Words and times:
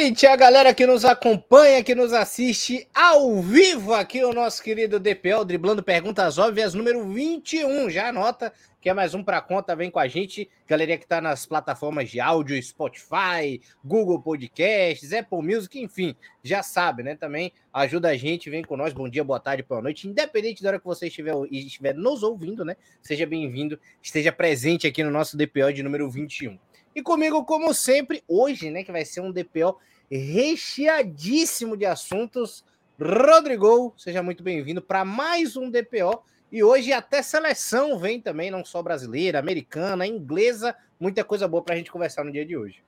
Noite, 0.00 0.26
a 0.26 0.34
galera 0.34 0.72
que 0.72 0.86
nos 0.86 1.04
acompanha, 1.04 1.84
que 1.84 1.94
nos 1.94 2.14
assiste 2.14 2.88
ao 2.94 3.42
vivo 3.42 3.92
aqui, 3.92 4.24
o 4.24 4.32
nosso 4.32 4.62
querido 4.62 4.98
DPL, 4.98 5.44
driblando 5.44 5.82
perguntas 5.82 6.38
óbvias, 6.38 6.72
número 6.72 7.06
21. 7.06 7.90
Já 7.90 8.08
anota 8.08 8.50
que 8.80 8.88
é 8.88 8.94
mais 8.94 9.12
um 9.12 9.22
para 9.22 9.42
conta, 9.42 9.76
vem 9.76 9.90
com 9.90 9.98
a 9.98 10.08
gente. 10.08 10.48
Galerinha 10.66 10.96
que 10.96 11.06
tá 11.06 11.20
nas 11.20 11.44
plataformas 11.44 12.08
de 12.08 12.18
áudio, 12.18 12.60
Spotify, 12.62 13.60
Google 13.84 14.18
Podcasts, 14.22 15.12
Apple 15.12 15.42
Music, 15.42 15.78
enfim, 15.78 16.16
já 16.42 16.62
sabe, 16.62 17.02
né? 17.02 17.14
Também 17.14 17.52
ajuda 17.70 18.08
a 18.08 18.16
gente, 18.16 18.48
vem 18.48 18.62
com 18.62 18.78
nós. 18.78 18.94
Bom 18.94 19.06
dia, 19.06 19.22
boa 19.22 19.38
tarde, 19.38 19.62
boa 19.68 19.82
noite. 19.82 20.08
Independente 20.08 20.62
da 20.62 20.70
hora 20.70 20.78
que 20.78 20.86
você 20.86 21.08
estiver, 21.08 21.34
estiver 21.50 21.94
nos 21.94 22.22
ouvindo, 22.22 22.64
né? 22.64 22.74
Seja 23.02 23.26
bem-vindo, 23.26 23.78
esteja 24.02 24.32
presente 24.32 24.86
aqui 24.86 25.04
no 25.04 25.10
nosso 25.10 25.36
DPO 25.36 25.74
de 25.74 25.82
número 25.82 26.10
21. 26.10 26.58
E 26.94 27.02
comigo, 27.02 27.44
como 27.44 27.72
sempre, 27.72 28.24
hoje, 28.26 28.70
né, 28.70 28.82
que 28.82 28.90
vai 28.90 29.04
ser 29.04 29.20
um 29.20 29.30
DPO 29.30 29.76
recheadíssimo 30.10 31.76
de 31.76 31.86
assuntos. 31.86 32.64
Rodrigo, 33.00 33.94
seja 33.96 34.22
muito 34.22 34.42
bem-vindo 34.42 34.82
para 34.82 35.04
mais 35.04 35.56
um 35.56 35.70
DPO. 35.70 36.22
E 36.50 36.64
hoje 36.64 36.92
até 36.92 37.22
seleção 37.22 37.96
vem 37.98 38.20
também, 38.20 38.50
não 38.50 38.64
só 38.64 38.82
brasileira, 38.82 39.38
americana, 39.38 40.04
inglesa, 40.04 40.74
muita 40.98 41.22
coisa 41.22 41.46
boa 41.46 41.62
para 41.62 41.74
a 41.74 41.78
gente 41.78 41.92
conversar 41.92 42.24
no 42.24 42.32
dia 42.32 42.44
de 42.44 42.56
hoje. 42.56 42.82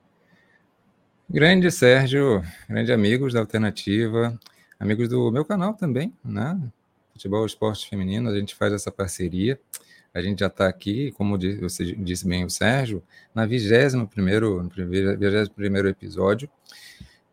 Grande 1.31 1.70
Sérgio, 1.70 2.42
grande 2.69 2.92
amigos 2.92 3.33
da 3.33 3.41
Alternativa, 3.41 4.39
amigos 4.81 5.09
do 5.09 5.31
meu 5.31 5.45
canal 5.45 5.75
também, 5.75 6.12
né? 6.25 6.61
Futebol 7.12 7.47
Esporte 7.47 7.89
Feminino, 7.89 8.29
a 8.29 8.34
gente 8.34 8.55
faz 8.55 8.73
essa 8.73 8.91
parceria. 8.91 9.59
A 10.12 10.20
gente 10.20 10.41
já 10.41 10.48
está 10.48 10.69
aqui, 10.69 11.11
como 11.12 11.39
você 11.61 11.95
disse 11.95 12.27
bem 12.27 12.45
o 12.45 12.51
Sérgio, 12.51 13.03
na 13.34 13.47
21 13.47 14.07
primeiro, 14.07 14.69
21 14.77 15.89
episódio. 15.89 16.51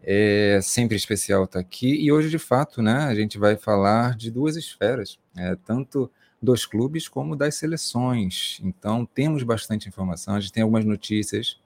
É 0.01 0.59
sempre 0.61 0.95
especial 0.95 1.43
estar 1.43 1.59
tá 1.59 1.59
aqui. 1.59 1.93
E 2.03 2.11
hoje, 2.11 2.29
de 2.29 2.39
fato, 2.39 2.81
né, 2.81 3.03
a 3.03 3.15
gente 3.15 3.37
vai 3.37 3.55
falar 3.55 4.15
de 4.15 4.31
duas 4.31 4.55
esferas, 4.55 5.19
é, 5.37 5.55
tanto 5.65 6.09
dos 6.41 6.65
clubes 6.65 7.07
como 7.07 7.35
das 7.35 7.55
seleções. 7.55 8.59
Então, 8.63 9.05
temos 9.05 9.43
bastante 9.43 9.89
informação, 9.89 10.35
a 10.35 10.39
gente 10.39 10.53
tem 10.53 10.63
algumas 10.63 10.85
notícias. 10.85 11.59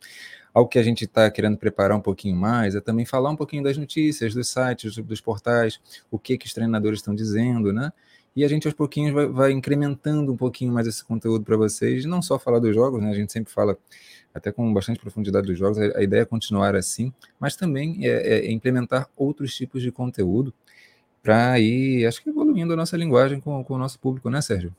Algo 0.54 0.70
que 0.70 0.78
a 0.78 0.84
gente 0.84 1.06
está 1.06 1.30
querendo 1.32 1.58
preparar 1.58 1.98
um 1.98 2.02
pouquinho 2.02 2.36
mais 2.36 2.76
é 2.76 2.82
também 2.82 3.06
falar 3.06 3.30
um 3.32 3.36
pouquinho 3.36 3.64
das 3.64 3.78
notícias, 3.78 4.36
dos 4.36 4.48
sites, 4.50 4.96
dos 4.98 5.20
portais, 5.20 5.80
o 6.12 6.20
que, 6.20 6.38
que 6.38 6.46
os 6.46 6.54
treinadores 6.54 7.00
estão 7.00 7.16
dizendo, 7.16 7.74
né? 7.74 7.92
E 8.36 8.44
a 8.44 8.48
gente 8.48 8.68
aos 8.68 8.74
pouquinhos 8.76 9.14
vai, 9.14 9.28
vai 9.28 9.52
incrementando 9.52 10.32
um 10.32 10.38
pouquinho 10.38 10.72
mais 10.72 10.88
esse 10.88 11.04
conteúdo 11.04 11.44
para 11.44 11.58
vocês, 11.58 12.06
não 12.06 12.22
só 12.22 12.38
falar 12.40 12.60
dos 12.60 12.74
jogos, 12.74 13.02
né? 13.02 13.10
A 13.10 13.14
gente 13.16 13.32
sempre 13.32 13.52
fala 13.52 13.78
até 14.34 14.52
com 14.52 14.74
bastante 14.74 15.00
profundidade 15.00 15.48
dos 15.48 15.58
jogos, 15.58 15.78
a, 15.78 16.02
ideia 16.02 16.22
é 16.22 16.26
continuar 16.26 16.76
assim, 16.76 17.14
mas 17.40 17.56
também 17.56 18.00
é, 18.02 18.38
é 18.38 18.52
implementar 18.52 19.10
outros 19.16 19.56
tipos 19.56 19.82
de 19.82 19.92
conteúdo 19.92 20.54
para 21.22 21.60
ir, 21.60 22.06
acho 22.06 22.22
que 22.22 22.30
evoluindo 22.30 22.74
a 22.74 22.76
nossa 22.76 22.98
linguagem 22.98 23.40
com, 23.40 23.64
com 23.64 23.76
o 23.76 23.78
nosso 23.78 24.00
público, 24.00 24.30
né, 24.30 24.42
Sérgio? 24.42 24.76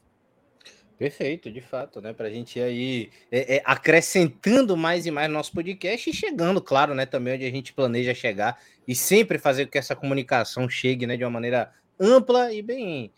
Perfeito, 0.99 1.51
de 1.51 1.61
fato, 1.61 2.01
né? 2.01 2.13
Para 2.13 2.29
a 2.29 2.31
gente 2.31 2.59
ir 2.59 2.63
aí 2.63 3.11
é, 3.31 3.57
é, 3.57 3.63
acrescentando 3.65 4.77
mais 4.77 5.07
e 5.07 5.11
mais 5.11 5.29
no 5.29 5.35
nosso 5.35 5.53
podcast 5.53 6.09
e 6.09 6.15
chegando, 6.15 6.61
claro, 6.61 6.95
né? 6.95 7.05
Também 7.05 7.35
onde 7.35 7.45
a 7.45 7.51
gente 7.51 7.73
planeja 7.73 8.15
chegar 8.15 8.61
e 8.87 8.95
sempre 8.95 9.37
fazer 9.37 9.65
com 9.65 9.73
que 9.73 9.79
essa 9.79 9.97
comunicação 9.97 10.69
chegue, 10.69 11.07
né? 11.07 11.17
De 11.17 11.25
uma 11.25 11.31
maneira 11.31 11.73
ampla 11.99 12.53
e 12.53 12.63
bem, 12.63 13.11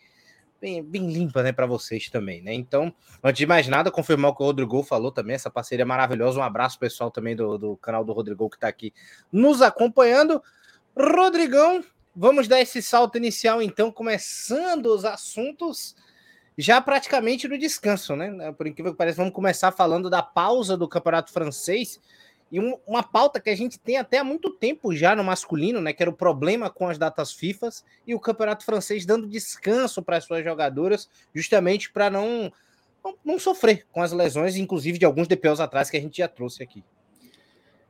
bem, 0.61 0.83
bem 0.83 1.11
limpa, 1.11 1.43
né, 1.43 1.53
para 1.53 1.67
vocês 1.67 2.09
também, 2.09 2.43
né? 2.43 2.53
Então, 2.53 2.93
antes 3.23 3.39
de 3.39 3.47
mais 3.47 3.69
nada, 3.69 3.91
confirmar 3.91 4.31
o 4.31 4.35
que 4.35 4.43
o 4.43 4.47
Rodrigo 4.47 4.83
falou 4.83 5.13
também, 5.13 5.35
essa 5.35 5.51
parceria 5.51 5.87
maravilhosa. 5.87 6.39
Um 6.39 6.43
abraço 6.43 6.79
pessoal 6.79 7.11
também 7.11 7.37
do, 7.37 7.59
do 7.59 7.77
canal 7.77 8.05
do 8.05 8.13
Rodrigo 8.13 8.49
que 8.49 8.57
está 8.57 8.69
aqui 8.69 8.93
nos 9.33 9.63
acompanhando. 9.63 10.43
Rodrigão, 10.97 11.85
vamos 12.15 12.49
dar 12.49 12.61
esse 12.61 12.81
salto 12.81 13.17
inicial 13.19 13.61
então, 13.61 13.93
começando 13.93 14.87
os 14.87 15.05
assuntos 15.05 15.95
já 16.59 16.81
praticamente 16.81 17.47
no 17.47 17.59
descanso, 17.59 18.17
né? 18.17 18.53
Por 18.53 18.67
incrível 18.67 18.93
que 18.93 18.99
pareça, 18.99 19.19
vamos 19.19 19.35
começar 19.35 19.73
falando 19.73 20.09
da 20.09 20.23
pausa 20.23 20.77
do 20.77 20.89
Campeonato 20.89 21.31
Francês 21.31 22.01
e 22.57 22.59
um, 22.59 22.75
uma 22.87 23.03
pauta 23.03 23.39
que 23.39 23.51
a 23.51 23.55
gente 23.55 23.79
tem 23.79 23.99
até 23.99 24.17
há 24.17 24.25
muito 24.25 24.49
tempo 24.49 24.97
já 24.97 25.15
no 25.15 25.23
masculino, 25.23 25.79
né? 25.79 25.93
Que 25.93 26.03
era 26.03 26.09
o 26.09 26.17
problema 26.17 26.71
com 26.71 26.89
as 26.89 26.97
datas 26.97 27.31
FIFA 27.31 27.69
e 28.07 28.15
o 28.15 28.19
campeonato 28.19 28.65
francês 28.65 29.05
dando 29.05 29.29
descanso 29.29 30.03
para 30.03 30.17
as 30.17 30.25
suas 30.25 30.43
jogadoras, 30.43 31.07
justamente 31.35 31.93
para 31.93 32.09
não, 32.09 32.51
não, 33.05 33.15
não, 33.23 33.39
sofrer 33.39 33.85
com 33.93 34.01
as 34.01 34.11
lesões, 34.11 34.57
inclusive 34.57 34.99
de 34.99 35.05
alguns 35.05 35.29
DPOs 35.29 35.61
atrás 35.61 35.91
que 35.91 35.99
a 35.99 36.01
gente 36.01 36.17
já 36.17 36.29
trouxe 36.29 36.63
aqui. 36.63 36.83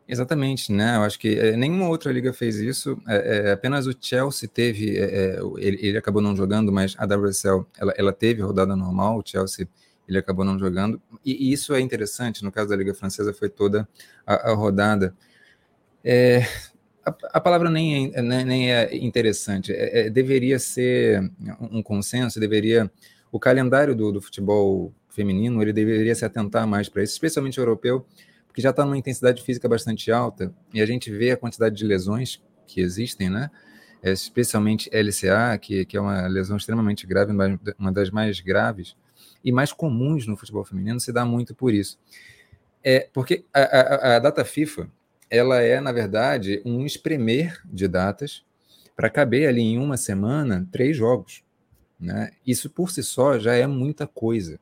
Exatamente, 0.09 0.73
né? 0.73 0.97
Eu 0.97 1.03
acho 1.03 1.17
que 1.17 1.39
é, 1.39 1.57
nenhuma 1.57 1.89
outra 1.89 2.11
liga 2.11 2.33
fez 2.33 2.57
isso. 2.57 3.01
É, 3.07 3.51
é, 3.51 3.53
apenas 3.53 3.87
o 3.87 3.95
Chelsea 3.97 4.49
teve, 4.49 4.99
é, 4.99 5.39
ele, 5.59 5.79
ele, 5.87 5.97
acabou 5.97 6.21
não 6.21 6.35
jogando, 6.35 6.73
mas 6.73 6.97
a 6.99 7.05
WSL 7.05 7.65
ela, 7.79 7.95
ela 7.97 8.13
teve 8.13 8.43
rodada 8.43 8.75
normal. 8.75 9.19
O 9.19 9.23
Chelsea 9.25 9.69
ele 10.09 10.19
acabou 10.19 10.45
não 10.45 10.59
jogando. 10.59 11.01
E, 11.25 11.49
e, 11.49 11.53
isso 11.53 11.75
é 11.75 11.81
interessante, 11.81 12.45
no 12.45 12.53
caso 12.53 12.69
da 12.69 12.77
Liga 12.77 12.95
Francesa, 12.95 13.33
foi 13.33 13.49
toda 13.49 13.89
a, 14.27 14.51
a 14.51 14.55
rodada. 14.55 15.15
É, 16.05 16.47
a, 17.05 17.15
a, 17.35 17.41
palavra 17.41 17.71
nem 17.71 18.13
é, 18.15 18.23
nem, 18.23 18.45
nem 18.45 18.73
é 18.73 18.97
interessante, 18.97 19.73
é, 19.73 20.07
é, 20.07 20.11
deveria 20.11 20.59
ser 20.59 21.31
um 21.71 21.83
consenso, 21.83 22.41
deveria. 22.41 22.91
O 23.33 23.41
calendário 23.41 23.95
do, 23.95 24.13
do 24.13 24.23
futebol 24.23 24.95
feminino 25.11 25.61
ele 25.61 25.73
deveria 25.73 26.15
se 26.15 26.25
atentar 26.25 26.67
mais 26.67 26.89
para 26.89 27.03
isso, 27.03 27.13
especialmente 27.13 27.59
o 27.59 27.63
europeu, 27.63 28.07
porque 28.47 28.63
já 28.63 28.71
está 28.71 28.85
numa 28.85 28.97
intensidade 28.97 29.43
física 29.43 29.69
bastante 29.69 30.11
alta 30.13 30.55
e 30.73 30.81
a 30.81 30.87
gente 30.87 31.11
vê 31.11 31.33
a 31.33 31.37
quantidade 31.37 31.75
de 31.75 31.85
lesões 31.85 32.43
que 32.67 32.81
existem, 32.81 33.29
né? 33.29 33.51
É, 34.03 34.13
especialmente 34.13 34.89
LCA, 34.93 35.59
que, 35.61 35.85
que 35.85 35.97
é 35.97 36.01
uma 36.01 36.27
lesão 36.29 36.57
extremamente 36.57 37.07
grave, 37.07 37.33
uma 37.79 37.93
das 37.93 38.11
mais 38.11 38.41
graves 38.41 38.95
e 39.47 39.53
mais 39.53 39.73
comuns 39.73 40.27
no 40.27 40.37
futebol 40.37 40.65
feminino 40.65 40.99
se 40.99 41.13
dá 41.13 41.25
muito 41.25 41.55
por 41.55 41.73
isso. 41.73 42.01
É 42.83 43.09
porque 43.13 43.45
a, 43.55 43.61
a, 43.61 44.17
a 44.17 44.19
data 44.19 44.45
FIFA 44.45 44.91
ela 45.31 45.63
é, 45.63 45.81
na 45.81 45.93
verdade, 45.93 46.61
um 46.65 46.85
espremer 46.85 47.61
de 47.65 47.87
datas 47.87 48.45
para 48.97 49.09
caber 49.09 49.49
ali 49.49 49.63
em 49.63 49.79
uma 49.79 49.97
semana 49.97 50.67
três 50.73 50.97
jogos. 50.97 51.45
Né? 51.99 52.33
Isso 52.45 52.69
por 52.69 52.91
si 52.91 53.05
só 53.05 53.39
já 53.39 53.55
é 53.55 53.69
muita 53.69 54.05
coisa. 54.05 54.59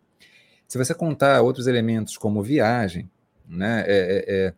Se 0.69 0.77
você 0.77 0.95
contar 0.95 1.41
outros 1.41 1.67
elementos 1.67 2.19
como 2.19 2.43
viagem, 2.43 3.11
né, 3.49 3.85
é, 3.87 3.97
é, 3.97 4.25
é 4.29 4.55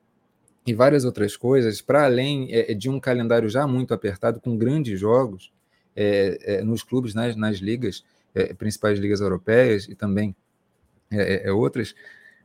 e 0.67 0.75
várias 0.75 1.05
outras 1.05 1.37
coisas, 1.37 1.81
para 1.81 2.05
além 2.05 2.49
é, 2.51 2.75
de 2.75 2.91
um 2.91 2.99
calendário 2.99 3.49
já 3.49 3.65
muito 3.69 3.95
apertado, 3.95 4.41
com 4.41 4.57
grandes 4.57 4.99
jogos 4.99 5.53
é, 5.95 6.61
nos 6.65 6.83
clubes, 6.83 7.15
nas, 7.15 7.37
nas 7.37 7.59
ligas, 7.59 8.05
é, 8.37 8.55
principais 8.55 8.99
ligas 8.99 9.21
europeias 9.21 9.89
e 9.89 9.95
também 9.95 10.37
é, 11.11 11.17
é, 11.17 11.49
é, 11.49 11.53
outras, 11.53 11.95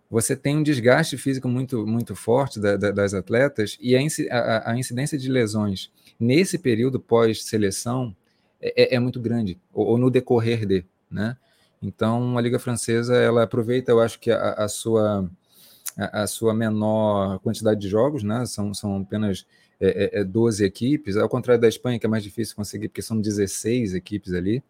você 0.10 0.36
tem 0.36 0.58
um 0.58 0.64
desgaste 0.64 1.18
físico 1.18 1.48
muito, 1.48 1.86
muito 1.86 2.16
forte 2.16 2.60
da, 2.60 2.78
da, 2.78 2.92
das 2.92 3.14
atletas 3.14 3.78
e 3.80 3.96
a, 3.96 4.00
a, 4.32 4.72
a, 4.72 4.78
incidência 4.78 5.18
de 5.18 5.30
lesões 5.30 5.92
nesse 6.20 6.58
período 6.58 7.00
pós-seleção 7.00 8.16
é, 8.62 8.96
é, 8.96 9.00
muito 9.00 9.20
grande, 9.20 9.60
ou, 9.74 9.88
ou, 9.88 9.98
no 9.98 10.10
decorrer 10.10 10.66
de, 10.66 10.86
né? 11.10 11.36
Então, 11.82 12.38
a 12.38 12.42
Liga 12.42 12.60
Francesa, 12.60 13.16
ela 13.16 13.42
aproveita, 13.44 13.92
eu 13.92 14.00
acho 14.00 14.20
que 14.20 14.30
a, 14.30 14.54
a 14.54 14.68
sua 14.68 15.28
a, 15.98 16.28
sua 16.28 16.54
menor 16.54 17.40
quantidade 17.40 17.80
de 17.82 17.90
jogos, 17.90 18.24
né? 18.24 18.46
São, 18.46 18.74
são 18.74 18.98
apenas 18.98 19.46
é, 19.80 20.20
é, 20.20 20.24
12 20.24 20.64
equipes, 20.64 21.18
ao 21.18 21.28
contrário 21.28 21.60
da 21.62 21.68
Espanha, 21.68 22.00
que 22.00 22.06
é 22.06 22.10
mais 22.10 22.24
difícil 22.24 22.56
conseguir, 22.56 22.88
porque 22.88 23.02
são 23.02 23.20
16 23.20 23.96
equipes 23.96 24.34
ali. 24.34 24.64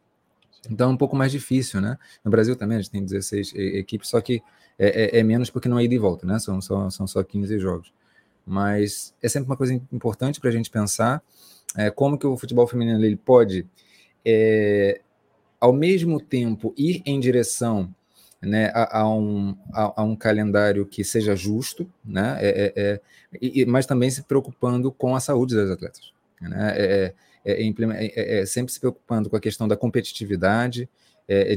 Então 0.70 0.90
é 0.90 0.94
um 0.94 0.98
pouco 0.98 1.16
mais 1.16 1.32
difícil, 1.32 1.82
né? 1.82 1.98
No 2.24 2.30
Brasil 2.30 2.56
também 2.56 2.78
a 2.78 2.82
gente 2.82 2.92
tem 2.92 3.04
16 3.04 3.54
equipes, 3.56 4.10
só 4.10 4.22
que 4.22 4.42
é, 4.78 5.18
é, 5.18 5.20
é 5.20 5.24
menos 5.24 5.50
porque 5.50 5.68
não 5.68 5.80
é 5.80 5.84
ida 5.84 5.94
e 5.94 5.98
volta, 5.98 6.26
né? 6.26 6.40
São, 6.40 6.62
são, 6.62 6.90
são 6.90 7.08
só 7.08 7.24
15 7.24 7.60
jogos. 7.60 7.94
Mas 8.46 9.14
é 9.22 9.30
sempre 9.30 9.50
uma 9.50 9.58
coisa 9.58 9.74
importante 9.74 10.40
para 10.40 10.50
a 10.50 10.54
gente 10.54 10.70
pensar 10.70 11.24
é, 11.76 11.90
como 11.90 12.18
que 12.18 12.28
o 12.28 12.38
futebol 12.38 12.68
feminino 12.68 13.04
ele 13.04 13.16
pode, 13.16 13.66
é, 14.26 15.02
ao 15.60 15.72
mesmo 15.72 16.20
tempo, 16.20 16.74
ir 16.78 17.02
em 17.06 17.20
direção 17.20 17.94
né, 18.42 18.72
a, 18.74 19.02
a, 19.02 19.10
um, 19.10 19.56
a, 19.72 20.02
a, 20.02 20.04
um 20.04 20.16
calendário 20.16 20.86
que 20.86 21.04
seja 21.04 21.36
justo, 21.36 21.90
né, 22.04 22.38
é, 22.40 22.50
é, 22.50 22.74
é 22.76 23.02
e, 23.40 23.66
mas 23.66 23.86
também 23.86 24.10
se 24.10 24.24
preocupando 24.24 24.92
com 24.92 25.16
a 25.16 25.20
saúde 25.20 25.56
das 25.56 25.70
atletas. 25.70 26.12
Né, 26.42 27.14
é, 27.44 27.64
é 27.64 27.68
é, 27.68 28.06
é, 28.06 28.40
é, 28.42 28.46
sempre 28.46 28.72
se 28.72 28.80
preocupando 28.80 29.30
com 29.30 29.36
a 29.36 29.40
questão 29.40 29.68
da 29.68 29.78
competitividade, 29.78 30.90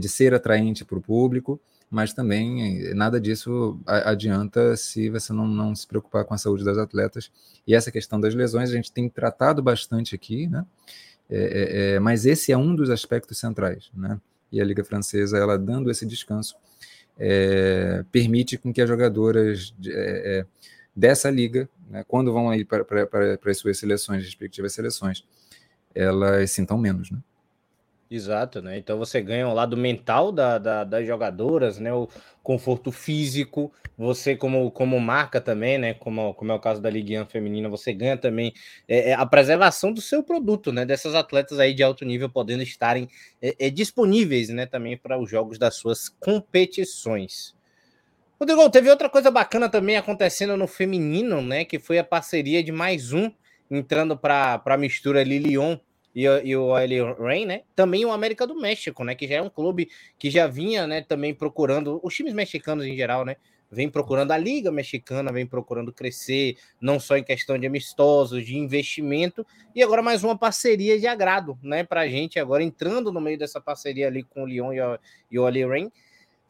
de 0.01 0.09
ser 0.09 0.33
atraente 0.33 0.85
para 0.85 0.97
o 0.97 1.03
público, 1.03 1.61
mas 1.91 2.13
também 2.13 2.95
nada 2.95 3.21
disso 3.21 3.81
adianta 3.87 4.77
se 4.77 5.11
você 5.11 5.33
não, 5.33 5.49
não 5.49 5.75
se 5.75 5.85
preocupar 5.85 6.25
com 6.25 6.33
a 6.33 6.39
saúde 6.39 6.65
das 6.65 6.79
atletas. 6.79 7.29
E 7.67 7.75
essa 7.75 7.91
questão 7.91 8.21
das 8.21 8.37
lesões 8.37 8.71
a 8.71 8.73
gente 8.73 8.93
tem 8.93 9.09
tratado 9.09 9.61
bastante 9.61 10.15
aqui, 10.15 10.47
né? 10.47 10.65
É, 11.29 11.95
é, 11.95 11.99
mas 11.99 12.25
esse 12.25 12.53
é 12.53 12.57
um 12.57 12.75
dos 12.75 12.89
aspectos 12.89 13.39
centrais, 13.39 13.91
né? 13.95 14.21
E 14.53 14.61
a 14.61 14.65
Liga 14.65 14.85
Francesa, 14.85 15.39
ela 15.39 15.59
dando 15.59 15.91
esse 15.91 16.07
descanso, 16.07 16.55
é, 17.19 18.05
permite 18.13 18.57
com 18.57 18.73
que 18.73 18.81
as 18.81 18.89
jogadoras 18.89 19.75
dessa 20.95 21.31
liga, 21.31 21.69
né, 21.91 22.05
quando 22.07 22.33
vão 22.33 22.51
aí 22.51 22.65
para 22.65 22.85
as 23.47 23.59
suas 23.59 23.79
seleções, 23.79 24.25
respectivas 24.25 24.73
seleções, 24.73 25.25
elas 25.95 26.51
sintam 26.51 26.77
menos, 26.77 27.11
né? 27.11 27.19
Exato, 28.11 28.61
né? 28.61 28.79
Então 28.79 28.99
você 28.99 29.21
ganha 29.21 29.49
o 29.49 29.55
lado 29.55 29.77
mental 29.77 30.31
da, 30.31 30.59
da, 30.59 30.85
das 30.85 31.07
jogadoras, 31.07 31.79
né? 31.79 31.93
O 31.93 32.09
conforto 32.43 32.93
físico, 32.93 33.73
você 33.97 34.37
como, 34.37 34.71
como 34.71 35.01
marca 35.01 35.41
também, 35.41 35.79
né? 35.79 35.95
Como, 35.95 36.35
como 36.35 36.53
é 36.53 36.55
o 36.55 36.61
caso 36.61 36.81
da 36.81 36.91
Ligue 36.91 37.25
feminina, 37.25 37.69
você 37.69 37.93
ganha 37.93 38.17
também 38.17 38.53
é, 38.87 39.11
é, 39.11 39.15
a 39.15 39.25
preservação 39.25 39.93
do 39.93 40.01
seu 40.01 40.23
produto, 40.23 40.71
né? 40.71 40.85
Dessas 40.85 41.15
atletas 41.15 41.59
aí 41.59 41.75
de 41.75 41.83
alto 41.83 42.05
nível 42.05 42.29
podendo 42.29 42.63
estarem 42.63 43.09
é, 43.41 43.67
é 43.67 43.71
disponíveis, 43.71 44.49
né? 44.51 44.67
Também 44.67 44.97
para 44.97 45.19
os 45.19 45.29
jogos 45.29 45.59
das 45.59 45.75
suas 45.75 46.09
competições. 46.09 47.55
Rodrigo, 48.39 48.69
teve 48.69 48.91
outra 48.91 49.09
coisa 49.09 49.31
bacana 49.31 49.69
também 49.69 49.97
acontecendo 49.97 50.57
no 50.57 50.67
feminino, 50.67 51.41
né? 51.41 51.65
Que 51.65 51.79
foi 51.79 51.99
a 51.99 52.05
parceria 52.05 52.63
de 52.63 52.71
mais 52.71 53.13
um 53.13 53.31
entrando 53.71 54.17
para 54.17 54.63
a 54.65 54.77
mistura 54.77 55.21
ali 55.21 55.39
Lyon 55.39 55.77
e, 56.15 56.23
e 56.23 56.57
o 56.57 56.77
L. 56.77 57.15
Rain, 57.19 57.47
né? 57.47 57.63
Também 57.75 58.05
o 58.05 58.13
América 58.13 58.47
do 58.47 58.55
México, 58.55 59.03
né? 59.05 59.15
Que 59.15 59.27
já 59.27 59.37
é 59.37 59.43
um 59.43 59.51
clube 59.51 59.89
que 60.19 60.31
já 60.31 60.47
vinha, 60.47 60.87
né? 60.87 61.03
Também 61.03 61.35
procurando 61.35 62.01
os 62.03 62.15
times 62.15 62.33
mexicanos 62.33 62.87
em 62.87 62.97
geral, 62.97 63.25
né? 63.25 63.37
Vem 63.71 63.91
procurando 63.91 64.31
a 64.31 64.39
Liga 64.39 64.71
Mexicana, 64.71 65.33
vem 65.33 65.45
procurando 65.45 65.93
crescer, 65.93 66.57
não 66.81 67.01
só 67.01 67.17
em 67.17 67.25
questão 67.25 67.59
de 67.59 67.67
amistosos, 67.67 68.47
de 68.47 68.57
investimento, 68.57 69.45
e 69.75 69.83
agora 69.83 70.01
mais 70.01 70.23
uma 70.23 70.39
parceria 70.39 70.99
de 70.99 71.09
agrado, 71.09 71.59
né? 71.61 71.83
Para 71.83 72.03
a 72.03 72.09
gente, 72.09 72.39
agora 72.39 72.63
entrando 72.63 73.11
no 73.11 73.21
meio 73.21 73.37
dessa 73.37 73.61
parceria 73.61 74.07
ali 74.07 74.23
com 74.23 74.45
o 74.45 74.47
Lyon 74.47 74.73
e 74.73 74.81
o, 74.81 74.99
e 75.33 75.65
o 75.65 75.69
Rain, 75.69 75.91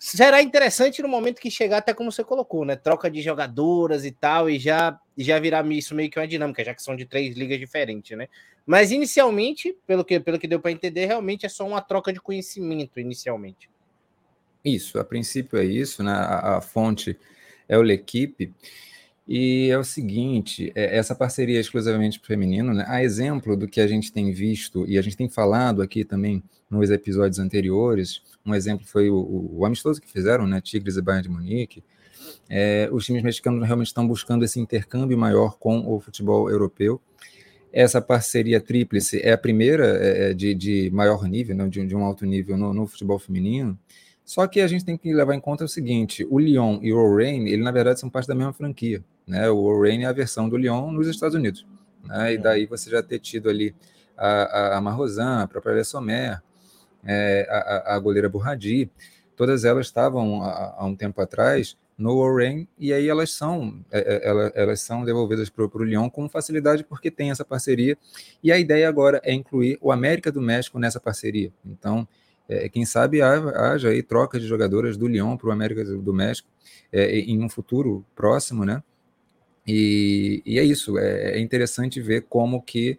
será 0.04 0.42
interessante 0.42 1.00
no 1.00 1.08
momento 1.08 1.40
que 1.40 1.50
chegar, 1.50 1.78
até 1.78 1.94
como 1.94 2.12
você 2.12 2.22
colocou, 2.22 2.62
né? 2.62 2.76
Troca 2.76 3.10
de 3.10 3.22
jogadoras 3.22 4.04
e 4.04 4.10
tal, 4.10 4.50
e 4.50 4.58
já, 4.58 4.98
já 5.16 5.38
virar 5.38 5.66
isso 5.72 5.94
meio 5.94 6.10
que 6.10 6.18
uma 6.18 6.28
dinâmica, 6.28 6.62
já 6.62 6.74
que 6.74 6.82
são 6.82 6.94
de 6.94 7.06
três 7.06 7.34
ligas 7.34 7.58
diferentes, 7.58 8.16
né? 8.16 8.28
Mas 8.66 8.92
inicialmente, 8.92 9.74
pelo 9.86 10.04
que, 10.04 10.20
pelo 10.20 10.38
que 10.38 10.46
deu 10.46 10.60
para 10.60 10.72
entender, 10.72 11.06
realmente 11.06 11.46
é 11.46 11.48
só 11.48 11.66
uma 11.66 11.80
troca 11.80 12.12
de 12.12 12.20
conhecimento 12.20 13.00
inicialmente. 13.00 13.70
Isso, 14.62 14.98
a 14.98 15.04
princípio 15.04 15.58
é 15.58 15.64
isso, 15.64 16.02
né? 16.02 16.12
A, 16.12 16.58
a 16.58 16.60
fonte 16.60 17.18
é 17.66 17.78
o 17.78 17.82
L'Equipe. 17.82 18.52
E 19.26 19.70
é 19.70 19.78
o 19.78 19.84
seguinte, 19.84 20.70
é, 20.74 20.96
essa 20.96 21.14
parceria 21.14 21.58
exclusivamente 21.58 22.20
feminino, 22.22 22.74
né? 22.74 22.84
A 22.86 23.02
exemplo 23.02 23.56
do 23.56 23.66
que 23.66 23.80
a 23.80 23.86
gente 23.86 24.12
tem 24.12 24.32
visto 24.32 24.84
e 24.86 24.98
a 24.98 25.02
gente 25.02 25.16
tem 25.16 25.28
falado 25.28 25.80
aqui 25.80 26.04
também 26.04 26.42
nos 26.68 26.90
episódios 26.90 27.38
anteriores, 27.38 28.20
um 28.44 28.54
exemplo 28.54 28.86
foi 28.86 29.08
o, 29.08 29.50
o 29.52 29.64
amistoso 29.64 30.00
que 30.00 30.10
fizeram, 30.10 30.46
né? 30.46 30.60
Tigres 30.60 30.96
e 30.96 31.02
Bayern 31.02 31.22
de 31.22 31.34
Munique. 31.34 31.84
É, 32.48 32.88
os 32.92 33.06
times 33.06 33.22
mexicanos 33.22 33.64
realmente 33.64 33.88
estão 33.88 34.06
buscando 34.06 34.44
esse 34.44 34.60
intercâmbio 34.60 35.16
maior 35.16 35.56
com 35.58 35.90
o 35.90 36.00
futebol 36.00 36.50
europeu. 36.50 37.00
Essa 37.72 38.00
parceria 38.00 38.60
tríplice 38.60 39.20
é 39.20 39.32
a 39.32 39.38
primeira 39.38 39.86
é, 39.98 40.30
é, 40.30 40.34
de, 40.34 40.54
de, 40.54 40.90
maior 40.92 41.26
nível, 41.26 41.56
né, 41.56 41.66
de, 41.66 41.84
de, 41.84 41.96
um 41.96 42.04
alto 42.04 42.24
nível 42.24 42.56
no, 42.56 42.72
no, 42.72 42.86
futebol 42.86 43.18
feminino. 43.18 43.78
Só 44.24 44.46
que 44.46 44.60
a 44.60 44.66
gente 44.66 44.84
tem 44.84 44.96
que 44.96 45.12
levar 45.12 45.34
em 45.34 45.40
conta 45.40 45.64
o 45.64 45.68
seguinte: 45.68 46.26
o 46.30 46.38
Lyon 46.38 46.78
e 46.82 46.92
o 46.92 46.96
Lorraine, 46.96 47.50
ele 47.50 47.62
na 47.62 47.70
verdade 47.70 48.00
são 48.00 48.08
parte 48.08 48.26
da 48.26 48.34
mesma 48.34 48.52
franquia. 48.52 49.04
Né? 49.26 49.48
O 49.50 49.60
Lorraine 49.60 50.04
é 50.04 50.06
a 50.06 50.12
versão 50.12 50.48
do 50.48 50.56
Lyon 50.56 50.90
nos 50.90 51.06
Estados 51.06 51.34
Unidos. 51.34 51.66
Né? 52.04 52.34
E 52.34 52.38
daí 52.38 52.66
você 52.66 52.90
já 52.90 53.02
ter 53.02 53.18
tido 53.18 53.50
ali 53.50 53.74
a, 54.16 54.26
a, 54.26 54.76
a 54.78 54.80
Marrosan, 54.80 55.42
a 55.42 55.48
própria 55.48 55.74
Lessomer, 55.74 56.42
é, 57.04 57.46
a, 57.50 57.94
a 57.94 57.98
goleira 57.98 58.28
Burradi, 58.28 58.90
todas 59.36 59.64
elas 59.64 59.86
estavam 59.86 60.42
há, 60.42 60.84
um 60.84 60.96
tempo 60.96 61.20
atrás 61.20 61.76
no 61.96 62.18
Warren, 62.18 62.66
e 62.76 62.92
aí 62.92 63.08
elas 63.08 63.30
são, 63.30 63.80
é, 63.90 64.20
elas, 64.24 64.52
é, 64.54 64.62
elas 64.62 64.80
são 64.80 65.04
devolvidas 65.04 65.48
para 65.48 65.64
o 65.64 65.84
Lyon 65.84 66.10
com 66.10 66.28
facilidade 66.28 66.82
porque 66.82 67.10
tem 67.10 67.30
essa 67.30 67.44
parceria, 67.44 67.96
e 68.42 68.50
a 68.50 68.58
ideia 68.58 68.88
agora 68.88 69.20
é 69.22 69.32
incluir 69.32 69.78
o 69.80 69.92
América 69.92 70.32
do 70.32 70.40
México 70.40 70.78
nessa 70.78 70.98
parceria. 70.98 71.52
Então, 71.64 72.08
é, 72.48 72.68
quem 72.68 72.84
sabe 72.84 73.22
haja 73.22 73.88
aí 73.88 74.02
troca 74.02 74.38
de 74.38 74.46
jogadoras 74.46 74.96
do 74.96 75.08
Lyon 75.08 75.36
para 75.36 75.48
o 75.48 75.52
América 75.52 75.84
do 75.84 76.12
México 76.12 76.48
é, 76.92 77.18
em 77.18 77.42
um 77.42 77.48
futuro 77.48 78.04
próximo, 78.14 78.64
né? 78.64 78.82
E, 79.66 80.42
e 80.44 80.58
é 80.58 80.64
isso, 80.64 80.98
é, 80.98 81.38
é 81.38 81.40
interessante 81.40 82.00
ver 82.00 82.26
como 82.28 82.60
que 82.60 82.98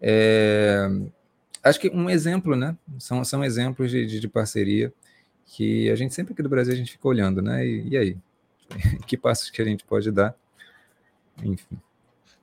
é, 0.00 0.88
acho 1.62 1.80
que 1.80 1.88
um 1.90 2.08
exemplo, 2.08 2.54
né? 2.54 2.76
São, 2.98 3.24
são 3.24 3.44
exemplos 3.44 3.90
de, 3.90 4.06
de, 4.06 4.20
de 4.20 4.28
parceria 4.28 4.92
que 5.44 5.90
a 5.90 5.96
gente 5.96 6.14
sempre 6.14 6.32
aqui 6.32 6.42
do 6.42 6.48
Brasil 6.48 6.72
a 6.72 6.76
gente 6.76 6.92
fica 6.92 7.08
olhando, 7.08 7.42
né? 7.42 7.66
E, 7.66 7.88
e 7.88 7.96
aí? 7.96 8.16
que 9.06 9.16
passos 9.16 9.50
que 9.50 9.62
a 9.62 9.64
gente 9.64 9.84
pode 9.84 10.10
dar? 10.10 10.34
Enfim. 11.42 11.78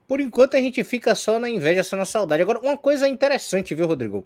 Por 0.06 0.20
enquanto 0.20 0.56
a 0.56 0.60
gente 0.60 0.84
fica 0.84 1.14
só 1.14 1.38
na 1.38 1.50
inveja, 1.50 1.82
só 1.82 1.96
na 1.96 2.04
saudade. 2.04 2.42
Agora, 2.42 2.60
uma 2.60 2.76
coisa 2.76 3.08
interessante, 3.08 3.74
viu, 3.74 3.86
Rodrigo? 3.86 4.24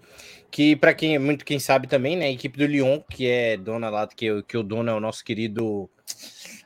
Que 0.51 0.77
para 0.77 0.93
quem 0.93 1.15
é 1.15 1.19
muito 1.19 1.45
quem 1.45 1.59
sabe 1.59 1.87
também, 1.87 2.17
né, 2.17 2.27
a 2.27 2.31
equipe 2.31 2.59
do 2.59 2.67
Lyon, 2.67 3.01
que 3.11 3.27
é 3.27 3.57
dona 3.57 3.89
lá, 3.89 4.07
que, 4.07 4.43
que 4.43 4.57
o 4.59 4.63
dono 4.63 4.91
é 4.91 4.95
o 4.95 5.01
nosso 5.01 5.25
querido 5.25 5.89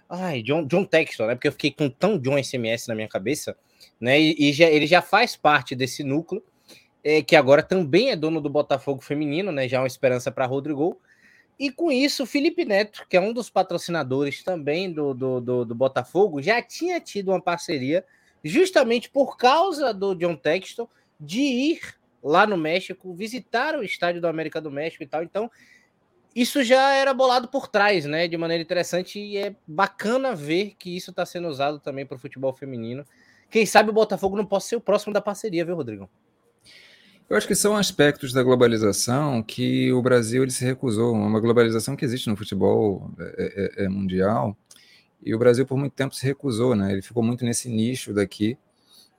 Ai, 0.09 0.43
John, 0.43 0.67
John 0.67 0.85
Texton, 0.85 1.27
né? 1.27 1.35
Porque 1.35 1.49
eu 1.49 1.53
fiquei 1.53 1.71
com 1.71 1.89
tão 1.89 2.19
John 2.19 2.43
SMS 2.43 2.87
na 2.87 2.95
minha 2.95 3.09
cabeça, 3.09 3.57
né? 4.01 4.21
E, 4.21 4.51
e 4.51 4.53
já, 4.53 4.67
ele 4.67 4.87
já 4.87 5.03
faz 5.03 5.37
parte 5.37 5.75
desse 5.75 6.05
núcleo, 6.05 6.43
é, 7.03 7.23
que 7.23 7.35
agora 7.35 7.63
também 7.63 8.11
é 8.11 8.17
dono 8.17 8.41
do 8.41 8.51
Botafogo 8.51 9.01
feminino, 9.03 9.51
né? 9.51 9.69
Já 9.69 9.79
é 9.79 9.81
uma 9.81 9.87
esperança 9.87 10.31
para 10.31 10.47
Rodrigo. 10.47 11.01
E 11.59 11.71
com 11.71 11.91
isso, 11.91 12.27
Felipe 12.27 12.65
Neto, 12.65 13.07
que 13.09 13.17
é 13.17 13.21
um 13.21 13.33
dos 13.33 13.49
patrocinadores 13.49 14.43
também 14.43 14.93
do, 14.93 15.15
do, 15.15 15.41
do, 15.41 15.65
do, 15.65 15.75
Botafogo, 15.75 16.43
já 16.43 16.61
tinha 16.61 17.01
tido 17.01 17.31
uma 17.31 17.41
parceria, 17.41 18.05
justamente 18.45 19.09
por 19.09 19.37
causa 19.37 19.93
do 19.95 20.15
John 20.15 20.37
Texton, 20.37 20.89
de 21.19 21.41
ir 21.41 21.81
lá 22.23 22.47
no 22.47 22.57
México, 22.57 23.15
visitar 23.15 23.75
o 23.75 23.83
estádio 23.83 24.21
do 24.21 24.29
América 24.29 24.61
do 24.61 24.71
México 24.71 25.03
e 25.03 25.07
tal. 25.07 25.23
Então, 25.23 25.51
isso 26.35 26.63
já 26.63 26.93
era 26.93 27.15
bolado 27.15 27.49
por 27.49 27.69
trás, 27.69 28.05
né? 28.05 28.29
De 28.29 28.37
maneira 28.37 28.63
interessante, 28.63 29.19
e 29.19 29.37
é 29.37 29.55
bacana 29.67 30.35
ver 30.35 30.75
que 30.79 30.95
isso 30.95 31.11
está 31.11 31.25
sendo 31.25 31.49
usado 31.49 31.79
também 31.79 32.05
para 32.05 32.17
o 32.17 32.21
futebol 32.21 32.53
feminino. 32.53 33.05
Quem 33.51 33.65
sabe 33.65 33.91
o 33.91 33.93
Botafogo 33.93 34.37
não 34.37 34.45
possa 34.45 34.71
ser 34.71 34.77
o 34.77 34.81
próximo 34.81 35.13
da 35.13 35.21
parceria, 35.21 35.65
viu, 35.65 35.77
Rodrigo? 35.77 36.11
Eu 37.29 37.37
acho 37.37 37.47
que 37.47 37.55
são 37.55 37.77
aspectos 37.77 38.33
da 38.33 38.43
globalização 38.43 39.43
que 39.43 39.91
o 39.93 40.03
Brasil 40.03 40.43
ele 40.43 40.51
se 40.51 40.65
recusou, 40.65 41.15
uma 41.15 41.41
globalização 41.41 41.97
que 41.97 42.05
existe 42.05 42.29
no 42.29 42.37
futebol 42.37 43.11
é, 43.19 43.73
é, 43.79 43.85
é 43.85 43.89
mundial, 43.89 44.57
e 45.25 45.35
o 45.35 45.39
Brasil 45.39 45.67
por 45.67 45.77
muito 45.79 45.93
tempo 45.93 46.15
se 46.15 46.25
recusou, 46.25 46.75
né? 46.77 46.93
Ele 46.93 47.03
ficou 47.03 47.23
muito 47.23 47.45
nesse 47.45 47.69
nicho 47.69 48.13
daqui, 48.13 48.59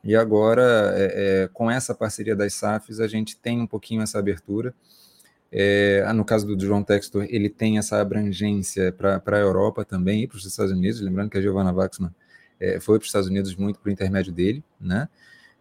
e 0.03 0.15
agora, 0.15 0.93
é, 0.95 1.43
é 1.43 1.49
com 1.51 1.69
essa 1.69 1.95
parceria 1.95 2.35
das 2.35 2.53
SAFs, 2.53 2.99
a 2.99 3.07
gente 3.07 3.35
tem 3.35 3.59
um 3.59 3.67
pouquinho 3.67 4.03
essa 4.03 4.19
abertura. 4.19 4.73
É, 5.51 6.11
no 6.13 6.23
caso 6.23 6.45
do 6.45 6.63
João 6.63 6.83
Textor, 6.83 7.25
ele 7.29 7.49
tem 7.49 7.77
essa 7.77 7.99
abrangência 7.99 8.91
para 8.91 9.21
a 9.25 9.39
Europa 9.39 9.83
também 9.83 10.23
e 10.23 10.27
para 10.27 10.37
os 10.37 10.45
Estados 10.45 10.71
Unidos, 10.71 11.01
lembrando 11.01 11.29
que 11.31 11.37
a 11.37 11.41
Giovanna 11.41 11.71
Waxman 11.71 12.13
é, 12.59 12.79
foi 12.79 12.99
para 12.99 13.03
os 13.03 13.09
Estados 13.09 13.27
Unidos 13.27 13.55
muito 13.55 13.79
por 13.79 13.91
intermédio 13.91 14.31
dele, 14.31 14.63
né? 14.79 15.09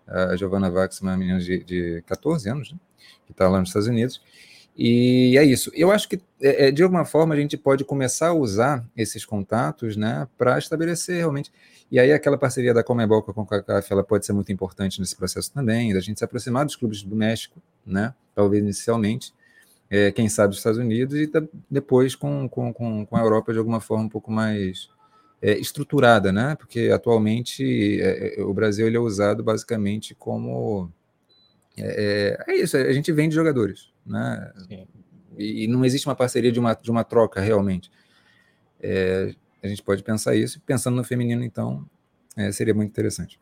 A 0.07 0.37
Giovanna 0.37 0.71
Vax, 0.71 1.01
uma 1.01 1.17
menina 1.17 1.39
de, 1.39 1.65
de 1.65 2.03
14 2.07 2.51
anos, 2.51 2.73
né? 2.73 2.79
que 3.25 3.33
está 3.33 3.49
lá 3.49 3.59
nos 3.59 3.71
Estados 3.71 3.89
Unidos. 3.89 4.21
E 4.76 5.38
é 5.38 5.45
isso. 5.45 5.71
Eu 5.73 5.93
acho 5.93 6.09
que, 6.09 6.21
é, 6.40 6.69
é, 6.69 6.71
de 6.71 6.83
alguma 6.83 7.04
forma, 7.04 7.35
a 7.35 7.38
gente 7.38 7.57
pode 7.57 7.85
começar 7.85 8.28
a 8.28 8.35
usar 8.35 8.85
esses 8.97 9.25
contatos 9.25 9.97
né, 9.97 10.26
para 10.37 10.59
estabelecer 10.59 11.16
realmente. 11.16 11.52
E 11.90 11.99
aí, 11.99 12.12
aquela 12.12 12.37
parceria 12.37 12.75
da 12.75 12.83
Comebol 12.83 13.23
com 13.23 13.31
a 13.31 13.35
CONCACAF 13.35 13.93
ela 13.93 14.02
pode 14.02 14.26
ser 14.26 14.33
muito 14.33 14.50
importante 14.50 14.99
nesse 14.99 15.14
processo 15.14 15.52
também, 15.52 15.95
da 15.95 16.00
gente 16.00 16.19
se 16.19 16.25
aproximar 16.25 16.64
dos 16.64 16.75
clubes 16.75 17.02
do 17.02 17.14
México, 17.14 17.62
né, 17.87 18.12
talvez 18.35 18.62
inicialmente, 18.62 19.33
é, 19.88 20.11
quem 20.11 20.28
sabe 20.28 20.49
dos 20.49 20.59
Estados 20.59 20.78
Unidos, 20.78 21.14
e 21.14 21.31
depois 21.71 22.16
com, 22.16 22.49
com, 22.49 22.73
com, 22.73 23.07
com 23.07 23.16
a 23.16 23.21
Europa 23.21 23.52
de 23.52 23.59
alguma 23.59 23.81
forma 23.81 24.04
um 24.04 24.09
pouco 24.09 24.33
mais 24.33 24.88
é, 25.40 25.59
estruturada, 25.59 26.33
né? 26.33 26.57
Porque 26.57 26.90
atualmente 26.93 28.00
é, 28.00 28.40
é, 28.40 28.43
o 28.43 28.52
Brasil 28.54 28.87
ele 28.87 28.97
é 28.97 29.00
usado 29.00 29.45
basicamente 29.45 30.14
como 30.14 30.90
é, 31.76 32.37
isso, 32.54 32.76
a 32.76 32.93
gente 32.93 33.12
vende 33.12 33.35
jogadores, 33.35 33.93
né? 34.07 34.53
E, 35.37 35.65
e, 35.65 35.67
não 35.67 35.85
existe 35.85 36.07
uma 36.07 36.15
parceria 36.15 36.53
de 36.53 36.61
uma, 36.61 36.75
de 36.75 36.91
uma 36.91 37.05
troca 37.05 37.41
realmente. 37.41 37.91
É, 38.81 39.35
a 39.63 39.67
gente 39.67 39.83
pode 39.83 40.03
pensar 40.03 40.35
isso, 40.35 40.61
pensando 40.61 40.97
no 40.97 41.05
feminino, 41.05 41.43
então, 41.43 41.89
seria 42.53 42.75
muito 42.75 42.91
interessante. 42.91 43.41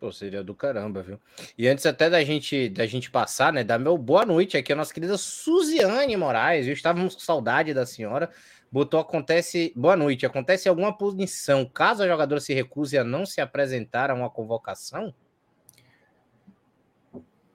Pô, 0.00 0.10
seria 0.10 0.42
do 0.42 0.54
caramba, 0.54 1.02
viu? 1.02 1.20
E 1.56 1.68
antes 1.68 1.86
até 1.86 2.10
da 2.10 2.24
gente 2.24 2.68
da 2.68 2.86
gente 2.86 3.08
passar, 3.08 3.52
né, 3.52 3.62
dar 3.62 3.78
meu 3.78 3.96
boa 3.96 4.26
noite 4.26 4.56
aqui 4.56 4.72
a 4.72 4.76
nossa 4.76 4.92
querida 4.92 5.16
Suziane 5.16 6.16
Moraes, 6.16 6.64
viu? 6.64 6.74
Estávamos 6.74 7.14
com 7.14 7.20
saudade 7.20 7.72
da 7.72 7.86
senhora 7.86 8.30
botou 8.72 8.98
acontece. 8.98 9.72
Boa 9.76 9.94
noite. 9.94 10.24
Acontece 10.24 10.68
alguma 10.68 10.96
punição 10.96 11.66
caso 11.66 12.02
a 12.02 12.08
jogadora 12.08 12.40
se 12.40 12.54
recuse 12.54 12.96
a 12.96 13.04
não 13.04 13.26
se 13.26 13.40
apresentar 13.40 14.10
a 14.10 14.14
uma 14.14 14.30
convocação? 14.30 15.14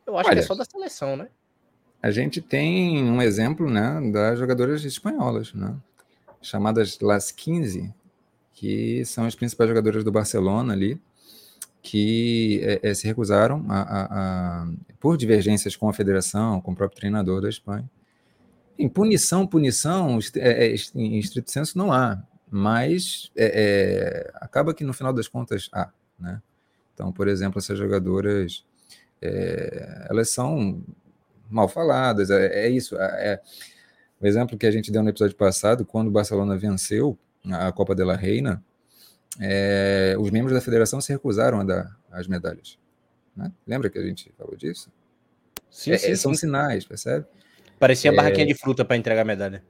Eu 0.05 0.17
acho 0.17 0.29
Olha, 0.29 0.37
que 0.37 0.43
é 0.43 0.47
só 0.47 0.53
da 0.53 0.63
seleção, 0.63 1.17
né? 1.17 1.27
A 2.01 2.11
gente 2.11 2.41
tem 2.41 3.03
um 3.03 3.21
exemplo, 3.21 3.69
né, 3.69 3.99
das 4.11 4.37
jogadoras 4.37 4.83
espanholas, 4.83 5.53
né? 5.53 5.75
Chamadas 6.41 6.99
Las 6.99 7.31
15, 7.31 7.93
que 8.53 9.03
são 9.05 9.25
as 9.25 9.35
principais 9.35 9.69
jogadoras 9.69 10.03
do 10.03 10.11
Barcelona 10.11 10.73
ali, 10.73 11.01
que 11.81 12.59
é, 12.63 12.89
é, 12.89 12.93
se 12.93 13.07
recusaram 13.07 13.65
a, 13.69 13.81
a, 13.81 14.03
a, 14.63 14.67
por 14.99 15.17
divergências 15.17 15.75
com 15.75 15.89
a 15.89 15.93
federação, 15.93 16.59
com 16.61 16.71
o 16.71 16.75
próprio 16.75 16.99
treinador 16.99 17.41
da 17.41 17.49
Espanha. 17.49 17.89
Em 18.77 18.87
punição, 18.87 19.47
punição, 19.47 20.19
é, 20.35 20.75
em 20.95 21.17
estrito 21.17 21.49
senso, 21.51 21.77
não 21.77 21.91
há, 21.91 22.21
mas 22.49 23.31
acaba 24.35 24.73
que 24.73 24.83
no 24.83 24.93
final 24.93 25.11
das 25.11 25.27
contas 25.27 25.69
há. 25.73 25.89
Né? 26.19 26.41
Então, 26.93 27.11
por 27.11 27.27
exemplo, 27.27 27.59
essas 27.59 27.77
jogadoras, 27.77 28.65
elas 30.09 30.29
são 30.29 30.83
mal 31.49 31.67
faladas, 31.67 32.29
é, 32.29 32.69
isso. 32.69 32.95
É, 32.97 33.41
o 34.19 34.25
exemplo 34.25 34.57
que 34.57 34.65
a 34.65 34.71
gente 34.71 34.91
deu 34.91 35.03
no 35.03 35.09
episódio 35.09 35.35
passado, 35.35 35.85
quando 35.85 36.07
o 36.07 36.11
Barcelona 36.11 36.57
venceu 36.57 37.17
a 37.51 37.71
Copa 37.71 37.93
de 37.93 38.03
la 38.03 38.15
Reina, 38.15 38.63
é, 39.39 40.15
os 40.19 40.31
membros 40.31 40.53
da 40.53 40.61
federação 40.61 40.99
se 40.99 41.11
recusaram 41.11 41.59
a 41.59 41.63
dar 41.63 41.97
as 42.11 42.27
medalhas. 42.27 42.77
Né? 43.35 43.51
Lembra 43.67 43.89
que 43.89 43.99
a 43.99 44.03
gente 44.03 44.31
falou 44.37 44.55
disso? 44.55 44.91
Sim, 45.69 45.91
é, 45.91 45.97
sim 45.97 46.15
São 46.15 46.33
sim. 46.33 46.41
sinais, 46.41 46.85
percebe? 46.85 47.25
Parecia 47.79 48.11
barraquinha 48.11 48.47
de 48.47 48.55
fruta 48.55 48.83
para 48.83 48.97
entregar 48.97 49.21
a 49.21 49.25
medalha. 49.25 49.63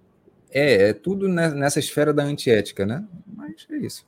É, 0.49 0.89
é 0.89 0.93
tudo 0.93 1.27
nessa 1.27 1.79
esfera 1.79 2.13
da 2.13 2.23
antiética, 2.23 2.85
né? 2.85 3.03
Mas 3.25 3.67
é 3.69 3.75
isso. 3.75 4.07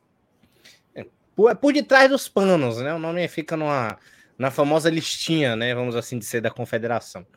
É, 0.96 1.06
por, 1.36 1.54
por 1.58 1.74
detrás 1.74 2.10
dos 2.10 2.30
panos, 2.30 2.78
né? 2.78 2.94
O 2.94 3.00
nome 3.00 3.28
fica 3.28 3.58
numa, 3.58 3.98
na 4.38 4.50
famosa 4.50 4.90
listinha, 4.90 5.58
né? 5.58 5.76
Vamos 5.76 5.98
assim 5.98 6.18
dizer, 6.18 6.40
da 6.40 6.50
confederação. 6.50 7.28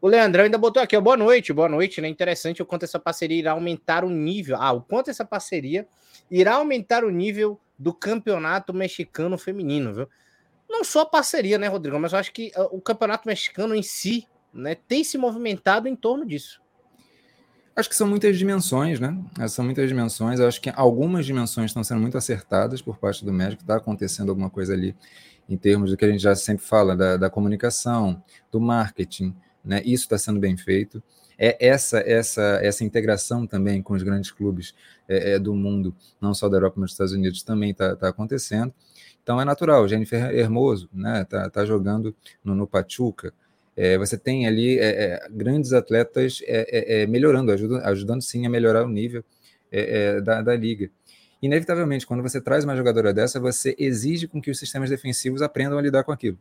O 0.00 0.08
Leandrão 0.08 0.44
ainda 0.44 0.58
botou 0.58 0.82
aqui, 0.82 0.98
boa 1.00 1.16
noite, 1.16 1.52
boa 1.52 1.68
noite, 1.68 2.00
né? 2.00 2.08
Interessante 2.08 2.62
o 2.62 2.66
quanto 2.66 2.84
essa 2.84 2.98
parceria 2.98 3.38
irá 3.38 3.52
aumentar 3.52 4.04
o 4.04 4.10
nível. 4.10 4.56
Ah, 4.60 4.72
o 4.72 4.82
quanto 4.82 5.10
essa 5.10 5.24
parceria 5.24 5.86
irá 6.30 6.54
aumentar 6.54 7.04
o 7.04 7.10
nível 7.10 7.58
do 7.78 7.94
campeonato 7.94 8.74
mexicano 8.74 9.38
feminino, 9.38 9.94
viu? 9.94 10.08
Não 10.68 10.84
só 10.84 11.02
a 11.02 11.06
parceria, 11.06 11.58
né, 11.58 11.68
Rodrigo? 11.68 11.98
Mas 11.98 12.12
eu 12.12 12.18
acho 12.18 12.32
que 12.32 12.52
uh, 12.56 12.76
o 12.76 12.80
campeonato 12.80 13.26
mexicano 13.26 13.74
em 13.74 13.82
si, 13.82 14.26
né, 14.52 14.74
tem 14.74 15.02
se 15.02 15.16
movimentado 15.16 15.88
em 15.88 15.96
torno 15.96 16.26
disso. 16.26 16.60
Acho 17.74 17.88
que 17.88 17.96
são 17.96 18.08
muitas 18.08 18.38
dimensões, 18.38 18.98
né? 18.98 19.16
São 19.48 19.64
muitas 19.64 19.86
dimensões. 19.86 20.40
Eu 20.40 20.48
acho 20.48 20.60
que 20.60 20.72
algumas 20.74 21.26
dimensões 21.26 21.70
estão 21.70 21.84
sendo 21.84 22.00
muito 22.00 22.16
acertadas 22.16 22.80
por 22.80 22.96
parte 22.96 23.24
do 23.24 23.32
médico. 23.32 23.62
Está 23.62 23.76
acontecendo 23.76 24.30
alguma 24.30 24.48
coisa 24.48 24.72
ali 24.72 24.96
em 25.48 25.56
termos 25.56 25.90
do 25.90 25.96
que 25.96 26.04
a 26.04 26.08
gente 26.08 26.22
já 26.22 26.34
sempre 26.34 26.64
fala, 26.64 26.96
da, 26.96 27.16
da 27.18 27.30
comunicação, 27.30 28.22
do 28.50 28.58
marketing, 28.58 29.36
né? 29.66 29.82
Isso 29.84 30.04
está 30.04 30.16
sendo 30.16 30.40
bem 30.40 30.56
feito. 30.56 31.02
É 31.38 31.66
essa 31.66 31.98
essa 31.98 32.60
essa 32.62 32.84
integração 32.84 33.46
também 33.46 33.82
com 33.82 33.94
os 33.94 34.02
grandes 34.02 34.30
clubes 34.30 34.74
é, 35.08 35.32
é, 35.32 35.38
do 35.38 35.54
mundo, 35.54 35.94
não 36.20 36.32
só 36.32 36.48
da 36.48 36.56
Europa, 36.56 36.76
mas 36.78 36.90
dos 36.90 36.92
Estados 36.92 37.12
Unidos, 37.12 37.42
também 37.42 37.72
está 37.72 37.94
tá 37.96 38.08
acontecendo. 38.08 38.72
Então 39.22 39.40
é 39.40 39.44
natural. 39.44 39.86
Jennifer 39.88 40.34
Hermoso, 40.34 40.88
né? 40.92 41.24
Tá, 41.24 41.50
tá 41.50 41.64
jogando 41.64 42.14
no, 42.44 42.54
no 42.54 42.66
Pachuca. 42.66 43.34
É, 43.76 43.98
você 43.98 44.16
tem 44.16 44.46
ali 44.46 44.78
é, 44.78 44.86
é, 44.86 45.28
grandes 45.30 45.72
atletas 45.74 46.40
é, 46.46 47.06
melhorando, 47.06 47.52
ajudando, 47.52 47.82
ajudando 47.84 48.22
sim 48.22 48.46
a 48.46 48.50
melhorar 48.50 48.84
o 48.84 48.88
nível 48.88 49.22
da, 50.24 50.40
da 50.40 50.56
liga 50.56 50.90
inevitavelmente, 51.40 52.06
quando 52.06 52.22
você 52.22 52.40
traz 52.40 52.64
uma 52.64 52.76
jogadora 52.76 53.12
dessa, 53.12 53.38
você 53.38 53.74
exige 53.78 54.26
com 54.26 54.40
que 54.40 54.50
os 54.50 54.58
sistemas 54.58 54.90
defensivos 54.90 55.42
aprendam 55.42 55.78
a 55.78 55.82
lidar 55.82 56.04
com 56.04 56.12
aquilo. 56.12 56.38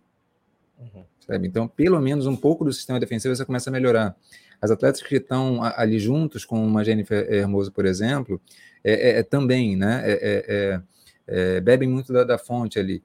Uhum. 0.79 1.03
Sabe? 1.27 1.47
Então, 1.47 1.67
pelo 1.67 1.99
menos 1.99 2.27
um 2.27 2.35
pouco 2.35 2.63
do 2.63 2.71
sistema 2.71 2.99
defensivo 2.99 3.35
você 3.35 3.45
começa 3.45 3.69
a 3.69 3.73
melhorar. 3.73 4.15
As 4.61 4.71
atletas 4.71 5.01
que 5.01 5.15
estão 5.15 5.61
ali 5.63 5.99
juntos, 5.99 6.45
com 6.45 6.65
uma 6.65 6.83
Jennifer 6.83 7.31
Hermoso, 7.31 7.71
por 7.71 7.85
exemplo, 7.85 8.41
é, 8.83 8.93
é, 8.93 9.19
é 9.19 9.23
também, 9.23 9.75
né? 9.75 10.01
É, 10.05 10.13
é, 10.47 10.81
é, 11.27 11.61
bebem 11.61 11.89
muito 11.89 12.13
da, 12.13 12.23
da, 12.23 12.37
fonte 12.37 12.79
ali. 12.79 13.03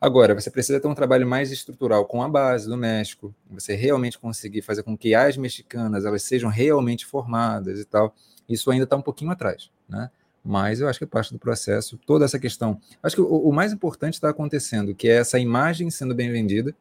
Agora, 0.00 0.34
você 0.34 0.50
precisa 0.50 0.78
ter 0.78 0.86
um 0.86 0.94
trabalho 0.94 1.26
mais 1.26 1.50
estrutural 1.50 2.06
com 2.06 2.22
a 2.22 2.28
base 2.28 2.68
do 2.68 2.76
México, 2.76 3.34
você 3.50 3.74
realmente 3.74 4.18
conseguir 4.18 4.62
fazer 4.62 4.82
com 4.84 4.96
que 4.96 5.14
as 5.14 5.36
mexicanas 5.36 6.04
elas 6.04 6.22
sejam 6.22 6.48
realmente 6.48 7.04
formadas 7.04 7.80
e 7.80 7.84
tal. 7.84 8.14
Isso 8.48 8.70
ainda 8.70 8.84
está 8.84 8.96
um 8.96 9.02
pouquinho 9.02 9.30
atrás, 9.32 9.70
né? 9.88 10.10
Mas 10.44 10.80
eu 10.80 10.88
acho 10.88 10.98
que 10.98 11.04
é 11.04 11.08
parte 11.08 11.32
do 11.32 11.38
processo, 11.38 11.98
toda 12.06 12.24
essa 12.24 12.38
questão. 12.38 12.80
Acho 13.02 13.16
que 13.16 13.22
o, 13.22 13.26
o 13.26 13.52
mais 13.52 13.72
importante 13.72 14.14
está 14.14 14.30
acontecendo, 14.30 14.94
que 14.94 15.08
é 15.08 15.16
essa 15.16 15.38
imagem 15.38 15.90
sendo 15.90 16.14
bem 16.14 16.30
vendida, 16.30 16.74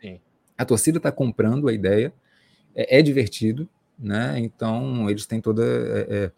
Sim. 0.00 0.20
A 0.56 0.64
torcida 0.64 0.98
está 0.98 1.10
comprando 1.10 1.68
a 1.68 1.72
ideia, 1.72 2.12
é, 2.74 2.98
é, 2.98 3.02
divertido, 3.02 3.68
né? 3.98 4.38
Então 4.38 5.08
eles 5.08 5.26
têm 5.26 5.40
toda. 5.40 5.62
É, 5.64 6.06
é, 6.08 6.32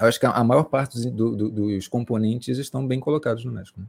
eu 0.00 0.06
acho 0.06 0.18
que 0.18 0.26
a, 0.26 0.44
maior 0.44 0.64
parte 0.64 0.98
do, 1.10 1.36
do, 1.36 1.50
dos 1.50 1.88
componentes 1.88 2.58
estão 2.58 2.86
bem 2.86 2.98
colocados 2.98 3.44
no 3.44 3.52
México. 3.52 3.80
Né? 3.80 3.86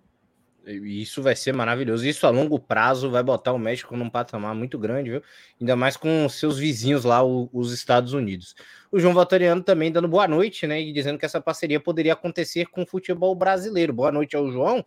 Isso 0.74 1.24
vai 1.24 1.36
ser 1.36 1.53
maravilhoso. 1.53 2.05
Isso 2.05 2.27
a 2.27 2.29
longo 2.29 2.60
prazo 2.60 3.10
vai 3.10 3.24
botar 3.24 3.53
o 3.53 3.57
México 3.57 3.95
num 3.95 4.10
patamar 4.10 4.53
muito 4.53 4.77
grande, 4.77 5.10
viu? 5.10 5.24
Ainda 5.60 5.75
mais 5.75 5.95
com 5.95 6.27
seus 6.27 6.57
vizinhos 6.57 7.05
lá, 7.05 7.24
o, 7.24 7.50
os 7.53 7.71
Estados 7.71 8.13
Unidos. 8.13 8.55
O 8.91 9.00
João 9.00 9.13
Valtoriano 9.13 9.63
também 9.63 9.91
dando 9.91 10.07
boa 10.07 10.27
noite, 10.27 10.67
né? 10.67 10.81
E 10.81 10.91
dizendo 10.91 11.17
que 11.17 11.25
essa 11.25 11.39
parceria 11.39 11.79
poderia 11.79 12.13
acontecer 12.13 12.65
com 12.67 12.83
o 12.83 12.86
futebol 12.86 13.33
brasileiro. 13.33 13.93
Boa 13.93 14.12
noite 14.12 14.36
ao 14.36 14.51
João 14.51 14.86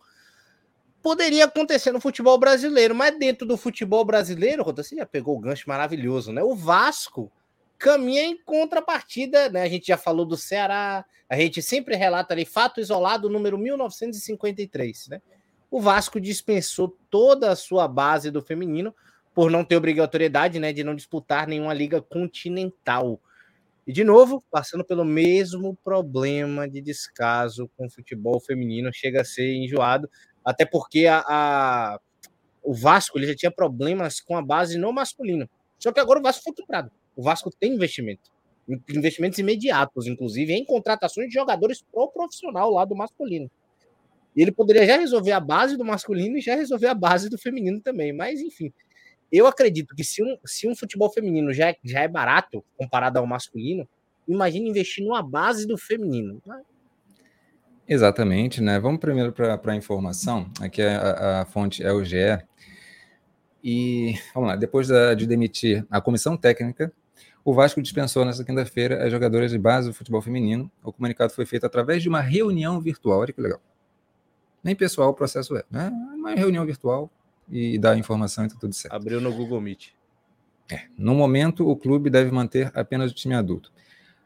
poderia 1.05 1.45
acontecer 1.45 1.91
no 1.91 2.01
futebol 2.01 2.35
brasileiro, 2.35 2.95
mas 2.95 3.15
dentro 3.19 3.45
do 3.45 3.55
futebol 3.55 4.03
brasileiro, 4.03 4.63
Rota, 4.63 4.81
você 4.81 4.95
já 4.95 5.05
pegou 5.05 5.37
o 5.37 5.39
gancho 5.39 5.69
maravilhoso, 5.69 6.33
né? 6.33 6.41
O 6.41 6.55
Vasco 6.55 7.31
caminha 7.77 8.23
em 8.23 8.35
contrapartida, 8.43 9.47
né? 9.49 9.61
A 9.61 9.69
gente 9.69 9.85
já 9.85 9.97
falou 9.97 10.25
do 10.25 10.35
Ceará, 10.35 11.05
a 11.29 11.35
gente 11.37 11.61
sempre 11.61 11.95
relata 11.95 12.33
ali 12.33 12.43
fato 12.43 12.81
isolado 12.81 13.29
número 13.29 13.55
1953, 13.55 15.09
né? 15.09 15.21
O 15.69 15.79
Vasco 15.79 16.19
dispensou 16.19 16.97
toda 17.11 17.51
a 17.51 17.55
sua 17.55 17.87
base 17.87 18.31
do 18.31 18.41
feminino 18.41 18.91
por 19.31 19.51
não 19.51 19.63
ter 19.63 19.75
obrigatoriedade, 19.75 20.57
né, 20.57 20.73
de 20.73 20.83
não 20.83 20.95
disputar 20.95 21.47
nenhuma 21.47 21.73
liga 21.75 22.01
continental. 22.01 23.21
E 23.85 23.93
de 23.93 24.03
novo, 24.03 24.43
passando 24.49 24.83
pelo 24.83 25.05
mesmo 25.05 25.77
problema 25.83 26.67
de 26.67 26.81
descaso 26.81 27.69
com 27.77 27.85
o 27.85 27.91
futebol 27.91 28.39
feminino, 28.39 28.89
chega 28.91 29.21
a 29.21 29.25
ser 29.25 29.53
enjoado 29.53 30.09
até 30.45 30.63
porque 30.63 31.07
a, 31.07 31.23
a, 31.27 31.99
o 32.63 32.73
Vasco 32.73 33.17
ele 33.17 33.27
já 33.27 33.35
tinha 33.35 33.51
problemas 33.51 34.21
com 34.21 34.37
a 34.37 34.41
base 34.41 34.77
no 34.77 34.93
masculino. 34.93 35.49
Só 35.79 35.91
que 35.91 35.99
agora 35.99 36.19
o 36.19 36.23
Vasco 36.23 36.43
foi 36.43 36.53
comprado. 36.53 36.91
O 37.15 37.23
Vasco 37.23 37.49
tem 37.59 37.73
investimento. 37.73 38.31
Investimentos 38.89 39.39
imediatos, 39.39 40.07
inclusive, 40.07 40.53
em 40.53 40.63
contratações 40.63 41.27
de 41.27 41.33
jogadores 41.33 41.83
pro 41.91 42.07
profissional 42.09 42.71
lá 42.71 42.85
do 42.85 42.95
masculino. 42.95 43.49
E 44.35 44.41
ele 44.41 44.51
poderia 44.51 44.85
já 44.85 44.97
resolver 44.97 45.31
a 45.31 45.39
base 45.39 45.77
do 45.77 45.85
masculino 45.85 46.37
e 46.37 46.41
já 46.41 46.55
resolver 46.55 46.87
a 46.87 46.93
base 46.93 47.29
do 47.29 47.37
feminino 47.37 47.79
também. 47.79 48.11
Mas, 48.11 48.41
enfim, 48.41 48.71
eu 49.31 49.47
acredito 49.47 49.95
que 49.95 50.03
se 50.03 50.23
um, 50.23 50.37
se 50.45 50.67
um 50.67 50.75
futebol 50.75 51.11
feminino 51.11 51.53
já, 51.53 51.69
é, 51.69 51.77
já 51.83 52.01
é 52.01 52.07
barato 52.07 52.63
comparado 52.77 53.17
ao 53.17 53.25
masculino, 53.25 53.87
imagine 54.27 54.69
investir 54.69 55.03
numa 55.03 55.21
base 55.21 55.65
do 55.65 55.77
feminino. 55.77 56.41
Exatamente, 57.87 58.61
né? 58.61 58.79
Vamos 58.79 58.99
primeiro 58.99 59.31
para 59.31 59.59
a 59.63 59.75
informação. 59.75 60.49
Aqui 60.59 60.81
a, 60.81 60.99
a, 60.99 61.41
a, 61.41 61.45
fonte 61.45 61.83
é 61.83 61.91
o 61.93 62.03
GE. 62.03 62.39
E 63.63 64.15
vamos 64.33 64.49
lá, 64.49 64.55
depois 64.55 64.87
da, 64.87 65.13
de 65.13 65.25
demitir 65.27 65.85
a 65.89 66.01
comissão 66.01 66.35
técnica, 66.35 66.91
o 67.43 67.53
Vasco 67.53 67.81
dispensou 67.81 68.25
nesta 68.25 68.43
quinta-feira 68.43 69.05
as 69.05 69.11
jogadoras 69.11 69.51
de 69.51 69.59
base 69.59 69.87
do 69.87 69.93
futebol 69.93 70.21
feminino. 70.21 70.71
O 70.83 70.91
comunicado 70.91 71.31
foi 71.31 71.45
feito 71.45 71.65
através 71.65 72.01
de 72.01 72.09
uma 72.09 72.21
reunião 72.21 72.81
virtual. 72.81 73.19
Olha 73.19 73.31
que 73.31 73.41
legal. 73.41 73.61
Nem 74.63 74.75
pessoal 74.75 75.09
o 75.09 75.13
processo 75.13 75.55
é, 75.55 75.63
né? 75.69 75.89
Uma 76.15 76.31
reunião 76.31 76.65
virtual 76.65 77.11
e 77.47 77.77
dá 77.77 77.91
a 77.91 77.97
informação 77.97 78.45
e 78.45 78.49
tá 78.49 78.55
tudo 78.59 78.73
certo. 78.73 78.95
Abriu 78.95 79.21
no 79.21 79.31
Google 79.31 79.61
Meet. 79.61 79.89
É. 80.71 80.85
No 80.97 81.13
momento, 81.13 81.69
o 81.69 81.75
clube 81.75 82.09
deve 82.09 82.31
manter 82.31 82.71
apenas 82.73 83.11
o 83.11 83.13
time 83.13 83.35
adulto. 83.35 83.71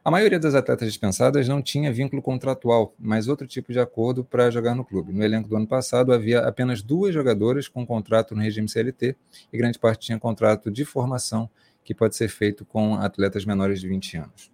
A 0.09 0.11
maioria 0.11 0.39
das 0.39 0.55
atletas 0.55 0.87
dispensadas 0.87 1.47
não 1.47 1.61
tinha 1.61 1.93
vínculo 1.93 2.19
contratual, 2.19 2.95
mas 2.97 3.27
outro 3.27 3.45
tipo 3.45 3.71
de 3.71 3.79
acordo 3.79 4.25
para 4.25 4.49
jogar 4.49 4.73
no 4.73 4.83
clube. 4.83 5.13
No 5.13 5.23
elenco 5.23 5.47
do 5.47 5.55
ano 5.55 5.67
passado 5.67 6.11
havia 6.11 6.39
apenas 6.39 6.81
duas 6.81 7.13
jogadoras 7.13 7.67
com 7.67 7.85
contrato 7.85 8.33
no 8.33 8.41
regime 8.41 8.67
CLT 8.67 9.15
e 9.53 9.55
grande 9.55 9.77
parte 9.77 10.07
tinha 10.07 10.17
contrato 10.17 10.71
de 10.71 10.83
formação, 10.83 11.47
que 11.83 11.93
pode 11.93 12.15
ser 12.15 12.27
feito 12.27 12.65
com 12.65 12.95
atletas 12.95 13.45
menores 13.45 13.79
de 13.81 13.87
20 13.87 14.17
anos. 14.17 14.51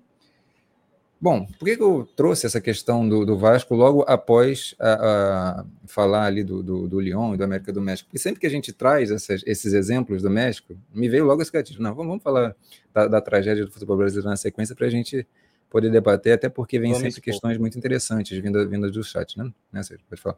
Bom, 1.21 1.47
por 1.57 1.65
que, 1.65 1.81
eu 1.81 2.05
trouxe 2.17 2.45
essa 2.45 2.59
questão 2.59 3.07
do, 3.07 3.25
do 3.25 3.37
Vasco 3.37 3.73
logo 3.73 4.03
após 4.05 4.75
a, 4.77 5.61
a 5.61 5.65
falar 5.87 6.25
ali 6.25 6.43
do, 6.43 6.61
do, 6.61 6.87
do, 6.87 6.99
Lyon 6.99 7.33
e 7.33 7.37
do 7.37 7.43
América 7.45 7.71
do 7.71 7.81
México? 7.81 8.09
Porque 8.09 8.19
sempre 8.19 8.41
que 8.41 8.45
a 8.45 8.49
gente 8.49 8.73
traz 8.73 9.09
essas, 9.09 9.41
esses 9.45 9.71
exemplos 9.71 10.21
do 10.21 10.29
México, 10.29 10.75
me 10.93 11.07
veio 11.07 11.23
logo 11.23 11.41
esse 11.41 11.51
gatilho. 11.51 11.81
Não, 11.81 11.95
vamos, 11.95 12.09
vamos 12.09 12.23
falar 12.23 12.53
da, 12.93 13.07
da, 13.07 13.21
tragédia 13.21 13.65
do 13.65 13.71
futebol 13.71 13.95
brasileiro 13.95 14.29
na 14.29 14.35
sequência 14.35 14.75
para 14.75 14.87
a 14.87 14.89
gente 14.89 15.25
poder 15.75 15.91
debater, 15.91 16.31
até 16.31 16.47
porque 16.47 16.79
vem 16.79 16.93
vamos 16.93 16.99
sempre 16.99 17.19
expor. 17.19 17.33
questões 17.33 17.57
muito 17.57 17.77
interessantes 17.77 18.37
vindas, 18.37 18.69
vindas 18.69 18.93
do 18.93 19.03
chat, 19.03 19.37
né? 19.37 19.51
né 19.73 19.83
Sérgio? 19.83 20.05
Pode 20.09 20.21
falar. 20.21 20.37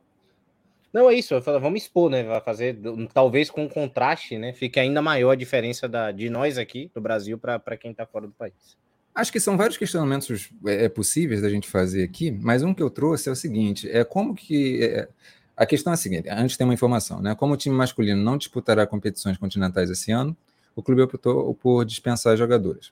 Não, 0.92 1.08
é 1.08 1.14
isso, 1.14 1.40
vamos 1.40 1.84
expor, 1.84 2.10
né? 2.10 2.24
Vai 2.24 2.42
fazer, 2.42 2.76
talvez 3.14 3.52
com 3.52 3.70
contraste, 3.70 4.36
né? 4.40 4.52
Fique 4.52 4.80
ainda 4.80 5.00
maior 5.00 5.30
a 5.30 5.36
diferença 5.36 5.88
da, 5.88 6.12
de 6.12 6.28
nós 6.28 6.58
aqui 6.58 6.90
do 6.92 7.00
Brasil 7.00 7.38
para 7.38 7.78
quem 7.78 7.92
está 7.92 8.04
fora 8.04 8.26
do 8.26 8.34
país. 8.34 8.76
Acho 9.14 9.32
que 9.32 9.40
são 9.40 9.56
vários 9.56 9.78
questionamentos 9.78 10.50
é, 10.66 10.86
é, 10.86 10.90
possíveis 10.90 11.40
da 11.40 11.50
gente 11.52 11.68
fazer 11.68 12.04
aqui, 12.04 12.32
mas 12.32 12.64
um 12.64 12.74
que 12.74 12.82
eu 12.82 12.90
trouxe 12.90 13.30
é 13.30 13.32
o 13.32 13.36
seguinte: 13.36 13.88
é 13.92 14.04
como 14.04 14.34
que. 14.34 14.84
É, 14.84 15.08
a 15.56 15.68
questão 15.68 15.94
é 15.94 15.94
a 15.94 15.98
seguinte: 15.98 16.28
antes 16.30 16.58
tem 16.58 16.66
uma 16.66 16.74
informação, 16.74 17.22
né? 17.22 17.36
Como 17.36 17.54
o 17.54 17.58
time 17.58 17.76
masculino 17.76 18.24
não 18.24 18.40
disputará 18.40 18.88
competições 18.88 19.38
continentais 19.38 19.92
esse 19.92 20.12
ano, 20.12 20.36
o 20.76 20.82
clube 20.82 21.04
optou 21.04 21.54
por 21.54 21.86
dispensar 21.86 22.36
jogadores. 22.36 22.92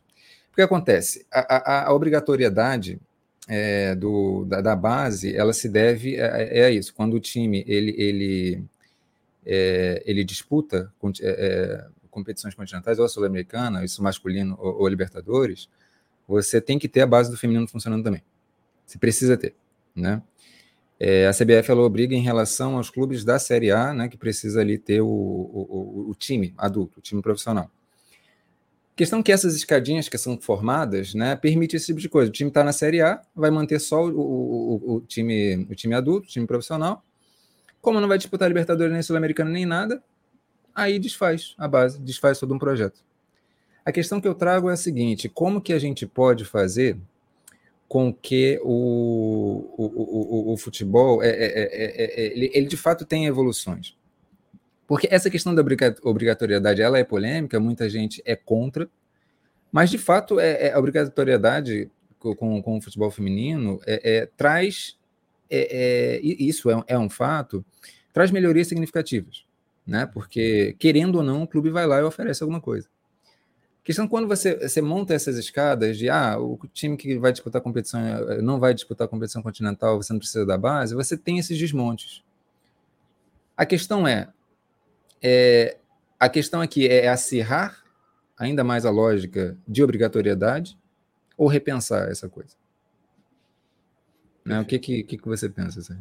O 0.55 0.62
que 0.62 0.62
acontece? 0.62 1.25
A, 1.29 1.57
a, 1.57 1.88
a 1.89 1.93
obrigatoriedade 1.93 2.97
é, 3.45 3.93
do, 3.93 4.45
da, 4.45 4.62
da, 4.62 4.74
base, 4.74 5.35
ela 5.35 5.51
se 5.51 5.67
deve 5.67 6.15
a, 6.17 6.27
é 6.27 6.63
a, 6.63 6.71
isso. 6.71 6.93
Quando 6.93 7.15
o 7.15 7.19
time 7.19 7.65
ele, 7.67 7.93
ele, 7.97 8.63
é, 9.45 10.01
ele 10.05 10.24
disputa 10.24 10.89
é, 11.21 11.85
competições 12.09 12.55
continentais, 12.55 13.00
ou 13.00 13.09
sul-americana, 13.09 13.83
isso 13.83 14.01
masculino 14.01 14.55
ou, 14.57 14.79
ou 14.79 14.88
Libertadores, 14.88 15.67
você 16.25 16.62
tem 16.62 16.79
que 16.79 16.88
ter 16.88 17.01
a 17.01 17.05
base 17.05 17.29
do 17.29 17.35
feminino 17.35 17.67
funcionando 17.67 18.05
também. 18.05 18.24
Você 18.85 18.97
precisa 18.97 19.35
ter, 19.35 19.53
né? 19.93 20.24
É, 20.97 21.27
a 21.27 21.33
CBF 21.33 21.69
ela 21.69 21.81
obriga 21.81 22.15
em 22.15 22.21
relação 22.21 22.77
aos 22.77 22.89
clubes 22.89 23.25
da 23.25 23.38
Série 23.39 23.71
A, 23.71 23.93
né, 23.93 24.07
que 24.07 24.15
precisa 24.15 24.62
ali 24.62 24.77
ter 24.77 25.01
o, 25.01 25.05
o, 25.05 26.05
o 26.12 26.15
time 26.15 26.53
adulto, 26.57 27.00
o 27.00 27.01
time 27.01 27.21
profissional. 27.21 27.69
Questão 28.95 29.21
que 29.21 29.31
essas 29.31 29.55
escadinhas 29.55 30.07
que 30.07 30.17
são 30.17 30.39
formadas, 30.39 31.13
né, 31.13 31.35
permite 31.35 31.75
esse 31.75 31.87
tipo 31.87 31.99
de 31.99 32.07
coisa. 32.07 32.29
O 32.29 32.33
time 32.33 32.49
está 32.49 32.63
na 32.63 32.71
Série 32.71 33.01
A, 33.01 33.21
vai 33.35 33.51
manter 33.51 33.79
só 33.79 34.05
o, 34.05 34.17
o, 34.17 34.95
o, 34.95 35.01
time, 35.01 35.67
o 35.69 35.75
time 35.75 35.93
adulto, 35.93 36.27
o 36.27 36.31
time 36.31 36.47
profissional. 36.47 37.03
Como 37.81 37.99
não 37.99 38.07
vai 38.07 38.17
disputar 38.17 38.47
Libertadores 38.47 38.93
nem 38.93 39.01
Sul-Americana 39.01 39.51
nem 39.51 39.65
nada, 39.65 40.01
aí 40.73 40.97
desfaz 40.97 41.55
a 41.57 41.67
base, 41.67 41.99
desfaz 41.99 42.39
todo 42.39 42.53
um 42.53 42.57
projeto. 42.57 43.03
A 43.85 43.91
questão 43.91 44.19
que 44.19 44.27
eu 44.27 44.33
trago 44.33 44.69
é 44.69 44.73
a 44.73 44.77
seguinte: 44.77 45.29
como 45.29 45.61
que 45.61 45.73
a 45.73 45.79
gente 45.79 46.07
pode 46.07 46.45
fazer 46.45 46.97
com 47.87 48.11
que 48.11 48.59
o, 48.63 49.69
o, 49.77 50.49
o, 50.49 50.53
o 50.53 50.57
futebol 50.57 51.21
é, 51.21 51.29
é, 51.29 52.23
é, 52.23 52.25
ele, 52.33 52.49
ele, 52.53 52.65
de 52.65 52.77
fato 52.77 53.05
tenha 53.05 53.27
evoluções? 53.27 53.95
Porque 54.87 55.07
essa 55.09 55.29
questão 55.29 55.53
da 55.55 55.63
obrigatoriedade 56.03 56.81
ela 56.81 56.99
é 56.99 57.03
polêmica, 57.03 57.59
muita 57.59 57.89
gente 57.89 58.21
é 58.25 58.35
contra, 58.35 58.87
mas 59.71 59.89
de 59.89 59.97
fato 59.97 60.39
é, 60.39 60.71
a 60.71 60.79
obrigatoriedade 60.79 61.89
com, 62.19 62.61
com 62.61 62.77
o 62.77 62.81
futebol 62.81 63.11
feminino 63.11 63.79
traz 64.37 64.97
isso 66.21 66.69
é, 66.87 66.97
um 66.97 67.09
fato, 67.09 67.63
traz 68.13 68.31
melhorias 68.31 68.67
significativas, 68.67 69.45
né? 69.85 70.05
Porque 70.05 70.75
querendo 70.79 71.17
ou 71.17 71.23
não, 71.23 71.43
o 71.43 71.47
clube 71.47 71.69
vai 71.69 71.85
lá 71.85 71.99
e 71.99 72.03
oferece 72.03 72.43
alguma 72.43 72.61
coisa 72.61 72.87
questão 73.85 74.07
quando 74.07 74.27
você, 74.27 74.67
você 74.67 74.81
monta 74.81 75.13
essas 75.13 75.37
escadas 75.37 75.95
de 75.95 76.09
ah, 76.09 76.39
o 76.39 76.59
time 76.73 76.97
que 76.97 77.19
vai 77.19 77.31
disputar 77.31 77.61
a 77.61 77.63
competição 77.63 78.01
eh, 78.01 78.41
não 78.41 78.59
vai 78.59 78.73
disputar 78.73 79.05
a 79.05 79.07
competição 79.07 79.43
continental, 79.43 80.01
você 80.01 80.11
não 80.11 80.19
precisa 80.19 80.43
da 80.43 80.57
base, 80.57 80.95
você 80.95 81.15
tem 81.15 81.37
esses 81.37 81.55
desmontes. 81.55 82.23
A 83.55 83.63
questão 83.63 84.07
é, 84.07 84.29
é 85.27 85.77
a 86.20 86.29
questão 86.29 86.62
aqui 86.62 86.88
é 86.88 87.08
acirrar 87.08 87.84
ainda 88.38 88.63
mais 88.63 88.86
a 88.86 88.91
lógica 88.91 89.58
de 89.67 89.84
obrigatoriedade 89.84 90.77
ou 91.36 91.48
repensar 91.48 92.10
essa 92.10 92.29
coisa? 92.29 92.55
Né? 94.46 94.60
O 94.60 94.65
que, 94.65 94.77
que, 94.77 95.03
que 95.03 95.27
você 95.27 95.50
pensa? 95.50 95.98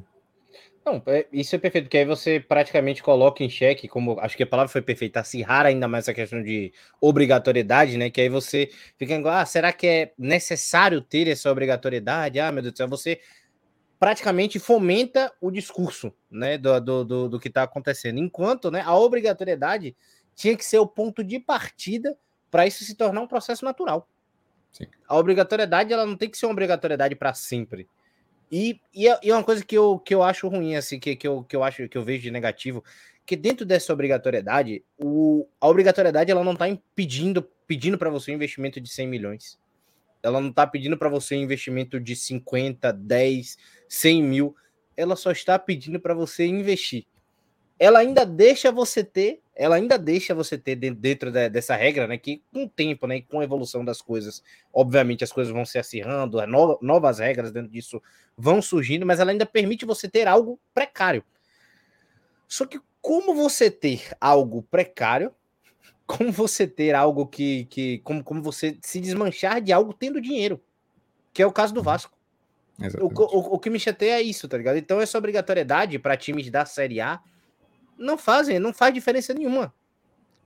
Não, 0.84 1.02
é, 1.06 1.26
isso 1.32 1.56
é 1.56 1.58
perfeito, 1.58 1.84
porque 1.86 1.96
aí 1.96 2.04
você 2.04 2.38
praticamente 2.38 3.02
coloca 3.02 3.42
em 3.42 3.48
xeque, 3.48 3.88
como 3.88 4.20
acho 4.20 4.36
que 4.36 4.42
a 4.42 4.46
palavra 4.46 4.70
foi 4.70 4.82
perfeita, 4.82 5.20
acirrar 5.20 5.64
ainda 5.64 5.88
mais 5.88 6.04
essa 6.04 6.12
questão 6.12 6.42
de 6.42 6.70
obrigatoriedade, 7.00 7.96
né? 7.96 8.10
Que 8.10 8.20
aí 8.20 8.28
você 8.28 8.68
fica, 8.98 9.18
ah, 9.40 9.46
será 9.46 9.72
que 9.72 9.86
é 9.86 10.12
necessário 10.18 11.00
ter 11.00 11.26
essa 11.28 11.50
obrigatoriedade? 11.50 12.38
Ah, 12.38 12.52
meu 12.52 12.62
Deus 12.62 12.74
do 12.74 12.76
céu, 12.76 12.88
você 12.88 13.18
praticamente 14.04 14.58
fomenta 14.58 15.32
o 15.40 15.50
discurso, 15.50 16.12
né, 16.30 16.58
do, 16.58 16.78
do, 16.78 17.04
do, 17.04 17.28
do 17.30 17.40
que 17.40 17.48
está 17.48 17.62
acontecendo. 17.62 18.18
Enquanto, 18.18 18.70
né, 18.70 18.82
a 18.84 18.94
obrigatoriedade 18.94 19.96
tinha 20.34 20.54
que 20.54 20.64
ser 20.64 20.78
o 20.78 20.86
ponto 20.86 21.24
de 21.24 21.40
partida 21.40 22.14
para 22.50 22.66
isso 22.66 22.84
se 22.84 22.94
tornar 22.94 23.22
um 23.22 23.26
processo 23.26 23.64
natural. 23.64 24.06
Sim. 24.70 24.86
A 25.08 25.16
obrigatoriedade, 25.16 25.90
ela 25.90 26.04
não 26.04 26.16
tem 26.16 26.28
que 26.28 26.36
ser 26.36 26.44
uma 26.44 26.52
obrigatoriedade 26.52 27.14
para 27.14 27.32
sempre 27.32 27.88
e, 28.52 28.78
e, 28.94 29.08
é, 29.08 29.18
e 29.22 29.30
é 29.30 29.34
uma 29.34 29.42
coisa 29.42 29.64
que 29.64 29.76
eu, 29.76 29.98
que 29.98 30.14
eu 30.14 30.22
acho 30.22 30.48
ruim, 30.48 30.76
assim, 30.76 31.00
que, 31.00 31.16
que, 31.16 31.26
eu, 31.26 31.42
que 31.42 31.56
eu 31.56 31.64
acho 31.64 31.88
que 31.88 31.96
eu 31.96 32.04
vejo 32.04 32.24
de 32.24 32.30
negativo, 32.30 32.84
que 33.24 33.36
dentro 33.36 33.64
dessa 33.64 33.90
obrigatoriedade, 33.92 34.84
o, 34.98 35.48
a 35.58 35.66
obrigatoriedade 35.66 36.30
ela 36.30 36.44
não 36.44 36.52
está 36.52 36.66
pedindo, 36.94 37.42
pedindo 37.66 37.96
para 37.96 38.10
você 38.10 38.32
um 38.32 38.34
investimento 38.34 38.80
de 38.80 38.88
100 38.90 39.08
milhões. 39.08 39.58
Ela 40.22 40.40
não 40.40 40.48
está 40.50 40.66
pedindo 40.66 40.96
para 40.96 41.08
você 41.08 41.36
um 41.36 41.42
investimento 41.42 42.00
de 42.00 42.16
50, 42.16 42.92
10, 42.92 43.58
100 43.94 44.22
mil. 44.22 44.56
Ela 44.96 45.16
só 45.16 45.30
está 45.30 45.58
pedindo 45.58 45.98
para 46.00 46.14
você 46.14 46.46
investir 46.46 47.06
ela 47.78 47.98
ainda 47.98 48.24
deixa 48.24 48.70
você 48.70 49.02
ter, 49.02 49.40
ela 49.54 49.76
ainda 49.76 49.98
deixa 49.98 50.34
você 50.34 50.56
ter 50.56 50.76
dentro 50.76 51.30
dessa 51.30 51.74
regra, 51.74 52.06
né? 52.06 52.16
Que 52.16 52.42
com 52.52 52.64
o 52.64 52.68
tempo, 52.68 53.06
né? 53.06 53.20
Com 53.22 53.40
a 53.40 53.44
evolução 53.44 53.84
das 53.84 54.00
coisas, 54.00 54.42
obviamente 54.72 55.24
as 55.24 55.32
coisas 55.32 55.52
vão 55.52 55.64
se 55.64 55.78
acirrando, 55.78 56.38
novas 56.80 57.18
regras 57.18 57.52
dentro 57.52 57.70
disso 57.70 58.02
vão 58.36 58.62
surgindo, 58.62 59.06
mas 59.06 59.20
ela 59.20 59.30
ainda 59.30 59.46
permite 59.46 59.84
você 59.84 60.08
ter 60.08 60.26
algo 60.26 60.58
precário. 60.72 61.24
Só 62.48 62.64
que 62.64 62.80
como 63.00 63.34
você 63.34 63.70
ter 63.70 64.16
algo 64.20 64.62
precário, 64.62 65.32
como 66.06 66.30
você 66.30 66.66
ter 66.66 66.94
algo 66.94 67.26
que, 67.26 67.64
que 67.66 67.98
como, 67.98 68.22
como 68.22 68.42
você 68.42 68.78
se 68.82 69.00
desmanchar 69.00 69.60
de 69.60 69.72
algo 69.72 69.92
tendo 69.92 70.20
dinheiro, 70.20 70.60
que 71.32 71.42
é 71.42 71.46
o 71.46 71.52
caso 71.52 71.74
do. 71.74 71.82
Vasco. 71.82 72.13
O, 73.00 73.06
o, 73.06 73.54
o, 73.54 73.58
que 73.58 73.70
me 73.70 73.78
chateia 73.78 74.18
é 74.18 74.22
isso, 74.22 74.48
tá 74.48 74.56
ligado? 74.56 74.76
Então, 74.76 75.00
essa 75.00 75.16
obrigatoriedade 75.16 75.98
para 75.98 76.16
times 76.16 76.50
da 76.50 76.64
Série 76.64 77.00
A 77.00 77.20
não 77.96 78.18
fazem, 78.18 78.58
não 78.58 78.72
faz 78.72 78.92
diferença 78.92 79.32
nenhuma. 79.32 79.72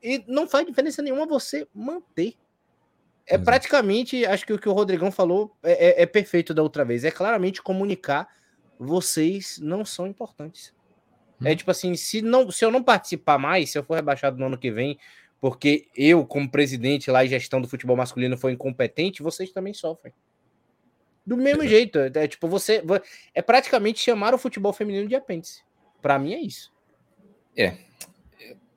E 0.03 0.23
não 0.27 0.47
faz 0.47 0.67
diferença 0.67 1.01
nenhuma 1.03 1.27
você 1.27 1.67
manter. 1.75 2.35
É 3.27 3.35
Exato. 3.35 3.45
praticamente, 3.45 4.25
acho 4.27 4.47
que 4.47 4.53
o 4.53 4.59
que 4.59 4.69
o 4.69 4.73
Rodrigão 4.73 5.11
falou 5.11 5.57
é, 5.63 6.01
é, 6.01 6.03
é, 6.03 6.07
perfeito 6.07 6.53
da 6.53 6.63
outra 6.63 6.85
vez. 6.85 7.05
É 7.05 7.11
claramente 7.11 7.63
comunicar 7.63 8.29
vocês 8.79 9.59
não 9.61 9.85
são 9.85 10.07
importantes. 10.07 10.75
É 11.41 11.45
hum. 11.45 11.49
É 11.49 11.57
tipo 11.57 11.71
assim, 11.71 11.95
se, 11.97 12.23
não, 12.23 12.51
se 12.51 12.65
eu 12.65 12.71
não 12.71 12.83
participar 12.83 13.39
mais, 13.39 13.71
se 13.71 13.79
eu 13.79 13.83
for 13.83 13.95
rebaixado 13.95 14.39
no 14.39 14.47
ano 14.47 14.59
que 14.59 14.71
vem, 14.71 14.99
porque 15.41 15.89
eu, 15.97 16.27
como 16.27 16.51
presidente 16.51 17.11
lá 17.11 17.25
e 17.25 17.29
gestão 17.29 17.61
do 17.61 17.69
futebol 17.69 17.97
masculino, 17.97 18.37
foi 18.37 18.53
incompetente, 18.53 19.23
vocês 19.23 19.51
também 19.51 19.73
sofrem. 19.73 20.13
Do 21.29 21.37
mesmo 21.37 21.63
é. 21.63 21.69
jeito. 21.69 21.99
É, 21.99 22.11
é 22.15 22.27
tipo, 22.27 22.49
você. 22.49 22.83
É 23.35 23.43
praticamente 23.43 24.01
chamar 24.01 24.33
o 24.33 24.39
futebol 24.39 24.73
feminino 24.73 25.07
de 25.07 25.15
apêndice. 25.15 25.63
Para 26.01 26.19
mim 26.19 26.33
é 26.33 26.41
isso. 26.41 26.73
É. 27.55 27.75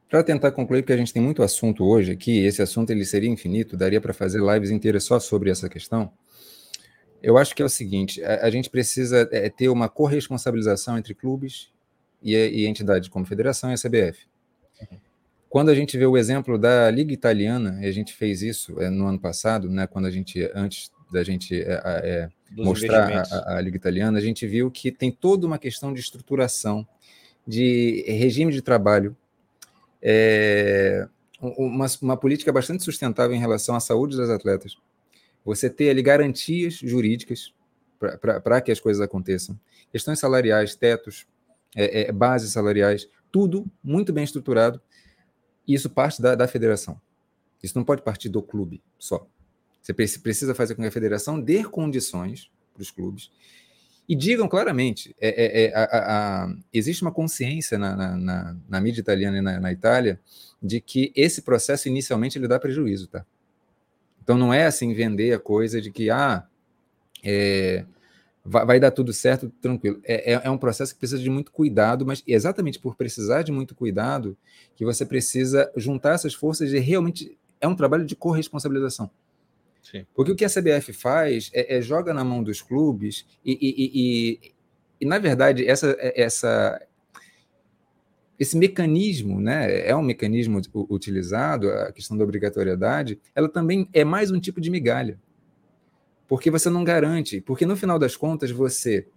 Para 0.09 0.21
tentar 0.21 0.51
concluir, 0.51 0.81
porque 0.81 0.91
a 0.91 0.97
gente 0.97 1.13
tem 1.13 1.21
muito 1.21 1.41
assunto 1.41 1.85
hoje 1.85 2.11
aqui, 2.11 2.43
esse 2.43 2.61
assunto 2.61 2.89
ele 2.89 3.05
seria 3.05 3.29
infinito, 3.29 3.77
daria 3.77 4.01
para 4.01 4.13
fazer 4.13 4.41
lives 4.41 4.69
inteiras 4.69 5.05
só 5.05 5.17
sobre 5.17 5.49
essa 5.49 5.69
questão. 5.69 6.11
Eu 7.23 7.37
acho 7.37 7.55
que 7.55 7.61
é 7.61 7.65
o 7.65 7.69
seguinte: 7.69 8.21
a, 8.21 8.47
a 8.47 8.49
gente 8.49 8.69
precisa 8.69 9.29
é, 9.31 9.49
ter 9.49 9.69
uma 9.69 9.87
corresponsabilização 9.87 10.97
entre 10.97 11.15
clubes 11.15 11.71
e, 12.21 12.35
e 12.35 12.67
entidades 12.67 13.07
como 13.07 13.25
federação 13.25 13.71
e 13.71 13.75
a 13.75 13.77
CBF. 13.77 14.27
Quando 15.47 15.69
a 15.69 15.75
gente 15.75 15.97
vê 15.97 16.05
o 16.05 16.17
exemplo 16.17 16.57
da 16.57 16.91
Liga 16.91 17.13
Italiana, 17.13 17.79
e 17.81 17.85
a 17.85 17.91
gente 17.93 18.13
fez 18.13 18.41
isso 18.41 18.81
é, 18.81 18.89
no 18.89 19.07
ano 19.07 19.19
passado, 19.19 19.69
né, 19.69 19.87
quando 19.87 20.05
a 20.05 20.11
gente, 20.11 20.49
antes 20.53 20.91
da 21.11 21.23
gente 21.23 21.61
é, 21.61 22.29
é 22.57 22.63
mostrar 22.63 23.25
a, 23.31 23.57
a, 23.57 23.61
Liga 23.61 23.77
Italiana, 23.77 24.17
a 24.17 24.21
gente 24.21 24.45
viu 24.45 24.69
que 24.69 24.91
tem 24.91 25.11
toda 25.11 25.47
uma 25.47 25.57
questão 25.57 25.93
de 25.93 25.99
estruturação 25.99 26.87
de 27.47 28.03
regime 28.07 28.51
de 28.51 28.61
trabalho, 28.61 29.15
é, 30.01 31.07
uma, 31.41 31.85
uma 32.01 32.17
política 32.17 32.51
bastante 32.51 32.83
sustentável 32.83 33.35
em 33.35 33.39
relação 33.39 33.75
à 33.75 33.79
saúde 33.79 34.17
das 34.17 34.29
atletas. 34.29 34.77
Você 35.43 35.69
ter 35.69 35.89
ali 35.89 36.01
garantias 36.01 36.75
jurídicas 36.75 37.53
para 37.99 38.61
que 38.61 38.71
as 38.71 38.79
coisas 38.79 39.01
aconteçam. 39.01 39.59
Questões 39.91 40.19
salariais, 40.19 40.75
tetos, 40.75 41.25
é, 41.75 42.01
é, 42.01 42.11
bases 42.11 42.51
salariais, 42.51 43.07
tudo 43.31 43.65
muito 43.83 44.11
bem 44.11 44.23
estruturado. 44.23 44.81
E 45.67 45.73
isso 45.73 45.89
parte 45.89 46.21
da, 46.21 46.35
da 46.35 46.47
federação. 46.47 46.99
Isso 47.61 47.77
não 47.77 47.85
pode 47.85 48.01
partir 48.01 48.29
do 48.29 48.41
clube 48.41 48.81
só. 48.97 49.27
Você 49.81 49.93
precisa 49.93 50.53
fazer 50.53 50.75
com 50.75 50.81
que 50.81 50.87
a 50.87 50.91
federação 50.91 51.39
dê 51.39 51.63
condições 51.63 52.51
para 52.73 52.81
os 52.81 52.91
clubes 52.91 53.31
e 54.11 54.15
digam 54.15 54.47
claramente: 54.47 55.15
é, 55.19 55.29
é, 55.29 55.63
é, 55.63 55.73
a, 55.73 55.83
a, 55.83 56.43
a, 56.43 56.55
existe 56.73 57.01
uma 57.01 57.13
consciência 57.13 57.77
na, 57.77 57.95
na, 57.95 58.17
na, 58.17 58.57
na 58.67 58.81
mídia 58.81 58.99
italiana 58.99 59.37
e 59.37 59.41
na, 59.41 59.71
Itália 59.71 60.19
de 60.61 60.81
que 60.81 61.13
esse 61.15 61.41
processo 61.41 61.87
inicialmente 61.87 62.37
ele 62.37 62.47
dá 62.47 62.59
prejuízo, 62.59 63.07
tá? 63.07 63.25
Então 64.21 64.37
não 64.37 64.53
é 64.53 64.65
assim 64.65 64.93
vender 64.93 65.33
a 65.33 65.39
coisa 65.39 65.81
de 65.81 65.89
que 65.89 66.09
ah, 66.09 66.45
é, 67.23 67.85
vai, 68.43 68.65
vai, 68.65 68.79
dar 68.79 68.91
tudo 68.91 69.13
certo, 69.13 69.49
tranquilo. 69.61 69.99
É, 70.03 70.33
é, 70.33 70.41
é, 70.43 70.49
um 70.49 70.57
processo 70.57 70.93
que 70.93 70.99
precisa 70.99 71.21
de 71.21 71.29
muito 71.29 71.51
cuidado, 71.51 72.05
mas 72.05 72.21
exatamente 72.27 72.79
por 72.79 72.95
precisar 72.95 73.41
de 73.43 73.51
muito 73.51 73.73
cuidado 73.73 74.37
que 74.75 74.83
você 74.83 75.05
precisa 75.05 75.71
juntar 75.75 76.15
essas 76.15 76.33
forças 76.33 76.71
e 76.73 76.79
realmente 76.79 77.37
é 77.61 77.67
um 77.67 77.75
trabalho 77.75 78.05
de 78.05 78.15
corresponsabilização. 78.15 79.09
Sim. 79.81 80.05
Porque 80.13 80.31
o 80.31 80.35
que 80.35 80.45
a 80.45 80.49
CBF 80.49 80.93
faz 80.93 81.49
é, 81.53 81.77
é 81.77 81.81
joga 81.81 82.13
na 82.13 82.23
mão 82.23 82.43
dos 82.43 82.61
clubes 82.61 83.25
e, 83.43 83.51
e, 83.53 84.45
e, 84.45 84.53
e, 85.01 85.05
na 85.05 85.17
verdade, 85.17 85.67
essa, 85.67 85.97
essa, 85.99 86.79
esse 88.39 88.57
mecanismo, 88.57 89.41
né, 89.41 89.87
é 89.87 89.95
um 89.95 90.03
mecanismo 90.03 90.61
utilizado, 90.89 91.69
a 91.69 91.91
questão 91.91 92.15
da 92.15 92.23
obrigatoriedade, 92.23 93.19
ela 93.33 93.49
também 93.49 93.89
é 93.91 94.03
mais 94.03 94.31
um 94.31 94.39
tipo 94.39 94.61
de 94.61 94.69
migalha. 94.69 95.19
Porque 96.27 96.51
você 96.51 96.69
não 96.69 96.83
garante, 96.83 97.41
porque 97.41 97.65
no 97.65 97.75
final 97.75 97.99
das 97.99 98.15
contas 98.15 98.51
você 98.51 99.07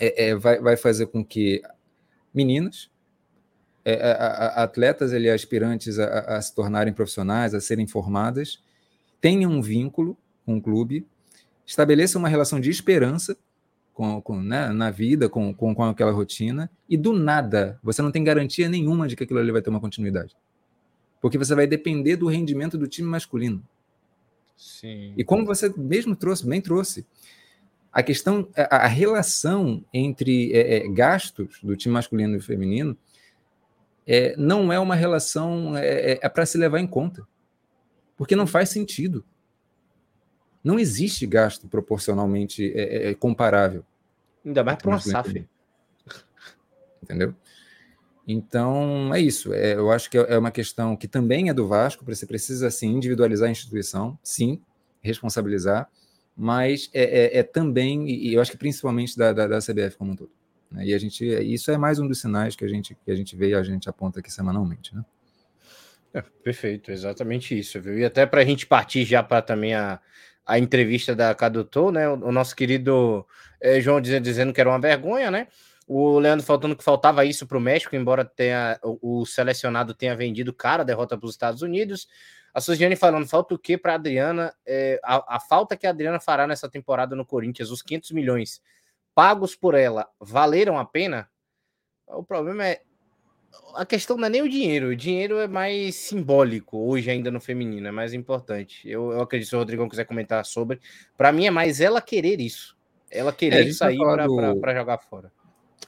é, 0.00 0.28
é, 0.28 0.34
vai, 0.34 0.58
vai 0.58 0.76
fazer 0.76 1.06
com 1.06 1.24
que 1.24 1.62
meninas, 2.32 2.90
é, 3.84 3.94
a, 3.94 4.12
a, 4.12 4.62
atletas 4.64 5.12
ali, 5.12 5.28
aspirantes 5.28 5.98
a, 5.98 6.36
a, 6.36 6.42
se 6.42 6.54
tornarem 6.54 6.92
profissionais, 6.92 7.54
a 7.54 7.60
serem 7.60 7.86
formadas, 7.86 8.62
tenham 9.20 9.50
um 9.50 9.62
vínculo 9.62 10.16
com 10.44 10.56
o 10.56 10.62
clube, 10.62 11.06
estabeleçam 11.66 12.20
uma 12.20 12.28
relação 12.28 12.58
de 12.58 12.70
esperança 12.70 13.36
com, 13.92 14.20
com 14.20 14.40
né, 14.40 14.70
na 14.70 14.90
vida, 14.90 15.28
com, 15.28 15.52
com, 15.54 15.74
com, 15.74 15.84
aquela 15.84 16.10
rotina, 16.10 16.70
e 16.88 16.96
do 16.96 17.12
nada 17.12 17.78
você 17.82 18.00
não 18.00 18.10
tem 18.10 18.24
garantia 18.24 18.68
nenhuma 18.68 19.06
de 19.06 19.14
que 19.14 19.24
aquilo 19.24 19.38
ali 19.38 19.52
vai 19.52 19.62
ter 19.62 19.70
uma 19.70 19.80
continuidade. 19.80 20.36
Porque 21.20 21.36
você 21.36 21.54
vai 21.54 21.66
depender 21.66 22.16
do 22.16 22.26
rendimento 22.26 22.78
do 22.78 22.88
time 22.88 23.08
masculino. 23.08 23.62
Sim. 24.56 25.12
E 25.16 25.24
como 25.24 25.44
você 25.44 25.72
mesmo 25.76 26.16
trouxe, 26.16 26.46
bem 26.46 26.60
trouxe, 26.60 27.06
a 27.92 28.02
questão, 28.02 28.48
a, 28.56 28.84
a 28.84 28.86
relação 28.86 29.84
entre 29.92 30.52
é, 30.52 30.76
é, 30.76 30.88
gastos 30.88 31.58
do 31.62 31.76
time 31.76 31.92
masculino 31.92 32.36
e 32.36 32.40
feminino 32.40 32.96
é, 34.06 34.34
não 34.36 34.72
é 34.72 34.78
uma 34.78 34.94
relação 34.94 35.76
é, 35.76 36.12
é, 36.12 36.18
é 36.22 36.28
para 36.28 36.46
se 36.46 36.56
levar 36.56 36.78
em 36.78 36.86
conta, 36.86 37.26
porque 38.20 38.36
não 38.36 38.46
faz 38.46 38.68
sentido. 38.68 39.24
Não 40.62 40.78
existe 40.78 41.26
gasto 41.26 41.66
proporcionalmente 41.66 42.70
é, 42.76 43.14
comparável. 43.14 43.82
Ainda 44.44 44.62
mais 44.62 44.76
para 44.76 44.90
uma 44.90 45.00
SAF. 45.00 45.48
Entendeu? 47.02 47.34
Então, 48.28 49.14
é 49.14 49.20
isso. 49.22 49.54
É, 49.54 49.72
eu 49.72 49.90
acho 49.90 50.10
que 50.10 50.18
é 50.18 50.36
uma 50.36 50.50
questão 50.50 50.94
que 50.98 51.08
também 51.08 51.48
é 51.48 51.54
do 51.54 51.66
Vasco, 51.66 52.04
você 52.04 52.26
precisa, 52.26 52.66
assim, 52.66 52.88
individualizar 52.88 53.48
a 53.48 53.52
instituição, 53.52 54.18
sim, 54.22 54.60
responsabilizar, 55.00 55.88
mas 56.36 56.90
é, 56.92 57.38
é, 57.38 57.38
é, 57.38 57.42
também, 57.42 58.06
e 58.06 58.34
eu 58.34 58.42
acho 58.42 58.50
que 58.50 58.58
principalmente 58.58 59.16
da, 59.16 59.32
da, 59.32 59.46
da 59.46 59.58
CBF 59.60 59.96
como 59.96 60.12
um 60.12 60.16
todo. 60.16 60.30
Né? 60.70 60.88
E 60.88 60.92
a 60.92 60.98
gente, 60.98 61.24
isso 61.24 61.70
é 61.70 61.78
mais 61.78 61.98
um 61.98 62.06
dos 62.06 62.20
sinais 62.20 62.54
que 62.54 62.66
a 62.66 62.68
gente, 62.68 62.94
que 63.02 63.10
a 63.10 63.14
gente 63.14 63.34
vê 63.34 63.48
e 63.48 63.54
a 63.54 63.62
gente 63.62 63.88
aponta 63.88 64.20
aqui 64.20 64.30
semanalmente, 64.30 64.94
né? 64.94 65.02
É, 66.12 66.22
perfeito, 66.22 66.90
exatamente 66.90 67.58
isso, 67.58 67.80
viu? 67.80 67.98
E 67.98 68.04
até 68.04 68.26
para 68.26 68.40
a 68.40 68.44
gente 68.44 68.66
partir 68.66 69.04
já 69.04 69.22
para 69.22 69.42
também 69.42 69.74
a, 69.74 70.00
a 70.44 70.58
entrevista 70.58 71.14
da 71.14 71.34
Cadutou, 71.34 71.92
né? 71.92 72.08
O, 72.08 72.14
o 72.14 72.32
nosso 72.32 72.54
querido 72.56 73.26
é, 73.60 73.80
João 73.80 74.00
dizendo, 74.00 74.24
dizendo 74.24 74.52
que 74.52 74.60
era 74.60 74.70
uma 74.70 74.80
vergonha, 74.80 75.30
né? 75.30 75.46
O 75.86 76.18
Leandro 76.18 76.46
faltando 76.46 76.76
que 76.76 76.84
faltava 76.84 77.24
isso 77.24 77.46
para 77.46 77.58
o 77.58 77.60
México, 77.60 77.96
embora 77.96 78.24
tenha, 78.24 78.78
o, 78.82 79.20
o, 79.20 79.26
selecionado 79.26 79.92
tenha 79.94 80.14
vendido 80.14 80.52
cara 80.52 80.82
a 80.82 80.84
derrota 80.84 81.18
para 81.18 81.26
os 81.26 81.32
Estados 81.32 81.62
Unidos. 81.62 82.08
A 82.54 82.60
Suziane 82.60 82.96
falando, 82.96 83.28
falta 83.28 83.54
o 83.54 83.58
que 83.58 83.76
para 83.76 83.94
Adriana? 83.94 84.54
É, 84.66 85.00
a, 85.04 85.36
a, 85.36 85.40
falta 85.40 85.76
que 85.76 85.86
a 85.86 85.90
Adriana 85.90 86.20
fará 86.20 86.46
nessa 86.46 86.68
temporada 86.68 87.16
no 87.16 87.26
Corinthians, 87.26 87.70
os 87.70 87.82
500 87.82 88.10
milhões 88.12 88.60
pagos 89.14 89.54
por 89.54 89.74
ela, 89.74 90.08
valeram 90.20 90.78
a 90.78 90.84
pena? 90.84 91.28
O 92.06 92.24
problema 92.24 92.66
é. 92.66 92.82
A 93.74 93.86
questão 93.86 94.16
não 94.16 94.26
é 94.26 94.30
nem 94.30 94.42
o 94.42 94.48
dinheiro, 94.48 94.88
o 94.88 94.96
dinheiro 94.96 95.38
é 95.38 95.46
mais 95.46 95.94
simbólico 95.94 96.78
hoje, 96.78 97.10
ainda 97.10 97.30
no 97.30 97.40
feminino, 97.40 97.86
é 97.86 97.90
mais 97.90 98.12
importante. 98.12 98.88
Eu, 98.88 99.12
eu 99.12 99.20
acredito, 99.20 99.48
se 99.48 99.56
o 99.56 99.58
Rodrigão 99.58 99.88
quiser 99.88 100.04
comentar 100.04 100.44
sobre. 100.44 100.80
Para 101.16 101.32
mim 101.32 101.46
é 101.46 101.50
mais 101.50 101.80
ela 101.80 102.00
querer 102.00 102.40
isso, 102.40 102.76
ela 103.10 103.32
querer 103.32 103.68
é, 103.68 103.72
sair 103.72 103.98
para 103.98 104.26
do... 104.26 104.34
jogar 104.74 104.98
fora. 104.98 105.32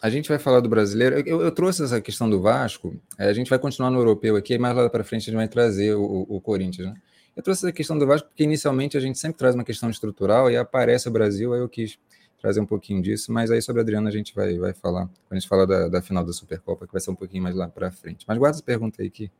A 0.01 0.11
gente 0.11 0.29
vai 0.29 0.38
falar 0.38 0.59
do 0.59 0.68
brasileiro. 0.68 1.22
Eu, 1.27 1.42
eu, 1.42 1.53
trouxe 1.53 1.85
essa 1.85 2.01
questão 2.01 2.29
do 2.29 2.40
Vasco. 2.40 3.01
É, 3.16 3.27
a 3.27 3.33
gente 3.33 3.48
vai 3.48 3.59
continuar 3.59 3.88
no 3.88 4.01
europeu 4.01 4.35
aqui, 4.35 4.59
mas 4.59 4.75
lá 4.75 4.90
para 4.90 5.05
frente 5.05 5.22
a 5.22 5.25
gente 5.27 5.37
vai 5.37 5.46
trazer 5.46 5.94
o, 5.94 6.27
o, 6.29 6.40
Corinthians. 6.40 6.88
Né? 6.88 6.94
Eu 7.37 7.42
trouxe 7.42 7.64
essa 7.64 7.72
questão 7.72 7.96
do 7.96 8.05
Vasco 8.05 8.29
porque 8.29 8.42
inicialmente 8.42 8.96
a 8.96 9.01
gente 9.01 9.16
sempre 9.16 9.38
traz 9.38 9.55
uma 9.55 9.62
questão 9.62 9.88
estrutural 9.88 10.51
e 10.51 10.57
aparece 10.57 11.09
o 11.09 11.11
Brasil, 11.12 11.55
aí 11.55 11.61
eu 11.61 11.68
quis 11.68 11.98
trazer 12.42 12.61
um 12.61 12.66
pouquinho 12.66 13.00
disso, 13.00 13.33
mas 13.33 13.50
aí 13.50 13.62
sobre 13.62 13.81
a 13.81 13.83
Adriana 13.85 14.09
a 14.09 14.12
gente 14.12 14.35
vai, 14.35 14.59
vai 14.59 14.74
falar, 14.74 15.07
quando 15.07 15.33
a 15.33 15.35
gente 15.37 15.48
falar 15.48 15.64
da, 15.64 15.88
da 15.88 16.02
final 16.02 16.24
da 16.24 16.33
Supercopa, 16.33 16.87
que 16.87 16.92
vai 16.92 17.00
ser 17.00 17.12
um 17.12 17.14
pouquinho 17.14 17.42
mais 17.42 17.55
lá 17.55 17.68
para 17.68 17.90
frente. 17.92 18.24
Mas 18.26 18.37
guarda 18.37 18.57
essa 18.57 18.64
pergunta 18.64 19.00
aí 19.00 19.09
que, 19.09 19.31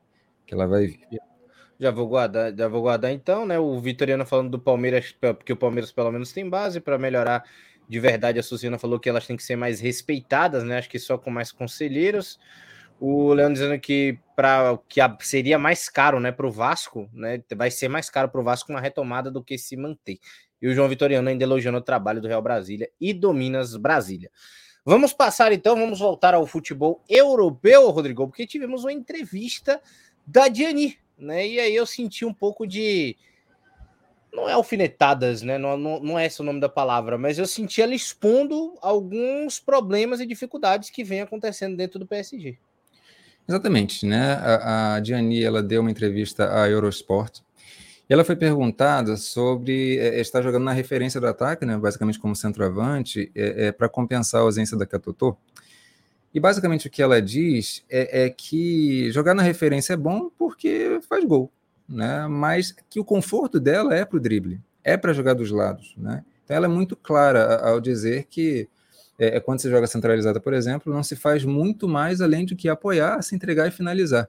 que 0.47 0.55
ela 0.55 0.67
vai 0.67 0.87
vir. 0.87 1.21
Já 1.81 1.91
vou 1.91 2.07
guardar, 2.07 2.55
já 2.57 2.69
vou 2.69 2.81
guardar 2.81 3.11
então, 3.11 3.45
né? 3.45 3.59
O 3.59 3.81
Vitoriano 3.81 4.25
falando 4.25 4.51
do 4.51 4.59
Palmeiras, 4.59 5.13
porque 5.21 5.53
o 5.53 5.57
Palmeiras 5.57 5.91
pelo 5.91 6.13
menos 6.13 6.33
tem 6.33 6.49
base 6.49 6.81
para 6.81 6.97
melhorar 6.97 7.45
de 7.89 8.01
verdade, 8.01 8.39
a 8.39 8.43
Suzina 8.43 8.79
falou 8.79 8.99
que 8.99 9.09
elas 9.09 9.27
têm 9.27 9.37
que 9.37 9.43
ser 9.43 9.57
mais 9.57 9.81
respeitadas, 9.81 10.65
né? 10.65 10.79
Acho 10.79 10.89
que 10.89 10.99
só 10.99 11.19
com 11.19 11.31
mais 11.31 11.53
conselheiros. 11.53 12.39
O 12.99 13.33
Leandro 13.35 13.55
dizendo 13.55 13.79
que 13.81 14.19
para 14.37 14.79
que 14.89 15.01
seria 15.21 15.59
mais 15.59 15.89
caro, 15.89 16.21
né, 16.21 16.31
para 16.31 16.47
o 16.47 16.51
Vasco, 16.51 17.11
né? 17.13 17.43
Vai 17.55 17.71
ser 17.71 17.89
mais 17.89 18.09
caro 18.09 18.29
para 18.29 18.41
o 18.41 18.45
Vasco 18.45 18.73
uma 18.73 18.81
retomada 18.81 19.31
do 19.31 19.43
que 19.43 19.59
se 19.59 19.77
manter. 19.77 20.19
E 20.63 20.69
o 20.69 20.75
João 20.75 20.89
Vitoriano 20.89 21.29
ainda 21.29 21.43
elogiando 21.43 21.79
o 21.79 21.83
trabalho 21.83 22.21
do 22.21 22.29
Real 22.29 22.41
Brasília 22.41 22.89
e 23.01 23.13
do 23.13 23.35
Minas 23.35 23.77
Brasília. 23.77 24.31
Vamos 24.85 25.13
passar 25.13 25.53
então, 25.53 25.77
vamos 25.77 25.99
voltar 25.99 26.35
ao 26.35 26.47
futebol 26.47 27.03
europeu, 27.09 27.91
Rodrigo, 27.91 28.27
porque 28.29 28.47
tivemos 28.47 28.85
uma 28.85 28.93
entrevista 28.93 29.81
da 30.27 30.49
Diani, 30.49 30.97
né? 31.19 31.47
E 31.47 31.61
aí 31.61 31.75
eu 31.75 31.85
senti 31.85 32.25
um 32.25 32.33
pouco 32.33 32.67
de 32.67 33.17
não 34.33 34.49
é 34.49 34.53
alfinetadas, 34.53 35.43
né? 35.43 35.59
Não, 35.59 35.77
não, 35.77 36.01
não 36.01 36.19
é 36.19 36.27
esse 36.27 36.41
o 36.41 36.45
nome 36.45 36.59
da 36.59 36.69
palavra, 36.69 37.19
mas 37.19 37.39
eu 37.39 37.47
senti 37.47 37.83
ela 37.83 37.95
expondo 37.95 38.75
alguns 38.81 39.61
problemas 39.61 40.21
e 40.21 40.27
dificuldades 40.27 40.91
que 40.91 41.05
vem 41.05 41.21
acontecendo 41.21 41.77
dentro 41.77 41.99
do 41.99 42.07
PSG. 42.07 42.57
Exatamente, 43.47 44.07
né? 44.07 44.35
A, 44.35 44.97
a 44.97 45.03
ela 45.43 45.63
deu 45.63 45.81
uma 45.81 45.91
entrevista 45.91 46.61
à 46.61 46.69
Eurosport 46.69 47.41
ela 48.13 48.25
foi 48.25 48.37
perguntada 48.37 49.17
sobre 49.17 49.99
é, 49.99 50.21
estar 50.21 50.43
jogando 50.43 50.65
na 50.65 50.73
referência 50.73 51.21
do 51.21 51.27
ataque, 51.27 51.65
né? 51.65 51.77
Basicamente 51.77 52.19
como 52.19 52.37
centroavante, 52.37 53.31
é, 53.35 53.67
é 53.67 53.73
para 53.73 53.89
compensar 53.89 54.41
a 54.41 54.45
ausência 54.45 54.77
da 54.77 54.87
Catotô. 54.87 55.37
E 56.35 56.41
basicamente 56.41 56.87
o 56.87 56.91
que 56.91 57.03
ela 57.03 57.21
diz 57.21 57.85
é, 57.91 58.25
é 58.25 58.31
que 58.31 59.11
jogar 59.11 59.35
na 59.35 59.43
referência 59.43 59.93
é 59.93 59.97
bom 59.97 60.31
porque 60.39 61.01
faz 61.09 61.25
gol 61.25 61.53
né? 61.93 62.27
Mas 62.27 62.75
que 62.89 62.99
o 62.99 63.05
conforto 63.05 63.61
dela 63.61 63.95
é 63.95 64.05
para 64.05 64.17
o 64.17 64.21
drible, 64.21 64.61
é 64.83 64.97
para 64.97 65.13
jogar 65.13 65.35
dos 65.35 65.51
lados, 65.51 65.95
né? 65.97 66.25
Então 66.45 66.57
ela 66.57 66.67
é 66.67 66.69
muito 66.69 66.97
clara 66.97 67.57
ao 67.69 67.81
dizer 67.81 68.27
que 68.29 68.69
é, 69.19 69.37
é, 69.37 69.41
quando 69.41 69.61
você 69.61 69.71
joga 69.71 69.87
centralizada, 69.87 70.41
por 70.41 70.55
exemplo, 70.55 70.93
não 70.93 71.03
se 71.03 71.15
faz 71.15 71.45
muito 71.45 71.87
mais 71.87 72.21
além 72.21 72.45
do 72.45 72.57
que 72.57 72.69
apoiar, 72.69 73.23
se 73.23 73.35
entregar 73.35 73.69
e 73.69 73.71
finalizar. 73.71 74.29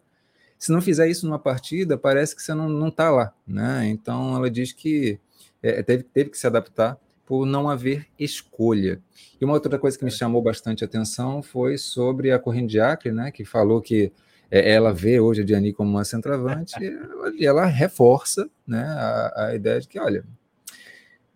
Se 0.57 0.71
não 0.71 0.81
fizer 0.81 1.07
isso 1.07 1.25
numa 1.25 1.39
partida, 1.39 1.97
parece 1.97 2.35
que 2.35 2.41
você 2.41 2.53
não 2.53 2.87
está 2.87 3.09
lá, 3.09 3.33
né? 3.45 3.87
Então 3.87 4.35
ela 4.35 4.49
diz 4.49 4.71
que 4.71 5.19
é, 5.61 5.83
teve, 5.83 6.03
teve 6.03 6.29
que 6.29 6.37
se 6.37 6.47
adaptar 6.47 6.97
por 7.25 7.45
não 7.45 7.69
haver 7.69 8.07
escolha. 8.19 9.01
E 9.39 9.45
uma 9.45 9.53
outra 9.53 9.79
coisa 9.79 9.97
que 9.97 10.03
me 10.03 10.11
é. 10.11 10.13
chamou 10.13 10.41
bastante 10.41 10.83
atenção 10.83 11.41
foi 11.41 11.77
sobre 11.77 12.31
a 12.31 12.39
corrente 12.39 12.71
de 12.71 12.79
Acre, 12.79 13.11
né? 13.11 13.31
Que 13.31 13.45
falou 13.45 13.81
que 13.81 14.11
é, 14.51 14.71
ela 14.73 14.93
vê 14.93 15.19
hoje 15.19 15.41
a 15.41 15.45
Diani 15.45 15.73
como 15.73 15.89
uma 15.89 16.03
centroavante 16.03 16.75
e 16.83 17.45
ela, 17.45 17.63
ela, 17.63 17.65
reforça 17.65 18.47
né, 18.67 18.83
a, 18.83 19.47
a, 19.47 19.55
ideia 19.55 19.79
de 19.81 19.87
que, 19.87 19.99
olha, 19.99 20.23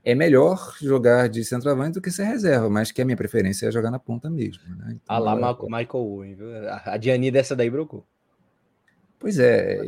é 0.06 0.14
melhor 0.14 0.76
jogar 0.80 1.28
de 1.28 1.44
centroavante 1.44 1.94
do 1.94 2.02
que 2.02 2.12
ser 2.12 2.26
reserva, 2.26 2.70
mas 2.70 2.92
que 2.92 3.02
a 3.02 3.06
minha 3.06 3.18
preferência 3.18 3.68
é 3.68 3.72
jogar 3.72 3.90
na 3.90 3.98
ponta 3.98 4.30
mesmo. 4.30 4.64
Né? 4.78 4.86
Então, 4.90 5.00
ah 5.08 5.18
lá, 5.18 5.32
ela... 5.32 5.58
Michael 5.64 6.04
Owen, 6.04 6.36
viu? 6.36 6.48
A 6.86 6.96
Diani 6.98 7.32
dessa 7.32 7.56
daí 7.56 7.70
brocou. 7.70 8.06
Pois 9.20 9.40
é, 9.40 9.80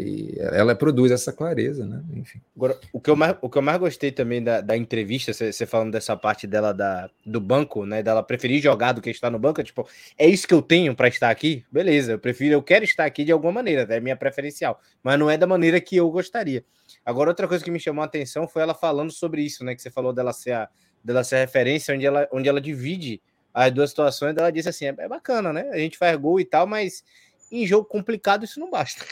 ela 0.53 0.73
produz 0.73 1.11
essa 1.11 1.31
clareza, 1.31 1.85
né? 1.85 2.03
Enfim. 2.15 2.41
Agora, 2.55 2.79
o 2.91 2.99
que 2.99 3.11
eu 3.11 3.15
mais, 3.15 3.35
o 3.41 3.47
que 3.47 3.59
eu 3.59 3.61
mais 3.61 3.77
gostei 3.77 4.11
também 4.11 4.43
da, 4.43 4.59
da 4.59 4.75
entrevista, 4.75 5.31
você 5.31 5.65
falando 5.67 5.91
dessa 5.91 6.17
parte 6.17 6.47
dela 6.47 6.73
da, 6.73 7.11
do 7.23 7.39
banco, 7.39 7.85
né? 7.85 8.01
Dela 8.01 8.23
preferir 8.23 8.59
jogar 8.59 8.91
do 8.93 9.01
que 9.01 9.09
estar 9.11 9.29
no 9.29 9.37
banco, 9.37 9.61
é 9.61 9.63
tipo, 9.63 9.87
é 10.17 10.27
isso 10.27 10.47
que 10.47 10.53
eu 10.53 10.63
tenho 10.63 10.95
para 10.95 11.07
estar 11.07 11.29
aqui? 11.29 11.63
Beleza, 11.71 12.13
eu 12.13 12.19
prefiro, 12.19 12.55
eu 12.55 12.63
quero 12.63 12.83
estar 12.83 13.05
aqui 13.05 13.23
de 13.23 13.31
alguma 13.31 13.53
maneira, 13.53 13.83
é 13.93 13.99
minha 13.99 14.15
preferencial, 14.15 14.81
mas 15.03 15.19
não 15.19 15.29
é 15.29 15.37
da 15.37 15.45
maneira 15.45 15.79
que 15.79 15.95
eu 15.95 16.09
gostaria. 16.09 16.65
Agora, 17.05 17.29
outra 17.29 17.47
coisa 17.47 17.63
que 17.63 17.69
me 17.69 17.79
chamou 17.79 18.01
a 18.01 18.05
atenção 18.05 18.47
foi 18.47 18.63
ela 18.63 18.73
falando 18.73 19.11
sobre 19.11 19.43
isso, 19.43 19.63
né? 19.63 19.75
Que 19.75 19.81
você 19.81 19.91
falou 19.91 20.11
dela 20.11 20.33
ser 20.33 20.53
a, 20.53 20.67
dela 21.03 21.23
ser 21.23 21.35
a 21.35 21.39
referência, 21.39 21.93
onde 21.93 22.05
ela, 22.05 22.27
onde 22.31 22.49
ela 22.49 22.59
divide 22.59 23.21
as 23.53 23.71
duas 23.71 23.91
situações, 23.91 24.35
ela 24.35 24.51
disse 24.51 24.69
assim: 24.69 24.85
é, 24.85 24.95
é 24.97 25.07
bacana, 25.07 25.53
né? 25.53 25.69
A 25.71 25.77
gente 25.77 25.97
faz 25.97 26.17
gol 26.17 26.39
e 26.39 26.45
tal, 26.45 26.65
mas 26.65 27.03
em 27.51 27.65
jogo 27.65 27.85
complicado 27.85 28.45
isso 28.45 28.59
não 28.59 28.69
basta. 28.69 29.05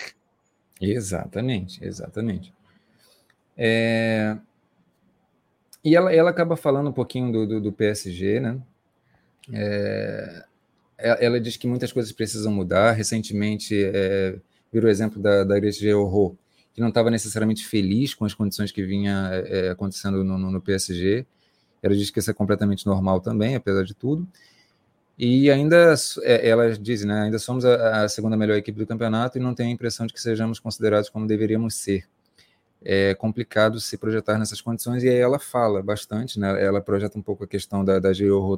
Exatamente, 0.80 1.84
exatamente. 1.84 2.54
É... 3.58 4.38
E 5.84 5.95
ela, 5.95 6.13
ela 6.13 6.30
acaba 6.30 6.56
falando 6.56 6.89
um 6.89 6.93
pouquinho 6.93 7.32
do, 7.32 7.47
do, 7.47 7.62
do 7.62 7.71
PSG, 7.71 8.39
né? 8.39 8.62
É... 9.52 10.45
Ela 10.97 11.39
diz 11.39 11.58
que 11.58 11.67
muitas 11.67 11.91
coisas 11.91 12.12
precisam 12.12 12.52
mudar. 12.52 12.91
Recentemente, 12.91 13.76
é... 13.84 14.38
virou 14.71 14.89
exemplo 14.89 15.21
da, 15.21 15.43
da 15.43 15.58
igreja 15.58 15.97
Horror, 15.97 16.36
que 16.73 16.82
não 16.82 16.89
estava 16.89 17.10
necessariamente 17.10 17.65
feliz 17.65 18.13
com 18.13 18.26
as 18.26 18.34
condições 18.34 18.71
que 18.71 18.84
vinha 18.84 19.30
é, 19.47 19.69
acontecendo 19.69 20.23
no, 20.23 20.38
no, 20.38 20.52
no, 20.52 20.62
PSG. 20.62 21.26
Ela 21.82 21.95
diz 21.95 22.12
que 22.12 22.19
isso 22.19 22.30
é 22.30 22.34
completamente 22.34 22.86
normal 22.86 23.19
também, 23.19 23.56
apesar 23.56 23.84
de 23.84 23.95
tudo. 23.95 24.28
E 25.17 25.49
ainda, 25.49 25.95
é, 26.21 26.47
ela 26.47 26.71
diz, 26.77 27.03
né, 27.03 27.21
ainda 27.23 27.39
somos 27.39 27.65
a, 27.65 28.03
a, 28.03 28.10
segunda 28.10 28.38
melhor 28.38 28.56
equipe 28.56 28.77
do 28.77 28.86
campeonato 28.86 29.38
e 29.38 29.41
não 29.41 29.56
tem 29.56 29.67
a 29.67 29.71
impressão 29.71 30.06
de 30.06 30.13
que 30.13 30.21
sejamos 30.21 30.60
considerados 30.60 31.10
como 31.10 31.25
deveríamos 31.25 31.73
ser. 31.75 32.06
É 32.84 33.15
complicado 33.15 33.80
se 33.80 33.97
projetar 33.97 34.38
nessas 34.38 34.62
condições, 34.62 35.03
e 35.03 35.10
aí 35.10 35.17
ela 35.17 35.39
fala 35.39 35.82
bastante, 35.82 36.39
né, 36.39 36.63
ela 36.63 36.80
projeta 36.82 37.17
um 37.17 37.21
pouco 37.23 37.43
a 37.43 37.47
questão 37.47 37.84
da, 37.84 37.97
da 37.99 38.12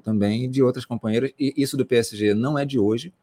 também 0.04 0.44
e 0.44 0.48
de 0.50 0.62
outras 0.62 0.84
companheiras, 0.84 1.32
e 1.40 1.54
isso 1.56 1.78
do 1.78 1.86
PSG 1.86 2.34
não 2.34 2.60
é 2.60 2.66
de 2.66 2.78
hoje, 2.78 3.14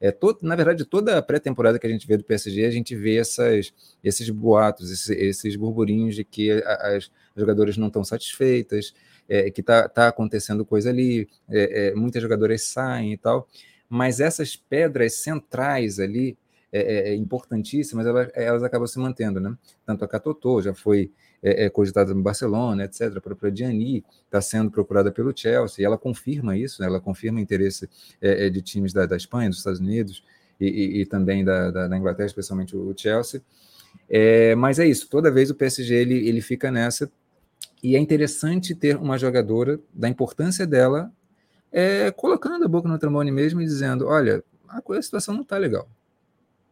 é 0.00 0.10
todo, 0.10 0.38
na 0.42 0.54
verdade, 0.54 0.84
toda 0.84 1.18
a 1.18 1.22
pré-temporada 1.22 1.78
que 1.78 1.86
a 1.86 1.90
gente 1.90 2.06
vê 2.06 2.16
do 2.16 2.24
PSG, 2.24 2.64
a 2.64 2.70
gente 2.70 2.94
vê 2.94 3.16
essas, 3.16 3.74
esses 4.02 4.30
boatos, 4.30 4.90
esses, 4.90 5.10
esses 5.10 5.56
burburinhos 5.56 6.14
de 6.14 6.24
que 6.24 6.52
as, 6.52 7.10
jogadoras 7.36 7.76
não 7.76 7.88
estão 7.88 8.04
satisfeitas, 8.04 8.94
é, 9.28 9.50
que 9.50 9.60
está 9.60 9.88
tá 9.88 10.08
acontecendo 10.08 10.64
coisa 10.64 10.90
ali, 10.90 11.28
é, 11.48 11.88
é, 11.88 11.94
muitas 11.94 12.22
jogadoras 12.22 12.62
saem 12.62 13.12
e 13.12 13.16
tal, 13.16 13.46
mas 13.88 14.20
essas 14.20 14.56
pedras 14.56 15.14
centrais 15.14 15.98
ali, 15.98 16.36
é, 16.70 16.80
é, 16.80 17.08
é 17.10 17.14
importantíssimas, 17.14 18.06
elas, 18.06 18.28
elas 18.34 18.62
acabam 18.62 18.86
se 18.86 18.98
mantendo, 18.98 19.40
né? 19.40 19.56
Tanto 19.86 20.04
a 20.04 20.08
Catotô 20.08 20.60
já 20.60 20.74
foi 20.74 21.10
é, 21.42 21.64
é 21.64 21.70
cogitada 21.70 22.12
no 22.12 22.22
Barcelona, 22.22 22.84
etc. 22.84 23.16
A 23.16 23.20
própria 23.20 23.50
Diani 23.50 24.04
está 24.24 24.40
sendo 24.40 24.70
procurada 24.70 25.10
pelo 25.10 25.32
Chelsea, 25.34 25.82
e 25.82 25.84
ela 25.84 25.96
confirma 25.96 26.56
isso, 26.56 26.82
né? 26.82 26.88
ela 26.88 27.00
confirma 27.00 27.38
o 27.38 27.42
interesse 27.42 27.88
é, 28.20 28.50
de 28.50 28.60
times 28.60 28.92
da, 28.92 29.06
da, 29.06 29.16
Espanha, 29.16 29.48
dos 29.48 29.58
Estados 29.58 29.80
Unidos 29.80 30.22
e, 30.60 30.66
e, 30.66 31.00
e 31.00 31.06
também 31.06 31.44
da, 31.44 31.70
da, 31.70 31.88
da, 31.88 31.96
Inglaterra, 31.96 32.26
especialmente 32.26 32.76
o, 32.76 32.92
Chelsea. 32.96 33.40
Mas 34.56 34.78
é 34.78 34.86
isso, 34.86 35.08
toda 35.08 35.30
vez 35.30 35.50
o 35.50 35.54
PSG 35.54 35.94
ele, 35.94 36.28
ele 36.28 36.40
fica 36.42 36.70
nessa, 36.70 37.10
e 37.82 37.96
é 37.96 37.98
interessante 37.98 38.74
ter 38.74 38.96
uma 38.96 39.18
jogadora 39.18 39.80
da 39.92 40.08
importância 40.08 40.66
dela 40.66 41.12
é, 41.70 42.10
colocando 42.10 42.64
a 42.64 42.68
boca 42.68 42.88
no 42.88 42.98
trombone 42.98 43.30
mesmo 43.30 43.60
e 43.60 43.64
dizendo: 43.64 44.06
olha, 44.06 44.42
a, 44.68 44.78
a 44.78 45.02
situação 45.02 45.34
não 45.34 45.42
está 45.42 45.56
legal. 45.56 45.88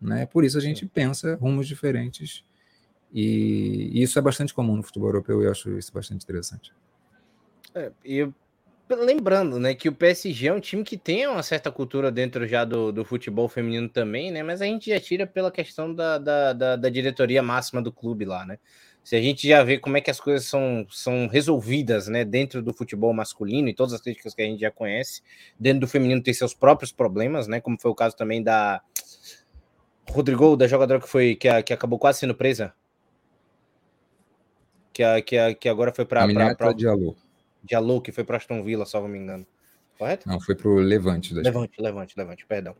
Né? 0.00 0.26
Por 0.26 0.44
isso 0.44 0.58
a 0.58 0.60
gente 0.60 0.84
pensa 0.86 1.36
rumos 1.36 1.66
diferentes 1.66 2.44
e, 3.12 3.90
e, 3.94 4.02
isso 4.02 4.18
é 4.18 4.22
bastante 4.22 4.52
comum 4.52 4.76
no 4.76 4.82
futebol 4.82 5.08
europeu 5.08 5.40
e 5.40 5.46
eu 5.46 5.50
acho 5.50 5.70
isso 5.78 5.92
bastante 5.92 6.24
interessante. 6.24 6.72
É, 7.74 7.90
e 8.04 8.28
lembrando, 8.88 9.58
né, 9.58 9.74
que 9.74 9.88
o 9.88 9.92
PSG 9.92 10.48
é 10.48 10.52
um 10.52 10.60
time 10.60 10.84
que 10.84 10.96
tem 10.96 11.26
uma 11.26 11.42
certa 11.42 11.72
cultura 11.72 12.10
dentro 12.10 12.46
já 12.46 12.64
do, 12.64 12.92
do 12.92 13.04
futebol 13.04 13.48
feminino 13.48 13.88
também, 13.88 14.30
né, 14.30 14.42
mas 14.42 14.62
a 14.62 14.66
gente 14.66 14.90
já 14.90 15.00
tira 15.00 15.26
pela 15.26 15.50
questão 15.50 15.92
da, 15.92 16.18
da, 16.18 16.52
da, 16.52 16.76
da 16.76 16.88
diretoria 16.88 17.42
máxima 17.42 17.82
do 17.82 17.92
clube 17.92 18.24
lá, 18.24 18.44
né. 18.44 18.58
Se 19.06 19.14
a 19.14 19.22
gente 19.22 19.46
já 19.46 19.62
vê 19.62 19.78
como 19.78 19.96
é 19.96 20.00
que 20.00 20.10
as 20.10 20.18
coisas 20.18 20.48
são, 20.48 20.84
são 20.90 21.28
resolvidas, 21.28 22.08
né, 22.08 22.24
dentro 22.24 22.60
do 22.60 22.74
futebol 22.74 23.14
masculino 23.14 23.68
e 23.68 23.72
todas 23.72 23.92
as 23.92 24.00
críticas 24.00 24.34
que 24.34 24.42
a 24.42 24.44
gente 24.44 24.58
já 24.58 24.70
conhece, 24.72 25.22
dentro 25.56 25.82
do 25.82 25.86
feminino 25.86 26.20
tem 26.20 26.34
seus 26.34 26.52
próprios 26.52 26.90
problemas, 26.90 27.46
né, 27.46 27.60
como 27.60 27.78
foi 27.80 27.92
o 27.92 27.94
caso 27.94 28.16
também 28.16 28.42
da 28.42 28.82
Rodrigo, 30.10 30.56
da 30.56 30.66
jogadora 30.66 31.00
que 31.00 31.08
foi 31.08 31.36
que, 31.36 31.62
que 31.62 31.72
acabou 31.72 32.00
quase 32.00 32.18
sendo 32.18 32.34
presa 32.34 32.74
que, 34.92 35.22
que, 35.22 35.54
que 35.54 35.68
agora 35.68 35.92
foi 35.94 36.04
para. 36.04 36.24
A 36.24 36.72
Diallo. 36.72 37.16
Diallo, 37.62 38.00
que 38.00 38.10
foi 38.10 38.24
para 38.24 38.38
Aston 38.38 38.64
Villa, 38.64 38.84
não 38.92 39.06
me 39.06 39.18
engano. 39.18 39.46
Correto? 39.96 40.28
Não, 40.28 40.40
foi 40.40 40.56
para 40.56 40.68
o 40.68 40.74
Levante. 40.80 41.32
Levante, 41.32 41.80
Levante, 41.80 42.14
Levante, 42.16 42.44
perdão. 42.44 42.74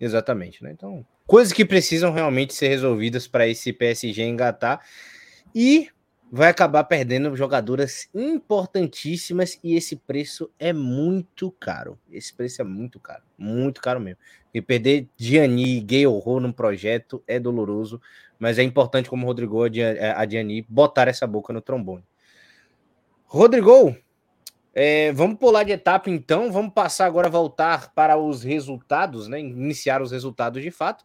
Exatamente, 0.00 0.62
né? 0.62 0.70
Então, 0.70 1.04
coisas 1.26 1.52
que 1.52 1.64
precisam 1.64 2.12
realmente 2.12 2.54
ser 2.54 2.68
resolvidas 2.68 3.26
para 3.26 3.48
esse 3.48 3.72
PSG 3.72 4.22
engatar. 4.22 4.80
E 5.54 5.88
vai 6.32 6.48
acabar 6.48 6.82
perdendo 6.82 7.36
jogadoras 7.36 8.08
importantíssimas 8.12 9.56
e 9.62 9.76
esse 9.76 9.94
preço 9.94 10.50
é 10.58 10.72
muito 10.72 11.50
caro. 11.52 11.96
Esse 12.10 12.34
preço 12.34 12.60
é 12.60 12.64
muito 12.64 12.98
caro, 12.98 13.22
muito 13.38 13.80
caro 13.80 14.00
mesmo. 14.00 14.18
E 14.52 14.60
perder 14.60 15.08
Gianni 15.16 15.76
e 15.76 15.80
Gay 15.80 16.06
Horror 16.06 16.40
num 16.40 16.50
projeto 16.50 17.22
é 17.26 17.38
doloroso, 17.38 18.00
mas 18.38 18.58
é 18.58 18.64
importante, 18.64 19.08
como 19.08 19.26
Rodrigo, 19.26 19.62
a 19.62 20.24
Diani, 20.24 20.66
botar 20.68 21.06
essa 21.06 21.26
boca 21.26 21.52
no 21.52 21.60
trombone. 21.60 22.04
Rodrigo, 23.26 23.96
é, 24.74 25.12
vamos 25.12 25.38
pular 25.38 25.62
de 25.62 25.70
etapa 25.70 26.10
então, 26.10 26.50
vamos 26.50 26.72
passar 26.74 27.06
agora, 27.06 27.28
voltar 27.28 27.92
para 27.94 28.16
os 28.16 28.42
resultados, 28.42 29.28
né? 29.28 29.38
Iniciar 29.38 30.02
os 30.02 30.10
resultados 30.10 30.60
de 30.60 30.70
fato. 30.72 31.04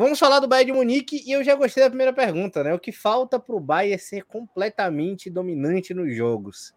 Vamos 0.00 0.18
falar 0.18 0.40
do 0.40 0.48
Bayern 0.48 0.72
de 0.72 0.78
Munique 0.78 1.22
e 1.26 1.32
eu 1.32 1.44
já 1.44 1.54
gostei 1.54 1.82
da 1.84 1.90
primeira 1.90 2.10
pergunta, 2.10 2.64
né? 2.64 2.72
O 2.72 2.78
que 2.78 2.90
falta 2.90 3.38
para 3.38 3.54
o 3.54 3.60
Bayern 3.60 3.92
é 3.92 3.98
ser 3.98 4.24
completamente 4.24 5.28
dominante 5.28 5.92
nos 5.92 6.16
jogos? 6.16 6.74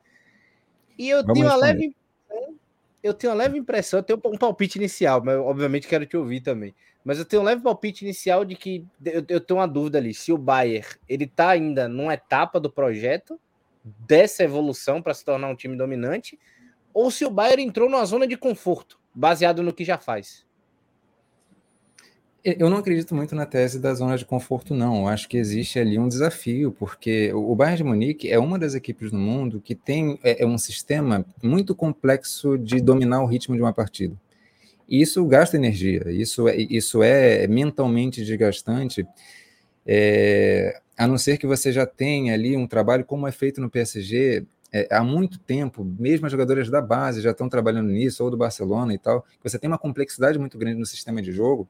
E 0.98 1.08
eu 1.08 1.22
vamos 1.22 1.36
tenho 1.36 1.48
uma 1.48 1.56
leve 1.56 1.96
eu 3.02 3.14
tenho 3.14 3.32
uma 3.32 3.40
leve 3.40 3.58
impressão, 3.58 4.00
eu 4.00 4.04
tenho 4.04 4.20
um 4.26 4.38
palpite 4.38 4.78
inicial, 4.78 5.24
mas 5.24 5.38
obviamente 5.38 5.88
quero 5.88 6.06
te 6.06 6.18
ouvir 6.18 6.42
também. 6.42 6.76
Mas 7.02 7.18
eu 7.18 7.24
tenho 7.24 7.42
um 7.42 7.46
leve 7.46 7.62
palpite 7.62 8.04
inicial 8.04 8.44
de 8.44 8.58
que 8.58 8.86
eu, 9.06 9.24
eu 9.30 9.40
tenho 9.40 9.58
uma 9.62 9.68
dúvida 9.70 10.00
ali, 10.00 10.14
se 10.14 10.34
o 10.34 10.38
Bayern 10.38 10.86
ele 11.08 11.26
tá 11.26 11.52
ainda 11.52 11.88
numa 11.88 12.16
etapa 12.16 12.60
do 12.60 12.70
projeto 12.70 13.40
dessa 13.86 14.44
evolução 14.44 15.02
para 15.02 15.14
se 15.14 15.24
tornar 15.24 15.48
um 15.48 15.56
time 15.56 15.78
dominante, 15.78 16.38
ou 16.94 17.10
se 17.10 17.24
o 17.24 17.30
Bayern 17.30 17.64
entrou 17.64 17.90
numa 17.90 18.04
zona 18.04 18.28
de 18.28 18.36
conforto, 18.36 19.00
baseado 19.16 19.64
no 19.64 19.72
que 19.72 19.86
já 19.86 19.98
faz. 19.98 20.46
Eu 22.46 22.70
não 22.70 22.78
acredito 22.78 23.16
muito 23.16 23.34
na 23.36 23.46
tese 23.46 23.80
da 23.80 23.94
zona 23.94 24.18
de 24.18 24.26
conforto, 24.26 24.76
não. 24.76 25.04
Eu 25.04 25.08
acho 25.08 25.30
que 25.30 25.38
existe 25.38 25.80
ali 25.80 25.98
um 25.98 26.10
desafio, 26.10 26.74
porque 26.74 27.32
o 27.32 27.56
Bayern 27.56 27.78
de 27.78 27.84
Munique 27.86 28.30
é 28.30 28.38
uma 28.38 28.60
das 28.60 28.76
equipes 28.76 29.14
no 29.14 29.20
mundo 29.20 29.62
que 29.62 29.74
tem 29.74 30.20
é, 30.22 30.44
é 30.44 30.46
um 30.46 30.58
sistema 30.58 31.26
muito 31.42 31.74
complexo 31.74 32.58
de 32.58 32.82
dominar 32.82 33.24
o 33.24 33.26
ritmo 33.26 33.56
de 33.56 33.62
uma 33.62 33.72
partida. 33.72 34.14
E 34.90 35.02
isso 35.02 35.26
gasta 35.26 35.56
energia, 35.56 36.12
isso 36.12 36.50
é, 36.50 36.58
isso 36.58 37.02
é 37.02 37.48
mentalmente 37.48 38.26
desgastante, 38.26 39.08
é, 39.86 40.82
a 40.98 41.08
não 41.08 41.18
ser 41.18 41.38
que 41.38 41.48
você 41.48 41.72
já 41.72 41.86
tenha 41.86 42.34
ali 42.34 42.58
um 42.58 42.68
trabalho 42.68 43.06
como 43.06 43.26
é 43.26 43.32
feito 43.32 43.62
no 43.62 43.70
PSG 43.70 44.46
é, 44.74 44.88
há 44.92 45.02
muito 45.02 45.40
tempo, 45.40 45.86
mesmo 45.98 46.26
as 46.26 46.32
jogadoras 46.32 46.70
da 46.70 46.82
base 46.82 47.22
já 47.22 47.32
estão 47.32 47.48
trabalhando 47.48 47.90
nisso, 47.90 48.22
ou 48.22 48.30
do 48.30 48.36
Barcelona 48.36 48.94
e 48.94 48.98
tal, 48.98 49.26
você 49.42 49.58
tem 49.58 49.70
uma 49.70 49.78
complexidade 49.78 50.38
muito 50.38 50.58
grande 50.58 50.80
no 50.80 50.86
sistema 50.86 51.22
de 51.22 51.32
jogo, 51.32 51.70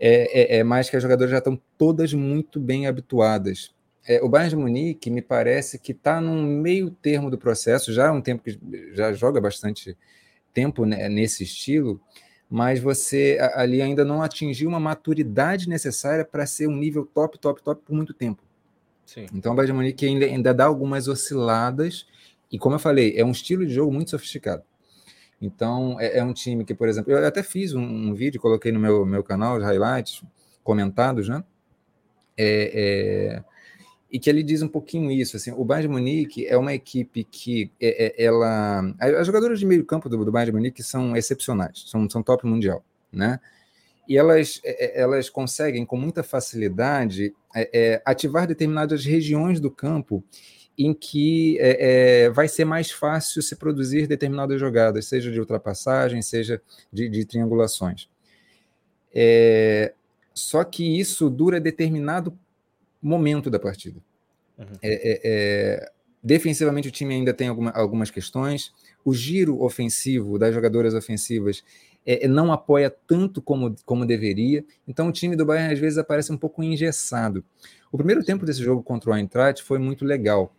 é, 0.00 0.56
é, 0.56 0.58
é 0.58 0.64
mais 0.64 0.88
que 0.88 0.96
as 0.96 1.02
jogadoras 1.02 1.30
já 1.30 1.38
estão 1.38 1.60
todas 1.76 2.14
muito 2.14 2.58
bem 2.58 2.86
habituadas. 2.86 3.74
É, 4.08 4.22
o 4.22 4.28
Bayern 4.30 4.50
de 4.50 4.56
Munique 4.56 5.10
me 5.10 5.20
parece 5.20 5.78
que 5.78 5.92
está 5.92 6.20
num 6.22 6.42
meio 6.42 6.90
termo 6.90 7.30
do 7.30 7.36
processo, 7.36 7.92
já 7.92 8.08
há 8.08 8.12
um 8.12 8.22
tempo 8.22 8.42
que 8.42 8.58
já 8.94 9.12
joga 9.12 9.38
bastante 9.40 9.96
tempo 10.54 10.86
né, 10.86 11.06
nesse 11.08 11.44
estilo, 11.44 12.00
mas 12.48 12.80
você 12.80 13.38
ali 13.54 13.82
ainda 13.82 14.04
não 14.04 14.22
atingiu 14.22 14.70
uma 14.70 14.80
maturidade 14.80 15.68
necessária 15.68 16.24
para 16.24 16.46
ser 16.46 16.66
um 16.66 16.74
nível 16.74 17.04
top, 17.04 17.38
top, 17.38 17.62
top 17.62 17.82
por 17.84 17.94
muito 17.94 18.14
tempo. 18.14 18.42
Sim. 19.04 19.26
Então 19.34 19.52
o 19.52 19.54
Bayern 19.54 19.72
de 19.72 19.76
Munique 19.76 20.06
ainda, 20.06 20.24
ainda 20.24 20.54
dá 20.54 20.64
algumas 20.64 21.06
osciladas, 21.06 22.06
e 22.50 22.58
como 22.58 22.74
eu 22.74 22.80
falei, 22.80 23.14
é 23.16 23.24
um 23.24 23.30
estilo 23.30 23.66
de 23.66 23.74
jogo 23.74 23.92
muito 23.92 24.10
sofisticado. 24.10 24.62
Então, 25.40 25.98
é, 25.98 26.18
é, 26.18 26.24
um 26.24 26.34
time 26.34 26.64
que, 26.64 26.74
por 26.74 26.88
exemplo, 26.88 27.12
eu 27.12 27.26
até 27.26 27.42
fiz 27.42 27.72
um, 27.72 27.82
um, 27.82 28.14
vídeo, 28.14 28.40
coloquei 28.40 28.70
no 28.70 28.78
meu, 28.78 29.06
meu 29.06 29.24
canal, 29.24 29.56
os 29.56 29.64
highlights, 29.64 30.22
comentados, 30.62 31.28
né? 31.28 31.42
É, 32.36 33.38
é, 33.38 33.44
e 34.12 34.18
que 34.18 34.28
ele 34.28 34.42
diz 34.42 34.60
um 34.60 34.68
pouquinho 34.68 35.10
isso, 35.10 35.36
assim, 35.36 35.52
o 35.52 35.64
Bayern 35.64 35.88
de 35.88 35.92
Munique 35.92 36.46
é 36.46 36.56
uma 36.58 36.74
equipe 36.74 37.24
que 37.24 37.72
é, 37.80 38.06
é, 38.06 38.24
ela... 38.24 38.82
As 38.98 39.26
jogadoras 39.26 39.58
de 39.58 39.64
meio 39.64 39.84
campo 39.84 40.08
do, 40.08 40.24
do 40.24 40.32
Bayern 40.32 40.50
de 40.50 40.56
Munique 40.56 40.82
são 40.82 41.16
excepcionais, 41.16 41.84
são, 41.86 42.08
são 42.10 42.22
top 42.22 42.46
mundial, 42.46 42.84
né? 43.10 43.40
E 44.06 44.18
elas, 44.18 44.60
é, 44.64 45.00
elas 45.00 45.30
conseguem, 45.30 45.86
com 45.86 45.96
muita 45.96 46.22
facilidade, 46.22 47.32
ativar 48.04 48.46
determinadas 48.46 49.04
regiões 49.04 49.60
do 49.60 49.70
campo 49.70 50.22
em 50.82 50.94
que 50.94 51.58
é, 51.60 52.24
é, 52.24 52.30
vai 52.30 52.48
ser 52.48 52.64
mais 52.64 52.90
fácil 52.90 53.42
se 53.42 53.54
produzir 53.54 54.06
determinadas 54.06 54.58
jogadas, 54.58 55.04
seja 55.04 55.30
de 55.30 55.38
ultrapassagem, 55.38 56.22
seja 56.22 56.62
de, 56.90 57.06
de 57.06 57.26
triangulações. 57.26 58.08
É, 59.14 59.92
só 60.32 60.64
que 60.64 60.98
isso 60.98 61.28
dura 61.28 61.60
determinado 61.60 62.36
momento 63.02 63.50
da 63.50 63.58
partida. 63.58 64.00
Uhum. 64.58 64.66
É, 64.80 64.92
é, 64.92 65.20
é, 65.22 65.92
defensivamente, 66.22 66.88
o 66.88 66.92
time 66.92 67.14
ainda 67.14 67.34
tem 67.34 67.48
alguma, 67.48 67.70
algumas 67.72 68.10
questões. 68.10 68.72
O 69.04 69.12
giro 69.12 69.62
ofensivo 69.62 70.38
das 70.38 70.54
jogadoras 70.54 70.94
ofensivas 70.94 71.62
não 72.30 72.50
apoia 72.50 72.88
tanto 73.06 73.42
como, 73.42 73.76
como 73.84 74.06
deveria. 74.06 74.64
Então, 74.88 75.08
o 75.08 75.12
time 75.12 75.36
do 75.36 75.44
Bayern 75.44 75.74
às 75.74 75.78
vezes 75.78 75.98
aparece 75.98 76.32
um 76.32 76.38
pouco 76.38 76.62
engessado. 76.62 77.44
O 77.92 77.98
primeiro 77.98 78.24
tempo 78.24 78.46
desse 78.46 78.62
jogo 78.62 78.82
contra 78.82 79.10
o 79.10 79.14
Eintracht 79.14 79.62
foi 79.62 79.78
muito 79.78 80.06
legal 80.06 80.54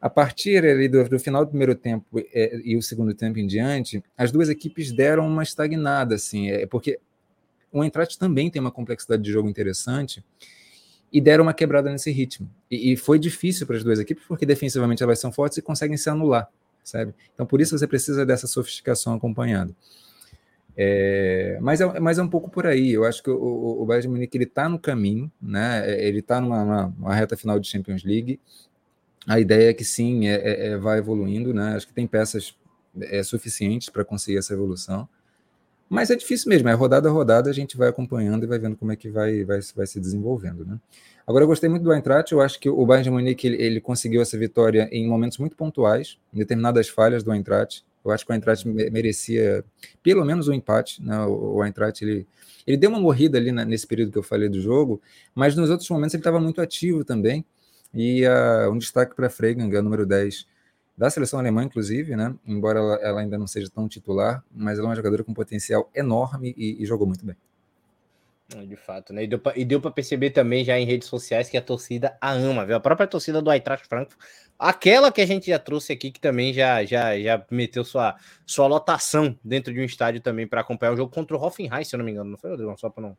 a 0.00 0.08
partir 0.08 0.88
do, 0.88 1.08
do 1.08 1.18
final 1.18 1.44
do 1.44 1.50
primeiro 1.50 1.74
tempo 1.74 2.06
é, 2.32 2.60
e 2.64 2.76
o 2.76 2.82
segundo 2.82 3.12
tempo 3.14 3.38
em 3.38 3.46
diante, 3.46 4.02
as 4.16 4.32
duas 4.32 4.48
equipes 4.48 4.92
deram 4.92 5.26
uma 5.26 5.42
estagnada, 5.42 6.14
assim, 6.14 6.50
é, 6.50 6.66
porque 6.66 6.98
o 7.72 7.84
Eintracht 7.84 8.18
também 8.18 8.50
tem 8.50 8.60
uma 8.60 8.70
complexidade 8.70 9.22
de 9.22 9.30
jogo 9.30 9.48
interessante 9.48 10.24
e 11.12 11.20
deram 11.20 11.44
uma 11.44 11.54
quebrada 11.54 11.90
nesse 11.90 12.10
ritmo. 12.10 12.48
E, 12.70 12.92
e 12.92 12.96
foi 12.96 13.18
difícil 13.18 13.66
para 13.66 13.76
as 13.76 13.84
duas 13.84 13.98
equipes, 13.98 14.24
porque 14.26 14.46
defensivamente 14.46 15.02
elas 15.02 15.18
são 15.18 15.30
fortes 15.30 15.58
e 15.58 15.62
conseguem 15.62 15.96
se 15.96 16.08
anular, 16.08 16.48
sabe? 16.82 17.14
Então, 17.34 17.44
por 17.44 17.60
isso 17.60 17.76
você 17.76 17.86
precisa 17.86 18.24
dessa 18.24 18.46
sofisticação 18.46 19.14
acompanhada. 19.14 19.74
É, 20.76 21.58
mas, 21.60 21.80
é, 21.80 22.00
mas 22.00 22.18
é 22.18 22.22
um 22.22 22.28
pouco 22.28 22.48
por 22.48 22.66
aí. 22.66 22.92
Eu 22.92 23.04
acho 23.04 23.22
que 23.22 23.30
o, 23.30 23.82
o 23.82 23.84
Bayern 23.84 24.02
de 24.02 24.08
Munique 24.08 24.38
está 24.38 24.68
no 24.68 24.78
caminho, 24.78 25.30
né? 25.40 25.82
É, 25.84 26.08
ele 26.08 26.20
está 26.20 26.40
numa, 26.40 26.64
numa, 26.64 27.14
reta 27.14 27.36
final 27.36 27.58
de 27.58 27.68
Champions 27.68 28.02
League. 28.02 28.40
A 29.26 29.38
ideia 29.38 29.70
é 29.70 29.74
que 29.74 29.84
sim, 29.84 30.28
é, 30.28 30.34
é, 30.34 30.66
é 30.68 30.76
vai 30.76 30.98
evoluindo, 30.98 31.52
né? 31.52 31.74
Acho 31.76 31.86
que 31.86 31.92
tem 31.92 32.06
peças 32.06 32.54
é, 33.00 33.22
suficientes 33.22 33.88
para 33.88 34.04
conseguir 34.04 34.38
essa 34.38 34.52
evolução. 34.52 35.08
Mas 35.88 36.08
é 36.08 36.14
difícil 36.14 36.48
mesmo, 36.48 36.68
é 36.68 36.72
rodada 36.72 37.08
a 37.08 37.12
rodada, 37.12 37.50
a 37.50 37.52
gente 37.52 37.76
vai 37.76 37.88
acompanhando 37.88 38.44
e 38.44 38.46
vai 38.46 38.60
vendo 38.60 38.76
como 38.76 38.92
é 38.92 38.96
que 38.96 39.10
vai, 39.10 39.44
vai, 39.44 39.58
vai 39.74 39.86
se 39.88 39.98
desenvolvendo, 39.98 40.64
né? 40.64 40.78
Agora, 41.26 41.44
eu 41.44 41.48
gostei 41.48 41.68
muito 41.68 41.82
do 41.82 41.92
Eintracht, 41.92 42.32
eu 42.32 42.40
acho 42.40 42.58
que 42.60 42.68
o 42.68 42.86
Bayern 42.86 43.04
de 43.04 43.10
Munique, 43.10 43.46
ele, 43.46 43.60
ele, 43.60 43.80
conseguiu 43.80 44.22
essa 44.22 44.38
vitória 44.38 44.88
em 44.92 45.08
momentos 45.08 45.38
muito 45.38 45.56
pontuais, 45.56 46.16
em 46.32 46.38
determinadas 46.38 46.88
falhas 46.88 47.22
do 47.22 47.32
Eintracht, 47.32 47.84
eu 48.04 48.10
acho 48.10 48.24
que 48.24 48.32
o 48.32 48.34
Eintracht 48.34 48.66
merecia 48.66 49.64
pelo 50.02 50.24
menos 50.24 50.48
um 50.48 50.52
empate, 50.52 51.02
né? 51.02 51.18
o, 51.26 51.56
o 51.56 51.64
Eintracht, 51.64 52.04
ele, 52.04 52.26
ele 52.66 52.76
deu 52.76 52.90
uma 52.90 53.00
morrida 53.00 53.36
ali 53.36 53.52
na, 53.52 53.64
nesse 53.64 53.86
período 53.86 54.12
que 54.12 54.18
eu 54.18 54.22
falei 54.22 54.48
do 54.48 54.60
jogo, 54.60 55.00
mas 55.34 55.54
nos 55.56 55.70
outros 55.70 55.88
momentos 55.90 56.14
ele 56.14 56.20
estava 56.20 56.40
muito 56.40 56.60
ativo 56.60 57.04
também, 57.04 57.44
e 57.92 58.24
uh, 58.26 58.70
um 58.70 58.78
destaque 58.78 59.14
para 59.14 59.26
a 59.26 59.30
Freigang, 59.30 59.70
número 59.82 60.06
10, 60.06 60.46
da 60.96 61.08
seleção 61.08 61.38
alemã, 61.38 61.64
inclusive, 61.64 62.14
né? 62.14 62.34
Embora 62.46 62.78
ela, 62.78 62.94
ela, 62.96 63.20
ainda 63.20 63.38
não 63.38 63.46
seja 63.46 63.70
tão 63.70 63.88
titular, 63.88 64.44
mas 64.50 64.78
ela 64.78 64.88
é 64.88 64.90
uma 64.90 64.96
jogadora 64.96 65.24
com 65.24 65.32
potencial 65.32 65.90
enorme 65.94 66.54
e, 66.56 66.82
e 66.82 66.86
jogou 66.86 67.06
muito 67.06 67.24
bem. 67.24 67.36
De 68.66 68.76
fato, 68.76 69.12
né? 69.12 69.22
E 69.54 69.64
deu 69.64 69.80
para 69.80 69.92
perceber 69.92 70.30
também 70.30 70.64
já 70.64 70.76
em 70.76 70.84
redes 70.84 71.06
sociais 71.06 71.48
que 71.48 71.56
a 71.56 71.62
torcida 71.62 72.18
a 72.20 72.32
ama, 72.32 72.66
viu? 72.66 72.74
A 72.74 72.80
própria 72.80 73.06
torcida 73.06 73.40
do 73.40 73.50
Eintracht 73.50 73.86
Frankfurt, 73.86 74.20
aquela 74.58 75.12
que 75.12 75.20
a 75.20 75.26
gente 75.26 75.46
já 75.46 75.58
trouxe 75.58 75.92
aqui, 75.92 76.10
que 76.10 76.20
também 76.20 76.52
já 76.52 76.84
já, 76.84 77.16
já 77.18 77.46
meteu 77.48 77.84
sua, 77.84 78.16
sua 78.44 78.66
lotação 78.66 79.38
dentro 79.42 79.72
de 79.72 79.80
um 79.80 79.84
estádio 79.84 80.20
também 80.20 80.48
para 80.48 80.62
acompanhar 80.62 80.92
o 80.92 80.96
jogo 80.96 81.14
contra 81.14 81.36
o 81.36 81.40
Hoffenheim, 81.40 81.84
se 81.84 81.94
eu 81.94 81.98
não 81.98 82.04
me 82.04 82.10
engano, 82.10 82.30
não 82.30 82.38
foi, 82.38 82.50
Rodrigo? 82.50 82.76
Só 82.76 82.90
para 82.90 83.04
não 83.04 83.16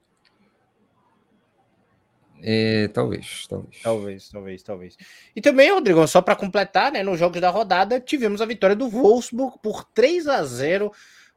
é, 2.44 2.88
talvez, 2.88 3.46
talvez. 3.48 3.82
Talvez, 3.84 4.30
talvez, 4.30 4.64
talvez. 4.64 4.98
E 5.36 5.42
também, 5.42 5.72
Rodrigo, 5.72 6.06
só 6.08 6.22
para 6.22 6.36
completar, 6.36 6.92
né, 6.92 7.04
nos 7.04 7.20
jogos 7.20 7.40
da 7.40 7.50
rodada, 7.50 8.00
tivemos 8.00 8.42
a 8.42 8.46
vitória 8.46 8.76
do 8.76 8.90
Wolfsburg 8.90 9.58
por 9.62 9.84
3 9.84 10.28
a 10.28 10.44
0 10.44 10.92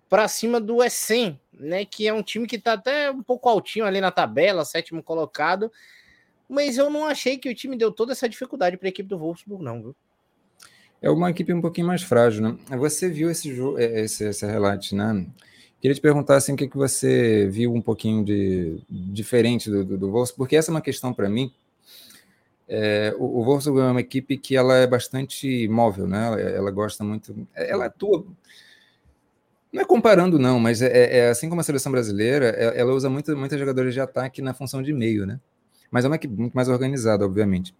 para 0.09 0.27
cima 0.29 0.61
do 0.61 0.83
Essen, 0.83 1.38
né, 1.53 1.85
que 1.85 2.09
é 2.09 2.12
um 2.12 2.23
time 2.23 2.47
que 2.47 2.57
está 2.57 2.73
até 2.73 3.11
um 3.11 3.23
pouco 3.23 3.49
altinho 3.49 3.85
ali 3.85 4.01
na 4.01 4.11
tabela, 4.11 4.64
sétimo 4.64 5.03
colocado, 5.03 5.71
mas 6.49 6.79
eu 6.79 6.88
não 6.88 7.05
achei 7.05 7.37
que 7.37 7.49
o 7.51 7.55
time 7.55 7.77
deu 7.77 7.93
toda 7.93 8.12
essa 8.12 8.29
dificuldade 8.29 8.77
para 8.77 8.88
a 8.88 8.90
equipe 8.90 9.09
do 9.09 9.19
Wolfsburg, 9.19 9.62
não, 9.62 9.83
viu? 9.83 9.97
É 11.03 11.11
uma 11.11 11.31
equipe 11.31 11.53
um 11.53 11.61
pouquinho 11.61 11.87
mais 11.87 12.03
frágil, 12.03 12.43
né? 12.43 12.57
Você 12.79 13.11
viu 13.11 13.31
esse 13.31 13.55
jogo, 13.55 13.79
é, 13.79 14.01
esse, 14.01 14.25
esse 14.25 14.47
relate, 14.47 14.95
né? 14.95 15.27
Queria 15.85 15.94
te 15.94 16.01
perguntar 16.01 16.37
assim, 16.37 16.55
o 16.55 16.57
que, 16.57 16.66
que 16.66 16.79
você 16.79 17.47
viu 17.47 17.75
um 17.75 17.83
pouquinho 17.83 18.25
de 18.25 18.81
diferente 18.88 19.68
do, 19.68 19.85
do, 19.85 19.99
do 19.99 20.11
Wolfsburg, 20.11 20.38
porque 20.38 20.57
essa 20.57 20.70
é 20.70 20.73
uma 20.73 20.81
questão 20.81 21.12
para 21.12 21.29
mim. 21.29 21.53
É, 22.66 23.14
o, 23.18 23.40
o 23.40 23.44
Wolfsburg 23.44 23.87
é 23.87 23.90
uma 23.90 24.01
equipe 24.01 24.38
que 24.38 24.57
ela 24.57 24.77
é 24.77 24.87
bastante 24.87 25.68
móvel, 25.68 26.07
né? 26.07 26.27
Ela, 26.27 26.40
ela 26.40 26.70
gosta 26.70 27.05
muito, 27.05 27.37
ela 27.55 27.85
atua. 27.85 28.25
Não 29.70 29.83
é 29.83 29.85
comparando, 29.85 30.38
não, 30.38 30.59
mas 30.59 30.81
é, 30.81 30.87
é, 30.87 31.18
é 31.18 31.29
assim 31.29 31.51
como 31.51 31.61
a 31.61 31.64
seleção 31.64 31.92
brasileira, 31.92 32.47
é, 32.57 32.81
ela 32.81 32.94
usa 32.94 33.11
muito, 33.11 33.37
muitos 33.37 33.59
jogadores 33.59 33.92
de 33.92 34.01
ataque 34.01 34.40
na 34.40 34.55
função 34.55 34.83
de 34.83 34.90
meio, 34.90 35.27
né? 35.27 35.38
Mas 35.90 36.07
é 36.07 36.09
uma 36.09 36.16
equipe 36.16 36.35
muito 36.35 36.55
mais 36.55 36.70
organizada, 36.70 37.27
obviamente. 37.27 37.75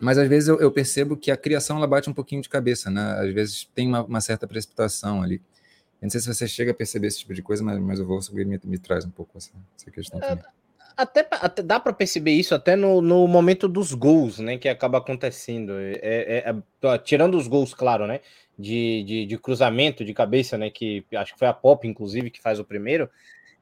Mas 0.00 0.16
às 0.16 0.26
vezes 0.26 0.48
eu, 0.48 0.58
eu 0.60 0.72
percebo 0.72 1.14
que 1.14 1.30
a 1.30 1.36
criação 1.36 1.76
ela 1.76 1.86
bate 1.86 2.08
um 2.08 2.14
pouquinho 2.14 2.40
de 2.40 2.48
cabeça, 2.48 2.90
né? 2.90 3.18
Às 3.20 3.34
vezes 3.34 3.68
tem 3.74 3.86
uma, 3.86 4.02
uma 4.02 4.20
certa 4.22 4.46
precipitação 4.46 5.22
ali. 5.22 5.42
Eu 6.00 6.06
não 6.06 6.10
sei 6.10 6.20
se 6.20 6.32
você 6.32 6.46
chega 6.46 6.70
a 6.70 6.74
perceber 6.74 7.08
esse 7.08 7.18
tipo 7.18 7.34
de 7.34 7.42
coisa, 7.42 7.62
mas, 7.62 7.78
mas 7.78 8.00
o 8.00 8.06
Wolfsburg 8.06 8.44
me, 8.44 8.60
me 8.64 8.78
traz 8.78 9.04
um 9.04 9.10
pouco 9.10 9.36
essa, 9.36 9.50
essa 9.76 9.90
questão 9.90 10.20
é, 10.22 10.38
Até, 10.96 11.26
até, 11.30 11.62
dá 11.62 11.80
para 11.80 11.92
perceber 11.92 12.32
isso 12.32 12.54
até 12.54 12.76
no, 12.76 13.00
no 13.00 13.26
momento 13.26 13.66
dos 13.66 13.92
gols, 13.92 14.38
né? 14.38 14.58
Que 14.58 14.68
acaba 14.68 14.98
acontecendo. 14.98 15.72
É, 15.78 15.98
é, 16.02 16.54
é, 16.82 16.98
tirando 16.98 17.36
os 17.36 17.48
gols, 17.48 17.74
claro, 17.74 18.06
né? 18.06 18.20
De, 18.56 19.02
de, 19.04 19.26
de, 19.26 19.38
cruzamento 19.38 20.04
de 20.04 20.14
cabeça, 20.14 20.56
né? 20.56 20.70
Que 20.70 21.04
acho 21.16 21.32
que 21.32 21.38
foi 21.38 21.48
a 21.48 21.52
Pop, 21.52 21.86
inclusive, 21.86 22.30
que 22.30 22.40
faz 22.40 22.60
o 22.60 22.64
primeiro. 22.64 23.10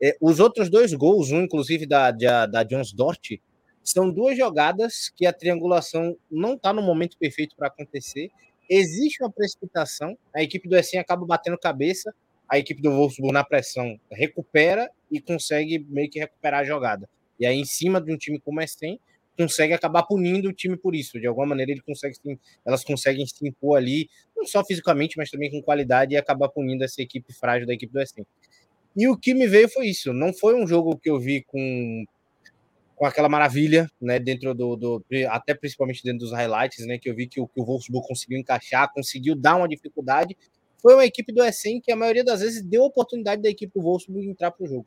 É, 0.02 0.14
os 0.20 0.38
outros 0.38 0.68
dois 0.68 0.92
gols, 0.92 1.30
um 1.30 1.40
inclusive 1.40 1.86
da, 1.86 2.10
da, 2.10 2.44
da 2.44 2.62
Jones 2.62 2.92
Dort, 2.92 3.38
são 3.82 4.10
duas 4.10 4.36
jogadas 4.36 5.10
que 5.14 5.24
a 5.24 5.32
triangulação 5.32 6.16
não 6.30 6.54
está 6.54 6.72
no 6.72 6.82
momento 6.82 7.16
perfeito 7.16 7.56
para 7.56 7.68
acontecer. 7.68 8.30
Existe 8.68 9.22
uma 9.22 9.30
precipitação, 9.30 10.18
a 10.34 10.42
equipe 10.42 10.68
do 10.68 10.76
Essen 10.76 10.98
acaba 10.98 11.24
batendo 11.24 11.56
cabeça, 11.56 12.12
a 12.48 12.58
equipe 12.58 12.80
do 12.80 12.90
Wolfsburg 12.90 13.32
na 13.32 13.44
pressão 13.44 13.98
recupera 14.10 14.90
e 15.10 15.20
consegue 15.20 15.78
meio 15.88 16.10
que 16.10 16.18
recuperar 16.18 16.60
a 16.60 16.64
jogada. 16.64 17.08
E 17.38 17.46
aí, 17.46 17.58
em 17.58 17.64
cima 17.64 18.00
de 18.00 18.12
um 18.12 18.16
time 18.16 18.40
como 18.40 18.60
o 18.60 18.62
Essen, 18.62 18.98
consegue 19.36 19.74
acabar 19.74 20.02
punindo 20.04 20.48
o 20.48 20.52
time 20.52 20.76
por 20.76 20.94
isso. 20.94 21.20
De 21.20 21.26
alguma 21.26 21.46
maneira, 21.46 21.72
ele 21.72 21.82
consegue, 21.82 22.16
elas 22.64 22.82
conseguem 22.82 23.26
se 23.26 23.46
impor 23.46 23.76
ali, 23.76 24.08
não 24.34 24.46
só 24.46 24.64
fisicamente, 24.64 25.16
mas 25.16 25.30
também 25.30 25.50
com 25.50 25.62
qualidade, 25.62 26.14
e 26.14 26.16
acabar 26.16 26.48
punindo 26.48 26.84
essa 26.84 27.02
equipe 27.02 27.32
frágil 27.34 27.66
da 27.66 27.74
equipe 27.74 27.92
do 27.92 28.00
Essen. 28.00 28.26
E 28.96 29.06
o 29.08 29.16
que 29.16 29.34
me 29.34 29.46
veio 29.46 29.68
foi 29.68 29.88
isso. 29.88 30.12
Não 30.12 30.32
foi 30.32 30.54
um 30.54 30.66
jogo 30.66 30.96
que 30.96 31.10
eu 31.10 31.20
vi 31.20 31.42
com, 31.42 32.04
com 32.94 33.04
aquela 33.04 33.28
maravilha, 33.28 33.90
né? 34.00 34.18
Dentro 34.18 34.54
do, 34.54 34.74
do. 34.74 35.04
Até 35.28 35.52
principalmente 35.54 36.02
dentro 36.02 36.20
dos 36.20 36.32
highlights, 36.32 36.86
né? 36.86 36.96
Que 36.96 37.10
eu 37.10 37.14
vi 37.14 37.26
que 37.26 37.38
o, 37.38 37.46
que 37.46 37.60
o 37.60 37.64
Wolfsburg 37.64 38.08
conseguiu 38.08 38.38
encaixar, 38.38 38.90
conseguiu 38.94 39.36
dar 39.36 39.56
uma 39.56 39.68
dificuldade, 39.68 40.34
foi 40.80 40.94
uma 40.94 41.04
equipe 41.04 41.32
do 41.32 41.42
Essen 41.42 41.80
que 41.80 41.92
a 41.92 41.96
maioria 41.96 42.24
das 42.24 42.40
vezes 42.40 42.62
deu 42.62 42.82
oportunidade 42.82 43.42
da 43.42 43.48
equipe 43.48 43.72
do 43.74 43.82
Wolfsburg 43.82 44.28
entrar 44.28 44.50
para 44.50 44.64
o 44.64 44.68
jogo. 44.68 44.86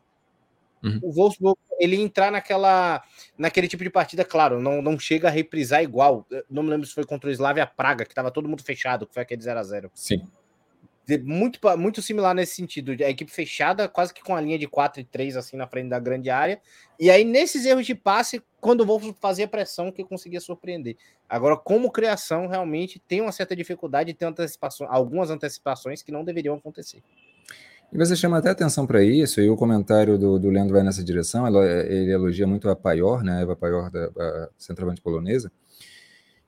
Uhum. 0.84 1.00
O 1.04 1.12
Wolfsburg, 1.12 1.60
ele 1.80 1.98
entrar 1.98 2.32
naquela, 2.32 3.04
naquele 3.38 3.68
tipo 3.68 3.84
de 3.84 3.90
partida, 3.90 4.24
claro, 4.24 4.62
não, 4.62 4.82
não 4.82 4.98
chega 4.98 5.28
a 5.28 5.32
reprisar 5.32 5.84
igual. 5.84 6.26
não 6.50 6.64
me 6.64 6.70
lembro 6.70 6.88
se 6.88 6.94
foi 6.94 7.06
contra 7.06 7.30
o 7.30 7.34
Slavia 7.34 7.68
Praga, 7.68 8.06
que 8.06 8.12
estava 8.12 8.32
todo 8.32 8.48
mundo 8.48 8.64
fechado, 8.64 9.06
que 9.06 9.14
foi 9.14 9.24
aquele 9.24 9.42
0 9.42 9.60
a 9.60 9.64
0 9.64 9.92
Sim 9.94 10.22
muito, 11.18 11.60
muito 11.78 12.02
similar 12.02 12.36
nesse 12.36 12.56
sentido. 12.56 12.92
A 12.92 13.10
equipe 13.10 13.32
fechada, 13.32 13.88
quase 13.88 14.14
que 14.14 14.24
com 14.24 14.36
a 14.36 14.42
linha 14.42 14.58
de 14.58 14.68
4 14.68 15.02
e 15.02 15.04
3 15.04 15.38
assim 15.38 15.58
na 15.58 15.68
frente 15.68 15.90
da 15.90 16.00
grande 16.00 16.30
área. 16.30 16.62
E 17.00 17.10
aí, 17.10 17.24
nesses 17.24 17.66
erros 17.66 17.86
de 17.86 17.96
passe, 17.96 18.42
quando 18.60 18.82
o 18.82 18.86
Wolves 18.86 19.16
fazia 19.20 19.48
pressão, 19.48 19.92
que 19.92 20.04
conseguia 20.04 20.40
surpreender. 20.40 20.98
Agora, 21.28 21.56
como 21.58 21.92
criação, 21.92 22.48
realmente 22.48 23.00
tem 23.00 23.22
uma 23.22 23.32
certa 23.32 23.56
dificuldade, 23.56 24.14
tem 24.14 24.28
antecipações, 24.28 24.90
algumas 24.92 25.30
antecipações 25.30 26.04
que 26.04 26.12
não 26.12 26.24
deveriam 26.24 26.56
acontecer. 26.56 27.02
E 27.92 27.98
você 27.98 28.16
chama 28.16 28.38
até 28.38 28.50
atenção 28.50 28.86
para 28.86 29.04
isso, 29.04 29.42
e 29.42 29.50
o 29.50 29.56
comentário 29.56 30.18
do, 30.18 30.38
do 30.38 30.50
Leandro 30.50 30.76
vai 30.76 30.84
nessa 30.84 31.04
direção, 31.04 31.48
ele 31.48 32.12
elogia 32.12 32.46
muito 32.46 32.70
a 32.70 32.76
Paior, 32.76 33.24
né, 33.24 33.42
Eva 33.42 33.56
Paior, 33.56 33.90
da, 33.90 34.10
da 34.10 34.50
centroavante 34.58 35.02
polonesa, 35.02 35.52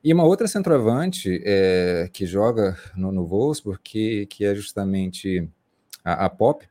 e 0.04 0.12
uma 0.12 0.24
outra 0.24 0.48
centroavante 0.48 1.40
é, 1.44 2.08
que 2.12 2.26
joga 2.26 2.76
no, 2.96 3.12
no 3.12 3.24
Wolfsburg, 3.24 3.80
que, 3.82 4.26
que 4.26 4.44
é 4.44 4.54
justamente 4.54 5.48
a, 6.04 6.26
a 6.26 6.30
Pop, 6.30 6.66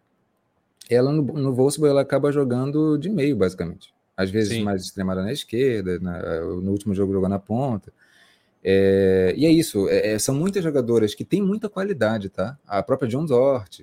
ela 0.90 1.12
no, 1.12 1.22
no 1.22 1.54
Wolfsburg 1.54 1.92
ela 1.92 2.02
acaba 2.02 2.32
jogando 2.32 2.98
de 2.98 3.10
meio, 3.10 3.36
basicamente. 3.36 3.94
Às 4.18 4.30
vezes 4.30 4.54
Sim. 4.54 4.64
mais 4.64 4.84
extremada 4.84 5.22
na 5.22 5.32
esquerda, 5.32 5.98
na, 6.00 6.42
no 6.42 6.72
último 6.72 6.94
jogo 6.94 7.14
jogou 7.14 7.30
na 7.30 7.40
ponta. 7.40 7.92
É, 8.64 9.34
e 9.36 9.46
é 9.46 9.50
isso, 9.50 9.90
é, 9.90 10.12
é, 10.14 10.20
são 10.20 10.36
muitas 10.36 10.64
jogadoras 10.64 11.16
que 11.16 11.24
têm 11.24 11.42
muita 11.42 11.70
qualidade, 11.70 12.30
tá? 12.30 12.58
A 12.68 12.84
própria 12.84 13.10
John 13.10 13.26
Dort, 13.26 13.82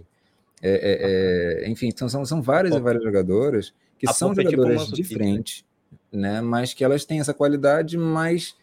é, 0.62 1.62
é, 1.62 1.68
enfim, 1.68 1.90
são, 1.96 2.08
são, 2.08 2.24
são 2.24 2.42
várias 2.42 2.74
e 2.74 2.80
várias 2.80 3.02
jogadoras 3.02 3.72
que 3.98 4.08
a 4.08 4.12
são 4.12 4.34
jogadoras 4.34 4.84
tipo 4.84 4.96
de 4.96 5.04
frente, 5.04 5.64
né? 6.12 6.40
Mas 6.40 6.74
que 6.74 6.84
elas 6.84 7.04
têm 7.04 7.18
essa 7.18 7.34
qualidade, 7.34 7.98
mas 7.98 8.54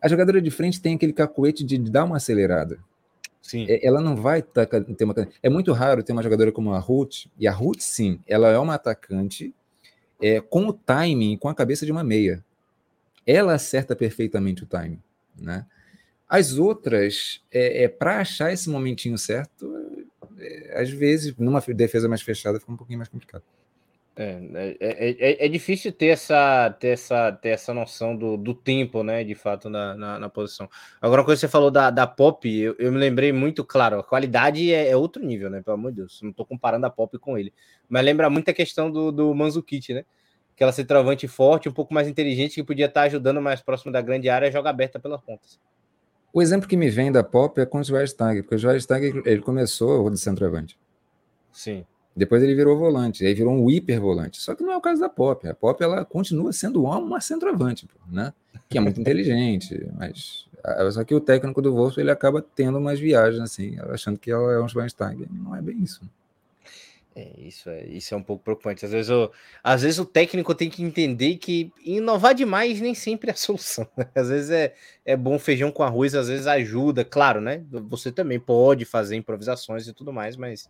a 0.00 0.08
jogadora 0.08 0.40
de 0.40 0.50
frente 0.50 0.80
tem 0.80 0.94
aquele 0.94 1.12
cacuete 1.12 1.64
de 1.64 1.78
dar 1.78 2.04
uma 2.04 2.16
acelerada. 2.16 2.78
Sim. 3.40 3.66
É, 3.68 3.86
ela 3.86 4.00
não 4.00 4.16
vai 4.16 4.42
ter 4.42 5.04
uma. 5.04 5.14
É 5.42 5.48
muito 5.48 5.72
raro 5.72 6.02
ter 6.02 6.12
uma 6.12 6.22
jogadora 6.22 6.52
como 6.52 6.72
a 6.72 6.78
Ruth, 6.78 7.26
e 7.38 7.48
a 7.48 7.52
Ruth, 7.52 7.80
sim, 7.80 8.20
ela 8.26 8.48
é 8.48 8.58
uma 8.58 8.74
atacante 8.74 9.54
é, 10.20 10.40
com 10.40 10.66
o 10.66 10.72
timing, 10.72 11.36
com 11.36 11.48
a 11.48 11.54
cabeça 11.54 11.86
de 11.86 11.92
uma 11.92 12.04
meia. 12.04 12.44
Ela 13.26 13.54
acerta 13.54 13.94
perfeitamente 13.94 14.64
o 14.64 14.66
timing. 14.66 15.00
Né? 15.40 15.64
As 16.28 16.58
outras, 16.58 17.42
é, 17.50 17.84
é 17.84 17.88
para 17.88 18.20
achar 18.20 18.52
esse 18.52 18.68
momentinho 18.68 19.16
certo, 19.16 19.72
é, 20.38 20.80
às 20.80 20.90
vezes, 20.90 21.34
numa 21.36 21.60
defesa 21.60 22.08
mais 22.08 22.22
fechada, 22.22 22.60
fica 22.60 22.72
um 22.72 22.76
pouquinho 22.76 22.98
mais 22.98 23.08
complicado. 23.08 23.42
É, 24.20 24.40
é, 24.52 24.76
é, 24.80 25.10
é, 25.10 25.46
é, 25.46 25.48
difícil 25.48 25.92
ter 25.92 26.08
essa, 26.08 26.70
ter 26.80 26.88
essa, 26.88 27.30
ter 27.30 27.50
essa 27.50 27.72
noção 27.72 28.16
do, 28.16 28.36
do 28.36 28.52
tempo, 28.52 29.04
né? 29.04 29.22
De 29.22 29.36
fato, 29.36 29.70
na, 29.70 29.94
na, 29.94 30.18
na 30.18 30.28
posição. 30.28 30.68
Agora, 31.00 31.22
quando 31.22 31.36
você 31.36 31.46
falou 31.46 31.70
da, 31.70 31.88
da 31.88 32.04
Pop, 32.04 32.50
eu, 32.50 32.74
eu 32.80 32.90
me 32.90 32.98
lembrei 32.98 33.32
muito, 33.32 33.64
claro, 33.64 34.00
a 34.00 34.02
qualidade 34.02 34.74
é, 34.74 34.88
é, 34.88 34.96
outro 34.96 35.24
nível, 35.24 35.48
né? 35.48 35.62
Pelo 35.62 35.76
amor 35.76 35.92
de 35.92 35.98
Deus, 35.98 36.18
não 36.20 36.30
estou 36.30 36.44
comparando 36.44 36.84
a 36.84 36.90
Pop 36.90 37.16
com 37.16 37.38
ele. 37.38 37.54
Mas 37.88 38.04
lembra 38.04 38.28
muito 38.28 38.50
a 38.50 38.54
questão 38.54 38.90
do, 38.90 39.12
do 39.12 39.32
Manzukic, 39.32 39.94
né? 39.94 40.04
aquela 40.58 40.72
centroavante 40.72 41.28
forte, 41.28 41.68
um 41.68 41.72
pouco 41.72 41.94
mais 41.94 42.08
inteligente, 42.08 42.56
que 42.56 42.64
podia 42.64 42.86
estar 42.86 43.02
ajudando 43.02 43.40
mais 43.40 43.60
próximo 43.60 43.92
da 43.92 44.00
grande 44.00 44.28
área, 44.28 44.50
joga 44.50 44.68
aberta 44.68 44.98
pelas 44.98 45.20
pontas. 45.20 45.60
O 46.32 46.42
exemplo 46.42 46.68
que 46.68 46.76
me 46.76 46.90
vem 46.90 47.12
da 47.12 47.22
Pop 47.22 47.60
é 47.60 47.64
com 47.64 47.78
o 47.78 47.84
Schweinsteiger, 47.84 48.42
porque 48.42 48.56
o 48.56 48.58
Schweinsteiger 48.58 49.22
ele 49.24 49.40
começou 49.40 50.10
de 50.10 50.18
centroavante. 50.18 50.76
Sim. 51.52 51.86
Depois 52.18 52.42
ele 52.42 52.54
virou 52.54 52.76
volante, 52.76 53.24
aí 53.24 53.32
virou 53.32 53.54
um 53.54 53.70
hiper 53.70 54.00
volante. 54.00 54.40
Só 54.40 54.54
que 54.54 54.62
não 54.62 54.72
é 54.72 54.76
o 54.76 54.80
caso 54.80 55.00
da 55.00 55.08
Pop. 55.08 55.46
A 55.46 55.54
Pop 55.54 55.82
ela 55.82 56.04
continua 56.04 56.52
sendo 56.52 56.82
uma 56.82 57.20
centroavante, 57.20 57.88
né? 58.10 58.32
Que 58.68 58.76
é 58.76 58.80
muito 58.80 59.00
inteligente, 59.00 59.88
mas 59.96 60.46
só 60.92 61.04
que 61.04 61.14
o 61.14 61.20
técnico 61.20 61.62
do 61.62 61.72
Wolfsburg 61.72 62.00
ele 62.00 62.10
acaba 62.10 62.44
tendo 62.54 62.78
umas 62.78 62.98
viagens 62.98 63.40
assim, 63.40 63.76
achando 63.90 64.18
que 64.18 64.30
ela 64.30 64.52
é 64.52 64.60
um 64.60 64.68
Schweinsteiger. 64.68 65.28
Não 65.30 65.54
é 65.54 65.62
bem 65.62 65.80
isso. 65.80 66.00
É, 67.18 67.32
isso, 67.36 67.68
é, 67.68 67.84
isso 67.86 68.14
é 68.14 68.16
um 68.16 68.22
pouco 68.22 68.44
preocupante. 68.44 68.84
Às 68.84 68.92
vezes, 68.92 69.10
o, 69.10 69.28
às 69.60 69.82
vezes 69.82 69.98
o 69.98 70.04
técnico 70.04 70.54
tem 70.54 70.70
que 70.70 70.84
entender 70.84 71.36
que 71.36 71.72
inovar 71.84 72.32
demais 72.32 72.80
nem 72.80 72.94
sempre 72.94 73.30
é 73.30 73.32
a 73.32 73.34
solução. 73.36 73.88
Né? 73.96 74.08
Às 74.14 74.28
vezes 74.28 74.50
é, 74.50 74.72
é 75.04 75.16
bom 75.16 75.36
feijão 75.36 75.72
com 75.72 75.82
arroz, 75.82 76.14
às 76.14 76.28
vezes 76.28 76.46
ajuda, 76.46 77.04
claro, 77.04 77.40
né? 77.40 77.64
Você 77.88 78.12
também 78.12 78.38
pode 78.38 78.84
fazer 78.84 79.16
improvisações 79.16 79.88
e 79.88 79.92
tudo 79.92 80.12
mais, 80.12 80.36
mas 80.36 80.68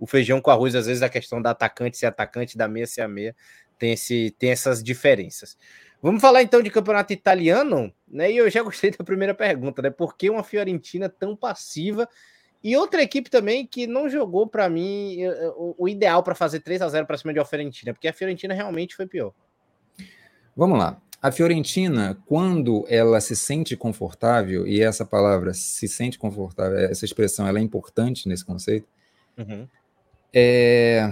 o 0.00 0.06
feijão 0.06 0.40
com 0.40 0.50
arroz, 0.50 0.74
às 0.74 0.86
vezes, 0.86 1.02
a 1.02 1.10
questão 1.10 1.42
da 1.42 1.50
atacante 1.50 1.98
ser 1.98 2.06
atacante, 2.06 2.56
da 2.56 2.66
meia 2.66 2.86
ser 2.86 3.02
a 3.02 3.08
meia, 3.08 3.36
tem, 3.78 3.92
esse, 3.92 4.34
tem 4.38 4.50
essas 4.50 4.82
diferenças. 4.82 5.58
Vamos 6.00 6.22
falar 6.22 6.42
então 6.42 6.62
de 6.62 6.70
campeonato 6.70 7.12
italiano, 7.12 7.92
né? 8.08 8.32
E 8.32 8.38
eu 8.38 8.48
já 8.48 8.62
gostei 8.62 8.90
da 8.90 9.04
primeira 9.04 9.34
pergunta, 9.34 9.82
né? 9.82 9.90
Por 9.90 10.16
que 10.16 10.30
uma 10.30 10.42
Fiorentina 10.42 11.10
tão 11.10 11.36
passiva? 11.36 12.08
E 12.62 12.76
outra 12.76 13.02
equipe 13.02 13.28
também 13.28 13.66
que 13.66 13.86
não 13.86 14.08
jogou 14.08 14.46
para 14.46 14.68
mim 14.68 15.18
o, 15.56 15.88
ideal 15.88 16.22
para 16.22 16.34
fazer 16.34 16.60
3 16.60 16.82
a 16.82 16.88
0 16.88 17.06
para 17.06 17.18
cima 17.18 17.34
de 17.34 17.44
Fiorentina, 17.44 17.92
porque 17.92 18.06
a 18.06 18.12
Fiorentina 18.12 18.54
realmente 18.54 18.94
foi 18.94 19.06
pior. 19.06 19.32
Vamos 20.56 20.78
lá. 20.78 21.00
A 21.20 21.32
Fiorentina, 21.32 22.18
quando 22.26 22.84
ela 22.88 23.20
se 23.20 23.34
sente 23.34 23.76
confortável, 23.76 24.66
e 24.66 24.80
essa 24.80 25.04
palavra 25.04 25.54
se 25.54 25.88
sente 25.88 26.18
confortável, 26.18 26.78
essa 26.78 27.04
expressão 27.04 27.46
ela 27.46 27.58
é 27.58 27.62
importante 27.62 28.28
nesse 28.28 28.44
conceito, 28.44 28.86
uhum. 29.38 29.66
é... 30.32 31.10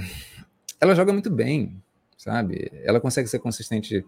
ela 0.81 0.95
joga 0.95 1.13
muito 1.13 1.31
bem, 1.31 1.81
sabe? 2.17 2.71
Ela 2.85 3.01
consegue 3.01 3.29
ser 3.29 3.39
consistente 3.39 4.05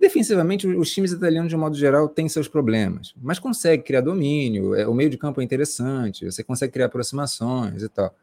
Defensivamente, 0.00 0.66
os 0.66 0.92
times 0.92 1.10
italianos, 1.10 1.48
de 1.48 1.56
um 1.56 1.58
modo 1.58 1.76
geral, 1.76 2.08
têm 2.08 2.28
seus 2.28 2.46
problemas, 2.46 3.14
mas 3.20 3.38
consegue 3.40 3.82
criar 3.82 4.00
domínio, 4.00 4.74
é, 4.74 4.86
o 4.86 4.94
meio 4.94 5.10
de 5.10 5.18
campo 5.18 5.40
é 5.40 5.44
interessante, 5.44 6.24
você 6.24 6.44
consegue 6.44 6.72
criar 6.72 6.86
aproximações 6.86 7.82
e 7.82 7.88
tal. 7.88 8.14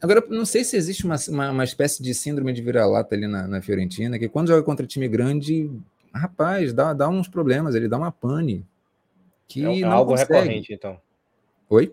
Agora, 0.00 0.24
não 0.28 0.44
sei 0.44 0.64
se 0.64 0.76
existe 0.76 1.04
uma, 1.04 1.16
uma, 1.28 1.50
uma 1.50 1.64
espécie 1.64 2.02
de 2.02 2.14
síndrome 2.14 2.52
de 2.52 2.62
vira-lata 2.62 3.14
ali 3.14 3.26
na, 3.26 3.46
na, 3.46 3.62
Fiorentina, 3.62 4.18
que 4.18 4.28
quando 4.28 4.48
joga 4.48 4.62
contra 4.62 4.86
time 4.86 5.08
grande, 5.08 5.70
rapaz, 6.12 6.72
dá, 6.72 6.92
dá 6.92 7.08
uns 7.08 7.28
problemas, 7.28 7.74
ele 7.74 7.88
dá 7.88 7.96
uma 7.96 8.12
pane. 8.12 8.64
Que 9.46 9.64
é, 9.64 9.80
é 9.80 9.84
algo 9.84 10.12
consegue. 10.12 10.32
recorrente, 10.32 10.72
então. 10.72 11.00
Oi? 11.68 11.92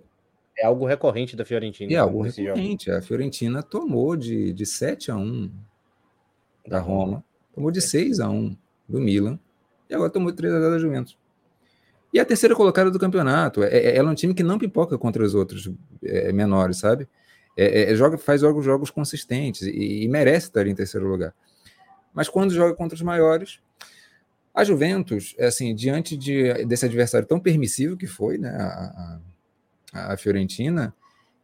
É 0.58 0.66
algo 0.66 0.86
recorrente 0.86 1.36
da 1.36 1.44
Fiorentina. 1.44 1.92
É 1.92 1.98
algo 1.98 2.22
recorrente. 2.22 2.86
Jogo. 2.86 2.98
A 2.98 3.02
Fiorentina 3.02 3.64
tomou 3.64 4.16
de, 4.16 4.54
de 4.54 4.66
7 4.66 5.12
a 5.12 5.16
1 5.16 5.52
da 6.68 6.80
Roma. 6.80 7.25
Tomou 7.56 7.72
de 7.72 7.82
6 7.82 8.20
a 8.20 8.30
1 8.30 8.56
do 8.88 8.99
Milan 8.99 9.39
e 9.89 9.95
agora 9.95 10.10
tomou 10.10 10.30
de 10.30 10.38
3 10.38 10.53
a 10.53 10.60
0 10.60 10.72
da 10.72 10.80
Juventus. 10.80 11.18
E 12.14 12.20
a 12.20 12.26
terceira 12.26 12.56
colocada 12.56 12.91
do 12.91 12.99
campeonato. 12.99 13.64
É, 13.64 13.70
é, 13.70 13.97
ela 13.97 14.10
é 14.10 14.12
um 14.12 14.16
time 14.16 14.34
que 14.34 14.43
não 14.43 14.60
pipoca 14.60 14.97
contra 14.97 15.24
os 15.24 15.34
outros 15.34 15.72
é, 16.03 16.32
menores, 16.32 16.78
sabe? 16.78 17.08
É, 17.58 17.66
é, 17.66 17.91
é 17.91 17.95
joga, 17.95 18.18
faz 18.18 18.41
jogos, 18.41 18.64
jogos 18.64 18.89
consistentes 18.89 19.64
e, 19.64 20.03
e, 20.03 20.08
merece 20.08 20.47
estar 20.47 20.68
em 20.68 20.76
terceiro 20.76 21.08
lugar. 21.08 21.34
Mas 22.14 22.30
quando 22.30 22.53
joga 22.53 22.74
contra 22.74 22.95
os 22.95 23.01
maiores, 23.01 23.60
a 24.53 24.64
Juventus, 24.64 25.36
é 25.38 25.47
assim, 25.47 25.74
diante 25.76 26.16
de, 26.16 26.66
desse 26.66 26.86
adversário 26.86 27.28
tão 27.28 27.39
permissivo 27.39 27.97
que 27.97 28.08
foi, 28.08 28.38
né, 28.38 28.49
a, 28.49 29.20
a, 29.93 30.14
a 30.14 30.18
Fiorentina, 30.18 30.95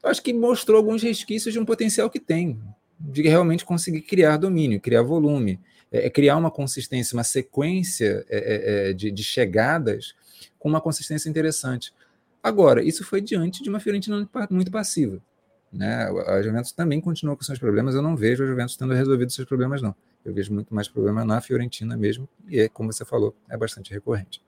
eu 0.03 0.09
acho 0.09 0.23
que 0.23 0.33
mostrou 0.33 0.77
alguns 0.77 1.03
resquícios 1.03 1.53
de 1.53 1.59
um 1.59 1.65
potencial 1.65 2.09
que 2.09 2.19
tem, 2.19 2.59
de 2.97 3.21
realmente 3.23 3.65
conseguir 3.65 4.01
criar 4.01 4.37
domínio, 4.37 4.79
criar 4.79 5.01
volume, 5.01 5.59
é, 5.91 6.07
é, 6.07 6.09
criar 6.09 6.37
uma 6.37 6.49
consistência, 6.49 7.15
uma 7.15 7.23
sequência 7.23 8.25
é, 8.29 8.37
é, 8.37 8.89
é, 8.89 8.93
de, 8.93 9.11
de, 9.11 9.23
chegadas 9.23 10.15
com 10.57 10.69
uma 10.69 10.79
consistência 10.79 11.29
interessante. 11.29 11.93
Agora, 12.41 12.83
isso 12.83 13.03
foi 13.03 13.21
diante 13.21 13.61
de 13.61 13.69
uma 13.69 13.79
Fiorentina 13.79 14.27
muito 14.49 14.71
passiva. 14.71 15.21
Né? 15.71 16.09
A 16.27 16.41
Juventus 16.41 16.71
também 16.71 16.99
continua 16.99 17.35
com 17.35 17.43
seus 17.43 17.59
problemas, 17.59 17.95
eu 17.95 18.01
não 18.01 18.15
vejo 18.15 18.43
a 18.43 18.47
Juventus 18.47 18.75
tendo 18.75 18.93
resolvido 18.93 19.31
seus 19.31 19.47
problemas, 19.47 19.81
não. 19.81 19.95
Eu 20.23 20.33
vejo 20.33 20.53
muito 20.53 20.73
mais 20.73 20.87
problema 20.87 21.25
na 21.25 21.41
Fiorentina 21.41 21.97
mesmo, 21.97 22.27
e 22.47 22.59
é, 22.59 22.69
como 22.69 22.91
você 22.91 23.03
falou, 23.03 23.35
é 23.49 23.57
bastante 23.57 23.91
recorrente. 23.91 24.41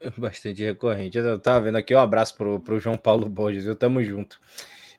Bastante 0.18 0.62
recorrente. 0.62 1.16
Eu 1.16 1.36
estava 1.36 1.64
vendo 1.64 1.76
aqui, 1.76 1.94
um 1.94 1.98
abraço 1.98 2.36
para 2.36 2.74
o 2.74 2.78
João 2.80 2.96
Paulo 2.96 3.26
Borges, 3.26 3.64
eu 3.64 3.74
tamo 3.74 4.02
junto. 4.02 4.38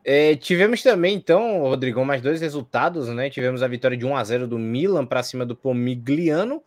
É, 0.08 0.36
tivemos 0.36 0.84
também, 0.84 1.16
então, 1.16 1.62
Rodrigão, 1.62 2.06
mais 2.06 2.22
dois 2.22 2.40
resultados, 2.40 3.10
né? 3.10 3.28
Tivemos 3.28 3.64
a 3.64 3.68
vitória 3.68 3.98
de 3.98 4.06
1 4.06 4.16
a 4.16 4.24
0 4.24 4.48
do 4.48 4.60
Milan 4.60 5.04
para 5.04 5.24
cima 5.24 5.44
do 5.44 5.56
Pomigliano 5.56 6.62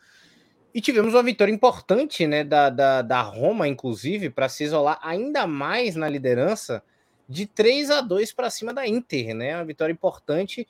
e 0.74 0.80
tivemos 0.80 1.14
uma 1.14 1.22
vitória 1.22 1.52
importante, 1.52 2.26
né, 2.26 2.42
da, 2.42 2.68
da, 2.68 3.00
da 3.00 3.20
Roma, 3.20 3.68
inclusive, 3.68 4.28
para 4.28 4.48
se 4.48 4.64
isolar 4.64 4.98
ainda 5.00 5.46
mais 5.46 5.94
na 5.94 6.08
liderança 6.08 6.82
de 7.28 7.46
3 7.46 7.90
a 7.90 8.00
2 8.00 8.32
para 8.32 8.50
cima 8.50 8.74
da 8.74 8.84
Inter, 8.88 9.32
né? 9.36 9.54
Uma 9.54 9.64
vitória 9.64 9.92
importante 9.92 10.66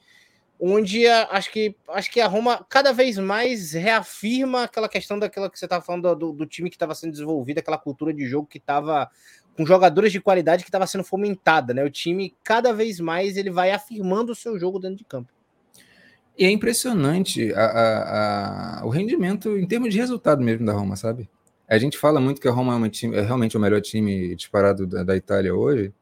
onde 0.61 1.07
a, 1.07 1.29
acho 1.31 1.53
que 1.53 1.75
acho 1.89 2.11
que 2.11 2.21
a 2.21 2.27
Roma 2.27 2.65
cada 2.69 2.93
vez 2.93 3.17
mais 3.19 3.73
reafirma 3.73 4.65
aquela 4.65 4.89
questão 4.89 5.19
daquela 5.19 5.49
que 5.49 5.59
você 5.59 5.67
estava 5.67 5.85
falando 5.85 6.15
do, 6.15 6.33
do, 6.33 6.47
time 6.47 6.69
que 6.69 6.77
estava 6.77 6.95
sendo 6.95 7.13
desenvolvido, 7.13 7.59
aquela 7.59 7.79
cultura 7.79 8.13
de 8.13 8.27
jogo 8.27 8.47
que 8.47 8.59
estava 8.59 9.11
com 9.57 9.67
jogadores 9.67 10.13
de 10.13 10.21
qualidade 10.21 10.63
que 10.63 10.69
estava 10.69 10.87
sendo 10.87 11.05
fomentada, 11.05 11.75
né? 11.75 11.85
O 11.85 11.91
time 11.91 12.35
cada 12.43 12.73
vez 12.73 13.01
mais 13.01 13.37
ele 13.37 13.51
vai 13.51 13.71
afirmando 13.71 14.33
o 14.33 14.35
seu 14.35 14.59
jogo 14.59 14.79
dentro 14.79 14.99
de 14.99 15.05
campo. 15.05 15.33
E 16.39 16.45
é 16.45 16.51
impressionante 16.51 17.53
a, 17.53 17.65
a, 17.65 18.81
a, 18.81 18.87
o 18.87 18.89
rendimento 18.89 19.59
em 19.59 19.67
termos 19.67 19.93
de 19.93 19.99
resultado 19.99 20.41
mesmo 20.43 20.65
da 20.65 20.73
Roma, 20.73 20.95
sabe? 20.95 21.29
A 21.69 21.77
gente 21.77 21.99
fala 21.99 22.21
muito 22.21 22.41
que 22.41 22.49
a 22.49 22.53
Roma 22.53 22.87
é, 22.87 22.89
time, 22.89 23.17
é 23.17 23.21
realmente 23.21 23.57
o 23.57 23.61
melhor 23.61 23.81
time 23.81 24.35
disparado 24.37 24.87
da, 24.87 25.03
da, 25.03 25.17
Itália 25.17 25.55
hoje, 25.55 25.93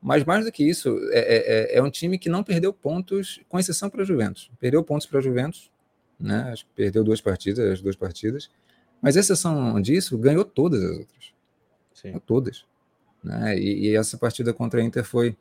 mas 0.00 0.24
mais 0.24 0.44
do 0.44 0.52
que 0.52 0.64
isso, 0.64 0.98
é, 1.12 1.74
é, 1.74 1.78
é 1.78 1.82
um 1.82 1.90
time 1.90 2.18
que 2.18 2.28
não 2.28 2.42
perdeu 2.42 2.72
pontos, 2.72 3.40
com 3.48 3.58
exceção 3.58 3.90
para 3.90 4.02
a 4.02 4.04
Juventus. 4.04 4.50
Perdeu 4.58 4.82
pontos 4.82 5.06
para 5.06 5.18
a 5.18 5.22
Juventus, 5.22 5.70
né? 6.18 6.50
Acho 6.52 6.64
que 6.64 6.70
perdeu 6.74 7.04
duas 7.04 7.20
partidas, 7.20 7.70
as 7.70 7.82
duas 7.82 7.96
partidas, 7.96 8.50
mas 9.02 9.16
exceção 9.16 9.80
disso, 9.80 10.16
ganhou 10.16 10.44
todas 10.44 10.82
as 10.82 10.98
outras. 10.98 11.32
Sim. 11.94 12.20
Todas. 12.26 12.64
Né? 13.22 13.58
E, 13.58 13.88
e, 13.88 13.96
essa 13.96 14.16
partida 14.16 14.52
contra 14.52 14.80
a 14.80 14.84
Inter 14.84 15.04
foi, 15.04 15.36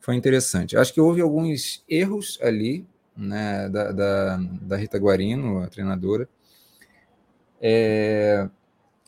foi 0.00 0.16
interessante. 0.16 0.76
Acho 0.76 0.92
que 0.92 1.00
houve 1.00 1.20
alguns 1.20 1.84
erros 1.88 2.38
ali 2.42 2.84
né, 3.16 3.68
da, 3.68 3.92
da, 3.92 4.36
da 4.36 4.76
Rita 4.76 4.98
Guarino, 4.98 5.62
a 5.62 5.68
treinadora. 5.68 6.28
É, 7.60 8.48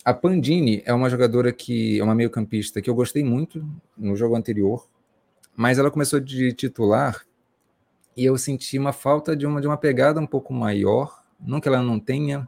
a 0.05 0.13
Pandini 0.13 0.83
é 0.85 0.93
uma 0.93 1.09
jogadora 1.09 1.51
que 1.51 1.99
é 1.99 2.05
uma 2.05 2.15
meio-campista 2.15 2.83
que 2.83 2.91
eu 2.91 2.95
gostei 2.95 3.25
muito 3.25 3.67
no 3.97 4.15
jogo 4.15 4.37
anterior, 4.37 4.87
mas 5.57 5.79
ela 5.79 5.91
começou 5.91 6.21
de 6.21 6.53
titular 6.53 7.25
e 8.15 8.25
eu 8.25 8.37
senti 8.37 8.79
uma 8.79 8.93
falta 8.93 9.35
de 9.35 9.47
uma, 9.47 9.61
de 9.61 9.67
uma 9.67 9.79
pegada 9.79 10.21
um 10.21 10.27
pouco 10.27 10.53
maior. 10.53 11.25
Não 11.41 11.61
que 11.61 11.69
ela 11.69 11.83
não 11.83 11.99
tenha, 11.99 12.47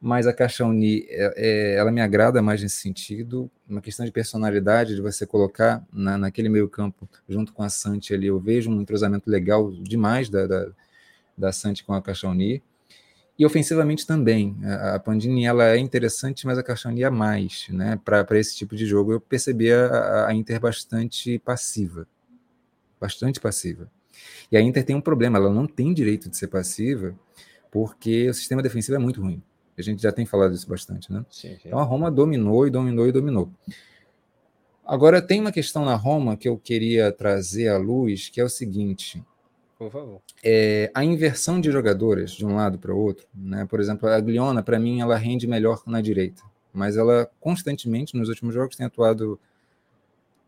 mas 0.00 0.26
a 0.26 0.32
Caixauni, 0.32 1.04
é, 1.10 1.34
é, 1.36 1.74
ela 1.74 1.92
me 1.92 2.00
agrada 2.00 2.40
mais 2.40 2.62
nesse 2.62 2.76
sentido, 2.76 3.50
uma 3.68 3.82
questão 3.82 4.06
de 4.06 4.10
personalidade, 4.10 4.94
de 4.94 5.02
você 5.02 5.26
colocar 5.26 5.84
na, 5.92 6.16
naquele 6.16 6.48
meio 6.48 6.68
campo, 6.68 7.06
junto 7.28 7.52
com 7.52 7.62
a 7.62 7.68
Santi 7.68 8.14
ali, 8.14 8.28
eu 8.28 8.40
vejo 8.40 8.70
um 8.70 8.80
entrosamento 8.80 9.30
legal 9.30 9.70
demais 9.70 10.30
da, 10.30 10.46
da, 10.46 10.68
da 11.36 11.52
Santi 11.52 11.84
com 11.84 11.92
a 11.92 12.00
Caixauni, 12.00 12.62
e 13.40 13.46
ofensivamente 13.46 14.06
também, 14.06 14.54
a, 14.62 14.96
a 14.96 15.00
Pandini, 15.00 15.46
ela 15.46 15.70
é 15.70 15.78
interessante, 15.78 16.44
mas 16.46 16.58
a 16.58 16.62
Caixauni 16.62 17.02
é 17.02 17.08
mais, 17.08 17.68
né, 17.70 17.98
para 18.04 18.38
esse 18.38 18.54
tipo 18.54 18.76
de 18.76 18.84
jogo, 18.84 19.14
eu 19.14 19.20
percebi 19.20 19.72
a, 19.72 20.26
a 20.26 20.34
Inter 20.34 20.60
bastante 20.60 21.38
passiva, 21.38 22.06
bastante 23.00 23.40
passiva, 23.40 23.90
e 24.52 24.58
a 24.58 24.60
Inter 24.60 24.84
tem 24.84 24.94
um 24.94 25.00
problema, 25.00 25.38
ela 25.38 25.48
não 25.48 25.66
tem 25.66 25.94
direito 25.94 26.28
de 26.28 26.36
ser 26.36 26.48
passiva, 26.48 27.18
porque 27.70 28.28
o 28.28 28.34
sistema 28.34 28.60
defensivo 28.60 28.96
é 28.96 28.98
muito 28.98 29.22
ruim, 29.22 29.42
a 29.78 29.80
gente 29.80 30.02
já 30.02 30.12
tem 30.12 30.26
falado 30.26 30.52
isso 30.52 30.68
bastante, 30.68 31.10
né? 31.10 31.24
Sim, 31.30 31.56
sim. 31.56 31.68
Então 31.68 31.78
a 31.78 31.82
Roma 31.82 32.10
dominou 32.10 32.66
e 32.66 32.70
dominou 32.70 33.08
e 33.08 33.12
dominou. 33.12 33.50
Agora 34.84 35.22
tem 35.22 35.40
uma 35.40 35.50
questão 35.50 35.82
na 35.82 35.94
Roma 35.94 36.36
que 36.36 36.46
eu 36.46 36.58
queria 36.58 37.10
trazer 37.10 37.68
à 37.68 37.78
luz, 37.78 38.28
que 38.28 38.38
é 38.38 38.44
o 38.44 38.50
seguinte. 38.50 39.24
Por 39.80 39.90
favor. 39.90 40.20
É, 40.44 40.90
a 40.94 41.02
inversão 41.02 41.58
de 41.58 41.72
jogadores 41.72 42.32
de 42.32 42.44
um 42.44 42.54
lado 42.54 42.78
para 42.78 42.94
o 42.94 42.98
outro, 42.98 43.26
né? 43.34 43.64
Por 43.64 43.80
exemplo, 43.80 44.10
a 44.10 44.20
Gliona, 44.20 44.62
para 44.62 44.78
mim, 44.78 45.00
ela 45.00 45.16
rende 45.16 45.46
melhor 45.46 45.82
na 45.86 46.02
direita, 46.02 46.42
mas 46.70 46.98
ela 46.98 47.30
constantemente 47.40 48.14
nos 48.14 48.28
últimos 48.28 48.54
jogos 48.54 48.76
tem 48.76 48.84
atuado 48.84 49.40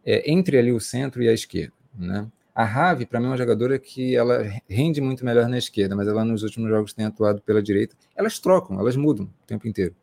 é, 0.04 0.30
entre 0.30 0.58
ali 0.58 0.70
o 0.70 0.78
centro 0.78 1.22
e 1.22 1.30
a 1.30 1.32
esquerda, 1.32 1.72
né? 1.98 2.28
A 2.54 2.62
Rave, 2.62 3.06
para 3.06 3.18
mim, 3.20 3.24
é 3.24 3.28
uma 3.30 3.38
jogadora 3.38 3.78
que 3.78 4.14
ela 4.14 4.42
rende 4.68 5.00
muito 5.00 5.24
melhor 5.24 5.48
na 5.48 5.56
esquerda, 5.56 5.96
mas 5.96 6.06
ela 6.06 6.26
nos 6.26 6.42
últimos 6.42 6.68
jogos 6.68 6.92
tem 6.92 7.06
atuado 7.06 7.40
pela 7.40 7.62
direita. 7.62 7.96
Elas 8.14 8.38
trocam, 8.38 8.78
elas 8.78 8.96
mudam 8.96 9.24
o 9.24 9.46
tempo 9.46 9.66
inteiro. 9.66 9.96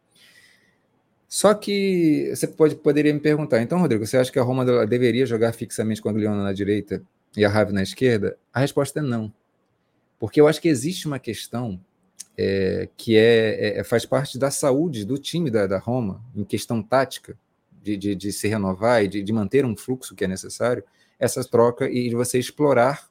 Só 1.27 1.53
que 1.53 2.31
você 2.33 2.47
pode, 2.47 2.75
poderia 2.77 3.13
me 3.13 3.19
perguntar, 3.19 3.61
então, 3.61 3.79
Rodrigo, 3.79 4.07
você 4.07 4.17
acha 4.17 4.31
que 4.31 4.39
a 4.39 4.43
Roma 4.43 4.65
deveria 4.87 5.27
jogar 5.27 5.53
fixamente 5.53 6.01
com 6.01 6.09
a 6.09 6.11
Leona 6.13 6.41
na 6.41 6.51
direita 6.51 7.03
e 7.35 7.45
a 7.45 7.49
Rave 7.49 7.73
na 7.73 7.83
esquerda? 7.83 8.37
A 8.53 8.59
resposta 8.59 8.99
é 8.99 9.01
não. 9.01 9.33
Porque 10.19 10.41
eu 10.41 10.47
acho 10.47 10.61
que 10.61 10.67
existe 10.67 11.07
uma 11.07 11.19
questão 11.19 11.79
é, 12.37 12.89
que 12.95 13.17
é, 13.17 13.79
é, 13.79 13.83
faz 13.83 14.05
parte 14.05 14.37
da 14.37 14.51
saúde 14.51 15.05
do 15.05 15.17
time 15.17 15.49
da, 15.49 15.67
da 15.67 15.77
Roma, 15.77 16.23
em 16.35 16.43
questão 16.43 16.81
tática, 16.81 17.37
de, 17.81 17.97
de, 17.97 18.15
de 18.15 18.31
se 18.31 18.47
renovar 18.47 19.03
e 19.03 19.07
de, 19.07 19.23
de 19.23 19.33
manter 19.33 19.65
um 19.65 19.75
fluxo 19.75 20.15
que 20.15 20.23
é 20.23 20.27
necessário, 20.27 20.83
essa 21.17 21.43
troca 21.43 21.89
e 21.89 22.09
de 22.09 22.15
você 22.15 22.39
explorar 22.39 23.09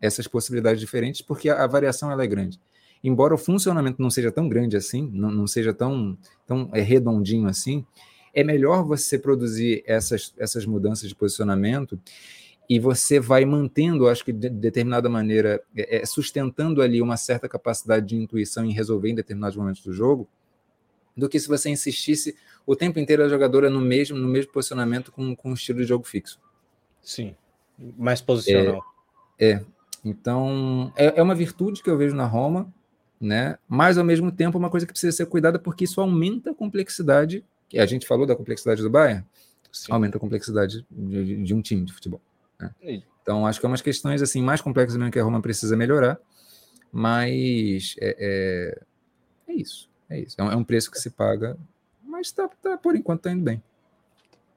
essas 0.00 0.26
possibilidades 0.26 0.80
diferentes, 0.80 1.22
porque 1.22 1.48
a, 1.48 1.62
a 1.62 1.66
variação 1.66 2.10
ela 2.10 2.24
é 2.24 2.26
grande. 2.26 2.60
Embora 3.02 3.34
o 3.34 3.38
funcionamento 3.38 4.00
não 4.00 4.10
seja 4.10 4.30
tão 4.30 4.48
grande 4.48 4.76
assim, 4.76 5.10
não, 5.12 5.30
não 5.30 5.46
seja 5.46 5.72
tão, 5.72 6.16
tão 6.46 6.68
é, 6.72 6.80
redondinho 6.80 7.48
assim, 7.48 7.84
é 8.32 8.44
melhor 8.44 8.84
você 8.84 9.18
produzir 9.18 9.82
essas, 9.86 10.34
essas 10.38 10.66
mudanças 10.66 11.08
de 11.08 11.14
posicionamento 11.14 11.98
e 12.70 12.78
você 12.78 13.18
vai 13.18 13.44
mantendo, 13.44 14.06
acho 14.06 14.24
que 14.24 14.32
de 14.32 14.48
determinada 14.48 15.08
maneira, 15.08 15.60
é, 15.76 15.96
é, 15.96 16.06
sustentando 16.06 16.80
ali 16.80 17.02
uma 17.02 17.16
certa 17.16 17.48
capacidade 17.48 18.06
de 18.06 18.14
intuição 18.14 18.64
em 18.64 18.72
resolver 18.72 19.10
em 19.10 19.14
determinados 19.16 19.56
momentos 19.56 19.82
do 19.82 19.92
jogo, 19.92 20.28
do 21.16 21.28
que 21.28 21.40
se 21.40 21.48
você 21.48 21.68
insistisse 21.68 22.36
o 22.64 22.76
tempo 22.76 23.00
inteiro 23.00 23.24
a 23.24 23.28
jogadora 23.28 23.68
no 23.68 23.80
mesmo, 23.80 24.16
no 24.16 24.28
mesmo 24.28 24.52
posicionamento 24.52 25.10
com, 25.10 25.34
com 25.34 25.50
um 25.50 25.54
estilo 25.54 25.80
de 25.80 25.84
jogo 25.84 26.06
fixo. 26.06 26.38
Sim, 27.02 27.34
mais 27.98 28.20
posicional. 28.20 28.84
É, 29.36 29.50
é. 29.50 29.64
então 30.04 30.92
é, 30.94 31.18
é 31.18 31.22
uma 31.24 31.34
virtude 31.34 31.82
que 31.82 31.90
eu 31.90 31.98
vejo 31.98 32.14
na 32.14 32.24
Roma, 32.24 32.72
né? 33.20 33.58
Mas 33.68 33.98
ao 33.98 34.04
mesmo 34.04 34.30
tempo 34.30 34.56
é 34.56 34.60
uma 34.60 34.70
coisa 34.70 34.86
que 34.86 34.92
precisa 34.92 35.16
ser 35.16 35.26
cuidada 35.26 35.58
porque 35.58 35.82
isso 35.82 36.00
aumenta 36.00 36.52
a 36.52 36.54
complexidade. 36.54 37.44
Que 37.68 37.80
a 37.80 37.86
gente 37.86 38.06
falou 38.06 38.26
da 38.26 38.36
complexidade 38.36 38.80
do 38.80 38.90
Bayern, 38.90 39.24
Sim. 39.72 39.90
aumenta 39.90 40.18
a 40.18 40.20
complexidade 40.20 40.86
de, 40.88 41.42
de, 41.42 41.52
um 41.52 41.60
time 41.60 41.84
de 41.84 41.92
futebol. 41.92 42.20
Né? 42.60 43.02
Então 43.22 43.46
acho 43.46 43.60
que 43.60 43.66
é 43.66 43.68
umas 43.68 43.82
questões 43.82 44.22
assim 44.22 44.42
mais 44.42 44.60
complexas 44.60 44.96
mesmo 44.96 45.12
que 45.12 45.18
a 45.18 45.24
Roma 45.24 45.40
precisa 45.40 45.76
melhorar, 45.76 46.18
mas 46.92 47.94
é, 48.00 48.16
é, 48.18 49.52
é 49.52 49.54
isso, 49.54 49.88
é 50.08 50.20
isso. 50.20 50.36
É 50.38 50.44
um, 50.44 50.52
é 50.52 50.56
um 50.56 50.64
preço 50.64 50.90
que 50.90 50.98
se 50.98 51.10
paga, 51.10 51.56
mas 52.02 52.32
tá, 52.32 52.48
tá 52.62 52.76
por 52.76 52.96
enquanto 52.96 53.20
está 53.20 53.32
indo 53.32 53.42
bem. 53.42 53.62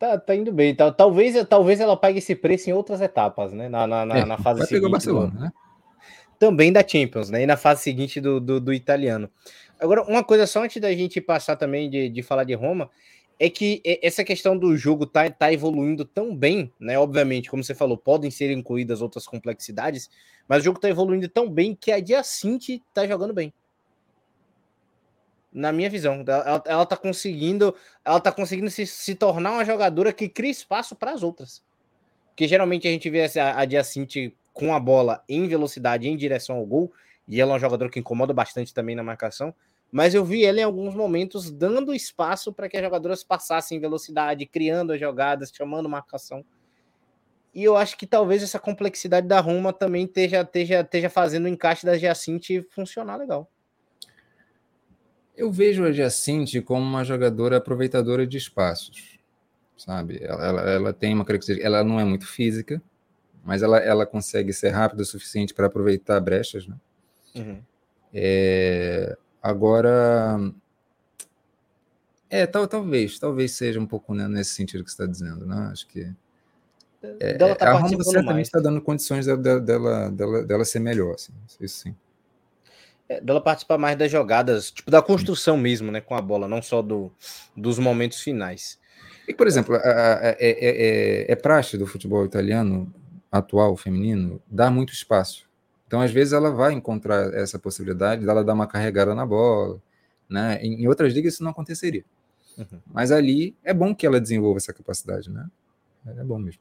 Tá, 0.03 0.17
tá 0.17 0.35
indo 0.35 0.51
bem. 0.51 0.75
Tá, 0.75 0.91
talvez, 0.91 1.33
talvez 1.47 1.79
ela 1.79 1.95
pague 1.95 2.17
esse 2.17 2.35
preço 2.35 2.69
em 2.69 2.73
outras 2.73 2.99
etapas, 2.99 3.53
né? 3.53 3.69
Na, 3.69 3.87
na, 3.87 4.05
na, 4.05 4.17
é, 4.17 4.25
na 4.25 4.37
fase 4.37 4.59
vai 4.59 4.67
seguinte. 4.67 4.85
o 4.85 4.91
Barcelona, 4.91 5.39
né? 5.39 5.53
Também 6.37 6.73
da 6.73 6.85
Champions, 6.85 7.29
né? 7.29 7.43
E 7.43 7.45
na 7.45 7.55
fase 7.55 7.83
seguinte 7.83 8.19
do, 8.19 8.39
do, 8.39 8.59
do, 8.59 8.73
italiano. 8.73 9.29
Agora, 9.79 10.03
uma 10.03 10.21
coisa 10.21 10.45
só 10.45 10.61
antes 10.61 10.81
da 10.81 10.91
gente 10.91 11.21
passar 11.21 11.55
também 11.55 11.89
de, 11.89 12.09
de 12.09 12.21
falar 12.21 12.43
de 12.43 12.53
Roma, 12.53 12.89
é 13.45 13.49
que 13.49 13.81
essa 14.01 14.23
questão 14.23 14.57
do 14.57 14.77
jogo 14.77 15.05
tá, 15.05 15.29
tá 15.29 15.51
evoluindo 15.51 16.05
tão 16.05 16.33
bem, 16.33 16.71
né? 16.79 16.97
Obviamente, 16.97 17.49
como 17.49 17.61
você 17.61 17.75
falou, 17.75 17.97
podem 17.97 18.31
ser 18.31 18.49
incluídas 18.51 19.01
outras 19.01 19.25
complexidades, 19.25 20.09
mas 20.47 20.61
o 20.61 20.63
jogo 20.63 20.79
tá 20.79 20.89
evoluindo 20.89 21.27
tão 21.27 21.49
bem 21.49 21.75
que 21.75 21.91
a 21.91 21.99
Diacinte 21.99 22.81
tá 22.93 23.05
jogando 23.05 23.33
bem 23.33 23.53
na 25.51 25.73
minha 25.73 25.89
visão. 25.89 26.23
Ela, 26.25 26.63
ela 26.65 26.85
tá 26.85 26.95
conseguindo, 26.95 27.75
ela 28.05 28.21
tá 28.21 28.31
conseguindo 28.31 28.71
se, 28.71 28.87
se 28.87 29.13
tornar 29.13 29.51
uma 29.51 29.65
jogadora 29.65 30.13
que 30.13 30.29
cria 30.29 30.49
espaço 30.49 30.95
para 30.95 31.11
as 31.11 31.21
outras. 31.21 31.61
Porque 32.29 32.47
geralmente 32.47 32.87
a 32.87 32.91
gente 32.91 33.09
vê 33.09 33.25
a, 33.37 33.59
a 33.59 33.65
Diacinte 33.65 34.33
com 34.53 34.73
a 34.73 34.79
bola 34.79 35.21
em 35.27 35.49
velocidade 35.49 36.07
em 36.07 36.15
direção 36.15 36.55
ao 36.55 36.65
gol, 36.65 36.93
e 37.27 37.41
ela 37.41 37.51
é 37.51 37.53
uma 37.55 37.59
jogadora 37.59 37.91
que 37.91 37.99
incomoda 37.99 38.33
bastante 38.33 38.73
também 38.73 38.95
na 38.95 39.03
marcação. 39.03 39.53
Mas 39.93 40.15
eu 40.15 40.25
vi 40.25 40.43
ela 40.43 40.59
em 40.59 40.63
alguns 40.63 40.95
momentos 40.95 41.51
dando 41.51 41.93
espaço 41.93 42.51
para 42.51 42.67
que 42.67 42.75
as 42.75 42.83
jogadoras 42.83 43.23
passassem 43.23 43.77
em 43.77 43.79
velocidade, 43.79 44.43
criando 44.47 44.91
as 44.91 44.99
jogadas, 44.99 45.51
chamando 45.55 45.87
marcação. 45.87 46.43
E 47.53 47.63
eu 47.63 47.77
acho 47.77 47.95
que 47.95 48.07
talvez 48.07 48.41
essa 48.41 48.57
complexidade 48.57 49.27
da 49.27 49.39
Roma 49.39 49.71
também 49.71 50.05
esteja, 50.05 50.41
esteja, 50.41 50.81
esteja 50.81 51.11
fazendo 51.11 51.45
o 51.45 51.47
encaixe 51.47 51.85
da 51.85 51.95
Giacinte 51.95 52.63
funcionar 52.71 53.17
legal. 53.17 53.47
Eu 55.37 55.51
vejo 55.51 55.85
a 55.85 55.91
Jacinte 55.91 56.59
como 56.59 56.81
uma 56.81 57.03
jogadora 57.03 57.57
aproveitadora 57.57 58.25
de 58.25 58.35
espaços, 58.35 59.19
sabe? 59.77 60.17
Ela, 60.23 60.43
ela, 60.43 60.61
ela, 60.71 60.93
tem 60.93 61.13
uma 61.13 61.23
característica, 61.23 61.67
ela 61.67 61.83
não 61.83 61.99
é 61.99 62.03
muito 62.03 62.25
física, 62.25 62.81
mas 63.43 63.61
ela, 63.61 63.77
ela 63.77 64.07
consegue 64.07 64.53
ser 64.53 64.69
rápida 64.69 65.03
o 65.03 65.05
suficiente 65.05 65.53
para 65.53 65.67
aproveitar 65.67 66.19
brechas, 66.19 66.65
né? 66.65 66.75
Uhum. 67.35 67.61
É, 68.11 69.15
agora, 69.43 70.39
é, 72.29 72.47
tal, 72.47 72.67
talvez, 72.67 73.19
talvez 73.19 73.51
seja 73.51 73.79
um 73.79 73.85
pouco 73.85 74.15
né, 74.15 74.27
nesse 74.27 74.55
sentido 74.55 74.83
que 74.83 74.89
você 74.89 75.03
está 75.03 75.05
dizendo, 75.05 75.45
né? 75.45 75.69
Acho 75.71 75.85
que 75.87 76.09
é, 77.19 77.33
tá 77.55 77.69
a 77.69 77.73
Roma 77.73 78.01
certamente 78.01 78.45
está 78.45 78.61
dando 78.61 78.81
condições 78.81 79.25
dela, 79.25 79.59
dela, 79.59 80.09
dela, 80.09 80.43
dela 80.43 80.65
ser 80.65 80.79
melhor, 80.79 81.15
assim, 81.15 81.33
isso 81.59 81.79
sim. 81.79 81.95
É, 83.09 83.19
dela 83.19 83.41
participar 83.41 83.77
mais 83.77 83.97
das 83.97 84.09
jogadas, 84.09 84.71
tipo 84.71 84.89
da 84.89 85.01
construção 85.01 85.57
mesmo, 85.57 85.91
né, 85.91 85.99
com 85.99 86.15
a 86.15 86.21
bola, 86.21 86.47
não 86.47 86.61
só 86.61 86.81
do, 86.81 87.11
dos 87.55 87.77
momentos 87.77 88.21
finais. 88.21 88.79
E, 89.27 89.33
por 89.33 89.47
exemplo, 89.47 89.75
é, 89.75 90.37
é, 90.39 91.25
é, 91.29 91.31
é 91.31 91.35
praxe 91.35 91.77
do 91.77 91.85
futebol 91.85 92.25
italiano 92.25 92.93
atual, 93.31 93.75
feminino, 93.75 94.41
dar 94.47 94.71
muito 94.71 94.93
espaço. 94.93 95.47
Então, 95.93 96.01
às 96.01 96.09
vezes, 96.09 96.33
ela 96.33 96.49
vai 96.49 96.73
encontrar 96.73 97.31
essa 97.35 97.59
possibilidade 97.59 98.25
dela 98.25 98.43
dar 98.43 98.55
uma 98.55 98.65
carregada 98.65 99.13
na 99.13 99.27
bola. 99.27 99.79
Né? 100.27 100.57
Em, 100.59 100.87
outras 100.87 101.13
ligas 101.13 101.35
isso 101.35 101.43
não 101.43 101.51
aconteceria. 101.51 102.03
Uhum. 102.57 102.79
Mas 102.91 103.11
ali 103.11 103.55
é 103.63 103.75
bom 103.75 103.93
que 103.93 104.07
ela 104.07 104.19
desenvolva 104.19 104.57
essa 104.57 104.73
capacidade, 104.73 105.29
né? 105.29 105.45
É 106.07 106.23
bom 106.23 106.39
mesmo. 106.39 106.59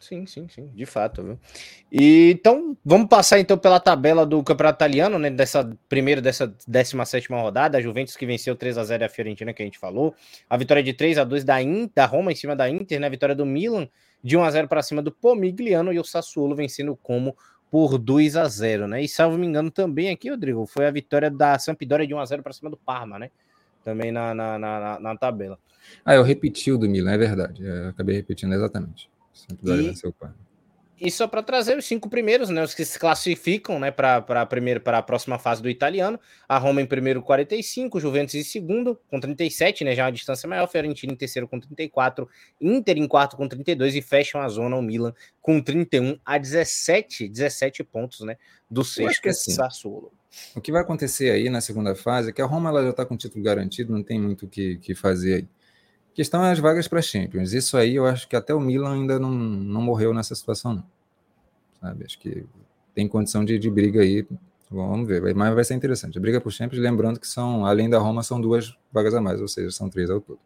Sim, 0.00 0.26
sim, 0.26 0.48
sim, 0.48 0.66
de 0.74 0.84
fato, 0.84 1.22
viu? 1.22 1.38
E, 1.92 2.32
então, 2.32 2.76
vamos 2.84 3.08
passar 3.08 3.38
então 3.38 3.56
pela 3.56 3.78
tabela 3.78 4.26
do 4.26 4.42
Campeonato 4.42 4.78
Italiano, 4.78 5.16
né, 5.16 5.30
dessa 5.30 5.72
primeira, 5.88 6.20
dessa 6.20 6.52
17 6.66 7.28
rodada, 7.30 7.78
a 7.78 7.80
Juventus 7.80 8.16
que 8.16 8.26
venceu 8.26 8.56
3 8.56 8.78
a 8.78 8.84
0 8.84 9.04
a 9.04 9.08
Fiorentina, 9.08 9.54
que 9.54 9.62
a 9.62 9.64
gente 9.64 9.78
falou, 9.78 10.12
a 10.50 10.56
vitória 10.56 10.82
de 10.82 10.92
3 10.92 11.18
a 11.18 11.24
2 11.24 11.44
da, 11.44 11.58
da 11.94 12.04
Roma 12.04 12.32
em 12.32 12.34
cima 12.34 12.56
da 12.56 12.68
Inter, 12.68 12.98
né, 12.98 13.06
a 13.06 13.10
vitória 13.10 13.34
do 13.34 13.46
Milan 13.46 13.88
de 14.24 14.36
1 14.36 14.42
a 14.42 14.50
0 14.50 14.66
para 14.66 14.82
cima 14.82 15.00
do 15.00 15.12
Pomigliano 15.12 15.92
e 15.92 16.00
o 16.00 16.04
Sassuolo 16.04 16.56
vencendo 16.56 16.96
Como 16.96 17.36
por 17.70 17.98
2 17.98 18.36
a 18.36 18.48
0, 18.48 18.86
né? 18.86 19.02
E 19.02 19.08
salvo 19.08 19.36
me 19.36 19.46
engano 19.46 19.70
também 19.70 20.10
aqui, 20.10 20.30
Rodrigo, 20.30 20.66
foi 20.66 20.86
a 20.86 20.90
vitória 20.90 21.30
da 21.30 21.58
Sampdoria 21.58 22.06
de 22.06 22.14
1 22.14 22.18
a 22.18 22.24
0 22.24 22.42
para 22.42 22.52
cima 22.52 22.70
do 22.70 22.76
Parma, 22.76 23.18
né? 23.18 23.30
Também 23.84 24.10
na, 24.10 24.34
na, 24.34 24.58
na, 24.58 25.00
na 25.00 25.16
tabela. 25.16 25.58
Ah, 26.04 26.14
eu 26.14 26.22
repeti 26.22 26.72
o 26.72 26.78
do 26.78 26.88
Milan, 26.88 27.12
é 27.12 27.18
verdade. 27.18 27.64
Eu 27.64 27.88
acabei 27.88 28.16
repetindo 28.16 28.52
exatamente. 28.54 29.08
Sampdoria 29.32 29.92
e, 29.92 30.12
pai. 30.12 30.30
E 30.98 31.10
só 31.10 31.28
para 31.28 31.42
trazer 31.42 31.76
os 31.76 31.84
cinco 31.84 32.08
primeiros, 32.08 32.48
né, 32.48 32.62
os 32.62 32.72
que 32.72 32.84
se 32.84 32.98
classificam, 32.98 33.78
né, 33.78 33.90
para 33.90 34.16
a 34.16 34.46
primeira 34.46 34.80
para 34.80 34.98
a 34.98 35.02
próxima 35.02 35.38
fase 35.38 35.62
do 35.62 35.68
italiano. 35.68 36.18
A 36.48 36.56
Roma 36.56 36.80
em 36.80 36.86
primeiro 36.86 37.20
45, 37.20 38.00
Juventus 38.00 38.34
em 38.34 38.42
segundo 38.42 38.98
com 39.10 39.20
37, 39.20 39.84
né, 39.84 39.94
já 39.94 40.04
uma 40.04 40.12
distância 40.12 40.48
maior, 40.48 40.66
Fiorentina 40.66 41.12
em 41.12 41.16
terceiro 41.16 41.46
com 41.46 41.60
34, 41.60 42.26
Inter 42.60 42.96
em 42.96 43.06
quarto 43.06 43.36
com 43.36 43.46
32 43.46 43.94
e 43.94 44.00
fecham 44.00 44.40
a 44.40 44.48
zona 44.48 44.74
o 44.76 44.82
Milan 44.82 45.12
com 45.42 45.60
31 45.60 46.18
a 46.24 46.38
17, 46.38 47.28
17 47.28 47.84
pontos, 47.84 48.20
né, 48.20 48.38
do 48.70 48.82
sexto 48.82 49.28
assim, 49.28 49.52
Sassuolo. 49.52 50.12
O 50.54 50.60
que 50.60 50.72
vai 50.72 50.80
acontecer 50.80 51.30
aí 51.30 51.50
na 51.50 51.60
segunda 51.60 51.94
fase 51.94 52.30
é 52.30 52.32
que 52.32 52.40
a 52.40 52.46
Roma 52.46 52.70
ela 52.70 52.82
já 52.82 52.90
está 52.90 53.04
com 53.04 53.14
o 53.14 53.18
título 53.18 53.44
garantido, 53.44 53.92
não 53.92 54.02
tem 54.02 54.18
muito 54.18 54.46
o 54.46 54.48
que, 54.48 54.78
que 54.78 54.94
fazer 54.94 55.34
aí 55.34 55.48
questão 56.16 56.42
é 56.42 56.50
as 56.50 56.58
vagas 56.58 56.88
para 56.88 57.02
Champions. 57.02 57.52
Isso 57.52 57.76
aí 57.76 57.94
eu 57.94 58.06
acho 58.06 58.26
que 58.26 58.34
até 58.34 58.54
o 58.54 58.58
Milan 58.58 58.94
ainda 58.94 59.18
não, 59.18 59.30
não 59.30 59.82
morreu 59.82 60.14
nessa 60.14 60.34
situação, 60.34 60.74
não. 60.74 60.84
Sabe? 61.78 62.06
Acho 62.06 62.18
que 62.18 62.46
tem 62.94 63.06
condição 63.06 63.44
de, 63.44 63.58
de 63.58 63.70
briga 63.70 64.00
aí. 64.00 64.26
Vamos 64.70 65.06
ver, 65.06 65.34
mas 65.34 65.54
vai 65.54 65.62
ser 65.62 65.74
interessante. 65.74 66.16
A 66.16 66.20
briga 66.20 66.40
por 66.40 66.50
Champions, 66.50 66.82
lembrando 66.82 67.20
que 67.20 67.28
são, 67.28 67.66
além 67.66 67.88
da 67.88 67.98
Roma, 67.98 68.22
são 68.22 68.40
duas 68.40 68.74
vagas 68.90 69.14
a 69.14 69.20
mais, 69.20 69.40
ou 69.40 69.46
seja, 69.46 69.70
são 69.70 69.90
três 69.90 70.10
ao 70.10 70.20
todo. 70.20 70.40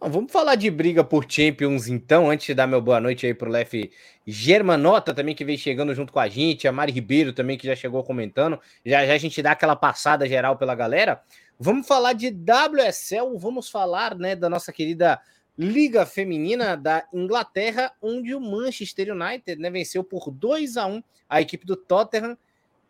Vamos 0.00 0.30
falar 0.30 0.56
de 0.56 0.70
briga 0.70 1.02
por 1.04 1.24
Champions, 1.28 1.88
então, 1.88 2.30
antes 2.30 2.46
de 2.46 2.54
dar 2.54 2.66
meu 2.66 2.80
boa 2.80 3.00
noite 3.00 3.26
aí 3.26 3.32
pro 3.32 3.50
Lef 3.50 3.90
Germanota 4.26 5.14
também, 5.14 5.34
que 5.34 5.44
vem 5.44 5.56
chegando 5.56 5.94
junto 5.94 6.12
com 6.12 6.18
a 6.18 6.28
gente, 6.28 6.66
a 6.66 6.72
Mari 6.72 6.92
Ribeiro 6.92 7.32
também, 7.32 7.56
que 7.56 7.66
já 7.66 7.74
chegou 7.76 8.02
comentando. 8.02 8.58
Já 8.84 9.06
já 9.06 9.14
a 9.14 9.18
gente 9.18 9.40
dá 9.40 9.52
aquela 9.52 9.76
passada 9.76 10.28
geral 10.28 10.56
pela 10.56 10.74
galera. 10.74 11.20
Vamos 11.58 11.86
falar 11.86 12.12
de 12.12 12.28
WSL, 12.28 13.38
vamos 13.38 13.70
falar 13.70 14.14
né, 14.14 14.36
da 14.36 14.48
nossa 14.48 14.72
querida 14.72 15.20
Liga 15.56 16.04
Feminina 16.04 16.76
da 16.76 17.06
Inglaterra, 17.12 17.92
onde 18.00 18.34
o 18.34 18.40
Manchester 18.40 19.14
United 19.14 19.60
né, 19.60 19.70
venceu 19.70 20.04
por 20.04 20.30
2 20.30 20.76
a 20.76 20.86
1 20.86 21.02
a 21.28 21.40
equipe 21.40 21.64
do 21.64 21.76
Tottenham. 21.76 22.36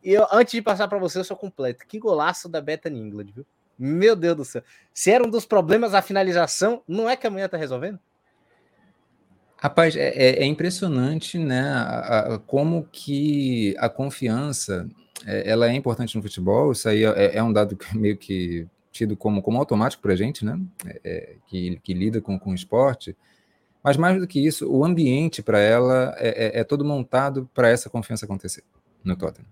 E 0.02 0.12
eu, 0.12 0.26
antes 0.32 0.52
de 0.52 0.62
passar 0.62 0.88
para 0.88 0.98
você, 0.98 1.18
eu 1.18 1.24
sou 1.24 1.36
completo. 1.36 1.86
Que 1.86 1.98
golaço 1.98 2.48
da 2.48 2.60
Bethany 2.60 2.98
England, 2.98 3.26
viu? 3.32 3.46
Meu 3.78 4.16
Deus 4.16 4.36
do 4.36 4.44
céu. 4.44 4.62
Se 4.92 5.10
era 5.10 5.24
um 5.24 5.30
dos 5.30 5.46
problemas 5.46 5.94
a 5.94 6.02
finalização, 6.02 6.82
não 6.88 7.08
é 7.08 7.16
que 7.16 7.26
amanhã 7.26 7.48
tá 7.48 7.56
resolvendo? 7.56 8.00
Rapaz, 9.58 9.96
é, 9.96 10.08
é, 10.08 10.42
é 10.42 10.44
impressionante, 10.44 11.38
né, 11.38 11.62
a, 11.62 12.34
a, 12.34 12.38
como 12.38 12.86
que 12.92 13.74
a 13.78 13.88
confiança, 13.88 14.86
é, 15.24 15.48
ela 15.48 15.68
é 15.68 15.74
importante 15.74 16.16
no 16.16 16.22
futebol, 16.22 16.72
isso 16.72 16.88
aí 16.88 17.04
é, 17.04 17.36
é 17.36 17.42
um 17.42 17.52
dado 17.52 17.76
que 17.76 17.96
meio 17.96 18.16
que 18.16 18.66
tido 18.90 19.16
como, 19.16 19.42
como 19.42 19.58
automático 19.58 20.02
para 20.02 20.12
a 20.12 20.16
gente, 20.16 20.44
né, 20.44 20.58
é, 20.84 21.00
é, 21.04 21.36
que, 21.46 21.78
que 21.82 21.94
lida 21.94 22.20
com, 22.20 22.38
com 22.38 22.50
o 22.50 22.54
esporte, 22.54 23.16
mas 23.82 23.96
mais 23.96 24.20
do 24.20 24.26
que 24.26 24.44
isso, 24.44 24.68
o 24.68 24.84
ambiente 24.84 25.42
para 25.42 25.60
ela 25.60 26.14
é, 26.18 26.64
todo 26.64 26.84
montado 26.84 27.48
para 27.54 27.68
essa 27.68 27.88
confiança 27.88 28.24
acontecer 28.24 28.64
no 29.04 29.14
Tottenham. 29.14 29.46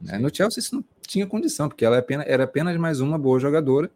Né? 0.00 0.18
No 0.18 0.34
Chelsea 0.34 0.60
isso 0.60 0.74
não 0.74 0.84
tinha 1.00 1.26
condição, 1.26 1.66
porque 1.66 1.84
ela 1.84 1.98
apenas, 1.98 2.26
era 2.28 2.44
apenas 2.44 2.76
mais 2.76 3.00
uma 3.00 3.18
boa 3.18 3.40
jogadora, 3.40 3.90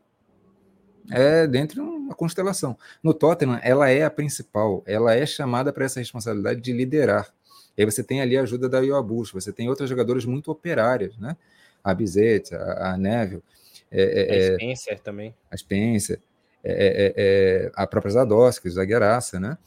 é 1.11 1.47
dentro 1.47 1.75
de 1.75 1.81
uma 1.81 2.15
constelação. 2.15 2.77
No 3.03 3.13
Tottenham, 3.13 3.59
ela 3.63 3.91
é 3.91 4.05
a 4.05 4.11
principal, 4.11 4.83
ela 4.87 5.15
é 5.15 5.27
chamada 5.27 5.73
para 5.73 5.85
essa 5.85 6.01
responsabilidade 6.01 6.61
de 6.61 6.73
liderar. 6.73 7.29
E 7.77 7.83
aí 7.83 7.85
você 7.85 8.03
tem 8.03 8.21
ali 8.21 8.37
a 8.37 8.43
ajuda 8.43 8.69
da 8.69 8.81
Ioabush, 8.81 9.33
você 9.33 9.53
tem 9.53 9.69
outras 9.69 9.89
jogadoras 9.89 10.25
muito 10.25 10.51
operárias, 10.51 11.17
né? 11.19 11.37
A 11.83 11.93
Bizet, 11.95 12.55
a, 12.55 12.93
a 12.93 12.99
Neville. 12.99 13.43
É, 13.91 14.03
é, 14.03 14.33
a 14.33 14.37
é, 14.37 14.55
Spencer 14.55 15.01
também. 15.01 15.35
A 15.51 15.57
Spencer, 15.57 16.21
é, 16.63 16.73
é, 16.73 17.15
é 17.17 17.73
a 17.75 17.87
própria 17.87 18.13
Zadowski, 18.13 18.71
zagueiraça, 18.71 19.41
né? 19.41 19.59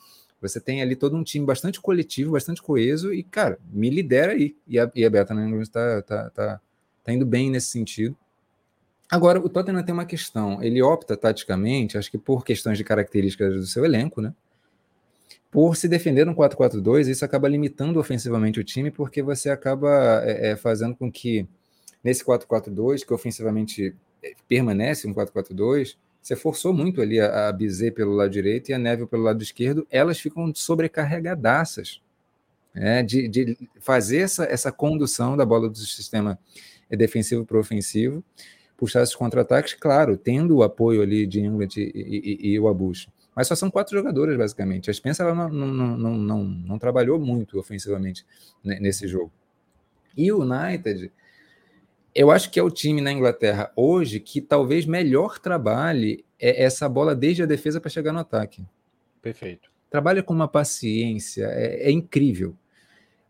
Você 0.41 0.59
tem 0.59 0.81
ali 0.81 0.95
todo 0.95 1.15
um 1.15 1.23
time 1.23 1.45
bastante 1.45 1.81
coletivo, 1.81 2.33
bastante 2.33 2.61
coeso, 2.61 3.13
e, 3.13 3.23
cara, 3.23 3.57
me 3.71 3.89
lidera 3.89 4.33
aí. 4.33 4.55
E 4.67 4.79
a, 4.79 4.89
e 4.93 5.03
a 5.03 5.09
Beta 5.09 5.33
está 5.61 6.01
tá, 6.03 6.29
tá, 6.29 6.61
tá 7.03 7.13
indo 7.13 7.25
bem 7.25 7.49
nesse 7.49 7.67
sentido. 7.67 8.15
Agora, 9.09 9.39
o 9.39 9.49
Tottenham 9.49 9.83
tem 9.83 9.93
uma 9.93 10.05
questão. 10.05 10.61
Ele 10.61 10.81
opta 10.81 11.15
taticamente, 11.15 11.97
acho 11.97 12.11
que 12.11 12.17
por 12.17 12.43
questões 12.45 12.77
de 12.77 12.83
características 12.83 13.53
do 13.55 13.65
seu 13.65 13.85
elenco, 13.85 14.21
né? 14.21 14.33
Por 15.57 15.75
se 15.75 15.87
defender 15.87 16.23
no 16.23 16.35
4-4-2, 16.35 17.07
isso 17.07 17.25
acaba 17.25 17.47
limitando 17.47 17.99
ofensivamente 17.99 18.59
o 18.59 18.63
time, 18.63 18.91
porque 18.91 19.23
você 19.23 19.49
acaba 19.49 20.21
é, 20.23 20.51
é, 20.51 20.55
fazendo 20.55 20.95
com 20.95 21.11
que 21.11 21.47
nesse 22.03 22.23
4-4-2, 22.23 23.03
que 23.03 23.11
ofensivamente 23.11 23.95
é, 24.21 24.35
permanece 24.47 25.07
um 25.07 25.15
4-4-2, 25.15 25.95
você 26.21 26.35
forçou 26.35 26.75
muito 26.75 27.01
ali 27.01 27.19
a, 27.19 27.47
a 27.47 27.51
Bizet 27.51 27.89
pelo 27.89 28.13
lado 28.13 28.29
direito 28.29 28.69
e 28.69 28.73
a 28.75 28.77
Neville 28.77 29.07
pelo 29.07 29.23
lado 29.23 29.41
esquerdo, 29.41 29.87
elas 29.89 30.19
ficam 30.19 30.53
sobrecarregadaças 30.53 32.03
né, 32.71 33.01
de, 33.01 33.27
de 33.27 33.57
fazer 33.79 34.19
essa, 34.19 34.43
essa 34.43 34.71
condução 34.71 35.35
da 35.35 35.43
bola 35.43 35.67
do 35.67 35.77
sistema 35.79 36.37
defensivo 36.87 37.43
para 37.43 37.57
ofensivo 37.57 38.23
puxar 38.77 39.01
esses 39.01 39.15
contra-ataques, 39.15 39.73
claro, 39.73 40.17
tendo 40.17 40.57
o 40.57 40.61
apoio 40.61 41.01
ali 41.01 41.25
de 41.25 41.39
England 41.39 41.69
e, 41.77 41.91
e, 41.95 42.49
e 42.51 42.59
o 42.59 42.67
Abush. 42.67 43.07
Mas 43.37 43.47
só 43.47 43.53
são 43.53 43.69
quatro 43.69 43.95
jogadores, 43.95 44.35
basicamente. 44.35 44.89
A 44.89 44.93
Spencer 44.93 45.23
ela 45.23 45.35
não, 45.35 45.47
não, 45.47 45.95
não, 45.95 46.17
não, 46.17 46.43
não 46.43 46.79
trabalhou 46.79 47.19
muito 47.19 47.59
ofensivamente 47.59 48.25
nesse 48.63 49.07
jogo. 49.07 49.31
E 50.17 50.31
o 50.31 50.41
United, 50.41 51.11
eu 52.15 52.31
acho 52.31 52.49
que 52.49 52.59
é 52.59 52.63
o 52.63 52.71
time 52.71 52.99
na 52.99 53.11
Inglaterra 53.11 53.71
hoje 53.75 54.19
que 54.19 54.41
talvez 54.41 54.87
melhor 54.87 55.37
trabalhe 55.37 56.25
é 56.39 56.63
essa 56.63 56.89
bola 56.89 57.15
desde 57.15 57.43
a 57.43 57.45
defesa 57.45 57.79
para 57.79 57.91
chegar 57.91 58.11
no 58.11 58.17
ataque. 58.17 58.65
Perfeito. 59.21 59.69
Trabalha 59.87 60.23
com 60.23 60.33
uma 60.33 60.47
paciência, 60.47 61.45
é, 61.45 61.89
é 61.89 61.91
incrível. 61.91 62.55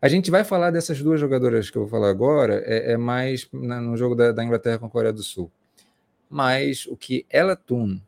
A 0.00 0.08
gente 0.08 0.30
vai 0.30 0.42
falar 0.42 0.70
dessas 0.70 1.02
duas 1.02 1.20
jogadoras 1.20 1.68
que 1.68 1.76
eu 1.76 1.82
vou 1.82 1.90
falar 1.90 2.08
agora, 2.08 2.62
é, 2.64 2.92
é 2.92 2.96
mais 2.96 3.46
na, 3.52 3.78
no 3.78 3.94
jogo 3.94 4.14
da, 4.14 4.32
da, 4.32 4.42
Inglaterra 4.42 4.78
com 4.78 4.86
a 4.86 4.90
Coreia 4.90 5.12
do 5.12 5.22
Sul. 5.22 5.52
Mas 6.30 6.86
o 6.86 6.96
que 6.96 7.26
ela 7.28 7.54
Thun 7.54 8.00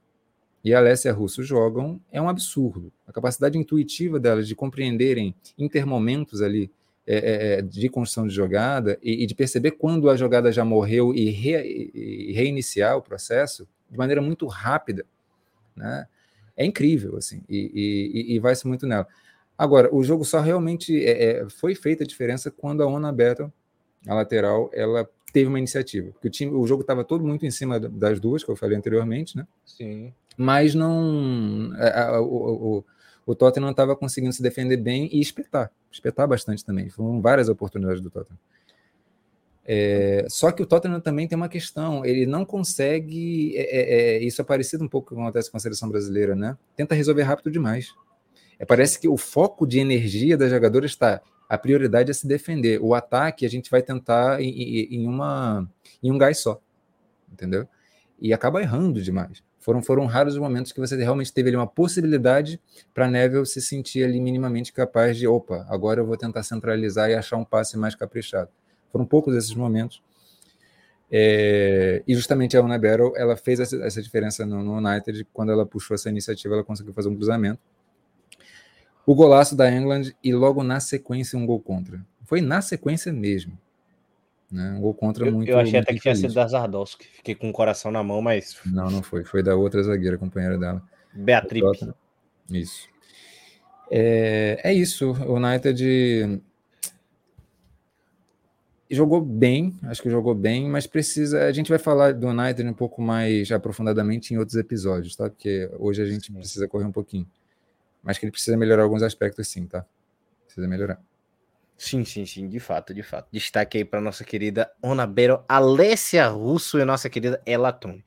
e 0.63 0.75
a 0.75 0.79
Alessia 0.79 1.13
Russo 1.13 1.43
jogam 1.43 2.01
é 2.13 2.21
um 2.21 2.29
absurdo. 2.29 2.93
A 3.07 3.13
capacidade 3.13 3.57
intuitiva 3.59 4.21
delas 4.21 4.47
de 4.47 4.55
compreenderem 4.55 5.35
intermomentos 5.59 6.43
ali 6.43 6.71
é, 7.07 7.17
é, 7.17 7.53
é, 7.55 7.63
de 7.63 7.89
construção 7.89 8.27
de 8.27 8.35
jogada 8.35 8.99
e, 9.03 9.25
e, 9.25 9.27
de 9.27 9.35
perceber 9.35 9.73
quando 9.73 10.09
a 10.09 10.17
jogada 10.17 10.53
já 10.53 10.65
morreu 10.65 11.15
e, 11.15 11.31
re, 11.31 11.91
e 11.93 12.33
reiniciar 12.33 12.97
o 12.97 13.03
processo 13.03 13.67
de 13.91 13.99
maneira 13.99 14.23
muito 14.23 14.47
rápida, 14.47 15.05
né? 15.75 16.07
É 16.57 16.65
incrível, 16.65 17.17
assim, 17.17 17.43
e, 17.49 18.27
e, 18.29 18.39
vai-se 18.39 18.69
muito 18.69 18.87
nela. 18.87 19.09
Agora, 19.57 19.93
o 19.95 20.05
jogo 20.05 20.25
só 20.25 20.41
realmente 20.41 21.05
é, 21.05 21.41
é, 21.41 21.49
foi 21.49 21.75
feita 21.75 22.05
a 22.05 22.07
diferença 22.07 22.51
quando 22.51 22.83
a 22.83 22.87
Ona 22.87 23.11
Battle, 23.11 23.51
a 24.07 24.15
lateral, 24.15 24.71
ela 24.73 25.09
teve 25.33 25.49
uma 25.49 25.59
iniciativa. 25.59 26.13
Porque 26.13 26.29
o, 26.29 26.31
time, 26.31 26.53
o 26.53 26.67
jogo 26.67 26.83
estava 26.83 27.03
todo 27.03 27.25
muito 27.25 27.47
em 27.47 27.51
cima 27.51 27.81
das 27.81 28.21
duas, 28.21 28.45
que 28.45 28.51
eu 28.51 28.57
falei 28.57 28.77
anteriormente, 28.77 29.37
né? 29.37 29.47
Sim. 29.65 30.13
Mas 30.41 30.75
não. 30.75 31.71
A, 31.77 32.07
a, 32.07 32.21
o, 32.23 32.79
o, 32.79 32.85
o 33.27 33.35
Tottenham 33.35 33.73
estava 33.73 33.95
conseguindo 33.95 34.33
se 34.33 34.43
defender 34.43 34.79
bem 34.79 35.07
e 35.13 35.21
espetar. 35.21 35.71
Espetar 35.93 36.27
bastante 36.27 36.65
também. 36.65 36.89
Foram 36.89 37.21
várias 37.21 37.51
oportunidades 37.51 38.01
do 38.01 38.09
Tottenham. 38.09 38.39
É, 39.67 40.25
só 40.31 40.51
que 40.51 40.63
o 40.63 40.67
Tottenham 40.67 40.99
também 40.99 41.29
tem 41.29 41.37
uma 41.37 41.49
questão, 41.49 42.07
ele 42.07 42.25
não 42.25 42.47
consegue. 42.47 43.55
É, 43.55 43.61
é, 43.61 44.17
é 44.17 44.25
isso 44.25 44.41
é 44.41 44.45
parecido 44.45 44.83
um 44.83 44.89
pouco 44.89 45.11
com 45.11 45.15
o 45.15 45.19
que 45.19 45.23
acontece 45.25 45.51
com 45.51 45.59
a 45.59 45.61
seleção 45.61 45.91
brasileira, 45.91 46.35
né? 46.35 46.57
Tenta 46.75 46.95
resolver 46.95 47.23
rápido 47.23 47.51
demais. 47.51 47.95
É, 48.59 48.65
parece 48.65 48.99
que 48.99 49.09
o 49.09 49.19
foco 49.19 49.67
de 49.67 49.79
energia 49.79 50.39
das 50.39 50.51
jogadoras 50.51 50.91
está. 50.91 51.21
A 51.51 51.59
prioridade 51.59 52.11
é 52.11 52.15
se 52.15 52.27
defender. 52.27 52.81
O 52.81 52.95
ataque 52.95 53.45
a 53.45 53.51
gente 53.51 53.71
vai 53.71 53.83
tentar 53.83 54.41
em, 54.41 54.87
em, 54.91 55.07
uma, 55.07 55.71
em 56.03 56.11
um 56.11 56.17
gás 56.17 56.39
só. 56.39 56.59
Entendeu? 57.31 57.69
E 58.19 58.33
acaba 58.33 58.63
errando 58.63 59.03
demais. 59.03 59.43
Foram, 59.61 59.83
foram 59.83 60.07
raros 60.07 60.35
os 60.35 60.41
momentos 60.41 60.73
que 60.73 60.81
você 60.81 60.97
realmente 60.97 61.33
teve 61.33 61.51
ali 61.51 61.57
uma 61.57 61.67
possibilidade 61.67 62.61
para 62.95 63.09
Neville 63.09 63.47
se 63.47 63.61
sentir 63.61 64.05
ali 64.05 64.21
minimamente 64.21 64.73
capaz 64.73 65.17
de, 65.17 65.29
opa, 65.29 65.67
agora 65.69 66.01
eu 66.01 66.07
vou 66.07 66.17
tentar 66.17 66.43
centralizar 66.43 67.11
e 67.11 67.15
achar 67.15 67.37
um 67.37 67.45
passe 67.45 67.77
mais 67.77 67.95
caprichado. 67.95 68.51
Foram 68.91 69.05
poucos 69.05 69.37
esses 69.37 69.55
momentos. 69.55 70.03
É, 71.13 72.03
e 72.07 72.15
justamente 72.15 72.57
a 72.57 72.63
Una 72.63 72.79
Battle, 72.79 73.13
ela 73.17 73.37
fez 73.37 73.61
essa, 73.61 73.77
essa 73.85 74.01
diferença 74.01 74.47
no, 74.47 74.63
no, 74.63 74.77
United, 74.77 75.27
quando 75.33 75.53
ela 75.53 75.67
puxou 75.67 75.95
essa 75.95 76.09
iniciativa, 76.09 76.55
ela 76.55 76.65
conseguiu 76.65 76.95
fazer 76.95 77.09
um 77.09 77.17
cruzamento 77.17 77.61
o 79.11 79.15
golaço 79.15 79.57
da 79.57 79.69
England 79.71 80.13
e 80.23 80.33
logo 80.33 80.63
na 80.63 80.79
sequência 80.79 81.37
um 81.39 81.45
gol 81.45 81.61
contra. 81.61 82.01
Foi 82.25 82.41
na 82.41 82.63
sequência 82.63 83.13
mesmo. 83.13 83.59
Né? 84.51 84.73
Um 84.73 84.81
gol 84.81 84.95
contra 84.95 85.27
eu, 85.27 85.33
muito. 85.33 85.49
Eu 85.49 85.59
achei 85.59 85.73
muito 85.73 85.85
até 85.85 85.95
que 85.95 86.01
tinha 86.01 86.15
sido 86.15 86.35
da 86.35 86.47
Zardowski, 86.47 87.07
fiquei 87.07 87.35
com 87.35 87.51
o 87.51 87.53
coração 87.53 87.91
na 87.91 88.03
mão, 88.03 88.21
mas. 88.21 88.57
Não, 88.67 88.91
não 88.91 89.03
foi. 89.03 89.25
Foi 89.25 89.43
da 89.43 89.55
outra 89.55 89.83
zagueira, 89.83 90.19
companheira 90.19 90.59
dela. 90.59 90.83
Beatriz. 91.13 91.63
Isso. 92.51 92.89
É, 93.91 94.61
é 94.65 94.75
isso. 94.75 95.13
O 95.13 95.35
United 95.35 96.43
jogou 98.91 99.21
bem, 99.21 99.77
acho 99.85 100.03
que 100.03 100.11
jogou 100.11 100.35
bem, 100.35 100.69
mas 100.69 100.87
precisa. 100.87 101.45
A 101.45 101.53
gente 101.53 101.69
vai 101.69 101.79
falar 101.79 102.15
do 102.15 102.27
United 102.27 102.69
um 102.69 102.75
pouco 102.75 103.01
mais 103.01 103.51
aprofundadamente 103.53 104.35
em 104.35 104.39
outros 104.39 104.57
episódios, 104.57 105.15
tá? 105.15 105.31
Porque 105.31 105.71
hoje 105.79 106.03
a 106.03 106.07
gente 106.07 106.27
Sim. 106.27 106.35
precisa 106.35 106.67
correr 106.67 106.85
um 106.85 106.93
pouquinho 106.93 107.27
mas 108.03 108.19
que 108.19 108.25
ele 108.25 108.33
precisa 108.33 108.57
melhorar 108.57 108.83
alguns 108.83 109.03
aspectos 109.03 109.49
sim, 109.49 109.67
tá? 109.67 109.85
Precisa 110.45 110.67
melhorar. 110.67 111.01
Sim, 111.83 112.05
sim, 112.05 112.27
sim, 112.27 112.47
de 112.47 112.61
fato, 112.61 112.93
de 112.93 113.03
fato. 113.03 113.27
Destaque 113.33 113.79
aí 113.79 113.85
para 113.87 114.03
nossa 114.03 114.23
querida 114.23 114.71
Onabero 114.83 115.43
Alessia 115.49 116.29
Russo 116.29 116.79
e 116.79 116.85
nossa 116.85 117.09
querida 117.09 117.41
Elatone. 117.47 118.05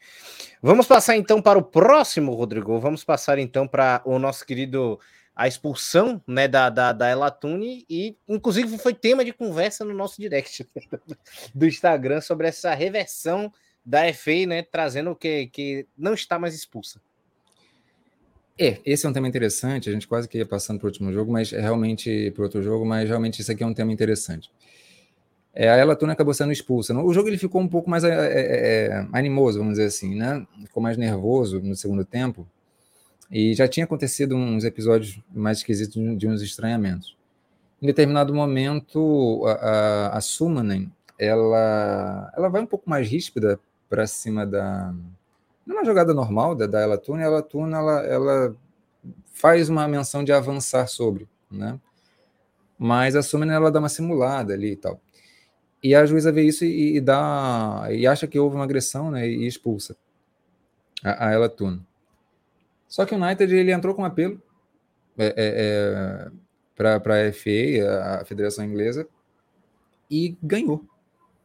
Vamos 0.62 0.86
passar 0.86 1.18
então 1.18 1.42
para 1.42 1.58
o 1.58 1.64
próximo, 1.64 2.36
Rodrigo. 2.36 2.80
Vamos 2.80 3.04
passar 3.04 3.40
então 3.40 3.68
para 3.68 4.00
o 4.06 4.20
nosso 4.20 4.46
querido 4.46 5.00
a 5.36 5.48
expulsão 5.48 6.22
né, 6.28 6.48
da, 6.48 6.70
da, 6.70 6.94
da 6.94 7.10
Elatune 7.10 7.84
e 7.90 8.16
inclusive 8.30 8.78
foi 8.78 8.94
tema 8.94 9.26
de 9.26 9.34
conversa 9.34 9.84
no 9.84 9.92
nosso 9.96 10.22
direct 10.22 10.68
do 11.56 11.66
Instagram 11.66 12.22
sobre 12.22 12.48
essa 12.50 12.76
reversão 12.76 13.52
da 13.84 14.02
FA, 14.14 14.46
né, 14.46 14.62
trazendo 14.62 15.16
que, 15.16 15.48
que 15.48 15.88
não 15.98 16.14
está 16.14 16.38
mais 16.38 16.54
expulsa. 16.54 17.02
É, 18.58 18.80
esse 18.86 19.06
é 19.06 19.10
um 19.10 19.14
tema 19.14 19.28
interessante. 19.28 19.90
A 19.90 19.94
gente 19.94 20.08
quase 20.08 20.28
que 20.28 20.38
ia 20.38 20.46
passando 20.46 20.80
para 20.80 20.86
o 20.86 20.90
último 20.90 21.12
jogo, 21.12 21.32
mas 21.32 21.52
é 21.52 21.60
realmente 21.60 22.32
para 22.32 22.44
outro 22.44 22.62
jogo, 22.62 22.86
mas 22.86 23.08
realmente 23.08 23.42
isso 23.42 23.52
aqui 23.52 23.64
é 23.64 23.66
um 23.66 23.74
tema 23.74 23.92
interessante. 23.92 24.52
É, 25.56 25.70
a 25.70 25.76
Ela 25.76 25.96
Tuna 25.96 26.14
acabou 26.14 26.34
sendo 26.34 26.52
expulsa. 26.52 26.94
O 26.98 27.14
jogo 27.14 27.30
ele 27.30 27.38
ficou 27.38 27.62
um 27.62 27.68
pouco 27.68 27.90
mais 27.90 28.04
é, 28.04 28.10
é, 28.10 28.86
é, 28.88 29.08
animoso, 29.12 29.60
vamos 29.60 29.74
dizer 29.74 29.86
assim, 29.86 30.16
né? 30.16 30.46
Ficou 30.66 30.82
mais 30.82 30.98
nervoso 30.98 31.60
no 31.62 31.76
segundo 31.76 32.04
tempo. 32.04 32.48
E 33.32 33.54
já 33.54 33.68
tinha 33.68 33.84
acontecido 33.86 34.36
uns 34.36 34.64
episódios 34.64 35.20
mais 35.34 35.60
esquisitos 35.60 35.96
de, 35.96 36.16
de 36.16 36.28
uns 36.28 36.42
estranhamentos. 36.42 37.16
Em 37.82 37.88
determinado 37.88 38.34
momento, 38.34 39.44
a, 39.46 39.52
a, 39.52 40.18
a 40.18 40.22
Sumanen, 40.22 40.92
ela, 41.20 42.32
ela 42.36 42.50
vai 42.50 42.62
um 42.62 42.66
pouco 42.66 42.90
mais 42.90 43.08
ríspida 43.08 43.60
para 43.90 44.08
cima 44.08 44.46
da, 44.46 44.94
numa 45.66 45.84
jogada 45.86 46.14
normal 46.14 46.56
da, 46.56 46.68
da 46.68 46.82
ela 46.82 46.98
Tuna, 46.98 47.24
ela 47.24 47.42
Tuna 47.42 47.78
ela, 47.78 48.00
ela 48.02 48.56
faz 49.34 49.70
uma 49.70 49.88
menção 49.88 50.24
de 50.24 50.32
avançar 50.32 50.88
sobre, 50.88 51.28
né? 51.50 51.80
Mas 52.78 53.16
a 53.16 53.24
Sumner 53.24 53.56
ela 53.56 53.72
dá 53.72 53.80
uma 53.80 53.90
simulada 53.90 54.54
ali 54.54 54.72
e 54.74 54.76
tal. 54.76 55.00
E 55.82 55.94
a 55.96 56.06
juíza 56.06 56.32
vê 56.32 56.44
isso 56.44 56.66
e, 56.66 56.98
e 56.98 57.02
dá 57.02 57.88
e 57.92 58.08
acha 58.08 58.28
que 58.28 58.40
houve 58.40 58.56
uma 58.56 58.64
agressão, 58.64 59.12
né? 59.12 59.28
E 59.28 59.46
expulsa 59.48 59.96
a, 61.04 61.28
a 61.28 61.32
ela 61.32 61.50
Tuna. 61.50 61.86
Só 62.88 63.06
que 63.06 63.16
o 63.16 63.18
United 63.18 63.54
ele 63.54 63.72
entrou 63.72 63.96
com 63.96 64.06
apelo 64.06 64.42
é, 65.18 65.26
é, 65.26 65.34
é 65.38 66.32
para 66.76 66.98
a 66.98 67.34
FA, 67.34 68.20
a 68.22 68.26
Federação 68.26 68.66
Inglesa, 68.66 69.08
e 70.10 70.38
ganhou. 70.42 70.84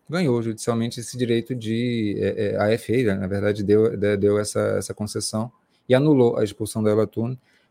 Ganhou 0.09 0.43
judicialmente 0.43 1.01
esse 1.01 1.17
direito 1.19 1.55
de. 1.55 2.17
É, 2.19 2.55
é 2.55 2.75
a 2.75 2.79
FA, 2.79 2.93
né, 2.93 3.15
na 3.15 3.27
verdade, 3.27 3.63
deu, 3.63 3.97
deu 3.97 4.39
essa, 4.39 4.61
essa 4.79 4.95
concessão 4.95 5.53
e 5.89 5.95
anulou 5.95 6.39
a 6.39 6.45
expulsão 6.45 6.83
da 6.83 6.91
Ela 6.91 7.07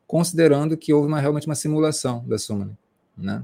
considerando 0.08 0.78
que 0.78 0.94
houve 0.94 1.08
uma, 1.08 1.20
realmente 1.20 1.46
uma 1.46 1.56
simulação 1.56 2.24
da 2.26 2.40
Sumane. 2.40 2.76
Né? 3.18 3.44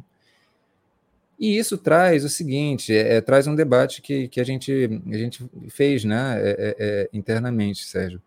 E 1.37 1.57
isso 1.57 1.77
traz 1.77 2.23
o 2.23 2.29
seguinte, 2.29 2.95
é, 2.95 3.15
é, 3.15 3.21
traz 3.21 3.47
um 3.47 3.55
debate 3.55 4.01
que, 4.01 4.29
que 4.29 4.39
a, 4.39 4.43
gente, 4.45 5.01
a 5.11 5.17
gente 5.17 5.43
fez 5.69 6.05
né, 6.05 6.39
é, 6.39 6.75
é, 6.79 7.09
internamente, 7.11 7.83
Sérgio, 7.83 8.21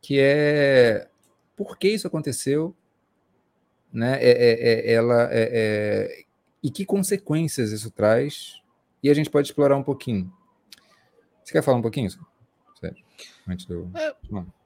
que 0.00 0.20
é 0.20 1.08
por 1.56 1.76
que 1.76 1.88
isso 1.88 2.06
aconteceu, 2.06 2.74
né, 3.92 4.18
ela, 4.90 5.28
e 6.62 6.70
que 6.70 6.84
consequências 6.84 7.72
isso 7.72 7.90
traz, 7.90 8.61
e 9.02 9.10
a 9.10 9.14
gente 9.14 9.30
pode 9.30 9.48
explorar 9.48 9.76
um 9.76 9.82
pouquinho. 9.82 10.32
Você 11.42 11.52
quer 11.52 11.62
falar 11.62 11.78
um 11.78 11.82
pouquinho, 11.82 12.08
Sérgio? 12.10 13.04
Antes 13.48 13.66
do... 13.66 13.90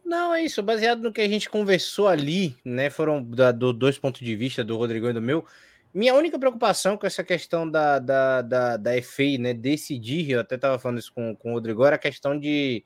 Não, 0.05 0.32
é 0.32 0.43
isso. 0.43 0.62
Baseado 0.62 1.03
no 1.03 1.12
que 1.12 1.20
a 1.20 1.28
gente 1.28 1.51
conversou 1.51 2.07
ali, 2.07 2.57
né? 2.64 2.91
Foram 2.91 3.22
da, 3.22 3.51
do, 3.51 3.72
dois 3.72 3.99
pontos 3.99 4.20
de 4.20 4.37
vista, 4.37 4.62
do 4.62 4.76
Rodrigo 4.76 5.09
e 5.09 5.12
do 5.12 5.20
meu. 5.20 5.45
Minha 5.93 6.14
única 6.14 6.39
preocupação 6.39 6.97
com 6.97 7.07
essa 7.07 7.24
questão 7.24 7.68
da, 7.68 7.99
da, 7.99 8.43
da, 8.43 8.76
da 8.76 9.03
FA, 9.03 9.39
né, 9.39 9.55
decidir, 9.55 10.30
eu 10.30 10.41
até 10.41 10.57
estava 10.57 10.78
falando 10.78 10.99
isso 10.99 11.11
com, 11.11 11.34
com 11.34 11.53
o 11.53 11.55
Rodrigo, 11.55 11.87
era 11.87 11.97
a 11.97 11.99
questão 11.99 12.39
de, 12.39 12.84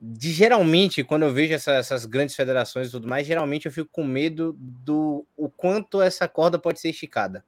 de 0.00 0.32
geralmente, 0.32 1.04
quando 1.04 1.24
eu 1.24 1.34
vejo 1.34 1.52
essa, 1.52 1.72
essas 1.72 2.06
grandes 2.06 2.34
federações 2.34 2.88
e 2.88 2.90
tudo 2.90 3.06
mais, 3.06 3.26
geralmente 3.26 3.66
eu 3.66 3.72
fico 3.72 3.90
com 3.92 4.04
medo 4.04 4.56
do 4.58 5.26
o 5.36 5.50
quanto 5.50 6.00
essa 6.00 6.26
corda 6.26 6.58
pode 6.58 6.80
ser 6.80 6.88
esticada, 6.88 7.44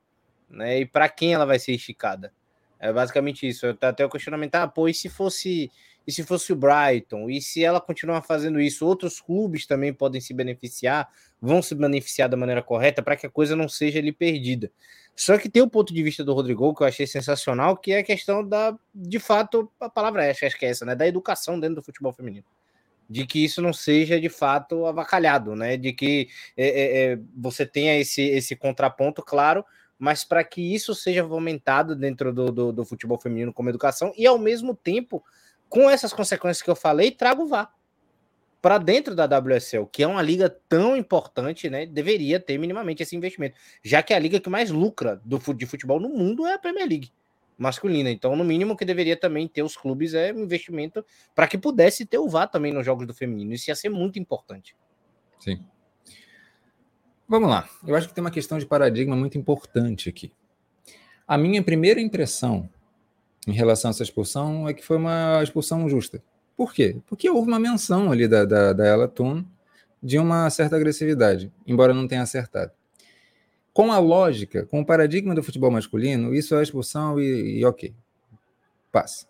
né, 0.50 0.80
e 0.80 0.84
para 0.84 1.08
quem 1.08 1.32
ela 1.32 1.46
vai 1.46 1.58
ser 1.58 1.72
esticada. 1.72 2.30
É 2.78 2.92
basicamente 2.92 3.46
isso. 3.46 3.66
Até 3.80 4.04
o 4.04 4.10
questionamento, 4.10 4.54
ah, 4.54 4.68
pô, 4.68 4.88
e 4.88 4.94
se 4.94 5.08
fosse 5.08 5.70
e 6.06 6.12
se 6.12 6.24
fosse 6.24 6.54
o 6.54 6.56
Brighton? 6.56 7.28
E 7.28 7.42
se 7.42 7.62
ela 7.62 7.82
continuar 7.82 8.22
fazendo 8.22 8.58
isso, 8.58 8.86
outros 8.86 9.20
clubes 9.20 9.66
também 9.66 9.92
podem 9.92 10.22
se 10.22 10.32
beneficiar, 10.32 11.06
vão 11.38 11.60
se 11.60 11.74
beneficiar 11.74 12.30
da 12.30 12.36
maneira 12.36 12.62
correta 12.62 13.02
para 13.02 13.14
que 13.14 13.26
a 13.26 13.30
coisa 13.30 13.54
não 13.54 13.68
seja 13.68 13.98
ali 13.98 14.10
perdida. 14.10 14.72
Só 15.14 15.36
que 15.36 15.50
tem 15.50 15.60
o 15.60 15.68
ponto 15.68 15.92
de 15.92 16.02
vista 16.02 16.24
do 16.24 16.32
Rodrigo 16.32 16.74
que 16.74 16.82
eu 16.82 16.86
achei 16.86 17.06
sensacional, 17.06 17.76
que 17.76 17.92
é 17.92 17.98
a 17.98 18.02
questão 18.02 18.42
da, 18.42 18.74
de 18.94 19.18
fato, 19.18 19.70
a 19.78 19.90
palavra 19.90 20.24
é, 20.24 20.30
acho 20.30 20.58
que 20.58 20.64
é 20.64 20.70
essa, 20.70 20.86
né, 20.86 20.94
da 20.94 21.06
educação 21.06 21.60
dentro 21.60 21.76
do 21.76 21.82
futebol 21.82 22.12
feminino 22.12 22.46
de 23.10 23.26
que 23.26 23.42
isso 23.42 23.62
não 23.62 23.72
seja 23.72 24.20
de 24.20 24.28
fato 24.28 24.84
avacalhado, 24.84 25.56
né? 25.56 25.78
De 25.78 25.94
que 25.94 26.28
é, 26.54 26.66
é, 26.66 27.12
é 27.12 27.18
você 27.34 27.64
tenha 27.64 27.98
esse, 27.98 28.20
esse 28.20 28.54
contraponto 28.54 29.22
claro, 29.22 29.64
mas 29.98 30.24
para 30.24 30.44
que 30.44 30.74
isso 30.74 30.94
seja 30.94 31.26
fomentado 31.26 31.96
dentro 31.96 32.32
do, 32.32 32.52
do, 32.52 32.72
do, 32.72 32.84
futebol 32.84 33.18
feminino 33.18 33.52
como 33.52 33.68
educação 33.68 34.12
e 34.16 34.26
ao 34.26 34.38
mesmo 34.38 34.74
tempo 34.74 35.24
com 35.68 35.90
essas 35.90 36.12
consequências 36.12 36.62
que 36.62 36.70
eu 36.70 36.76
falei, 36.76 37.10
trago 37.10 37.42
o 37.42 37.46
VAR 37.46 37.72
para 38.60 38.78
dentro 38.78 39.14
da 39.14 39.24
WSL, 39.24 39.86
que 39.86 40.02
é 40.02 40.06
uma 40.06 40.22
liga 40.22 40.48
tão 40.68 40.96
importante, 40.96 41.70
né? 41.70 41.86
Deveria 41.86 42.40
ter 42.40 42.58
minimamente 42.58 43.02
esse 43.02 43.14
investimento, 43.14 43.56
já 43.84 44.02
que 44.02 44.12
é 44.12 44.16
a 44.16 44.18
liga 44.18 44.40
que 44.40 44.48
mais 44.48 44.70
lucra 44.70 45.20
do 45.24 45.38
de 45.54 45.66
futebol 45.66 46.00
no 46.00 46.08
mundo 46.08 46.46
é 46.46 46.54
a 46.54 46.58
Premier 46.58 46.88
League 46.88 47.12
masculina. 47.58 48.08
Então, 48.08 48.36
no 48.36 48.44
mínimo 48.44 48.76
que 48.76 48.84
deveria 48.84 49.16
também 49.16 49.48
ter 49.48 49.62
os 49.62 49.76
clubes 49.76 50.14
é 50.14 50.32
um 50.32 50.44
investimento 50.44 51.04
para 51.34 51.48
que 51.48 51.58
pudesse 51.58 52.06
ter 52.06 52.18
o 52.18 52.28
VAR 52.28 52.48
também 52.48 52.72
nos 52.72 52.86
jogos 52.86 53.06
do 53.06 53.12
feminino. 53.12 53.52
Isso 53.52 53.68
ia 53.68 53.74
ser 53.74 53.88
muito 53.88 54.18
importante. 54.18 54.76
Sim. 55.40 55.62
Vamos 57.28 57.50
lá. 57.50 57.68
Eu 57.86 57.94
acho 57.94 58.08
que 58.08 58.14
tem 58.14 58.24
uma 58.24 58.30
questão 58.30 58.58
de 58.58 58.64
paradigma 58.64 59.14
muito 59.14 59.36
importante 59.36 60.08
aqui. 60.08 60.32
A 61.26 61.36
minha 61.36 61.62
primeira 61.62 62.00
impressão 62.00 62.68
em 63.46 63.52
relação 63.52 63.90
a 63.90 63.92
essa 63.92 64.02
expulsão 64.02 64.66
é 64.66 64.72
que 64.72 64.82
foi 64.82 64.96
uma 64.96 65.42
expulsão 65.42 65.86
justa. 65.90 66.22
Por 66.56 66.72
quê? 66.72 66.96
Porque 67.06 67.28
houve 67.28 67.48
uma 67.48 67.60
menção 67.60 68.10
ali 68.10 68.26
da, 68.26 68.46
da, 68.46 68.72
da 68.72 68.86
Ella 68.86 69.06
Toon 69.06 69.44
de 70.02 70.18
uma 70.18 70.48
certa 70.48 70.76
agressividade, 70.76 71.52
embora 71.66 71.92
não 71.92 72.08
tenha 72.08 72.22
acertado. 72.22 72.72
Com 73.74 73.92
a 73.92 73.98
lógica, 73.98 74.64
com 74.64 74.80
o 74.80 74.86
paradigma 74.86 75.34
do 75.34 75.42
futebol 75.42 75.70
masculino, 75.70 76.34
isso 76.34 76.56
é 76.56 76.62
expulsão 76.62 77.20
e, 77.20 77.58
e 77.58 77.64
ok, 77.64 77.94
passa. 78.90 79.26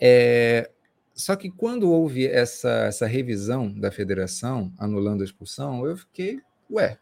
É, 0.00 0.70
só 1.14 1.36
que 1.36 1.50
quando 1.50 1.90
houve 1.90 2.26
essa, 2.26 2.70
essa 2.86 3.06
revisão 3.06 3.72
da 3.72 3.90
federação 3.90 4.72
anulando 4.78 5.22
a 5.22 5.24
expulsão, 5.24 5.86
eu 5.86 5.96
fiquei, 5.96 6.40
ué, 6.70 6.98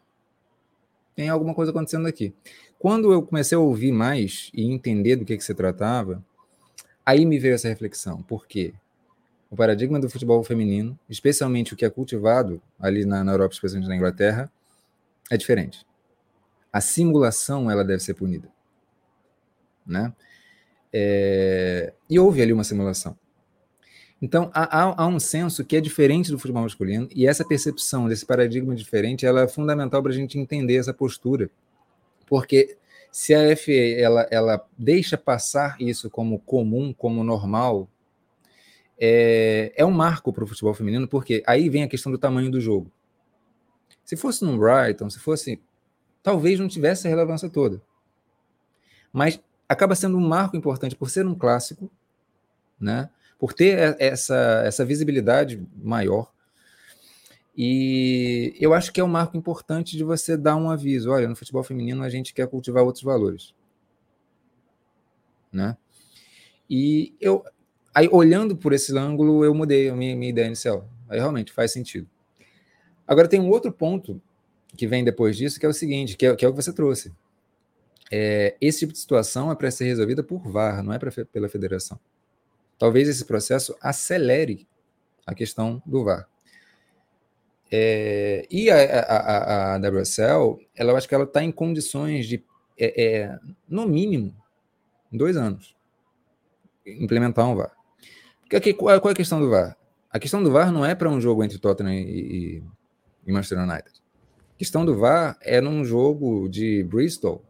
tem 1.15 1.29
alguma 1.29 1.53
coisa 1.53 1.71
acontecendo 1.71 2.07
aqui. 2.07 2.33
Quando 2.77 3.13
eu 3.13 3.21
comecei 3.21 3.55
a 3.55 3.61
ouvir 3.61 3.91
mais 3.91 4.49
e 4.53 4.65
entender 4.65 5.15
do 5.15 5.25
que, 5.25 5.37
que 5.37 5.43
se 5.43 5.53
tratava, 5.53 6.23
aí 7.05 7.25
me 7.25 7.39
veio 7.39 7.55
essa 7.55 7.67
reflexão. 7.67 8.21
Por 8.23 8.47
quê? 8.47 8.73
O 9.49 9.55
paradigma 9.55 9.99
do 9.99 10.09
futebol 10.09 10.43
feminino, 10.43 10.97
especialmente 11.09 11.73
o 11.73 11.77
que 11.77 11.85
é 11.85 11.89
cultivado 11.89 12.61
ali 12.79 13.05
na, 13.05 13.23
na 13.23 13.33
Europa, 13.33 13.53
especialmente 13.53 13.89
na 13.89 13.95
Inglaterra, 13.95 14.51
é 15.29 15.37
diferente. 15.37 15.85
A 16.71 16.81
simulação 16.81 17.69
ela 17.69 17.83
deve 17.83 18.01
ser 18.01 18.13
punida, 18.13 18.49
né? 19.85 20.13
É... 20.91 21.93
E 22.09 22.17
houve 22.19 22.41
ali 22.41 22.53
uma 22.53 22.63
simulação. 22.63 23.17
Então 24.21 24.51
há, 24.53 25.03
há, 25.03 25.07
um 25.07 25.19
senso 25.19 25.65
que 25.65 25.75
é 25.75 25.81
diferente 25.81 26.29
do 26.29 26.37
futebol 26.37 26.61
masculino 26.61 27.07
e 27.15 27.25
essa 27.25 27.43
percepção 27.43 28.07
desse 28.07 28.25
paradigma 28.25 28.75
diferente 28.75 29.25
ela 29.25 29.41
é 29.41 29.47
fundamental 29.47 30.01
para 30.03 30.11
a 30.11 30.15
gente 30.15 30.37
entender 30.37 30.75
essa 30.75 30.93
postura 30.93 31.49
porque 32.27 32.77
se 33.11 33.35
a 33.35 33.55
FA 33.57 33.71
ela, 33.71 34.27
ela 34.31 34.65
deixa 34.77 35.17
passar 35.17 35.75
isso 35.81 36.09
como 36.09 36.39
comum, 36.39 36.93
como 36.93 37.25
normal, 37.25 37.89
é, 38.97 39.73
é 39.75 39.85
um 39.85 39.91
marco 39.91 40.31
para 40.31 40.45
o 40.45 40.47
futebol 40.47 40.73
feminino, 40.73 41.07
porque 41.07 41.43
aí 41.45 41.67
vem 41.67 41.83
a 41.83 41.89
questão 41.89 42.09
do 42.09 42.17
tamanho 42.17 42.49
do 42.49 42.61
jogo. 42.61 42.89
Se 44.05 44.15
fosse 44.15 44.45
no 44.45 44.57
Brighton, 44.57 45.09
se 45.09 45.19
fosse. 45.19 45.61
Talvez 46.23 46.59
não 46.59 46.67
tivesse 46.67 47.07
a 47.07 47.09
relevância 47.09 47.49
toda. 47.49 47.81
Mas 49.11 49.41
acaba 49.67 49.95
sendo 49.95 50.17
um 50.17 50.25
marco 50.25 50.55
importante 50.55 50.95
por 50.95 51.09
ser 51.09 51.25
um 51.25 51.35
clássico, 51.35 51.91
né? 52.79 53.09
Por 53.41 53.53
ter 53.53 53.97
essa, 53.99 54.61
essa 54.63 54.85
visibilidade 54.85 55.59
maior 55.75 56.31
e 57.57 58.55
eu 58.59 58.71
acho 58.73 58.93
que 58.93 59.01
é 59.01 59.03
um 59.03 59.07
marco 59.07 59.35
importante 59.35 59.97
de 59.97 60.03
você 60.03 60.37
dar 60.37 60.55
um 60.55 60.69
aviso. 60.69 61.11
Olha, 61.11 61.27
no 61.27 61.35
futebol 61.35 61.63
feminino 61.63 62.03
a 62.03 62.09
gente 62.09 62.33
quer 62.33 62.47
cultivar 62.47 62.83
outros 62.83 63.03
valores. 63.03 63.53
Né? 65.51 65.75
E 66.69 67.13
eu, 67.19 67.43
aí 67.93 68.07
olhando 68.11 68.55
por 68.55 68.71
esse 68.71 68.95
ângulo, 68.97 69.43
eu 69.43 69.53
mudei 69.53 69.89
a 69.89 69.95
minha, 69.95 70.15
minha 70.15 70.29
ideia 70.29 70.47
inicial. 70.47 70.87
Aí 71.09 71.19
realmente 71.19 71.51
faz 71.51 71.73
sentido. 71.73 72.07
Agora 73.05 73.27
tem 73.27 73.41
um 73.41 73.49
outro 73.49 73.71
ponto 73.73 74.21
que 74.77 74.87
vem 74.87 75.03
depois 75.03 75.35
disso, 75.35 75.59
que 75.59 75.65
é 75.65 75.69
o 75.69 75.73
seguinte, 75.73 76.15
que 76.15 76.25
é, 76.25 76.35
que 76.35 76.45
é 76.45 76.47
o 76.47 76.51
que 76.53 76.63
você 76.63 76.71
trouxe. 76.71 77.11
É, 78.09 78.55
esse 78.61 78.79
tipo 78.79 78.93
de 78.93 78.99
situação 78.99 79.51
é 79.51 79.55
para 79.55 79.69
ser 79.71 79.85
resolvida 79.85 80.23
por 80.23 80.47
VAR, 80.47 80.81
não 80.81 80.93
é 80.93 80.99
pra, 80.99 81.11
pela 81.25 81.49
federação. 81.49 81.99
Talvez 82.81 83.07
esse 83.07 83.23
processo 83.25 83.77
acelere 83.79 84.67
a 85.23 85.35
questão 85.35 85.83
do 85.85 86.03
VAR. 86.03 86.27
É, 87.71 88.47
e 88.49 88.71
a, 88.71 88.75
a, 89.01 89.75
a, 89.75 89.77
WSL, 89.77 90.57
ela, 90.75 90.91
eu 90.91 90.97
acho 90.97 91.07
que 91.07 91.13
ela 91.13 91.25
está 91.25 91.43
em 91.43 91.51
condições 91.51 92.25
de, 92.25 92.43
é, 92.75 93.03
é, 93.03 93.39
no 93.69 93.87
mínimo, 93.87 94.35
dois 95.11 95.37
anos, 95.37 95.75
implementar 96.83 97.47
um 97.47 97.55
VAR. 97.55 97.71
Porque 98.49 98.73
qual, 98.73 98.99
qual, 98.99 99.11
é 99.11 99.13
a 99.13 99.15
questão 99.15 99.39
do 99.39 99.51
VAR? 99.51 99.77
A 100.09 100.17
questão 100.17 100.41
do 100.41 100.51
VAR 100.51 100.71
não 100.71 100.83
é 100.83 100.95
para 100.95 101.07
um 101.07 101.21
jogo 101.21 101.43
entre 101.43 101.59
Tottenham 101.59 101.93
e, 101.93 102.01
e, 102.01 102.63
e 103.27 103.31
Manchester 103.31 103.59
United. 103.59 103.91
A 104.55 104.57
questão 104.57 104.83
do 104.83 104.97
VAR 104.97 105.37
é 105.41 105.61
num 105.61 105.85
jogo 105.85 106.49
de 106.49 106.83
Bristol 106.85 107.45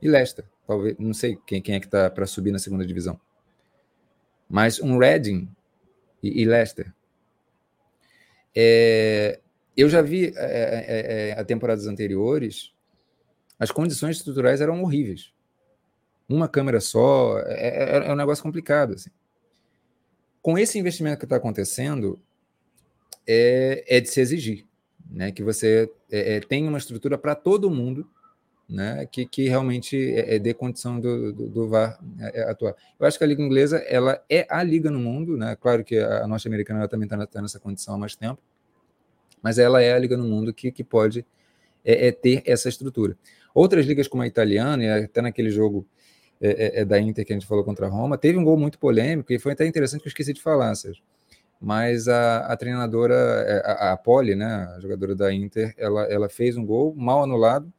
e 0.00 0.08
Leicester. 0.08 0.46
Talvez, 0.66 0.96
não 0.98 1.12
sei 1.12 1.38
quem, 1.46 1.60
quem 1.60 1.74
é 1.74 1.80
que 1.80 1.86
está 1.86 2.08
para 2.08 2.26
subir 2.26 2.50
na 2.50 2.58
segunda 2.58 2.86
divisão. 2.86 3.20
Mas 4.50 4.80
um 4.80 4.98
Reading 4.98 5.48
e, 6.20 6.42
e 6.42 6.44
Leicester. 6.44 6.92
É, 8.54 9.38
eu 9.76 9.88
já 9.88 10.02
vi 10.02 10.32
é, 10.36 10.40
é, 10.40 11.28
é, 11.28 11.40
a 11.40 11.44
temporadas 11.44 11.86
anteriores, 11.86 12.72
as 13.58 13.70
condições 13.70 14.16
estruturais 14.16 14.60
eram 14.60 14.82
horríveis. 14.82 15.32
Uma 16.28 16.48
câmera 16.48 16.80
só, 16.80 17.38
é, 17.38 17.98
é, 17.98 18.08
é 18.08 18.12
um 18.12 18.16
negócio 18.16 18.42
complicado. 18.42 18.94
Assim. 18.94 19.10
Com 20.42 20.58
esse 20.58 20.78
investimento 20.78 21.18
que 21.18 21.26
está 21.26 21.36
acontecendo, 21.36 22.20
é, 23.26 23.84
é, 23.86 24.00
de 24.00 24.08
se 24.10 24.20
exigir 24.20 24.66
né, 25.08 25.30
que 25.30 25.42
você 25.42 25.90
tenha 26.48 26.68
uma 26.68 26.78
estrutura 26.78 27.16
para 27.16 27.34
todo 27.34 27.70
mundo 27.70 28.08
né, 28.70 29.04
que, 29.10 29.26
que 29.26 29.48
realmente 29.48 30.14
é, 30.14 30.38
dê 30.38 30.54
condição 30.54 31.00
do, 31.00 31.32
do, 31.32 31.48
do 31.48 31.68
VAR 31.68 31.98
atuar. 32.46 32.74
Eu 32.98 33.06
acho 33.06 33.18
que 33.18 33.24
a 33.24 33.26
Liga 33.26 33.42
Inglesa 33.42 33.78
ela 33.78 34.22
é 34.30 34.46
a 34.48 34.62
liga 34.62 34.90
no 34.90 35.00
mundo, 35.00 35.36
né? 35.36 35.56
claro 35.60 35.82
que 35.82 35.98
a 35.98 36.24
norte-americana 36.26 36.86
também 36.86 37.06
está 37.06 37.26
tá 37.26 37.42
nessa 37.42 37.58
condição 37.58 37.94
há 37.94 37.98
mais 37.98 38.14
tempo, 38.14 38.40
Mas 39.42 39.58
ela 39.58 39.82
é 39.82 39.92
a 39.92 39.98
liga 39.98 40.16
no 40.16 40.24
mundo 40.24 40.54
que, 40.54 40.70
que 40.70 40.84
pode 40.84 41.26
é, 41.84 42.08
é 42.08 42.12
ter 42.12 42.44
essa 42.46 42.68
estrutura. 42.68 43.18
Outras 43.52 43.84
ligas 43.86 44.06
como 44.06 44.22
a 44.22 44.26
italiana, 44.26 44.84
e 44.84 44.88
até 45.04 45.20
naquele 45.20 45.50
jogo 45.50 45.84
é, 46.40 46.48
é, 46.48 46.80
é, 46.80 46.84
da 46.84 47.00
Inter 47.00 47.26
que 47.26 47.32
a 47.32 47.36
gente 47.36 47.48
falou 47.48 47.64
contra 47.64 47.86
a 47.86 47.88
Roma, 47.88 48.16
teve 48.16 48.38
um 48.38 48.44
gol 48.44 48.56
muito 48.56 48.78
polêmico 48.78 49.32
e 49.32 49.38
foi 49.38 49.52
até 49.52 49.66
interessante 49.66 50.02
que 50.02 50.06
eu 50.06 50.10
esqueci 50.10 50.32
de 50.32 50.40
falar, 50.40 50.72
Sérgio. 50.76 51.02
Mas 51.60 52.06
a, 52.06 52.46
a 52.46 52.56
treinadora, 52.56 53.14
é, 53.14 53.62
a, 53.66 53.92
a 53.92 53.96
Poli, 53.96 54.36
né, 54.36 54.72
a 54.76 54.80
jogadora 54.80 55.16
da 55.16 55.34
Inter, 55.34 55.74
ela, 55.76 56.04
ela 56.04 56.28
fez 56.28 56.56
um 56.56 56.64
gol 56.64 56.94
mal 56.94 57.24
anulado 57.24 57.70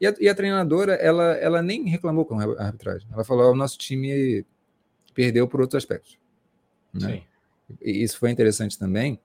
e 0.00 0.06
a, 0.06 0.14
e 0.18 0.28
a 0.28 0.34
treinadora, 0.34 0.94
ela, 0.94 1.34
ela 1.34 1.62
nem 1.62 1.88
reclamou 1.88 2.24
com 2.24 2.38
a 2.38 2.64
arbitragem. 2.64 3.06
Ela 3.12 3.24
falou: 3.24 3.52
o 3.52 3.56
nosso 3.56 3.76
time 3.76 4.44
perdeu 5.14 5.46
por 5.46 5.60
outros 5.60 5.82
aspectos. 5.82 6.18
Né? 6.92 7.22
E 7.80 8.02
isso 8.02 8.18
foi 8.18 8.30
interessante 8.30 8.78
também, 8.78 9.20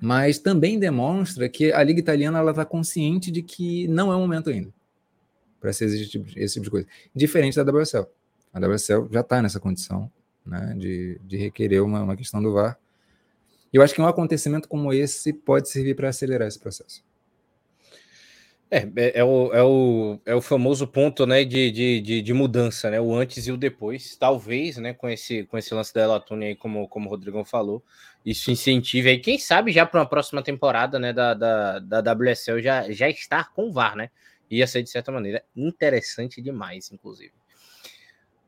mas 0.00 0.38
também 0.38 0.78
demonstra 0.78 1.48
que 1.48 1.72
a 1.72 1.82
Liga 1.82 2.00
Italiana 2.00 2.42
está 2.50 2.64
consciente 2.64 3.30
de 3.30 3.42
que 3.42 3.86
não 3.88 4.10
é 4.12 4.16
o 4.16 4.20
momento 4.20 4.50
ainda 4.50 4.72
para 5.60 5.72
ser 5.72 5.86
esse 5.86 6.06
tipo, 6.06 6.26
esse 6.36 6.54
tipo 6.54 6.64
de 6.64 6.70
coisa. 6.70 6.86
Diferente 7.14 7.62
da 7.62 7.70
WSL. 7.70 8.06
A 8.52 8.58
WSL 8.60 9.08
já 9.10 9.20
está 9.20 9.42
nessa 9.42 9.60
condição 9.60 10.10
né, 10.44 10.74
de, 10.76 11.20
de 11.24 11.36
requerer 11.36 11.82
uma, 11.82 12.02
uma 12.02 12.16
questão 12.16 12.42
do 12.42 12.52
VAR. 12.52 12.78
E 13.72 13.76
eu 13.76 13.82
acho 13.82 13.94
que 13.94 14.00
um 14.00 14.06
acontecimento 14.06 14.68
como 14.68 14.92
esse 14.92 15.32
pode 15.32 15.68
servir 15.68 15.94
para 15.94 16.08
acelerar 16.08 16.48
esse 16.48 16.58
processo. 16.58 17.04
É, 18.70 18.86
é, 18.96 19.20
é, 19.20 19.24
o, 19.24 19.54
é, 19.54 19.62
o, 19.62 20.20
é 20.26 20.34
o 20.34 20.42
famoso 20.42 20.86
ponto 20.86 21.26
né, 21.26 21.42
de, 21.42 21.70
de, 21.70 22.00
de, 22.00 22.22
de, 22.22 22.32
mudança, 22.34 22.90
né? 22.90 23.00
O 23.00 23.14
antes 23.14 23.46
e 23.46 23.52
o 23.52 23.56
depois. 23.56 24.14
Talvez, 24.16 24.76
né, 24.76 24.92
com 24.92 25.08
esse, 25.08 25.44
com 25.44 25.56
esse 25.56 25.72
lance 25.74 25.92
da 25.94 26.02
Elatune 26.02 26.46
aí, 26.46 26.54
como, 26.54 26.86
como 26.86 27.06
o 27.06 27.10
Rodrigão 27.10 27.44
falou, 27.44 27.82
isso 28.24 28.50
incentive 28.50 29.08
aí, 29.08 29.18
quem 29.18 29.38
sabe 29.38 29.72
já 29.72 29.86
para 29.86 30.00
uma 30.00 30.06
próxima 30.06 30.42
temporada 30.42 30.98
né, 30.98 31.14
da, 31.14 31.32
da, 31.32 31.78
da 31.78 32.12
WSL 32.12 32.60
já, 32.60 32.90
já 32.90 33.08
estar 33.08 33.52
com 33.54 33.68
o 33.68 33.72
VAR, 33.72 33.96
né? 33.96 34.10
Ia 34.50 34.66
ser, 34.66 34.82
de 34.82 34.90
certa 34.90 35.10
maneira, 35.10 35.42
interessante 35.56 36.42
demais, 36.42 36.90
inclusive. 36.92 37.32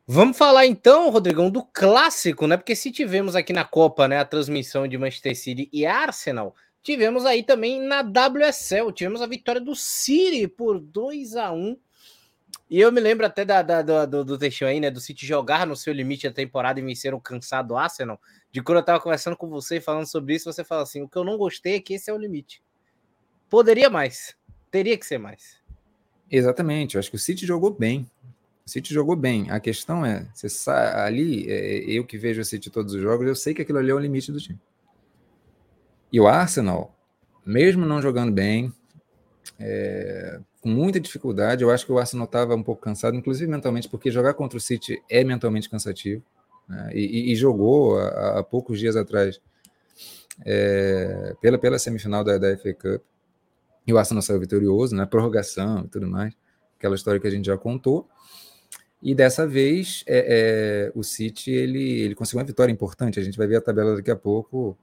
Vamos 0.07 0.37
falar 0.37 0.67
então, 0.67 1.09
Rodrigão, 1.09 1.51
do 1.51 1.63
clássico, 1.63 2.47
né? 2.47 2.57
Porque 2.57 2.75
se 2.75 2.91
tivemos 2.91 3.37
aqui 3.37 3.53
na 3.53 3.65
Copa, 3.65 4.09
né, 4.09 4.19
a 4.19 4.25
transmissão 4.25 4.87
de 4.89 4.99
Manchester 4.99 5.37
City 5.37 5.69
e 5.73 5.87
Arsenal, 5.87 6.55
tivemos 6.83 7.25
aí 7.27 7.43
também 7.43 7.81
na 7.81 8.01
WSL, 8.01 8.93
tivemos 8.93 9.23
a 9.23 9.27
vitória 9.27 9.61
do 9.61 9.75
City 9.75 10.49
por 10.49 10.81
2 10.81 11.37
a 11.37 11.53
1 11.53 11.77
E 12.69 12.81
eu 12.81 12.91
me 12.91 13.01
lembro 13.01 13.27
até 13.27 13.45
da, 13.45 13.63
da, 13.63 14.07
do, 14.07 14.25
do 14.25 14.39
texto 14.39 14.65
aí, 14.65 14.81
né? 14.81 14.91
Do 14.91 15.01
City 15.01 15.27
jogar 15.27 15.67
no 15.67 15.77
seu 15.77 15.93
limite 15.93 16.29
da 16.29 16.35
temporada 16.35 16.81
e 16.81 16.83
vencer 16.83 17.15
o 17.15 17.21
cansado 17.21 17.77
Arsenal. 17.77 18.21
De 18.51 18.63
quando 18.63 18.79
eu 18.79 18.85
tava 18.85 19.01
conversando 19.01 19.37
com 19.37 19.49
você 19.49 19.81
falando 19.81 20.07
sobre 20.07 20.35
isso, 20.35 20.51
você 20.51 20.65
fala 20.65 20.83
assim: 20.83 21.03
o 21.03 21.09
que 21.09 21.17
eu 21.17 21.25
não 21.25 21.37
gostei 21.37 21.77
é 21.77 21.81
que 21.81 21.95
esse 21.95 22.11
é 22.11 22.15
o 22.15 22.19
limite. 22.19 22.63
Poderia 23.49 23.91
mais, 23.91 24.37
teria 24.71 24.97
que 24.97 25.07
ser 25.07 25.19
mais. 25.19 25.59
Exatamente, 26.31 26.95
eu 26.95 27.01
acho 27.01 27.11
que 27.11 27.17
o 27.17 27.19
City 27.19 27.45
jogou 27.45 27.73
bem. 27.73 28.09
O 28.65 28.71
City 28.71 28.95
jogou 28.95 29.17
bem. 29.17 29.51
A 29.51 29.59
questão 29.59 30.07
é, 30.07 30.29
sabe, 30.35 31.01
ali, 31.01 31.51
é, 31.51 31.79
eu 31.91 32.07
que 32.07 32.17
vejo 32.17 32.41
o 32.41 32.45
City 32.45 32.71
todos 32.71 32.95
os 32.95 33.03
jogos, 33.03 33.27
eu 33.27 33.35
sei 33.35 33.53
que 33.53 33.63
aquilo 33.63 33.79
ali 33.79 33.91
é 33.91 33.95
o 33.95 33.99
limite 33.99 34.31
do 34.31 34.41
time. 34.41 34.61
E 36.13 36.21
o 36.21 36.27
Arsenal, 36.27 36.95
mesmo 37.45 37.87
não 37.87 38.03
jogando 38.03 38.33
bem, 38.33 38.73
é, 39.59 40.41
com 40.61 40.69
muita 40.69 41.01
dificuldade, 41.01 41.63
eu 41.63 41.71
acho 41.71 41.87
que 41.87 41.93
o 41.93 41.99
Arsenal 41.99 42.25
estava 42.25 42.55
um 42.55 42.63
pouco 42.63 42.83
cansado, 42.83 43.17
inclusive 43.17 43.51
mentalmente, 43.51 43.89
porque 43.89 44.11
jogar 44.11 44.35
contra 44.35 44.59
o 44.59 44.61
City 44.61 45.03
é 45.09 45.25
mentalmente 45.25 45.69
cansativo. 45.69 46.23
Né? 46.69 46.91
E, 46.95 47.33
e, 47.33 47.37
jogou 47.37 47.99
há, 47.99 48.39
há, 48.39 48.43
poucos 48.43 48.79
dias 48.79 48.97
atrás 48.97 49.41
é, 50.45 51.35
pela, 51.41 51.59
pela 51.59 51.79
semifinal 51.79 52.23
da, 52.23 52.39
da 52.39 52.57
FA 52.57 52.73
Cup. 52.75 53.03
E 53.87 53.93
o 53.93 53.99
Arsenal 53.99 54.23
saiu 54.23 54.39
vitorioso, 54.39 54.95
né? 54.95 55.05
Prorrogação 55.05 55.85
e 55.85 55.89
tudo 55.89 56.07
mais. 56.07 56.35
Aquela 56.79 56.95
história 56.95 57.19
que 57.19 57.27
a 57.27 57.31
gente 57.31 57.47
já 57.47 57.57
contou. 57.57 58.09
E 59.03 59.15
dessa 59.15 59.47
vez, 59.47 60.05
é, 60.07 60.91
é, 60.91 60.93
o 60.95 61.03
City 61.03 61.51
ele, 61.51 62.01
ele 62.03 62.15
conseguiu 62.15 62.39
uma 62.39 62.47
vitória 62.47 62.71
importante. 62.71 63.19
A 63.19 63.23
gente 63.23 63.39
vai 63.39 63.47
ver 63.47 63.57
a 63.57 63.61
tabela 63.61 63.97
daqui 63.97 64.11
a 64.11 64.17
pouco. 64.17 64.79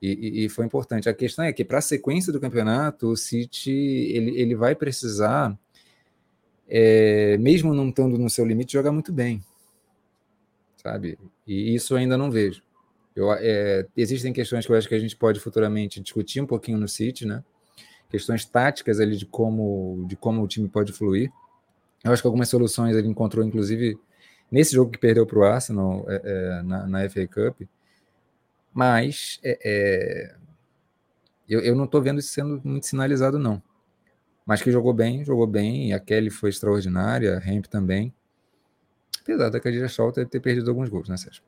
E, 0.00 0.44
e, 0.44 0.48
foi 0.48 0.64
importante. 0.64 1.08
A 1.08 1.14
questão 1.14 1.44
é 1.44 1.52
que, 1.52 1.64
para 1.64 1.78
a 1.78 1.82
sequência 1.82 2.32
do 2.32 2.40
campeonato, 2.40 3.08
o 3.08 3.16
City 3.16 3.72
ele, 3.72 4.40
ele 4.40 4.54
vai 4.54 4.74
precisar, 4.74 5.58
é, 6.68 7.36
mesmo 7.38 7.74
não 7.74 7.88
estando 7.88 8.16
no 8.16 8.30
seu 8.30 8.44
limite, 8.44 8.74
jogar 8.74 8.92
muito 8.92 9.12
bem. 9.12 9.42
Sabe? 10.76 11.18
E 11.46 11.74
isso 11.74 11.96
ainda 11.96 12.16
não 12.16 12.30
vejo. 12.30 12.62
Eu, 13.16 13.32
é, 13.32 13.84
existem 13.96 14.32
questões 14.32 14.64
que 14.64 14.70
eu 14.70 14.76
acho 14.76 14.88
que 14.88 14.94
a 14.94 15.00
gente 15.00 15.16
pode 15.16 15.40
futuramente 15.40 16.00
discutir 16.00 16.40
um 16.40 16.46
pouquinho 16.46 16.78
no 16.78 16.86
City, 16.86 17.26
né? 17.26 17.42
questões 18.08 18.44
táticas 18.44 19.00
ali 19.00 19.16
de 19.16 19.26
como, 19.26 20.04
de 20.08 20.16
como 20.16 20.42
o 20.42 20.48
time 20.48 20.68
pode 20.68 20.92
fluir. 20.92 21.30
Eu 22.04 22.12
acho 22.12 22.22
que 22.22 22.28
algumas 22.28 22.48
soluções 22.48 22.96
ele 22.96 23.08
encontrou, 23.08 23.44
inclusive, 23.44 23.98
nesse 24.50 24.74
jogo 24.74 24.90
que 24.90 24.98
perdeu 24.98 25.26
para 25.26 25.38
o 25.38 25.44
Arsenal 25.44 26.04
é, 26.08 26.22
é, 26.24 26.62
na, 26.62 26.86
na, 26.86 27.10
FA 27.10 27.26
Cup. 27.26 27.62
Mas 28.72 29.40
é, 29.42 29.58
é, 29.64 30.36
eu, 31.48 31.60
eu 31.60 31.74
não 31.74 31.84
estou 31.84 32.02
vendo 32.02 32.20
isso 32.20 32.30
sendo 32.30 32.60
muito 32.64 32.86
sinalizado, 32.86 33.38
não. 33.38 33.62
Mas 34.46 34.62
que 34.62 34.70
jogou 34.70 34.92
bem, 34.92 35.24
jogou 35.24 35.46
bem. 35.46 35.92
A 35.92 36.00
Kelly 36.00 36.30
foi 36.30 36.50
extraordinária, 36.50 37.38
a 37.38 37.48
Hemp 37.48 37.66
também. 37.66 38.14
Apesar 39.20 39.50
da 39.50 39.60
Cadira 39.60 39.88
Shaw 39.88 40.10
ter, 40.10 40.26
ter 40.26 40.40
perdido 40.40 40.70
alguns 40.70 40.88
gols, 40.88 41.08
né, 41.08 41.16
Sérgio? 41.16 41.42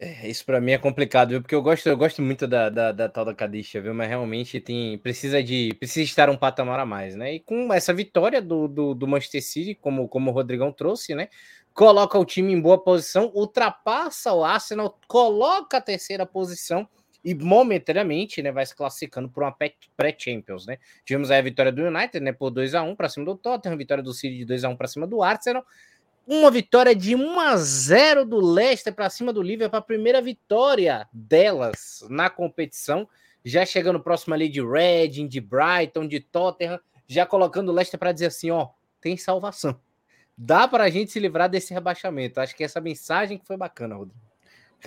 É, 0.00 0.28
isso 0.28 0.44
para 0.44 0.60
mim 0.60 0.72
é 0.72 0.78
complicado, 0.78 1.30
viu? 1.30 1.40
Porque 1.40 1.54
eu 1.54 1.62
gosto, 1.62 1.88
eu 1.88 1.96
gosto 1.96 2.20
muito 2.20 2.46
da, 2.46 2.68
da, 2.68 2.92
da 2.92 3.08
tal 3.08 3.24
da 3.24 3.34
Cadisha, 3.34 3.80
viu? 3.80 3.94
Mas 3.94 4.08
realmente 4.08 4.60
tem, 4.60 4.98
precisa 4.98 5.42
de 5.42 5.74
precisa 5.78 6.04
estar 6.04 6.28
um 6.28 6.36
patamar 6.36 6.80
a 6.80 6.84
mais, 6.84 7.14
né? 7.14 7.34
E 7.34 7.40
com 7.40 7.72
essa 7.72 7.94
vitória 7.94 8.42
do, 8.42 8.66
do, 8.66 8.94
do 8.94 9.06
Manchester 9.06 9.42
City, 9.42 9.74
como, 9.74 10.08
como 10.08 10.30
o 10.30 10.34
Rodrigão 10.34 10.72
trouxe, 10.72 11.14
né? 11.14 11.28
Coloca 11.74 12.18
o 12.18 12.24
time 12.24 12.52
em 12.52 12.60
boa 12.60 12.78
posição, 12.78 13.30
ultrapassa 13.34 14.32
o 14.32 14.44
Arsenal, 14.44 14.98
coloca 15.08 15.76
a 15.76 15.80
terceira 15.80 16.24
posição 16.24 16.88
e 17.24 17.34
momentaneamente, 17.34 18.40
né, 18.42 18.52
vai 18.52 18.64
se 18.64 18.76
classificando 18.76 19.28
por 19.28 19.42
uma 19.42 19.56
pré-Champions, 19.96 20.66
né? 20.66 20.78
Tivemos 21.04 21.30
a 21.30 21.40
vitória 21.40 21.72
do 21.72 21.82
United, 21.82 22.20
né, 22.20 22.32
por 22.32 22.50
2 22.50 22.74
a 22.74 22.82
1 22.82 22.94
para 22.94 23.08
cima 23.08 23.26
do 23.26 23.34
Tottenham, 23.34 23.76
vitória 23.76 24.04
do 24.04 24.14
City 24.14 24.38
de 24.38 24.44
2 24.44 24.64
a 24.64 24.68
1 24.68 24.76
para 24.76 24.86
cima 24.86 25.06
do 25.06 25.22
Arsenal 25.22 25.64
uma 26.26 26.50
vitória 26.50 26.94
de 26.94 27.14
1 27.14 27.40
a 27.40 27.56
0 27.56 28.24
do 28.24 28.40
Leicester 28.40 28.94
para 28.94 29.10
cima 29.10 29.32
do 29.32 29.42
Liverpool, 29.42 29.70
para 29.70 29.78
a 29.78 29.82
primeira 29.82 30.22
vitória 30.22 31.06
delas 31.12 32.04
na 32.08 32.30
competição, 32.30 33.08
já 33.44 33.66
chegando 33.66 34.00
próximo 34.00 34.32
ali 34.34 34.48
de 34.48 34.62
Reading, 34.64 35.28
de 35.28 35.40
Brighton, 35.40 36.06
de 36.08 36.20
Tottenham, 36.20 36.80
já 37.06 37.26
colocando 37.26 37.68
o 37.68 37.72
Leicester 37.72 38.00
para 38.00 38.12
dizer 38.12 38.26
assim, 38.26 38.50
ó, 38.50 38.68
tem 39.00 39.16
salvação. 39.16 39.78
Dá 40.36 40.66
para 40.66 40.84
a 40.84 40.90
gente 40.90 41.12
se 41.12 41.20
livrar 41.20 41.48
desse 41.48 41.72
rebaixamento. 41.72 42.40
Acho 42.40 42.56
que 42.56 42.64
essa 42.64 42.80
mensagem 42.80 43.38
que 43.38 43.46
foi 43.46 43.56
bacana, 43.56 43.94
Rodrigo. 43.94 44.20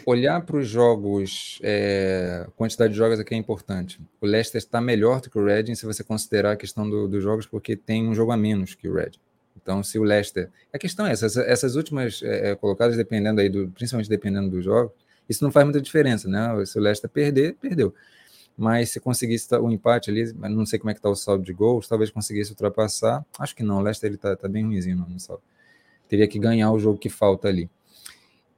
Olhar 0.06 0.42
para 0.42 0.58
os 0.58 0.68
jogos, 0.68 1.60
é, 1.64 2.46
quantidade 2.56 2.94
de 2.94 2.98
jogos 2.98 3.20
aqui 3.20 3.34
é 3.34 3.38
importante. 3.38 4.00
O 4.22 4.28
Leicester 4.28 4.60
está 4.60 4.80
melhor 4.80 5.22
do 5.22 5.30
que 5.30 5.40
o 5.40 5.44
Reading 5.44 5.74
se 5.74 5.86
você 5.86 6.04
considerar 6.04 6.52
a 6.52 6.56
questão 6.56 6.88
do, 6.88 7.08
dos 7.08 7.24
jogos, 7.24 7.48
porque 7.48 7.76
tem 7.76 8.08
um 8.08 8.14
jogo 8.14 8.32
a 8.32 8.38
menos 8.38 8.76
que 8.76 8.88
o 8.88 8.94
Reading. 8.94 9.20
Então, 9.56 9.82
se 9.82 9.98
o 9.98 10.04
Leicester. 10.04 10.50
A 10.72 10.78
questão 10.78 11.08
é 11.08 11.12
essa: 11.12 11.26
essas 11.42 11.76
últimas 11.76 12.22
é, 12.24 12.56
colocadas, 12.56 12.96
dependendo 12.96 13.42
aí, 13.42 13.50
do, 13.50 13.70
principalmente 13.70 14.10
dependendo 14.10 14.50
do 14.50 14.62
jogo, 14.62 14.94
isso 15.28 15.44
não 15.44 15.52
faz 15.52 15.66
muita 15.66 15.82
diferença, 15.82 16.30
né? 16.30 16.64
Se 16.66 16.78
o 16.78 16.82
Leicester 16.82 17.10
perder, 17.10 17.56
perdeu. 17.56 17.94
Mas 18.58 18.92
se 18.92 19.00
conseguisse 19.00 19.54
o 19.56 19.66
um 19.68 19.72
empate 19.72 20.10
ali, 20.10 20.34
não 20.34 20.66
sei 20.66 20.80
como 20.80 20.90
é 20.90 20.94
que 20.94 21.00
está 21.00 21.10
o 21.10 21.16
saldo 21.16 21.44
de 21.44 21.54
gols, 21.54 21.88
talvez 21.88 22.10
conseguisse 22.10 22.52
ultrapassar. 22.52 23.24
Acho 23.38 23.56
que 23.56 23.64
não, 23.64 23.78
o 23.78 23.82
Leicester 23.82 24.12
está 24.12 24.36
tá 24.36 24.48
bem 24.48 24.66
ruimzinho 24.66 24.98
no 24.98 25.20
saldo. 25.20 25.44
Teria 26.10 26.28
que 26.28 26.40
ganhar 26.40 26.72
o 26.72 26.80
jogo 26.80 26.98
que 26.98 27.10
falta 27.10 27.48
ali. 27.48 27.70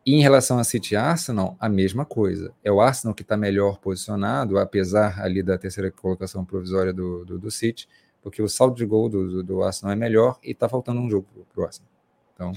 E 0.06 0.16
em 0.16 0.22
relação 0.22 0.58
a 0.58 0.64
City 0.64 0.96
Arsenal, 0.96 1.58
a 1.60 1.68
mesma 1.68 2.06
coisa. 2.06 2.54
É 2.64 2.72
o 2.72 2.80
Arsenal 2.80 3.14
que 3.14 3.24
está 3.24 3.36
melhor 3.36 3.78
posicionado, 3.80 4.58
apesar 4.58 5.20
ali 5.22 5.44
da 5.44 5.58
terceira 5.58 5.92
colocação 5.92 6.46
provisória 6.46 6.94
do, 6.94 7.26
do, 7.26 7.38
do 7.38 7.52
City 7.52 7.88
porque 8.22 8.42
o 8.42 8.50
saldo 8.50 8.76
de 8.76 8.86
gol 8.86 9.10
do, 9.10 9.30
do, 9.30 9.44
do 9.44 9.64
Arsenal 9.64 9.94
é 9.94 9.96
melhor 9.96 10.40
e 10.44 10.52
está 10.52 10.68
faltando 10.68 11.00
um 11.00 11.10
jogo 11.10 11.28
para 11.54 11.62
o 11.62 11.66
Arsenal. 11.66 11.90
Então, 12.34 12.54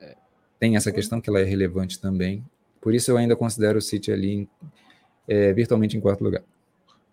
é, 0.00 0.16
tem 0.58 0.76
essa 0.76 0.92
questão 0.92 1.20
que 1.20 1.28
ela 1.30 1.40
é 1.40 1.44
relevante 1.44 2.00
também. 2.00 2.44
Por 2.80 2.94
isso 2.94 3.10
eu 3.10 3.16
ainda 3.16 3.36
considero 3.36 3.78
o 3.78 3.82
City 3.82 4.12
ali 4.12 4.48
é, 5.26 5.52
virtualmente 5.52 5.96
em 5.96 6.00
quarto 6.00 6.22
lugar. 6.22 6.42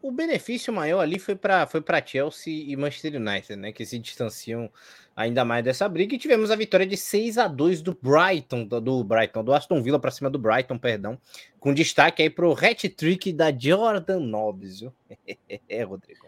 O 0.01 0.11
benefício 0.11 0.71
maior 0.71 1.01
ali 1.01 1.19
foi 1.19 1.35
para 1.35 1.67
foi 1.67 1.83
Chelsea 2.05 2.65
e 2.67 2.75
Manchester 2.75 3.15
United, 3.15 3.55
né? 3.57 3.71
Que 3.71 3.85
se 3.85 3.99
distanciam 3.99 4.69
ainda 5.15 5.43
mais 5.43 5.63
dessa 5.63 5.89
briga. 5.89 6.15
E 6.15 6.17
tivemos 6.17 6.49
a 6.49 6.55
vitória 6.55 6.85
de 6.85 6.95
6 6.95 7.37
a 7.37 7.47
2 7.47 7.81
do 7.81 7.97
Brighton, 8.01 8.63
do, 8.63 8.79
do 8.79 9.03
Brighton, 9.03 9.43
do 9.43 9.53
Aston 9.53 9.83
Villa 9.83 9.99
para 9.99 10.11
cima 10.11 10.29
do 10.29 10.39
Brighton, 10.39 10.77
perdão. 10.77 11.17
Com 11.59 11.73
destaque 11.73 12.21
aí 12.23 12.29
para 12.29 12.47
o 12.47 12.53
hat-trick 12.53 13.33
da 13.33 13.51
Jordan 13.51 14.19
Nobbs, 14.19 14.79
viu? 14.79 14.93
é, 15.67 15.83
Rodrigo. 15.83 16.25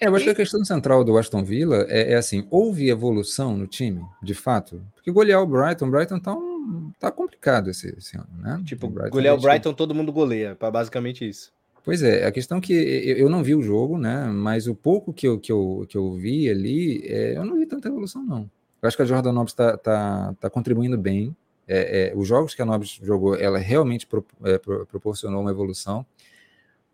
É, 0.00 0.06
eu 0.06 0.14
acho 0.14 0.24
que 0.24 0.30
a 0.30 0.34
questão 0.34 0.64
central 0.64 1.02
do 1.02 1.18
Aston 1.18 1.42
Villa 1.42 1.84
é, 1.88 2.12
é, 2.12 2.16
assim: 2.16 2.46
houve 2.50 2.88
evolução 2.88 3.56
no 3.56 3.66
time, 3.66 4.02
de 4.22 4.32
fato? 4.32 4.80
Porque 4.94 5.10
golear 5.10 5.42
o 5.42 5.46
Brighton, 5.46 5.88
o 5.88 5.90
Brighton 5.90 6.20
tá, 6.20 6.32
um, 6.32 6.92
tá 6.98 7.10
complicado 7.10 7.68
esse, 7.68 7.94
esse, 7.98 8.16
ano, 8.16 8.28
né? 8.38 8.62
Tipo, 8.64 8.86
o 8.86 8.90
Brighton, 8.90 9.10
golear 9.10 9.34
o 9.34 9.40
Brighton, 9.40 9.74
todo 9.74 9.94
mundo 9.94 10.12
goleia, 10.12 10.56
basicamente 10.72 11.28
isso. 11.28 11.52
Pois 11.88 12.02
é, 12.02 12.26
a 12.26 12.30
questão 12.30 12.58
é 12.58 12.60
que 12.60 12.74
eu 13.16 13.30
não 13.30 13.42
vi 13.42 13.54
o 13.54 13.62
jogo, 13.62 13.96
né? 13.96 14.26
Mas 14.26 14.66
o 14.66 14.74
pouco 14.74 15.10
que 15.10 15.26
eu, 15.26 15.40
que 15.40 15.50
eu, 15.50 15.86
que 15.88 15.96
eu 15.96 16.12
vi 16.12 16.50
ali, 16.50 17.00
é, 17.06 17.38
eu 17.38 17.46
não 17.46 17.56
vi 17.56 17.64
tanta 17.64 17.88
evolução, 17.88 18.22
não. 18.22 18.42
Eu 18.82 18.86
acho 18.86 18.94
que 18.94 19.02
a 19.02 19.06
Jordan 19.06 19.32
Nobbs 19.32 19.52
está 19.52 19.74
tá, 19.78 20.34
tá 20.38 20.50
contribuindo 20.50 20.98
bem. 20.98 21.34
É, 21.66 22.10
é, 22.10 22.12
os 22.14 22.28
jogos 22.28 22.54
que 22.54 22.60
a 22.60 22.66
Nobbs 22.66 23.00
jogou, 23.02 23.34
ela 23.34 23.56
realmente 23.56 24.06
pro, 24.06 24.22
é, 24.44 24.58
pro, 24.58 24.84
proporcionou 24.84 25.40
uma 25.40 25.50
evolução, 25.50 26.04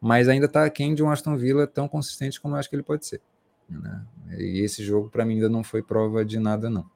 mas 0.01 0.29
ainda 0.29 0.47
está 0.47 0.65
aquém 0.65 0.95
de 0.95 1.03
um 1.03 1.11
Aston 1.11 1.37
Villa 1.37 1.67
tão 1.67 1.89
consistente 1.89 2.41
como 2.41 2.55
eu 2.55 2.61
acho 2.61 2.71
que 2.71 2.77
ele 2.77 2.85
pode 2.85 3.05
ser. 3.05 3.21
Né? 3.69 4.01
E 4.39 4.61
esse 4.61 4.85
jogo, 4.85 5.11
para 5.11 5.25
mim, 5.25 5.35
ainda 5.35 5.49
não 5.49 5.65
foi 5.65 5.83
prova 5.83 6.25
de 6.25 6.39
nada, 6.39 6.71
não. 6.71 6.89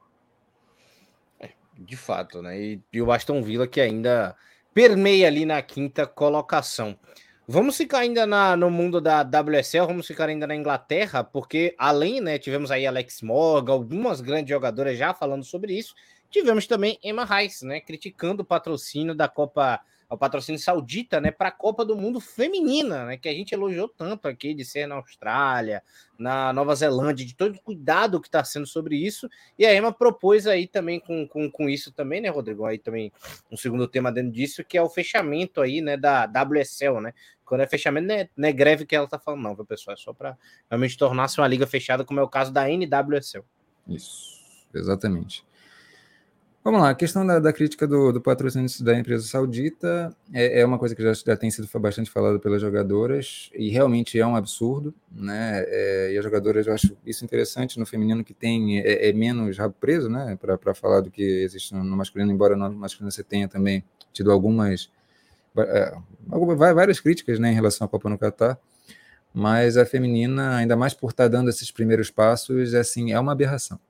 É, 1.40 1.50
de 1.76 1.96
fato, 1.96 2.42
né? 2.42 2.62
E, 2.62 2.80
e 2.92 3.02
o 3.02 3.10
Aston 3.10 3.42
Villa 3.42 3.66
que 3.66 3.80
ainda 3.80 4.36
permeia 4.72 5.26
ali 5.26 5.44
na 5.44 5.60
quinta 5.60 6.06
colocação. 6.06 6.96
Vamos 7.50 7.78
ficar 7.78 8.00
ainda 8.00 8.26
na, 8.26 8.54
no 8.54 8.70
mundo 8.70 9.00
da 9.00 9.22
WSL, 9.22 9.86
vamos 9.86 10.06
ficar 10.06 10.28
ainda 10.28 10.46
na 10.46 10.54
Inglaterra, 10.54 11.24
porque 11.24 11.74
além, 11.78 12.20
né, 12.20 12.38
tivemos 12.38 12.70
aí 12.70 12.86
Alex 12.86 13.22
Morgan, 13.22 13.72
algumas 13.72 14.20
grandes 14.20 14.50
jogadoras 14.50 14.98
já 14.98 15.14
falando 15.14 15.42
sobre 15.42 15.72
isso, 15.72 15.94
tivemos 16.28 16.66
também 16.66 16.98
Emma 17.02 17.24
Rice, 17.24 17.64
né, 17.64 17.80
criticando 17.80 18.42
o 18.42 18.44
patrocínio 18.44 19.14
da 19.14 19.28
Copa 19.28 19.80
ao 20.08 20.16
patrocínio 20.16 20.58
saudita, 20.58 21.20
né, 21.20 21.30
para 21.30 21.48
a 21.48 21.52
Copa 21.52 21.84
do 21.84 21.94
Mundo 21.94 22.18
feminina, 22.18 23.04
né, 23.04 23.16
que 23.18 23.28
a 23.28 23.32
gente 23.32 23.52
elogiou 23.52 23.86
tanto 23.88 24.26
aqui 24.26 24.54
de 24.54 24.64
ser 24.64 24.86
na 24.86 24.94
Austrália, 24.94 25.82
na 26.18 26.52
Nova 26.52 26.74
Zelândia, 26.74 27.26
de 27.26 27.34
todo 27.34 27.54
o 27.54 27.60
cuidado 27.60 28.20
que 28.20 28.26
está 28.26 28.42
sendo 28.42 28.66
sobre 28.66 28.96
isso. 28.96 29.28
E 29.58 29.66
a 29.66 29.74
Emma 29.74 29.92
propôs 29.92 30.46
aí 30.46 30.66
também 30.66 30.98
com, 30.98 31.28
com, 31.28 31.50
com 31.50 31.68
isso 31.68 31.92
também, 31.92 32.22
né, 32.22 32.30
Rodrigo? 32.30 32.64
Aí 32.64 32.78
também 32.78 33.12
um 33.52 33.56
segundo 33.56 33.86
tema 33.86 34.10
dentro 34.10 34.32
disso, 34.32 34.64
que 34.64 34.78
é 34.78 34.82
o 34.82 34.88
fechamento 34.88 35.60
aí, 35.60 35.82
né, 35.82 35.96
da 35.96 36.24
WSL, 36.24 37.00
né? 37.00 37.12
Quando 37.44 37.60
é 37.62 37.66
fechamento, 37.66 38.08
não 38.08 38.14
é, 38.14 38.28
não 38.36 38.48
é 38.48 38.52
greve 38.52 38.86
que 38.86 38.96
ela 38.96 39.04
está 39.04 39.18
falando, 39.18 39.42
não, 39.42 39.54
viu, 39.54 39.64
pessoal? 39.64 39.94
É 39.94 39.96
só 39.96 40.12
para 40.12 40.36
realmente 40.70 40.96
tornar-se 40.96 41.38
uma 41.38 41.48
liga 41.48 41.66
fechada, 41.66 42.04
como 42.04 42.20
é 42.20 42.22
o 42.22 42.28
caso 42.28 42.52
da 42.52 42.68
NWSL. 42.68 43.44
Isso, 43.86 44.38
exatamente. 44.74 45.47
Vamos 46.68 46.82
lá, 46.82 46.90
a 46.90 46.94
questão 46.94 47.26
da, 47.26 47.38
da 47.38 47.50
crítica 47.50 47.86
do, 47.86 48.12
do, 48.12 48.20
patrocínio 48.20 48.68
da 48.82 48.98
empresa 48.98 49.26
saudita 49.26 50.14
é, 50.34 50.60
é 50.60 50.66
uma 50.66 50.78
coisa 50.78 50.94
que 50.94 51.02
já, 51.02 51.14
já, 51.14 51.34
tem 51.34 51.50
sido 51.50 51.66
bastante 51.80 52.10
falada 52.10 52.38
pelas 52.38 52.60
jogadoras 52.60 53.48
e 53.54 53.70
realmente 53.70 54.20
é 54.20 54.26
um 54.26 54.36
absurdo, 54.36 54.94
né? 55.10 55.64
É, 55.66 56.12
e 56.12 56.18
as 56.18 56.22
jogadoras, 56.22 56.66
eu 56.66 56.74
acho 56.74 56.94
isso 57.06 57.24
interessante 57.24 57.78
no 57.78 57.86
feminino 57.86 58.22
que 58.22 58.34
tem 58.34 58.80
é, 58.80 59.08
é 59.08 59.12
menos 59.14 59.56
rabo 59.56 59.74
preso, 59.80 60.10
né? 60.10 60.36
Para 60.38 60.74
falar 60.74 61.00
do 61.00 61.10
que 61.10 61.22
existe 61.22 61.72
no, 61.72 61.82
no, 61.82 61.96
masculino, 61.96 62.30
embora 62.30 62.54
no 62.54 62.70
masculino 62.70 63.10
você 63.10 63.24
tenha 63.24 63.48
também 63.48 63.82
tido 64.12 64.30
algumas, 64.30 64.90
é, 65.56 65.96
algumas 66.30 66.58
várias 66.58 67.00
críticas, 67.00 67.38
né, 67.38 67.50
em 67.50 67.54
relação 67.54 67.86
à 67.86 67.88
Copa 67.88 68.10
no 68.10 68.18
Catar. 68.18 68.58
Mas 69.32 69.78
a 69.78 69.86
feminina, 69.86 70.56
ainda 70.56 70.76
mais 70.76 70.92
por 70.92 71.12
estar 71.12 71.28
dando 71.28 71.48
esses 71.48 71.70
primeiros 71.70 72.10
passos, 72.10 72.74
é 72.74 72.80
assim, 72.80 73.10
é 73.10 73.18
uma 73.18 73.32
aberração. 73.32 73.80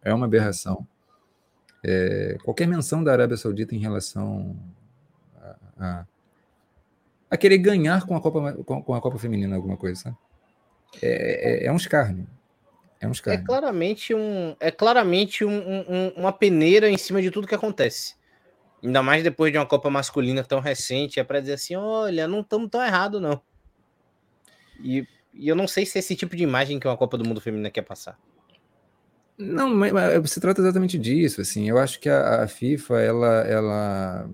É 0.00 0.14
uma 0.14 0.26
aberração 0.26 0.86
é, 1.82 2.36
qualquer 2.44 2.66
menção 2.66 3.02
da 3.02 3.12
Arábia 3.12 3.36
Saudita 3.36 3.74
em 3.74 3.78
relação 3.78 4.56
a, 5.40 5.56
a, 5.78 6.06
a, 7.30 7.36
querer 7.36 7.58
ganhar 7.58 8.06
com 8.06 8.14
a 8.14 8.20
Copa 8.20 8.52
com, 8.64 8.94
a 8.94 9.00
Copa 9.00 9.18
Feminina 9.18 9.56
alguma 9.56 9.76
coisa, 9.76 10.00
sabe? 10.00 10.16
É, 11.00 11.64
é, 11.64 11.66
é 11.66 11.72
um 11.72 11.76
escárnio. 11.76 12.26
É 13.00 13.08
um 13.08 13.12
escárnio. 13.12 13.42
É 13.42 13.46
claramente, 13.46 14.14
um, 14.14 14.54
é 14.60 14.70
claramente 14.70 15.44
um, 15.44 15.50
um, 15.50 16.08
uma 16.16 16.32
peneira 16.32 16.90
em 16.90 16.98
cima 16.98 17.22
de 17.22 17.30
tudo 17.30 17.46
que 17.46 17.54
acontece. 17.54 18.14
Ainda 18.82 19.02
mais 19.02 19.22
depois 19.22 19.52
de 19.52 19.58
uma 19.58 19.66
Copa 19.66 19.88
masculina 19.88 20.44
tão 20.44 20.60
recente, 20.60 21.18
é 21.18 21.24
para 21.24 21.40
dizer 21.40 21.54
assim: 21.54 21.76
olha, 21.76 22.28
não 22.28 22.40
estamos 22.40 22.68
tão 22.68 22.82
errado, 22.82 23.20
não. 23.20 23.40
E, 24.82 25.06
e 25.32 25.48
eu 25.48 25.54
não 25.54 25.68
sei 25.68 25.86
se 25.86 25.98
é 25.98 26.00
esse 26.00 26.16
tipo 26.16 26.36
de 26.36 26.42
imagem 26.42 26.78
que 26.78 26.86
uma 26.86 26.96
Copa 26.96 27.16
do 27.16 27.26
Mundo 27.26 27.40
Feminina 27.40 27.70
quer 27.70 27.82
passar. 27.82 28.18
Não, 29.40 29.74
mas, 29.74 29.90
mas 29.90 30.30
se 30.30 30.38
trata 30.38 30.60
exatamente 30.60 30.98
disso, 30.98 31.40
assim. 31.40 31.68
Eu 31.68 31.78
acho 31.78 31.98
que 31.98 32.08
a, 32.08 32.42
a 32.42 32.48
FIFA, 32.48 33.00
ela, 33.00 33.40
ela, 33.42 34.30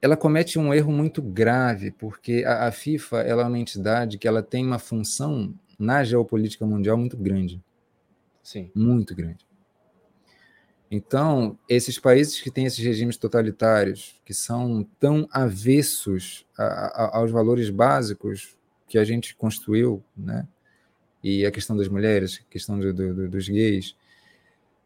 ela 0.00 0.16
comete 0.16 0.58
um 0.58 0.74
erro 0.74 0.92
muito 0.92 1.22
grave, 1.22 1.92
porque 1.92 2.42
a, 2.44 2.66
a, 2.66 2.72
FIFA 2.72 3.20
ela 3.20 3.42
é 3.42 3.46
uma 3.46 3.58
entidade 3.58 4.18
que 4.18 4.26
ela 4.26 4.42
tem 4.42 4.66
uma 4.66 4.80
função 4.80 5.54
na 5.78 6.02
geopolítica 6.02 6.66
mundial 6.66 6.96
muito 6.96 7.16
grande. 7.16 7.62
Sim. 8.42 8.70
Muito 8.74 9.14
grande. 9.14 9.46
Então, 10.90 11.56
esses 11.68 11.98
países 11.98 12.40
que 12.40 12.50
têm 12.50 12.66
esses 12.66 12.84
regimes 12.84 13.16
totalitários, 13.16 14.20
que 14.24 14.34
são 14.34 14.86
tão 14.98 15.28
avessos 15.30 16.44
a, 16.58 16.64
a, 16.64 17.18
aos 17.18 17.30
valores 17.30 17.70
básicos 17.70 18.58
que 18.88 18.98
a 18.98 19.04
gente 19.04 19.34
construiu, 19.36 20.04
né? 20.16 20.46
E 21.22 21.46
a 21.46 21.50
questão 21.50 21.76
das 21.76 21.88
mulheres, 21.88 22.42
a 22.46 22.50
questão 22.50 22.78
do, 22.78 22.92
do, 22.92 23.28
dos 23.28 23.48
gays, 23.48 23.94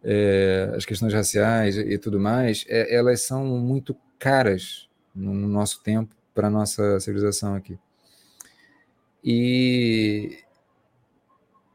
é, 0.04 0.72
as 0.76 0.84
questões 0.84 1.12
raciais 1.12 1.76
e 1.76 1.98
tudo 1.98 2.20
mais, 2.20 2.64
é, 2.68 2.94
elas 2.94 3.22
são 3.22 3.44
muito 3.44 3.96
caras 4.18 4.88
no, 5.14 5.32
no 5.32 5.48
nosso 5.48 5.82
tempo 5.82 6.14
para 6.34 6.48
a 6.48 6.50
nossa 6.50 7.00
civilização 7.00 7.54
aqui. 7.54 7.78
E, 9.24 10.38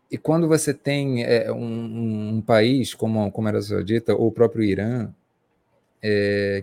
e 0.10 0.18
quando 0.18 0.48
você 0.48 0.74
tem 0.74 1.24
é, 1.24 1.52
um, 1.52 2.36
um, 2.36 2.42
país 2.42 2.94
como, 2.94 3.30
como 3.32 3.48
era 3.48 3.62
Saudita, 3.62 4.16
ou 4.16 4.28
o 4.28 4.32
próprio 4.32 4.64
Irã, 4.64 5.14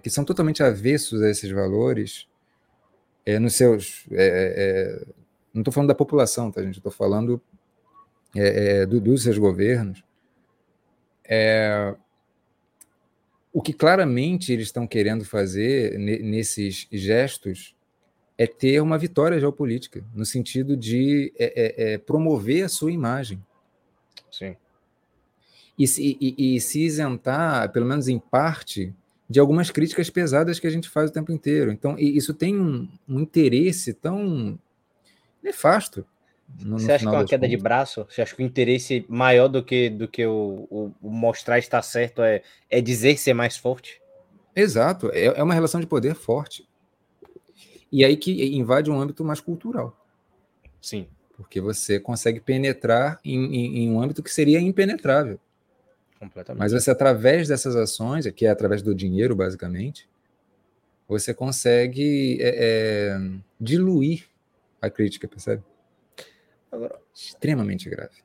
que 0.02 0.10
são 0.10 0.24
totalmente 0.24 0.64
avessos 0.64 1.22
a 1.22 1.30
esses 1.30 1.48
valores, 1.48 2.26
nos 3.40 3.54
seus. 3.54 4.04
Não 5.54 5.60
estou 5.60 5.72
falando 5.72 5.88
da 5.88 5.94
população, 5.94 6.50
tá, 6.50 6.60
gente? 6.60 6.78
Estou 6.78 6.90
falando 6.90 7.40
é, 8.34 8.80
é, 8.80 8.86
do, 8.86 9.00
dos 9.00 9.22
seus 9.22 9.38
governos, 9.38 10.02
é, 11.24 11.94
o 13.52 13.62
que 13.62 13.72
claramente 13.72 14.52
eles 14.52 14.66
estão 14.66 14.86
querendo 14.86 15.24
fazer 15.24 15.98
nesses 15.98 16.86
gestos 16.92 17.74
é 18.36 18.46
ter 18.46 18.80
uma 18.80 18.96
vitória 18.96 19.40
geopolítica, 19.40 20.04
no 20.14 20.24
sentido 20.24 20.76
de 20.76 21.32
é, 21.38 21.46
é, 21.56 21.94
é 21.94 21.98
promover 21.98 22.64
a 22.64 22.68
sua 22.68 22.92
imagem. 22.92 23.44
Sim. 24.30 24.56
E, 25.78 25.84
e, 25.98 26.56
e, 26.56 26.60
se 26.60 26.82
isentar, 26.84 27.70
pelo 27.72 27.86
menos 27.86 28.08
em 28.08 28.18
parte, 28.18 28.94
de 29.28 29.40
algumas 29.40 29.70
críticas 29.70 30.10
pesadas 30.10 30.58
que 30.58 30.66
a 30.66 30.70
gente 30.70 30.88
faz 30.88 31.10
o 31.10 31.12
tempo 31.12 31.32
inteiro. 31.32 31.70
Então, 31.70 31.96
isso 31.98 32.34
tem 32.34 32.58
um, 32.58 32.88
um 33.08 33.20
interesse 33.20 33.92
tão 33.92 34.58
nefasto 35.42 36.04
no, 36.60 36.78
você 36.78 36.92
acha 36.92 37.04
que 37.04 37.14
é 37.14 37.18
uma 37.18 37.24
queda 37.24 37.46
contas. 37.46 37.50
de 37.50 37.62
braço? 37.62 38.06
Você 38.08 38.22
acha 38.22 38.34
que 38.34 38.42
o 38.42 38.46
interesse 38.46 39.04
maior 39.08 39.48
do 39.48 39.62
que, 39.62 39.90
do 39.90 40.08
que 40.08 40.26
o, 40.26 40.66
o, 40.70 40.94
o 41.02 41.10
mostrar 41.10 41.58
estar 41.58 41.82
certo 41.82 42.22
é, 42.22 42.42
é 42.70 42.80
dizer 42.80 43.18
ser 43.18 43.34
mais 43.34 43.56
forte? 43.56 44.00
Exato, 44.54 45.10
é, 45.12 45.26
é 45.26 45.42
uma 45.42 45.54
relação 45.54 45.80
de 45.80 45.86
poder 45.86 46.14
forte. 46.14 46.68
E 47.92 48.04
aí 48.04 48.16
que 48.16 48.56
invade 48.56 48.90
um 48.90 49.00
âmbito 49.00 49.24
mais 49.24 49.40
cultural. 49.40 49.96
Sim. 50.80 51.06
Porque 51.36 51.60
você 51.60 52.00
consegue 52.00 52.40
penetrar 52.40 53.20
em, 53.24 53.38
em, 53.38 53.78
em 53.78 53.90
um 53.90 54.02
âmbito 54.02 54.22
que 54.22 54.30
seria 54.30 54.60
impenetrável. 54.60 55.38
Completamente. 56.18 56.60
Mas 56.60 56.72
você, 56.72 56.90
através 56.90 57.46
dessas 57.46 57.76
ações, 57.76 58.26
que 58.32 58.44
é 58.44 58.50
através 58.50 58.82
do 58.82 58.94
dinheiro, 58.94 59.36
basicamente, 59.36 60.08
você 61.06 61.32
consegue 61.32 62.38
é, 62.40 62.54
é, 62.58 63.20
diluir 63.60 64.26
a 64.82 64.90
crítica, 64.90 65.28
percebe? 65.28 65.62
Agora, 66.70 67.00
extremamente 67.14 67.88
grave. 67.88 68.16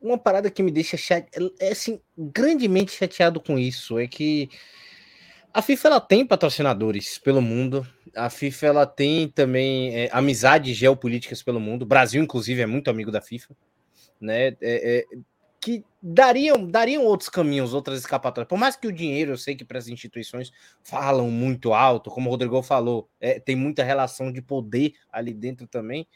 Uma 0.00 0.18
parada 0.18 0.50
que 0.50 0.62
me 0.62 0.70
deixa 0.70 0.96
chateado, 0.96 1.54
é 1.58 1.72
assim, 1.72 2.00
grandemente 2.16 2.92
chateado 2.92 3.40
com 3.40 3.58
isso, 3.58 3.98
é 3.98 4.06
que 4.06 4.48
a 5.52 5.62
FIFA 5.62 5.88
ela 5.88 6.00
tem 6.00 6.26
patrocinadores 6.26 7.16
pelo 7.16 7.40
mundo, 7.40 7.86
a 8.14 8.28
FIFA 8.28 8.66
ela 8.66 8.86
tem 8.86 9.28
também 9.28 9.96
é, 9.96 10.08
amizades 10.12 10.76
geopolíticas 10.76 11.42
pelo 11.42 11.60
mundo, 11.60 11.82
o 11.82 11.86
Brasil, 11.86 12.22
inclusive, 12.22 12.60
é 12.60 12.66
muito 12.66 12.90
amigo 12.90 13.10
da 13.10 13.20
FIFA, 13.20 13.56
né? 14.20 14.48
É, 14.48 14.56
é, 14.60 15.04
que 15.64 15.82
dariam, 16.02 16.66
dariam 16.66 17.04
outros 17.04 17.30
caminhos, 17.30 17.72
outras 17.72 18.00
escapatórias. 18.00 18.46
Por 18.46 18.58
mais 18.58 18.76
que 18.76 18.86
o 18.86 18.92
dinheiro, 18.92 19.32
eu 19.32 19.38
sei 19.38 19.56
que 19.56 19.64
para 19.64 19.78
as 19.78 19.88
instituições 19.88 20.52
falam 20.82 21.30
muito 21.30 21.72
alto, 21.72 22.10
como 22.10 22.28
o 22.28 22.30
Rodrigo 22.32 22.60
falou, 22.62 23.08
é, 23.18 23.40
tem 23.40 23.56
muita 23.56 23.82
relação 23.82 24.30
de 24.30 24.42
poder 24.42 24.92
ali 25.10 25.32
dentro 25.32 25.66
também. 25.66 26.06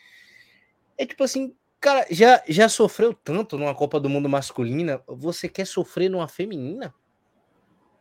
É 0.99 1.07
tipo 1.07 1.25
assim, 1.25 1.55
cara, 1.81 2.07
já, 2.11 2.43
já 2.49 2.69
sofreu 2.69 3.13
tanto 3.13 3.57
numa 3.59 3.75
Copa 3.75 3.99
do 4.01 4.09
Mundo 4.09 4.29
masculina, 4.29 5.03
você 5.07 5.49
quer 5.49 5.67
sofrer 5.67 6.09
numa 6.09 6.29
feminina? 6.29 6.95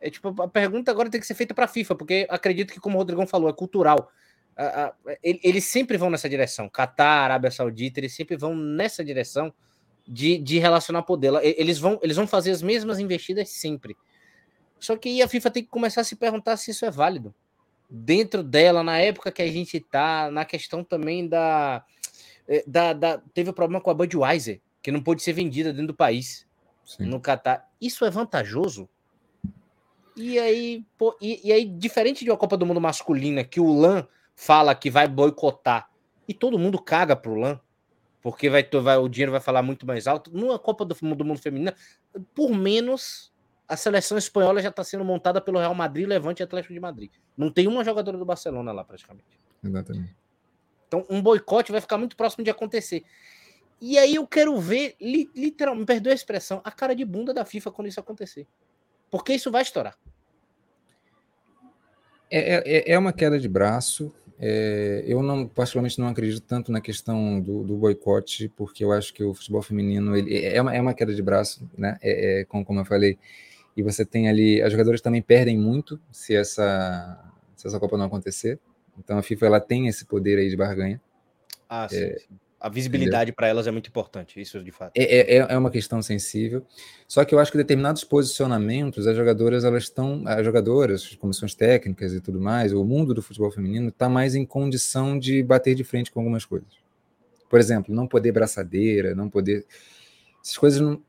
É 0.00 0.10
tipo, 0.10 0.34
a 0.40 0.48
pergunta 0.48 0.90
agora 0.90 1.10
tem 1.10 1.20
que 1.20 1.26
ser 1.26 1.34
feita 1.34 1.54
para 1.54 1.64
a 1.64 1.68
FIFA, 1.68 1.94
porque 1.94 2.26
acredito 2.30 2.72
que, 2.72 2.80
como 2.80 2.96
o 2.96 2.98
Rodrigão 2.98 3.26
falou, 3.26 3.50
é 3.50 3.52
cultural. 3.52 4.10
eles 5.22 5.64
sempre 5.64 5.96
vão 5.96 6.10
nessa 6.10 6.28
direção. 6.28 6.68
Catar, 6.68 7.24
Arábia 7.24 7.50
Saudita, 7.50 7.98
eles 7.98 8.14
sempre 8.14 8.36
vão 8.36 8.54
nessa 8.54 9.04
direção 9.04 9.52
de, 10.06 10.38
de 10.38 10.58
relacionar 10.58 11.02
poder. 11.02 11.32
Eles 11.42 11.78
vão, 11.78 11.98
eles 12.02 12.16
vão 12.16 12.26
fazer 12.26 12.52
as 12.52 12.62
mesmas 12.62 12.98
investidas 12.98 13.48
sempre. 13.50 13.96
Só 14.78 14.96
que 14.96 15.20
a 15.20 15.28
FIFA 15.28 15.50
tem 15.50 15.62
que 15.64 15.68
começar 15.68 16.02
a 16.02 16.04
se 16.04 16.16
perguntar 16.16 16.56
se 16.56 16.70
isso 16.70 16.84
é 16.84 16.90
válido. 16.90 17.34
dentro 17.90 18.42
dela, 18.42 18.82
na 18.82 18.98
época 18.98 19.32
que 19.32 19.42
a 19.42 19.50
gente 19.50 19.80
tá, 19.80 20.30
na 20.30 20.44
questão 20.44 20.84
também 20.84 21.28
da. 21.28 21.84
Eh, 22.48 22.64
da, 22.66 22.92
da 22.92 23.18
teve 23.34 23.50
o 23.50 23.52
um 23.52 23.54
problema 23.54 23.80
com 23.80 23.90
a 23.90 23.94
Budweiser, 23.94 24.60
que 24.82 24.90
não 24.90 25.02
pôde 25.02 25.22
ser 25.22 25.34
vendida 25.34 25.72
dentro 25.72 25.88
do 25.88 25.94
país, 25.94 26.46
Sim. 26.84 27.04
no 27.04 27.20
Catar. 27.20 27.68
Isso 27.80 28.04
é 28.04 28.10
vantajoso? 28.10 28.88
E 30.16 30.38
aí, 30.38 30.84
pô, 30.96 31.16
e, 31.20 31.48
e, 31.48 31.52
aí, 31.52 31.64
diferente 31.64 32.24
de 32.24 32.30
uma 32.30 32.36
Copa 32.36 32.56
do 32.56 32.66
Mundo 32.66 32.80
masculina, 32.80 33.44
que 33.44 33.60
o 33.60 33.72
LAN 33.72 34.06
fala 34.34 34.74
que 34.74 34.90
vai 34.90 35.06
boicotar 35.06 35.88
e 36.26 36.34
todo 36.34 36.58
mundo 36.58 36.80
caga 36.80 37.14
pro 37.14 37.34
LAN, 37.34 37.60
porque 38.20 38.50
vai, 38.50 38.68
vai, 38.82 38.96
o 38.96 39.08
dinheiro 39.08 39.30
vai 39.30 39.40
falar 39.40 39.62
muito 39.62 39.86
mais 39.86 40.06
alto. 40.06 40.30
Numa 40.36 40.58
Copa 40.58 40.84
do, 40.84 40.94
do 41.14 41.24
Mundo 41.24 41.38
Feminina, 41.38 41.74
por 42.34 42.50
menos 42.50 43.32
a 43.68 43.76
seleção 43.76 44.16
espanhola 44.16 44.62
já 44.62 44.70
está 44.70 44.82
sendo 44.82 45.04
montada 45.04 45.40
pelo 45.40 45.58
Real 45.58 45.74
Madrid, 45.74 46.08
Levante 46.08 46.40
e 46.40 46.44
Atlético 46.44 46.72
de 46.72 46.80
Madrid. 46.80 47.10
Não 47.36 47.50
tem 47.50 47.68
uma 47.68 47.84
jogadora 47.84 48.16
do 48.16 48.24
Barcelona 48.24 48.72
lá, 48.72 48.82
praticamente. 48.82 49.38
Exatamente. 49.62 50.16
Então, 50.88 51.06
um 51.08 51.22
boicote 51.22 51.70
vai 51.70 51.80
ficar 51.80 51.98
muito 51.98 52.16
próximo 52.16 52.42
de 52.42 52.50
acontecer. 52.50 53.04
E 53.80 53.96
aí 53.96 54.16
eu 54.16 54.26
quero 54.26 54.58
ver, 54.58 54.96
literalmente, 55.00 55.80
me 55.80 55.86
perdoe 55.86 56.12
a 56.12 56.14
expressão, 56.14 56.60
a 56.64 56.72
cara 56.72 56.96
de 56.96 57.04
bunda 57.04 57.32
da 57.32 57.44
FIFA 57.44 57.70
quando 57.70 57.86
isso 57.86 58.00
acontecer. 58.00 58.46
Porque 59.10 59.34
isso 59.34 59.50
vai 59.50 59.62
estourar. 59.62 59.96
É, 62.30 62.90
é, 62.90 62.92
é 62.92 62.98
uma 62.98 63.12
queda 63.12 63.38
de 63.38 63.48
braço. 63.48 64.12
É, 64.40 65.04
eu 65.06 65.22
não, 65.22 65.46
particularmente, 65.46 65.98
não 65.98 66.08
acredito 66.08 66.40
tanto 66.42 66.72
na 66.72 66.80
questão 66.80 67.40
do, 67.40 67.64
do 67.64 67.76
boicote, 67.76 68.48
porque 68.56 68.84
eu 68.84 68.92
acho 68.92 69.12
que 69.12 69.22
o 69.22 69.34
futebol 69.34 69.62
feminino 69.62 70.16
ele, 70.16 70.44
é, 70.44 70.60
uma, 70.60 70.74
é 70.74 70.80
uma 70.80 70.94
queda 70.94 71.14
de 71.14 71.22
braço, 71.22 71.68
né? 71.76 71.98
É, 72.00 72.40
é, 72.40 72.44
como, 72.44 72.64
como 72.64 72.80
eu 72.80 72.84
falei, 72.84 73.18
e 73.76 73.82
você 73.82 74.04
tem 74.04 74.28
ali, 74.28 74.60
as 74.62 74.72
jogadoras 74.72 75.00
também 75.00 75.22
perdem 75.22 75.56
muito 75.56 76.00
se 76.10 76.34
essa, 76.34 77.32
se 77.56 77.66
essa 77.66 77.78
Copa 77.78 77.96
não 77.96 78.06
acontecer. 78.06 78.58
Então 78.98 79.18
a 79.18 79.22
FIFA 79.22 79.46
ela 79.46 79.60
tem 79.60 79.86
esse 79.86 80.04
poder 80.04 80.38
aí 80.38 80.48
de 80.48 80.56
barganha. 80.56 81.00
Ah, 81.68 81.88
sim. 81.88 81.96
É, 81.96 82.18
sim. 82.18 82.38
A 82.60 82.68
visibilidade 82.68 83.30
para 83.30 83.46
elas 83.46 83.68
é 83.68 83.70
muito 83.70 83.88
importante, 83.88 84.40
isso 84.40 84.62
de 84.64 84.72
fato. 84.72 84.90
É, 84.96 85.02
é, 85.02 85.36
é, 85.36 85.46
é, 85.48 85.58
uma 85.58 85.70
questão 85.70 86.02
sensível. 86.02 86.66
Só 87.06 87.24
que 87.24 87.32
eu 87.32 87.38
acho 87.38 87.52
que 87.52 87.58
determinados 87.58 88.02
posicionamentos, 88.02 89.06
as 89.06 89.16
jogadoras, 89.16 89.62
elas 89.62 89.84
estão, 89.84 90.24
as 90.26 90.44
jogadoras, 90.44 91.02
as 91.04 91.14
comissões 91.14 91.54
técnicas 91.54 92.12
e 92.12 92.20
tudo 92.20 92.40
mais, 92.40 92.72
o 92.72 92.84
mundo 92.84 93.14
do 93.14 93.22
futebol 93.22 93.50
feminino 93.52 93.90
está 93.90 94.08
mais 94.08 94.34
em 94.34 94.44
condição 94.44 95.16
de 95.16 95.40
bater 95.40 95.76
de 95.76 95.84
frente 95.84 96.10
com 96.10 96.18
algumas 96.18 96.44
coisas. 96.44 96.68
Por 97.48 97.60
exemplo, 97.60 97.94
não 97.94 98.08
poder 98.08 98.32
braçadeira, 98.32 99.14
não 99.14 99.30
poder. 99.30 99.64
Essas 100.42 100.58
coisas 100.58 100.80
não. 100.80 101.00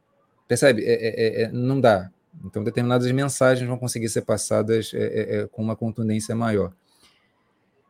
Percebe? 0.47 0.83
É, 0.85 0.93
é, 0.93 1.41
é 1.43 1.51
não 1.51 1.81
dá. 1.81 2.11
Então, 2.45 2.63
determinadas 2.63 3.11
mensagens 3.11 3.67
vão 3.67 3.77
conseguir 3.77 4.07
ser 4.07 4.21
passadas 4.21 4.91
com 5.51 5.63
uma 5.63 5.75
contundência 5.75 6.35
maior. 6.35 6.73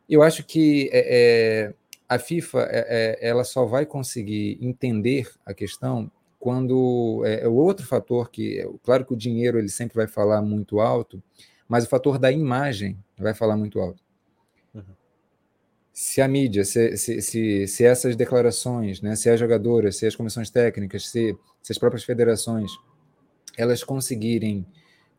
Eu 0.10 0.24
acho 0.24 0.44
que 0.44 0.90
é, 0.92 1.70
é 1.70 1.74
a 2.10 2.18
FIFA 2.18 2.62
ela 3.22 3.44
só 3.44 3.66
vai 3.66 3.86
conseguir 3.86 4.58
entender 4.60 5.30
a 5.46 5.54
questão 5.54 6.12
quando 6.40 7.22
é, 7.26 7.48
o 7.48 7.54
outro 7.54 7.86
fator 7.86 8.32
que, 8.32 8.68
claro 8.82 9.06
que 9.06 9.14
o 9.14 9.18
dinheiro 9.18 9.60
ele 9.60 9.70
sempre 9.70 9.96
vai 9.96 10.08
falar 10.08 10.42
muito 10.42 10.80
alto, 10.80 11.22
mas 11.68 11.84
o 11.84 11.90
fator 11.90 12.18
da 12.18 12.32
imagem 12.32 12.98
vai 13.18 13.34
falar 13.34 13.58
muito 13.58 13.80
alto. 13.80 14.02
Uhum. 14.74 14.84
Se 15.94 16.22
a 16.22 16.28
mídia, 16.28 16.64
se, 16.64 16.96
se, 16.98 17.22
se, 17.22 17.68
se, 17.68 17.86
essas 17.86 18.16
declarações, 18.16 19.02
né, 19.02 19.16
se 19.16 19.30
as 19.30 19.40
jogadoras, 19.40 19.98
se 19.98 20.08
as 20.08 20.16
comissões 20.16 20.50
técnicas, 20.50 21.10
se, 21.10 21.38
se 21.62 21.72
as 21.72 21.78
próprias 21.78 22.06
federações 22.06 22.72
elas 23.58 23.84
conseguirem 23.84 24.66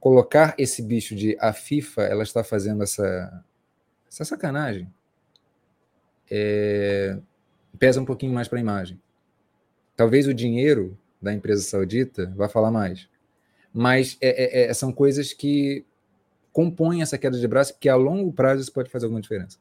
colocar 0.01 0.55
esse 0.57 0.83
bicho 0.83 1.15
de 1.15 1.37
a 1.39 1.53
FIFA 1.53 2.03
ela 2.05 2.23
está 2.23 2.43
fazendo 2.43 2.83
essa, 2.83 3.45
essa 4.11 4.25
sacanagem, 4.25 4.93
é, 6.31 7.19
pesa 7.79 8.01
um 8.01 8.05
pouquinho 8.05 8.33
mais 8.33 8.49
para 8.49 8.59
a 8.59 8.61
imagem. 8.61 9.01
Talvez 9.97 10.27
o 10.27 10.35
dinheiro 10.35 10.99
da 11.21 11.33
empresa 11.33 11.63
saudita 11.63 12.33
vá 12.37 12.49
falar 12.49 12.71
mais. 12.71 13.09
Mas 13.73 14.17
é, 14.21 14.63
é, 14.63 14.71
é, 14.71 14.75
são 14.75 14.93
coisas 14.93 15.33
que 15.33 15.85
compõem 16.53 17.03
essa 17.03 17.17
queda 17.17 17.39
de 17.39 17.47
braço, 17.47 17.75
porque 17.75 17.89
a 17.89 17.95
longo 17.95 18.33
prazo 18.33 18.63
isso 18.63 18.73
pode 18.73 18.91
fazer 18.91 19.07
alguma 19.07 19.21
diferença. 19.21 19.59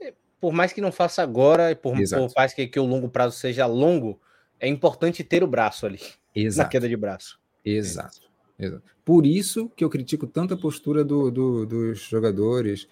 É, 0.00 0.12
por 0.40 0.52
mais 0.52 0.72
que 0.72 0.80
não 0.80 0.92
faça 0.92 1.22
agora, 1.22 1.72
e 1.72 1.74
por, 1.74 1.94
por 1.96 2.32
mais 2.36 2.54
que, 2.54 2.66
que, 2.66 2.78
o 2.78 2.84
longo 2.84 3.08
prazo 3.08 3.36
seja 3.36 3.66
longo, 3.66 4.20
é 4.60 4.68
importante 4.68 5.24
ter 5.24 5.42
o 5.42 5.48
braço 5.48 5.86
ali 5.86 6.00
Exato. 6.34 6.66
na 6.66 6.70
queda 6.70 6.88
de 6.88 6.96
braço. 6.96 7.40
Exato. 7.64 8.20
Exato. 8.56 8.82
Por 9.04 9.26
isso 9.26 9.68
que 9.70 9.84
eu 9.84 9.90
critico 9.90 10.26
tanto 10.26 10.54
a 10.54 10.56
postura 10.56 11.04
do, 11.04 11.30
do, 11.30 11.66
dos 11.66 11.98
jogadores, 12.00 12.86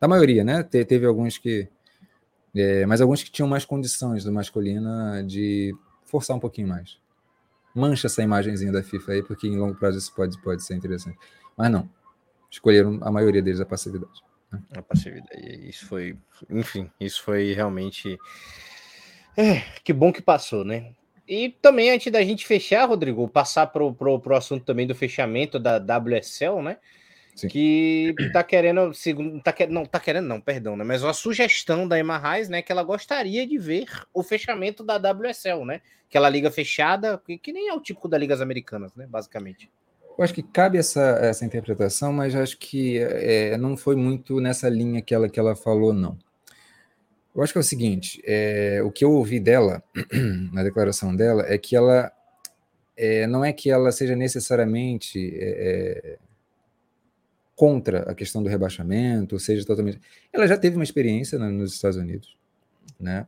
da 0.00 0.08
maioria, 0.08 0.44
né? 0.44 0.62
Te, 0.62 0.84
teve 0.84 1.06
alguns 1.06 1.38
que. 1.38 1.68
É, 2.54 2.86
mas 2.86 3.00
alguns 3.00 3.22
que 3.22 3.30
tinham 3.30 3.48
mais 3.48 3.64
condições 3.64 4.24
do 4.24 4.32
masculina 4.32 5.22
de 5.22 5.74
forçar 6.04 6.36
um 6.36 6.40
pouquinho 6.40 6.68
mais. 6.68 6.98
Mancha 7.74 8.06
essa 8.06 8.22
imagenzinha 8.22 8.72
da 8.72 8.82
FIFA 8.82 9.12
aí, 9.12 9.22
porque 9.22 9.46
em 9.46 9.58
longo 9.58 9.74
prazo 9.74 9.98
isso 9.98 10.14
pode, 10.14 10.40
pode 10.40 10.62
ser 10.64 10.74
interessante. 10.74 11.18
Mas 11.56 11.70
não. 11.70 11.88
Escolheram 12.50 12.98
a 13.02 13.10
maioria 13.10 13.42
deles 13.42 13.60
a 13.60 13.66
passividade. 13.66 14.22
Né? 14.50 14.62
A 14.74 14.82
passividade. 14.82 15.68
Isso 15.68 15.86
foi. 15.86 16.16
Enfim, 16.48 16.90
isso 16.98 17.22
foi 17.22 17.52
realmente. 17.52 18.18
É, 19.36 19.60
que 19.84 19.92
bom 19.92 20.10
que 20.10 20.22
passou, 20.22 20.64
né? 20.64 20.94
E 21.28 21.50
também, 21.60 21.90
antes 21.90 22.10
da 22.10 22.22
gente 22.22 22.46
fechar, 22.46 22.86
Rodrigo, 22.86 23.28
passar 23.28 23.66
para 23.66 23.82
o 23.82 24.34
assunto 24.34 24.64
também 24.64 24.86
do 24.86 24.94
fechamento 24.94 25.58
da 25.58 25.76
WSL, 25.78 26.62
né? 26.62 26.78
Sim. 27.36 27.48
Que 27.48 28.14
tá 28.32 28.42
querendo, 28.42 28.94
segundo, 28.94 29.42
tá, 29.42 29.54
não, 29.68 29.84
tá 29.84 30.00
querendo, 30.00 30.26
não, 30.26 30.40
perdão, 30.40 30.74
né? 30.74 30.82
Mas 30.82 31.02
uma 31.02 31.12
sugestão 31.12 31.86
da 31.86 31.98
Emma 31.98 32.16
Reis, 32.16 32.48
né? 32.48 32.62
Que 32.62 32.72
ela 32.72 32.82
gostaria 32.82 33.46
de 33.46 33.58
ver 33.58 33.84
o 34.14 34.22
fechamento 34.22 34.82
da 34.82 34.96
WSL, 34.96 35.66
né? 35.66 35.82
Aquela 36.08 36.30
liga 36.30 36.50
fechada, 36.50 37.20
que, 37.24 37.36
que 37.36 37.52
nem 37.52 37.68
é 37.68 37.74
o 37.74 37.80
típico 37.80 38.08
das 38.08 38.18
ligas 38.18 38.40
americanas, 38.40 38.94
né? 38.94 39.06
Basicamente. 39.06 39.70
Eu 40.16 40.24
acho 40.24 40.32
que 40.32 40.42
cabe 40.42 40.78
essa, 40.78 41.02
essa 41.20 41.44
interpretação, 41.44 42.10
mas 42.10 42.34
acho 42.34 42.56
que 42.56 42.98
é, 42.98 43.58
não 43.58 43.76
foi 43.76 43.96
muito 43.96 44.40
nessa 44.40 44.70
linha 44.70 45.02
que 45.02 45.14
ela, 45.14 45.28
que 45.28 45.38
ela 45.38 45.54
falou, 45.54 45.92
não. 45.92 46.16
Eu 47.34 47.42
acho 47.42 47.52
que 47.52 47.58
é 47.58 47.60
o 47.60 47.64
seguinte: 47.64 48.22
é, 48.24 48.80
o 48.82 48.90
que 48.90 49.04
eu 49.04 49.12
ouvi 49.12 49.38
dela, 49.38 49.84
na 50.54 50.62
declaração 50.62 51.14
dela, 51.14 51.44
é 51.46 51.58
que 51.58 51.76
ela 51.76 52.10
é, 52.96 53.26
não 53.26 53.44
é 53.44 53.52
que 53.52 53.70
ela 53.70 53.92
seja 53.92 54.16
necessariamente 54.16 55.36
é, 55.38 56.16
contra 57.56 58.02
a 58.02 58.14
questão 58.14 58.42
do 58.42 58.48
rebaixamento, 58.48 59.40
seja 59.40 59.66
totalmente. 59.66 59.98
Ela 60.32 60.46
já 60.46 60.56
teve 60.56 60.76
uma 60.76 60.84
experiência 60.84 61.38
nos 61.38 61.72
Estados 61.72 61.96
Unidos, 61.96 62.36
né? 63.00 63.26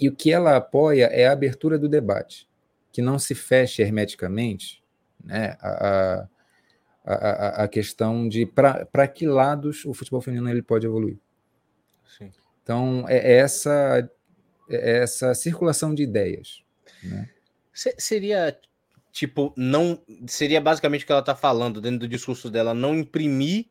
E 0.00 0.08
o 0.08 0.16
que 0.16 0.32
ela 0.32 0.56
apoia 0.56 1.04
é 1.06 1.26
a 1.26 1.32
abertura 1.32 1.78
do 1.78 1.88
debate, 1.88 2.48
que 2.90 3.00
não 3.00 3.18
se 3.18 3.34
feche 3.34 3.82
hermeticamente, 3.82 4.82
né? 5.22 5.56
A, 5.60 6.26
a, 7.04 7.14
a, 7.14 7.64
a 7.64 7.68
questão 7.68 8.28
de 8.28 8.46
para 8.46 9.06
que 9.06 9.26
lados 9.26 9.84
o 9.84 9.94
futebol 9.94 10.20
feminino 10.20 10.50
ele 10.50 10.62
pode 10.62 10.86
evoluir. 10.86 11.18
Então, 12.62 13.04
é, 13.08 13.18
é 13.18 13.36
essa, 13.36 14.10
é 14.68 14.98
essa 14.98 15.34
circulação 15.34 15.94
de 15.94 16.02
ideias. 16.02 16.64
Né? 17.04 17.30
Seria, 17.72 18.58
tipo, 19.16 19.54
não. 19.56 19.98
Seria 20.26 20.60
basicamente 20.60 21.02
o 21.02 21.06
que 21.06 21.12
ela 21.12 21.22
está 21.22 21.34
falando 21.34 21.80
dentro 21.80 22.00
do 22.00 22.08
discurso 22.08 22.50
dela, 22.50 22.74
não 22.74 22.94
imprimir 22.94 23.66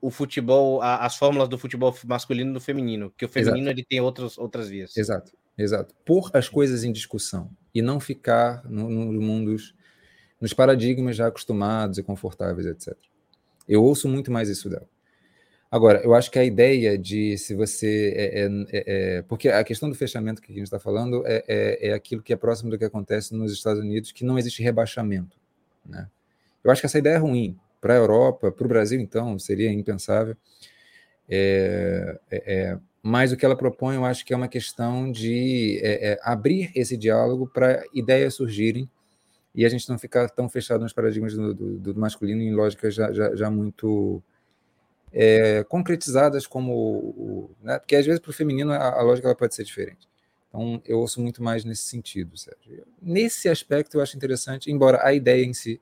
o 0.00 0.10
futebol, 0.10 0.80
a, 0.80 1.04
as 1.04 1.16
fórmulas 1.16 1.46
do 1.46 1.58
futebol 1.58 1.94
masculino 2.06 2.52
e 2.52 2.54
do 2.54 2.60
feminino, 2.60 3.12
que 3.14 3.26
o 3.26 3.28
feminino 3.28 3.68
ele 3.68 3.84
tem 3.84 4.00
outras, 4.00 4.38
outras 4.38 4.70
vias. 4.70 4.96
Exato, 4.96 5.32
exato. 5.58 5.94
Pôr 6.06 6.30
as 6.32 6.48
coisas 6.48 6.84
em 6.84 6.92
discussão 6.92 7.50
e 7.74 7.82
não 7.82 8.00
ficar 8.00 8.64
nos 8.64 8.90
no 8.90 9.20
mundos, 9.20 9.74
nos 10.40 10.54
paradigmas 10.54 11.16
já 11.16 11.26
acostumados 11.26 11.98
e 11.98 12.02
confortáveis, 12.02 12.66
etc. 12.66 12.96
Eu 13.68 13.84
ouço 13.84 14.08
muito 14.08 14.32
mais 14.32 14.48
isso 14.48 14.70
dela. 14.70 14.88
Agora, 15.70 16.00
eu 16.02 16.14
acho 16.14 16.30
que 16.30 16.38
a 16.38 16.44
ideia 16.44 16.96
de 16.96 17.36
se 17.36 17.54
você. 17.54 18.12
É, 18.16 18.40
é, 18.40 18.46
é, 18.46 19.16
é 19.18 19.22
porque 19.22 19.50
a 19.50 19.62
questão 19.62 19.88
do 19.88 19.94
fechamento 19.94 20.40
que 20.40 20.50
a 20.50 20.54
gente 20.54 20.64
está 20.64 20.78
falando 20.78 21.26
é, 21.26 21.44
é, 21.46 21.88
é, 21.88 21.92
aquilo 21.92 22.22
que 22.22 22.32
é 22.32 22.36
próximo 22.36 22.70
do 22.70 22.78
que 22.78 22.84
acontece 22.84 23.34
nos 23.34 23.52
Estados 23.52 23.82
Unidos, 23.82 24.10
que 24.10 24.24
não 24.24 24.38
existe 24.38 24.62
rebaixamento. 24.62 25.36
Né? 25.84 26.08
Eu 26.64 26.70
acho 26.70 26.80
que 26.80 26.86
essa 26.86 26.98
ideia 26.98 27.14
é 27.14 27.18
ruim. 27.18 27.58
Para 27.80 27.94
a 27.94 27.96
Europa, 27.96 28.50
para 28.50 28.64
o 28.64 28.68
Brasil, 28.68 28.98
então, 29.00 29.38
seria 29.38 29.70
impensável. 29.70 30.36
mas 33.02 33.30
o 33.30 33.36
que 33.36 33.44
ela 33.44 33.54
propõe, 33.54 33.94
eu 33.94 34.04
acho 34.04 34.24
que 34.24 34.32
é 34.32 34.36
uma 34.36 34.48
questão 34.48 35.12
de 35.12 35.80
abrir 36.22 36.72
esse 36.74 36.96
diálogo 36.96 37.46
para 37.46 37.84
ideias 37.94 38.34
surgirem 38.34 38.90
e 39.54 39.64
a 39.64 39.68
gente 39.68 39.88
não 39.88 39.96
ficar 39.96 40.28
tão 40.30 40.48
fechado 40.48 40.80
nos 40.80 40.92
paradigmas 40.92 41.34
do, 41.34 41.54
do, 41.54 41.78
do 41.78 42.00
masculino 42.00 42.42
em 42.42 42.52
lógicas 42.52 42.94
já, 42.94 43.12
já, 43.12 43.34
já 43.36 43.48
muito 43.48 44.20
é, 45.12 45.64
concretizadas 45.64 46.46
como. 46.46 47.50
Né? 47.62 47.78
Porque 47.78 47.96
às 47.96 48.04
vezes 48.04 48.20
para 48.20 48.30
o 48.30 48.34
feminino 48.34 48.72
a, 48.72 49.00
a, 49.00 49.02
lógica 49.02 49.28
ela 49.28 49.34
pode 49.34 49.54
ser 49.54 49.64
diferente. 49.64 50.08
Então 50.48 50.82
eu 50.86 50.98
ouço 50.98 51.20
muito 51.20 51.42
mais 51.42 51.64
nesse 51.64 51.84
sentido, 51.84 52.36
Sérgio. 52.36 52.86
Nesse 53.00 53.48
aspecto 53.48 53.96
eu 53.96 54.02
acho 54.02 54.16
interessante, 54.16 54.70
embora 54.70 55.06
a 55.06 55.12
ideia 55.12 55.44
em 55.44 55.52
si 55.52 55.80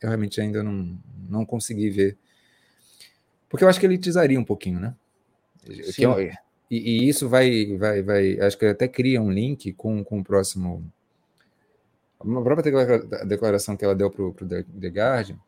eu 0.00 0.08
realmente 0.08 0.40
ainda 0.40 0.62
não, 0.62 0.98
não 1.28 1.44
consegui 1.44 1.90
ver 1.90 2.16
Porque 3.48 3.64
eu 3.64 3.68
acho 3.68 3.80
que 3.80 3.86
elitizaria 3.86 4.38
um 4.38 4.44
pouquinho, 4.44 4.80
né? 4.80 4.94
Sim. 5.84 6.04
E, 6.70 6.76
e, 6.76 7.08
isso 7.08 7.28
vai, 7.28 7.76
vai, 7.76 8.02
vai, 8.02 8.40
acho 8.40 8.58
que 8.58 8.66
até 8.66 8.86
cria 8.86 9.22
um 9.22 9.30
link 9.30 9.72
com, 9.72 10.04
com 10.04 10.20
o 10.20 10.24
próximo. 10.24 10.84
Uma 12.20 12.42
própria 12.42 12.72
declaração 13.24 13.76
que 13.76 13.84
ela 13.84 13.94
deu 13.94 14.10
para 14.10 14.24
o 14.24 14.32
The 14.34 14.88
Guardian, 14.88 15.38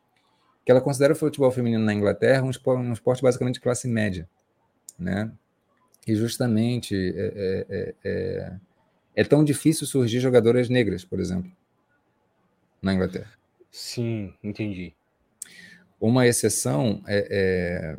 que 0.65 0.70
ela 0.70 0.81
considera 0.81 1.12
o 1.12 1.16
futebol 1.16 1.51
feminino 1.51 1.85
na 1.85 1.95
Inglaterra 1.95 2.43
um 2.43 2.51
esporte, 2.51 2.82
um 2.82 2.93
esporte 2.93 3.23
basicamente 3.23 3.55
de 3.55 3.61
classe 3.61 3.89
média, 3.89 4.28
né? 4.99 5.32
E 6.07 6.15
justamente 6.15 6.95
é, 6.95 7.27
é, 7.27 7.66
é, 7.69 7.95
é, 8.05 8.53
é 9.16 9.24
tão 9.24 9.45
difícil 9.45 9.87
surgir 9.87 10.20
jogadoras 10.20 10.69
negras, 10.69 11.05
por 11.05 11.20
exemplo, 11.20 11.51
na 12.81 12.95
Inglaterra. 12.95 13.31
Sim, 13.70 14.35
entendi. 14.43 14.95
Uma 16.01 16.27
exceção 16.27 17.03
é, 17.07 17.27
é, 17.31 17.97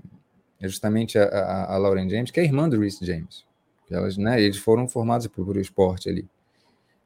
é 0.60 0.68
justamente 0.68 1.18
a, 1.18 1.26
a, 1.26 1.76
a, 1.76 1.78
Lauren 1.78 2.10
James, 2.10 2.32
que 2.32 2.40
é 2.40 2.44
irmã 2.44 2.68
do 2.68 2.80
Reece 2.80 3.06
James. 3.06 3.46
Elas, 3.90 4.18
né, 4.18 4.42
eles 4.42 4.58
foram 4.58 4.88
formados 4.88 5.28
por, 5.28 5.46
por 5.46 5.58
esporte 5.58 6.10
ali. 6.10 6.28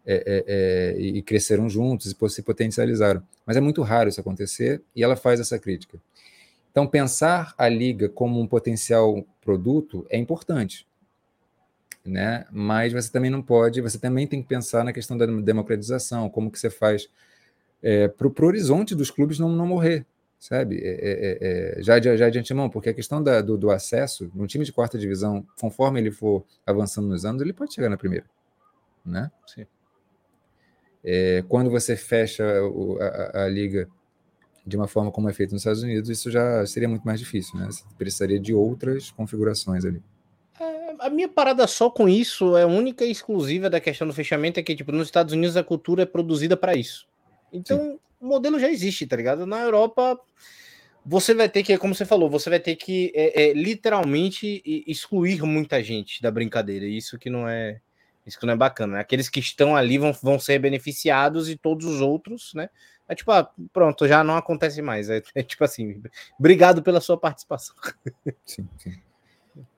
É, 0.07 0.13
é, 0.15 0.43
é, 0.47 1.01
e 1.01 1.21
cresceram 1.23 1.67
juntos 1.67 2.05
e 2.05 2.29
se 2.29 2.41
potencializaram. 2.43 3.23
Mas 3.43 3.57
é 3.57 3.59
muito 3.59 3.81
raro 3.81 4.07
isso 4.07 4.21
acontecer 4.21 4.79
e 4.95 5.03
ela 5.03 5.15
faz 5.15 5.39
essa 5.39 5.57
crítica. 5.57 5.99
Então, 6.71 6.85
pensar 6.85 7.55
a 7.57 7.67
liga 7.67 8.07
como 8.07 8.39
um 8.39 8.45
potencial 8.45 9.25
produto 9.41 10.05
é 10.09 10.17
importante, 10.17 10.85
né? 12.05 12.45
Mas 12.51 12.93
você 12.93 13.09
também 13.09 13.31
não 13.31 13.41
pode, 13.41 13.81
você 13.81 13.97
também 13.97 14.27
tem 14.27 14.41
que 14.41 14.47
pensar 14.47 14.83
na 14.83 14.93
questão 14.93 15.17
da 15.17 15.25
democratização, 15.25 16.29
como 16.29 16.51
que 16.51 16.59
você 16.59 16.69
faz 16.69 17.09
é, 17.81 18.07
para 18.07 18.27
o 18.27 18.45
horizonte 18.45 18.93
dos 18.93 19.09
clubes 19.09 19.39
não, 19.39 19.49
não 19.49 19.65
morrer, 19.65 20.05
sabe? 20.37 20.77
É, 20.83 20.89
é, 20.89 21.77
é, 21.79 21.81
já, 21.81 21.97
de, 21.97 22.17
já 22.17 22.29
de 22.29 22.39
antemão, 22.39 22.69
porque 22.69 22.89
a 22.89 22.93
questão 22.93 23.23
da, 23.23 23.41
do, 23.41 23.57
do, 23.57 23.71
acesso, 23.71 24.29
num 24.35 24.45
time 24.45 24.65
de 24.65 24.73
quarta 24.73 24.97
divisão, 24.97 25.47
conforme 25.59 25.99
ele 25.99 26.11
for 26.11 26.43
avançando 26.65 27.07
nos 27.07 27.25
anos, 27.25 27.41
ele 27.41 27.53
pode 27.53 27.73
chegar 27.73 27.89
na 27.89 27.97
primeira, 27.97 28.25
né? 29.05 29.31
Sim. 29.47 29.65
É, 31.07 31.43
quando 31.47 31.69
você 31.69 31.95
fecha 31.95 32.43
a, 32.43 33.39
a, 33.39 33.43
a, 33.43 33.47
liga 33.47 33.87
de 34.65 34.75
uma 34.75 34.87
forma 34.87 35.11
como 35.11 35.29
é 35.29 35.33
feito 35.33 35.51
nos 35.51 35.61
Estados 35.61 35.83
Unidos, 35.83 36.09
isso 36.09 36.31
já 36.31 36.65
seria 36.65 36.89
muito 36.89 37.03
mais 37.03 37.19
difícil, 37.19 37.59
né? 37.59 37.67
Você 37.67 37.83
precisaria 37.95 38.39
de 38.39 38.55
outras 38.55 39.11
configurações 39.11 39.85
ali. 39.85 40.01
É, 40.59 40.95
a 40.99 41.09
minha 41.11 41.29
parada 41.29 41.67
só 41.67 41.91
com 41.91 42.09
isso 42.09 42.57
é 42.57 42.65
única 42.65 43.05
e 43.05 43.11
exclusiva 43.11 43.69
da 43.69 43.79
questão 43.79 44.07
do 44.07 44.13
fechamento, 44.13 44.59
é 44.59 44.63
que, 44.63 44.75
tipo, 44.75 44.91
nos 44.91 45.07
Estados 45.07 45.31
Unidos 45.31 45.55
a 45.55 45.63
cultura 45.63 46.01
é 46.01 46.07
produzida 46.07 46.57
para 46.57 46.75
isso. 46.75 47.07
Então, 47.53 47.77
Sim. 47.77 47.99
o 48.19 48.25
modelo 48.25 48.59
já 48.59 48.71
existe, 48.71 49.05
tá 49.05 49.15
ligado? 49.15 49.45
Na 49.45 49.61
Europa, 49.61 50.19
você 51.05 51.35
vai 51.35 51.47
ter 51.47 51.61
que, 51.61 51.77
como 51.77 51.93
você 51.93 52.03
falou, 52.03 52.31
você 52.31 52.49
vai 52.49 52.59
ter 52.59 52.75
que 52.75 53.11
é, 53.13 53.43
é, 53.43 53.53
literalmente 53.53 54.63
excluir 54.87 55.43
muita 55.43 55.83
gente 55.83 56.19
da 56.19 56.31
brincadeira. 56.31 56.87
Isso 56.87 57.19
que 57.19 57.29
não 57.29 57.47
é 57.47 57.79
isso 58.25 58.39
que 58.39 58.45
não 58.45 58.53
é 58.53 58.57
bacana, 58.57 58.95
né? 58.95 58.99
Aqueles 58.99 59.29
que 59.29 59.39
estão 59.39 59.75
ali 59.75 59.97
vão, 59.97 60.11
vão 60.13 60.39
ser 60.39 60.59
beneficiados 60.59 61.49
e 61.49 61.55
todos 61.55 61.85
os 61.85 62.01
outros, 62.01 62.51
né? 62.55 62.69
É 63.07 63.13
tipo, 63.13 63.31
ah, 63.31 63.49
pronto, 63.71 64.07
já 64.07 64.23
não 64.23 64.35
acontece 64.35 64.81
mais. 64.81 65.09
É, 65.09 65.21
é, 65.35 65.43
tipo 65.43 65.63
assim, 65.63 66.01
obrigado 66.39 66.81
pela 66.81 66.99
sua 66.99 67.17
participação. 67.17 67.75
Sim, 68.43 68.67
sim. 68.77 68.93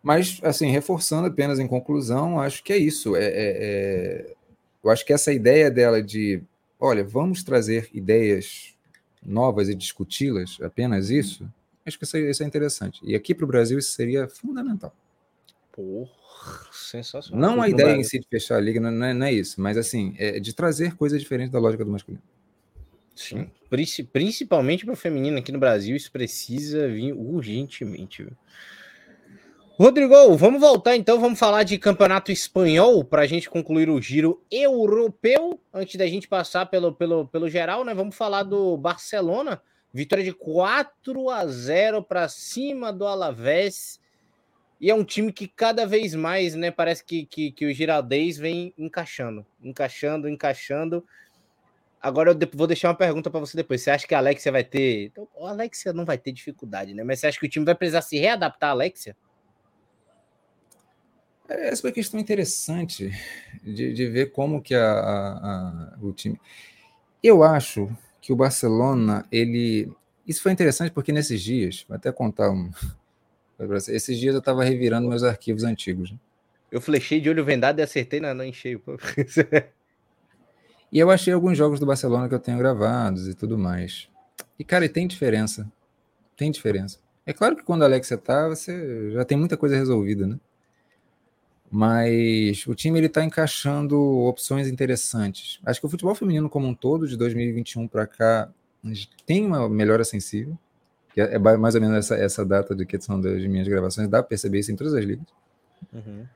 Mas, 0.02 0.40
assim, 0.44 0.72
reforçando 0.72 1.28
apenas 1.28 1.60
em 1.60 1.68
conclusão, 1.68 2.40
acho 2.40 2.64
que 2.64 2.74
é 2.74 2.78
isso. 2.78 3.16
É, 3.16 3.26
é, 3.26 3.32
é, 3.36 4.36
eu 4.84 4.90
acho 4.90 5.06
que 5.06 5.14
essa 5.14 5.32
ideia 5.32 5.70
dela 5.70 6.02
de, 6.02 6.42
olha, 6.80 7.04
vamos 7.04 7.44
trazer 7.44 7.90
ideias 7.94 8.76
novas 9.24 9.70
e 9.70 9.76
discuti-las, 9.76 10.58
apenas 10.62 11.10
isso, 11.10 11.48
acho 11.86 11.98
que 11.98 12.06
isso 12.06 12.18
é, 12.18 12.20
isso 12.22 12.44
é 12.44 12.46
interessante. 12.46 13.02
E 13.04 13.16
aqui 13.16 13.36
para 13.36 13.44
o 13.44 13.48
Brasil 13.48 13.78
isso 13.78 13.92
seria 13.92 14.28
fundamental. 14.28 14.96
Porra 15.78 16.72
sensacional. 16.72 17.40
Não 17.40 17.62
a 17.62 17.70
ideia 17.70 17.96
em 17.96 18.04
si 18.04 18.18
de 18.18 18.28
fechar 18.28 18.56
a 18.56 18.60
liga, 18.60 18.80
não 18.80 19.06
é, 19.06 19.14
não 19.14 19.26
é 19.28 19.32
isso, 19.32 19.62
mas 19.62 19.78
assim, 19.78 20.16
é 20.18 20.40
de 20.40 20.52
trazer 20.52 20.96
coisas 20.96 21.22
diferentes 21.22 21.52
da 21.52 21.60
lógica 21.60 21.86
do 21.86 21.92
masculino. 21.92 22.24
Sim, 23.16 23.48
principalmente 24.12 24.86
para 24.86 24.94
o 24.96 24.98
feminino 24.98 25.38
aqui 25.38 25.52
no 25.52 25.60
Brasil, 25.60 25.96
isso 25.96 26.12
precisa 26.12 26.88
vir 26.88 27.14
urgentemente. 27.14 28.24
Viu? 28.24 28.34
Rodrigo, 29.80 30.36
vamos 30.36 30.60
voltar 30.60 30.96
então, 30.96 31.22
vamos 31.22 31.38
falar 31.38 31.62
de 31.62 31.78
campeonato 31.78 32.32
espanhol 32.32 33.04
para 33.04 33.22
a 33.22 33.28
gente 33.28 33.48
concluir 33.48 33.88
o 33.88 34.02
giro 34.02 34.44
europeu, 34.50 35.60
antes 35.72 35.96
da 35.96 36.08
gente 36.08 36.28
passar 36.28 36.66
pelo, 36.66 36.92
pelo, 36.92 37.28
pelo 37.28 37.48
geral, 37.48 37.86
né? 37.86 37.94
Vamos 37.94 38.16
falar 38.16 38.42
do 38.42 38.76
Barcelona, 38.78 39.62
vitória 39.94 40.24
de 40.24 40.34
4 40.34 41.30
a 41.30 41.46
0 41.46 42.02
para 42.02 42.28
cima 42.28 42.92
do 42.92 43.06
Alavés. 43.06 44.00
E 44.80 44.90
é 44.92 44.96
um 44.96 45.04
time 45.04 45.32
que 45.32 45.48
cada 45.48 45.86
vez 45.86 46.14
mais, 46.14 46.54
né, 46.54 46.70
parece 46.70 47.04
que, 47.04 47.26
que, 47.26 47.52
que 47.52 47.66
o 47.66 47.74
Giraldez 47.74 48.38
vem 48.38 48.74
encaixando, 48.78 49.46
encaixando, 49.62 50.30
encaixando. 50.30 51.04
Agora 52.00 52.32
eu 52.32 52.50
vou 52.54 52.68
deixar 52.68 52.90
uma 52.90 52.96
pergunta 52.96 53.30
para 53.30 53.40
você 53.40 53.58
depois. 53.58 53.82
Você 53.82 53.90
acha 53.90 54.08
que 54.08 54.14
a 54.14 54.20
Alexia 54.20 54.52
vai 54.52 54.64
ter. 54.64 55.06
Então, 55.06 55.28
a 55.42 55.50
Alexia 55.50 55.92
não 55.92 56.06
vai 56.06 56.18
ter 56.18 56.32
dificuldade, 56.32 56.94
né? 56.94 57.04
Mas 57.04 57.20
você 57.20 57.28
acha 57.28 57.40
que 57.40 57.46
o 57.48 57.50
time 57.50 57.66
vai 57.66 57.74
precisar 57.74 58.02
se 58.02 58.20
readaptar 58.20 58.70
à 58.70 58.72
Alexia? 58.74 59.18
É, 61.50 61.70
essa 61.70 61.86
é 61.86 61.88
uma 61.88 61.94
questão 61.94 62.20
interessante 62.20 63.12
de, 63.64 63.94
de 63.94 64.08
ver 64.10 64.32
como 64.32 64.62
que 64.62 64.76
a, 64.76 64.92
a, 64.92 65.94
a, 65.96 65.98
o 66.02 66.14
time. 66.14 66.40
Eu 67.24 67.44
acho 67.44 67.90
que 68.22 68.32
o 68.32 68.36
Barcelona, 68.36 69.26
ele. 69.32 69.92
Isso 70.28 70.44
foi 70.44 70.52
interessante 70.52 70.92
porque 70.92 71.12
nesses 71.12 71.42
dias, 71.42 71.86
vou 71.88 71.96
até 71.96 72.12
contar 72.12 72.52
um, 72.52 72.70
esses 73.88 74.20
dias 74.20 74.34
eu 74.34 74.40
estava 74.40 74.64
revirando 74.64 75.08
meus 75.08 75.24
arquivos 75.24 75.64
antigos. 75.64 76.12
Né? 76.12 76.18
Eu 76.72 76.82
flechei 76.82 77.20
de 77.20 77.30
olho 77.30 77.44
vendado 77.44 77.80
e 77.80 77.82
acertei 77.82 78.20
na, 78.20 78.46
em 78.46 78.54
cheio. 78.54 78.82
e 80.92 81.00
eu 81.00 81.10
achei 81.10 81.34
alguns 81.34 81.58
jogos 81.58 81.80
do 81.80 81.86
Barcelona 81.86 82.28
que 82.28 82.36
eu 82.36 82.40
tenho 82.40 82.58
gravados 82.58 83.28
e 83.28 83.34
tudo 83.34 83.58
mais. 83.58 84.10
E, 84.60 84.64
cara, 84.64 84.88
tem 84.88 85.08
diferença. 85.08 85.72
Tem 86.36 86.52
diferença. 86.52 87.00
É 87.26 87.34
claro 87.34 87.56
que 87.56 87.64
quando 87.64 87.82
a 87.82 87.86
Alexia 87.86 88.18
tá, 88.18 88.48
você 88.48 89.12
já 89.12 89.26
tem 89.26 89.38
muita 89.38 89.58
coisa 89.58 89.76
resolvida, 89.76 90.28
né? 90.28 90.40
Mas 91.70 92.66
o 92.66 92.74
time 92.74 92.98
ele 92.98 93.10
tá 93.10 93.24
encaixando 93.24 94.00
opções 94.00 94.68
interessantes. 94.68 95.60
Acho 95.66 95.82
que 95.82 95.86
o 95.86 95.90
futebol 95.90 96.16
feminino 96.16 96.50
como 96.50 96.66
um 96.66 96.74
todo, 96.74 97.06
de 97.06 97.18
2021 97.18 97.88
para 97.88 98.08
cá, 98.08 98.50
tem 99.26 99.46
uma 99.46 99.68
melhora 99.68 100.06
sensível 100.06 100.58
que 101.18 101.22
é, 101.22 101.40
mais 101.40 101.74
ou 101.74 101.82
menos 101.82 101.98
essa, 101.98 102.16
essa 102.16 102.46
data 102.46 102.76
de 102.76 102.86
que 102.86 103.02
são 103.02 103.20
das 103.20 103.42
minhas 103.48 103.68
gravações, 103.68 104.08
dá 104.08 104.22
para 104.22 104.30
perceber 104.30 104.60
isso 104.60 104.72
em 104.72 104.76
todas 104.76 104.94
as 104.94 105.04
ligas. 105.04 105.26
Uhum. 105.92 106.28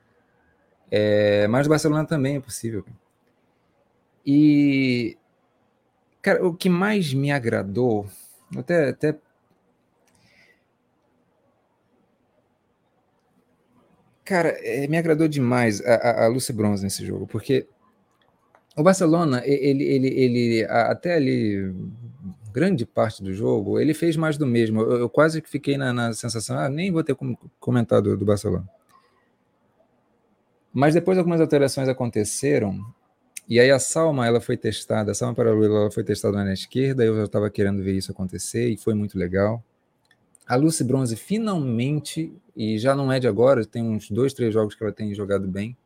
É, 0.90 1.46
mas 1.46 1.68
o 1.68 1.70
Barcelona 1.70 2.04
também 2.04 2.34
é 2.34 2.40
possível. 2.40 2.84
E, 4.26 5.16
cara, 6.20 6.44
o 6.44 6.52
que 6.52 6.68
mais 6.68 7.14
me 7.14 7.30
agradou, 7.30 8.08
até, 8.56 8.88
até 8.88 9.16
Cara, 14.24 14.48
é, 14.48 14.86
me 14.88 14.96
agradou 14.96 15.28
demais 15.28 15.80
a, 15.80 15.94
a, 15.94 16.24
a 16.24 16.26
Lucy 16.28 16.52
Bronze 16.52 16.82
nesse 16.82 17.04
jogo, 17.06 17.26
porque 17.26 17.68
o 18.76 18.82
Barcelona, 18.82 19.42
ele, 19.44 19.84
ele, 19.84 20.08
ele 20.08 20.64
até 20.64 21.14
ali 21.14 21.72
grande 22.52 22.84
parte 22.84 23.22
do 23.22 23.32
jogo, 23.32 23.80
ele 23.80 23.94
fez 23.94 24.16
mais 24.16 24.36
do 24.36 24.46
mesmo. 24.46 24.82
Eu, 24.82 24.92
eu 25.00 25.08
quase 25.08 25.40
que 25.40 25.48
fiquei 25.48 25.76
na, 25.76 25.92
na, 25.92 26.12
sensação, 26.12 26.58
ah, 26.58 26.68
nem 26.68 26.92
vou 26.92 27.02
ter 27.02 27.14
como 27.14 27.38
comentar 27.58 28.02
do, 28.02 28.16
do 28.16 28.24
Barcelona. 28.24 28.68
Mas 30.72 30.94
depois 30.94 31.18
algumas 31.18 31.40
alterações 31.40 31.88
aconteceram, 31.88 32.80
e 33.48 33.60
aí 33.60 33.70
a 33.70 33.78
Salma 33.78 34.26
ela 34.26 34.40
foi 34.40 34.56
testada, 34.56 35.10
a 35.10 35.14
Salma 35.14 35.34
Paralula 35.34 35.80
ela 35.80 35.90
foi 35.90 36.04
testada 36.04 36.42
na 36.44 36.52
esquerda, 36.52 37.04
eu 37.04 37.16
já 37.16 37.24
estava 37.24 37.50
querendo 37.50 37.82
ver 37.82 37.92
isso 37.92 38.10
acontecer, 38.12 38.68
e 38.68 38.76
foi 38.76 38.94
muito 38.94 39.18
legal. 39.18 39.62
A 40.46 40.56
Lucy 40.56 40.84
Bronze 40.84 41.16
finalmente, 41.16 42.32
e 42.56 42.78
já 42.78 42.94
não 42.94 43.12
é 43.12 43.18
de 43.18 43.28
agora, 43.28 43.64
tem 43.64 43.82
uns 43.82 44.10
dois, 44.10 44.32
três 44.32 44.52
jogos 44.52 44.74
que 44.74 44.82
ela 44.82 44.92
tem 44.92 45.14
jogado 45.14 45.46
bem, 45.46 45.76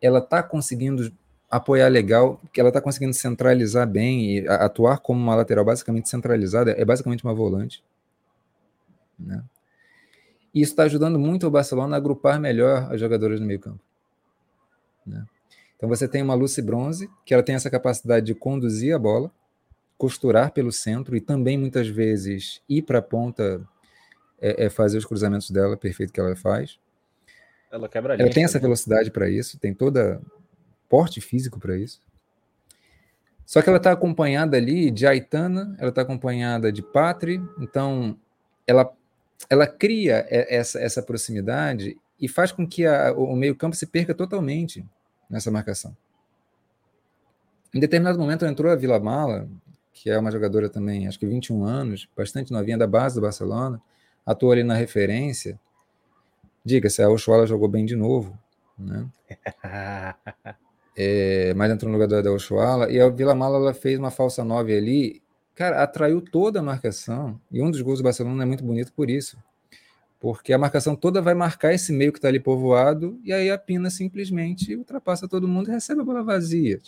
ela 0.00 0.18
está 0.18 0.42
conseguindo 0.42 1.12
apoiar 1.56 1.88
legal, 1.88 2.40
que 2.52 2.58
ela 2.58 2.70
está 2.70 2.80
conseguindo 2.80 3.14
centralizar 3.14 3.86
bem 3.86 4.38
e 4.38 4.48
atuar 4.48 4.98
como 4.98 5.20
uma 5.20 5.36
lateral 5.36 5.64
basicamente 5.64 6.08
centralizada, 6.08 6.72
é 6.72 6.84
basicamente 6.84 7.22
uma 7.22 7.32
volante. 7.32 7.80
Né? 9.16 9.40
E 10.52 10.60
isso 10.60 10.72
está 10.72 10.82
ajudando 10.82 11.16
muito 11.16 11.46
o 11.46 11.50
Barcelona 11.50 11.94
a 11.94 11.98
agrupar 11.98 12.40
melhor 12.40 12.92
as 12.92 12.98
jogadoras 12.98 13.38
no 13.38 13.46
meio 13.46 13.60
campo. 13.60 13.78
Né? 15.06 15.24
Então 15.76 15.88
você 15.88 16.08
tem 16.08 16.22
uma 16.22 16.34
Lucy 16.34 16.60
Bronze, 16.60 17.08
que 17.24 17.32
ela 17.32 17.42
tem 17.42 17.54
essa 17.54 17.70
capacidade 17.70 18.26
de 18.26 18.34
conduzir 18.34 18.92
a 18.92 18.98
bola, 18.98 19.30
costurar 19.96 20.50
pelo 20.50 20.72
centro 20.72 21.14
e 21.16 21.20
também 21.20 21.56
muitas 21.56 21.86
vezes 21.86 22.60
ir 22.68 22.82
para 22.82 22.98
a 22.98 23.02
ponta, 23.02 23.64
é, 24.40 24.64
é, 24.64 24.70
fazer 24.70 24.98
os 24.98 25.04
cruzamentos 25.04 25.52
dela, 25.52 25.76
perfeito 25.76 26.12
que 26.12 26.18
ela 26.18 26.34
faz. 26.34 26.80
Ela 27.70 27.88
quebra 27.88 28.14
Ela 28.14 28.30
tem 28.30 28.42
essa 28.42 28.58
velocidade 28.58 29.12
para 29.12 29.30
isso, 29.30 29.56
tem 29.56 29.72
toda 29.72 30.20
porte 30.94 31.20
físico 31.20 31.58
para 31.58 31.76
isso. 31.76 32.00
Só 33.44 33.60
que 33.60 33.68
ela 33.68 33.78
está 33.78 33.90
acompanhada 33.90 34.56
ali 34.56 34.92
de 34.92 35.08
Aitana, 35.08 35.74
ela 35.76 35.88
está 35.88 36.02
acompanhada 36.02 36.70
de 36.70 36.84
Patri, 36.84 37.42
então 37.58 38.16
ela 38.64 38.88
ela 39.50 39.66
cria 39.66 40.24
essa, 40.30 40.78
essa 40.78 41.02
proximidade 41.02 41.98
e 42.20 42.28
faz 42.28 42.52
com 42.52 42.64
que 42.64 42.86
a, 42.86 43.12
o 43.12 43.34
meio-campo 43.34 43.74
se 43.74 43.88
perca 43.88 44.14
totalmente 44.14 44.86
nessa 45.28 45.50
marcação. 45.50 45.96
Em 47.74 47.80
determinado 47.80 48.16
momento 48.16 48.46
entrou 48.46 48.70
a 48.70 48.76
Vila 48.76 49.00
Mala, 49.00 49.48
que 49.92 50.08
é 50.08 50.16
uma 50.16 50.30
jogadora 50.30 50.70
também, 50.70 51.08
acho 51.08 51.18
que 51.18 51.26
21 51.26 51.64
anos, 51.64 52.08
bastante 52.16 52.52
novinha 52.52 52.78
da 52.78 52.86
base 52.86 53.16
do 53.16 53.20
Barcelona, 53.20 53.82
atuou 54.24 54.52
ali 54.52 54.62
na 54.62 54.74
referência. 54.74 55.58
Diga-se, 56.64 57.02
a 57.02 57.10
Oshuala 57.10 57.48
jogou 57.48 57.66
bem 57.66 57.84
de 57.84 57.96
novo, 57.96 58.38
né? 58.78 59.08
é, 60.96 61.52
mas 61.54 61.70
entrou 61.70 61.90
no 61.90 61.98
lugar 61.98 62.22
da 62.22 62.32
Oshuala, 62.32 62.90
e 62.90 63.00
a 63.00 63.08
Vila 63.08 63.34
Mala 63.34 63.58
ela 63.58 63.74
fez 63.74 63.98
uma 63.98 64.10
falsa 64.10 64.44
9 64.44 64.76
ali, 64.76 65.22
cara, 65.54 65.82
atraiu 65.82 66.20
toda 66.20 66.60
a 66.60 66.62
marcação, 66.62 67.40
e 67.50 67.62
um 67.62 67.70
dos 67.70 67.80
gols 67.80 67.98
do 67.98 68.04
Barcelona 68.04 68.42
é 68.42 68.46
muito 68.46 68.64
bonito 68.64 68.92
por 68.92 69.10
isso, 69.10 69.36
porque 70.20 70.52
a 70.52 70.58
marcação 70.58 70.96
toda 70.96 71.20
vai 71.20 71.34
marcar 71.34 71.74
esse 71.74 71.92
meio 71.92 72.12
que 72.12 72.18
está 72.18 72.28
ali 72.28 72.40
povoado, 72.40 73.18
e 73.22 73.32
aí 73.32 73.50
a 73.50 73.58
Pina 73.58 73.90
simplesmente 73.90 74.74
ultrapassa 74.74 75.28
todo 75.28 75.46
mundo 75.46 75.68
e 75.68 75.72
recebe 75.72 76.00
a 76.00 76.04
bola 76.04 76.22
vazia. 76.22 76.80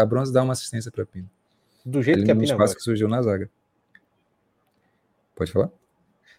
A 0.00 0.04
Bronze 0.04 0.32
dá 0.32 0.42
uma 0.42 0.54
assistência 0.54 0.90
para 0.90 1.04
a 1.04 1.06
Pina. 1.06 1.30
Do 1.84 2.02
jeito 2.02 2.24
que 2.24 2.30
a 2.30 2.34
Pina 2.34 2.44
espaço 2.44 2.58
gosta. 2.58 2.76
que 2.76 2.82
surgiu 2.82 3.08
na 3.08 3.22
zaga. 3.22 3.48
Pode 5.36 5.52
falar? 5.52 5.70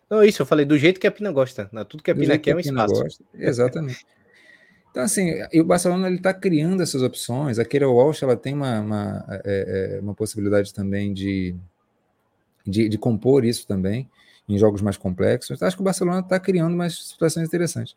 Não, 0.10 0.22
isso, 0.24 0.42
eu 0.42 0.46
falei 0.46 0.66
do 0.66 0.78
jeito 0.78 1.00
que 1.00 1.08
a 1.08 1.12
Pina 1.12 1.32
gosta. 1.32 1.70
Né? 1.72 1.86
Tudo 1.86 2.04
que 2.04 2.12
a 2.12 2.16
Pina 2.16 2.38
quer 2.38 2.52
é 2.52 2.56
um 2.56 2.60
espaço. 2.60 3.02
Gosta. 3.02 3.24
Exatamente. 3.34 4.06
Então, 4.92 5.04
assim, 5.04 5.32
o 5.56 5.64
Barcelona 5.64 6.08
ele 6.08 6.18
está 6.18 6.34
criando 6.34 6.84
essas 6.84 7.02
opções. 7.02 7.58
A 7.58 7.66
Keira 7.66 7.88
Walsh 7.90 8.24
ela 8.24 8.36
tem 8.36 8.54
uma, 8.54 8.80
uma, 8.82 9.26
é, 9.46 9.96
é, 9.96 10.00
uma 10.02 10.14
possibilidade 10.14 10.74
também 10.74 11.14
de, 11.14 11.56
de, 12.68 12.90
de, 12.90 12.98
compor 12.98 13.46
isso 13.46 13.66
também 13.66 14.10
em 14.50 14.58
jogos 14.58 14.82
mais 14.82 14.98
complexos. 14.98 15.64
Acho 15.64 15.78
que 15.78 15.82
o 15.82 15.86
Barcelona 15.86 16.20
está 16.20 16.38
criando 16.40 16.74
umas 16.74 17.08
situações 17.08 17.48
interessantes. 17.48 17.96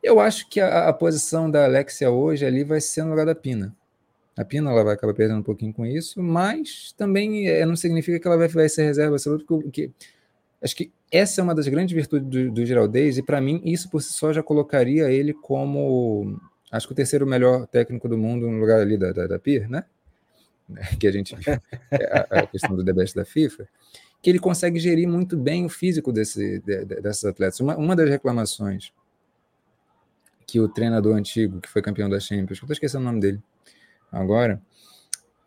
Eu 0.00 0.20
acho 0.20 0.48
que 0.48 0.60
a, 0.60 0.88
a, 0.88 0.92
posição 0.92 1.50
da 1.50 1.64
Alexia 1.64 2.08
hoje 2.10 2.46
ali 2.46 2.62
vai 2.62 2.80
ser 2.80 3.02
no 3.02 3.10
lugar 3.10 3.26
da 3.26 3.34
Pina. 3.34 3.74
A 4.36 4.44
Pina 4.44 4.70
ela 4.70 4.84
vai 4.84 4.94
acabar 4.94 5.14
perdendo 5.14 5.40
um 5.40 5.44
pouquinho 5.44 5.72
com 5.72 5.84
isso, 5.84 6.22
mas 6.22 6.92
também 6.96 7.48
é, 7.48 7.66
não 7.66 7.74
significa 7.74 8.20
que 8.20 8.26
ela 8.26 8.36
vai, 8.36 8.46
vai 8.46 8.68
ser 8.68 8.84
reserva 8.84 9.14
absoluta, 9.14 9.44
porque 9.44 9.90
Acho 10.64 10.74
que 10.74 10.90
essa 11.12 11.42
é 11.42 11.44
uma 11.44 11.54
das 11.54 11.68
grandes 11.68 11.94
virtudes 11.94 12.26
do, 12.26 12.50
do 12.50 12.62
e 12.62 13.22
para 13.22 13.38
mim 13.38 13.60
isso 13.66 13.90
por 13.90 14.00
si 14.00 14.14
só 14.14 14.32
já 14.32 14.42
colocaria 14.42 15.10
ele 15.10 15.34
como, 15.34 16.40
acho 16.72 16.86
que 16.86 16.94
o 16.94 16.96
terceiro 16.96 17.26
melhor 17.26 17.66
técnico 17.66 18.08
do 18.08 18.16
mundo 18.16 18.50
no 18.50 18.58
lugar 18.58 18.80
ali 18.80 18.96
da, 18.96 19.12
da, 19.12 19.26
da 19.26 19.38
PIR, 19.38 19.68
né? 19.68 19.84
Que 20.98 21.06
a 21.06 21.12
gente 21.12 21.36
é 21.90 22.18
a, 22.18 22.40
a, 22.40 22.46
questão 22.46 22.74
do 22.74 22.82
debate 22.82 23.14
da 23.14 23.26
FIFA, 23.26 23.68
que 24.22 24.30
ele 24.30 24.38
consegue 24.38 24.78
gerir 24.78 25.06
muito 25.06 25.36
bem 25.36 25.66
o 25.66 25.68
físico 25.68 26.10
desse, 26.10 26.60
de, 26.60 26.84
de, 26.86 27.00
desses 27.02 27.24
atletas. 27.26 27.60
Uma, 27.60 27.76
uma 27.76 27.94
das 27.94 28.08
reclamações 28.08 28.90
que 30.46 30.58
o 30.58 30.66
treinador 30.66 31.14
antigo, 31.14 31.60
que 31.60 31.68
foi 31.68 31.82
campeão 31.82 32.08
da 32.08 32.18
Champions, 32.18 32.58
eu 32.58 32.64
estou 32.64 32.72
esquecendo 32.72 33.02
o 33.02 33.06
nome 33.06 33.20
dele 33.20 33.42
agora, 34.10 34.62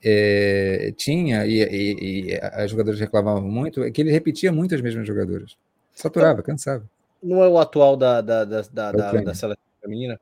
é, 0.10 0.94
tinha, 0.96 1.46
e, 1.46 1.62
e, 1.62 2.30
e 2.30 2.40
as 2.42 2.72
jogadoras 2.72 2.98
reclamavam 2.98 3.42
muito, 3.42 3.84
é 3.84 3.92
que 3.92 4.02
ele 4.02 4.10
repetia 4.10 4.54
muito 4.54 4.74
as 4.74 4.80
mesmas 4.80 5.06
jogadoras. 5.06 5.58
Saturava, 5.94 6.42
cansava. 6.42 6.90
Não 7.22 7.44
é 7.44 7.50
o 7.50 7.60
atual 7.60 7.98
da, 7.98 8.22
da, 8.22 8.46
da, 8.46 8.62
da, 8.62 8.92
da, 8.94 9.12
da 9.12 9.34
seleção 9.34 9.64
feminina? 9.82 10.18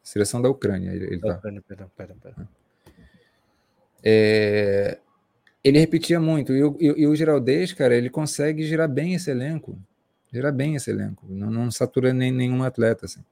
Seleção 0.00 0.40
da 0.40 0.48
Ucrânia, 0.48 0.92
ele, 0.92 1.06
ele 1.06 1.18
tá. 1.18 1.34
Ucrânia, 1.34 1.62
perdão, 1.66 1.90
perdão, 1.96 2.16
perdão. 2.22 2.48
É, 4.04 4.98
ele 5.64 5.80
repetia 5.80 6.20
muito, 6.20 6.52
e 6.52 6.62
o, 6.62 6.76
e, 6.78 6.86
e 6.86 7.06
o 7.08 7.16
Giraldez, 7.16 7.72
cara, 7.72 7.96
ele 7.96 8.08
consegue 8.08 8.62
girar 8.62 8.88
bem 8.88 9.14
esse 9.14 9.28
elenco, 9.28 9.76
girar 10.32 10.52
bem 10.52 10.76
esse 10.76 10.88
elenco, 10.88 11.26
não, 11.28 11.50
não 11.50 11.70
satura 11.72 12.12
nem 12.12 12.30
nenhum 12.30 12.62
atleta, 12.62 13.06
assim. 13.06 13.24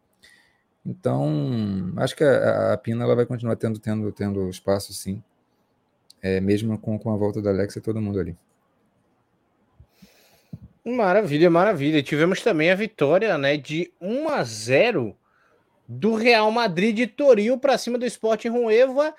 Então, 0.85 1.93
acho 1.97 2.17
que 2.17 2.25
a, 2.25 2.73
a, 2.73 2.79
Pina 2.79 3.05
ela 3.05 3.15
vai 3.15 3.27
continuar 3.27 3.55
tendo, 3.57 3.79
tendo, 3.79 4.11
tendo 4.11 4.49
espaço, 4.49 4.93
sim. 4.93 5.23
É, 6.23 6.41
mesmo 6.41 6.79
com, 6.79 6.99
com 6.99 7.13
a 7.13 7.17
volta 7.17 7.41
da 7.41 7.51
Alexa 7.51 7.81
todo 7.81 8.01
mundo 8.01 8.19
ali. 8.19 8.37
Maravilha, 10.85 11.51
maravilha. 11.51 12.03
Tivemos 12.03 12.43
também 12.43 12.71
a 12.71 12.75
vitória 12.75 13.37
né, 13.37 13.57
de 13.57 13.93
1 14.01 14.29
a 14.29 14.45
0 14.45 15.17
do 15.89 16.15
Real 16.15 16.51
Madrid 16.51 16.95
de 16.95 17.07
Toril 17.07 17.59
para 17.59 17.77
cima 17.77 17.99
do 17.99 18.07
Sport 18.07 18.45
Rueva. 18.47 19.15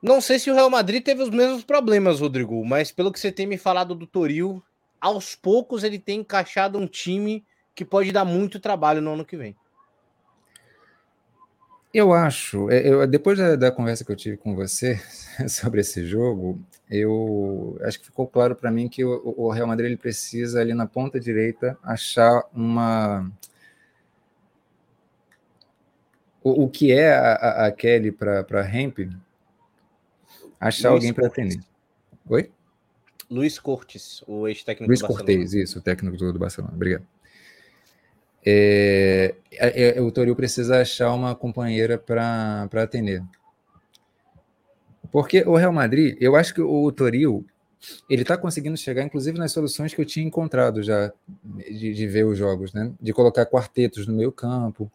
Não 0.00 0.20
sei 0.20 0.38
se 0.38 0.50
o 0.50 0.54
Real 0.54 0.70
Madrid 0.70 1.02
teve 1.02 1.22
os 1.22 1.30
mesmos 1.30 1.64
problemas, 1.64 2.20
Rodrigo, 2.20 2.64
mas 2.64 2.92
pelo 2.92 3.12
que 3.12 3.18
você 3.18 3.32
tem 3.32 3.46
me 3.46 3.58
falado 3.58 3.94
do 3.94 4.06
Toril, 4.06 4.62
aos 5.00 5.34
poucos 5.34 5.82
ele 5.82 5.98
tem 5.98 6.20
encaixado 6.20 6.78
um 6.78 6.86
time 6.86 7.44
que 7.74 7.84
pode 7.84 8.12
dar 8.12 8.24
muito 8.24 8.60
trabalho 8.60 9.00
no 9.00 9.12
ano 9.12 9.24
que 9.24 9.36
vem. 9.36 9.56
Eu 11.92 12.12
acho, 12.12 12.70
é, 12.70 12.86
eu, 12.86 13.06
depois 13.06 13.38
da, 13.38 13.56
da, 13.56 13.72
conversa 13.72 14.04
que 14.04 14.12
eu 14.12 14.16
tive 14.16 14.36
com 14.36 14.54
você 14.54 15.00
sobre 15.48 15.80
esse 15.80 16.06
jogo, 16.06 16.60
eu 16.90 17.78
acho 17.82 17.98
que 17.98 18.06
ficou 18.06 18.26
claro 18.26 18.54
para 18.54 18.70
mim 18.70 18.88
que 18.88 19.04
o, 19.04 19.34
o, 19.36 19.50
Real 19.50 19.66
Madrid 19.66 19.86
ele 19.86 19.96
precisa 19.96 20.60
ali 20.60 20.74
na 20.74 20.86
ponta 20.86 21.18
direita 21.18 21.78
achar 21.82 22.42
uma 22.52 23.30
o, 26.42 26.64
o 26.64 26.68
que 26.68 26.92
é 26.92 27.12
a, 27.12 27.66
a 27.66 27.72
Kelly 27.72 28.12
para 28.12 28.68
Hemp, 28.70 28.98
achar 30.60 30.90
Luiz 30.90 31.02
alguém 31.02 31.14
para 31.14 31.26
atender. 31.26 31.60
Oi? 32.28 32.50
Luiz 33.30 33.58
Cortes, 33.58 34.22
o 34.26 34.46
ex-técnico 34.46 34.92
do 34.92 35.00
Barcelona. 35.00 35.24
Luiz 35.24 35.36
Cortes, 35.36 35.54
isso, 35.54 35.78
o 35.78 35.82
técnico 35.82 36.16
do, 36.16 36.32
do 36.32 36.38
Barcelona. 36.38 36.74
Obrigado. 36.74 37.06
É, 38.50 39.34
é, 39.52 39.98
é, 39.98 40.00
o 40.00 40.10
Toril 40.10 40.34
precisa 40.34 40.80
achar 40.80 41.12
uma 41.12 41.34
companheira 41.34 41.98
para 41.98 42.66
atender. 42.82 43.22
Porque 45.12 45.42
o 45.42 45.54
Real 45.54 45.72
Madrid, 45.72 46.16
eu 46.18 46.34
acho 46.34 46.54
que 46.54 46.62
o 46.62 46.90
Toril, 46.90 47.44
ele 48.08 48.22
está 48.22 48.38
conseguindo 48.38 48.76
chegar, 48.78 49.02
inclusive, 49.02 49.38
nas 49.38 49.52
soluções 49.52 49.92
que 49.92 50.00
eu 50.00 50.06
tinha 50.06 50.24
encontrado 50.24 50.82
já 50.82 51.12
de, 51.36 51.92
de 51.92 52.06
ver 52.06 52.24
os 52.24 52.38
jogos, 52.38 52.72
né? 52.72 52.90
De 52.98 53.12
colocar 53.12 53.44
quartetos 53.44 54.06
no 54.06 54.14
meio 54.14 54.32
campo, 54.32 54.90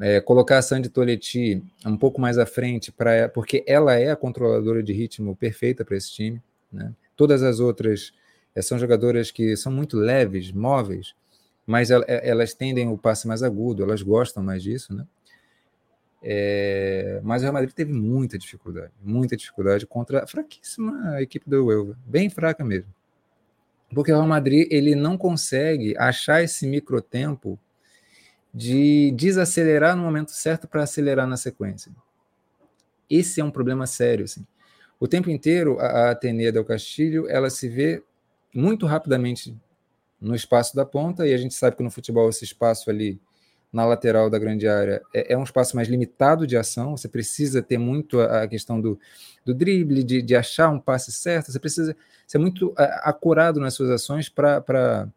é, 0.00 0.18
colocar 0.22 0.56
a 0.56 0.62
Sandy 0.62 0.88
Toletti 0.88 1.62
um 1.84 1.98
pouco 1.98 2.22
mais 2.22 2.38
à 2.38 2.46
frente, 2.46 2.90
pra, 2.90 3.28
porque 3.28 3.62
ela 3.66 3.98
é 3.98 4.10
a 4.10 4.16
controladora 4.16 4.82
de 4.82 4.94
ritmo 4.94 5.36
perfeita 5.36 5.84
para 5.84 5.96
esse 5.98 6.10
time. 6.10 6.42
Né? 6.72 6.90
Todas 7.14 7.42
as 7.42 7.60
outras 7.60 8.14
é, 8.54 8.62
são 8.62 8.78
jogadoras 8.78 9.30
que 9.30 9.54
são 9.58 9.70
muito 9.70 9.98
leves, 9.98 10.50
móveis, 10.50 11.14
mas 11.72 11.90
é, 11.90 12.04
elas 12.28 12.52
tendem 12.52 12.86
o 12.86 12.98
passe 12.98 13.26
mais 13.26 13.42
agudo, 13.42 13.82
elas 13.82 14.02
gostam 14.02 14.42
mais 14.42 14.62
disso, 14.62 14.94
né? 14.94 15.06
É, 16.22 17.18
mas 17.24 17.40
o 17.40 17.44
Real 17.44 17.54
Madrid 17.54 17.72
teve 17.72 17.94
muita 17.94 18.36
dificuldade, 18.36 18.92
muita 19.02 19.38
dificuldade 19.38 19.86
contra 19.86 20.22
a 20.22 20.26
fraquíssima 20.26 21.22
equipe 21.22 21.48
do 21.48 21.64
Huelva, 21.64 21.98
bem 22.04 22.28
fraca 22.28 22.62
mesmo. 22.62 22.92
Porque 23.94 24.12
o 24.12 24.16
Real 24.16 24.28
Madrid 24.28 24.68
ele 24.70 24.94
não 24.94 25.16
consegue 25.16 25.96
achar 25.96 26.42
esse 26.42 26.66
microtempo 26.66 27.58
de 28.52 29.10
desacelerar 29.12 29.96
no 29.96 30.02
momento 30.02 30.32
certo 30.32 30.68
para 30.68 30.82
acelerar 30.82 31.26
na 31.26 31.38
sequência. 31.38 31.90
Esse 33.08 33.40
é 33.40 33.44
um 33.44 33.50
problema 33.50 33.86
sério. 33.86 34.26
Assim. 34.26 34.46
O 35.00 35.08
tempo 35.08 35.30
inteiro, 35.30 35.80
a 35.80 36.10
Atenea 36.10 36.52
del 36.52 36.66
Castilho 36.66 37.26
ela 37.30 37.48
se 37.48 37.66
vê 37.66 38.02
muito 38.54 38.84
rapidamente 38.84 39.56
no 40.22 40.34
espaço 40.34 40.74
da 40.76 40.86
ponta, 40.86 41.26
e 41.26 41.34
a 41.34 41.36
gente 41.36 41.54
sabe 41.54 41.76
que 41.76 41.82
no 41.82 41.90
futebol 41.90 42.28
esse 42.28 42.44
espaço 42.44 42.88
ali 42.88 43.20
na 43.72 43.84
lateral 43.84 44.28
da 44.28 44.38
grande 44.38 44.68
área 44.68 45.02
é, 45.14 45.32
é 45.32 45.38
um 45.38 45.42
espaço 45.42 45.74
mais 45.74 45.88
limitado 45.88 46.46
de 46.46 46.56
ação, 46.56 46.96
você 46.96 47.08
precisa 47.08 47.62
ter 47.62 47.78
muito 47.78 48.20
a, 48.20 48.42
a 48.42 48.48
questão 48.48 48.80
do, 48.80 48.98
do 49.44 49.54
drible, 49.54 50.04
de, 50.04 50.22
de, 50.22 50.36
achar 50.36 50.68
um 50.68 50.78
passe 50.78 51.10
certo, 51.10 51.50
você 51.50 51.58
precisa 51.58 51.96
ser 52.26 52.38
muito 52.38 52.72
acurado 52.76 53.58
nas 53.58 53.74
suas 53.74 53.90
ações 53.90 54.28
para 54.28 55.10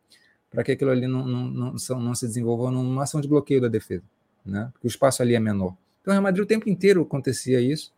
que 0.63 0.71
aquilo 0.71 0.89
ali 0.89 1.05
não, 1.05 1.25
não, 1.25 1.47
não, 1.47 1.99
não 1.99 2.15
se 2.15 2.25
desenvolva 2.25 2.71
numa 2.71 3.03
ação 3.03 3.19
de 3.19 3.27
bloqueio 3.27 3.61
da 3.61 3.67
defesa, 3.67 4.03
né? 4.45 4.69
porque 4.73 4.87
o 4.87 4.89
espaço 4.89 5.21
ali 5.21 5.35
é 5.35 5.39
menor. 5.39 5.75
Então, 6.01 6.11
o 6.11 6.13
Real 6.13 6.23
Madrid 6.23 6.43
o 6.43 6.47
tempo 6.47 6.69
inteiro 6.69 7.01
acontecia 7.01 7.59
isso, 7.59 7.93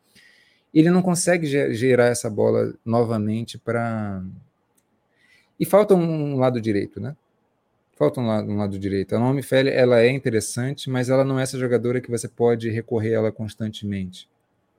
ele 0.74 0.90
não 0.90 1.02
consegue 1.02 1.48
gerar 1.74 2.08
essa 2.08 2.30
bola 2.30 2.74
novamente 2.84 3.58
para 3.58 4.24
e 5.60 5.66
falta 5.66 5.96
um 5.96 6.38
lado 6.38 6.62
direito, 6.62 7.00
né? 7.00 7.16
Falta 7.96 8.22
um 8.22 8.28
lado, 8.28 8.52
um 8.52 8.58
lado 8.58 8.78
direito. 8.78 9.16
A 9.16 9.20
Naomi 9.20 9.42
Feli, 9.42 9.72
ela 9.72 10.00
é 10.00 10.10
interessante, 10.12 10.88
mas 10.88 11.10
ela 11.10 11.24
não 11.24 11.40
é 11.40 11.44
essa 11.44 11.58
jogadora 11.58 12.00
que 12.00 12.12
você 12.12 12.28
pode 12.28 12.70
recorrer 12.70 13.14
a 13.14 13.18
ela 13.18 13.32
constantemente, 13.32 14.30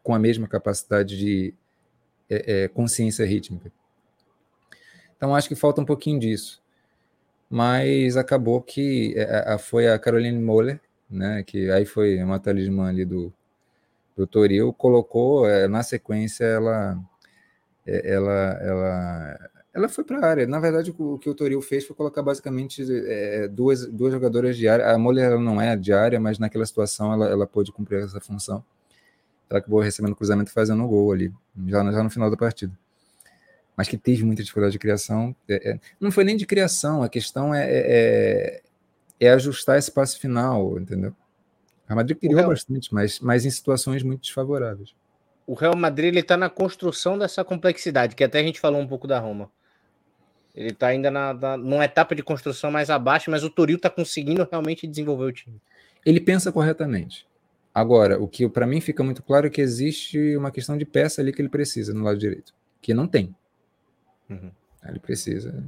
com 0.04 0.14
a 0.14 0.18
mesma 0.20 0.46
capacidade 0.46 1.18
de 1.18 1.52
é, 2.30 2.64
é, 2.64 2.68
consciência 2.68 3.26
rítmica. 3.26 3.72
Então, 5.16 5.34
acho 5.34 5.48
que 5.48 5.56
falta 5.56 5.80
um 5.80 5.84
pouquinho 5.84 6.20
disso. 6.20 6.62
Mas 7.50 8.16
acabou 8.16 8.62
que 8.62 9.14
é, 9.16 9.52
a, 9.54 9.58
foi 9.58 9.88
a 9.88 9.98
Caroline 9.98 10.38
Moller, 10.38 10.80
né, 11.10 11.42
que 11.42 11.70
aí 11.72 11.84
foi 11.84 12.22
uma 12.22 12.38
talismã 12.38 12.88
ali 12.88 13.04
do, 13.04 13.32
do 14.16 14.26
Toril, 14.26 14.72
colocou, 14.72 15.48
é, 15.48 15.66
na 15.66 15.82
sequência, 15.82 16.44
ela, 16.44 16.96
é, 17.84 18.12
ela, 18.12 18.58
ela 18.62 19.50
Ela 19.78 19.88
foi 19.88 20.02
para 20.02 20.18
a 20.18 20.28
área. 20.28 20.44
Na 20.44 20.58
verdade, 20.58 20.92
o 20.98 21.18
que 21.18 21.30
o 21.30 21.34
Toril 21.34 21.62
fez 21.62 21.86
foi 21.86 21.94
colocar 21.94 22.20
basicamente 22.20 22.84
é, 22.90 23.46
duas, 23.46 23.86
duas 23.86 24.12
jogadoras 24.12 24.56
de 24.56 24.66
área. 24.66 24.90
A 24.90 24.98
Moller 24.98 25.38
não 25.38 25.60
é 25.60 25.76
de 25.76 25.92
área, 25.92 26.18
mas 26.18 26.36
naquela 26.36 26.66
situação 26.66 27.12
ela, 27.12 27.28
ela 27.28 27.46
pôde 27.46 27.70
cumprir 27.70 28.02
essa 28.02 28.20
função. 28.20 28.64
Ela 29.48 29.60
acabou 29.60 29.78
recebendo 29.78 30.16
cruzamento 30.16 30.50
e 30.50 30.52
fazendo 30.52 30.82
o 30.82 30.88
gol 30.88 31.12
ali, 31.12 31.32
já, 31.68 31.92
já 31.92 32.02
no 32.02 32.10
final 32.10 32.28
da 32.28 32.36
partida. 32.36 32.76
Mas 33.76 33.86
que 33.86 33.96
teve 33.96 34.24
muita 34.24 34.42
dificuldade 34.42 34.72
de 34.72 34.80
criação. 34.80 35.32
É, 35.48 35.70
é, 35.70 35.80
não 36.00 36.10
foi 36.10 36.24
nem 36.24 36.36
de 36.36 36.44
criação, 36.44 37.04
a 37.04 37.08
questão 37.08 37.54
é, 37.54 37.64
é, 37.64 38.62
é, 39.20 39.26
é 39.28 39.30
ajustar 39.30 39.78
esse 39.78 39.92
passe 39.92 40.18
final, 40.18 40.76
entendeu? 40.76 41.14
A 41.88 41.94
Madrid 41.94 42.18
criou 42.18 42.34
Real... 42.34 42.48
bastante, 42.48 42.92
mas, 42.92 43.20
mas 43.20 43.46
em 43.46 43.50
situações 43.50 44.02
muito 44.02 44.22
desfavoráveis. 44.22 44.92
O 45.46 45.54
Real 45.54 45.76
Madrid 45.76 46.16
está 46.16 46.36
na 46.36 46.50
construção 46.50 47.16
dessa 47.16 47.44
complexidade, 47.44 48.16
que 48.16 48.24
até 48.24 48.40
a 48.40 48.42
gente 48.42 48.58
falou 48.58 48.80
um 48.80 48.88
pouco 48.88 49.06
da 49.06 49.20
Roma. 49.20 49.48
Ele 50.54 50.70
está 50.70 50.88
ainda 50.88 51.10
na, 51.10 51.34
na, 51.34 51.56
numa 51.56 51.84
etapa 51.84 52.14
de 52.14 52.22
construção 52.22 52.70
mais 52.70 52.90
abaixo, 52.90 53.30
mas 53.30 53.44
o 53.44 53.50
Toril 53.50 53.76
está 53.76 53.88
conseguindo 53.88 54.46
realmente 54.50 54.86
desenvolver 54.86 55.24
o 55.24 55.32
time. 55.32 55.60
Ele 56.04 56.20
pensa 56.20 56.50
corretamente. 56.50 57.26
Agora, 57.74 58.20
o 58.20 58.26
que 58.26 58.48
para 58.48 58.66
mim 58.66 58.80
fica 58.80 59.04
muito 59.04 59.22
claro 59.22 59.46
é 59.46 59.50
que 59.50 59.60
existe 59.60 60.36
uma 60.36 60.50
questão 60.50 60.76
de 60.76 60.84
peça 60.84 61.20
ali 61.20 61.32
que 61.32 61.40
ele 61.40 61.48
precisa 61.48 61.94
no 61.94 62.02
lado 62.02 62.18
direito, 62.18 62.52
que 62.80 62.92
não 62.92 63.06
tem. 63.06 63.34
Uhum. 64.28 64.50
Ele 64.88 64.98
precisa. 64.98 65.64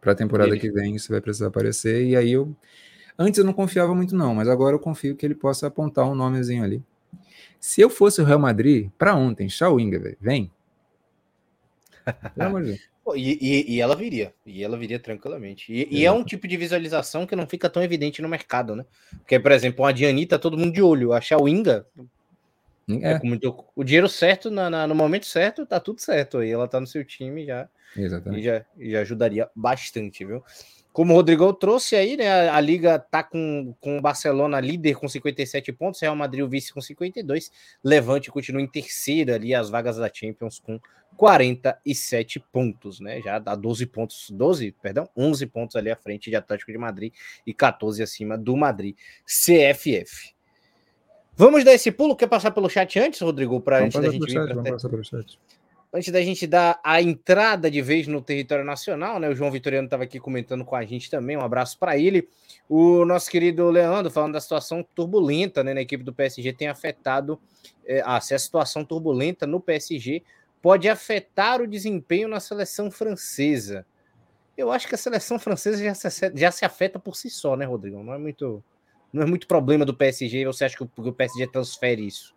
Para 0.00 0.12
a 0.12 0.14
temporada 0.14 0.50
ele... 0.50 0.60
que 0.60 0.70
vem, 0.70 0.96
isso 0.96 1.10
vai 1.10 1.20
precisar 1.20 1.48
aparecer. 1.48 2.06
E 2.06 2.16
aí 2.16 2.32
eu. 2.32 2.56
Antes 3.18 3.38
eu 3.38 3.44
não 3.44 3.52
confiava 3.52 3.94
muito, 3.94 4.16
não, 4.16 4.34
mas 4.34 4.48
agora 4.48 4.74
eu 4.74 4.80
confio 4.80 5.14
que 5.14 5.26
ele 5.26 5.34
possa 5.34 5.66
apontar 5.66 6.06
um 6.06 6.14
nomezinho 6.14 6.64
ali. 6.64 6.82
Se 7.60 7.80
eu 7.80 7.90
fosse 7.90 8.20
o 8.20 8.24
Real 8.24 8.38
Madrid, 8.38 8.90
para 8.96 9.14
ontem, 9.14 9.48
Schauinger, 9.48 10.16
vem. 10.20 10.50
Pelo 12.34 12.48
amor 12.48 12.62
de 12.62 12.68
Deus. 12.68 12.91
E, 13.16 13.38
e, 13.40 13.74
e, 13.74 13.80
ela 13.80 13.96
viria, 13.96 14.32
e 14.46 14.62
ela 14.62 14.78
viria 14.78 14.98
tranquilamente. 14.98 15.72
E, 15.72 15.88
e, 15.90 16.06
é 16.06 16.12
um 16.12 16.22
tipo 16.22 16.46
de 16.46 16.56
visualização 16.56 17.26
que 17.26 17.34
não 17.34 17.46
fica 17.46 17.68
tão 17.68 17.82
evidente 17.82 18.22
no 18.22 18.28
mercado, 18.28 18.76
né? 18.76 18.84
Porque, 19.18 19.40
por 19.40 19.50
exemplo, 19.50 19.84
a 19.84 19.90
Diani 19.90 20.24
tá 20.24 20.38
todo 20.38 20.56
mundo 20.56 20.72
de 20.72 20.80
olho, 20.80 21.12
a 21.12 21.20
Xawinga, 21.20 21.84
é. 22.88 23.12
é 23.14 23.20
muito, 23.22 23.64
o 23.74 23.82
dinheiro 23.82 24.08
certo 24.08 24.50
na, 24.50 24.70
na, 24.70 24.86
no 24.86 24.94
momento 24.94 25.26
certo, 25.26 25.66
tá 25.66 25.80
tudo 25.80 26.00
certo. 26.00 26.38
Aí 26.38 26.50
ela 26.50 26.68
tá 26.68 26.80
no 26.80 26.86
seu 26.86 27.04
time 27.04 27.44
já, 27.44 27.68
Exatamente. 27.96 28.40
E 28.40 28.44
já, 28.44 28.64
já 28.78 29.00
ajudaria 29.00 29.50
bastante, 29.54 30.24
viu? 30.24 30.42
Como 30.92 31.14
o 31.14 31.16
Rodrigo 31.16 31.50
trouxe 31.54 31.96
aí, 31.96 32.16
né? 32.16 32.50
A, 32.50 32.56
a, 32.56 32.60
Liga 32.60 32.98
tá 32.98 33.22
com, 33.22 33.74
com 33.80 33.98
o 33.98 34.00
Barcelona 34.00 34.60
líder 34.60 34.94
com 34.94 35.08
57 35.08 35.72
pontos, 35.72 36.00
Real 36.00 36.14
Madrid 36.14 36.44
o 36.44 36.48
vice 36.48 36.72
com 36.72 36.80
52, 36.80 37.50
Levante 37.82 38.30
continua 38.30 38.60
em 38.60 38.66
terceira 38.66 39.36
ali, 39.36 39.54
as 39.54 39.70
vagas 39.70 39.96
da 39.96 40.10
Champions 40.12 40.58
com 40.58 40.78
47 41.16 42.40
pontos, 42.52 43.00
né? 43.00 43.20
Já 43.20 43.38
dá 43.38 43.54
12 43.54 43.86
pontos, 43.86 44.30
12, 44.30 44.72
perdão, 44.82 45.08
11 45.16 45.46
pontos 45.46 45.76
ali 45.76 45.90
à 45.90 45.96
frente 45.96 46.30
de 46.30 46.36
Atlético 46.36 46.72
de 46.72 46.78
Madrid 46.78 47.12
e 47.46 47.54
14 47.54 48.02
acima 48.02 48.36
do 48.36 48.56
Madrid 48.56 48.96
CFF. 49.24 50.34
Vamos 51.34 51.64
dar 51.64 51.72
esse 51.72 51.90
pulo? 51.90 52.14
Quer 52.14 52.26
passar 52.26 52.50
pelo 52.50 52.68
chat 52.68 52.98
antes, 52.98 53.20
Rodrigo? 53.20 53.60
Para 53.60 53.84
antes 53.84 54.00
da 54.00 54.10
gente 54.10 54.26
vir 54.26 54.32
chat, 54.32 54.48
pelo 54.48 55.04
chat 55.04 55.38
antes 55.92 56.10
da 56.10 56.22
gente 56.22 56.46
dar 56.46 56.80
a 56.82 57.02
entrada 57.02 57.70
de 57.70 57.82
vez 57.82 58.06
no 58.06 58.22
território 58.22 58.64
nacional, 58.64 59.18
né? 59.20 59.28
O 59.28 59.34
João 59.34 59.50
Vitoriano 59.50 59.84
estava 59.84 60.04
aqui 60.04 60.18
comentando 60.18 60.64
com 60.64 60.74
a 60.74 60.84
gente 60.84 61.10
também. 61.10 61.36
Um 61.36 61.42
abraço 61.42 61.78
para 61.78 61.98
ele. 61.98 62.28
O 62.68 63.04
nosso 63.04 63.30
querido 63.30 63.68
Leandro 63.68 64.10
falando 64.10 64.32
da 64.32 64.40
situação 64.40 64.82
turbulenta 64.94 65.62
né, 65.62 65.74
na 65.74 65.82
equipe 65.82 66.02
do 66.02 66.12
PSG 66.12 66.52
tem 66.54 66.68
afetado. 66.68 67.38
É, 67.84 68.02
se 68.20 68.34
a 68.34 68.38
situação 68.38 68.84
turbulenta 68.84 69.46
no 69.46 69.60
PSG 69.60 70.22
pode 70.62 70.88
afetar 70.88 71.60
o 71.60 71.66
desempenho 71.66 72.28
na 72.28 72.38
seleção 72.38 72.90
francesa. 72.90 73.84
Eu 74.56 74.70
acho 74.70 74.86
que 74.86 74.94
a 74.94 74.98
seleção 74.98 75.38
francesa 75.38 75.82
já 75.82 75.94
se, 75.94 76.32
já 76.36 76.50
se 76.52 76.64
afeta 76.64 76.98
por 76.98 77.16
si 77.16 77.28
só, 77.28 77.56
né, 77.56 77.64
Rodrigo? 77.64 78.00
Não 78.02 78.14
é 78.14 78.18
muito, 78.18 78.62
não 79.12 79.24
é 79.24 79.26
muito 79.26 79.48
problema 79.48 79.84
do 79.84 79.92
PSG. 79.92 80.46
Você 80.46 80.64
acha 80.64 80.76
que 80.76 80.84
o, 80.84 81.12
PSG 81.12 81.48
transfere 81.48 82.06
isso? 82.06 82.32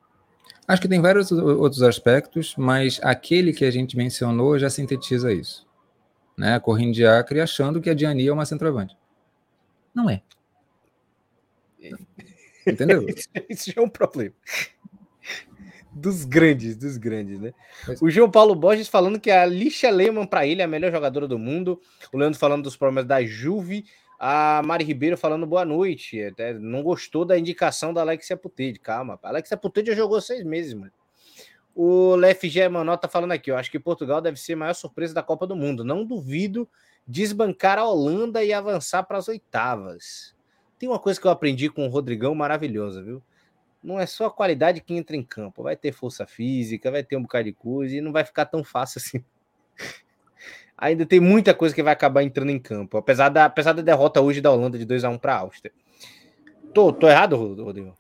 Acho 0.67 0.81
que 0.81 0.87
tem 0.87 0.99
vários 0.99 1.31
outros 1.31 1.83
aspectos, 1.83 2.55
mas 2.57 2.99
aquele 3.03 3.53
que 3.53 3.63
a 3.63 3.71
gente 3.71 3.95
mencionou 3.95 4.57
já 4.57 4.69
sintetiza 4.69 5.31
isso. 5.31 5.67
Né? 6.35 6.59
Correndo 6.59 6.93
de 6.93 7.05
Acre 7.05 7.39
achando 7.39 7.79
que 7.79 7.89
a 7.89 7.93
Diani 7.93 8.27
é 8.27 8.33
uma 8.33 8.45
centroavante. 8.45 8.97
Não 9.93 10.09
é. 10.09 10.23
Entendeu? 12.65 13.05
Isso 13.47 13.71
já 13.71 13.79
é 13.79 13.85
um 13.85 13.89
problema. 13.89 14.33
Dos 15.95 16.25
grandes, 16.25 16.75
dos 16.75 16.97
grandes, 16.97 17.39
né? 17.39 17.53
O 18.01 18.09
João 18.09 18.29
Paulo 18.29 18.53
Borges 18.53 18.89
falando 18.89 19.17
que 19.17 19.31
a 19.31 19.45
Lixa 19.45 19.89
Lehmann 19.89 20.27
para 20.27 20.45
ele 20.45 20.61
é 20.61 20.65
a 20.65 20.67
melhor 20.67 20.91
jogadora 20.91 21.25
do 21.25 21.39
mundo. 21.39 21.79
O 22.11 22.17
Leandro 22.17 22.37
falando 22.37 22.63
dos 22.63 22.75
problemas 22.75 23.05
da 23.05 23.23
Juve. 23.23 23.85
A 24.19 24.61
Mari 24.65 24.83
Ribeiro 24.83 25.17
falando 25.17 25.47
boa 25.47 25.63
noite. 25.63 26.21
Até 26.21 26.53
não 26.53 26.83
gostou 26.83 27.23
da 27.23 27.39
indicação 27.39 27.93
da 27.93 28.01
Alexia 28.01 28.35
Putede. 28.35 28.77
Calma, 28.77 29.17
a 29.23 29.29
Alexia 29.29 29.55
Putede 29.55 29.91
já 29.91 29.95
jogou 29.95 30.19
seis 30.19 30.43
meses, 30.43 30.73
mano. 30.73 30.91
O 31.73 32.15
LFG 32.17 32.67
Manó 32.67 32.97
tá 32.97 33.07
falando 33.07 33.31
aqui. 33.31 33.49
Eu 33.49 33.57
acho 33.57 33.71
que 33.71 33.79
Portugal 33.79 34.19
deve 34.19 34.37
ser 34.37 34.53
a 34.53 34.57
maior 34.57 34.73
surpresa 34.73 35.13
da 35.13 35.23
Copa 35.23 35.47
do 35.47 35.55
Mundo. 35.55 35.85
Não 35.85 36.05
duvido 36.05 36.67
desbancar 37.07 37.79
a 37.79 37.87
Holanda 37.87 38.43
e 38.43 38.51
avançar 38.51 39.03
para 39.03 39.17
as 39.17 39.29
oitavas. 39.29 40.35
Tem 40.77 40.89
uma 40.89 40.99
coisa 40.99 41.21
que 41.21 41.25
eu 41.25 41.31
aprendi 41.31 41.69
com 41.69 41.85
o 41.85 41.89
Rodrigão 41.89 42.35
maravilhosa, 42.35 43.01
viu? 43.01 43.23
Não 43.85 43.99
é 43.99 44.05
só 44.05 44.25
a 44.25 44.31
qualidade 44.31 44.81
que 44.81 44.95
entra 44.95 45.15
em 45.15 45.23
campo. 45.23 45.61
Vai 45.61 45.75
ter 45.75 45.91
força 45.91 46.25
física, 46.25 46.89
vai 46.89 47.03
ter 47.03 47.15
um 47.15 47.21
bocado 47.21 47.45
de 47.45 47.53
coisa 47.53 47.95
e 47.95 48.01
não 48.01 48.11
vai 48.11 48.25
ficar 48.25 48.45
tão 48.45 48.63
fácil 48.63 48.99
assim 48.99 49.23
ainda 50.77 51.05
tem 51.05 51.19
muita 51.19 51.53
coisa 51.53 51.73
que 51.73 51.83
vai 51.83 51.93
acabar 51.93 52.23
entrando 52.23 52.49
em 52.49 52.59
campo, 52.59 52.97
apesar 52.97 53.29
da, 53.29 53.45
apesar 53.45 53.73
da 53.73 53.81
derrota 53.81 54.21
hoje 54.21 54.41
da 54.41 54.51
Holanda 54.51 54.77
de 54.77 54.85
2 54.85 55.03
a 55.03 55.09
1 55.09 55.17
para 55.17 55.35
a 55.35 55.39
Áustria. 55.39 55.71
Tô, 56.73 56.91
tô 56.91 57.07
errado, 57.07 57.35
Rodrigo? 57.35 57.95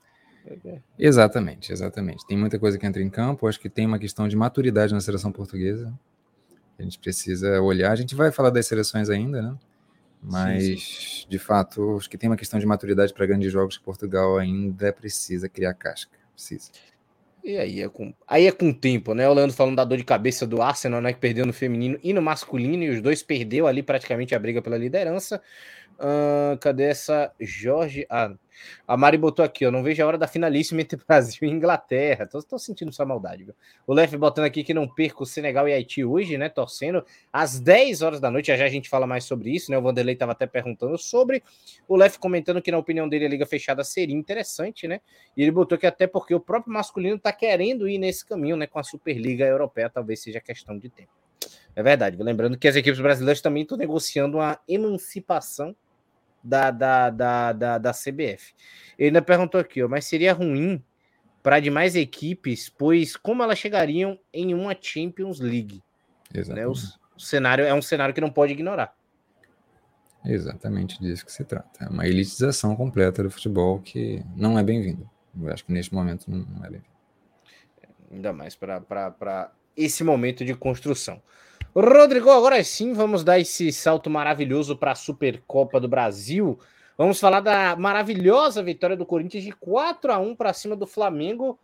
Exatamente, 0.99 1.71
exatamente. 1.71 2.25
Tem 2.27 2.37
muita 2.37 2.59
coisa 2.59 2.77
que 2.77 2.85
entra 2.85 3.01
em 3.01 3.09
campo. 3.09 3.47
Acho 3.47 3.59
que 3.59 3.69
tem 3.69 3.85
uma 3.85 3.97
questão 3.97 4.27
de 4.27 4.35
maturidade 4.35 4.93
na 4.93 4.99
seleção 4.99 5.31
portuguesa. 5.31 5.91
A 6.77 6.83
gente 6.83 6.99
precisa 6.99 7.61
olhar. 7.61 7.91
A 7.91 7.95
gente 7.95 8.13
vai 8.13 8.31
falar 8.31 8.49
das 8.49 8.67
seleções 8.67 9.09
ainda, 9.09 9.41
né? 9.41 9.57
Mas, 10.27 10.63
sim, 10.63 10.77
sim. 10.77 11.25
de 11.29 11.39
fato, 11.39 11.97
acho 11.97 12.09
que 12.09 12.17
tem 12.17 12.29
uma 12.29 12.37
questão 12.37 12.59
de 12.59 12.65
maturidade 12.65 13.13
para 13.13 13.25
grandes 13.25 13.51
jogos 13.51 13.77
que 13.77 13.83
Portugal 13.83 14.37
ainda 14.37 14.91
precisa 14.91 15.47
criar 15.47 15.73
casca. 15.73 16.17
Precisa. 16.33 16.71
E 17.43 17.57
aí 17.57 17.79
é 17.79 17.87
com, 17.87 18.11
aí 18.27 18.47
é 18.47 18.51
com 18.51 18.69
o 18.69 18.73
tempo, 18.73 19.13
né? 19.13 19.29
O 19.29 19.33
Leandro 19.33 19.55
falando 19.55 19.75
da 19.75 19.85
dor 19.85 19.99
de 19.99 20.03
cabeça 20.03 20.47
do 20.47 20.63
Arsenal, 20.63 20.99
né? 20.99 21.13
Que 21.13 21.19
perdeu 21.19 21.45
no 21.45 21.53
feminino 21.53 21.99
e 22.03 22.11
no 22.11 22.19
masculino, 22.19 22.83
e 22.83 22.89
os 22.89 23.01
dois 23.01 23.21
perdeu 23.21 23.67
ali 23.67 23.83
praticamente 23.83 24.33
a 24.33 24.39
briga 24.39 24.63
pela 24.63 24.77
liderança. 24.77 25.39
Cadê 26.59 26.83
essa 26.83 27.33
Jorge? 27.39 28.05
Ah, 28.09 28.33
a 28.87 28.95
Mari 28.95 29.17
botou 29.17 29.43
aqui, 29.43 29.65
eu 29.65 29.71
não 29.71 29.83
vejo 29.83 30.01
a 30.03 30.07
hora 30.07 30.17
da 30.17 30.27
finalíssima 30.27 30.81
entre 30.81 30.99
Brasil 31.07 31.47
e 31.47 31.51
Inglaterra. 31.51 32.25
Tô, 32.25 32.41
tô 32.41 32.57
sentindo 32.57 32.91
sua 32.91 33.05
maldade, 33.05 33.43
viu? 33.43 33.55
O 33.85 33.93
Lef 33.93 34.15
botando 34.17 34.45
aqui 34.45 34.63
que 34.63 34.73
não 34.73 34.87
perca 34.87 35.23
o 35.23 35.25
Senegal 35.25 35.67
e 35.67 35.73
Haiti 35.73 36.03
hoje, 36.03 36.37
né? 36.37 36.49
Torcendo 36.49 37.05
às 37.31 37.59
10 37.59 38.01
horas 38.01 38.19
da 38.19 38.29
noite. 38.29 38.47
Já, 38.47 38.57
já 38.57 38.65
a 38.65 38.69
gente 38.69 38.89
fala 38.89 39.07
mais 39.07 39.23
sobre 39.23 39.53
isso, 39.53 39.71
né? 39.71 39.77
O 39.77 39.81
Vanderlei 39.81 40.15
tava 40.15 40.31
até 40.31 40.45
perguntando 40.45 40.97
sobre. 40.97 41.43
O 41.87 41.95
Lef 41.95 42.17
comentando 42.17 42.61
que, 42.61 42.71
na 42.71 42.77
opinião 42.77 43.07
dele, 43.07 43.25
a 43.25 43.29
Liga 43.29 43.45
Fechada 43.45 43.83
seria 43.83 44.15
interessante, 44.15 44.87
né? 44.87 45.01
E 45.35 45.41
ele 45.41 45.51
botou 45.51 45.77
que 45.77 45.87
até 45.87 46.07
porque 46.07 46.33
o 46.33 46.39
próprio 46.39 46.73
masculino 46.73 47.19
tá 47.19 47.31
querendo 47.31 47.87
ir 47.87 47.97
nesse 47.97 48.25
caminho, 48.25 48.55
né? 48.55 48.67
Com 48.67 48.79
a 48.79 48.83
Superliga 48.83 49.45
Europeia, 49.45 49.89
talvez 49.89 50.21
seja 50.21 50.39
questão 50.39 50.77
de 50.77 50.89
tempo. 50.89 51.11
É 51.75 51.83
verdade. 51.83 52.15
Lembrando 52.21 52.57
que 52.57 52.67
as 52.67 52.75
equipes 52.75 52.99
brasileiras 52.99 53.41
também 53.41 53.63
estão 53.63 53.77
negociando 53.77 54.37
uma 54.37 54.57
emancipação 54.67 55.75
da, 56.45 56.69
da, 56.69 57.09
da, 57.09 57.53
da, 57.53 57.77
da 57.79 57.91
CBF. 57.91 58.53
Ele 58.97 59.07
ainda 59.07 59.21
perguntou 59.21 59.59
aqui, 59.59 59.81
ó, 59.81 59.87
mas 59.87 60.05
seria 60.05 60.31
ruim 60.31 60.81
para 61.41 61.59
demais 61.59 61.95
equipes, 61.95 62.69
pois 62.69 63.17
como 63.17 63.41
elas 63.41 63.57
chegariam 63.57 64.19
em 64.31 64.53
uma 64.53 64.77
Champions 64.79 65.39
League? 65.39 65.83
Né? 66.47 66.67
O, 66.67 66.71
o, 66.71 67.19
cenário 67.19 67.65
é 67.65 67.73
um 67.73 67.81
cenário 67.81 68.13
que 68.13 68.21
não 68.21 68.31
pode 68.31 68.53
ignorar. 68.53 68.95
Exatamente 70.23 70.99
disso 70.99 71.25
que 71.25 71.31
se 71.31 71.43
trata. 71.43 71.85
É 71.85 71.89
uma 71.89 72.07
elitização 72.07 72.75
completa 72.75 73.23
do 73.23 73.29
futebol 73.29 73.79
que 73.79 74.23
não 74.35 74.57
é 74.57 74.63
bem-vinda. 74.63 75.05
Eu 75.39 75.51
acho 75.51 75.65
que 75.65 75.71
neste 75.71 75.93
momento 75.93 76.29
não, 76.29 76.39
não 76.39 76.65
é 76.65 76.69
bem-vindo. 76.69 76.95
Ainda 78.11 78.33
mais 78.33 78.55
para 78.55 79.51
esse 79.75 80.03
momento 80.03 80.45
de 80.45 80.53
construção. 80.53 81.21
Rodrigo, 81.77 82.29
agora 82.29 82.63
sim, 82.63 82.93
vamos 82.93 83.21
dar 83.21 83.37
esse 83.37 83.69
salto 83.69 84.09
maravilhoso 84.09 84.77
para 84.77 84.91
a 84.91 84.95
Supercopa 84.95 85.77
do 85.77 85.89
Brasil. 85.89 86.57
Vamos 86.97 87.19
falar 87.19 87.41
da 87.41 87.75
maravilhosa 87.75 88.63
vitória 88.63 88.95
do 88.95 89.05
Corinthians 89.05 89.43
de 89.43 89.51
4 89.51 90.13
a 90.13 90.17
1 90.17 90.37
para 90.37 90.53
cima 90.53 90.73
do 90.73 90.87
Flamengo, 90.87 91.59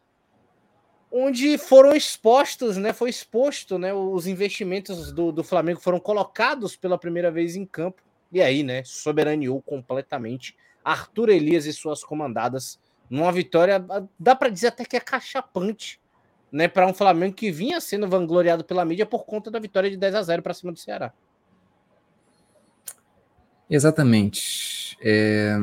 onde 1.09 1.57
foram 1.57 1.95
expostos, 1.95 2.75
né? 2.75 2.91
Foi 2.91 3.09
exposto, 3.09 3.77
né? 3.79 3.93
Os 3.93 4.27
investimentos 4.27 5.13
do, 5.13 5.31
do 5.31 5.45
Flamengo 5.45 5.79
foram 5.79 5.97
colocados 5.97 6.75
pela 6.75 6.97
primeira 6.97 7.31
vez 7.31 7.55
em 7.55 7.65
campo. 7.65 8.01
E 8.33 8.41
aí, 8.41 8.63
né? 8.63 8.83
Soberaneou 8.83 9.61
completamente 9.61 10.57
Arthur 10.83 11.29
Elias 11.29 11.65
e 11.65 11.71
suas 11.71 12.03
comandadas 12.03 12.77
numa 13.09 13.31
vitória, 13.31 13.81
dá 14.19 14.35
para 14.35 14.49
dizer 14.49 14.67
até 14.67 14.83
que 14.83 14.97
é 14.97 14.99
cachapante 14.99 16.00
né, 16.51 16.67
para 16.67 16.85
um 16.85 16.93
Flamengo 16.93 17.33
que 17.33 17.51
vinha 17.51 17.79
sendo 17.79 18.07
vangloriado 18.07 18.63
pela 18.63 18.83
mídia 18.83 19.05
por 19.05 19.25
conta 19.25 19.49
da 19.49 19.59
vitória 19.59 19.89
de 19.89 19.97
10 19.97 20.15
a 20.15 20.23
0 20.23 20.41
para 20.41 20.53
cima 20.53 20.71
do 20.71 20.79
Ceará. 20.79 21.13
Exatamente. 23.69 24.97
É... 25.01 25.55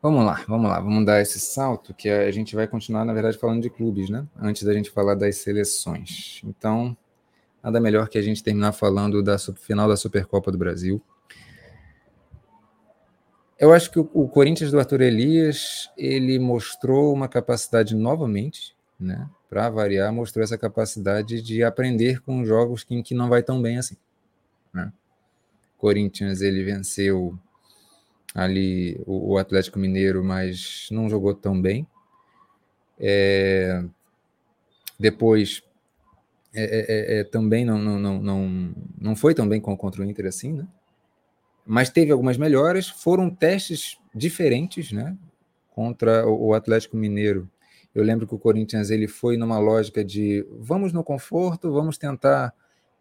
Vamos 0.00 0.24
lá, 0.24 0.44
vamos 0.46 0.70
lá, 0.70 0.78
vamos 0.78 1.04
dar 1.04 1.20
esse 1.20 1.40
salto 1.40 1.92
que 1.92 2.08
a 2.08 2.30
gente 2.30 2.54
vai 2.54 2.68
continuar, 2.68 3.04
na 3.04 3.12
verdade, 3.12 3.36
falando 3.36 3.62
de 3.62 3.68
clubes, 3.68 4.08
né? 4.08 4.26
Antes 4.40 4.62
da 4.62 4.72
gente 4.72 4.90
falar 4.90 5.16
das 5.16 5.38
seleções. 5.38 6.40
Então, 6.44 6.96
nada 7.60 7.80
melhor 7.80 8.08
que 8.08 8.16
a 8.16 8.22
gente 8.22 8.42
terminar 8.42 8.72
falando 8.72 9.22
da 9.22 9.36
final 9.38 9.88
da 9.88 9.96
Supercopa 9.96 10.52
do 10.52 10.58
Brasil. 10.58 11.02
Eu 13.58 13.72
acho 13.72 13.90
que 13.90 13.98
o, 13.98 14.28
Corinthians 14.28 14.70
do 14.70 14.78
Arthur 14.78 15.00
Elias, 15.00 15.90
ele 15.96 16.38
mostrou 16.38 17.12
uma 17.12 17.26
capacidade 17.26 17.96
novamente, 17.96 18.76
né? 18.98 19.28
Para 19.48 19.70
variar, 19.70 20.12
mostrou 20.12 20.42
essa 20.42 20.58
capacidade 20.58 21.40
de 21.40 21.62
aprender 21.62 22.20
com 22.20 22.44
jogos 22.44 22.84
que, 22.84 23.02
que 23.02 23.14
não 23.14 23.28
vai 23.28 23.42
tão 23.42 23.62
bem 23.62 23.78
assim. 23.78 23.96
Né? 24.72 24.92
Corinthians, 25.78 26.42
ele 26.42 26.64
venceu 26.64 27.38
ali 28.34 29.00
o, 29.06 29.32
o 29.32 29.38
Atlético 29.38 29.78
Mineiro, 29.78 30.22
mas 30.24 30.88
não 30.90 31.08
jogou 31.08 31.34
tão 31.34 31.60
bem. 31.60 31.86
É, 33.00 33.84
depois 34.98 35.62
é, 36.52 36.62
é, 36.62 37.18
é, 37.18 37.20
é 37.20 37.24
também 37.24 37.64
não, 37.64 37.78
não, 37.78 37.98
não, 37.98 38.20
não, 38.20 38.74
não 39.00 39.16
foi 39.16 39.34
tão 39.34 39.48
bem 39.48 39.60
contra 39.60 40.02
o 40.02 40.04
Inter 40.04 40.26
assim, 40.26 40.52
né? 40.52 40.66
Mas 41.64 41.90
teve 41.90 42.10
algumas 42.10 42.38
melhoras, 42.38 42.88
foram 42.88 43.28
testes 43.28 43.98
diferentes, 44.14 44.90
né? 44.90 45.16
Contra 45.70 46.26
o 46.26 46.54
Atlético 46.54 46.96
Mineiro. 46.96 47.48
Eu 47.98 48.04
lembro 48.04 48.26
que 48.26 48.34
o 48.34 48.38
Corinthians 48.38 48.90
ele 48.90 49.08
foi 49.08 49.36
numa 49.36 49.58
lógica 49.58 50.04
de 50.04 50.46
vamos 50.58 50.92
no 50.92 51.02
conforto, 51.02 51.72
vamos 51.72 51.98
tentar 51.98 52.54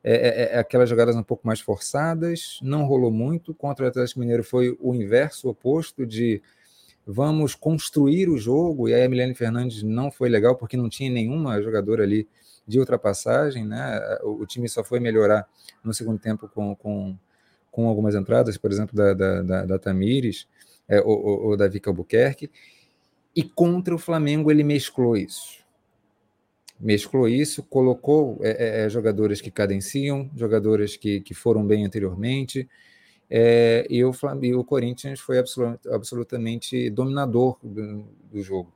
é, 0.03 0.13
é, 0.13 0.55
é, 0.55 0.59
aquelas 0.59 0.89
jogadas 0.89 1.15
um 1.15 1.21
pouco 1.21 1.45
mais 1.45 1.59
forçadas, 1.59 2.59
não 2.63 2.85
rolou 2.85 3.11
muito. 3.11 3.53
Contra 3.53 3.85
o 3.85 3.87
Atlético 3.87 4.19
Mineiro 4.19 4.43
foi 4.43 4.75
o 4.79 4.95
inverso, 4.95 5.47
o 5.47 5.51
oposto 5.51 6.05
de 6.05 6.41
vamos 7.05 7.53
construir 7.53 8.27
o 8.27 8.37
jogo, 8.37 8.89
e 8.89 8.93
aí 8.93 9.03
a 9.03 9.09
Milene 9.09 9.35
Fernandes 9.35 9.83
não 9.83 10.09
foi 10.09 10.29
legal 10.29 10.55
porque 10.55 10.75
não 10.75 10.89
tinha 10.89 11.11
nenhuma 11.11 11.61
jogadora 11.61 12.03
ali 12.03 12.27
de 12.67 12.79
ultrapassagem, 12.79 13.65
né? 13.65 13.99
O, 14.23 14.41
o 14.41 14.45
time 14.47 14.67
só 14.67 14.83
foi 14.83 14.99
melhorar 14.99 15.47
no 15.83 15.93
segundo 15.93 16.19
tempo 16.19 16.49
com, 16.49 16.75
com, 16.75 17.15
com 17.69 17.87
algumas 17.87 18.15
entradas, 18.15 18.57
por 18.57 18.71
exemplo, 18.71 18.95
da, 18.95 19.13
da, 19.13 19.41
da, 19.41 19.65
da 19.65 19.79
Tamires 19.79 20.47
é, 20.87 20.99
ou, 21.01 21.49
ou 21.49 21.57
da 21.57 21.67
Vika 21.67 21.89
Albuquerque. 21.89 22.49
E 23.37 23.43
contra 23.43 23.95
o 23.95 23.99
Flamengo 23.99 24.51
ele 24.51 24.63
mesclou 24.63 25.15
isso 25.15 25.65
mesclou 26.79 27.27
isso, 27.27 27.63
colocou 27.63 28.39
é, 28.41 28.49
é, 28.49 28.85
é, 28.85 28.89
jogadores 28.89 29.41
que 29.41 29.49
cadenciam, 29.49 30.29
jogadores 30.35 30.95
que, 30.95 31.21
que 31.21 31.33
foram 31.33 31.65
bem 31.65 31.85
anteriormente, 31.85 32.69
é, 33.29 33.85
e, 33.89 34.03
o 34.05 34.11
e 34.41 34.55
o 34.55 34.63
Corinthians 34.63 35.19
foi 35.19 35.37
absolut, 35.37 35.79
absolutamente 35.89 36.89
dominador 36.89 37.57
do, 37.61 38.05
do, 38.31 38.41
jogo. 38.41 38.71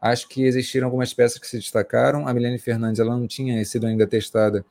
Acho 0.00 0.28
que 0.28 0.44
existiram 0.44 0.86
algumas 0.86 1.12
peças 1.12 1.38
que 1.38 1.46
se 1.46 1.58
destacaram. 1.58 2.28
A 2.28 2.34
Milene 2.34 2.58
Fernandes 2.58 3.00
ela 3.00 3.16
não 3.16 3.26
tinha 3.26 3.64
sido 3.64 3.86
ainda 3.86 4.06
testada 4.06 4.64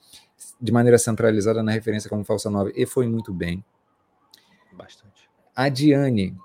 de 0.61 0.71
maneira 0.71 0.97
centralizada 0.97 1.61
na 1.61 1.71
referência 1.71 2.09
como 2.09 2.23
falsa 2.23 2.49
nova 2.49 2.71
e 2.75 2.85
foi 2.85 3.07
muito 3.07 3.33
bem. 3.33 3.65
Bastante. 4.71 5.27
A 5.55 5.67
Diane, 5.67 6.37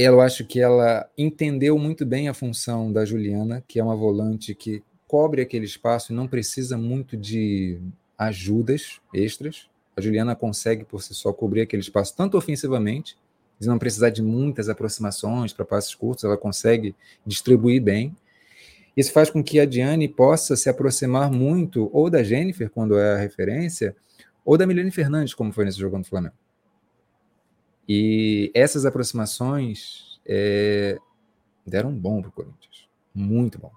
eu 0.00 0.20
acho 0.20 0.44
que 0.44 0.60
ela 0.60 1.10
entendeu 1.18 1.76
muito 1.76 2.06
bem 2.06 2.28
a 2.28 2.34
função 2.34 2.92
da 2.92 3.04
Juliana, 3.04 3.64
que 3.66 3.80
é 3.80 3.82
uma 3.82 3.96
volante 3.96 4.54
que 4.54 4.80
cobre 5.08 5.42
aquele 5.42 5.64
espaço 5.64 6.12
e 6.12 6.14
não 6.14 6.28
precisa 6.28 6.78
muito 6.78 7.16
de 7.16 7.80
ajudas 8.16 9.00
extras. 9.12 9.68
A 9.96 10.00
Juliana 10.00 10.36
consegue 10.36 10.84
por 10.84 11.02
si 11.02 11.12
só 11.14 11.32
cobrir 11.32 11.62
aquele 11.62 11.82
espaço 11.82 12.14
tanto 12.16 12.38
ofensivamente, 12.38 13.18
de 13.58 13.66
não 13.66 13.76
precisar 13.76 14.10
de 14.10 14.22
muitas 14.22 14.68
aproximações 14.68 15.52
para 15.52 15.64
passes 15.64 15.92
curtos, 15.96 16.22
ela 16.22 16.36
consegue 16.36 16.94
distribuir 17.26 17.82
bem. 17.82 18.16
Isso 18.96 19.10
faz 19.12 19.30
com 19.30 19.42
que 19.42 19.58
a 19.58 19.66
Diane 19.66 20.06
possa 20.06 20.54
se 20.54 20.68
aproximar 20.68 21.28
muito 21.28 21.90
ou 21.92 22.08
da 22.08 22.22
Jennifer, 22.22 22.70
quando 22.70 22.96
é 22.96 23.14
a 23.14 23.18
referência, 23.18 23.96
ou 24.44 24.56
da 24.56 24.64
Milene 24.64 24.92
Fernandes, 24.92 25.34
como 25.34 25.52
foi 25.52 25.64
nesse 25.64 25.80
jogo 25.80 25.98
no 25.98 26.04
Flamengo. 26.04 26.36
E 27.88 28.50
essas 28.54 28.84
aproximações 28.84 30.20
é, 30.26 30.98
deram 31.66 31.92
bom 31.92 32.20
para 32.20 32.28
o 32.28 32.32
Corinthians. 32.32 32.86
Muito 33.14 33.58
bom. 33.58 33.72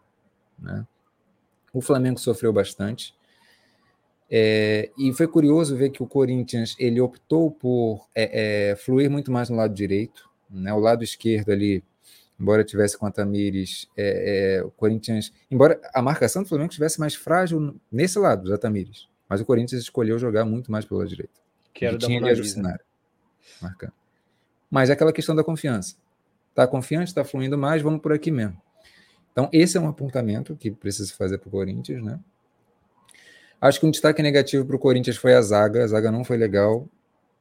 Né? 0.59 0.85
O 1.73 1.81
Flamengo 1.81 2.19
sofreu 2.19 2.51
bastante. 2.51 3.15
É, 4.29 4.89
e 4.97 5.13
foi 5.13 5.27
curioso 5.27 5.75
ver 5.75 5.89
que 5.89 6.03
o 6.03 6.07
Corinthians 6.07 6.75
ele 6.77 6.99
optou 6.99 7.51
por 7.51 8.07
é, 8.13 8.71
é, 8.71 8.75
fluir 8.75 9.09
muito 9.09 9.31
mais 9.31 9.49
no 9.49 9.55
lado 9.55 9.73
direito. 9.73 10.29
Né? 10.49 10.73
O 10.73 10.79
lado 10.79 11.03
esquerdo 11.03 11.51
ali, 11.51 11.81
embora 12.37 12.65
tivesse 12.65 12.97
com 12.97 13.05
a 13.05 13.11
Tamires, 13.11 13.89
é, 13.95 14.57
é, 14.57 14.63
o 14.63 14.71
Corinthians, 14.71 15.33
embora 15.49 15.79
a 15.93 16.01
marcação 16.01 16.43
do 16.43 16.49
Flamengo 16.49 16.69
estivesse 16.69 16.99
mais 16.99 17.15
frágil 17.15 17.79
nesse 17.89 18.19
lado 18.19 18.49
da 18.49 18.57
Tamires, 18.57 19.07
mas 19.29 19.39
o 19.39 19.45
Corinthians 19.45 19.81
escolheu 19.81 20.19
jogar 20.19 20.43
muito 20.43 20.69
mais 20.69 20.83
pelo 20.83 20.99
lado 20.99 21.09
direito. 21.09 21.41
Quero 21.73 21.97
dar 21.97 22.07
tinha 22.07 22.19
ali 22.25 22.41
marcando. 23.61 24.00
Mas 24.71 24.89
é 24.89 24.93
aquela 24.93 25.11
questão 25.11 25.35
da 25.35 25.43
confiança. 25.43 25.97
Tá 26.55 26.65
confiante, 26.65 27.13
tá 27.13 27.25
fluindo 27.25 27.57
mais, 27.57 27.81
vamos 27.81 28.01
por 28.01 28.13
aqui 28.13 28.31
mesmo. 28.31 28.57
Então, 29.31 29.49
esse 29.51 29.77
é 29.77 29.81
um 29.81 29.87
apontamento 29.87 30.55
que 30.55 30.71
precisa 30.71 31.13
fazer 31.13 31.37
para 31.37 31.49
o 31.49 31.51
Corinthians, 31.51 32.01
né? 32.03 32.19
Acho 33.59 33.79
que 33.79 33.85
um 33.85 33.91
destaque 33.91 34.23
negativo 34.23 34.65
para 34.65 34.75
o 34.75 34.79
Corinthians 34.79 35.17
foi 35.17 35.35
a 35.35 35.41
zaga. 35.41 35.83
A 35.83 35.87
zaga 35.87 36.11
não 36.11 36.23
foi 36.23 36.35
legal. 36.35 36.87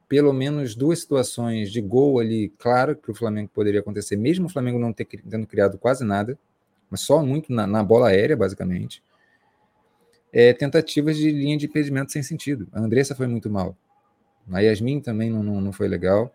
Pelo 0.07 0.31
menos 0.31 0.75
duas 0.75 0.99
situações 0.99 1.71
de 1.71 1.81
gol 1.81 2.19
ali, 2.19 2.49
claro, 2.59 2.95
que 2.95 3.09
o 3.09 3.15
Flamengo 3.15 3.49
poderia 3.53 3.79
acontecer, 3.79 4.17
mesmo 4.17 4.45
o 4.45 4.49
Flamengo 4.49 4.77
não 4.77 4.91
ter, 4.91 5.05
tendo 5.05 5.47
criado 5.47 5.77
quase 5.77 6.03
nada, 6.03 6.37
mas 6.89 6.99
só 6.99 7.23
muito 7.23 7.51
na, 7.53 7.65
na 7.65 7.81
bola 7.81 8.09
aérea, 8.09 8.35
basicamente. 8.35 9.01
É, 10.33 10.53
tentativas 10.53 11.17
de 11.17 11.31
linha 11.31 11.57
de 11.57 11.65
impedimento 11.65 12.11
sem 12.11 12.21
sentido. 12.21 12.67
A 12.73 12.81
Andressa 12.81 13.15
foi 13.15 13.25
muito 13.25 13.49
mal. 13.49 13.75
A 14.51 14.59
Yasmin 14.59 14.99
também 14.99 15.29
não, 15.29 15.41
não, 15.41 15.61
não 15.61 15.71
foi 15.71 15.87
legal. 15.87 16.31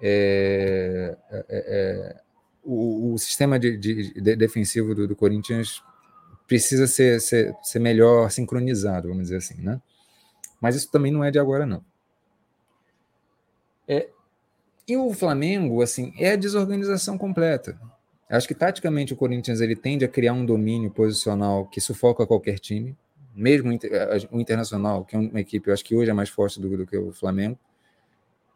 É, 0.00 1.16
é, 1.30 1.44
é 1.48 2.20
o, 2.64 3.12
o 3.12 3.18
sistema 3.18 3.58
de, 3.58 3.76
de, 3.76 4.20
de 4.20 4.36
defensivo 4.36 4.94
do, 4.94 5.06
do, 5.06 5.14
Corinthians 5.14 5.82
precisa 6.46 6.86
ser, 6.86 7.20
ser, 7.20 7.54
ser 7.62 7.78
melhor 7.78 8.30
sincronizado, 8.30 9.08
vamos 9.08 9.24
dizer 9.24 9.36
assim, 9.36 9.60
né? 9.60 9.80
Mas 10.60 10.74
isso 10.76 10.90
também 10.90 11.12
não 11.12 11.22
é 11.22 11.30
de 11.30 11.38
agora, 11.38 11.66
não. 11.66 11.84
É, 13.86 14.08
e 14.88 14.96
o 14.96 15.12
Flamengo, 15.12 15.82
assim, 15.82 16.14
é 16.18 16.32
a 16.32 16.36
desorganização 16.36 17.18
completa. 17.18 17.78
Acho 18.28 18.48
que 18.48 18.54
taticamente 18.54 19.12
o 19.12 19.16
Corinthians 19.16 19.60
ele 19.60 19.76
tende 19.76 20.04
a 20.04 20.08
criar 20.08 20.32
um 20.32 20.44
domínio 20.44 20.90
posicional 20.90 21.66
que 21.66 21.80
sufoca 21.80 22.26
qualquer 22.26 22.58
time, 22.58 22.96
mesmo 23.34 23.70
o 24.30 24.40
Internacional, 24.40 25.04
que 25.04 25.16
é 25.16 25.18
uma 25.18 25.40
equipe, 25.40 25.68
eu 25.68 25.74
acho 25.74 25.84
que 25.84 25.94
hoje 25.94 26.10
é 26.10 26.14
mais 26.14 26.28
forte 26.28 26.60
do, 26.60 26.76
do 26.76 26.86
que 26.86 26.96
o 26.96 27.12
Flamengo, 27.12 27.58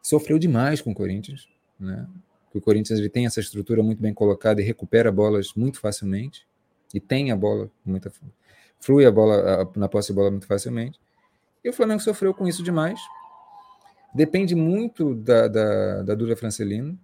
sofreu 0.02 0.38
demais 0.38 0.80
com 0.80 0.90
o 0.90 0.94
Corinthians, 0.94 1.48
né? 1.78 2.06
o 2.54 2.60
Corinthians 2.60 2.98
ele 2.98 3.08
tem 3.08 3.26
essa 3.26 3.40
estrutura 3.40 3.82
muito 3.82 4.00
bem 4.00 4.12
colocada 4.12 4.60
e 4.60 4.64
recupera 4.64 5.12
bolas 5.12 5.52
muito 5.54 5.78
facilmente, 5.78 6.46
e 6.92 7.00
tem 7.00 7.30
a 7.30 7.36
bola 7.36 7.70
muito 7.84 8.10
flui 8.80 9.04
a 9.04 9.10
bola 9.10 9.62
a, 9.62 9.78
na 9.78 9.88
posse 9.88 10.08
de 10.08 10.14
bola 10.14 10.30
muito 10.30 10.46
facilmente. 10.46 10.98
E 11.62 11.68
o 11.68 11.72
Flamengo 11.72 12.00
sofreu 12.00 12.32
com 12.32 12.46
isso 12.46 12.62
demais. 12.62 13.00
Depende 14.14 14.54
muito 14.54 15.14
da, 15.14 15.48
da, 15.48 16.02
da 16.02 16.14
Duda 16.14 16.36
Francelino. 16.36 16.98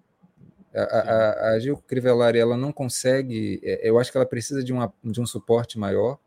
A, 0.75 0.81
a, 0.81 1.51
a 1.51 1.59
Gil 1.59 1.77
Crivellari 1.77 2.39
ela 2.39 2.57
não 2.57 2.73
consegue, 2.73 3.61
é, 3.63 3.89
eu 3.89 3.99
acho 3.99 4.11
que 4.11 4.17
ela 4.17 4.27
precisa 4.27 4.63
de, 4.63 4.73
uma, 4.73 4.93
de 5.03 5.21
um 5.21 5.27
suporte 5.27 5.79
maior. 5.79 6.19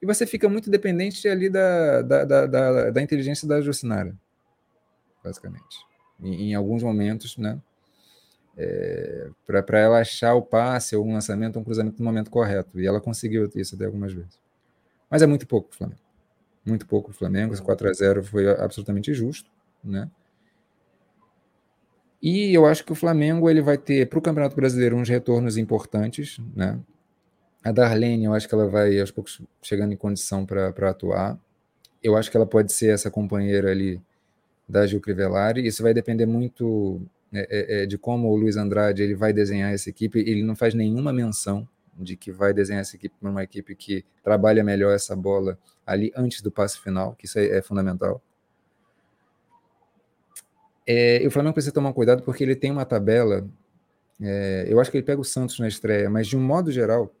E 0.00 0.06
você 0.06 0.26
fica 0.26 0.48
muito 0.48 0.70
dependente 0.70 1.26
ali 1.26 1.48
da, 1.48 2.02
da, 2.02 2.24
da, 2.24 2.46
da, 2.46 2.90
da 2.90 3.02
inteligência 3.02 3.48
da 3.48 3.60
Jucinara, 3.60 4.14
basicamente. 5.28 5.86
Em, 6.20 6.50
em 6.50 6.54
alguns 6.54 6.82
momentos, 6.82 7.36
né? 7.36 7.60
é, 8.58 9.30
para 9.46 9.78
ela 9.78 10.00
achar 10.00 10.34
o 10.34 10.42
passe 10.42 10.96
ou 10.96 11.06
um 11.06 11.12
lançamento, 11.12 11.58
um 11.58 11.64
cruzamento 11.64 11.98
no 12.00 12.04
momento 12.04 12.28
correto. 12.28 12.80
E 12.80 12.86
ela 12.86 13.00
conseguiu 13.00 13.48
isso 13.54 13.76
até 13.76 13.84
algumas 13.86 14.12
vezes. 14.12 14.38
Mas 15.08 15.22
é 15.22 15.26
muito 15.26 15.46
pouco 15.46 15.70
o 15.72 15.74
Flamengo. 15.74 16.00
Muito 16.66 16.86
pouco 16.86 17.10
o 17.12 17.14
Flamengo. 17.14 17.54
Esse 17.54 17.62
4 17.62 17.88
a 17.88 17.92
0 17.92 18.24
foi 18.24 18.50
absolutamente 18.50 19.14
justo, 19.14 19.48
né? 19.82 20.10
E 22.20 22.52
eu 22.52 22.66
acho 22.66 22.84
que 22.84 22.90
o 22.90 22.96
Flamengo 22.96 23.48
ele 23.48 23.62
vai 23.62 23.78
ter 23.78 24.08
para 24.08 24.18
o 24.18 24.22
Campeonato 24.22 24.56
Brasileiro 24.56 24.96
uns 24.96 25.08
retornos 25.08 25.56
importantes, 25.56 26.40
né? 26.54 26.80
A 27.62 27.70
Darlene, 27.70 28.24
eu 28.24 28.34
acho 28.34 28.48
que 28.48 28.54
ela 28.54 28.66
vai 28.66 28.98
aos 29.00 29.12
poucos 29.12 29.40
chegando 29.62 29.92
em 29.92 29.96
condição 29.96 30.44
para 30.44 30.90
atuar. 30.90 31.38
Eu 32.02 32.16
acho 32.16 32.28
que 32.28 32.36
ela 32.36 32.46
pode 32.46 32.72
ser 32.72 32.92
essa 32.92 33.08
companheira 33.08 33.70
ali 33.70 34.02
da 34.68 34.86
Gil 34.86 35.00
Crivellari. 35.00 35.66
Isso 35.66 35.82
vai 35.82 35.94
depender 35.94 36.26
muito 36.26 37.00
é, 37.32 37.40
é, 37.40 37.82
é, 37.82 37.86
de 37.86 37.96
como 37.96 38.28
o 38.28 38.36
Luiz 38.36 38.56
Andrade 38.56 39.02
ele 39.02 39.14
vai 39.14 39.32
desenhar 39.32 39.72
essa 39.72 39.88
equipe, 39.88 40.18
ele 40.18 40.42
não 40.42 40.56
faz 40.56 40.74
nenhuma 40.74 41.12
menção 41.12 41.68
de 41.94 42.16
que 42.16 42.30
vai 42.30 42.54
desenhar 42.54 42.80
essa 42.80 42.96
equipe 42.96 43.14
para 43.20 43.30
uma 43.30 43.42
equipe 43.42 43.74
que 43.74 44.04
trabalha 44.22 44.62
melhor 44.62 44.94
essa 44.94 45.16
bola 45.16 45.58
ali 45.84 46.12
antes 46.14 46.42
do 46.42 46.50
passe 46.50 46.78
final, 46.80 47.14
que 47.14 47.26
isso 47.26 47.38
é, 47.38 47.58
é 47.58 47.62
fundamental. 47.62 48.22
É, 50.86 51.22
o 51.26 51.30
Flamengo 51.30 51.54
precisa 51.54 51.74
tomar 51.74 51.92
cuidado 51.92 52.22
porque 52.22 52.42
ele 52.42 52.56
tem 52.56 52.70
uma 52.70 52.84
tabela. 52.84 53.46
É, 54.20 54.66
eu 54.68 54.80
acho 54.80 54.90
que 54.90 54.96
ele 54.96 55.04
pega 55.04 55.20
o 55.20 55.24
Santos 55.24 55.58
na 55.58 55.68
estreia, 55.68 56.08
mas 56.08 56.26
de 56.26 56.36
um 56.36 56.40
modo 56.40 56.72
geral. 56.72 57.14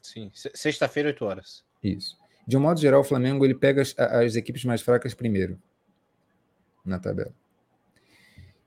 Sim, 0.00 0.32
sexta-feira, 0.34 1.10
8 1.10 1.24
horas. 1.24 1.64
Isso. 1.82 2.18
De 2.44 2.56
um 2.56 2.60
modo 2.60 2.80
geral, 2.80 3.02
o 3.02 3.04
Flamengo 3.04 3.44
ele 3.44 3.54
pega 3.54 3.82
as, 3.82 3.94
as 3.96 4.34
equipes 4.34 4.64
mais 4.64 4.80
fracas 4.80 5.14
primeiro 5.14 5.56
na 6.84 6.98
tabela. 6.98 7.32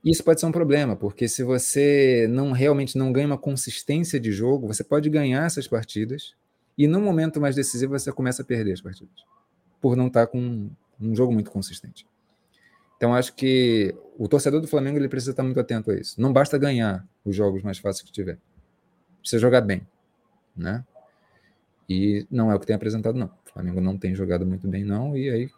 Isso 0.04 0.22
pode 0.22 0.38
ser 0.38 0.46
um 0.46 0.52
problema, 0.52 0.94
porque 0.94 1.28
se 1.28 1.42
você 1.42 2.28
não 2.30 2.52
realmente 2.52 2.96
não 2.96 3.12
ganha 3.12 3.26
uma 3.26 3.38
consistência 3.38 4.20
de 4.20 4.30
jogo, 4.30 4.68
você 4.68 4.84
pode 4.84 5.10
ganhar 5.10 5.44
essas 5.44 5.66
partidas 5.66 6.34
e 6.78 6.86
no 6.86 7.00
momento 7.00 7.40
mais 7.40 7.56
decisivo 7.56 7.98
você 7.98 8.12
começa 8.12 8.42
a 8.42 8.44
perder 8.44 8.72
as 8.72 8.80
partidas, 8.80 9.24
por 9.80 9.96
não 9.96 10.06
estar 10.06 10.28
com 10.28 10.70
um 11.00 11.14
jogo 11.16 11.32
muito 11.32 11.50
consistente. 11.50 12.06
Então 12.96 13.14
acho 13.14 13.34
que 13.34 13.94
o 14.16 14.28
torcedor 14.28 14.60
do 14.60 14.68
Flamengo 14.68 14.96
ele 14.96 15.08
precisa 15.08 15.32
estar 15.32 15.42
muito 15.42 15.58
atento 15.58 15.90
a 15.90 15.94
isso. 15.94 16.20
Não 16.20 16.32
basta 16.32 16.56
ganhar 16.56 17.06
os 17.24 17.34
jogos 17.34 17.62
mais 17.62 17.78
fáceis 17.78 18.02
que 18.02 18.12
tiver. 18.12 18.38
Precisa 19.20 19.40
jogar 19.40 19.60
bem, 19.60 19.86
né? 20.56 20.84
E 21.88 22.26
não 22.30 22.50
é 22.50 22.54
o 22.54 22.60
que 22.60 22.66
tem 22.66 22.76
apresentado 22.76 23.18
não. 23.18 23.26
O 23.26 23.52
Flamengo 23.52 23.80
não 23.80 23.98
tem 23.98 24.14
jogado 24.14 24.46
muito 24.46 24.66
bem 24.68 24.84
não 24.84 25.16
e 25.16 25.28
aí 25.28 25.50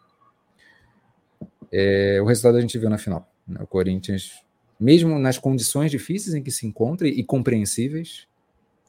é, 1.71 2.19
o 2.21 2.25
resultado 2.25 2.57
a 2.57 2.61
gente 2.61 2.77
viu 2.77 2.89
na 2.89 2.97
final. 2.97 3.31
Né? 3.47 3.59
O 3.61 3.67
Corinthians, 3.67 4.43
mesmo 4.79 5.17
nas 5.19 5.37
condições 5.37 5.91
difíceis 5.91 6.35
em 6.35 6.43
que 6.43 6.51
se 6.51 6.65
encontra 6.65 7.07
e 7.07 7.23
compreensíveis, 7.23 8.27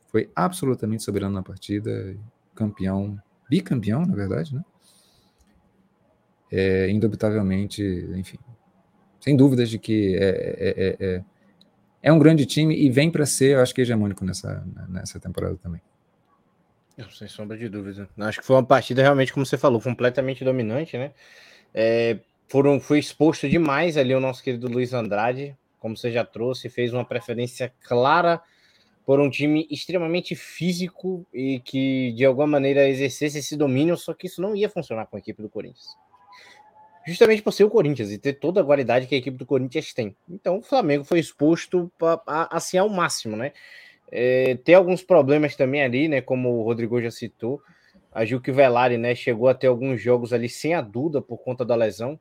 foi 0.09 0.31
absolutamente 0.35 1.03
soberano 1.03 1.35
na 1.35 1.43
partida, 1.43 2.17
campeão, 2.55 3.21
bicampeão, 3.49 4.05
na 4.05 4.15
verdade, 4.15 4.55
né? 4.55 4.65
É, 6.53 6.91
indubitavelmente, 6.91 7.81
enfim, 8.17 8.37
sem 9.21 9.37
dúvidas 9.37 9.71
de 9.71 9.79
que 9.79 10.17
é, 10.17 10.29
é, 10.59 10.97
é, 10.99 11.25
é 12.03 12.13
um 12.13 12.19
grande 12.19 12.45
time 12.45 12.75
e 12.77 12.91
vem 12.91 13.09
para 13.09 13.25
ser, 13.25 13.55
eu 13.55 13.61
acho 13.61 13.73
que 13.73 13.83
hegemônico 13.83 14.25
nessa, 14.25 14.67
nessa 14.89 15.21
temporada 15.21 15.57
também. 15.57 15.81
Sem 17.13 17.29
sombra 17.29 17.57
de 17.57 17.69
dúvida. 17.69 18.09
Acho 18.19 18.41
que 18.41 18.47
foi 18.47 18.57
uma 18.57 18.65
partida 18.65 19.01
realmente, 19.01 19.33
como 19.33 19.47
você 19.47 19.57
falou, 19.57 19.81
completamente 19.81 20.45
dominante, 20.45 20.99
né? 20.99 21.13
É, 21.73 22.19
foram, 22.51 22.81
foi 22.81 22.99
exposto 22.99 23.49
demais 23.49 23.97
ali 23.97 24.13
o 24.13 24.21
nosso 24.21 24.43
querido 24.43 24.67
Luiz 24.67 24.93
Andrade, 24.93 25.57
como 25.79 25.97
você 25.97 26.11
já 26.11 26.25
trouxe, 26.25 26.69
fez 26.69 26.93
uma 26.93 27.05
preferência 27.05 27.73
clara 27.81 28.43
por 29.07 29.21
um 29.21 29.31
time 29.31 29.69
extremamente 29.71 30.35
físico 30.35 31.25
e 31.33 31.61
que 31.61 32.13
de 32.13 32.25
alguma 32.25 32.49
maneira 32.49 32.89
exercesse 32.89 33.39
esse 33.39 33.57
domínio, 33.57 33.97
só 33.97 34.13
que 34.13 34.27
isso 34.27 34.43
não 34.43 34.55
ia 34.57 34.69
funcionar 34.69 35.07
com 35.07 35.17
a 35.17 35.21
equipe 35.21 35.41
do 35.41 35.49
Corinthians. 35.49 35.97
Justamente 37.07 37.41
por 37.41 37.53
ser 37.53 37.65
o 37.65 37.71
Corinthians 37.71 38.11
e 38.11 38.19
ter 38.19 38.35
toda 38.35 38.61
a 38.61 38.65
qualidade 38.65 39.07
que 39.07 39.15
a 39.15 39.19
equipe 39.19 39.39
do 39.39 39.47
Corinthians 39.47 39.95
tem. 39.95 40.15
Então 40.29 40.59
o 40.59 40.63
Flamengo 40.63 41.05
foi 41.05 41.21
exposto 41.21 41.91
a, 42.03 42.21
a, 42.27 42.57
assim 42.57 42.79
ao 42.79 42.89
máximo, 42.89 43.37
né? 43.37 43.53
É, 44.11 44.57
tem 44.57 44.75
alguns 44.75 45.03
problemas 45.03 45.55
também 45.55 45.83
ali, 45.83 46.09
né? 46.09 46.21
Como 46.21 46.51
o 46.51 46.63
Rodrigo 46.65 47.01
já 47.01 47.13
citou. 47.13 47.63
A 48.13 48.25
Gil 48.25 48.41
Velari, 48.41 48.99
né? 48.99 49.15
Chegou 49.15 49.49
a 49.49 49.55
ter 49.55 49.69
alguns 49.69 50.03
jogos 50.03 50.33
ali 50.33 50.49
sem 50.49 50.75
a 50.75 50.81
Duda 50.81 51.23
por 51.23 51.39
conta 51.39 51.65
da 51.65 51.77
lesão. 51.77 52.19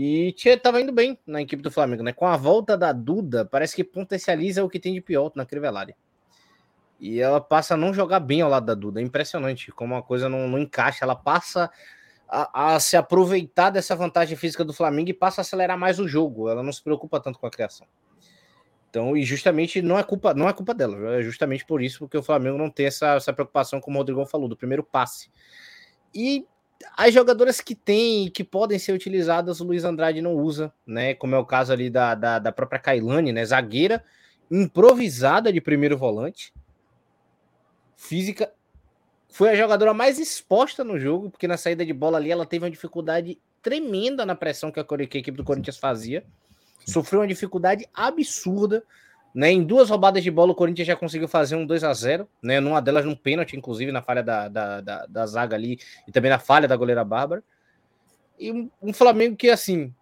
E 0.00 0.32
estava 0.46 0.80
indo 0.80 0.92
bem 0.92 1.18
na 1.26 1.42
equipe 1.42 1.60
do 1.60 1.72
Flamengo, 1.72 2.04
né? 2.04 2.12
Com 2.12 2.24
a 2.24 2.36
volta 2.36 2.78
da 2.78 2.92
Duda, 2.92 3.44
parece 3.44 3.74
que 3.74 3.82
potencializa 3.82 4.62
o 4.62 4.68
que 4.68 4.78
tem 4.78 4.94
de 4.94 5.00
pior 5.00 5.32
na 5.34 5.44
Crivellari. 5.44 5.92
E 7.00 7.18
ela 7.18 7.40
passa 7.40 7.74
a 7.74 7.76
não 7.76 7.92
jogar 7.92 8.20
bem 8.20 8.40
ao 8.40 8.48
lado 8.48 8.64
da 8.64 8.74
Duda. 8.74 9.00
É 9.00 9.02
impressionante 9.02 9.72
como 9.72 9.96
a 9.96 10.02
coisa 10.02 10.28
não, 10.28 10.46
não 10.46 10.56
encaixa. 10.56 11.04
Ela 11.04 11.16
passa 11.16 11.68
a, 12.28 12.74
a, 12.74 12.78
se 12.78 12.96
aproveitar 12.96 13.70
dessa 13.70 13.96
vantagem 13.96 14.36
física 14.36 14.64
do 14.64 14.72
Flamengo 14.72 15.10
e 15.10 15.12
passa 15.12 15.40
a 15.40 15.42
acelerar 15.42 15.76
mais 15.76 15.98
o 15.98 16.06
jogo. 16.06 16.48
Ela 16.48 16.62
não 16.62 16.72
se 16.72 16.80
preocupa 16.80 17.18
tanto 17.18 17.40
com 17.40 17.48
a 17.48 17.50
criação. 17.50 17.84
Então, 18.88 19.16
e 19.16 19.24
justamente 19.24 19.82
não 19.82 19.98
é 19.98 20.04
culpa, 20.04 20.32
não 20.32 20.48
é 20.48 20.52
culpa 20.52 20.74
dela, 20.74 21.16
é 21.16 21.22
justamente 21.22 21.66
por 21.66 21.82
isso 21.82 21.98
porque 21.98 22.16
o 22.16 22.22
Flamengo 22.22 22.56
não 22.56 22.70
tem 22.70 22.86
essa, 22.86 23.16
essa 23.16 23.32
preocupação, 23.32 23.80
como 23.80 23.96
o 23.96 24.00
Rodrigão 24.00 24.24
falou, 24.24 24.48
do 24.48 24.56
primeiro 24.56 24.84
passe. 24.84 25.28
E 26.14 26.46
as 26.96 27.12
jogadoras 27.12 27.60
que 27.60 27.74
tem 27.74 28.30
que 28.30 28.44
podem 28.44 28.78
ser 28.78 28.92
utilizadas, 28.92 29.60
o 29.60 29.64
Luiz 29.64 29.84
Andrade 29.84 30.22
não 30.22 30.34
usa, 30.34 30.72
né? 30.86 31.14
Como 31.14 31.34
é 31.34 31.38
o 31.38 31.44
caso 31.44 31.72
ali 31.72 31.90
da, 31.90 32.14
da, 32.14 32.38
da 32.38 32.52
própria 32.52 32.78
Kailane, 32.78 33.32
né? 33.32 33.44
Zagueira 33.44 34.04
improvisada 34.50 35.52
de 35.52 35.60
primeiro 35.60 35.96
volante. 35.96 36.52
Física. 37.96 38.52
Foi 39.28 39.50
a 39.50 39.54
jogadora 39.54 39.92
mais 39.92 40.18
exposta 40.18 40.82
no 40.82 40.98
jogo, 40.98 41.30
porque 41.30 41.46
na 41.46 41.56
saída 41.56 41.84
de 41.84 41.92
bola 41.92 42.16
ali 42.16 42.30
ela 42.30 42.46
teve 42.46 42.64
uma 42.64 42.70
dificuldade 42.70 43.38
tremenda 43.62 44.24
na 44.24 44.34
pressão 44.34 44.72
que 44.72 44.80
a, 44.80 44.84
que 44.84 45.18
a 45.18 45.20
equipe 45.20 45.36
do 45.36 45.44
Corinthians 45.44 45.76
fazia. 45.76 46.24
Sofreu 46.86 47.20
uma 47.20 47.26
dificuldade 47.26 47.86
absurda. 47.92 48.82
Né, 49.38 49.52
em 49.52 49.62
duas 49.62 49.88
roubadas 49.88 50.20
de 50.20 50.32
bola, 50.32 50.50
o 50.50 50.54
Corinthians 50.54 50.88
já 50.88 50.96
conseguiu 50.96 51.28
fazer 51.28 51.54
um 51.54 51.64
2 51.64 51.84
a 51.84 51.94
0 51.94 52.28
né, 52.42 52.58
numa 52.58 52.82
delas 52.82 53.04
num 53.04 53.14
pênalti, 53.14 53.56
inclusive, 53.56 53.92
na 53.92 54.02
falha 54.02 54.20
da, 54.20 54.48
da, 54.48 54.80
da, 54.80 55.06
da 55.06 55.26
zaga 55.26 55.54
ali, 55.54 55.78
e 56.08 56.10
também 56.10 56.28
na 56.28 56.40
falha 56.40 56.66
da 56.66 56.74
goleira 56.74 57.04
Bárbara. 57.04 57.44
E 58.36 58.50
um, 58.50 58.68
um 58.82 58.92
Flamengo 58.92 59.36
que, 59.36 59.48
assim, 59.48 59.94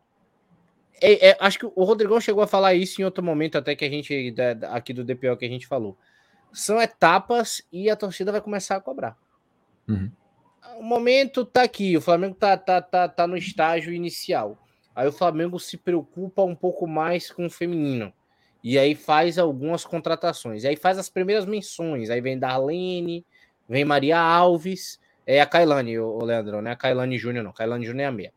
é, 1.03 1.29
é, 1.29 1.37
acho 1.39 1.59
que 1.59 1.67
o 1.67 1.85
Rodrigão 1.85 2.19
chegou 2.19 2.43
a 2.43 2.47
falar 2.47 2.73
isso 2.73 2.99
em 2.99 3.05
outro 3.05 3.23
momento, 3.23 3.59
até 3.59 3.77
que 3.77 3.85
a 3.85 3.91
gente, 3.91 4.31
da, 4.31 4.71
aqui 4.71 4.95
do 4.95 5.05
DPO 5.05 5.37
que 5.37 5.45
a 5.45 5.51
gente 5.51 5.67
falou. 5.67 5.99
São 6.51 6.81
etapas 6.81 7.61
e 7.71 7.91
a 7.91 7.97
torcida 7.97 8.33
vai 8.33 8.41
começar 8.41 8.77
a 8.77 8.81
cobrar. 8.81 9.19
Uhum. 9.87 10.11
O 10.79 10.83
momento 10.83 11.45
tá 11.45 11.65
aqui, 11.65 11.95
o 11.95 12.01
Flamengo 12.01 12.35
tá, 12.37 12.57
tá, 12.57 12.81
tá, 12.81 13.07
tá 13.07 13.27
no 13.27 13.37
estágio 13.37 13.93
inicial. 13.93 14.57
Aí 14.95 15.07
o 15.07 15.13
Flamengo 15.13 15.61
se 15.61 15.77
preocupa 15.77 16.43
um 16.43 16.55
pouco 16.55 16.87
mais 16.87 17.31
com 17.31 17.45
o 17.45 17.51
feminino. 17.51 18.15
E 18.69 18.81
aí 18.81 18.97
faz 18.97 19.39
algumas 19.39 19.85
contratações. 19.85 20.65
E 20.65 20.67
aí 20.67 20.75
faz 20.75 20.99
as 20.99 21.09
primeiras 21.09 21.47
menções. 21.47 22.11
Aí 22.11 22.21
vem 22.21 22.37
Darlene, 22.37 23.25
vem 23.69 23.85
Maria 23.85 24.19
Alves, 24.19 24.99
é 25.25 25.41
a 25.41 25.47
Kailane, 25.47 26.01
o, 26.01 26.19
Leandro, 26.25 26.61
né? 26.61 26.73
A 26.73 26.77
Kailane 26.77 27.17
Júnior, 27.17 27.45
não. 27.45 27.53
Kailane 27.53 27.87
Júnior 27.87 28.07
é 28.07 28.07
a 28.07 28.11
meia. 28.11 28.35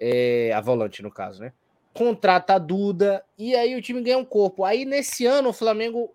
É 0.00 0.52
a 0.52 0.60
volante, 0.60 1.04
no 1.04 1.10
caso, 1.10 1.40
né? 1.40 1.52
Contrata 1.92 2.54
a 2.54 2.58
Duda, 2.58 3.24
e 3.38 3.54
aí 3.54 3.76
o 3.76 3.80
time 3.80 4.02
ganha 4.02 4.18
um 4.18 4.24
corpo. 4.24 4.64
Aí 4.64 4.84
nesse 4.84 5.24
ano 5.24 5.50
o 5.50 5.52
Flamengo, 5.52 6.12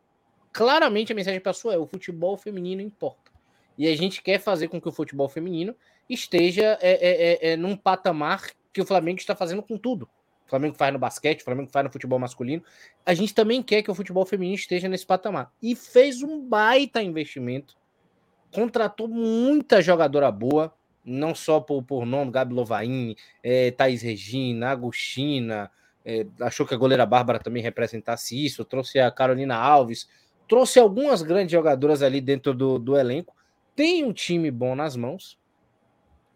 claramente 0.51 1.13
a 1.13 1.15
mensagem 1.15 1.39
passou 1.39 1.71
é: 1.71 1.77
o 1.77 1.87
futebol 1.87 2.35
feminino 2.35 2.81
importa. 2.81 3.31
E 3.77 3.87
a 3.87 3.95
gente 3.95 4.21
quer 4.21 4.41
fazer 4.41 4.67
com 4.67 4.81
que 4.81 4.89
o 4.89 4.91
futebol 4.91 5.29
feminino 5.29 5.73
esteja 6.09 6.77
é, 6.81 6.91
é, 6.91 6.99
é, 7.11 7.51
é 7.51 7.55
num 7.55 7.77
patamar 7.77 8.51
que 8.73 8.81
o 8.81 8.85
Flamengo 8.85 9.17
está 9.17 9.33
fazendo 9.33 9.63
com 9.63 9.77
tudo. 9.77 10.09
Flamengo 10.49 10.75
faz 10.75 10.91
no 10.91 10.99
basquete, 10.99 11.41
o 11.41 11.43
Flamengo 11.43 11.69
faz 11.71 11.85
no 11.85 11.91
futebol 11.91 12.19
masculino. 12.19 12.63
A 13.05 13.13
gente 13.13 13.33
também 13.33 13.61
quer 13.61 13.81
que 13.81 13.91
o 13.91 13.95
futebol 13.95 14.25
feminino 14.25 14.55
esteja 14.55 14.89
nesse 14.89 15.05
patamar. 15.05 15.51
E 15.61 15.75
fez 15.75 16.23
um 16.23 16.41
baita 16.41 17.01
investimento. 17.01 17.77
Contratou 18.51 19.07
muita 19.07 19.81
jogadora 19.81 20.31
boa, 20.31 20.73
não 21.05 21.35
só 21.35 21.59
por, 21.59 21.83
por 21.83 22.05
nome, 22.05 22.31
Gabi 22.31 22.53
Lovain, 22.53 23.15
é, 23.43 23.71
Thaís 23.71 24.01
Regina, 24.01 24.71
Agostina, 24.71 25.71
é, 26.03 26.25
achou 26.41 26.65
que 26.65 26.73
a 26.73 26.77
goleira 26.77 27.05
Bárbara 27.05 27.39
também 27.39 27.61
representasse 27.61 28.43
isso, 28.43 28.65
trouxe 28.65 28.99
a 28.99 29.11
Carolina 29.11 29.55
Alves, 29.55 30.09
trouxe 30.47 30.79
algumas 30.79 31.21
grandes 31.21 31.51
jogadoras 31.51 32.01
ali 32.01 32.19
dentro 32.19 32.53
do, 32.53 32.79
do 32.79 32.97
elenco. 32.97 33.35
Tem 33.75 34.03
um 34.03 34.11
time 34.11 34.49
bom 34.49 34.75
nas 34.75 34.95
mãos 34.95 35.37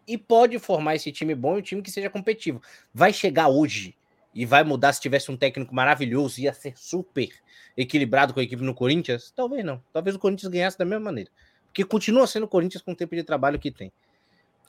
e 0.06 0.16
pode 0.16 0.58
formar 0.58 0.94
esse 0.94 1.10
time 1.10 1.34
bom 1.34 1.56
e 1.56 1.58
um 1.58 1.62
time 1.62 1.82
que 1.82 1.90
seja 1.90 2.08
competitivo. 2.08 2.62
Vai 2.92 3.12
chegar 3.12 3.48
hoje 3.48 3.96
e 4.34 4.44
vai 4.44 4.64
mudar 4.64 4.92
se 4.92 5.00
tivesse 5.00 5.30
um 5.30 5.36
técnico 5.36 5.74
maravilhoso, 5.74 6.40
ia 6.40 6.52
ser 6.52 6.76
super 6.76 7.28
equilibrado 7.76 8.34
com 8.34 8.40
a 8.40 8.42
equipe 8.42 8.62
no 8.62 8.74
Corinthians? 8.74 9.32
Talvez 9.34 9.64
não. 9.64 9.82
Talvez 9.92 10.16
o 10.16 10.18
Corinthians 10.18 10.50
ganhasse 10.50 10.78
da 10.78 10.84
mesma 10.84 11.04
maneira. 11.04 11.30
Porque 11.66 11.84
continua 11.84 12.26
sendo 12.26 12.44
o 12.44 12.48
Corinthians 12.48 12.82
com 12.82 12.92
o 12.92 12.96
tempo 12.96 13.14
de 13.14 13.22
trabalho 13.22 13.58
que 13.58 13.70
tem. 13.70 13.92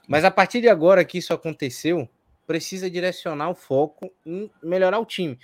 Mas 0.08 0.24
a 0.24 0.32
partir 0.32 0.62
de 0.62 0.70
agora 0.70 1.04
que 1.04 1.18
isso 1.18 1.34
aconteceu, 1.34 2.08
precisa 2.46 2.90
direcionar 2.90 3.50
o 3.50 3.56
foco 3.56 4.12
em 4.26 4.52
melhorar 4.62 5.00
o 5.00 5.06
time. 5.06 5.40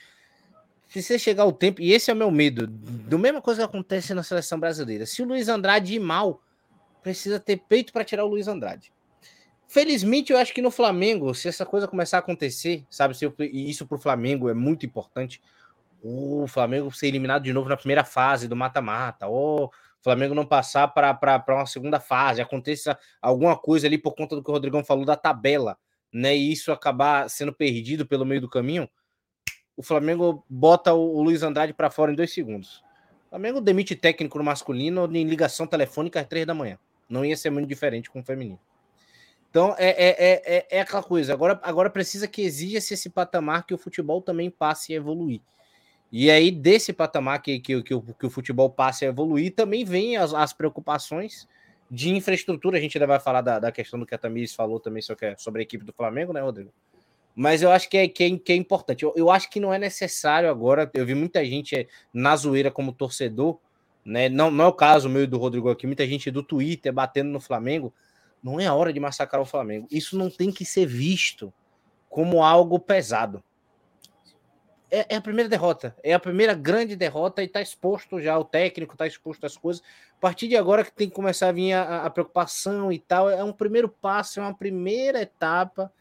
Se 0.87 1.01
você 1.01 1.17
chegar 1.17 1.45
o 1.45 1.53
tempo, 1.53 1.81
e 1.81 1.93
esse 1.93 2.11
é 2.11 2.13
o 2.13 2.17
meu 2.17 2.29
medo, 2.29 2.67
do 2.67 3.17
mesma 3.17 3.41
coisa 3.41 3.61
que 3.61 3.65
acontece 3.65 4.13
na 4.13 4.23
seleção 4.23 4.59
brasileira. 4.59 5.05
Se 5.05 5.21
o 5.21 5.25
Luiz 5.25 5.47
Andrade 5.47 5.95
ir 5.95 5.99
mal, 5.99 6.41
precisa 7.01 7.39
ter 7.39 7.57
peito 7.57 7.93
para 7.93 8.03
tirar 8.03 8.25
o 8.25 8.27
Luiz 8.27 8.47
Andrade. 8.47 8.91
Felizmente, 9.71 10.33
eu 10.33 10.37
acho 10.37 10.53
que 10.53 10.61
no 10.61 10.69
Flamengo, 10.69 11.33
se 11.33 11.47
essa 11.47 11.65
coisa 11.65 11.87
começar 11.87 12.17
a 12.17 12.19
acontecer, 12.19 12.85
sabe, 12.89 13.15
se 13.15 13.23
eu, 13.23 13.33
e 13.39 13.69
isso 13.69 13.87
para 13.87 13.95
o 13.95 13.99
Flamengo 14.01 14.49
é 14.49 14.53
muito 14.53 14.85
importante, 14.85 15.41
o 16.03 16.45
Flamengo 16.45 16.91
ser 16.91 17.07
eliminado 17.07 17.43
de 17.43 17.53
novo 17.53 17.69
na 17.69 17.77
primeira 17.77 18.03
fase 18.03 18.49
do 18.49 18.55
mata-mata, 18.55 19.27
ou 19.27 19.67
o 19.67 19.71
Flamengo 20.03 20.35
não 20.35 20.45
passar 20.45 20.89
para 20.89 21.41
uma 21.47 21.65
segunda 21.65 22.01
fase, 22.01 22.41
aconteça 22.41 22.99
alguma 23.21 23.55
coisa 23.55 23.87
ali 23.87 23.97
por 23.97 24.13
conta 24.13 24.35
do 24.35 24.43
que 24.43 24.49
o 24.49 24.53
Rodrigão 24.53 24.83
falou 24.83 25.05
da 25.05 25.15
tabela, 25.15 25.77
né, 26.11 26.35
e 26.35 26.51
isso 26.51 26.73
acabar 26.73 27.29
sendo 27.29 27.53
perdido 27.53 28.05
pelo 28.05 28.25
meio 28.25 28.41
do 28.41 28.49
caminho, 28.49 28.89
o 29.77 29.81
Flamengo 29.81 30.43
bota 30.49 30.93
o, 30.93 31.15
o 31.15 31.23
Luiz 31.23 31.43
Andrade 31.43 31.73
para 31.73 31.89
fora 31.89 32.11
em 32.11 32.15
dois 32.15 32.33
segundos. 32.33 32.83
O 33.27 33.29
Flamengo 33.29 33.61
demite 33.61 33.95
técnico 33.95 34.37
no 34.37 34.43
masculino 34.43 35.09
em 35.15 35.23
ligação 35.23 35.65
telefônica 35.65 36.19
às 36.19 36.27
três 36.27 36.45
da 36.45 36.53
manhã. 36.53 36.77
Não 37.07 37.23
ia 37.23 37.37
ser 37.37 37.49
muito 37.51 37.69
diferente 37.69 38.11
com 38.11 38.19
o 38.19 38.23
feminino. 38.23 38.59
Então 39.51 39.75
é, 39.77 39.89
é, 39.89 40.09
é, 40.09 40.55
é, 40.57 40.67
é 40.77 40.81
aquela 40.81 41.03
coisa. 41.03 41.33
Agora, 41.33 41.59
agora 41.61 41.89
precisa 41.89 42.27
que 42.27 42.41
exija-se 42.41 42.93
esse 42.93 43.09
patamar 43.09 43.65
que 43.65 43.73
o 43.73 43.77
futebol 43.77 44.21
também 44.21 44.49
passe 44.49 44.93
a 44.93 44.95
evoluir. 44.95 45.41
E 46.09 46.31
aí, 46.31 46.51
desse 46.51 46.91
patamar 46.91 47.41
que, 47.41 47.59
que, 47.59 47.83
que, 47.83 47.93
o, 47.93 48.01
que 48.01 48.25
o 48.25 48.29
futebol 48.29 48.69
passe 48.69 49.05
a 49.05 49.09
evoluir, 49.09 49.53
também 49.53 49.85
vem 49.85 50.17
as, 50.17 50.33
as 50.33 50.51
preocupações 50.51 51.47
de 51.89 52.09
infraestrutura. 52.09 52.77
A 52.77 52.81
gente 52.81 52.97
ainda 52.97 53.07
vai 53.07 53.19
falar 53.19 53.41
da, 53.41 53.59
da 53.59 53.71
questão 53.71 53.99
do 53.99 54.05
que 54.05 54.15
a 54.15 54.17
Tamires 54.17 54.53
falou 54.53 54.79
também 54.79 55.01
sobre, 55.01 55.35
a 55.59 55.61
equipe 55.61 55.85
do 55.85 55.93
Flamengo, 55.93 56.33
né, 56.33 56.41
Rodrigo? 56.41 56.71
Mas 57.35 57.61
eu 57.61 57.71
acho 57.71 57.89
que 57.89 57.97
é, 57.97 58.07
que 58.07 58.23
é, 58.23 58.37
que 58.37 58.51
é 58.53 58.55
importante. 58.55 59.03
Eu, 59.03 59.13
eu 59.15 59.29
acho 59.29 59.49
que 59.49 59.59
não 59.59 59.73
é 59.73 59.79
necessário 59.79 60.49
agora. 60.49 60.89
Eu 60.93 61.05
vi 61.05 61.15
muita 61.15 61.45
gente 61.45 61.87
na 62.13 62.35
zoeira 62.35 62.71
como 62.71 62.91
torcedor, 62.91 63.57
né? 64.03 64.27
Não, 64.27 64.51
não 64.51 64.65
é 64.65 64.67
o 64.67 64.73
caso 64.73 65.09
meu 65.09 65.23
e 65.23 65.27
do 65.27 65.37
Rodrigo 65.37 65.69
aqui, 65.69 65.87
muita 65.87 66.05
gente 66.05 66.29
do 66.31 66.43
Twitter 66.43 66.91
batendo 66.91 67.29
no 67.29 67.39
Flamengo. 67.39 67.93
Não 68.43 68.59
é 68.59 68.71
hora 68.71 68.91
de 68.91 68.99
massacrar 68.99 69.41
o 69.41 69.45
Flamengo. 69.45 69.87
Isso 69.91 70.17
não 70.17 70.29
tem 70.29 70.51
que 70.51 70.65
ser 70.65 70.85
visto 70.85 71.53
como 72.09 72.43
algo 72.43 72.79
pesado. 72.79 73.43
É, 74.89 75.13
é 75.13 75.15
a 75.15 75.21
primeira 75.21 75.49
derrota. 75.49 75.95
É 76.03 76.13
a 76.13 76.19
primeira 76.19 76.53
grande 76.53 76.95
derrota 76.95 77.41
e 77.41 77.45
está 77.45 77.61
exposto 77.61 78.19
já. 78.19 78.37
O 78.37 78.43
técnico 78.43 78.93
está 78.93 79.07
exposto 79.07 79.45
às 79.45 79.55
coisas. 79.55 79.81
A 80.17 80.19
partir 80.19 80.47
de 80.47 80.57
agora 80.57 80.83
que 80.83 80.91
tem 80.91 81.07
que 81.07 81.15
começar 81.15 81.49
a 81.49 81.51
vir 81.51 81.73
a, 81.73 82.05
a 82.05 82.09
preocupação 82.09 82.91
e 82.91 82.99
tal. 82.99 83.29
É 83.29 83.43
um 83.43 83.53
primeiro 83.53 83.87
passo, 83.87 84.39
é 84.39 84.43
uma 84.43 84.53
primeira 84.53 85.21
etapa 85.21 85.91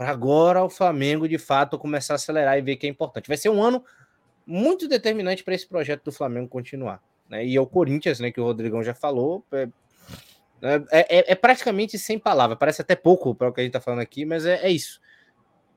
para 0.00 0.12
agora 0.12 0.64
o 0.64 0.70
Flamengo 0.70 1.28
de 1.28 1.36
fato 1.36 1.78
começar 1.78 2.14
a 2.14 2.16
acelerar 2.16 2.56
e 2.56 2.62
ver 2.62 2.76
que 2.76 2.86
é 2.86 2.90
importante. 2.90 3.28
Vai 3.28 3.36
ser 3.36 3.50
um 3.50 3.62
ano 3.62 3.84
muito 4.46 4.88
determinante 4.88 5.44
para 5.44 5.54
esse 5.54 5.66
projeto 5.66 6.04
do 6.04 6.12
Flamengo 6.12 6.48
continuar. 6.48 7.02
Né? 7.28 7.44
E 7.44 7.54
é 7.54 7.60
o 7.60 7.66
Corinthians, 7.66 8.18
né, 8.18 8.30
que 8.30 8.40
o 8.40 8.44
Rodrigão 8.44 8.82
já 8.82 8.94
falou, 8.94 9.44
é, 9.52 9.68
é, 10.62 11.18
é, 11.18 11.32
é 11.32 11.34
praticamente 11.34 11.98
sem 11.98 12.18
palavra. 12.18 12.56
Parece 12.56 12.82
até 12.82 12.94
pouco 12.94 13.34
para 13.34 13.48
o 13.48 13.52
que 13.52 13.60
a 13.60 13.64
gente 13.64 13.70
está 13.70 13.80
falando 13.80 14.00
aqui, 14.00 14.24
mas 14.24 14.44
é, 14.44 14.66
é 14.66 14.70
isso. 14.70 15.00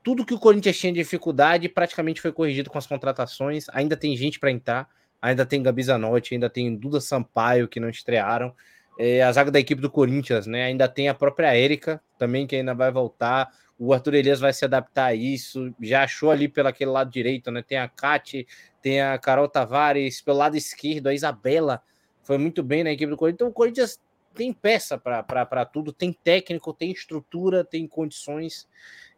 Tudo 0.03 0.25
que 0.25 0.33
o 0.33 0.39
Corinthians 0.39 0.77
tinha 0.77 0.91
de 0.91 0.99
dificuldade 0.99 1.69
praticamente 1.69 2.19
foi 2.19 2.31
corrigido 2.31 2.69
com 2.69 2.77
as 2.77 2.85
contratações. 2.85 3.67
Ainda 3.69 3.95
tem 3.95 4.15
gente 4.17 4.39
para 4.39 4.51
entrar, 4.51 4.89
ainda 5.21 5.45
tem 5.45 5.63
Gabi 5.63 5.83
Zanotti, 5.83 6.33
ainda 6.33 6.49
tem 6.49 6.75
Duda 6.75 6.99
Sampaio 6.99 7.67
que 7.67 7.79
não 7.79 7.89
estrearam. 7.89 8.53
É, 8.99 9.23
a 9.23 9.31
zaga 9.31 9.49
da 9.49 9.59
equipe 9.59 9.81
do 9.81 9.89
Corinthians, 9.89 10.45
né? 10.45 10.65
Ainda 10.65 10.87
tem 10.87 11.09
a 11.09 11.13
própria 11.13 11.55
Érica 11.55 12.01
também 12.19 12.45
que 12.45 12.55
ainda 12.55 12.75
vai 12.75 12.91
voltar. 12.91 13.49
O 13.79 13.93
Arthur 13.93 14.15
Elias 14.15 14.39
vai 14.39 14.53
se 14.53 14.65
adaptar 14.65 15.05
a 15.05 15.15
isso. 15.15 15.73
Já 15.81 16.03
achou 16.03 16.29
ali 16.29 16.47
pelo 16.47 16.67
aquele 16.67 16.91
lado 16.91 17.09
direito, 17.09 17.49
né? 17.49 17.63
Tem 17.63 17.77
a 17.77 17.87
Kate, 17.87 18.45
tem 18.81 19.01
a 19.01 19.17
Carol 19.17 19.47
Tavares, 19.47 20.21
pelo 20.21 20.37
lado 20.37 20.55
esquerdo, 20.55 21.07
a 21.07 21.13
Isabela 21.13 21.81
foi 22.23 22.37
muito 22.37 22.63
bem 22.63 22.83
na 22.83 22.91
equipe 22.91 23.09
do 23.09 23.17
Corinthians. 23.17 23.35
Então 23.35 23.47
o 23.47 23.53
Corinthians 23.53 23.99
tem 24.33 24.51
peça 24.51 24.97
para 24.97 25.65
tudo, 25.65 25.93
tem 25.93 26.11
técnico, 26.11 26.73
tem 26.73 26.91
estrutura, 26.91 27.63
tem 27.63 27.87
condições 27.87 28.67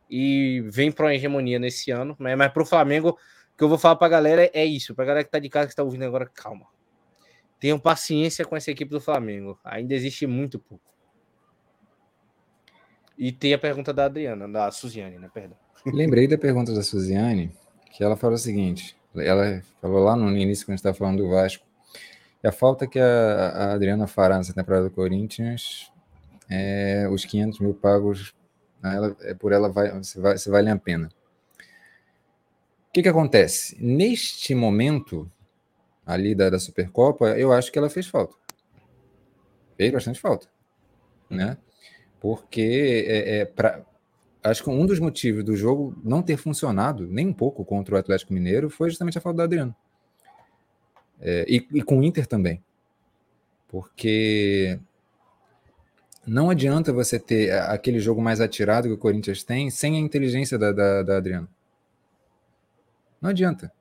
e 0.10 0.62
vem 0.68 0.92
para 0.92 1.06
uma 1.06 1.16
hegemonia 1.16 1.58
nesse 1.60 1.92
ano. 1.92 2.16
Né? 2.20 2.36
Mas 2.36 2.52
para 2.52 2.64
o 2.64 2.66
Flamengo, 2.66 3.10
o 3.10 3.58
que 3.58 3.64
eu 3.64 3.70
vou 3.70 3.78
falar 3.78 3.96
para 3.96 4.08
a 4.08 4.10
galera 4.10 4.52
é 4.54 4.66
isso. 4.66 4.94
Para 4.94 5.06
a 5.06 5.08
galera 5.08 5.24
que 5.24 5.30
está 5.30 5.40
de 5.40 5.50
casa, 5.50 5.68
que 5.68 5.74
está 5.74 5.84
ouvindo 5.84 6.04
agora, 6.06 6.26
calma. 6.26 6.68
Tenham 7.60 7.80
paciência 7.80 8.46
com 8.46 8.56
essa 8.56 8.70
equipe 8.70 8.92
do 8.92 9.02
Flamengo. 9.02 9.58
Ainda 9.64 9.94
existe 9.94 10.28
muito 10.28 10.60
pouco. 10.60 10.84
E 13.18 13.32
tem 13.32 13.54
a 13.54 13.58
pergunta 13.58 13.94
da 13.94 14.06
Adriana, 14.06 14.48
da 14.48 14.70
Suziane, 14.72 15.18
né? 15.18 15.30
Perdão. 15.34 15.58
Lembrei 15.86 16.28
da 16.28 16.38
pergunta 16.38 16.74
da 16.74 16.84
Suziane, 16.84 17.52
que 17.92 18.04
ela 18.04 18.18
falou 18.18 18.36
o 18.36 18.40
seguinte: 18.40 18.98
ela 19.16 19.64
falou 19.82 20.04
lá 20.04 20.16
no 20.16 20.30
início, 20.38 20.66
quando 20.66 20.74
a 20.74 20.76
gente 20.76 20.80
estava 20.80 20.98
falando 20.98 21.24
do 21.24 21.30
Vasco, 21.30 21.65
a 22.46 22.52
falta 22.52 22.88
que 22.88 23.00
a, 23.00 23.04
a, 23.06 23.74
Adriana 23.74 24.08
fará 24.08 24.38
nessa 24.38 24.54
temporada 24.54 24.86
do 24.86 24.92
Corinthians 24.92 25.92
é 26.50 27.08
os 27.10 27.26
500 27.26 27.60
mil 27.60 27.74
pagos, 27.74 28.36
ela, 28.84 29.16
é, 29.22 29.34
por 29.34 29.52
ela 29.52 29.70
vai, 29.70 30.04
se, 30.04 30.20
vai, 30.20 30.38
se 30.38 30.50
vale 30.50 30.70
a 30.70 30.78
pena. 30.78 31.10
O 32.88 32.94
que, 32.94 33.02
que 33.02 33.10
acontece? 33.10 33.76
Neste 33.84 34.56
momento, 34.56 35.30
ali 36.06 36.34
da, 36.34 36.50
da 36.50 36.60
Supercopa, 36.60 37.38
eu 37.38 37.52
acho 37.52 37.72
que 37.72 37.80
ela 37.80 37.90
fez 37.90 38.08
falta. 38.08 38.36
Fez 39.76 39.92
bastante 39.92 40.20
falta. 40.20 40.48
Né? 41.30 41.58
porque 42.26 43.06
é, 43.08 43.42
é 43.42 43.84
acho 44.44 44.64
que 44.64 44.70
um 44.72 44.84
dos 44.84 45.00
motivos 45.00 45.44
do 45.44 45.56
jogo 45.56 45.96
não 46.04 46.24
ter 46.24 46.38
funcionado 46.38 47.06
nem 47.06 47.28
um 47.28 47.34
pouco 47.34 47.64
contra 47.64 47.94
o 47.94 47.98
Atlético 48.00 48.34
Mineiro 48.34 48.68
foi 48.68 48.90
justamente 48.90 49.16
a 49.20 49.22
falta 49.22 49.38
do 49.38 49.44
Adriano. 49.44 49.76
É, 51.20 51.46
e, 51.48 51.68
e, 51.74 51.82
com 51.82 52.00
o 52.00 52.04
Inter 52.04 52.28
também. 52.28 52.62
Porque 53.68 54.80
não 56.26 56.50
adianta 56.50 56.94
você 56.94 57.20
ter 57.20 57.52
aquele 57.52 58.00
jogo 58.00 58.22
mais 58.22 58.42
atirado 58.42 58.88
que 58.88 58.94
o 58.94 58.98
Corinthians 58.98 59.44
tem 59.44 59.70
sem 59.70 59.96
a 59.96 60.00
inteligência 60.00 60.58
da, 60.58 60.72
da, 60.72 61.04
da 61.04 61.18
Adriana. 61.18 61.48
Não 63.22 63.30
adianta. 63.30 63.72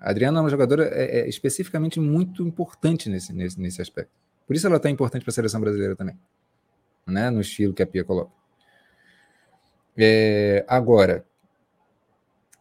A 0.00 0.10
Adriana 0.10 0.38
é 0.38 0.42
uma 0.42 0.50
jogadora 0.50 0.88
é, 0.92 1.20
é 1.20 1.28
especificamente 1.28 2.00
muito 2.00 2.42
importante 2.46 3.08
nesse, 3.08 3.32
nesse, 3.32 3.60
nesse 3.60 3.82
aspecto. 3.82 4.12
Por 4.46 4.56
isso 4.56 4.66
ela 4.66 4.76
está 4.76 4.90
importante 4.90 5.22
para 5.22 5.30
a 5.30 5.34
seleção 5.34 5.60
brasileira 5.60 5.94
também 5.94 6.16
né, 7.06 7.30
no 7.30 7.40
estilo 7.40 7.74
que 7.74 7.82
a 7.82 7.86
Pia 7.86 8.04
coloca. 8.04 8.30
É, 9.96 10.64
agora, 10.68 11.24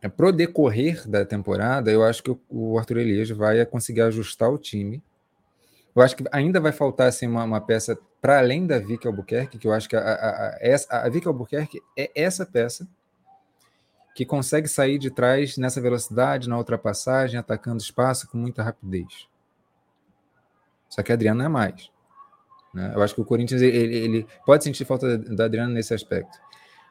é, 0.01 0.09
pro 0.09 0.31
decorrer 0.31 1.07
da 1.07 1.23
temporada, 1.23 1.91
eu 1.91 2.03
acho 2.03 2.23
que 2.23 2.35
o 2.49 2.79
Arthur 2.79 2.97
Elias 2.97 3.29
vai 3.29 3.63
conseguir 3.65 4.01
ajustar 4.01 4.49
o 4.49 4.57
time. 4.57 5.01
Eu 5.95 6.01
acho 6.01 6.15
que 6.15 6.23
ainda 6.31 6.59
vai 6.59 6.71
faltar 6.71 7.07
assim, 7.07 7.27
uma, 7.27 7.43
uma 7.43 7.61
peça 7.61 7.97
para 8.21 8.39
além 8.39 8.65
da 8.65 8.79
Vicky 8.79 9.07
Albuquerque, 9.07 9.57
que 9.57 9.67
eu 9.67 9.73
acho 9.73 9.87
que 9.87 9.95
a, 9.95 9.99
a, 9.99 10.13
a, 10.13 10.57
essa, 10.59 10.97
a 10.97 11.09
Vicky 11.09 11.27
Albuquerque 11.27 11.81
é 11.97 12.09
essa 12.15 12.45
peça 12.45 12.87
que 14.15 14.25
consegue 14.25 14.67
sair 14.67 14.97
de 14.97 15.09
trás 15.09 15.57
nessa 15.57 15.79
velocidade, 15.79 16.49
na 16.49 16.57
ultrapassagem, 16.57 17.39
atacando 17.39 17.81
espaço 17.81 18.27
com 18.27 18.37
muita 18.37 18.63
rapidez. 18.63 19.27
Só 20.89 21.01
que 21.01 21.11
a 21.11 21.15
Adriana 21.15 21.45
é 21.45 21.47
mais. 21.47 21.89
Né? 22.73 22.91
Eu 22.93 23.01
acho 23.01 23.15
que 23.15 23.21
o 23.21 23.25
Corinthians 23.25 23.61
ele, 23.61 23.95
ele 23.95 24.27
pode 24.45 24.63
sentir 24.63 24.83
falta 24.83 25.17
da 25.17 25.45
Adriana 25.45 25.73
nesse 25.73 25.93
aspecto, 25.93 26.37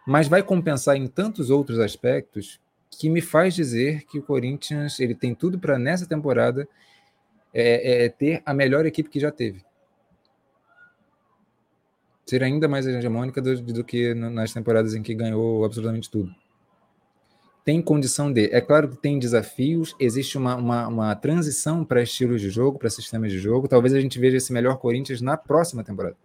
mas 0.06 0.28
vai 0.28 0.42
compensar 0.42 0.96
em 0.96 1.06
tantos 1.06 1.50
outros 1.50 1.78
aspectos 1.78 2.60
que 2.90 3.08
me 3.08 3.20
faz 3.20 3.54
dizer 3.54 4.04
que 4.04 4.18
o 4.18 4.22
Corinthians 4.22 4.98
ele 5.00 5.14
tem 5.14 5.34
tudo 5.34 5.58
para 5.58 5.78
nessa 5.78 6.06
temporada 6.06 6.68
é, 7.54 8.04
é, 8.04 8.08
ter 8.08 8.42
a 8.44 8.52
melhor 8.52 8.84
equipe 8.86 9.08
que 9.08 9.20
já 9.20 9.30
teve. 9.30 9.64
Ser 12.26 12.42
ainda 12.42 12.68
mais 12.68 12.86
hegemônica 12.86 13.40
do, 13.40 13.60
do 13.60 13.84
que 13.84 14.14
nas 14.14 14.52
temporadas 14.52 14.94
em 14.94 15.02
que 15.02 15.14
ganhou 15.14 15.64
absolutamente 15.64 16.10
tudo 16.10 16.34
tem 17.64 17.80
condição 17.80 18.32
de. 18.32 18.46
É 18.52 18.60
claro 18.60 18.88
que 18.88 18.96
tem 18.96 19.18
desafios, 19.18 19.94
existe 20.00 20.36
uma, 20.38 20.56
uma, 20.56 20.88
uma 20.88 21.14
transição 21.14 21.84
para 21.84 22.02
estilos 22.02 22.40
de 22.40 22.50
jogo, 22.50 22.78
para 22.78 22.90
sistemas 22.90 23.30
de 23.30 23.38
jogo. 23.38 23.68
Talvez 23.68 23.94
a 23.94 24.00
gente 24.00 24.18
veja 24.18 24.38
esse 24.38 24.52
melhor 24.52 24.78
Corinthians 24.78 25.20
na 25.20 25.36
próxima 25.36 25.84
temporada. 25.84 26.16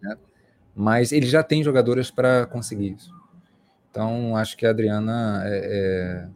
Né? 0.00 0.16
Mas 0.74 1.12
ele 1.12 1.26
já 1.26 1.42
tem 1.42 1.62
jogadoras 1.62 2.10
para 2.10 2.46
conseguir 2.46 2.94
isso. 2.94 3.17
Então, 3.90 4.36
acho 4.36 4.56
que 4.56 4.66
a 4.66 4.70
Adriana 4.70 5.42
é, 5.46 5.58
é... 5.58 6.28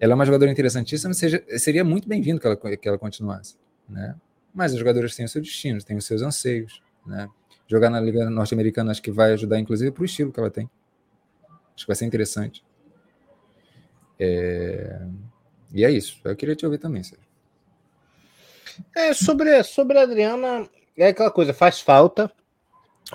ela 0.00 0.12
é 0.12 0.14
uma 0.14 0.24
jogadora 0.24 0.50
interessantíssima, 0.50 1.12
seja, 1.12 1.44
seria 1.58 1.84
muito 1.84 2.08
bem-vindo 2.08 2.40
que 2.40 2.46
ela, 2.46 2.56
que 2.56 2.88
ela 2.88 2.98
continuasse. 2.98 3.56
Né? 3.88 4.14
Mas 4.54 4.72
os 4.72 4.78
jogadores 4.78 5.14
têm 5.14 5.24
o 5.24 5.28
seu 5.28 5.42
destino, 5.42 5.82
têm 5.82 5.96
os 5.96 6.06
seus 6.06 6.22
anseios. 6.22 6.82
Né? 7.06 7.28
Jogar 7.66 7.90
na 7.90 8.00
Liga 8.00 8.28
Norte-Americana 8.30 8.90
acho 8.90 9.02
que 9.02 9.10
vai 9.10 9.32
ajudar, 9.32 9.58
inclusive, 9.58 9.90
para 9.90 10.02
o 10.02 10.04
estilo 10.04 10.32
que 10.32 10.38
ela 10.38 10.50
tem. 10.50 10.70
Acho 11.74 11.84
que 11.84 11.88
vai 11.88 11.96
ser 11.96 12.06
interessante. 12.06 12.64
É... 14.18 15.00
E 15.74 15.84
é 15.84 15.90
isso. 15.90 16.20
Eu 16.24 16.36
queria 16.36 16.54
te 16.54 16.64
ouvir 16.64 16.78
também, 16.78 17.02
Sérgio. 17.02 17.26
É, 18.96 19.12
sobre, 19.12 19.62
sobre 19.64 19.98
a 19.98 20.02
Adriana, 20.02 20.68
é 20.96 21.08
aquela 21.08 21.30
coisa, 21.30 21.52
faz 21.52 21.80
falta 21.80 22.32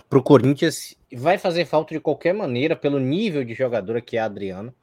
para 0.09 0.19
o 0.19 0.23
Corinthians, 0.23 0.95
vai 1.13 1.37
fazer 1.37 1.65
falta 1.65 1.93
de 1.93 1.99
qualquer 1.99 2.33
maneira, 2.33 2.75
pelo 2.75 2.99
nível 2.99 3.43
de 3.43 3.53
jogadora 3.53 4.01
que 4.01 4.17
é 4.17 4.19
a 4.19 4.25
Adriana. 4.25 4.73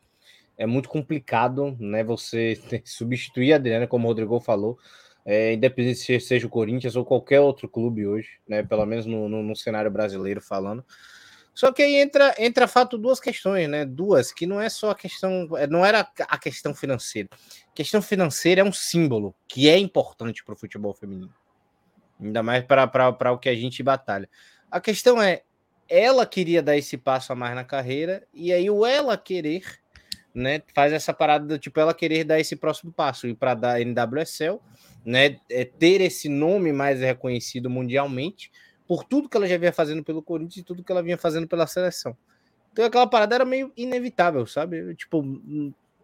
É 0.56 0.66
muito 0.66 0.88
complicado, 0.88 1.76
né? 1.78 2.02
Você 2.04 2.60
substituir 2.84 3.52
a 3.52 3.56
Adriana, 3.56 3.86
como 3.86 4.06
o 4.06 4.08
Rodrigo 4.08 4.40
falou, 4.40 4.78
é, 5.24 5.54
independente 5.54 5.98
se 5.98 6.20
seja 6.20 6.46
o 6.46 6.50
Corinthians 6.50 6.96
ou 6.96 7.04
qualquer 7.04 7.40
outro 7.40 7.68
clube 7.68 8.06
hoje, 8.06 8.28
né? 8.46 8.62
Pelo 8.62 8.84
menos 8.86 9.06
no, 9.06 9.28
no, 9.28 9.42
no 9.42 9.56
cenário 9.56 9.90
brasileiro 9.90 10.40
falando. 10.40 10.84
Só 11.54 11.72
que 11.72 11.82
aí 11.82 11.94
entra, 11.94 12.34
entra 12.36 12.66
fato 12.66 12.98
duas 12.98 13.20
questões, 13.20 13.68
né? 13.68 13.84
Duas, 13.84 14.32
que 14.32 14.44
não 14.44 14.60
é 14.60 14.68
só 14.68 14.90
a 14.90 14.94
questão, 14.94 15.48
é, 15.56 15.68
não 15.68 15.86
era 15.86 16.00
a 16.00 16.38
questão 16.38 16.74
financeira. 16.74 17.28
A 17.32 17.74
questão 17.74 18.02
financeira 18.02 18.60
é 18.60 18.64
um 18.64 18.72
símbolo 18.72 19.34
que 19.46 19.68
é 19.68 19.78
importante 19.78 20.44
para 20.44 20.54
o 20.54 20.56
futebol 20.56 20.92
feminino. 20.92 21.32
Ainda 22.20 22.42
mais 22.42 22.64
para 22.64 23.32
o 23.32 23.38
que 23.38 23.48
a 23.48 23.54
gente 23.54 23.82
batalha. 23.82 24.28
A 24.74 24.80
questão 24.80 25.22
é, 25.22 25.42
ela 25.88 26.26
queria 26.26 26.60
dar 26.60 26.76
esse 26.76 26.96
passo 26.96 27.32
a 27.32 27.36
mais 27.36 27.54
na 27.54 27.62
carreira, 27.62 28.26
e 28.34 28.52
aí 28.52 28.68
o 28.68 28.84
ela 28.84 29.16
querer, 29.16 29.62
né, 30.34 30.60
faz 30.74 30.92
essa 30.92 31.14
parada 31.14 31.46
do 31.46 31.56
tipo, 31.56 31.78
ela 31.78 31.94
querer 31.94 32.24
dar 32.24 32.40
esse 32.40 32.56
próximo 32.56 32.90
passo, 32.90 33.28
e 33.28 33.34
para 33.36 33.54
dar 33.54 33.80
NWSL, 33.80 34.58
né, 35.04 35.38
é 35.48 35.64
ter 35.64 36.00
esse 36.00 36.28
nome 36.28 36.72
mais 36.72 36.98
reconhecido 36.98 37.70
mundialmente, 37.70 38.50
por 38.84 39.04
tudo 39.04 39.28
que 39.28 39.36
ela 39.36 39.46
já 39.46 39.56
vinha 39.56 39.72
fazendo 39.72 40.02
pelo 40.02 40.20
Corinthians 40.20 40.56
e 40.56 40.64
tudo 40.64 40.82
que 40.82 40.90
ela 40.90 41.04
vinha 41.04 41.16
fazendo 41.16 41.46
pela 41.46 41.68
seleção. 41.68 42.16
Então 42.72 42.84
aquela 42.84 43.06
parada 43.06 43.32
era 43.32 43.44
meio 43.44 43.72
inevitável, 43.76 44.44
sabe? 44.44 44.92
Tipo, 44.96 45.22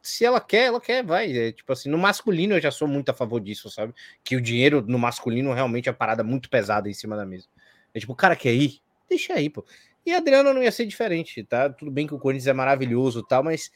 se 0.00 0.24
ela 0.24 0.40
quer, 0.40 0.66
ela 0.66 0.80
quer, 0.80 1.04
vai. 1.04 1.36
É, 1.36 1.50
tipo 1.50 1.72
assim, 1.72 1.88
no 1.88 1.98
masculino 1.98 2.54
eu 2.54 2.60
já 2.60 2.70
sou 2.70 2.86
muito 2.86 3.08
a 3.08 3.14
favor 3.14 3.40
disso, 3.40 3.68
sabe? 3.68 3.92
Que 4.22 4.36
o 4.36 4.40
dinheiro 4.40 4.80
no 4.86 4.96
masculino 4.96 5.52
realmente 5.52 5.88
é 5.88 5.92
parada 5.92 6.22
muito 6.22 6.48
pesada 6.48 6.88
em 6.88 6.94
cima 6.94 7.16
da 7.16 7.26
mesa. 7.26 7.48
É 7.94 8.00
tipo, 8.00 8.12
o 8.12 8.16
cara 8.16 8.36
quer 8.36 8.52
ir? 8.52 8.80
Deixa 9.08 9.34
aí, 9.34 9.50
pô. 9.50 9.64
E 10.04 10.12
a 10.12 10.18
Adriana 10.18 10.52
não 10.52 10.62
ia 10.62 10.72
ser 10.72 10.86
diferente, 10.86 11.44
tá? 11.44 11.68
Tudo 11.68 11.90
bem 11.90 12.06
que 12.06 12.14
o 12.14 12.18
Corinthians 12.18 12.46
é 12.46 12.52
maravilhoso 12.52 13.22
tal, 13.22 13.42
mas 13.42 13.70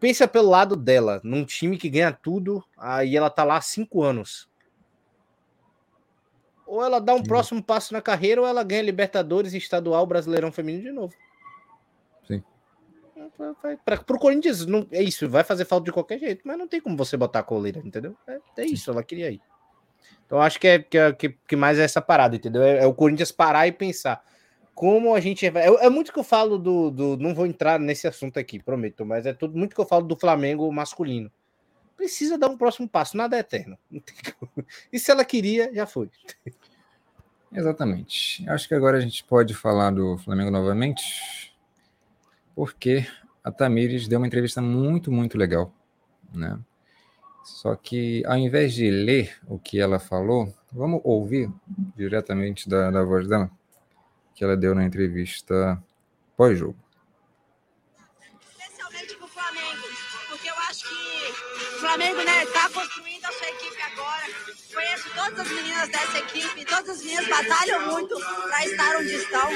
pensa 0.00 0.26
pelo 0.26 0.48
lado 0.48 0.74
dela, 0.74 1.20
num 1.22 1.44
time 1.44 1.76
que 1.76 1.88
ganha 1.88 2.12
tudo, 2.12 2.64
aí 2.76 3.16
ela 3.16 3.30
tá 3.30 3.44
lá 3.44 3.56
há 3.56 3.60
cinco 3.60 4.02
anos. 4.02 4.50
Ou 6.66 6.82
ela 6.82 7.00
dá 7.00 7.14
um 7.14 7.18
Sim. 7.18 7.24
próximo 7.24 7.62
passo 7.62 7.92
na 7.92 8.00
carreira, 8.00 8.40
ou 8.40 8.46
ela 8.46 8.64
ganha 8.64 8.82
Libertadores, 8.82 9.52
Estadual, 9.52 10.06
Brasileirão 10.06 10.50
Feminino 10.50 10.84
de 10.84 10.92
novo. 10.92 11.14
Sim. 12.26 12.42
Para 13.84 13.96
o 13.96 14.18
Corinthians, 14.18 14.64
não, 14.64 14.86
é 14.90 15.02
isso, 15.02 15.28
vai 15.28 15.44
fazer 15.44 15.66
falta 15.66 15.84
de 15.84 15.92
qualquer 15.92 16.18
jeito, 16.18 16.42
mas 16.44 16.58
não 16.58 16.66
tem 16.66 16.80
como 16.80 16.96
você 16.96 17.16
botar 17.16 17.40
a 17.40 17.44
coleira, 17.44 17.80
entendeu? 17.84 18.16
É, 18.26 18.40
é 18.56 18.64
isso, 18.64 18.90
ela 18.90 19.04
queria 19.04 19.30
ir. 19.30 19.40
Então 20.32 20.40
acho 20.40 20.58
que 20.58 20.66
é 20.66 20.78
que, 20.78 20.96
é, 20.96 21.12
que, 21.12 21.28
que 21.46 21.54
mais 21.54 21.78
é 21.78 21.82
essa 21.82 22.00
parada, 22.00 22.34
entendeu? 22.34 22.62
É, 22.62 22.78
é, 22.78 22.86
o 22.86 22.94
Corinthians 22.94 23.30
parar 23.30 23.68
e 23.68 23.72
pensar 23.72 24.24
como 24.74 25.14
a 25.14 25.20
gente. 25.20 25.44
É, 25.44 25.50
é, 25.66 25.90
muito 25.90 26.10
que 26.10 26.18
eu 26.18 26.24
falo 26.24 26.56
do, 26.56 26.90
do. 26.90 27.16
Não 27.18 27.34
vou 27.34 27.44
entrar 27.44 27.78
nesse 27.78 28.08
assunto 28.08 28.38
aqui, 28.38 28.58
prometo, 28.58 29.04
mas 29.04 29.26
é 29.26 29.34
tudo 29.34 29.58
muito 29.58 29.74
que 29.74 29.80
eu 29.82 29.84
falo 29.84 30.06
do 30.06 30.16
Flamengo 30.16 30.72
masculino. 30.72 31.30
Precisa 31.98 32.38
dar 32.38 32.48
um 32.48 32.56
próximo 32.56 32.88
passo, 32.88 33.14
nada 33.14 33.36
é 33.36 33.40
eterno. 33.40 33.76
E 34.90 34.98
se 34.98 35.10
ela 35.10 35.22
queria, 35.22 35.70
já 35.74 35.84
foi. 35.84 36.10
Exatamente. 37.52 38.48
Acho 38.48 38.66
que 38.66 38.74
agora 38.74 38.96
a 38.96 39.00
gente 39.02 39.22
pode 39.24 39.52
falar 39.52 39.90
do 39.90 40.16
Flamengo 40.16 40.50
novamente, 40.50 41.54
porque 42.54 43.06
a 43.44 43.52
Tamires 43.52 44.08
deu 44.08 44.18
uma 44.18 44.26
entrevista 44.26 44.62
muito, 44.62 45.12
muito 45.12 45.36
legal, 45.36 45.70
né? 46.32 46.58
Só 47.44 47.74
que 47.74 48.22
ao 48.26 48.36
invés 48.36 48.74
de 48.74 48.90
ler 48.90 49.36
o 49.46 49.58
que 49.58 49.80
ela 49.80 49.98
falou, 49.98 50.52
vamos 50.70 51.00
ouvir 51.04 51.50
diretamente 51.96 52.68
da, 52.68 52.90
da 52.90 53.02
voz 53.02 53.28
dela, 53.28 53.50
que 54.34 54.44
ela 54.44 54.56
deu 54.56 54.74
na 54.74 54.84
entrevista 54.84 55.82
pós-jogo. 56.36 56.76
Especialmente 58.50 59.16
para 59.16 59.24
o 59.24 59.28
Flamengo, 59.28 59.82
porque 60.28 60.48
eu 60.48 60.54
acho 60.68 60.88
que 60.88 61.74
o 61.76 61.80
Flamengo 61.80 62.20
está 62.20 62.32
né, 62.32 62.46
tá 62.46 62.70
construindo 62.70 63.24
a 63.24 63.32
sua 63.32 63.48
equipe 63.48 63.71
todas 65.14 65.40
as 65.40 65.48
meninas 65.48 65.88
dessa 65.88 66.18
equipe, 66.18 66.64
todas 66.64 66.90
as 66.90 67.02
meninas 67.02 67.28
batalham 67.28 67.92
muito 67.92 68.18
para 68.48 68.66
estar 68.66 68.96
onde 68.96 69.14
estão. 69.14 69.50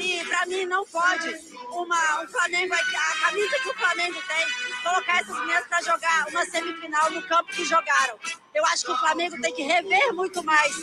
E 0.00 0.24
para 0.24 0.46
mim 0.46 0.66
não 0.66 0.84
pode 0.86 1.34
uma, 1.70 2.22
um 2.22 2.28
Flamengo, 2.28 2.74
a 2.74 3.26
camisa 3.26 3.58
que 3.58 3.68
o 3.68 3.74
Flamengo 3.74 4.22
tem, 4.28 4.82
colocar 4.82 5.20
essas 5.20 5.38
meninas 5.40 5.66
para 5.66 5.82
jogar 5.82 6.26
uma 6.28 6.44
semifinal 6.46 7.10
no 7.10 7.22
campo 7.22 7.52
que 7.52 7.64
jogaram. 7.64 8.18
Eu 8.56 8.64
acho 8.64 8.86
que 8.86 8.90
o 8.90 8.96
Flamengo 8.96 9.38
tem 9.42 9.52
que 9.52 9.62
rever 9.62 10.14
muito 10.14 10.42
mais. 10.42 10.74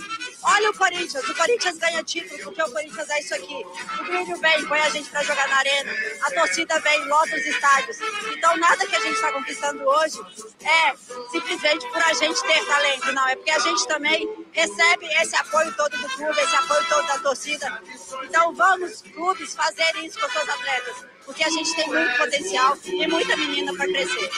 Olha 0.44 0.70
o 0.70 0.78
Corinthians, 0.78 1.28
o 1.28 1.34
Corinthians 1.34 1.76
ganha 1.80 2.04
título 2.04 2.40
porque 2.44 2.62
o 2.62 2.72
Corinthians 2.72 3.10
é 3.10 3.20
isso 3.20 3.34
aqui. 3.34 3.66
O 4.00 4.04
Grêmio 4.04 4.38
vem, 4.38 4.66
põe 4.68 4.80
a 4.80 4.90
gente 4.90 5.10
para 5.10 5.24
jogar 5.24 5.48
na 5.48 5.58
arena, 5.58 5.92
a 6.22 6.32
torcida 6.32 6.80
vem, 6.82 7.04
lota 7.06 7.36
os 7.36 7.44
estádios. 7.44 7.98
Então 8.32 8.56
nada 8.58 8.86
que 8.86 8.96
a 8.96 9.00
gente 9.00 9.16
está 9.16 9.32
conquistando 9.32 9.84
hoje 9.88 10.20
é 10.62 10.96
simplesmente 11.32 11.88
por 11.88 12.04
a 12.04 12.14
gente 12.14 12.40
ter 12.44 12.64
talento, 12.64 13.12
não. 13.12 13.28
É 13.28 13.36
porque 13.36 13.52
a 13.52 13.60
gente 13.60 13.88
também 13.88 14.46
recebe 14.52 15.08
esse 15.08 15.36
apoio 15.36 15.74
todo 15.76 15.98
do 15.98 16.10
clube, 16.10 16.40
esse 16.40 16.56
apoio 16.56 16.88
todo 16.88 17.08
da 17.08 17.18
torcida. 17.18 17.82
Então 18.22 18.54
vamos, 18.54 19.02
clubes, 19.02 19.56
fazerem 19.56 20.06
isso 20.06 20.20
com 20.20 20.30
seus 20.30 20.48
atletas, 20.48 21.06
porque 21.26 21.44
a 21.44 21.50
gente 21.50 21.76
tem 21.76 21.88
muito 21.88 22.18
potencial 22.20 22.78
e 22.84 23.08
muita 23.08 23.36
menina 23.36 23.74
para 23.76 23.88
crescer. 23.88 24.30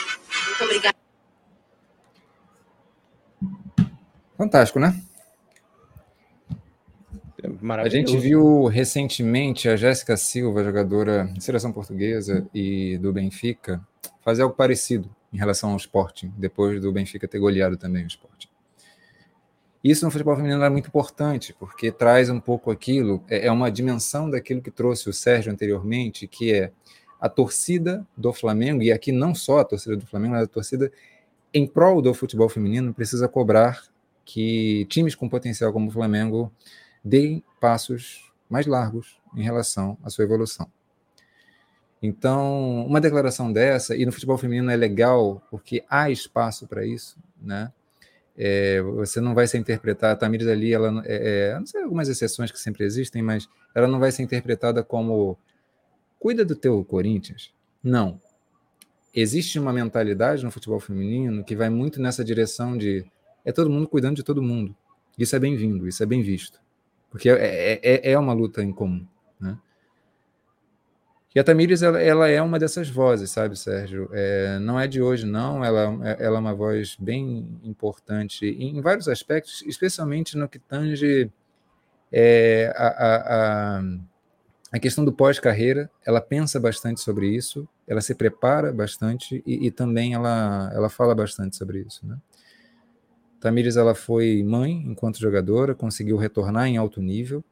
Muito 0.46 0.64
obrigada. 0.64 0.95
Fantástico, 4.36 4.78
né? 4.78 5.00
A 7.82 7.88
gente 7.88 8.16
viu 8.16 8.64
recentemente 8.66 9.68
a 9.68 9.76
Jéssica 9.76 10.16
Silva, 10.16 10.64
jogadora 10.64 11.24
de 11.32 11.42
seleção 11.42 11.72
portuguesa 11.72 12.46
e 12.52 12.98
do 12.98 13.12
Benfica, 13.12 13.80
fazer 14.22 14.42
algo 14.42 14.54
parecido 14.54 15.08
em 15.32 15.38
relação 15.38 15.70
ao 15.70 15.76
Sporting, 15.76 16.32
depois 16.36 16.80
do 16.80 16.92
Benfica 16.92 17.28
ter 17.28 17.38
goleado 17.38 17.76
também 17.76 18.04
o 18.04 18.06
Sporting. 18.06 18.48
Isso 19.82 20.04
no 20.04 20.10
futebol 20.10 20.34
feminino 20.34 20.62
é 20.64 20.70
muito 20.70 20.88
importante, 20.88 21.54
porque 21.58 21.92
traz 21.92 22.28
um 22.28 22.40
pouco 22.40 22.70
aquilo, 22.70 23.22
é, 23.28 23.46
é 23.46 23.52
uma 23.52 23.70
dimensão 23.70 24.28
daquilo 24.28 24.60
que 24.60 24.70
trouxe 24.70 25.08
o 25.08 25.12
Sérgio 25.12 25.52
anteriormente, 25.52 26.26
que 26.26 26.52
é 26.52 26.72
a 27.20 27.28
torcida 27.28 28.04
do 28.16 28.32
Flamengo, 28.32 28.82
e 28.82 28.90
aqui 28.90 29.12
não 29.12 29.34
só 29.34 29.60
a 29.60 29.64
torcida 29.64 29.96
do 29.96 30.06
Flamengo, 30.06 30.34
mas 30.34 30.44
a 30.44 30.48
torcida 30.48 30.90
em 31.54 31.66
prol 31.66 32.02
do 32.02 32.12
futebol 32.12 32.48
feminino 32.48 32.92
precisa 32.92 33.28
cobrar 33.28 33.84
que 34.26 34.84
times 34.90 35.14
com 35.14 35.28
potencial 35.28 35.72
como 35.72 35.88
o 35.88 35.92
Flamengo 35.92 36.52
deem 37.02 37.42
passos 37.60 38.30
mais 38.50 38.66
largos 38.66 39.18
em 39.34 39.42
relação 39.42 39.96
à 40.02 40.10
sua 40.10 40.24
evolução. 40.24 40.68
Então, 42.02 42.84
uma 42.86 43.00
declaração 43.00 43.50
dessa, 43.50 43.96
e 43.96 44.04
no 44.04 44.12
futebol 44.12 44.36
feminino 44.36 44.70
é 44.70 44.76
legal 44.76 45.42
porque 45.50 45.82
há 45.88 46.10
espaço 46.10 46.66
para 46.66 46.84
isso, 46.84 47.16
né? 47.40 47.72
É, 48.36 48.82
você 48.82 49.18
não 49.18 49.34
vai 49.34 49.46
ser 49.46 49.56
interpretada, 49.56 50.12
a 50.12 50.16
Tamires 50.16 50.46
ali, 50.46 50.74
ela 50.74 51.02
é, 51.06 51.52
é, 51.52 51.58
não 51.58 51.64
sei 51.64 51.82
algumas 51.82 52.06
exceções 52.08 52.52
que 52.52 52.58
sempre 52.58 52.84
existem, 52.84 53.22
mas 53.22 53.48
ela 53.74 53.88
não 53.88 53.98
vai 53.98 54.12
ser 54.12 54.22
interpretada 54.22 54.84
como 54.84 55.38
cuida 56.18 56.44
do 56.44 56.54
teu 56.54 56.84
Corinthians. 56.84 57.54
Não. 57.82 58.20
Existe 59.14 59.58
uma 59.58 59.72
mentalidade 59.72 60.44
no 60.44 60.50
futebol 60.50 60.78
feminino 60.78 61.42
que 61.42 61.56
vai 61.56 61.70
muito 61.70 61.98
nessa 62.02 62.22
direção 62.22 62.76
de 62.76 63.06
é 63.46 63.52
todo 63.52 63.70
mundo 63.70 63.88
cuidando 63.88 64.16
de 64.16 64.24
todo 64.24 64.42
mundo. 64.42 64.76
Isso 65.16 65.34
é 65.36 65.38
bem-vindo, 65.38 65.86
isso 65.86 66.02
é 66.02 66.06
bem 66.06 66.20
visto. 66.20 66.60
Porque 67.08 67.30
é, 67.30 67.80
é, 67.82 68.10
é 68.10 68.18
uma 68.18 68.32
luta 68.32 68.62
em 68.62 68.72
comum. 68.72 69.06
Né? 69.40 69.56
E 71.32 71.38
a 71.38 71.44
Tamires, 71.44 71.80
ela, 71.80 72.02
ela, 72.02 72.28
é 72.28 72.42
uma 72.42 72.58
dessas 72.58 72.90
vozes, 72.90 73.30
sabe, 73.30 73.56
Sérgio? 73.56 74.10
É, 74.12 74.58
não 74.58 74.80
é 74.80 74.88
de 74.88 75.00
hoje, 75.00 75.24
não. 75.24 75.64
Ela, 75.64 76.16
ela 76.18 76.36
é 76.36 76.40
uma 76.40 76.54
voz 76.54 76.96
bem 76.98 77.48
importante 77.62 78.44
em 78.46 78.80
vários 78.80 79.06
aspectos, 79.06 79.62
especialmente 79.64 80.36
no 80.36 80.48
que 80.48 80.58
tange 80.58 81.30
é, 82.12 82.74
a, 82.76 82.86
a, 82.88 83.16
a, 83.78 83.82
a, 84.72 84.78
questão 84.80 85.04
do 85.04 85.12
pós-carreira. 85.12 85.88
Ela 86.04 86.20
pensa 86.20 86.58
bastante 86.58 87.00
sobre 87.00 87.28
isso, 87.28 87.66
ela 87.86 88.00
se 88.00 88.14
prepara 88.14 88.72
bastante 88.72 89.40
e, 89.46 89.68
e 89.68 89.70
também 89.70 90.14
ela, 90.14 90.70
ela 90.74 90.88
fala 90.88 91.14
bastante 91.14 91.54
sobre 91.56 91.78
isso, 91.78 92.04
né? 92.04 92.18
Tamires 93.40 93.76
ela 93.76 93.94
foi 93.94 94.42
mãe 94.42 94.72
enquanto 94.86 95.20
jogadora, 95.20 95.74
conseguiu 95.74 96.16
retornar 96.16 96.66
em 96.66 96.76
alto 96.76 97.00
nível. 97.00 97.44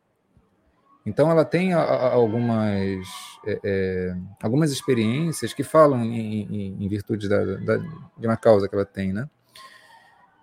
Então 1.07 1.31
ela 1.31 1.45
tem 1.45 1.75
a, 1.75 1.81
a, 1.81 2.13
algumas 2.15 3.07
é, 3.47 3.61
é, 3.63 4.17
algumas 4.43 4.73
experiências 4.73 5.53
que 5.53 5.63
falam 5.63 6.03
em, 6.03 6.43
em, 6.43 6.85
em 6.85 6.89
virtude 6.89 7.29
da, 7.29 7.45
da, 7.45 7.77
de 7.77 8.27
uma 8.27 8.37
causa 8.37 8.69
que 8.69 8.75
ela 8.75 8.87
tem, 8.87 9.13
né? 9.13 9.29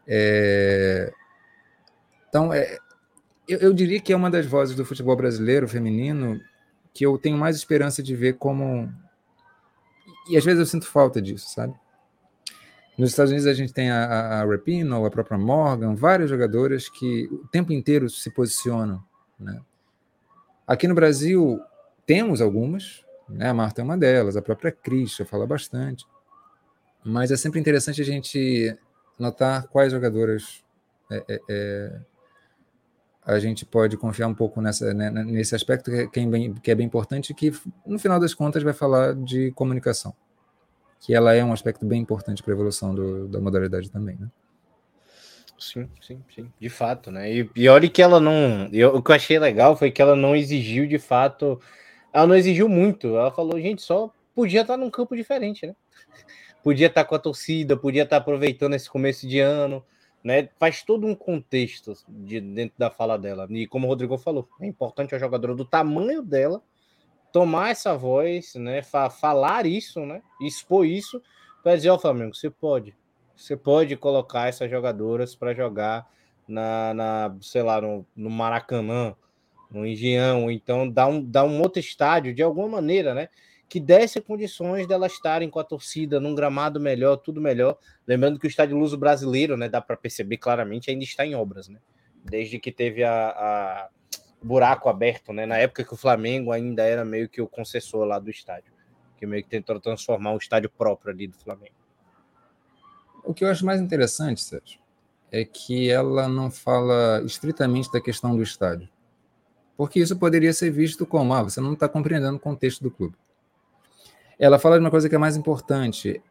É, 0.08 1.12
então 2.30 2.54
é, 2.54 2.78
eu, 3.48 3.60
eu 3.60 3.74
diria 3.74 4.00
que 4.00 4.14
é 4.14 4.16
uma 4.16 4.30
das 4.30 4.46
vozes 4.46 4.76
do 4.76 4.86
futebol 4.86 5.16
brasileiro 5.16 5.68
feminino 5.68 6.40
que 6.94 7.06
eu 7.06 7.18
tenho 7.18 7.38
mais 7.38 7.56
esperança 7.56 8.04
de 8.04 8.16
ver 8.16 8.34
como 8.34 8.92
e 10.30 10.38
às 10.38 10.46
vezes 10.46 10.60
eu 10.60 10.66
sinto 10.66 10.86
falta 10.86 11.20
disso, 11.20 11.50
sabe? 11.50 11.74
Nos 13.02 13.10
Estados 13.10 13.32
Unidos 13.32 13.48
a 13.48 13.54
gente 13.56 13.74
tem 13.74 13.90
a, 13.90 14.42
a 14.42 14.46
Rapino, 14.46 15.04
a 15.04 15.10
própria 15.10 15.36
Morgan, 15.36 15.96
várias 15.96 16.30
jogadoras 16.30 16.88
que 16.88 17.28
o 17.32 17.48
tempo 17.48 17.74
inteiro 17.74 18.08
se 18.08 18.30
posicionam. 18.30 19.04
Né? 19.40 19.60
Aqui 20.68 20.88
no 20.88 20.94
Brasil 20.94 21.60
temos 22.06 22.42
algumas, 22.42 23.04
né? 23.28 23.50
a 23.50 23.56
Marta 23.56 23.82
é 23.82 23.84
uma 23.84 23.98
delas, 23.98 24.38
a 24.38 24.42
própria 24.44 24.72
Christian 24.72 25.26
fala 25.26 25.48
bastante, 25.48 26.06
mas 27.04 27.32
é 27.32 27.38
sempre 27.38 27.60
interessante 27.60 28.04
a 28.04 28.06
gente 28.06 28.78
notar 29.18 29.68
quais 29.70 29.92
jogadoras 29.92 30.64
é, 31.10 31.26
é, 31.28 31.42
é, 31.50 32.00
a 33.26 33.40
gente 33.40 33.66
pode 33.66 33.98
confiar 33.98 34.28
um 34.28 34.36
pouco 34.36 34.62
nessa, 34.62 34.94
né, 34.94 35.10
nesse 35.10 35.56
aspecto 35.56 35.90
que 36.12 36.20
é, 36.20 36.28
bem, 36.28 36.54
que 36.54 36.70
é 36.70 36.76
bem 36.76 36.86
importante, 36.86 37.34
que 37.34 37.52
no 37.84 37.98
final 37.98 38.20
das 38.20 38.36
contas 38.36 38.62
vai 38.62 38.74
falar 38.74 39.16
de 39.16 39.50
comunicação 39.54 40.14
que 41.02 41.16
ela 41.16 41.34
é 41.34 41.44
um 41.44 41.52
aspecto 41.52 41.84
bem 41.84 42.00
importante 42.00 42.44
para 42.44 42.54
a 42.54 42.56
evolução 42.56 42.94
do, 42.94 43.28
da 43.28 43.42
modalidade 43.42 43.90
também, 43.90 44.16
né? 44.18 44.30
Sim, 45.58 45.90
sim, 46.00 46.24
sim, 46.34 46.52
de 46.60 46.70
fato, 46.70 47.12
né? 47.12 47.48
E, 47.56 47.70
olha 47.70 47.90
que 47.90 48.02
ela 48.02 48.20
não. 48.20 48.70
Eu, 48.72 48.96
o 48.96 49.02
que 49.02 49.12
eu 49.12 49.16
achei 49.16 49.38
legal 49.38 49.76
foi 49.76 49.92
que 49.92 50.02
ela 50.02 50.16
não 50.16 50.36
exigiu 50.36 50.88
de 50.88 51.00
fato. 51.00 51.60
Ela 52.14 52.28
não 52.28 52.36
exigiu 52.36 52.70
muito. 52.70 53.16
Ela 53.16 53.32
falou, 53.32 53.60
gente, 53.60 53.82
só 53.82 54.12
podia 54.34 54.62
estar 54.62 54.78
num 54.78 54.90
campo 54.90 55.16
diferente, 55.16 55.66
né? 55.66 55.76
Podia 56.64 56.86
estar 56.86 57.04
com 57.06 57.16
a 57.16 57.20
torcida, 57.20 57.76
podia 57.76 58.04
estar 58.04 58.18
aproveitando 58.18 58.76
esse 58.76 58.88
começo 58.88 59.28
de 59.28 59.40
ano, 59.40 59.84
né? 60.24 60.48
Faz 60.60 60.84
todo 60.84 61.08
um 61.08 61.16
contexto 61.16 61.94
de, 62.08 62.40
dentro 62.40 62.76
da 62.78 62.92
fala 62.92 63.18
dela. 63.18 63.48
E 63.50 63.66
como 63.66 63.88
o 63.88 63.90
Rodrigo 63.90 64.16
falou, 64.20 64.48
é 64.60 64.68
importante 64.68 65.16
a 65.16 65.18
jogadora 65.18 65.56
do 65.56 65.66
tamanho 65.66 66.22
dela 66.22 66.62
tomar 67.32 67.72
essa 67.72 67.96
voz, 67.98 68.56
né? 68.56 68.82
Fa 68.82 69.10
falar 69.10 69.66
isso, 69.66 70.06
né? 70.06 70.22
Expor 70.42 70.86
isso 70.86 71.22
para 71.64 71.76
dizer 71.76 71.90
ao 71.90 72.00
Flamengo, 72.00 72.36
você 72.36 72.50
pode, 72.50 72.96
você 73.36 73.56
pode 73.56 73.96
colocar 73.96 74.48
essas 74.48 74.70
jogadoras 74.70 75.36
para 75.36 75.54
jogar 75.54 76.10
na, 76.48 76.94
na, 76.94 77.38
sei 77.42 77.62
lá, 77.62 77.80
no, 77.80 78.06
no 78.16 78.30
Maracanã, 78.30 79.16
no 79.70 79.86
Engenhão, 79.86 80.52
então 80.52 80.90
dá 80.90 81.08
um, 81.08 81.24
dá 81.24 81.44
um 81.44 81.62
outro 81.62 81.80
estádio 81.80 82.34
de 82.34 82.42
alguma 82.42 82.68
maneira, 82.68 83.14
né? 83.14 83.30
Que 83.70 83.80
desse 83.80 84.20
condições 84.20 84.86
delas 84.86 85.14
estarem 85.14 85.50
com 85.50 85.60
a 85.60 85.64
torcida 85.64 86.20
num 86.20 86.36
gramado 86.36 86.80
melhor, 86.80 87.16
tudo 87.18 87.40
melhor. 87.40 87.78
Lembrando 88.06 88.38
que 88.38 88.46
o 88.46 88.50
estádio 88.50 88.78
Luso 88.78 88.98
brasileiro, 88.98 89.56
né? 89.56 89.70
Dá 89.70 89.80
para 89.80 89.96
perceber 89.96 90.38
claramente, 90.38 90.90
ainda 90.90 91.04
está 91.04 91.26
em 91.26 91.36
obras, 91.36 91.70
né? 91.70 91.80
Desde 92.26 92.60
que 92.60 92.72
teve 92.72 93.04
a, 93.04 93.30
a 93.30 93.90
buraco 94.42 94.90
aberto, 94.90 95.32
né? 95.32 95.46
Na 95.46 95.58
época 95.58 95.84
que 95.84 95.94
o 95.94 95.98
Flamengo 95.98 96.52
ainda 96.52 96.84
era 96.84 97.06
meio 97.06 97.30
que 97.30 97.42
o 97.42 97.48
concessor 97.48 98.06
lá 98.06 98.20
do 98.20 98.30
estádio, 98.30 98.74
que 99.18 99.26
meio 99.26 99.44
que 99.44 99.50
tentou 99.50 99.80
transformar 99.80 100.32
um 100.32 100.38
estádio 100.38 100.70
próprio 100.70 101.14
ali 101.14 101.28
do 101.28 101.38
Flamengo. 101.38 101.76
O 103.24 103.34
que 103.34 103.44
eu 103.44 103.50
acho 103.50 103.66
mais 103.66 103.80
interessante, 103.80 104.42
Sérgio, 104.42 104.80
é 105.32 105.46
que 105.46 105.90
ela 105.90 106.28
não 106.28 106.50
fala 106.50 107.22
estritamente 107.24 107.92
da 107.92 108.02
questão 108.02 108.36
do 108.36 108.42
estádio. 108.42 108.90
Porque 109.78 110.00
isso 110.00 110.18
poderia 110.18 110.52
ser 110.54 110.72
visto 110.72 111.06
como, 111.06 111.34
ah, 111.34 111.44
você 111.44 111.62
não 111.62 111.74
está 111.74 111.88
compreendendo 111.88 112.38
o 112.38 112.40
contexto 112.40 112.82
do 112.82 112.92
clube. 112.92 113.16
Ela 114.38 114.60
fala 114.60 114.76
de 114.78 114.84
uma 114.84 114.92
coisa 114.92 115.08
que 115.08 115.16
é 115.16 115.20
mais 115.20 115.38
importante, 115.38 116.22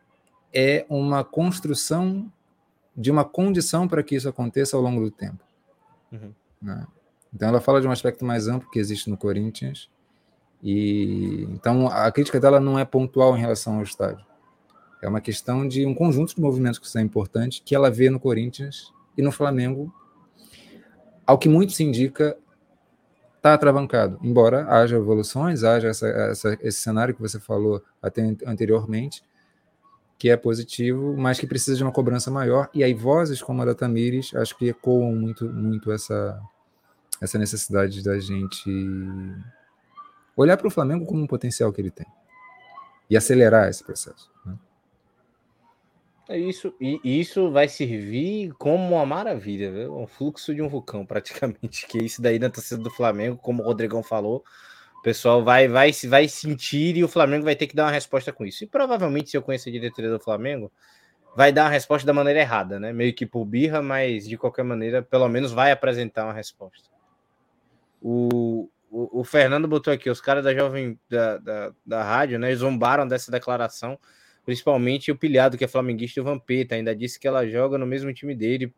é 0.53 0.85
uma 0.89 1.24
construção 1.24 2.31
de 2.97 3.11
uma 3.11 3.24
condição 3.24 3.87
para 3.87 4.03
que 4.03 4.16
isso 4.16 4.28
aconteça 4.28 4.77
ao 4.77 4.82
longo 4.82 5.01
do 5.01 5.11
tempo. 5.11 5.43
Uhum. 6.12 6.35
Né? 6.61 6.87
Então 7.35 7.48
ela 7.48 7.61
fala 7.61 7.81
de 7.81 7.86
um 7.86 7.90
aspecto 7.90 8.24
mais 8.24 8.48
amplo 8.48 8.70
que 8.70 8.78
existe 8.78 9.09
no 9.09 9.16
Corinthians. 9.16 9.89
E 10.62 11.47
então 11.51 11.89
a 11.89 12.11
crítica 12.11 12.39
dela 12.39 12.61
não 12.61 12.78
é 12.78 12.85
pontual 12.85 13.36
em 13.36 13.40
relação 13.40 13.77
ao 13.77 13.82
estádio. 13.82 14.24
É 15.02 15.09
uma 15.09 15.20
questão 15.20 15.66
de 15.66 15.86
um 15.86 15.94
conjunto 15.94 16.35
de 16.35 16.40
movimentos 16.40 16.78
que 16.78 16.89
são 16.89 17.01
importantes 17.01 17.62
que 17.65 17.74
ela 17.74 17.90
vê 17.90 18.11
no 18.11 18.20
Corinthians 18.20 18.93
e 19.16 19.23
no 19.23 19.32
Flamengo. 19.32 19.93
Ao 21.27 21.39
que 21.39 21.48
muito 21.48 21.73
se 21.73 21.82
indica, 21.82 22.36
está 23.36 23.55
atravancado. 23.55 24.19
Embora 24.23 24.66
haja 24.69 24.97
evoluções, 24.97 25.65
haja 25.65 25.89
essa, 25.89 26.07
essa, 26.07 26.59
esse 26.61 26.81
cenário 26.81 27.15
que 27.15 27.23
você 27.23 27.40
falou 27.40 27.82
até 28.02 28.23
anteriormente, 28.47 29.23
que 30.19 30.28
é 30.28 30.36
positivo, 30.36 31.16
mas 31.16 31.40
que 31.40 31.47
precisa 31.47 31.78
de 31.78 31.82
uma 31.82 31.93
cobrança 31.93 32.31
maior. 32.31 32.69
E 32.74 32.85
aí 32.85 32.93
vozes 32.93 33.40
como 33.40 33.62
a 33.62 33.65
da 33.65 33.74
Tamires 33.74 34.35
acho 34.35 34.57
que 34.59 34.69
ecoam 34.69 35.15
muito, 35.15 35.47
muito 35.47 35.90
essa, 35.90 36.39
essa 37.20 37.38
necessidade 37.38 38.02
da 38.02 38.18
gente 38.18 38.70
olhar 40.36 40.56
para 40.56 40.68
o 40.68 40.70
Flamengo 40.70 41.05
como 41.05 41.22
um 41.22 41.26
potencial 41.26 41.72
que 41.72 41.80
ele 41.80 41.90
tem 41.90 42.06
e 43.09 43.16
acelerar 43.16 43.68
esse 43.68 43.84
processo. 43.84 44.30
Né? 44.47 44.56
É 46.28 46.38
isso, 46.38 46.72
e 46.80 47.01
isso 47.02 47.51
vai 47.51 47.66
servir 47.66 48.52
como 48.52 48.94
uma 48.94 49.05
maravilha, 49.05 49.72
viu? 49.72 49.98
um 49.98 50.06
fluxo 50.06 50.55
de 50.55 50.62
um 50.62 50.68
vulcão, 50.68 51.05
praticamente. 51.05 51.86
Que 51.88 51.98
isso 51.98 52.22
daí 52.22 52.38
na 52.38 52.48
torcida 52.48 52.80
do 52.80 52.90
Flamengo, 52.90 53.36
como 53.36 53.62
o 53.62 53.66
Rodrigão 53.66 54.01
falou, 54.01 54.44
o 55.01 55.02
pessoal 55.02 55.42
vai, 55.42 55.66
vai, 55.66 55.90
vai 56.09 56.28
sentir 56.28 56.97
e 56.97 57.02
o 57.02 57.09
Flamengo 57.09 57.44
vai 57.44 57.56
ter 57.56 57.66
que 57.66 57.74
dar 57.74 57.86
uma 57.86 57.90
resposta 57.90 58.32
com 58.32 58.47
isso. 58.47 58.62
E 58.62 58.66
provavelmente, 58.66 59.30
se 59.30 59.36
eu 59.36 59.42
conhecer 59.42 59.70
a 59.70 59.72
diretoria 59.72 60.10
do 60.10 60.20
Flamengo, 60.20 60.70
vai 61.34 61.52
dar 61.52 61.64
uma 61.64 61.70
resposta 61.70 62.06
da 62.06 62.12
maneira 62.12 62.38
errada, 62.38 62.78
né? 62.78 62.92
Meio 62.92 63.12
que 63.12 63.26
por 63.26 63.44
birra, 63.44 63.82
mas 63.82 64.28
de 64.28 64.38
qualquer 64.38 64.62
maneira, 64.62 65.02
pelo 65.02 65.28
menos 65.28 65.51
vai 65.51 65.72
apresentar 65.72 66.24
uma 66.24 66.32
resposta. 66.32 66.88
O, 68.01 68.70
o, 68.90 69.20
o, 69.20 69.24
Fernando 69.24 69.68
botou 69.68 69.93
aqui, 69.93 70.09
os 70.09 70.20
caras 70.20 70.43
da 70.43 70.55
Jovem 70.55 70.98
da, 71.09 71.39
da, 71.39 71.72
da 71.85 72.02
rádio, 72.02 72.39
né? 72.39 72.55
Zombaram 72.55 73.06
dessa 73.06 73.31
declaração, 73.31 73.98
principalmente 74.44 75.12
o 75.12 75.16
pilhado 75.16 75.59
que 75.59 75.64
é 75.64 75.68
flamenguista 75.68 76.18
e 76.18 76.22
o 76.22 76.24
Vampeta. 76.24 76.74
Ainda 76.74 76.94
disse 76.94 77.20
que 77.20 77.28
ela 77.28 77.47
joga 77.47 77.77
no 77.77 77.86
mesmo 77.86 78.12
time 78.12 78.35
dele. 78.35 78.74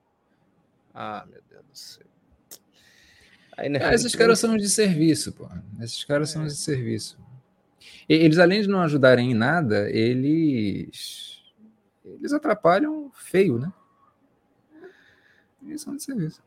Ah, 0.94 1.24
meu 1.30 1.40
Deus 1.48 1.64
do 1.64 1.78
céu. 1.78 2.06
Aí, 3.56 3.68
né? 3.68 3.78
ah, 3.82 3.94
esses 3.94 4.14
caras 4.14 4.38
são 4.38 4.56
de 4.56 4.68
serviço, 4.68 5.32
pô. 5.32 5.48
Esses 5.80 6.04
caras 6.04 6.30
é. 6.30 6.32
são 6.32 6.46
de 6.46 6.54
serviço. 6.54 7.18
Eles, 8.08 8.38
além 8.38 8.62
de 8.62 8.68
não 8.68 8.80
ajudarem 8.80 9.30
em 9.30 9.34
nada, 9.34 9.90
eles. 9.90 11.40
Eles 12.04 12.32
atrapalham 12.32 13.10
feio, 13.14 13.58
né? 13.58 13.72
Eles 15.64 15.80
são 15.80 15.96
de 15.96 16.02
serviço. 16.02 16.42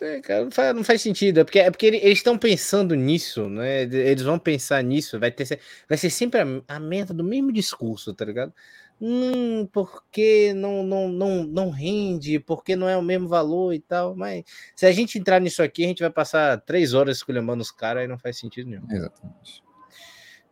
É, 0.00 0.20
cara, 0.20 0.44
não, 0.44 0.50
faz, 0.50 0.74
não 0.74 0.84
faz 0.84 1.02
sentido. 1.02 1.40
É 1.40 1.44
porque, 1.44 1.58
é 1.58 1.70
porque 1.70 1.86
eles 1.86 2.18
estão 2.18 2.38
pensando 2.38 2.94
nisso, 2.94 3.48
né? 3.48 3.82
Eles 3.82 4.22
vão 4.22 4.38
pensar 4.38 4.82
nisso. 4.82 5.18
Vai, 5.18 5.30
ter, 5.30 5.58
vai 5.88 5.98
ser 5.98 6.10
sempre 6.10 6.40
a, 6.40 6.76
a 6.76 6.80
merda 6.80 7.12
do 7.12 7.24
mesmo 7.24 7.52
discurso, 7.52 8.14
tá 8.14 8.24
ligado? 8.24 8.52
Hum, 9.00 9.66
porque 9.72 10.52
não, 10.54 10.82
não, 10.82 11.08
não, 11.08 11.44
não 11.44 11.70
rende, 11.70 12.40
porque 12.40 12.74
não 12.74 12.88
é 12.88 12.96
o 12.96 13.02
mesmo 13.02 13.28
valor 13.28 13.72
e 13.72 13.80
tal. 13.80 14.14
Mas 14.14 14.44
se 14.74 14.86
a 14.86 14.92
gente 14.92 15.18
entrar 15.18 15.40
nisso 15.40 15.62
aqui, 15.62 15.84
a 15.84 15.88
gente 15.88 16.00
vai 16.00 16.10
passar 16.10 16.60
três 16.60 16.94
horas 16.94 17.18
esculhambando 17.18 17.62
os 17.62 17.70
caras 17.70 18.04
e 18.04 18.08
não 18.08 18.18
faz 18.18 18.38
sentido 18.38 18.70
nenhum. 18.70 18.86
Exatamente. 18.90 19.62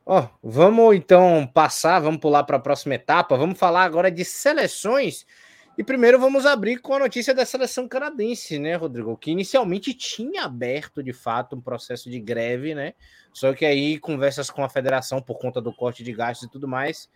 Ó, 0.05 0.29
vamos 0.43 0.95
então 0.95 1.51
passar, 1.53 1.99
vamos 1.99 2.21
pular 2.21 2.45
para 2.45 2.57
a 2.57 2.61
próxima 2.61 2.95
etapa. 2.95 3.37
Vamos 3.37 3.59
falar 3.59 3.83
agora 3.83 4.11
de 4.11 4.25
seleções 4.25 5.27
e 5.79 5.85
primeiro 5.85 6.19
vamos 6.19 6.47
abrir 6.47 6.79
com 6.79 6.95
a 6.95 6.99
notícia 6.99 7.35
da 7.35 7.45
seleção 7.45 7.87
canadense, 7.87 8.59
né, 8.59 8.77
Rodrigo? 8.77 9.17
Que 9.17 9.31
inicialmente 9.31 9.93
tinha 9.93 10.45
aberto 10.45 11.03
de 11.03 11.13
fato 11.13 11.55
um 11.55 11.61
processo 11.61 12.09
de 12.09 12.19
greve, 12.19 12.75
né? 12.75 12.95
Só 13.33 13.53
que 13.53 13.67
aí 13.67 13.99
conversas 13.99 14.49
com 14.49 14.65
a 14.65 14.69
federação 14.69 15.21
por 15.21 15.39
conta 15.39 15.61
do 15.61 15.73
corte 15.73 16.03
de 16.03 16.13
gastos 16.13 16.49
e 16.49 16.51
tudo 16.51 16.67
mais, 16.67 17.11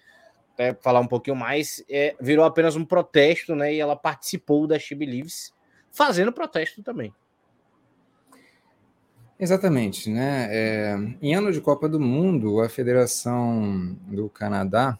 até 0.52 0.74
falar 0.74 1.00
um 1.00 1.06
pouquinho 1.06 1.36
mais, 1.36 1.82
é, 1.88 2.14
virou 2.20 2.44
apenas 2.44 2.76
um 2.76 2.84
protesto, 2.84 3.54
né? 3.54 3.74
E 3.74 3.80
ela 3.80 3.96
participou 3.96 4.66
da 4.66 4.78
She 4.78 4.94
Believes, 4.94 5.54
fazendo 5.90 6.30
protesto 6.30 6.82
também. 6.82 7.14
Exatamente, 9.38 10.10
né? 10.10 10.48
É, 10.50 10.96
em 11.22 11.34
ano 11.34 11.50
de 11.50 11.62
Copa 11.62 11.88
do 11.88 11.98
Mundo, 11.98 12.60
a 12.60 12.68
Federação 12.68 13.96
do 14.06 14.28
Canadá 14.28 14.98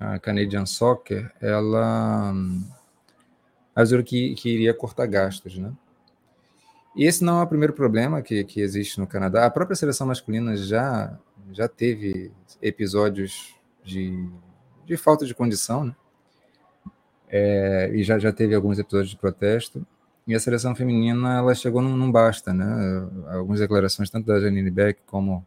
a 0.00 0.18
Canadian 0.18 0.64
Soccer, 0.64 1.30
ela 1.42 2.32
avisou 3.76 4.02
que, 4.02 4.34
que 4.34 4.48
iria 4.48 4.72
cortar 4.72 5.06
gastos, 5.06 5.58
né? 5.58 5.70
E 6.96 7.04
esse 7.04 7.22
não 7.22 7.40
é 7.40 7.44
o 7.44 7.46
primeiro 7.46 7.74
problema 7.74 8.22
que, 8.22 8.42
que 8.44 8.60
existe 8.60 8.98
no 8.98 9.06
Canadá. 9.06 9.44
A 9.44 9.50
própria 9.50 9.76
seleção 9.76 10.06
masculina 10.06 10.56
já, 10.56 11.16
já 11.52 11.68
teve 11.68 12.32
episódios 12.60 13.54
de, 13.84 14.28
de 14.86 14.96
falta 14.96 15.26
de 15.26 15.34
condição, 15.34 15.84
né? 15.84 15.94
É, 17.28 17.90
e 17.94 18.02
já, 18.02 18.18
já 18.18 18.32
teve 18.32 18.54
alguns 18.54 18.78
episódios 18.78 19.10
de 19.10 19.16
protesto. 19.16 19.86
E 20.26 20.34
a 20.34 20.40
seleção 20.40 20.74
feminina 20.74 21.38
ela 21.38 21.54
chegou 21.54 21.80
num, 21.80 21.96
num 21.96 22.10
basta, 22.10 22.52
né? 22.52 23.08
Algumas 23.28 23.60
declarações 23.60 24.10
tanto 24.10 24.26
da 24.26 24.40
Janine 24.40 24.70
Beck 24.70 25.00
como 25.06 25.46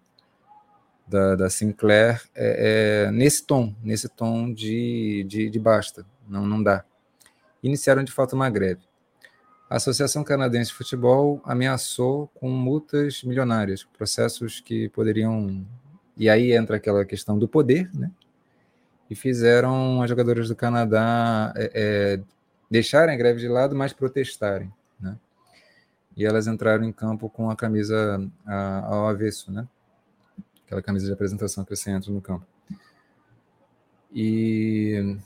da, 1.14 1.36
da 1.36 1.50
Sinclair 1.50 2.24
é, 2.34 3.06
é, 3.06 3.12
nesse 3.12 3.46
tom, 3.46 3.74
nesse 3.84 4.10
tom 4.10 4.52
de, 4.52 5.24
de, 5.28 5.48
de, 5.48 5.60
basta, 5.60 6.04
não, 6.28 6.44
não 6.46 6.62
dá. 6.62 6.84
Iniciaram 7.62 8.04
de 8.04 8.12
fato 8.12 8.34
uma 8.34 8.50
greve. 8.50 8.82
A 9.70 9.76
Associação 9.76 10.24
Canadense 10.24 10.72
de 10.72 10.78
Futebol 10.78 11.40
ameaçou 11.46 12.28
com 12.34 12.50
multas 12.50 13.24
milionárias, 13.24 13.84
processos 13.84 14.60
que 14.60 14.90
poderiam. 14.90 15.66
E 16.18 16.30
aí 16.30 16.52
entra 16.52 16.78
aquela 16.78 17.06
questão 17.06 17.38
do 17.38 17.48
poder, 17.48 17.90
né? 17.94 18.12
E 19.10 19.16
fizeram 19.16 20.02
as 20.02 20.10
jogadoras 20.10 20.48
do 20.48 20.56
Canadá 20.56 21.54
é, 21.56 21.72
é, 21.74 22.22
deixarem 22.70 23.14
a 23.14 23.18
greve 23.18 23.40
de 23.40 23.48
lado, 23.48 23.76
mas 23.76 23.94
protestarem, 23.94 24.72
né? 25.00 25.18
E 26.18 26.26
elas 26.26 26.48
entraram 26.48 26.84
em 26.84 26.92
campo 26.92 27.30
com 27.30 27.50
a 27.50 27.56
camisa 27.56 28.20
a, 28.46 28.86
ao 28.88 29.08
avesso, 29.08 29.52
né? 29.52 29.68
Aquela 30.74 30.82
camisa 30.82 31.06
de 31.06 31.14
apresentação 31.14 31.64
que 31.64 31.76
você 31.76 31.92
entra 31.92 32.12
no 32.12 32.22
campo. 32.22 32.46
E 34.12 35.18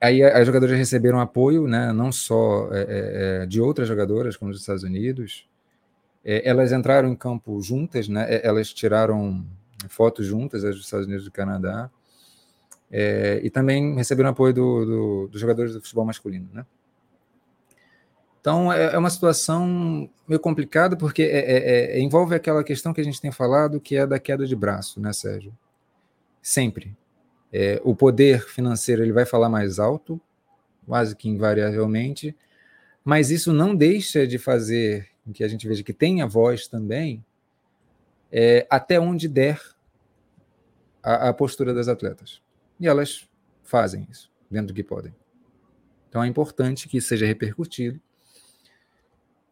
aí 0.00 0.22
as 0.22 0.46
jogadoras 0.46 0.76
receberam 0.76 1.20
apoio, 1.20 1.66
né, 1.66 1.92
não 1.92 2.12
só 2.12 2.72
é, 2.72 2.80
é, 2.80 3.42
é, 3.42 3.46
de 3.46 3.60
outras 3.60 3.88
jogadoras, 3.88 4.36
como 4.36 4.50
dos 4.50 4.60
Estados 4.60 4.82
Unidos. 4.82 5.48
É, 6.24 6.48
elas 6.48 6.72
entraram 6.72 7.08
em 7.08 7.16
campo 7.16 7.60
juntas, 7.60 8.08
né, 8.08 8.26
é, 8.28 8.46
elas 8.46 8.72
tiraram 8.72 9.44
fotos 9.88 10.26
juntas, 10.26 10.64
as 10.64 10.74
dos 10.74 10.84
Estados 10.84 11.06
Unidos 11.06 11.24
e 11.24 11.28
do 11.28 11.32
Canadá. 11.32 11.90
É, 12.90 13.40
e 13.42 13.50
também 13.50 13.96
receberam 13.96 14.30
apoio 14.30 14.54
do, 14.54 14.84
do, 14.84 15.28
dos 15.28 15.40
jogadores 15.40 15.72
do 15.74 15.80
futebol 15.80 16.04
masculino, 16.04 16.48
né? 16.52 16.64
Então, 18.46 18.72
é, 18.72 18.94
é 18.94 18.96
uma 18.96 19.10
situação 19.10 20.08
meio 20.24 20.38
complicada, 20.38 20.96
porque 20.96 21.24
é, 21.24 21.38
é, 21.38 21.96
é, 21.96 22.00
envolve 22.00 22.32
aquela 22.32 22.62
questão 22.62 22.94
que 22.94 23.00
a 23.00 23.04
gente 23.04 23.20
tem 23.20 23.32
falado, 23.32 23.80
que 23.80 23.96
é 23.96 24.06
da 24.06 24.20
queda 24.20 24.46
de 24.46 24.54
braço, 24.54 25.00
né, 25.00 25.12
Sérgio? 25.12 25.52
Sempre. 26.40 26.96
É, 27.52 27.80
o 27.82 27.92
poder 27.92 28.46
financeiro 28.46 29.02
ele 29.02 29.10
vai 29.10 29.26
falar 29.26 29.48
mais 29.48 29.80
alto, 29.80 30.20
quase 30.86 31.16
que 31.16 31.28
invariavelmente, 31.28 32.36
mas 33.04 33.32
isso 33.32 33.52
não 33.52 33.74
deixa 33.74 34.24
de 34.28 34.38
fazer 34.38 35.08
com 35.24 35.32
que 35.32 35.42
a 35.42 35.48
gente 35.48 35.66
veja 35.66 35.82
que 35.82 35.92
tem 35.92 36.22
a 36.22 36.26
voz 36.26 36.68
também, 36.68 37.24
é, 38.30 38.64
até 38.70 39.00
onde 39.00 39.26
der 39.26 39.60
a, 41.02 41.30
a 41.30 41.34
postura 41.34 41.74
das 41.74 41.88
atletas. 41.88 42.40
E 42.78 42.86
elas 42.86 43.28
fazem 43.64 44.06
isso, 44.08 44.30
dentro 44.48 44.68
do 44.68 44.74
que 44.74 44.84
podem. 44.84 45.12
Então 46.08 46.22
é 46.22 46.28
importante 46.28 46.88
que 46.88 47.00
seja 47.00 47.26
repercutido 47.26 48.00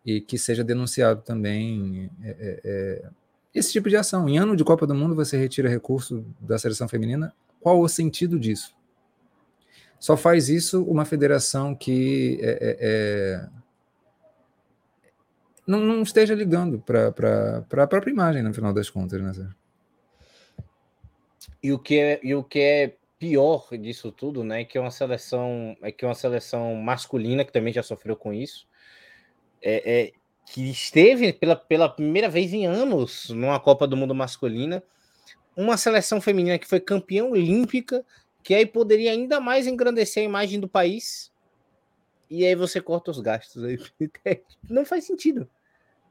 e 0.04 0.20
que 0.20 0.36
seja 0.36 0.62
denunciado 0.62 1.22
também 1.22 2.10
é, 2.22 2.30
é, 2.30 2.60
é, 2.64 3.08
esse 3.54 3.72
tipo 3.72 3.88
de 3.88 3.96
ação. 3.96 4.28
Em 4.28 4.38
ano 4.38 4.56
de 4.56 4.64
Copa 4.64 4.86
do 4.86 4.94
Mundo, 4.94 5.14
você 5.14 5.36
retira 5.36 5.68
recurso 5.68 6.24
da 6.40 6.58
seleção 6.58 6.88
feminina. 6.88 7.34
Qual 7.60 7.80
o 7.80 7.88
sentido 7.88 8.38
disso? 8.38 8.76
Só 9.98 10.16
faz 10.16 10.48
isso 10.48 10.84
uma 10.84 11.04
federação 11.04 11.74
que 11.74 12.38
é, 12.42 12.50
é, 12.50 12.76
é 12.80 13.48
não, 15.66 15.80
não, 15.80 16.02
esteja 16.02 16.34
ligando 16.34 16.78
para 16.78 17.08
a 17.08 17.86
própria 17.86 18.10
imagem, 18.10 18.42
no 18.42 18.52
final 18.52 18.72
das 18.74 18.90
contas, 18.90 19.22
né? 19.22 19.50
E 21.62 21.72
o 21.72 21.78
que 21.78 21.98
é, 21.98 22.20
e 22.22 22.34
o 22.34 22.44
que 22.44 22.58
é 22.58 22.96
pior 23.18 23.66
disso 23.78 24.12
tudo, 24.12 24.44
né, 24.44 24.64
que 24.64 24.76
é 24.76 24.80
uma 24.80 24.90
seleção, 24.90 25.74
é 25.80 25.90
que 25.90 26.04
uma 26.04 26.14
seleção 26.14 26.74
masculina 26.74 27.42
que 27.42 27.52
também 27.52 27.72
já 27.72 27.82
sofreu 27.82 28.14
com 28.14 28.34
isso, 28.34 28.66
é, 29.64 30.00
é, 30.00 30.12
que 30.46 30.70
esteve 30.70 31.32
pela, 31.32 31.56
pela 31.56 31.88
primeira 31.88 32.28
vez 32.28 32.52
em 32.52 32.66
anos 32.66 33.30
numa 33.30 33.58
Copa 33.58 33.86
do 33.86 33.96
Mundo 33.96 34.14
masculina, 34.14 34.82
uma 35.56 35.78
seleção 35.78 36.20
feminina 36.20 36.58
que 36.58 36.68
foi 36.68 36.78
campeã 36.78 37.24
olímpica, 37.24 38.04
que 38.42 38.54
aí 38.54 38.66
poderia 38.66 39.10
ainda 39.10 39.40
mais 39.40 39.66
engrandecer 39.66 40.22
a 40.22 40.26
imagem 40.26 40.60
do 40.60 40.68
país. 40.68 41.32
E 42.28 42.44
aí 42.44 42.54
você 42.54 42.80
corta 42.80 43.10
os 43.10 43.20
gastos 43.20 43.64
aí. 43.64 43.78
Não 44.68 44.84
faz 44.84 45.04
sentido. 45.04 45.48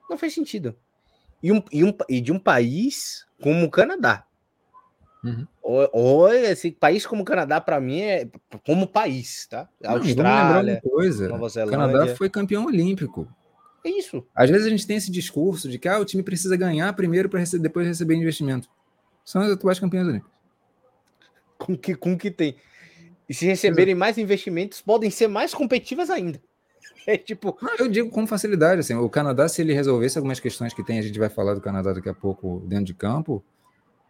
Não 0.09 0.17
faz 0.17 0.34
sentido. 0.34 0.75
E, 1.41 1.51
um, 1.51 1.61
e, 1.71 1.84
um, 1.84 1.93
e 2.09 2.19
de 2.19 2.31
um 2.31 2.39
país 2.39 3.27
como 3.39 3.65
o 3.65 3.69
Canadá, 3.69 4.25
Uhum. 5.23 5.47
Olha, 5.63 6.51
esse 6.51 6.69
país 6.69 7.05
como 7.05 7.21
o 7.21 7.25
Canadá, 7.25 7.61
para 7.61 7.80
mim, 7.80 8.01
é 8.01 8.27
como 8.65 8.85
país, 8.85 9.47
tá? 9.47 9.69
Não, 9.81 9.91
Austrália, 9.91 10.81
coisa. 10.81 11.30
Nova 11.30 11.47
Zelândia. 11.47 11.77
O 11.77 11.81
Canadá 11.81 12.15
foi 12.15 12.30
campeão 12.30 12.65
olímpico. 12.65 13.27
É 13.84 13.89
isso. 13.89 14.26
Às 14.34 14.49
vezes 14.49 14.65
a 14.65 14.69
gente 14.69 14.88
tem 14.88 14.95
esse 14.95 15.11
discurso 15.11 15.69
de 15.69 15.77
que 15.77 15.88
ah, 15.88 15.99
o 15.99 16.05
time 16.05 16.23
precisa 16.23 16.55
ganhar 16.55 16.91
primeiro 16.93 17.27
para 17.27 17.43
depois 17.60 17.85
receber 17.85 18.15
investimento. 18.15 18.69
São 19.26 19.41
as 19.41 19.51
atuais 19.51 19.80
campeões 19.80 20.07
olímpicas. 20.07 20.31
Com 21.57 21.77
que, 21.77 21.95
com 21.95 22.18
que 22.18 22.31
tem. 22.31 22.55
E 23.27 23.34
se 23.34 23.45
receberem 23.45 23.95
mais 23.95 24.18
investimentos, 24.18 24.81
podem 24.81 25.10
ser 25.10 25.27
mais 25.27 25.53
competitivas 25.53 26.10
ainda. 26.10 26.41
É 27.05 27.18
tipo. 27.18 27.57
eu 27.80 27.89
digo 27.89 28.10
com 28.10 28.26
facilidade, 28.26 28.80
assim, 28.80 28.93
o 28.93 29.10
Canadá, 29.10 29.49
se 29.49 29.61
ele 29.61 29.73
resolvesse 29.73 30.18
algumas 30.18 30.39
questões 30.39 30.73
que 30.73 30.81
tem, 30.81 30.99
a 30.99 31.01
gente 31.01 31.19
vai 31.19 31.27
falar 31.27 31.53
do 31.53 31.60
Canadá 31.60 31.91
daqui 31.91 32.07
a 32.07 32.14
pouco 32.14 32.61
dentro 32.65 32.85
de 32.85 32.93
campo, 32.93 33.43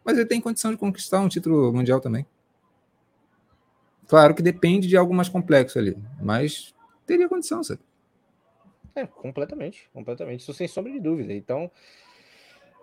mas 0.05 0.15
ele 0.15 0.27
tem 0.27 0.39
condição 0.39 0.69
de 0.69 0.77
conquistar 0.77 1.19
um 1.19 1.27
título 1.27 1.73
mundial 1.73 1.99
também. 1.99 2.23
Claro 4.07 4.35
que 4.35 4.43
depende 4.43 4.87
de 4.87 4.95
algo 4.95 5.11
mais 5.11 5.27
complexo 5.27 5.79
ali, 5.79 5.97
mas 6.21 6.71
teria 7.07 7.27
condição, 7.27 7.63
sabe? 7.63 7.79
É, 8.95 9.05
completamente, 9.05 9.89
completamente, 9.91 10.41
isso 10.41 10.53
sem 10.53 10.67
sombra 10.67 10.91
de 10.91 10.99
dúvida. 10.99 11.33
Então, 11.33 11.71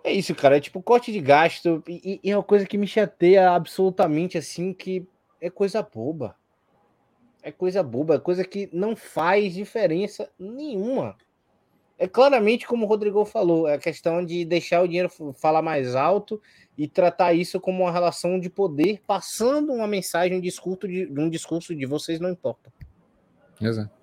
é 0.03 0.11
isso, 0.11 0.33
cara. 0.35 0.57
É 0.57 0.59
tipo 0.59 0.81
corte 0.81 1.11
de 1.11 1.19
gasto 1.19 1.83
e, 1.87 2.19
e 2.23 2.31
é 2.31 2.35
uma 2.35 2.43
coisa 2.43 2.65
que 2.65 2.77
me 2.77 2.87
chateia 2.87 3.51
absolutamente 3.51 4.37
assim, 4.37 4.73
que 4.73 5.07
é 5.39 5.49
coisa 5.49 5.81
boba. 5.81 6.35
É 7.43 7.51
coisa 7.51 7.81
boba, 7.81 8.15
é 8.15 8.19
coisa 8.19 8.43
que 8.43 8.69
não 8.71 8.95
faz 8.95 9.53
diferença 9.53 10.29
nenhuma. 10.37 11.15
É 11.97 12.07
claramente 12.07 12.67
como 12.67 12.85
o 12.85 12.89
Rodrigo 12.89 13.23
falou, 13.25 13.67
é 13.67 13.75
a 13.75 13.79
questão 13.79 14.25
de 14.25 14.43
deixar 14.43 14.81
o 14.81 14.87
dinheiro 14.87 15.09
falar 15.35 15.61
mais 15.61 15.95
alto 15.95 16.41
e 16.75 16.87
tratar 16.87 17.33
isso 17.33 17.59
como 17.59 17.83
uma 17.83 17.91
relação 17.91 18.39
de 18.39 18.49
poder, 18.49 19.01
passando 19.05 19.71
uma 19.71 19.87
mensagem, 19.87 20.37
um 20.37 20.41
discurso 20.41 20.87
de, 20.87 21.07
um 21.15 21.29
discurso 21.29 21.75
de 21.75 21.85
vocês 21.85 22.19
não 22.19 22.31
importam. 22.31 22.73
Exato. 23.61 24.00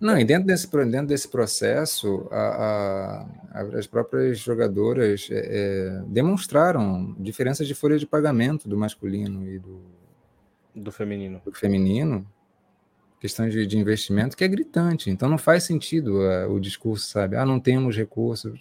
Não, 0.00 0.18
e 0.18 0.24
dentro 0.24 0.46
desse, 0.46 0.68
dentro 0.70 1.06
desse 1.06 1.28
processo, 1.28 2.28
a, 2.30 3.26
a, 3.52 3.60
as 3.78 3.86
próprias 3.86 4.38
jogadoras 4.38 5.28
é, 5.30 5.38
é, 5.38 6.02
demonstraram 6.06 7.14
diferenças 7.18 7.66
de 7.66 7.74
folha 7.74 7.98
de 7.98 8.06
pagamento 8.06 8.68
do 8.68 8.76
masculino 8.76 9.48
e 9.48 9.58
do, 9.58 9.80
do 10.74 10.90
feminino. 10.90 11.40
Do 11.44 11.52
feminino, 11.52 12.26
questão 13.20 13.48
de, 13.48 13.66
de 13.66 13.78
investimento, 13.78 14.36
que 14.36 14.44
é 14.44 14.48
gritante. 14.48 15.10
Então 15.10 15.28
não 15.28 15.38
faz 15.38 15.62
sentido 15.62 16.18
uh, 16.18 16.52
o 16.52 16.60
discurso, 16.60 17.06
sabe? 17.06 17.36
Ah, 17.36 17.46
não 17.46 17.60
temos 17.60 17.96
recursos. 17.96 18.60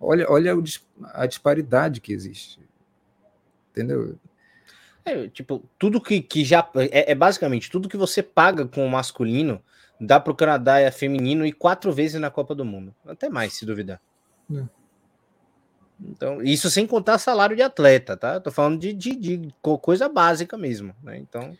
Olha, 0.00 0.26
olha 0.28 0.56
o, 0.56 0.64
a 1.12 1.26
disparidade 1.26 2.00
que 2.00 2.12
existe. 2.12 2.58
Entendeu? 3.70 4.16
É, 5.04 5.28
tipo, 5.28 5.62
tudo 5.78 6.00
que, 6.00 6.20
que 6.20 6.44
já. 6.44 6.68
É, 6.74 7.12
é, 7.12 7.14
basicamente 7.14 7.70
tudo 7.70 7.88
que 7.88 7.96
você 7.96 8.22
paga 8.22 8.66
com 8.66 8.86
o 8.86 8.90
masculino 8.90 9.62
dá 10.02 10.18
para 10.18 10.32
o 10.32 10.36
Canadá 10.36 10.80
é 10.80 10.90
feminino 10.90 11.46
e 11.46 11.52
quatro 11.52 11.92
vezes 11.92 12.20
na 12.20 12.30
Copa 12.30 12.54
do 12.54 12.64
Mundo. 12.64 12.92
Até 13.06 13.28
mais, 13.28 13.54
se 13.54 13.64
duvidar. 13.64 14.00
É. 14.52 14.64
Então, 16.00 16.42
isso 16.42 16.68
sem 16.68 16.84
contar 16.84 17.18
salário 17.18 17.54
de 17.54 17.62
atleta, 17.62 18.16
tá? 18.16 18.34
Eu 18.34 18.40
tô 18.40 18.50
falando 18.50 18.80
de, 18.80 18.92
de, 18.92 19.14
de 19.14 19.54
coisa 19.60 20.08
básica 20.08 20.58
mesmo, 20.58 20.92
né? 21.00 21.16
Então. 21.16 21.56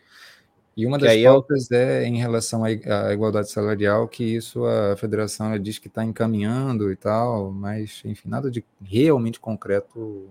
E 0.75 0.85
uma 0.85 0.97
das 0.97 1.15
pautas 1.21 1.71
eu... 1.71 1.77
é 1.77 2.05
em 2.05 2.17
relação 2.17 2.65
à 2.65 3.13
igualdade 3.13 3.49
salarial, 3.49 4.07
que 4.07 4.23
isso 4.35 4.65
a 4.65 4.97
federação 4.97 5.57
diz 5.57 5.79
que 5.79 5.87
está 5.87 6.03
encaminhando 6.03 6.91
e 6.91 6.95
tal, 6.97 7.51
mas, 7.51 8.01
enfim, 8.03 8.27
nada 8.27 8.51
de 8.51 8.65
realmente 8.81 9.39
concreto 9.39 10.27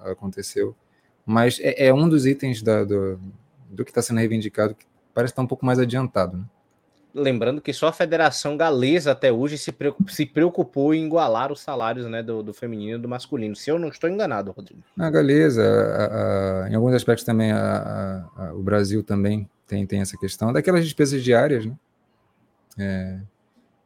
aconteceu. 0.00 0.76
Mas 1.24 1.58
é, 1.58 1.86
é 1.86 1.94
um 1.94 2.08
dos 2.08 2.24
itens 2.24 2.62
da, 2.62 2.84
do, 2.84 3.18
do 3.68 3.84
que 3.84 3.90
está 3.90 4.00
sendo 4.00 4.18
reivindicado 4.18 4.76
que 4.76 4.84
parece 5.12 5.32
estar 5.32 5.42
tá 5.42 5.44
um 5.44 5.48
pouco 5.48 5.66
mais 5.66 5.80
adiantado. 5.80 6.36
Né? 6.36 6.44
Lembrando 7.18 7.62
que 7.62 7.72
só 7.72 7.88
a 7.88 7.92
Federação 7.92 8.56
Galesa 8.56 9.12
até 9.12 9.32
hoje 9.32 9.56
se, 9.56 9.72
preocupou, 9.72 10.08
se 10.08 10.26
preocupou 10.26 10.94
em 10.94 11.06
igualar 11.06 11.50
os 11.50 11.60
salários 11.60 12.06
né, 12.06 12.22
do, 12.22 12.42
do 12.42 12.52
feminino 12.52 12.98
e 12.98 13.00
do 13.00 13.08
masculino. 13.08 13.56
Se 13.56 13.70
eu 13.70 13.78
não 13.78 13.88
estou 13.88 14.10
enganado, 14.10 14.52
Rodrigo. 14.52 14.82
A 14.98 15.08
Galesa, 15.08 15.62
a, 15.62 16.64
a, 16.64 16.70
em 16.70 16.74
alguns 16.74 16.94
aspectos 16.94 17.24
também, 17.24 17.52
a, 17.52 18.52
o 18.54 18.62
Brasil 18.62 19.02
também 19.02 19.48
tem, 19.66 19.86
tem 19.86 20.00
essa 20.00 20.16
questão 20.18 20.52
daquelas 20.52 20.84
despesas 20.84 21.24
diárias, 21.24 21.64
né? 21.64 21.74
É, 22.78 23.18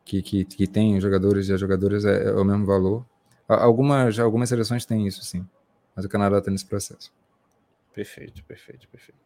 que, 0.05 0.21
que, 0.23 0.45
que 0.45 0.67
tem 0.67 0.97
os 0.97 1.03
jogadores 1.03 1.49
e 1.49 1.53
as 1.53 1.61
jogadoras 1.61 2.05
é, 2.05 2.25
é, 2.25 2.33
o 2.33 2.45
mesmo 2.45 2.67
valor. 2.67 3.07
Algumas, 3.47 4.19
algumas 4.19 4.49
seleções 4.49 4.85
têm 4.85 5.07
isso, 5.07 5.25
sim. 5.25 5.47
Mas 5.95 6.05
o 6.05 6.09
Canadá 6.09 6.39
está 6.39 6.51
nesse 6.51 6.67
processo. 6.67 7.13
Perfeito, 7.95 8.43
perfeito, 8.45 8.89
perfeito. 8.89 9.21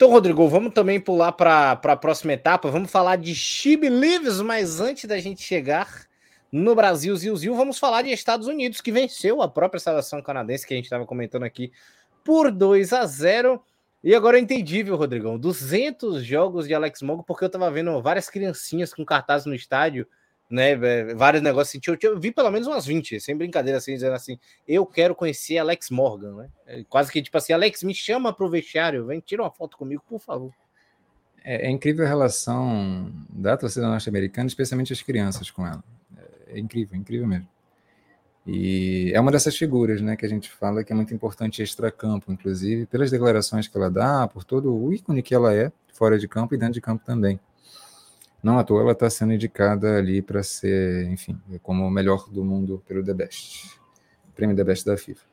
Então, 0.00 0.08
Rodrigo, 0.08 0.48
vamos 0.48 0.72
também 0.72 0.98
pular 0.98 1.30
para 1.32 1.72
a 1.72 1.94
próxima 1.94 2.32
etapa. 2.32 2.70
Vamos 2.70 2.90
falar 2.90 3.16
de 3.16 3.34
Lives, 3.76 4.40
mas 4.40 4.80
antes 4.80 5.04
da 5.04 5.18
gente 5.18 5.42
chegar 5.42 6.06
no 6.50 6.74
Brasil, 6.74 7.14
Zil, 7.14 7.36
Zil, 7.36 7.54
vamos 7.54 7.78
falar 7.78 8.00
de 8.00 8.08
Estados 8.08 8.46
Unidos, 8.46 8.80
que 8.80 8.90
venceu 8.90 9.42
a 9.42 9.46
própria 9.46 9.78
seleção 9.78 10.22
canadense, 10.22 10.66
que 10.66 10.72
a 10.72 10.76
gente 10.78 10.86
estava 10.86 11.04
comentando 11.04 11.42
aqui, 11.42 11.70
por 12.24 12.50
2 12.50 12.94
a 12.94 13.04
0. 13.04 13.62
E 14.02 14.14
agora 14.14 14.38
eu 14.38 14.42
entendi, 14.42 14.82
viu, 14.82 14.96
Rodrigão? 14.96 15.38
200 15.38 16.24
jogos 16.24 16.66
de 16.66 16.72
Alex 16.72 17.02
Mogo, 17.02 17.22
porque 17.22 17.44
eu 17.44 17.50
tava 17.50 17.70
vendo 17.70 18.00
várias 18.00 18.30
criancinhas 18.30 18.94
com 18.94 19.04
cartazes 19.04 19.44
no 19.44 19.54
estádio, 19.54 20.08
né? 20.50 20.74
Vários 21.14 21.42
negócios 21.42 21.80
assim. 21.80 21.80
Eu, 22.04 22.12
eu, 22.12 22.20
vi 22.20 22.32
pelo 22.32 22.50
menos 22.50 22.66
umas 22.66 22.84
20, 22.84 23.20
sem 23.20 23.36
brincadeira, 23.36 23.78
assim, 23.78 23.94
dizendo 23.94 24.14
assim: 24.14 24.38
eu 24.66 24.84
quero 24.84 25.14
conhecer 25.14 25.58
Alex 25.58 25.90
Morgan, 25.90 26.34
né? 26.34 26.48
É 26.66 26.84
quase 26.88 27.12
que 27.12 27.22
tipo 27.22 27.38
assim: 27.38 27.52
Alex, 27.52 27.82
me 27.84 27.94
chama 27.94 28.32
pro 28.32 28.50
vestiário, 28.50 29.06
vem, 29.06 29.20
tira 29.20 29.42
uma 29.42 29.50
foto 29.50 29.76
comigo, 29.76 30.02
por 30.08 30.18
favor. 30.18 30.52
É, 31.44 31.68
é 31.68 31.70
incrível 31.70 32.04
a 32.04 32.08
relação 32.08 33.12
da 33.30 33.56
torcida 33.56 33.86
norte-americana, 33.86 34.48
especialmente 34.48 34.92
as 34.92 35.00
crianças 35.00 35.50
com 35.50 35.66
ela. 35.66 35.82
É, 36.16 36.56
é 36.56 36.58
incrível, 36.58 36.96
é 36.96 36.98
incrível 36.98 37.26
mesmo. 37.28 37.48
E 38.46 39.12
é 39.14 39.20
uma 39.20 39.30
dessas 39.30 39.56
figuras, 39.56 40.00
né, 40.00 40.16
que 40.16 40.26
a 40.26 40.28
gente 40.28 40.50
fala 40.50 40.82
que 40.82 40.92
é 40.92 40.96
muito 40.96 41.14
importante 41.14 41.62
extra-campo, 41.62 42.32
inclusive, 42.32 42.86
pelas 42.86 43.10
declarações 43.10 43.68
que 43.68 43.76
ela 43.76 43.90
dá, 43.90 44.26
por 44.26 44.44
todo 44.44 44.74
o 44.74 44.92
ícone 44.92 45.22
que 45.22 45.34
ela 45.34 45.54
é, 45.54 45.70
fora 45.92 46.18
de 46.18 46.26
campo 46.26 46.54
e 46.54 46.58
dentro 46.58 46.74
de 46.74 46.80
campo 46.80 47.04
também. 47.04 47.38
Não 48.42 48.58
à 48.58 48.64
toa 48.64 48.80
ela 48.80 48.92
está 48.92 49.08
sendo 49.10 49.32
indicada 49.32 49.96
ali 49.96 50.22
para 50.22 50.42
ser, 50.42 51.06
enfim, 51.10 51.38
como 51.62 51.84
o 51.84 51.90
melhor 51.90 52.28
do 52.30 52.44
mundo 52.44 52.82
pelo 52.86 53.04
The 53.04 53.12
Best, 53.12 53.78
prêmio 54.34 54.56
The 54.56 54.64
Best 54.64 54.86
da 54.86 54.96
FIFA. 54.96 55.24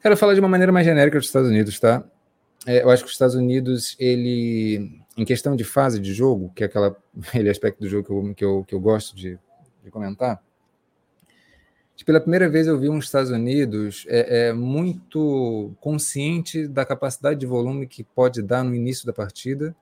Quero 0.00 0.16
falar 0.16 0.34
de 0.34 0.40
uma 0.40 0.48
maneira 0.48 0.72
mais 0.72 0.86
genérica 0.86 1.18
dos 1.18 1.26
Estados 1.26 1.50
Unidos, 1.50 1.78
tá? 1.78 2.02
É, 2.66 2.82
eu 2.82 2.90
acho 2.90 3.02
que 3.02 3.08
os 3.08 3.14
Estados 3.14 3.34
Unidos, 3.34 3.96
ele, 3.98 5.02
em 5.16 5.24
questão 5.24 5.54
de 5.54 5.64
fase 5.64 5.98
de 5.98 6.12
jogo, 6.12 6.50
que 6.54 6.62
é 6.62 6.66
aquela, 6.66 6.96
aquele 7.28 7.50
aspecto 7.50 7.80
do 7.80 7.88
jogo 7.88 8.04
que 8.04 8.12
eu, 8.12 8.34
que 8.34 8.44
eu, 8.44 8.64
que 8.68 8.74
eu 8.74 8.80
gosto 8.80 9.14
de, 9.14 9.38
de 9.82 9.90
comentar, 9.90 10.42
pela 12.10 12.20
primeira 12.20 12.48
vez 12.48 12.66
eu 12.66 12.76
vi 12.76 12.88
uns 12.88 13.04
Estados 13.04 13.30
Unidos 13.30 14.04
é, 14.08 14.48
é, 14.48 14.52
muito 14.52 15.72
consciente 15.80 16.66
da 16.66 16.84
capacidade 16.84 17.38
de 17.38 17.46
volume 17.46 17.86
que 17.86 18.02
pode 18.02 18.42
dar 18.42 18.64
no 18.64 18.74
início 18.74 19.06
da 19.06 19.12
partida 19.12 19.76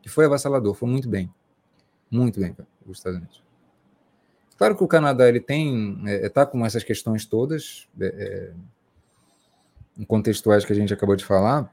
que 0.00 0.08
foi 0.08 0.24
avassalador, 0.24 0.74
foi 0.74 0.88
muito 0.88 1.06
bem. 1.06 1.30
Muito 2.10 2.40
bem, 2.40 2.56
os 2.86 2.98
Estados 2.98 3.18
Unidos. 3.18 3.42
Claro 4.56 4.76
que 4.76 4.84
o 4.84 4.88
Canadá 4.88 5.28
ele 5.28 5.40
tem 5.40 6.04
está 6.06 6.10
é, 6.10 6.28
tá 6.28 6.44
com 6.44 6.64
essas 6.66 6.84
questões 6.84 7.24
todas 7.24 7.88
é, 7.98 8.52
é, 9.98 10.04
contextuais 10.04 10.64
que 10.64 10.72
a 10.72 10.76
gente 10.76 10.92
acabou 10.92 11.16
de 11.16 11.24
falar 11.24 11.72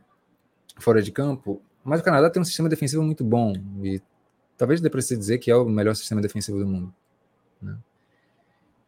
fora 0.79 1.01
de 1.01 1.11
campo, 1.11 1.61
mas 1.83 1.99
o 1.99 2.03
Canadá 2.03 2.29
tem 2.29 2.41
um 2.41 2.45
sistema 2.45 2.69
defensivo 2.69 3.03
muito 3.03 3.23
bom 3.23 3.53
e 3.83 4.01
talvez 4.57 4.79
dê 4.79 4.89
para 4.89 5.01
se 5.01 5.17
dizer 5.17 5.39
que 5.39 5.51
é 5.51 5.55
o 5.55 5.65
melhor 5.65 5.95
sistema 5.95 6.21
defensivo 6.21 6.59
do 6.59 6.67
mundo. 6.67 6.93
Né? 7.61 7.77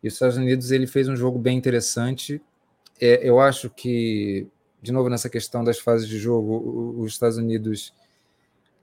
E 0.03 0.07
os 0.07 0.13
Estados 0.13 0.38
Unidos 0.38 0.71
ele 0.71 0.88
fez 0.88 1.09
um 1.09 1.15
jogo 1.15 1.38
bem 1.38 1.57
interessante. 1.57 2.41
É, 3.01 3.27
eu 3.27 3.39
acho 3.39 3.69
que 3.69 4.47
de 4.81 4.91
novo 4.91 5.09
nessa 5.09 5.30
questão 5.30 5.63
das 5.63 5.80
fases 5.80 6.07
de 6.07 6.17
jogo, 6.17 6.95
os 6.97 7.11
Estados 7.11 7.38
Unidos, 7.38 7.93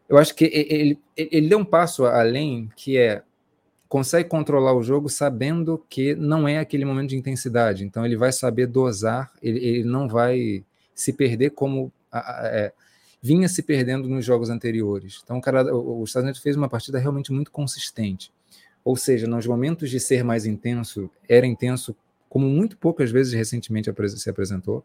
eu 0.08 0.18
acho 0.18 0.34
que 0.34 0.44
ele, 0.44 0.98
ele 1.16 1.48
deu 1.48 1.58
um 1.58 1.64
passo 1.64 2.04
além, 2.04 2.70
que 2.76 2.96
é 2.96 3.22
consegue 3.88 4.28
controlar 4.28 4.74
o 4.74 4.82
jogo 4.82 5.08
sabendo 5.08 5.84
que 5.88 6.14
não 6.14 6.48
é 6.48 6.58
aquele 6.58 6.84
momento 6.84 7.10
de 7.10 7.16
intensidade. 7.16 7.84
Então 7.84 8.04
ele 8.04 8.16
vai 8.16 8.32
saber 8.32 8.66
dosar, 8.66 9.32
ele, 9.42 9.58
ele 9.58 9.84
não 9.84 10.08
vai 10.08 10.64
se 10.94 11.12
perder 11.12 11.50
como 11.50 11.92
é, 12.12 12.72
vinha 13.22 13.48
se 13.48 13.62
perdendo 13.62 14.08
nos 14.08 14.24
jogos 14.24 14.50
anteriores. 14.50 15.20
Então 15.22 15.38
o 15.38 15.40
cara, 15.40 15.74
os 15.74 16.10
Estados 16.10 16.24
Unidos 16.24 16.40
fez 16.40 16.56
uma 16.56 16.68
partida 16.68 16.98
realmente 16.98 17.32
muito 17.32 17.50
consistente. 17.50 18.32
Ou 18.84 18.96
seja, 18.96 19.26
nos 19.26 19.46
momentos 19.46 19.90
de 19.90 19.98
ser 19.98 20.22
mais 20.22 20.46
intenso, 20.46 21.10
era 21.28 21.46
intenso 21.46 21.96
como 22.28 22.46
muito 22.48 22.76
poucas 22.76 23.10
vezes 23.10 23.32
recentemente 23.32 23.90
se 24.16 24.30
apresentou. 24.30 24.84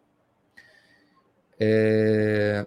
É, 1.60 2.66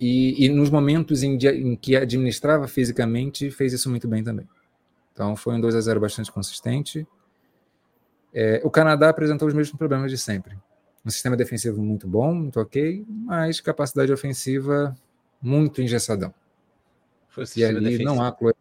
e, 0.00 0.46
e, 0.46 0.48
nos 0.48 0.70
momentos 0.70 1.22
em, 1.22 1.36
em, 1.36 1.76
que 1.76 1.94
administrava 1.94 2.66
fisicamente, 2.66 3.50
fez 3.50 3.74
isso 3.74 3.90
muito 3.90 4.08
bem 4.08 4.24
também. 4.24 4.48
Então 5.12 5.36
foi 5.36 5.54
um 5.54 5.60
2 5.60 5.74
a 5.74 5.80
0 5.80 6.00
bastante 6.00 6.32
consistente. 6.32 7.06
É, 8.32 8.62
o 8.64 8.70
Canadá 8.70 9.10
apresentou 9.10 9.46
os 9.46 9.52
mesmos 9.52 9.76
problemas 9.76 10.10
de 10.10 10.16
sempre. 10.16 10.56
Um 11.04 11.10
sistema 11.10 11.36
defensivo 11.36 11.82
muito 11.82 12.08
bom, 12.08 12.34
muito 12.34 12.58
ok, 12.58 13.04
mas 13.08 13.60
capacidade 13.60 14.10
ofensiva 14.12 14.96
muito 15.40 15.82
engessadão. 15.82 16.32
e 17.56 17.64
ali 17.64 17.80
defensivo. 17.80 18.04
não 18.04 18.22
há 18.22 18.34
Chloe 18.34 18.54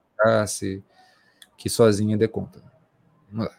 que 1.57 1.70
sozinha 1.70 2.18
dê 2.18 2.28
conta. 2.28 2.61
Vamos 3.32 3.48
lá. 3.48 3.57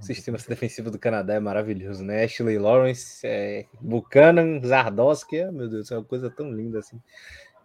O 0.00 0.02
sistema 0.02 0.38
defensivo 0.48 0.90
do 0.90 0.98
Canadá 0.98 1.34
é 1.34 1.40
maravilhoso, 1.40 2.04
né? 2.04 2.24
Ashley 2.24 2.58
Lawrence, 2.58 3.26
é, 3.26 3.66
Buchanan, 3.80 4.60
Zardowski, 4.64 5.38
é, 5.38 5.50
meu 5.50 5.68
Deus, 5.68 5.90
é 5.90 5.96
uma 5.96 6.04
coisa 6.04 6.30
tão 6.30 6.52
linda 6.52 6.78
assim. 6.78 7.00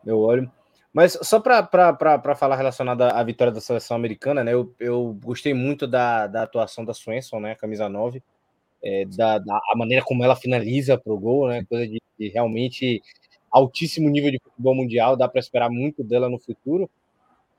Meu 0.03 0.19
olho. 0.19 0.51
Mas 0.93 1.17
só 1.23 1.39
para 1.39 2.35
falar 2.35 2.55
relacionado 2.55 3.01
à 3.01 3.23
vitória 3.23 3.51
da 3.51 3.59
seleção 3.61 3.97
americana, 3.97 4.43
né? 4.43 4.53
Eu, 4.53 4.75
eu 4.79 5.17
gostei 5.23 5.53
muito 5.53 5.87
da, 5.87 6.27
da 6.27 6.43
atuação 6.43 6.85
da 6.85 6.93
Swenson, 6.93 7.39
né? 7.39 7.55
Camisa 7.55 7.89
9, 7.89 8.21
é, 8.83 9.05
da, 9.05 9.39
da 9.39 9.55
a 9.71 9.75
maneira 9.75 10.03
como 10.05 10.23
ela 10.23 10.35
finaliza 10.35 10.97
para 10.97 11.13
o 11.13 11.19
gol, 11.19 11.47
né? 11.47 11.63
Coisa 11.65 11.87
de, 11.87 11.99
de 12.19 12.29
realmente 12.29 13.01
altíssimo 13.51 14.09
nível 14.09 14.31
de 14.31 14.39
futebol 14.39 14.75
mundial, 14.75 15.15
dá 15.15 15.27
para 15.27 15.39
esperar 15.39 15.69
muito 15.69 16.03
dela 16.03 16.29
no 16.29 16.39
futuro. 16.39 16.89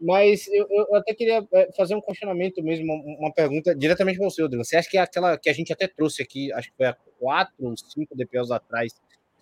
Mas 0.00 0.48
eu, 0.48 0.66
eu, 0.68 0.96
até 0.96 1.14
queria 1.14 1.46
é, 1.52 1.72
fazer 1.72 1.94
um 1.94 2.00
questionamento 2.00 2.62
mesmo, 2.62 2.92
uma 3.18 3.32
pergunta 3.32 3.74
diretamente 3.74 4.18
para 4.18 4.28
você, 4.28 4.42
Rodrigo. 4.42 4.64
Você 4.64 4.76
acha 4.76 4.88
que 4.88 4.98
é 4.98 5.00
aquela 5.00 5.38
que 5.38 5.48
a 5.48 5.52
gente 5.52 5.72
até 5.72 5.86
trouxe 5.86 6.22
aqui, 6.22 6.52
acho 6.52 6.70
que 6.70 6.76
foi 6.76 6.86
há 6.86 6.96
quatro 7.18 7.54
ou 7.58 7.74
cinco 7.76 8.16
DPOs 8.16 8.50
atrás, 8.50 8.92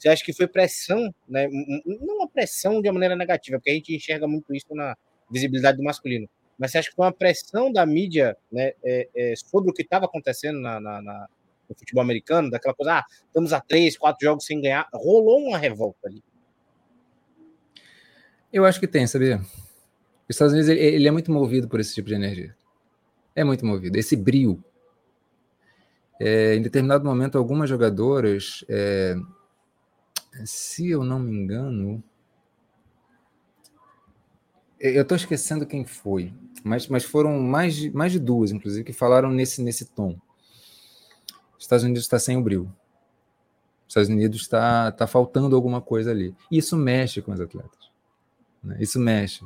você 0.03 0.09
acha 0.09 0.25
que 0.25 0.33
foi 0.33 0.49
pressão, 0.49 1.15
né? 1.29 1.49
Não 1.49 2.17
uma 2.17 2.29
pressão 2.29 2.83
de 2.83 2.89
uma 2.89 2.95
maneira 2.95 3.15
negativa, 3.15 3.59
porque 3.59 3.71
a 3.71 3.75
gente 3.75 3.95
enxerga 3.95 4.27
muito 4.27 4.53
isso 4.53 4.75
na 4.75 4.97
visibilidade 5.31 5.77
do 5.77 5.85
masculino. 5.85 6.29
Mas 6.59 6.73
você 6.73 6.79
acha 6.79 6.91
que 6.91 6.97
foi 6.97 7.07
uma 7.07 7.13
pressão 7.13 7.73
da 7.73 7.87
mídia 7.87 8.37
né, 8.51 8.73
é, 8.85 9.09
é, 9.15 9.35
sobre 9.37 9.71
o 9.71 9.73
que 9.73 9.83
estava 9.83 10.07
acontecendo 10.07 10.61
na, 10.61 10.81
na, 10.81 11.01
na, 11.01 11.29
no 11.69 11.77
futebol 11.77 12.03
americano, 12.03 12.51
daquela 12.51 12.75
coisa, 12.75 12.99
ah, 12.99 13.05
estamos 13.27 13.53
a 13.53 13.61
três, 13.61 13.97
quatro 13.97 14.27
jogos 14.27 14.45
sem 14.45 14.61
ganhar. 14.61 14.89
Rolou 14.93 15.39
uma 15.39 15.57
revolta 15.57 16.09
ali. 16.09 16.23
Eu 18.53 18.65
acho 18.65 18.81
que 18.81 18.89
tem, 18.89 19.07
sabia? 19.07 19.41
Os 20.33 20.37
Estados 20.37 20.55
Unidos 20.55 20.71
ele, 20.71 20.81
ele, 20.81 21.07
é 21.07 21.11
muito 21.11 21.31
movido 21.31 21.69
por 21.69 21.79
esse 21.79 21.93
tipo 21.93 22.09
de 22.09 22.15
energia. 22.15 22.57
É 23.37 23.45
muito 23.45 23.67
movido. 23.67 23.99
Esse 23.99 24.17
brilho. 24.17 24.65
É, 26.19 26.55
em 26.55 26.63
determinado 26.63 27.05
momento, 27.05 27.37
algumas 27.37 27.69
jogadoras, 27.69 28.65
é, 28.67 29.15
se 30.47 30.89
eu 30.89 31.05
não 31.05 31.19
me 31.19 31.37
engano, 31.37 32.03
eu 34.81 35.03
estou 35.03 35.17
esquecendo 35.17 35.67
quem 35.67 35.85
foi, 35.85 36.33
mas, 36.65 36.89
mas 36.89 37.05
foram 37.05 37.39
mais 37.39 37.75
de, 37.77 37.91
mais 37.91 38.11
de 38.11 38.19
duas, 38.19 38.53
inclusive, 38.53 38.85
que 38.85 38.93
falaram 38.95 39.31
nesse, 39.31 39.63
nesse 39.63 39.85
tom. 39.85 40.19
Os 41.59 41.65
Estados 41.65 41.85
Unidos 41.85 42.05
está 42.05 42.19
sem 42.19 42.39
o 42.39 42.43
brilho. 42.43 42.75
Os 43.87 43.89
Estados 43.89 44.09
Unidos 44.09 44.41
está 44.41 44.91
tá 44.93 45.07
faltando 45.07 45.55
alguma 45.55 45.83
coisa 45.83 46.11
ali. 46.11 46.35
E 46.51 46.57
isso 46.57 46.75
mexe 46.75 47.21
com 47.21 47.33
os 47.33 47.41
atletas. 47.41 47.91
Né? 48.65 48.79
Isso 48.81 48.99
mexe. 48.99 49.45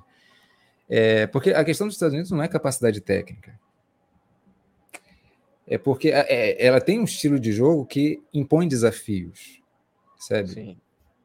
É, 0.88 1.26
porque 1.26 1.50
a 1.50 1.64
questão 1.64 1.86
dos 1.86 1.96
Estados 1.96 2.14
Unidos 2.14 2.30
não 2.30 2.42
é 2.42 2.48
capacidade 2.48 3.00
técnica. 3.00 3.58
É 5.66 5.76
porque 5.76 6.10
é, 6.10 6.26
é, 6.28 6.66
ela 6.66 6.80
tem 6.80 7.00
um 7.00 7.04
estilo 7.04 7.40
de 7.40 7.52
jogo 7.52 7.84
que 7.84 8.22
impõe 8.32 8.68
desafios, 8.68 9.60
sabe? 10.16 10.78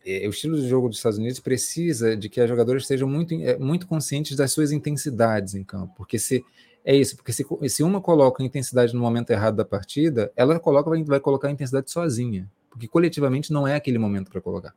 É, 0.04 0.28
o 0.28 0.32
estilo 0.32 0.60
de 0.60 0.68
jogo 0.68 0.90
dos 0.90 0.98
Estados 0.98 1.20
Unidos 1.20 1.40
precisa 1.40 2.18
de 2.18 2.28
que 2.28 2.42
as 2.42 2.50
jogadoras 2.50 2.82
estejam 2.82 3.08
muito, 3.08 3.36
é, 3.36 3.58
muito 3.60 3.86
conscientes 3.86 4.36
das 4.36 4.52
suas 4.52 4.72
intensidades 4.72 5.54
em 5.54 5.64
campo. 5.64 5.94
Porque 5.96 6.18
se 6.18 6.44
é 6.84 6.96
isso, 6.96 7.16
porque 7.16 7.32
se, 7.32 7.46
se 7.70 7.84
uma 7.84 8.02
coloca 8.02 8.42
a 8.42 8.46
intensidade 8.46 8.96
no 8.96 9.02
momento 9.02 9.30
errado 9.30 9.58
da 9.58 9.66
partida, 9.66 10.32
ela 10.36 10.60
coloca, 10.60 10.90
vai, 10.90 11.04
vai 11.04 11.20
colocar 11.20 11.48
a 11.48 11.52
intensidade 11.52 11.92
sozinha. 11.92 12.50
Porque 12.72 12.88
coletivamente 12.88 13.54
não 13.54 13.68
é 13.68 13.76
aquele 13.76 14.00
momento 14.00 14.32
para 14.32 14.42
colocar. 14.42 14.74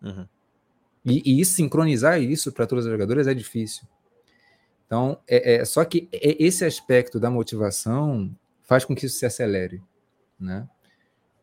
Uhum. 0.00 0.26
E, 1.04 1.40
e 1.40 1.44
sincronizar 1.44 2.22
isso 2.22 2.52
para 2.52 2.66
todas 2.66 2.86
as 2.86 2.92
jogadoras 2.92 3.26
é 3.26 3.34
difícil. 3.34 3.88
Então, 4.90 5.20
é, 5.28 5.54
é, 5.54 5.64
só 5.64 5.84
que 5.84 6.08
esse 6.10 6.64
aspecto 6.64 7.20
da 7.20 7.30
motivação 7.30 8.36
faz 8.64 8.84
com 8.84 8.92
que 8.92 9.06
isso 9.06 9.20
se 9.20 9.24
acelere, 9.24 9.80
né? 10.36 10.68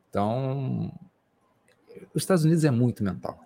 Então, 0.09 0.93
os 2.13 2.23
Estados 2.23 2.43
Unidos 2.43 2.65
é 2.65 2.71
muito 2.71 3.05
mental. 3.05 3.39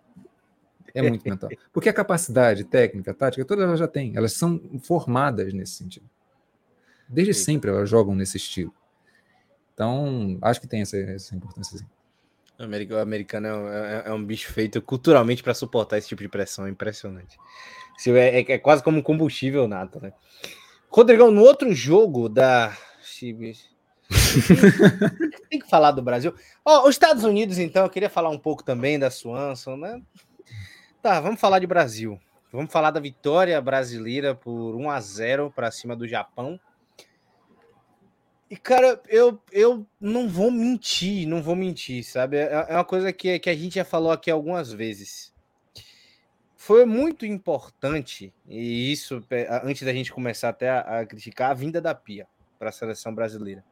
É 0.92 1.04
muito 1.04 1.24
mental. 1.30 1.52
Porque 1.72 1.88
a 1.88 1.94
capacidade 1.94 2.64
técnica, 2.64 3.14
tática, 3.14 3.46
todas 3.46 3.64
elas 3.64 3.78
já 3.78 3.88
têm. 3.88 4.18
Elas 4.18 4.34
são 4.34 4.60
formadas 4.82 5.54
nesse 5.54 5.74
sentido. 5.74 6.10
Desde 7.08 7.36
sempre 7.36 7.70
elas 7.70 7.88
jogam 7.88 8.16
nesse 8.16 8.38
estilo. 8.38 8.74
Então, 9.76 10.40
acho 10.42 10.60
que 10.60 10.68
tem 10.68 10.82
essa, 10.82 10.98
essa 10.98 11.36
importância. 11.36 11.78
Sim. 11.78 11.86
O 12.94 13.00
americano 13.00 13.48
é, 13.70 14.04
é, 14.06 14.10
é 14.10 14.14
um 14.14 14.24
bicho 14.24 14.52
feito 14.52 14.82
culturalmente 14.82 15.44
para 15.44 15.54
suportar 15.54 15.98
esse 15.98 16.08
tipo 16.08 16.22
de 16.22 16.30
pressão. 16.30 16.66
É 16.66 16.70
impressionante. 16.70 17.38
É, 18.08 18.42
é, 18.42 18.52
é 18.54 18.58
quase 18.58 18.84
como 18.84 19.04
combustível 19.04 19.68
nato, 19.68 20.00
né? 20.02 20.14
Rodrigão, 20.90 21.32
no 21.32 21.42
outro 21.42 21.74
jogo 21.74 22.28
da. 22.28 22.76
Tem 25.50 25.60
que 25.60 25.70
falar 25.70 25.92
do 25.92 26.02
Brasil. 26.02 26.34
Oh, 26.66 26.88
os 26.88 26.96
Estados 26.96 27.24
Unidos, 27.24 27.58
então, 27.58 27.84
eu 27.84 27.90
queria 27.90 28.10
falar 28.10 28.30
um 28.30 28.38
pouco 28.38 28.64
também 28.64 29.00
da 29.00 29.10
Swanson, 29.10 29.78
né? 29.78 30.02
Tá, 31.02 31.20
vamos 31.20 31.40
falar 31.40 31.60
de 31.60 31.68
Brasil. 31.68 32.20
Vamos 32.52 32.72
falar 32.72 32.92
da 32.92 33.00
vitória 33.00 33.60
brasileira 33.62 34.36
por 34.36 34.76
1 34.76 34.90
a 34.90 35.00
0 35.00 35.52
para 35.56 35.72
cima 35.72 35.96
do 35.96 36.08
Japão. 36.08 36.60
E, 38.52 38.58
cara, 38.58 39.02
eu, 39.08 39.42
eu 39.52 39.88
não 40.00 40.28
vou 40.28 40.52
mentir, 40.52 41.26
não 41.26 41.42
vou 41.42 41.56
mentir, 41.56 42.04
sabe? 42.04 42.38
É, 42.38 42.68
é 42.68 42.76
uma 42.76 42.84
coisa 42.86 43.12
que, 43.12 43.40
que 43.40 43.50
a 43.50 43.56
gente 43.56 43.76
já 43.76 43.86
falou 43.86 44.12
aqui 44.12 44.30
algumas 44.30 44.72
vezes 44.72 45.32
foi 46.62 46.86
muito 46.86 47.26
importante, 47.26 48.32
e 48.48 48.92
isso 48.92 49.20
antes 49.64 49.82
da 49.82 49.92
gente 49.92 50.14
começar 50.14 50.50
até 50.50 50.70
a, 50.70 51.00
a 51.00 51.06
criticar, 51.08 51.50
a 51.50 51.54
vinda 51.56 51.82
da 51.82 51.96
Pia 51.96 52.28
para 52.60 52.70
a 52.70 52.72
seleção 52.72 53.16
brasileira. 53.16 53.64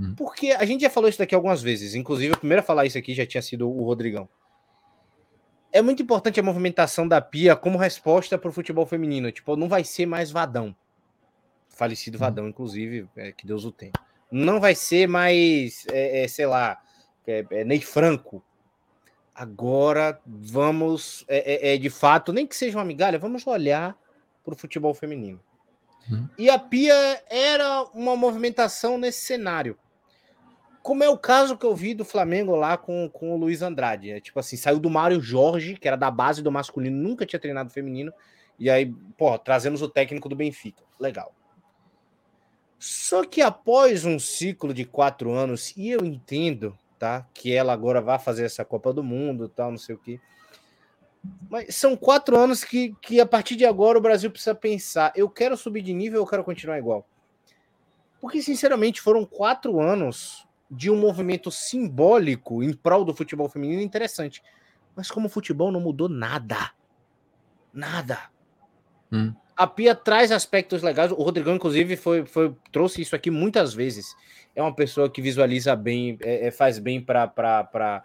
Hum. 0.00 0.14
Porque 0.16 0.52
a 0.52 0.64
gente 0.64 0.80
já 0.80 0.88
falou 0.88 1.10
isso 1.10 1.18
daqui 1.18 1.34
algumas 1.34 1.60
vezes, 1.60 1.94
inclusive 1.94 2.32
o 2.32 2.38
primeiro 2.38 2.62
a 2.62 2.64
falar 2.64 2.86
isso 2.86 2.96
aqui 2.96 3.12
já 3.12 3.26
tinha 3.26 3.42
sido 3.42 3.68
o 3.68 3.84
Rodrigão. 3.84 4.26
É 5.70 5.82
muito 5.82 6.02
importante 6.02 6.40
a 6.40 6.42
movimentação 6.42 7.06
da 7.06 7.20
Pia 7.20 7.54
como 7.54 7.76
resposta 7.76 8.38
para 8.38 8.48
o 8.48 8.52
futebol 8.52 8.86
feminino. 8.86 9.30
Tipo, 9.30 9.54
não 9.54 9.68
vai 9.68 9.84
ser 9.84 10.06
mais 10.06 10.30
Vadão. 10.30 10.74
Falecido 11.68 12.16
hum. 12.16 12.20
Vadão, 12.20 12.48
inclusive, 12.48 13.06
é, 13.16 13.32
que 13.32 13.46
Deus 13.46 13.66
o 13.66 13.70
tenha. 13.70 13.92
Não 14.30 14.60
vai 14.60 14.74
ser 14.74 15.08
mais, 15.08 15.86
é, 15.90 16.24
é, 16.24 16.28
sei 16.28 16.46
lá, 16.46 16.80
é, 17.26 17.44
é 17.50 17.64
Ney 17.64 17.80
Franco, 17.80 18.42
agora 19.34 20.20
vamos, 20.26 21.24
é, 21.26 21.70
é, 21.70 21.74
é, 21.74 21.78
de 21.78 21.90
fato, 21.90 22.32
nem 22.32 22.46
que 22.46 22.56
seja 22.56 22.78
uma 22.78 22.84
migalha, 22.84 23.18
vamos 23.18 23.46
olhar 23.46 23.96
para 24.44 24.54
o 24.54 24.56
futebol 24.56 24.92
feminino. 24.94 25.40
Hum. 26.10 26.28
E 26.36 26.50
a 26.50 26.58
Pia 26.58 27.22
era 27.28 27.84
uma 27.94 28.16
movimentação 28.16 28.98
nesse 28.98 29.20
cenário. 29.26 29.78
Como 30.82 31.04
é 31.04 31.08
o 31.08 31.18
caso 31.18 31.56
que 31.56 31.66
eu 31.66 31.74
vi 31.74 31.94
do 31.94 32.04
Flamengo 32.04 32.56
lá 32.56 32.76
com, 32.76 33.08
com 33.08 33.34
o 33.34 33.36
Luiz 33.36 33.60
Andrade. 33.62 34.10
É, 34.10 34.20
tipo 34.20 34.40
assim, 34.40 34.56
saiu 34.56 34.78
do 34.78 34.88
Mário 34.88 35.20
Jorge, 35.20 35.76
que 35.76 35.86
era 35.86 35.96
da 35.96 36.10
base 36.10 36.42
do 36.42 36.50
masculino, 36.50 36.96
nunca 36.96 37.26
tinha 37.26 37.40
treinado 37.40 37.70
feminino, 37.70 38.12
E 38.58 38.68
aí, 38.68 38.92
pô, 39.16 39.38
trazemos 39.38 39.82
o 39.82 39.88
técnico 39.88 40.28
do 40.28 40.36
Benfica. 40.36 40.82
Legal. 40.98 41.34
Só 42.80 43.26
que 43.26 43.42
após 43.42 44.06
um 44.06 44.18
ciclo 44.18 44.72
de 44.72 44.86
quatro 44.86 45.30
anos, 45.32 45.76
e 45.76 45.90
eu 45.90 46.02
entendo, 46.02 46.74
tá? 46.98 47.26
Que 47.34 47.52
ela 47.52 47.74
agora 47.74 48.00
vai 48.00 48.18
fazer 48.18 48.46
essa 48.46 48.64
Copa 48.64 48.90
do 48.90 49.04
Mundo, 49.04 49.50
tal, 49.50 49.70
não 49.70 49.76
sei 49.76 49.94
o 49.94 49.98
quê. 49.98 50.18
Mas 51.50 51.76
são 51.76 51.94
quatro 51.94 52.38
anos 52.38 52.64
que, 52.64 52.96
que 53.02 53.20
a 53.20 53.26
partir 53.26 53.54
de 53.54 53.66
agora 53.66 53.98
o 53.98 54.00
Brasil 54.00 54.30
precisa 54.30 54.54
pensar: 54.54 55.12
eu 55.14 55.28
quero 55.28 55.58
subir 55.58 55.82
de 55.82 55.92
nível 55.92 56.22
eu 56.22 56.26
quero 56.26 56.42
continuar 56.42 56.78
igual? 56.78 57.06
Porque, 58.18 58.40
sinceramente, 58.40 59.02
foram 59.02 59.26
quatro 59.26 59.78
anos 59.78 60.48
de 60.70 60.90
um 60.90 60.96
movimento 60.96 61.50
simbólico 61.50 62.62
em 62.62 62.72
prol 62.72 63.04
do 63.04 63.14
futebol 63.14 63.48
feminino 63.50 63.82
interessante. 63.82 64.42
Mas 64.96 65.10
como 65.10 65.26
o 65.26 65.30
futebol 65.30 65.70
não 65.70 65.80
mudou 65.80 66.08
nada. 66.08 66.72
Nada. 67.74 68.30
Hum. 69.12 69.34
A 69.60 69.66
Pia 69.66 69.94
traz 69.94 70.32
aspectos 70.32 70.80
legais. 70.80 71.12
O 71.12 71.16
Rodrigão, 71.16 71.54
inclusive, 71.54 71.94
foi, 71.94 72.24
foi, 72.24 72.56
trouxe 72.72 73.02
isso 73.02 73.14
aqui 73.14 73.30
muitas 73.30 73.74
vezes. 73.74 74.16
É 74.56 74.62
uma 74.62 74.74
pessoa 74.74 75.10
que 75.10 75.20
visualiza 75.20 75.76
bem, 75.76 76.16
é, 76.22 76.46
é, 76.46 76.50
faz 76.50 76.78
bem 76.78 76.98
para 76.98 78.02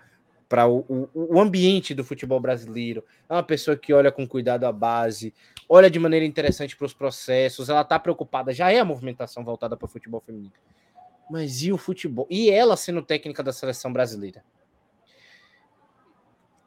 o, 0.67 1.07
o, 1.13 1.35
o 1.35 1.39
ambiente 1.39 1.93
do 1.93 2.03
futebol 2.03 2.41
brasileiro. 2.41 3.05
É 3.29 3.33
uma 3.33 3.41
pessoa 3.41 3.77
que 3.77 3.93
olha 3.93 4.11
com 4.11 4.27
cuidado 4.27 4.65
a 4.65 4.71
base, 4.73 5.33
olha 5.69 5.89
de 5.89 5.97
maneira 5.97 6.25
interessante 6.25 6.75
para 6.75 6.87
os 6.87 6.93
processos. 6.93 7.69
Ela 7.69 7.83
está 7.83 7.97
preocupada, 7.97 8.51
já 8.51 8.69
é 8.69 8.79
a 8.79 8.85
movimentação 8.85 9.41
voltada 9.41 9.77
para 9.77 9.85
o 9.85 9.89
futebol 9.89 10.19
feminino. 10.19 10.51
Mas 11.31 11.63
e 11.63 11.71
o 11.71 11.77
futebol? 11.77 12.27
E 12.29 12.49
ela 12.49 12.75
sendo 12.75 13.01
técnica 13.01 13.41
da 13.41 13.53
seleção 13.53 13.93
brasileira? 13.93 14.43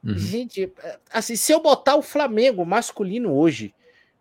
Uhum. 0.02 0.16
Gente, 0.16 0.72
assim, 1.12 1.36
se 1.36 1.52
eu 1.52 1.60
botar 1.60 1.96
o 1.96 2.00
Flamengo 2.00 2.64
masculino 2.64 3.34
hoje 3.34 3.74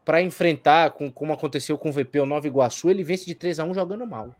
para 0.07 0.21
enfrentar, 0.21 0.91
com, 0.91 1.11
como 1.11 1.33
aconteceu 1.33 1.77
com 1.77 1.89
o 1.89 1.91
VP 1.91 2.21
o 2.21 2.25
Nova 2.25 2.47
Iguaçu, 2.47 2.89
ele 2.89 3.03
vence 3.03 3.25
de 3.25 3.35
3 3.35 3.59
a 3.59 3.65
1 3.65 3.73
jogando 3.73 4.07
mal. 4.07 4.33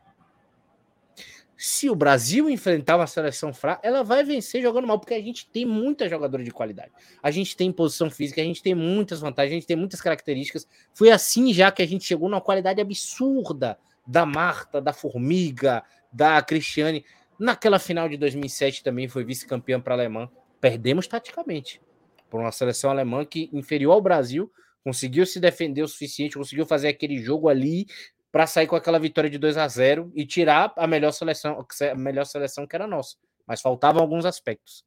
Se 1.58 1.90
o 1.90 1.96
Brasil 1.96 2.50
enfrentar 2.50 2.96
uma 2.96 3.06
seleção 3.06 3.54
fraca, 3.54 3.86
ela 3.86 4.02
vai 4.02 4.24
vencer 4.24 4.62
jogando 4.62 4.88
mal, 4.88 4.98
porque 4.98 5.14
a 5.14 5.22
gente 5.22 5.46
tem 5.50 5.66
muita 5.66 6.08
jogadora 6.08 6.42
de 6.42 6.52
qualidade. 6.52 6.94
A 7.22 7.32
gente 7.32 7.58
tem 7.58 7.70
posição 7.70 8.10
física, 8.10 8.40
a 8.40 8.46
gente 8.46 8.64
tem 8.64 8.74
muitas 8.74 9.20
vantagens, 9.20 9.52
a 9.52 9.56
gente 9.56 9.68
tem 9.68 9.76
muitas 9.76 10.00
características. 10.00 10.66
Foi 10.94 11.12
assim 11.12 11.54
já 11.54 11.70
que 11.70 11.82
a 11.82 11.88
gente 11.88 12.06
chegou 12.06 12.30
numa 12.30 12.40
qualidade 12.40 12.80
absurda 12.80 13.78
da 14.08 14.26
Marta, 14.26 14.80
da 14.80 14.94
Formiga, 14.94 15.84
da 16.14 16.42
Cristiane. 16.42 17.04
Naquela 17.38 17.78
final 17.78 18.08
de 18.08 18.16
2007 18.16 18.86
também 18.86 19.10
foi 19.10 19.26
vice-campeã 19.26 19.82
para 19.82 19.96
a 19.96 19.98
Alemã. 19.98 20.30
Perdemos 20.62 21.08
taticamente 21.10 21.82
por 22.30 22.40
uma 22.40 22.54
seleção 22.54 22.90
alemã 22.90 23.26
que 23.26 23.50
inferior 23.52 23.92
ao 23.92 24.02
Brasil 24.02 24.50
conseguiu 24.88 25.26
se 25.26 25.38
defender 25.38 25.84
o 25.84 25.88
suficiente, 25.88 26.38
conseguiu 26.38 26.66
fazer 26.66 26.88
aquele 26.88 27.22
jogo 27.22 27.50
ali 27.50 27.88
para 28.32 28.48
sair 28.48 28.68
com 28.68 28.76
aquela 28.78 28.98
vitória 28.98 29.30
de 29.30 29.38
2 29.38 29.58
a 29.58 29.68
0 29.68 30.14
e 30.16 30.26
tirar 30.26 30.74
a 30.78 30.88
melhor 30.88 31.12
seleção, 31.12 31.68
a 31.92 31.96
melhor 31.96 32.26
seleção 32.26 32.66
que 32.66 32.74
era 32.74 32.88
nossa. 32.88 33.18
Mas 33.46 33.60
faltavam 33.60 34.02
alguns 34.02 34.24
aspectos. 34.24 34.86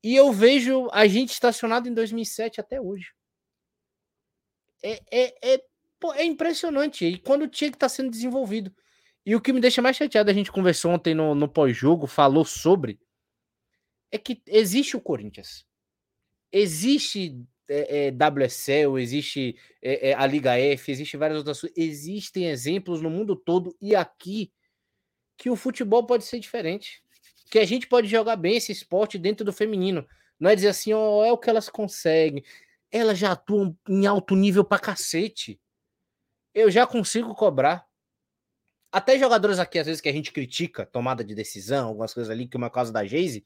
E 0.00 0.14
eu 0.14 0.32
vejo 0.32 0.88
a 0.92 1.08
gente 1.08 1.32
estacionado 1.32 1.88
em 1.88 1.92
2007 1.92 2.60
até 2.60 2.80
hoje. 2.80 3.12
É, 4.80 5.00
é, 5.10 5.54
é, 5.54 5.64
é 6.14 6.24
impressionante. 6.24 7.04
E 7.04 7.18
quando 7.18 7.48
tinha 7.48 7.68
que 7.68 7.76
estar 7.76 7.88
tá 7.88 7.92
sendo 7.92 8.12
desenvolvido. 8.12 8.72
E 9.26 9.34
o 9.34 9.40
que 9.40 9.52
me 9.52 9.60
deixa 9.60 9.82
mais 9.82 9.96
chateado, 9.96 10.30
a 10.30 10.34
gente 10.34 10.52
conversou 10.52 10.92
ontem 10.92 11.16
no, 11.16 11.34
no 11.34 11.48
pós-jogo, 11.48 12.06
falou 12.06 12.44
sobre, 12.44 13.00
é 14.12 14.18
que 14.18 14.40
existe 14.46 14.96
o 14.96 15.00
Corinthians. 15.00 15.66
Existe 16.52 17.44
é, 17.70 18.08
é, 18.08 18.10
WSL, 18.10 18.98
existe 18.98 19.56
é, 19.80 20.10
é, 20.10 20.14
a 20.14 20.26
Liga 20.26 20.58
F, 20.58 20.90
existe 20.90 21.16
várias 21.16 21.38
outras 21.38 21.60
Existem 21.76 22.46
exemplos 22.46 23.00
no 23.00 23.08
mundo 23.08 23.36
todo 23.36 23.76
e 23.80 23.94
aqui 23.94 24.52
que 25.36 25.48
o 25.48 25.54
futebol 25.54 26.04
pode 26.04 26.24
ser 26.24 26.40
diferente. 26.40 27.00
Que 27.48 27.60
a 27.60 27.64
gente 27.64 27.86
pode 27.86 28.08
jogar 28.08 28.34
bem 28.34 28.56
esse 28.56 28.72
esporte 28.72 29.18
dentro 29.18 29.44
do 29.44 29.52
feminino. 29.52 30.04
Não 30.38 30.50
é 30.50 30.56
dizer 30.56 30.68
assim, 30.68 30.92
ó, 30.92 31.20
oh, 31.20 31.24
é 31.24 31.32
o 31.32 31.38
que 31.38 31.48
elas 31.48 31.68
conseguem. 31.68 32.42
Elas 32.90 33.18
já 33.18 33.32
atuam 33.32 33.76
em 33.88 34.04
alto 34.04 34.34
nível 34.34 34.64
pra 34.64 34.78
cacete. 34.78 35.60
Eu 36.52 36.70
já 36.70 36.86
consigo 36.86 37.34
cobrar. 37.34 37.86
Até 38.92 39.16
jogadores 39.16 39.60
aqui, 39.60 39.78
às 39.78 39.86
vezes, 39.86 40.00
que 40.00 40.08
a 40.08 40.12
gente 40.12 40.32
critica, 40.32 40.84
tomada 40.84 41.24
de 41.24 41.34
decisão, 41.34 41.88
algumas 41.88 42.12
coisas 42.12 42.30
ali, 42.30 42.48
que 42.48 42.56
uma 42.56 42.70
causa 42.70 42.92
da 42.92 43.04
Geise. 43.04 43.44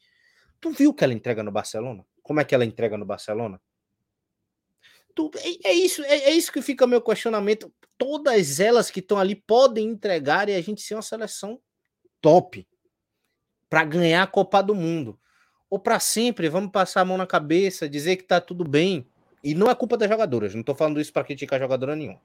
Tu 0.60 0.70
viu 0.70 0.94
que 0.94 1.04
ela 1.04 1.12
entrega 1.12 1.42
no 1.42 1.52
Barcelona? 1.52 2.04
Como 2.22 2.40
é 2.40 2.44
que 2.44 2.54
ela 2.54 2.64
entrega 2.64 2.96
no 2.96 3.04
Barcelona? 3.04 3.60
É, 5.36 5.70
é, 5.70 5.72
isso, 5.72 6.02
é, 6.02 6.16
é, 6.16 6.30
isso 6.30 6.52
que 6.52 6.62
fica 6.62 6.86
meu 6.86 7.00
questionamento. 7.00 7.72
Todas 7.96 8.58
elas 8.60 8.90
que 8.90 9.00
estão 9.00 9.18
ali 9.18 9.36
podem 9.36 9.86
entregar 9.86 10.48
e 10.48 10.54
a 10.54 10.60
gente 10.60 10.82
ser 10.82 10.94
uma 10.94 11.02
seleção 11.02 11.60
top 12.20 12.66
para 13.70 13.84
ganhar 13.84 14.22
a 14.22 14.26
Copa 14.26 14.62
do 14.62 14.74
Mundo. 14.74 15.18
Ou 15.70 15.78
para 15.78 16.00
sempre, 16.00 16.48
vamos 16.48 16.70
passar 16.70 17.00
a 17.00 17.04
mão 17.04 17.16
na 17.16 17.26
cabeça, 17.26 17.88
dizer 17.88 18.16
que 18.16 18.24
tá 18.24 18.40
tudo 18.40 18.64
bem. 18.64 19.06
E 19.42 19.54
não 19.54 19.70
é 19.70 19.74
culpa 19.74 19.96
das 19.96 20.08
jogadoras, 20.08 20.54
não 20.54 20.62
tô 20.62 20.74
falando 20.74 21.00
isso 21.00 21.12
para 21.12 21.24
criticar 21.24 21.60
jogadora 21.60 21.94
nenhuma. 21.94 22.20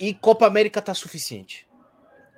E 0.00 0.12
Copa 0.12 0.46
América 0.46 0.82
tá 0.82 0.92
suficiente. 0.92 1.66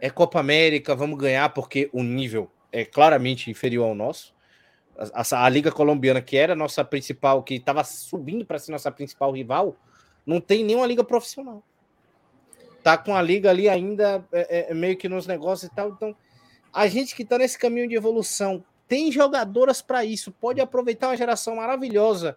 É 0.01 0.11
Copa 0.11 0.39
América, 0.39 0.95
vamos 0.95 1.19
ganhar 1.19 1.49
porque 1.55 1.89
o 1.93 2.03
nível 2.03 2.51
é 2.71 2.85
claramente 2.85 3.51
inferior 3.51 3.89
ao 3.89 3.95
nosso 3.95 4.36
a, 4.99 5.45
a, 5.45 5.49
Liga 5.49 5.71
Colombiana, 5.71 6.23
que 6.23 6.37
era 6.37 6.55
nossa 6.55 6.85
principal, 6.85 7.43
que 7.43 7.55
estava 7.55 7.85
subindo 7.85 8.45
para 8.45 8.59
ser 8.59 8.73
nossa 8.73 8.91
principal 8.91 9.33
rival, 9.33 9.77
não 10.25 10.41
tem 10.41 10.65
nenhuma 10.65 10.87
liga 10.87 11.05
profissional. 11.05 11.63
Tá 12.83 12.97
com 12.97 13.15
a 13.15 13.23
liga 13.23 13.51
ali 13.51 13.69
ainda 13.69 14.25
é, 14.33 14.71
é, 14.71 14.75
meio 14.75 14.97
que 14.97 15.09
nos 15.09 15.27
negócios 15.27 15.71
e 15.71 15.75
tal. 15.75 15.91
Então, 15.91 16.15
a 16.73 16.87
gente 16.87 17.15
que 17.15 17.23
está 17.23 17.39
nesse 17.39 17.59
caminho 17.59 17.89
de 17.89 17.95
evolução 17.95 18.65
tem 18.89 19.11
jogadoras 19.11 19.83
para 19.83 20.05
isso, 20.05 20.31
pode 20.31 20.61
aproveitar 20.61 21.09
uma 21.09 21.17
geração 21.17 21.57
maravilhosa. 21.57 22.37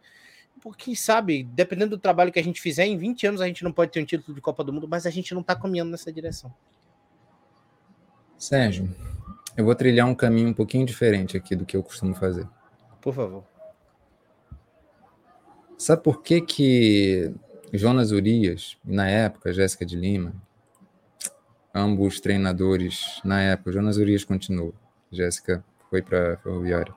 Porque, 0.62 0.96
sabe, 0.96 1.44
dependendo 1.44 1.96
do 1.96 2.02
trabalho 2.02 2.32
que 2.32 2.40
a 2.40 2.44
gente 2.44 2.60
fizer, 2.60 2.86
em 2.86 2.98
20 2.98 3.28
anos 3.28 3.42
a 3.42 3.48
gente 3.48 3.64
não 3.64 3.72
pode 3.72 3.92
ter 3.92 4.02
um 4.02 4.06
título 4.06 4.34
de 4.34 4.42
Copa 4.42 4.64
do 4.64 4.74
Mundo, 4.74 4.88
mas 4.88 5.06
a 5.06 5.10
gente 5.10 5.34
não 5.34 5.42
está 5.42 5.56
caminhando 5.56 5.92
nessa 5.92 6.12
direção. 6.12 6.54
Sérgio, 8.38 8.90
eu 9.60 9.66
vou 9.66 9.76
trilhar 9.76 10.08
um 10.08 10.16
caminho 10.16 10.48
um 10.48 10.54
pouquinho 10.54 10.86
diferente 10.86 11.36
aqui 11.36 11.54
do 11.54 11.66
que 11.66 11.76
eu 11.76 11.84
costumo 11.84 12.16
fazer. 12.16 12.48
Por 13.02 13.14
favor. 13.14 13.44
Sabe 15.78 16.02
por 16.02 16.24
que 16.24 16.40
que 16.40 17.36
Jonas 17.74 18.14
Urias, 18.14 18.78
na 18.86 19.10
época, 19.10 19.52
Jéssica 19.52 19.86
de 19.86 19.98
Lima, 19.98 20.34
ambos 21.76 22.22
treinadores, 22.22 23.20
na 23.26 23.42
época, 23.42 23.74
Jonas 23.74 23.98
Urias 23.98 24.24
continuou, 24.24 24.74
Jéssica 25.12 25.62
foi 25.90 26.02
para 26.02 26.38
Ferroviária. 26.38 26.96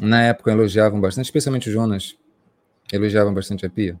Na 0.00 0.22
época 0.22 0.52
elogiavam 0.52 1.00
bastante, 1.00 1.24
especialmente 1.24 1.68
o 1.68 1.72
Jonas, 1.72 2.16
elogiavam 2.92 3.34
bastante 3.34 3.66
a 3.66 3.70
Pia. 3.70 3.98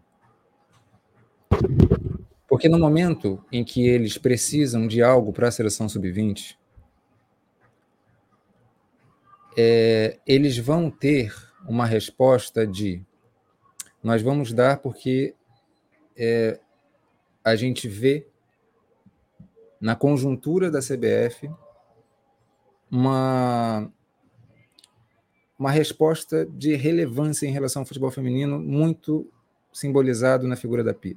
Porque 2.46 2.68
no 2.68 2.78
momento 2.78 3.44
em 3.50 3.64
que 3.64 3.84
eles 3.84 4.16
precisam 4.16 4.86
de 4.86 5.02
algo 5.02 5.32
para 5.32 5.48
a 5.48 5.50
seleção 5.50 5.88
sub-20, 5.88 6.56
é, 9.60 10.20
eles 10.24 10.56
vão 10.56 10.88
ter 10.88 11.34
uma 11.68 11.84
resposta 11.84 12.64
de 12.64 13.04
nós 14.00 14.22
vamos 14.22 14.52
dar 14.52 14.78
porque 14.78 15.34
é, 16.16 16.60
a 17.42 17.56
gente 17.56 17.88
vê 17.88 18.28
na 19.80 19.96
conjuntura 19.96 20.70
da 20.70 20.78
CBF 20.78 21.50
uma, 22.88 23.90
uma 25.58 25.72
resposta 25.72 26.46
de 26.46 26.76
relevância 26.76 27.44
em 27.44 27.50
relação 27.50 27.82
ao 27.82 27.86
futebol 27.86 28.12
feminino 28.12 28.60
muito 28.60 29.28
simbolizado 29.72 30.46
na 30.46 30.54
figura 30.54 30.84
da 30.84 30.94
Pia. 30.94 31.16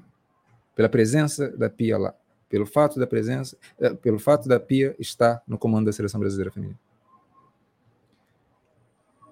Pela 0.76 0.89
presença 0.89 1.47
da 1.55 1.69
Pia 1.69 1.95
lá, 1.95 2.15
pelo 2.49 2.65
fato 2.65 2.99
da 2.99 3.05
presença, 3.05 3.55
é, 3.80 3.93
pelo 3.93 4.18
fato 4.18 4.49
da 4.49 4.59
Pia 4.59 4.95
estar 4.97 5.43
no 5.47 5.59
comando 5.59 5.85
da 5.85 5.93
seleção 5.93 6.19
brasileira 6.19 6.51
feminina. 6.51 6.80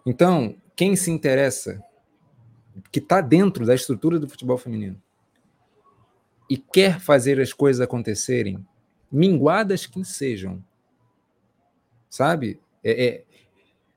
Então, 0.06 0.56
quem 0.76 0.96
se 0.96 1.12
interessa, 1.12 1.82
que 2.92 3.00
está 3.00 3.22
dentro 3.22 3.66
da 3.66 3.76
estrutura 3.76 4.20
do 4.20 4.30
futebol 4.30 4.58
feminino, 4.58 5.02
e 6.50 6.58
quer 6.58 7.00
fazer 7.00 7.40
as 7.40 7.54
coisas 7.54 7.80
acontecerem, 7.80 8.66
minguadas 9.12 9.86
que 9.86 10.04
sejam, 10.04 10.64
sabe? 12.10 12.60
É, 12.84 13.06
é, 13.06 13.24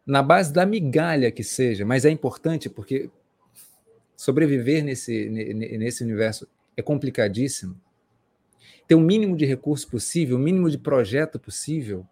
na 0.06 0.22
base 0.22 0.52
da 0.52 0.66
migalha 0.66 1.30
que 1.30 1.42
seja, 1.42 1.84
mas 1.86 2.04
é 2.04 2.10
importante 2.10 2.68
porque 2.68 3.10
sobreviver 4.16 4.84
nesse, 4.84 5.28
nesse 5.30 6.04
universo 6.04 6.46
é 6.76 6.82
complicadíssimo. 6.82 7.80
Ter 8.86 8.94
o 8.94 9.00
mínimo 9.00 9.36
de 9.36 9.46
recurso 9.46 9.88
possível, 9.88 10.36
o 10.36 10.40
mínimo 10.40 10.68
de 10.68 10.78
projeto 10.78 11.38
possível, 11.38 12.06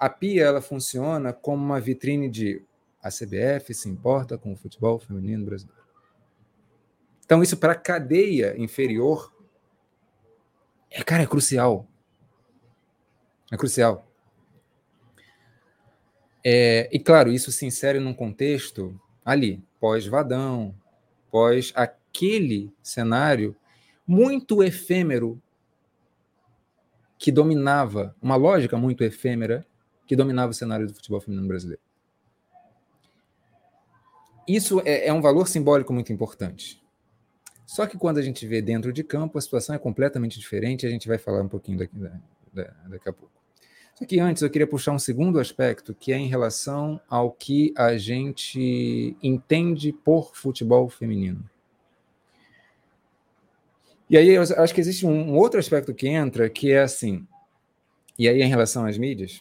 a 0.00 0.08
pia 0.08 0.44
ela 0.44 0.62
funciona 0.62 1.30
como 1.30 1.62
uma 1.62 1.78
vitrine 1.78 2.30
de 2.30 2.64
a 3.02 3.10
CBF 3.10 3.74
se 3.74 3.86
importa 3.86 4.38
com 4.38 4.50
o 4.50 4.56
futebol 4.56 4.98
feminino 4.98 5.44
brasileiro. 5.44 5.78
Então, 7.22 7.42
isso 7.42 7.58
para 7.58 7.72
a 7.72 7.76
cadeia 7.76 8.58
inferior, 8.58 9.30
é, 10.90 11.04
cara, 11.04 11.22
é 11.22 11.26
crucial. 11.26 11.86
É 13.52 13.58
crucial. 13.58 14.10
É, 16.42 16.88
e 16.90 16.98
claro, 16.98 17.30
isso 17.30 17.52
se 17.52 17.66
insere 17.66 18.00
num 18.00 18.14
contexto 18.14 18.98
ali, 19.22 19.62
pós-Vadão, 19.78 20.74
pós 21.30 21.72
aquele 21.76 22.72
cenário 22.82 23.54
muito 24.06 24.62
efêmero 24.62 25.40
que 27.18 27.30
dominava, 27.30 28.16
uma 28.20 28.36
lógica 28.36 28.78
muito 28.78 29.04
efêmera 29.04 29.66
que 30.10 30.16
dominava 30.16 30.50
o 30.50 30.54
cenário 30.54 30.88
do 30.88 30.92
futebol 30.92 31.20
feminino 31.20 31.46
brasileiro. 31.46 31.80
Isso 34.44 34.82
é, 34.84 35.06
é 35.06 35.12
um 35.12 35.20
valor 35.20 35.46
simbólico 35.46 35.92
muito 35.92 36.12
importante. 36.12 36.82
Só 37.64 37.86
que 37.86 37.96
quando 37.96 38.18
a 38.18 38.22
gente 38.22 38.44
vê 38.44 38.60
dentro 38.60 38.92
de 38.92 39.04
campo, 39.04 39.38
a 39.38 39.40
situação 39.40 39.72
é 39.72 39.78
completamente 39.78 40.36
diferente 40.40 40.84
a 40.84 40.90
gente 40.90 41.06
vai 41.06 41.16
falar 41.16 41.42
um 41.42 41.48
pouquinho 41.48 41.78
daqui, 41.78 41.94
daqui 42.52 43.08
a 43.08 43.12
pouco. 43.12 43.30
Só 43.94 44.04
que 44.04 44.18
antes 44.18 44.42
eu 44.42 44.50
queria 44.50 44.66
puxar 44.66 44.90
um 44.90 44.98
segundo 44.98 45.38
aspecto, 45.38 45.94
que 45.94 46.12
é 46.12 46.16
em 46.16 46.26
relação 46.26 47.00
ao 47.08 47.30
que 47.30 47.72
a 47.76 47.96
gente 47.96 49.16
entende 49.22 49.92
por 49.92 50.34
futebol 50.34 50.88
feminino. 50.88 51.48
E 54.10 54.16
aí 54.16 54.28
eu 54.30 54.42
acho 54.42 54.74
que 54.74 54.80
existe 54.80 55.06
um, 55.06 55.36
outro 55.36 55.60
aspecto 55.60 55.94
que 55.94 56.08
entra, 56.08 56.50
que 56.50 56.72
é 56.72 56.80
assim, 56.80 57.24
e 58.18 58.28
aí 58.28 58.42
em 58.42 58.48
relação 58.48 58.84
às 58.84 58.98
mídias, 58.98 59.40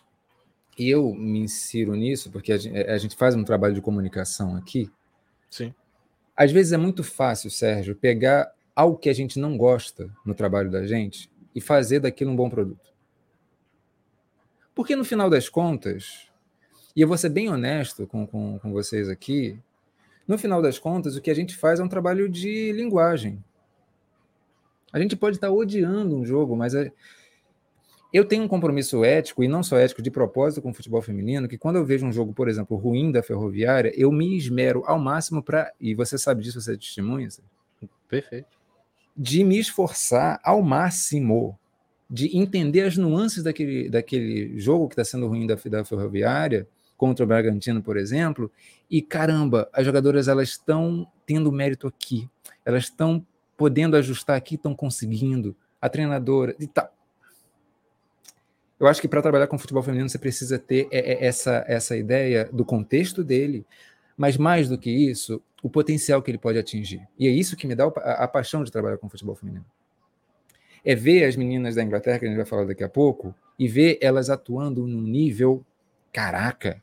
eu 0.87 1.13
me 1.13 1.39
insiro 1.39 1.95
nisso, 1.95 2.31
porque 2.31 2.53
a 2.53 2.57
gente, 2.57 2.77
a 2.77 2.97
gente 2.97 3.15
faz 3.15 3.35
um 3.35 3.43
trabalho 3.43 3.73
de 3.73 3.81
comunicação 3.81 4.55
aqui. 4.55 4.89
Sim. 5.49 5.73
Às 6.35 6.51
vezes 6.51 6.71
é 6.71 6.77
muito 6.77 7.03
fácil, 7.03 7.49
Sérgio, 7.49 7.95
pegar 7.95 8.51
algo 8.75 8.97
que 8.97 9.09
a 9.09 9.13
gente 9.13 9.39
não 9.39 9.57
gosta 9.57 10.09
no 10.25 10.33
trabalho 10.33 10.71
da 10.71 10.85
gente 10.85 11.29
e 11.53 11.59
fazer 11.59 11.99
daquilo 11.99 12.31
um 12.31 12.35
bom 12.35 12.49
produto. 12.49 12.93
Porque 14.73 14.95
no 14.95 15.03
final 15.03 15.29
das 15.29 15.49
contas, 15.49 16.29
e 16.95 17.01
eu 17.01 17.07
vou 17.07 17.17
ser 17.17 17.29
bem 17.29 17.49
honesto 17.49 18.07
com, 18.07 18.25
com, 18.25 18.57
com 18.59 18.71
vocês 18.71 19.09
aqui, 19.09 19.59
no 20.25 20.37
final 20.37 20.61
das 20.61 20.79
contas, 20.79 21.17
o 21.17 21.21
que 21.21 21.31
a 21.31 21.33
gente 21.33 21.57
faz 21.57 21.79
é 21.79 21.83
um 21.83 21.89
trabalho 21.89 22.29
de 22.29 22.71
linguagem. 22.71 23.43
A 24.93 24.99
gente 24.99 25.15
pode 25.15 25.37
estar 25.37 25.51
odiando 25.51 26.15
um 26.15 26.25
jogo, 26.25 26.55
mas 26.55 26.73
é... 26.73 26.91
eu 28.11 28.25
tenho 28.25 28.43
um 28.43 28.47
compromisso 28.47 29.03
ético, 29.03 29.43
e 29.43 29.47
não 29.47 29.61
só 29.61 29.77
ético, 29.77 30.01
de 30.01 30.09
propósito 30.09 30.61
com 30.61 30.71
o 30.71 30.73
futebol 30.73 31.01
feminino, 31.01 31.47
que 31.47 31.57
quando 31.57 31.75
eu 31.75 31.85
vejo 31.85 32.05
um 32.05 32.11
jogo, 32.11 32.33
por 32.33 32.49
exemplo, 32.49 32.75
ruim 32.75 33.11
da 33.11 33.21
Ferroviária, 33.21 33.93
eu 33.95 34.11
me 34.11 34.35
esmero 34.35 34.83
ao 34.85 34.99
máximo 34.99 35.43
para. 35.43 35.71
E 35.79 35.93
você 35.93 36.17
sabe 36.17 36.43
disso, 36.43 36.59
você 36.59 36.73
é 36.73 36.77
testemunha? 36.77 37.27
Perfeito. 38.07 38.47
De 39.15 39.43
me 39.43 39.59
esforçar 39.59 40.39
ao 40.43 40.61
máximo 40.61 41.57
de 42.09 42.35
entender 42.35 42.81
as 42.81 42.97
nuances 42.97 43.43
daquele, 43.43 43.87
daquele 43.87 44.59
jogo 44.59 44.87
que 44.87 44.93
está 44.93 45.05
sendo 45.05 45.27
ruim 45.27 45.45
da, 45.45 45.55
da 45.55 45.85
Ferroviária 45.85 46.67
contra 46.97 47.23
o 47.23 47.27
Bragantino, 47.27 47.83
por 47.83 47.95
exemplo, 47.95 48.51
e 48.89 49.01
caramba, 49.01 49.69
as 49.71 49.85
jogadoras 49.85 50.27
elas 50.27 50.49
estão 50.49 51.07
tendo 51.25 51.51
mérito 51.51 51.87
aqui, 51.87 52.27
elas 52.65 52.85
estão 52.85 53.25
podendo 53.55 53.95
ajustar 53.95 54.35
aqui, 54.35 54.55
estão 54.55 54.73
conseguindo. 54.73 55.55
A 55.81 55.87
treinadora 55.87 56.53
e 56.59 56.67
tal. 56.67 56.91
Eu 58.79 58.87
acho 58.87 59.01
que 59.01 59.07
para 59.07 59.21
trabalhar 59.21 59.47
com 59.47 59.57
futebol 59.57 59.83
feminino 59.83 60.07
você 60.07 60.17
precisa 60.17 60.57
ter 60.57 60.87
é, 60.89 60.99
é, 60.99 61.25
essa, 61.25 61.65
essa 61.67 61.97
ideia 61.97 62.49
do 62.51 62.63
contexto 62.63 63.23
dele, 63.23 63.65
mas 64.15 64.37
mais 64.37 64.69
do 64.69 64.77
que 64.77 64.89
isso, 64.89 65.41
o 65.61 65.69
potencial 65.69 66.21
que 66.21 66.31
ele 66.31 66.37
pode 66.37 66.57
atingir. 66.57 67.05
E 67.17 67.27
é 67.27 67.29
isso 67.29 67.57
que 67.57 67.67
me 67.67 67.75
dá 67.75 67.85
a, 67.85 68.27
paixão 68.27 68.63
de 68.63 68.71
trabalhar 68.71 68.97
com 68.97 69.09
futebol 69.09 69.35
feminino. 69.35 69.65
É 70.85 70.95
ver 70.95 71.25
as 71.25 71.35
meninas 71.35 71.75
da 71.75 71.83
Inglaterra, 71.83 72.19
que 72.19 72.25
a 72.25 72.27
gente 72.29 72.37
vai 72.37 72.45
falar 72.45 72.65
daqui 72.65 72.83
a 72.83 72.89
pouco, 72.89 73.35
e 73.57 73.67
ver 73.67 73.99
elas 74.01 74.29
atuando 74.29 74.87
num 74.87 75.01
nível. 75.01 75.65
Caraca! 76.13 76.81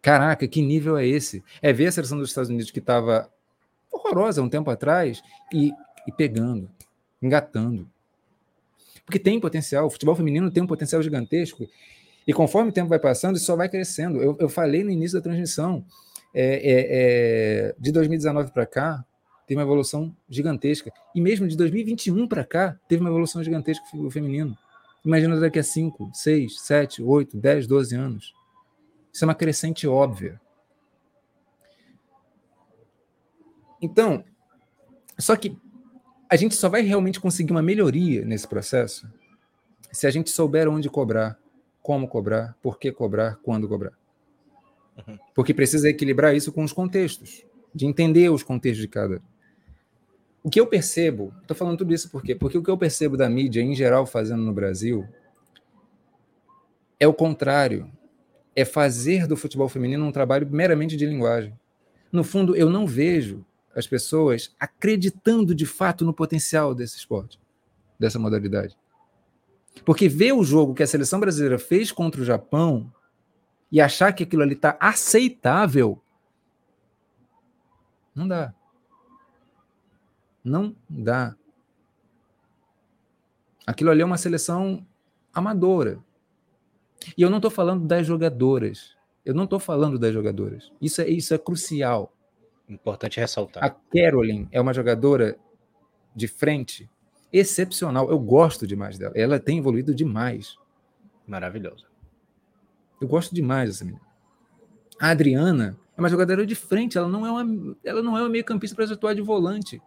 Caraca, 0.00 0.46
que 0.46 0.62
nível 0.62 0.96
é 0.96 1.04
esse? 1.04 1.42
É 1.60 1.72
ver 1.72 1.88
a 1.88 1.92
seleção 1.92 2.16
dos 2.16 2.28
Estados 2.28 2.48
Unidos 2.48 2.70
que 2.70 2.78
estava 2.78 3.28
horrorosa 3.90 4.40
um 4.40 4.48
tempo 4.48 4.70
atrás 4.70 5.20
e, 5.52 5.72
e 6.06 6.12
pegando, 6.12 6.70
engatando. 7.20 7.90
Porque 9.06 9.20
tem 9.20 9.40
potencial, 9.40 9.86
o 9.86 9.90
futebol 9.90 10.16
feminino 10.16 10.50
tem 10.50 10.62
um 10.62 10.66
potencial 10.66 11.00
gigantesco. 11.00 11.66
E 12.26 12.32
conforme 12.32 12.70
o 12.70 12.72
tempo 12.72 12.88
vai 12.88 12.98
passando, 12.98 13.36
isso 13.36 13.46
só 13.46 13.54
vai 13.54 13.68
crescendo. 13.68 14.20
Eu, 14.20 14.36
eu 14.40 14.48
falei 14.48 14.82
no 14.82 14.90
início 14.90 15.16
da 15.16 15.22
transmissão, 15.22 15.86
é, 16.34 16.44
é, 16.44 17.68
é, 17.70 17.74
de 17.78 17.92
2019 17.92 18.50
para 18.50 18.66
cá, 18.66 19.04
teve 19.46 19.58
uma 19.58 19.64
evolução 19.64 20.14
gigantesca. 20.28 20.92
E 21.14 21.20
mesmo 21.20 21.46
de 21.46 21.56
2021 21.56 22.26
para 22.26 22.44
cá, 22.44 22.76
teve 22.88 23.00
uma 23.00 23.08
evolução 23.08 23.42
gigantesca 23.44 23.84
o 23.94 24.10
feminino. 24.10 24.58
Imagina 25.04 25.38
daqui 25.38 25.60
a 25.60 25.62
5, 25.62 26.10
6, 26.12 26.60
7, 26.62 27.02
8, 27.02 27.36
10, 27.36 27.66
12 27.68 27.94
anos. 27.94 28.34
Isso 29.12 29.24
é 29.24 29.26
uma 29.26 29.34
crescente 29.36 29.86
óbvia. 29.86 30.40
Então, 33.80 34.24
só 35.16 35.36
que 35.36 35.56
a 36.28 36.36
gente 36.36 36.54
só 36.54 36.68
vai 36.68 36.82
realmente 36.82 37.20
conseguir 37.20 37.52
uma 37.52 37.62
melhoria 37.62 38.24
nesse 38.24 38.46
processo 38.46 39.08
se 39.92 40.06
a 40.06 40.10
gente 40.10 40.30
souber 40.30 40.68
onde 40.68 40.90
cobrar, 40.90 41.38
como 41.80 42.08
cobrar, 42.08 42.56
por 42.60 42.78
que 42.78 42.92
cobrar, 42.92 43.36
quando 43.42 43.68
cobrar. 43.68 43.92
Uhum. 44.96 45.18
Porque 45.34 45.54
precisa 45.54 45.88
equilibrar 45.88 46.34
isso 46.34 46.52
com 46.52 46.64
os 46.64 46.72
contextos, 46.72 47.44
de 47.74 47.86
entender 47.86 48.28
os 48.28 48.42
contextos 48.42 48.82
de 48.82 48.88
cada. 48.88 49.22
O 50.42 50.50
que 50.50 50.60
eu 50.60 50.66
percebo, 50.66 51.32
estou 51.40 51.56
falando 51.56 51.78
tudo 51.78 51.94
isso 51.94 52.10
por 52.10 52.22
quê? 52.22 52.34
Porque 52.34 52.58
o 52.58 52.62
que 52.62 52.70
eu 52.70 52.78
percebo 52.78 53.16
da 53.16 53.28
mídia 53.28 53.62
em 53.62 53.74
geral 53.74 54.06
fazendo 54.06 54.42
no 54.42 54.52
Brasil 54.52 55.06
é 57.00 57.06
o 57.06 57.14
contrário. 57.14 57.90
É 58.54 58.64
fazer 58.64 59.26
do 59.26 59.36
futebol 59.36 59.68
feminino 59.68 60.04
um 60.04 60.12
trabalho 60.12 60.48
meramente 60.50 60.96
de 60.96 61.04
linguagem. 61.04 61.52
No 62.10 62.24
fundo, 62.24 62.56
eu 62.56 62.70
não 62.70 62.86
vejo 62.86 63.44
as 63.76 63.86
pessoas 63.86 64.54
acreditando 64.58 65.54
de 65.54 65.66
fato 65.66 66.04
no 66.04 66.14
potencial 66.14 66.74
desse 66.74 66.96
esporte, 66.96 67.38
dessa 67.98 68.18
modalidade. 68.18 68.76
Porque 69.84 70.08
ver 70.08 70.32
o 70.32 70.42
jogo 70.42 70.74
que 70.74 70.82
a 70.82 70.86
seleção 70.86 71.20
brasileira 71.20 71.58
fez 71.58 71.92
contra 71.92 72.22
o 72.22 72.24
Japão 72.24 72.90
e 73.70 73.80
achar 73.80 74.14
que 74.14 74.22
aquilo 74.22 74.42
ali 74.42 74.54
está 74.54 74.76
aceitável, 74.80 76.00
não 78.14 78.26
dá. 78.26 78.54
Não 80.42 80.74
dá. 80.88 81.36
Aquilo 83.66 83.90
ali 83.90 84.00
é 84.00 84.04
uma 84.06 84.16
seleção 84.16 84.86
amadora. 85.34 86.02
E 87.16 87.20
eu 87.20 87.28
não 87.28 87.36
estou 87.36 87.50
falando 87.50 87.86
das 87.86 88.06
jogadoras. 88.06 88.96
Eu 89.22 89.34
não 89.34 89.44
estou 89.44 89.58
falando 89.58 89.98
das 89.98 90.14
jogadoras. 90.14 90.72
Isso 90.80 91.02
é, 91.02 91.08
isso 91.10 91.34
é 91.34 91.38
crucial. 91.38 92.15
Importante 92.68 93.20
ressaltar. 93.20 93.64
A 93.64 93.70
Carolyn 93.70 94.48
é 94.50 94.60
uma 94.60 94.74
jogadora 94.74 95.38
de 96.14 96.26
frente 96.26 96.90
excepcional. 97.32 98.10
Eu 98.10 98.18
gosto 98.18 98.66
demais 98.66 98.98
dela. 98.98 99.12
Ela 99.16 99.38
tem 99.38 99.58
evoluído 99.58 99.94
demais. 99.94 100.56
Maravilhosa. 101.26 101.84
Eu 103.00 103.06
gosto 103.06 103.34
demais 103.34 103.70
dessa 103.70 103.84
menina. 103.84 104.04
A 104.98 105.10
Adriana 105.10 105.78
é 105.96 106.00
uma 106.00 106.08
jogadora 106.08 106.46
de 106.46 106.54
frente. 106.54 106.96
Ela 106.96 107.08
não 107.08 107.26
é 107.26 107.30
uma, 107.30 107.76
ela 107.84 108.02
não 108.02 108.16
é 108.16 108.22
uma 108.22 108.28
meio-campista 108.28 108.74
para 108.74 108.92
atuar 108.92 109.14
de 109.14 109.22
volante. 109.22 109.80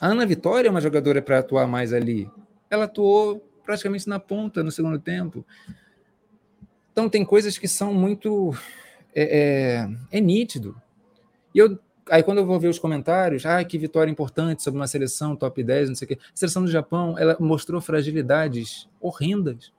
A 0.00 0.08
Ana 0.08 0.26
Vitória 0.26 0.68
é 0.68 0.70
uma 0.70 0.80
jogadora 0.80 1.20
para 1.20 1.38
atuar 1.38 1.66
mais 1.66 1.92
ali. 1.92 2.30
Ela 2.70 2.84
atuou 2.84 3.40
praticamente 3.64 4.08
na 4.08 4.18
ponta 4.18 4.62
no 4.62 4.70
segundo 4.70 4.98
tempo. 4.98 5.44
Então 6.92 7.08
tem 7.08 7.24
coisas 7.24 7.58
que 7.58 7.66
são 7.66 7.92
muito 7.92 8.54
é, 9.14 9.86
é, 10.12 10.18
é 10.18 10.20
nítido. 10.20 10.80
E 11.54 11.58
eu, 11.58 11.78
aí 12.10 12.22
quando 12.22 12.38
eu 12.38 12.46
vou 12.46 12.58
ver 12.58 12.68
os 12.68 12.78
comentários, 12.78 13.46
ah, 13.46 13.62
que 13.64 13.78
vitória 13.78 14.10
importante 14.10 14.62
sobre 14.62 14.80
uma 14.80 14.86
seleção 14.86 15.36
top 15.36 15.62
10, 15.62 15.88
não 15.88 15.96
sei 15.96 16.06
o 16.06 16.08
quê. 16.08 16.18
A 16.20 16.36
seleção 16.36 16.64
do 16.64 16.70
Japão, 16.70 17.16
ela 17.18 17.36
mostrou 17.38 17.80
fragilidades 17.80 18.88
horrendas. 19.00 19.72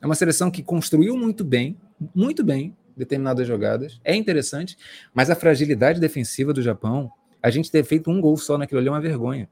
É 0.00 0.06
uma 0.06 0.14
seleção 0.14 0.50
que 0.50 0.62
construiu 0.62 1.16
muito 1.16 1.44
bem, 1.44 1.78
muito 2.14 2.44
bem, 2.44 2.76
determinadas 2.96 3.46
jogadas. 3.46 4.00
É 4.04 4.14
interessante, 4.14 4.76
mas 5.14 5.30
a 5.30 5.34
fragilidade 5.34 6.00
defensiva 6.00 6.52
do 6.52 6.60
Japão, 6.60 7.10
a 7.42 7.50
gente 7.50 7.70
ter 7.70 7.84
feito 7.84 8.10
um 8.10 8.20
gol 8.20 8.36
só 8.36 8.58
naquilo 8.58 8.80
ali 8.80 8.88
é 8.88 8.90
uma 8.90 9.00
vergonha. 9.00 9.48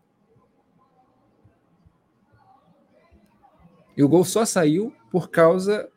E 3.96 4.02
o 4.02 4.08
gol 4.08 4.24
só 4.24 4.44
saiu 4.44 4.94
por 5.10 5.30
causa 5.30 5.88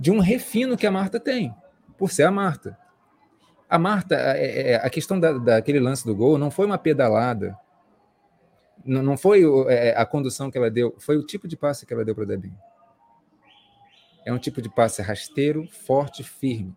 de 0.00 0.10
um 0.10 0.18
refino 0.18 0.78
que 0.78 0.86
a 0.86 0.90
Marta 0.90 1.20
tem, 1.20 1.54
por 1.98 2.10
ser 2.10 2.22
a 2.22 2.30
Marta. 2.30 2.76
A 3.68 3.78
Marta, 3.78 4.14
é, 4.16 4.72
é, 4.72 4.74
a 4.76 4.88
questão 4.88 5.20
da, 5.20 5.32
daquele 5.32 5.78
lance 5.78 6.06
do 6.06 6.16
gol 6.16 6.38
não 6.38 6.50
foi 6.50 6.64
uma 6.64 6.78
pedalada. 6.78 7.54
Não, 8.82 9.02
não 9.02 9.16
foi 9.18 9.42
é, 9.68 9.94
a 9.94 10.06
condução 10.06 10.50
que 10.50 10.56
ela 10.56 10.70
deu, 10.70 10.96
foi 10.98 11.18
o 11.18 11.22
tipo 11.22 11.46
de 11.46 11.54
passe 11.54 11.84
que 11.84 11.92
ela 11.92 12.02
deu 12.02 12.14
para 12.14 12.24
o 12.24 12.26
Debinho. 12.26 12.58
É 14.24 14.32
um 14.32 14.38
tipo 14.38 14.62
de 14.62 14.70
passe 14.70 15.02
rasteiro, 15.02 15.68
forte, 15.68 16.24
firme. 16.24 16.74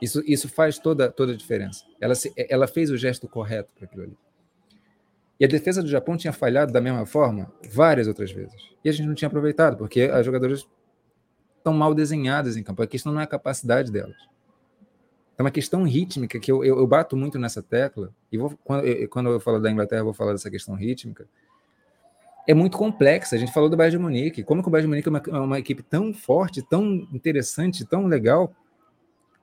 Isso, 0.00 0.22
isso 0.26 0.48
faz 0.48 0.78
toda, 0.78 1.10
toda 1.10 1.32
a 1.32 1.36
diferença. 1.36 1.84
Ela, 2.00 2.14
se, 2.14 2.32
ela 2.36 2.66
fez 2.66 2.90
o 2.90 2.96
gesto 2.96 3.28
correto 3.28 3.74
para 3.74 3.84
aquilo 3.84 4.04
ali. 4.04 4.18
E 5.38 5.44
a 5.44 5.48
defesa 5.48 5.82
do 5.82 5.88
Japão 5.88 6.16
tinha 6.16 6.32
falhado 6.32 6.72
da 6.72 6.80
mesma 6.80 7.04
forma 7.04 7.52
várias 7.70 8.08
outras 8.08 8.32
vezes. 8.32 8.74
E 8.82 8.88
a 8.88 8.92
gente 8.92 9.06
não 9.06 9.14
tinha 9.14 9.26
aproveitado, 9.26 9.76
porque 9.76 10.02
as 10.02 10.24
jogadoras 10.24 10.66
estão 11.66 11.74
mal 11.74 11.92
desenhadas 11.92 12.56
em 12.56 12.62
campo. 12.62 12.80
A 12.82 12.86
questão 12.86 13.12
não 13.12 13.20
é 13.20 13.24
a 13.24 13.26
capacidade 13.26 13.90
delas. 13.90 14.16
É 15.36 15.42
uma 15.42 15.50
questão 15.50 15.82
rítmica 15.82 16.38
que 16.38 16.50
eu, 16.50 16.64
eu, 16.64 16.78
eu 16.78 16.86
bato 16.86 17.16
muito 17.16 17.38
nessa 17.38 17.60
tecla. 17.60 18.14
E 18.30 18.38
vou, 18.38 18.56
quando, 18.64 18.84
eu, 18.86 19.08
quando 19.08 19.30
eu 19.30 19.40
falo 19.40 19.58
da 19.58 19.70
Inglaterra, 19.70 20.00
eu 20.00 20.04
vou 20.04 20.14
falar 20.14 20.32
dessa 20.32 20.50
questão 20.50 20.74
rítmica. 20.76 21.26
É 22.46 22.54
muito 22.54 22.78
complexa. 22.78 23.34
A 23.34 23.38
gente 23.38 23.52
falou 23.52 23.68
do 23.68 23.76
Bayern 23.76 23.98
de 23.98 24.02
Munique. 24.02 24.44
Como 24.44 24.62
que 24.62 24.68
o 24.68 24.70
Bayern 24.70 24.86
de 24.86 24.88
Munique 24.88 25.08
é 25.08 25.10
uma, 25.10 25.38
é 25.38 25.44
uma 25.44 25.58
equipe 25.58 25.82
tão 25.82 26.14
forte, 26.14 26.62
tão 26.62 27.06
interessante, 27.12 27.84
tão 27.84 28.06
legal, 28.06 28.54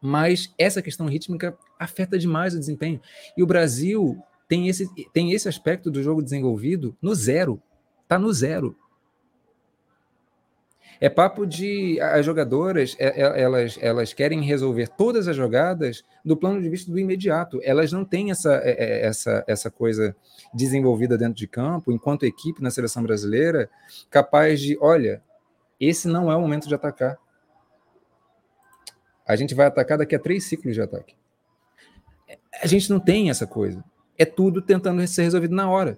mas 0.01 0.53
essa 0.57 0.81
questão 0.81 1.05
rítmica 1.07 1.57
afeta 1.77 2.17
demais 2.17 2.55
o 2.55 2.59
desempenho. 2.59 2.99
E 3.37 3.43
o 3.43 3.47
Brasil 3.47 4.17
tem 4.47 4.69
esse, 4.69 4.89
tem 5.11 5.33
esse 5.33 5.49
aspecto 5.49 5.91
do 5.91 6.01
jogo 6.01 6.23
desenvolvido 6.23 6.95
no 7.01 7.13
zero. 7.13 7.61
Está 8.03 8.17
no 8.17 8.33
zero. 8.33 8.75
É 10.99 11.09
papo 11.09 11.45
de 11.45 11.99
as 12.01 12.25
jogadoras, 12.25 12.95
é, 12.99 13.21
é, 13.21 13.41
elas, 13.41 13.77
elas 13.81 14.13
querem 14.13 14.41
resolver 14.41 14.87
todas 14.87 15.27
as 15.27 15.35
jogadas 15.35 16.03
do 16.23 16.37
plano 16.37 16.61
de 16.61 16.69
vista 16.69 16.91
do 16.91 16.99
imediato. 16.99 17.59
Elas 17.63 17.91
não 17.91 18.05
têm 18.05 18.31
essa, 18.31 18.55
é, 18.63 19.05
essa, 19.05 19.43
essa 19.47 19.69
coisa 19.69 20.15
desenvolvida 20.53 21.17
dentro 21.17 21.35
de 21.35 21.47
campo, 21.47 21.91
enquanto 21.91 22.25
equipe 22.25 22.61
na 22.61 22.71
seleção 22.71 23.03
brasileira, 23.03 23.69
capaz 24.09 24.61
de, 24.61 24.77
olha, 24.79 25.21
esse 25.79 26.07
não 26.07 26.31
é 26.31 26.35
o 26.35 26.41
momento 26.41 26.67
de 26.67 26.75
atacar. 26.75 27.17
A 29.25 29.35
gente 29.35 29.53
vai 29.55 29.67
atacar 29.67 29.97
daqui 29.97 30.15
a 30.15 30.19
três 30.19 30.45
ciclos 30.45 30.73
de 30.73 30.81
ataque. 30.81 31.15
A 32.61 32.67
gente 32.67 32.89
não 32.89 32.99
tem 32.99 33.29
essa 33.29 33.47
coisa 33.47 33.83
é 34.17 34.25
tudo 34.25 34.61
tentando 34.61 35.05
ser 35.07 35.23
resolvido 35.23 35.55
na 35.55 35.69
hora. 35.69 35.97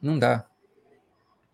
Não 0.00 0.18
dá. 0.18 0.46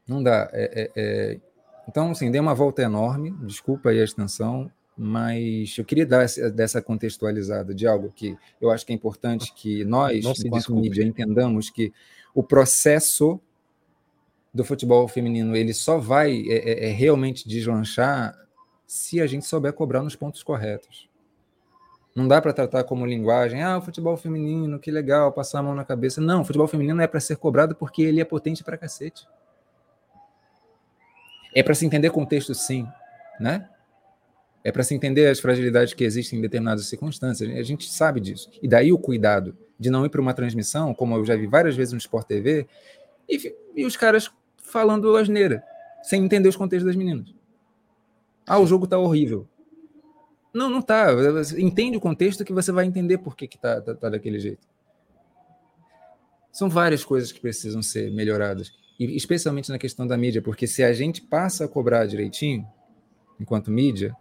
Não 0.06 0.22
dá. 0.22 0.50
É, 0.52 0.82
é, 0.82 0.90
é... 0.96 1.40
Então, 1.88 2.10
assim, 2.10 2.30
dei 2.30 2.40
uma 2.40 2.54
volta 2.54 2.82
enorme, 2.82 3.30
desculpa 3.42 3.90
aí 3.90 4.00
a 4.00 4.04
extensão, 4.04 4.70
mas 4.96 5.76
eu 5.76 5.84
queria 5.84 6.06
dar 6.06 6.22
essa, 6.22 6.50
dessa 6.50 6.80
contextualizada 6.80 7.74
de 7.74 7.86
algo 7.86 8.12
que 8.14 8.36
eu 8.60 8.70
acho 8.70 8.86
que 8.86 8.92
é 8.92 8.94
importante 8.94 9.52
que 9.54 9.84
nós, 9.84 10.18
enquanto 10.18 10.50
desculpe. 10.50 10.82
mídia, 10.82 11.04
entendamos 11.04 11.68
que 11.68 11.92
o 12.34 12.42
processo 12.42 13.40
do 14.52 14.64
futebol 14.64 15.06
feminino 15.08 15.56
ele 15.56 15.74
só 15.74 15.98
vai 15.98 16.44
é, 16.48 16.86
é, 16.86 16.88
é 16.90 16.92
realmente 16.92 17.48
deslanchar 17.48 18.38
se 18.86 19.20
a 19.20 19.26
gente 19.26 19.44
souber 19.44 19.72
cobrar 19.72 20.02
nos 20.02 20.14
pontos 20.14 20.42
corretos. 20.42 21.08
Não 22.14 22.28
dá 22.28 22.40
para 22.40 22.52
tratar 22.52 22.84
como 22.84 23.04
linguagem, 23.04 23.60
ah, 23.60 23.78
o 23.78 23.82
futebol 23.82 24.16
feminino, 24.16 24.78
que 24.78 24.90
legal, 24.90 25.32
passar 25.32 25.58
a 25.58 25.62
mão 25.64 25.74
na 25.74 25.84
cabeça. 25.84 26.20
Não, 26.20 26.42
o 26.42 26.44
futebol 26.44 26.68
feminino 26.68 27.02
é 27.02 27.08
para 27.08 27.18
ser 27.18 27.36
cobrado 27.36 27.74
porque 27.74 28.02
ele 28.02 28.20
é 28.20 28.24
potente 28.24 28.62
para 28.62 28.78
cacete. 28.78 29.26
É 31.54 31.62
para 31.62 31.74
se 31.74 31.86
entender 31.86 32.10
contexto, 32.10 32.54
sim, 32.54 32.86
né? 33.38 33.68
É 34.64 34.72
para 34.72 34.82
se 34.82 34.94
entender 34.94 35.26
as 35.26 35.38
fragilidades 35.38 35.92
que 35.92 36.04
existem 36.04 36.38
em 36.38 36.42
determinadas 36.42 36.86
circunstâncias. 36.86 37.50
A 37.54 37.62
gente 37.62 37.88
sabe 37.88 38.18
disso. 38.18 38.50
E 38.62 38.66
daí 38.66 38.92
o 38.92 38.98
cuidado 38.98 39.56
de 39.78 39.90
não 39.90 40.06
ir 40.06 40.08
para 40.08 40.20
uma 40.20 40.32
transmissão, 40.32 40.94
como 40.94 41.14
eu 41.16 41.24
já 41.24 41.36
vi 41.36 41.46
várias 41.46 41.76
vezes 41.76 41.92
no 41.92 41.98
Sport 41.98 42.26
TV, 42.26 42.66
e, 43.28 43.54
e 43.76 43.84
os 43.84 43.96
caras 43.96 44.30
falando 44.56 45.16
asneira, 45.16 45.62
sem 46.02 46.24
entender 46.24 46.48
os 46.48 46.56
contextos 46.56 46.86
das 46.86 46.96
meninas. 46.96 47.34
Ah, 48.46 48.58
o 48.58 48.66
jogo 48.66 48.86
tá 48.86 48.98
horrível. 48.98 49.46
Não, 50.52 50.70
não 50.70 50.80
tá. 50.80 51.08
Entende 51.58 51.96
o 51.96 52.00
contexto 52.00 52.44
que 52.44 52.52
você 52.52 52.70
vai 52.70 52.86
entender 52.86 53.18
por 53.18 53.36
que, 53.36 53.46
que 53.46 53.58
tá, 53.58 53.80
tá, 53.80 53.94
tá 53.94 54.08
daquele 54.08 54.38
jeito. 54.38 54.66
São 56.52 56.70
várias 56.70 57.04
coisas 57.04 57.32
que 57.32 57.40
precisam 57.40 57.82
ser 57.82 58.12
melhoradas. 58.12 58.72
E 58.98 59.16
especialmente 59.16 59.70
na 59.70 59.78
questão 59.78 60.06
da 60.06 60.16
mídia, 60.16 60.40
porque 60.40 60.66
se 60.66 60.82
a 60.82 60.92
gente 60.92 61.20
passa 61.20 61.64
a 61.64 61.68
cobrar 61.68 62.06
direitinho, 62.06 62.66
enquanto 63.40 63.70
mídia, 63.70 64.16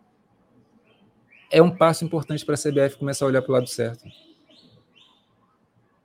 é 1.51 1.61
um 1.61 1.69
passo 1.69 2.03
importante 2.03 2.45
para 2.45 2.55
a 2.55 2.57
CBF 2.57 2.97
começar 2.97 3.25
a 3.25 3.27
olhar 3.27 3.41
para 3.41 3.51
o 3.51 3.53
lado 3.53 3.67
certo. 3.67 4.03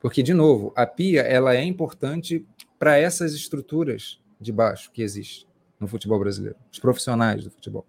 Porque, 0.00 0.22
de 0.22 0.34
novo, 0.34 0.72
a 0.76 0.86
PIA 0.86 1.22
ela 1.22 1.56
é 1.56 1.64
importante 1.64 2.46
para 2.78 2.98
essas 2.98 3.32
estruturas 3.32 4.20
de 4.40 4.52
baixo 4.52 4.90
que 4.92 5.02
existem 5.02 5.48
no 5.80 5.88
futebol 5.88 6.18
brasileiro, 6.18 6.56
os 6.70 6.78
profissionais 6.78 7.42
do 7.44 7.50
futebol 7.50 7.86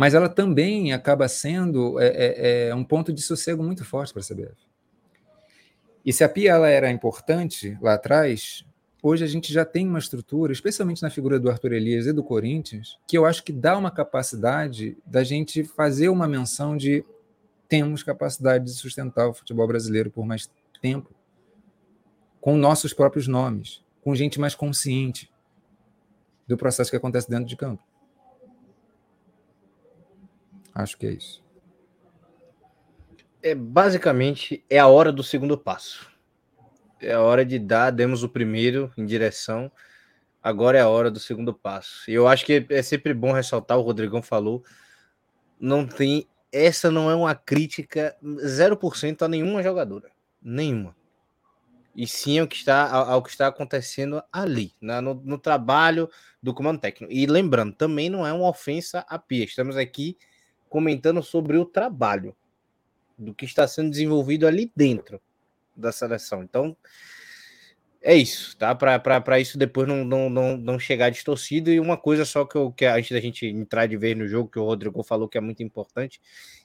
mas 0.00 0.14
ela 0.14 0.30
também 0.30 0.94
acaba 0.94 1.28
sendo 1.28 2.00
é, 2.00 2.06
é, 2.06 2.68
é 2.68 2.74
um 2.74 2.82
ponto 2.82 3.12
de 3.12 3.20
sossego 3.20 3.62
muito 3.62 3.84
forte 3.84 4.14
para 4.14 4.22
a 4.22 4.24
CBF. 4.24 4.69
E 6.04 6.12
se 6.12 6.24
a 6.24 6.28
Pia 6.28 6.52
ela 6.52 6.68
era 6.68 6.90
importante 6.90 7.76
lá 7.80 7.94
atrás, 7.94 8.64
hoje 9.02 9.24
a 9.24 9.26
gente 9.26 9.52
já 9.52 9.64
tem 9.64 9.86
uma 9.86 9.98
estrutura, 9.98 10.52
especialmente 10.52 11.02
na 11.02 11.10
figura 11.10 11.38
do 11.38 11.50
Arthur 11.50 11.72
Elias 11.72 12.06
e 12.06 12.12
do 12.12 12.24
Corinthians, 12.24 12.98
que 13.06 13.16
eu 13.16 13.26
acho 13.26 13.44
que 13.44 13.52
dá 13.52 13.76
uma 13.76 13.90
capacidade 13.90 14.96
da 15.04 15.22
gente 15.22 15.62
fazer 15.62 16.08
uma 16.08 16.26
menção 16.26 16.76
de 16.76 17.04
temos 17.68 18.02
capacidade 18.02 18.64
de 18.64 18.72
sustentar 18.72 19.28
o 19.28 19.34
futebol 19.34 19.66
brasileiro 19.66 20.10
por 20.10 20.26
mais 20.26 20.50
tempo, 20.80 21.14
com 22.40 22.56
nossos 22.56 22.92
próprios 22.92 23.28
nomes, 23.28 23.84
com 24.02 24.14
gente 24.14 24.40
mais 24.40 24.54
consciente 24.54 25.30
do 26.48 26.56
processo 26.56 26.90
que 26.90 26.96
acontece 26.96 27.30
dentro 27.30 27.44
de 27.44 27.56
campo. 27.56 27.82
Acho 30.74 30.96
que 30.96 31.06
é 31.06 31.12
isso. 31.12 31.44
É, 33.42 33.54
basicamente, 33.54 34.62
é 34.68 34.78
a 34.78 34.86
hora 34.86 35.10
do 35.10 35.22
segundo 35.22 35.56
passo. 35.56 36.10
É 37.00 37.14
a 37.14 37.20
hora 37.22 37.44
de 37.44 37.58
dar, 37.58 37.90
demos 37.90 38.22
o 38.22 38.28
primeiro 38.28 38.92
em 38.98 39.06
direção, 39.06 39.72
agora 40.42 40.76
é 40.76 40.82
a 40.82 40.88
hora 40.88 41.10
do 41.10 41.18
segundo 41.18 41.54
passo. 41.54 42.10
E 42.10 42.14
eu 42.14 42.28
acho 42.28 42.44
que 42.44 42.66
é 42.68 42.82
sempre 42.82 43.14
bom 43.14 43.32
ressaltar, 43.32 43.78
o 43.78 43.82
Rodrigão 43.82 44.20
falou, 44.20 44.62
não 45.58 45.86
tem, 45.86 46.28
essa 46.52 46.90
não 46.90 47.10
é 47.10 47.14
uma 47.14 47.34
crítica 47.34 48.14
0% 48.22 49.22
a 49.22 49.28
nenhuma 49.28 49.62
jogadora, 49.62 50.10
nenhuma. 50.42 50.94
E 51.96 52.06
sim 52.06 52.38
ao 52.38 52.46
que 52.46 52.56
está, 52.56 52.90
ao, 52.90 53.22
que 53.22 53.30
está 53.30 53.46
acontecendo 53.46 54.22
ali, 54.30 54.74
no, 54.80 55.14
no 55.14 55.38
trabalho 55.38 56.08
do 56.42 56.52
comando 56.52 56.78
técnico. 56.78 57.10
E 57.10 57.24
lembrando, 57.24 57.74
também 57.74 58.10
não 58.10 58.26
é 58.26 58.32
uma 58.32 58.48
ofensa 58.48 59.04
a 59.08 59.18
Pia, 59.18 59.44
estamos 59.44 59.78
aqui 59.78 60.18
comentando 60.68 61.22
sobre 61.22 61.56
o 61.56 61.64
trabalho 61.64 62.36
do 63.20 63.34
que 63.34 63.44
está 63.44 63.68
sendo 63.68 63.90
desenvolvido 63.90 64.46
ali 64.46 64.72
dentro 64.74 65.20
da 65.76 65.92
seleção. 65.92 66.42
Então, 66.42 66.76
é 68.00 68.14
isso, 68.14 68.56
tá? 68.56 68.74
Para 68.74 69.38
isso 69.38 69.58
depois 69.58 69.86
não, 69.86 70.04
não, 70.04 70.30
não, 70.30 70.56
não 70.56 70.78
chegar 70.78 71.10
distorcido. 71.10 71.70
E 71.70 71.78
uma 71.78 71.98
coisa 71.98 72.24
só 72.24 72.46
que, 72.46 72.56
eu, 72.56 72.72
que 72.72 72.86
antes 72.86 73.10
da 73.10 73.20
gente 73.20 73.46
entrar 73.46 73.86
de 73.86 73.96
vez 73.96 74.16
no 74.16 74.26
jogo, 74.26 74.50
que 74.50 74.58
o 74.58 74.64
Rodrigo 74.64 75.02
falou 75.02 75.28
que 75.28 75.36
é 75.36 75.40
muito 75.40 75.62
importante, 75.62 76.20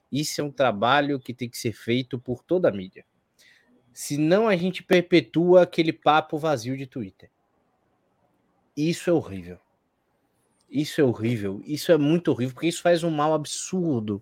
isso 0.10 0.40
é 0.40 0.44
um 0.44 0.52
trabalho 0.52 1.20
que 1.20 1.34
tem 1.34 1.50
que 1.50 1.58
ser 1.58 1.74
feito 1.74 2.18
por 2.18 2.42
toda 2.42 2.70
a 2.70 2.72
mídia. 2.72 3.06
Senão 3.92 4.48
a 4.48 4.56
gente 4.56 4.82
perpetua 4.82 5.64
aquele 5.64 5.92
papo 5.92 6.38
vazio 6.38 6.78
de 6.78 6.86
Twitter. 6.86 7.30
Isso 8.76 9.10
é 9.10 9.14
horrível. 9.14 9.58
Isso 10.70 11.00
é 11.00 11.04
horrível. 11.04 11.62
Isso 11.66 11.92
é 11.92 11.98
muito 11.98 12.30
horrível, 12.32 12.54
porque 12.54 12.68
isso 12.68 12.82
faz 12.82 13.04
um 13.04 13.12
mal 13.12 13.34
absurdo 13.34 14.22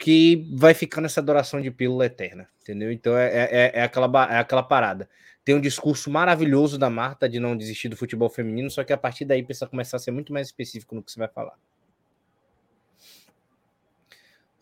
que 0.00 0.48
vai 0.54 0.72
ficar 0.72 1.02
nessa 1.02 1.20
adoração 1.20 1.60
de 1.60 1.70
pílula 1.70 2.06
eterna, 2.06 2.48
entendeu? 2.62 2.90
Então 2.90 3.14
é, 3.18 3.26
é, 3.26 3.48
é, 3.50 3.72
é, 3.74 3.82
aquela, 3.82 4.34
é 4.34 4.38
aquela 4.38 4.62
parada. 4.62 5.06
Tem 5.44 5.54
um 5.54 5.60
discurso 5.60 6.10
maravilhoso 6.10 6.78
da 6.78 6.88
Marta 6.88 7.28
de 7.28 7.38
não 7.38 7.54
desistir 7.54 7.90
do 7.90 7.96
futebol 7.98 8.30
feminino, 8.30 8.70
só 8.70 8.82
que 8.82 8.94
a 8.94 8.96
partir 8.96 9.26
daí 9.26 9.42
precisa 9.42 9.66
começar 9.66 9.98
a 9.98 10.00
ser 10.00 10.10
muito 10.10 10.32
mais 10.32 10.46
específico 10.46 10.94
no 10.94 11.02
que 11.02 11.12
você 11.12 11.18
vai 11.18 11.28
falar. 11.28 11.52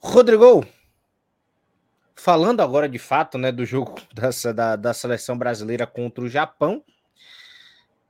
Rodrigo, 0.00 0.66
falando 2.16 2.60
agora 2.60 2.88
de 2.88 2.98
fato 2.98 3.38
né, 3.38 3.52
do 3.52 3.64
jogo 3.64 3.94
dessa, 4.12 4.52
da, 4.52 4.74
da 4.74 4.92
seleção 4.92 5.38
brasileira 5.38 5.86
contra 5.86 6.24
o 6.24 6.28
Japão, 6.28 6.82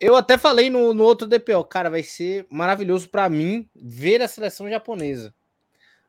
eu 0.01 0.17
até 0.17 0.39
falei 0.39 0.71
no, 0.71 0.95
no 0.95 1.05
outro 1.05 1.29
DPO, 1.29 1.63
cara, 1.65 1.91
vai 1.91 2.03
ser 2.03 2.47
maravilhoso 2.49 3.11
para 3.11 3.29
mim 3.29 3.69
ver 3.77 4.23
a 4.23 4.29
seleção 4.29 4.71
japonesa. 4.71 5.35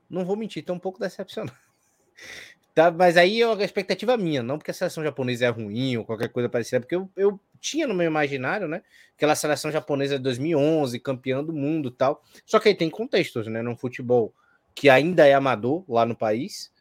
Não 0.09 0.25
vou 0.25 0.35
mentir, 0.35 0.63
tô 0.63 0.73
um 0.73 0.79
pouco 0.79 0.99
decepcionado. 0.99 1.57
Tá, 2.75 2.91
mas 2.91 3.17
aí 3.17 3.41
é 3.41 3.45
a 3.45 3.63
expectativa 3.63 4.15
minha, 4.15 4.41
não 4.41 4.57
porque 4.57 4.71
a 4.71 4.73
seleção 4.73 5.03
japonesa 5.03 5.45
é 5.45 5.49
ruim 5.49 5.97
ou 5.97 6.05
qualquer 6.05 6.29
coisa 6.29 6.47
parecida, 6.47 6.79
porque 6.79 6.95
eu, 6.95 7.09
eu 7.17 7.37
tinha 7.59 7.85
no 7.85 7.93
meu 7.93 8.05
imaginário, 8.05 8.69
né, 8.69 8.83
aquela 9.17 9.35
seleção 9.35 9.69
japonesa 9.69 10.17
de 10.17 10.23
2011, 10.23 10.97
campeã 10.99 11.43
do 11.43 11.51
mundo 11.51 11.91
tal. 11.91 12.23
Só 12.45 12.57
que 12.59 12.69
aí 12.69 12.75
tem 12.75 12.89
contextos, 12.89 13.47
né, 13.47 13.61
no 13.61 13.75
futebol 13.75 14.33
que 14.73 14.89
ainda 14.89 15.27
é 15.27 15.33
amador 15.33 15.83
lá 15.89 16.05
no 16.05 16.15
país, 16.15 16.71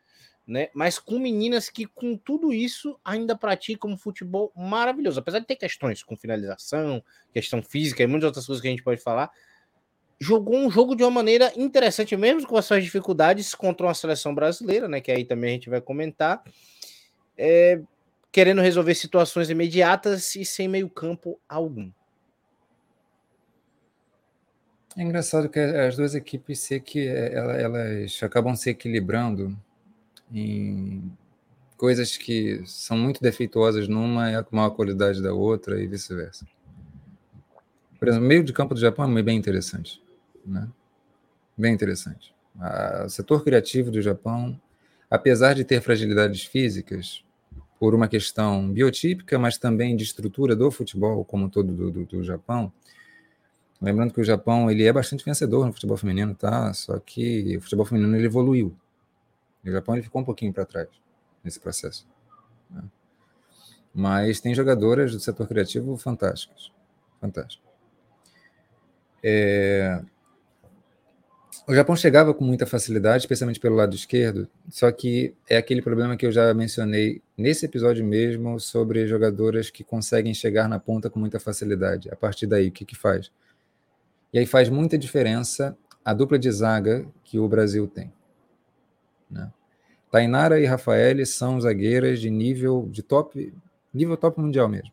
né? 0.46 0.68
Mas 0.72 0.98
com 0.98 1.18
meninas 1.18 1.68
que, 1.68 1.84
com 1.84 2.16
tudo 2.16 2.52
isso, 2.52 2.98
ainda 3.04 3.36
praticam 3.36 3.90
um 3.90 3.98
futebol 3.98 4.52
maravilhoso. 4.56 5.20
Apesar 5.20 5.40
de 5.40 5.46
ter 5.46 5.56
questões 5.56 6.02
com 6.02 6.16
finalização, 6.16 7.02
questão 7.32 7.62
física 7.62 8.02
e 8.02 8.06
muitas 8.06 8.28
outras 8.28 8.46
coisas 8.46 8.62
que 8.62 8.68
a 8.68 8.70
gente 8.70 8.82
pode 8.82 9.00
falar, 9.02 9.30
jogou 10.20 10.56
um 10.56 10.70
jogo 10.70 10.94
de 10.94 11.02
uma 11.02 11.10
maneira 11.10 11.52
interessante, 11.56 12.16
mesmo 12.16 12.46
com 12.46 12.56
as 12.56 12.64
suas 12.64 12.82
dificuldades, 12.82 13.54
contra 13.54 13.86
uma 13.86 13.94
seleção 13.94 14.34
brasileira, 14.34 14.88
né? 14.88 15.00
Que 15.00 15.12
aí 15.12 15.24
também 15.24 15.50
a 15.50 15.52
gente 15.54 15.70
vai 15.70 15.80
comentar. 15.80 16.42
É, 17.36 17.80
querendo 18.30 18.60
resolver 18.60 18.94
situações 18.94 19.50
imediatas 19.50 20.34
e 20.36 20.44
sem 20.44 20.68
meio-campo 20.68 21.40
algum. 21.48 21.90
É 24.96 25.02
engraçado 25.02 25.48
que 25.48 25.60
as 25.60 25.96
duas 25.96 26.14
equipes 26.14 26.58
se 26.58 26.80
que 26.80 27.06
elas 27.06 28.20
acabam 28.22 28.54
se 28.56 28.70
equilibrando 28.70 29.56
em 30.32 31.10
coisas 31.76 32.16
que 32.16 32.60
são 32.66 32.98
muito 32.98 33.22
defeituosas 33.22 33.86
numa 33.86 34.32
e 34.32 34.42
com 34.42 34.56
maior 34.56 34.70
qualidade 34.70 35.22
da 35.22 35.32
outra 35.32 35.80
e 35.80 35.86
vice-versa. 35.86 36.46
Por 37.98 38.08
exemplo, 38.08 38.26
o 38.26 38.28
meio 38.28 38.42
de 38.42 38.52
campo 38.52 38.74
do 38.74 38.80
Japão 38.80 39.16
é 39.16 39.22
bem 39.22 39.38
interessante, 39.38 40.02
né? 40.48 40.68
Bem 41.56 41.74
interessante. 41.74 42.34
O 43.04 43.08
setor 43.08 43.44
criativo 43.44 43.90
do 43.90 44.00
Japão, 44.02 44.60
apesar 45.10 45.54
de 45.54 45.64
ter 45.64 45.80
fragilidades 45.80 46.44
físicas, 46.44 47.24
por 47.78 47.94
uma 47.94 48.08
questão 48.08 48.72
biotípica, 48.72 49.38
mas 49.38 49.56
também 49.56 49.94
de 49.94 50.02
estrutura 50.02 50.56
do 50.56 50.68
futebol 50.70 51.24
como 51.24 51.48
todo 51.48 51.72
do, 51.72 51.90
do, 51.92 52.04
do 52.04 52.24
Japão, 52.24 52.72
Lembrando 53.80 54.12
que 54.12 54.20
o 54.20 54.24
Japão 54.24 54.68
ele 54.70 54.84
é 54.84 54.92
bastante 54.92 55.24
vencedor 55.24 55.64
no 55.64 55.72
futebol 55.72 55.96
feminino, 55.96 56.34
tá? 56.34 56.72
Só 56.74 56.98
que 56.98 57.56
o 57.56 57.60
futebol 57.60 57.86
feminino 57.86 58.16
ele 58.16 58.26
evoluiu. 58.26 58.76
O 59.64 59.70
Japão 59.70 59.94
ele 59.94 60.02
ficou 60.02 60.20
um 60.20 60.24
pouquinho 60.24 60.52
para 60.52 60.64
trás 60.64 60.88
nesse 61.44 61.60
processo. 61.60 62.06
Né? 62.68 62.82
Mas 63.94 64.40
tem 64.40 64.54
jogadoras 64.54 65.12
do 65.12 65.20
setor 65.20 65.46
criativo 65.46 65.96
fantásticas. 65.96 66.72
Fantásticas. 67.20 67.68
É... 69.22 70.02
O 71.68 71.74
Japão 71.74 71.94
chegava 71.94 72.32
com 72.32 72.42
muita 72.42 72.64
facilidade, 72.64 73.24
especialmente 73.24 73.60
pelo 73.60 73.76
lado 73.76 73.94
esquerdo, 73.94 74.48
só 74.70 74.90
que 74.90 75.34
é 75.46 75.58
aquele 75.58 75.82
problema 75.82 76.16
que 76.16 76.24
eu 76.24 76.32
já 76.32 76.54
mencionei 76.54 77.20
nesse 77.36 77.66
episódio 77.66 78.02
mesmo 78.02 78.58
sobre 78.58 79.06
jogadoras 79.06 79.68
que 79.68 79.84
conseguem 79.84 80.32
chegar 80.32 80.66
na 80.66 80.80
ponta 80.80 81.10
com 81.10 81.20
muita 81.20 81.38
facilidade. 81.38 82.08
A 82.10 82.16
partir 82.16 82.46
daí, 82.46 82.68
o 82.68 82.72
que, 82.72 82.86
que 82.86 82.96
faz? 82.96 83.30
E 84.32 84.38
aí 84.38 84.46
faz 84.46 84.70
muita 84.70 84.96
diferença 84.96 85.76
a 86.02 86.14
dupla 86.14 86.38
de 86.38 86.50
zaga 86.50 87.06
que 87.22 87.38
o 87.38 87.46
Brasil 87.46 87.86
tem. 87.86 88.10
Né? 89.30 89.52
Tainara 90.10 90.58
e 90.58 90.64
Rafael 90.64 91.26
são 91.26 91.60
zagueiras 91.60 92.18
de 92.18 92.30
nível 92.30 92.88
de 92.90 93.02
top, 93.02 93.52
nível 93.92 94.16
top 94.16 94.40
mundial 94.40 94.70
mesmo. 94.70 94.92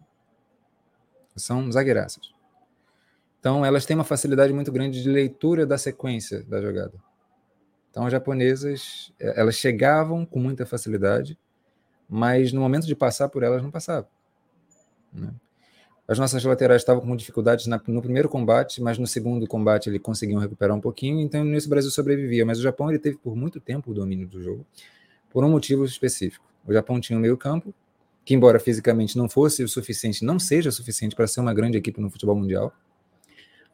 São 1.38 1.72
zagueiraças. 1.72 2.35
Então 3.46 3.64
elas 3.64 3.86
têm 3.86 3.96
uma 3.96 4.04
facilidade 4.04 4.52
muito 4.52 4.72
grande 4.72 5.04
de 5.04 5.08
leitura 5.08 5.68
da 5.68 5.78
sequência 5.78 6.42
da 6.46 6.60
jogada. 6.60 6.94
Então 7.92 8.04
as 8.04 8.12
japonesas, 8.12 9.14
eh, 9.20 9.40
elas 9.40 9.54
chegavam 9.54 10.26
com 10.26 10.40
muita 10.40 10.66
facilidade, 10.66 11.38
mas 12.10 12.52
no 12.52 12.60
momento 12.60 12.88
de 12.88 12.96
passar 12.96 13.30
por 13.30 13.44
elas 13.44 13.62
não 13.62 13.70
passavam. 13.70 14.10
Né? 15.14 15.32
As 16.08 16.18
nossas 16.18 16.44
laterais 16.44 16.82
estavam 16.82 17.06
com 17.06 17.16
dificuldades 17.16 17.68
na, 17.68 17.80
no 17.88 18.02
primeiro 18.02 18.28
combate, 18.28 18.82
mas 18.82 18.98
no 18.98 19.06
segundo 19.06 19.46
combate 19.46 19.92
ele 19.92 20.00
conseguiu 20.00 20.40
recuperar 20.40 20.76
um 20.76 20.82
pouquinho, 20.82 21.20
então 21.20 21.44
nesse 21.44 21.68
o 21.68 21.70
Brasil 21.70 21.92
sobrevivia. 21.92 22.48
Mas 22.48 22.58
o 22.58 22.64
Japão 22.64 22.90
ele 22.90 22.98
teve 22.98 23.16
por 23.16 23.36
muito 23.36 23.60
tempo 23.60 23.92
o 23.92 23.94
domínio 23.94 24.28
do 24.28 24.42
jogo, 24.42 24.66
por 25.30 25.44
um 25.44 25.52
motivo 25.52 25.86
específico. 25.86 26.44
O 26.66 26.74
Japão 26.74 27.00
tinha 27.00 27.16
um 27.16 27.22
meio 27.22 27.38
campo, 27.38 27.72
que 28.26 28.34
embora 28.34 28.60
fisicamente 28.60 29.16
não 29.16 29.30
fosse 29.30 29.64
o 29.64 29.68
suficiente, 29.68 30.26
não 30.26 30.40
seja 30.40 30.72
suficiente 30.72 31.16
para 31.16 31.28
ser 31.28 31.42
uma 31.42 31.54
grande 31.54 31.78
equipe 31.78 32.02
no 32.02 32.10
futebol 32.10 32.36
mundial, 32.36 32.74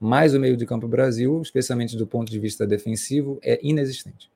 mas 0.03 0.33
o 0.33 0.39
meio 0.39 0.57
de 0.57 0.65
campo 0.65 0.87
Brasil, 0.87 1.39
especialmente 1.43 1.95
do 1.95 2.07
ponto 2.07 2.31
de 2.31 2.39
vista 2.39 2.65
defensivo, 2.65 3.39
é 3.43 3.59
inexistente. 3.61 4.31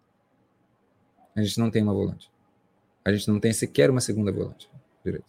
A 1.35 1.41
gente 1.41 1.59
não 1.59 1.71
tem 1.71 1.81
uma 1.81 1.93
volante. 1.93 2.29
A 3.03 3.11
gente 3.11 3.27
não 3.27 3.39
tem 3.39 3.51
sequer 3.51 3.89
uma 3.89 3.99
segunda 3.99 4.31
volante 4.31 4.69
direito. 5.03 5.25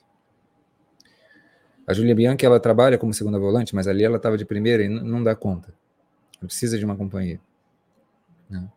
A 1.86 1.94
Julia 1.94 2.14
Bianchi, 2.14 2.44
ela 2.44 2.60
trabalha 2.60 2.98
como 2.98 3.14
segunda 3.14 3.38
volante, 3.38 3.74
mas 3.74 3.88
ali 3.88 4.04
ela 4.04 4.18
estava 4.18 4.36
de 4.36 4.44
primeira 4.44 4.82
e 4.82 4.88
não 4.88 5.24
dá 5.24 5.34
conta. 5.34 5.68
Ela 6.38 6.46
precisa 6.48 6.78
de 6.78 6.84
uma 6.84 6.96
companhia. 6.96 7.40
Né? 8.50 8.68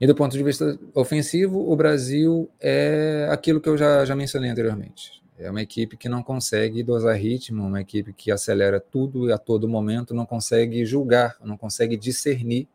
E 0.00 0.06
do 0.06 0.14
ponto 0.14 0.32
de 0.32 0.42
vista 0.42 0.78
ofensivo, 0.94 1.70
o 1.70 1.76
Brasil 1.76 2.48
é 2.60 3.28
aquilo 3.30 3.60
que 3.60 3.68
eu 3.68 3.76
já, 3.76 4.06
já 4.06 4.16
mencionei 4.16 4.48
anteriormente. 4.48 5.22
É 5.38 5.50
uma 5.50 5.60
equipe 5.60 5.96
que 5.96 6.08
não 6.08 6.22
consegue 6.22 6.82
dosar 6.82 7.16
ritmo, 7.16 7.66
uma 7.66 7.80
equipe 7.80 8.12
que 8.12 8.30
acelera 8.30 8.80
tudo 8.80 9.28
e 9.28 9.32
a 9.32 9.38
todo 9.38 9.68
momento, 9.68 10.14
não 10.14 10.24
consegue 10.24 10.84
julgar, 10.86 11.36
não 11.44 11.56
consegue 11.56 11.96
discernir 11.96 12.66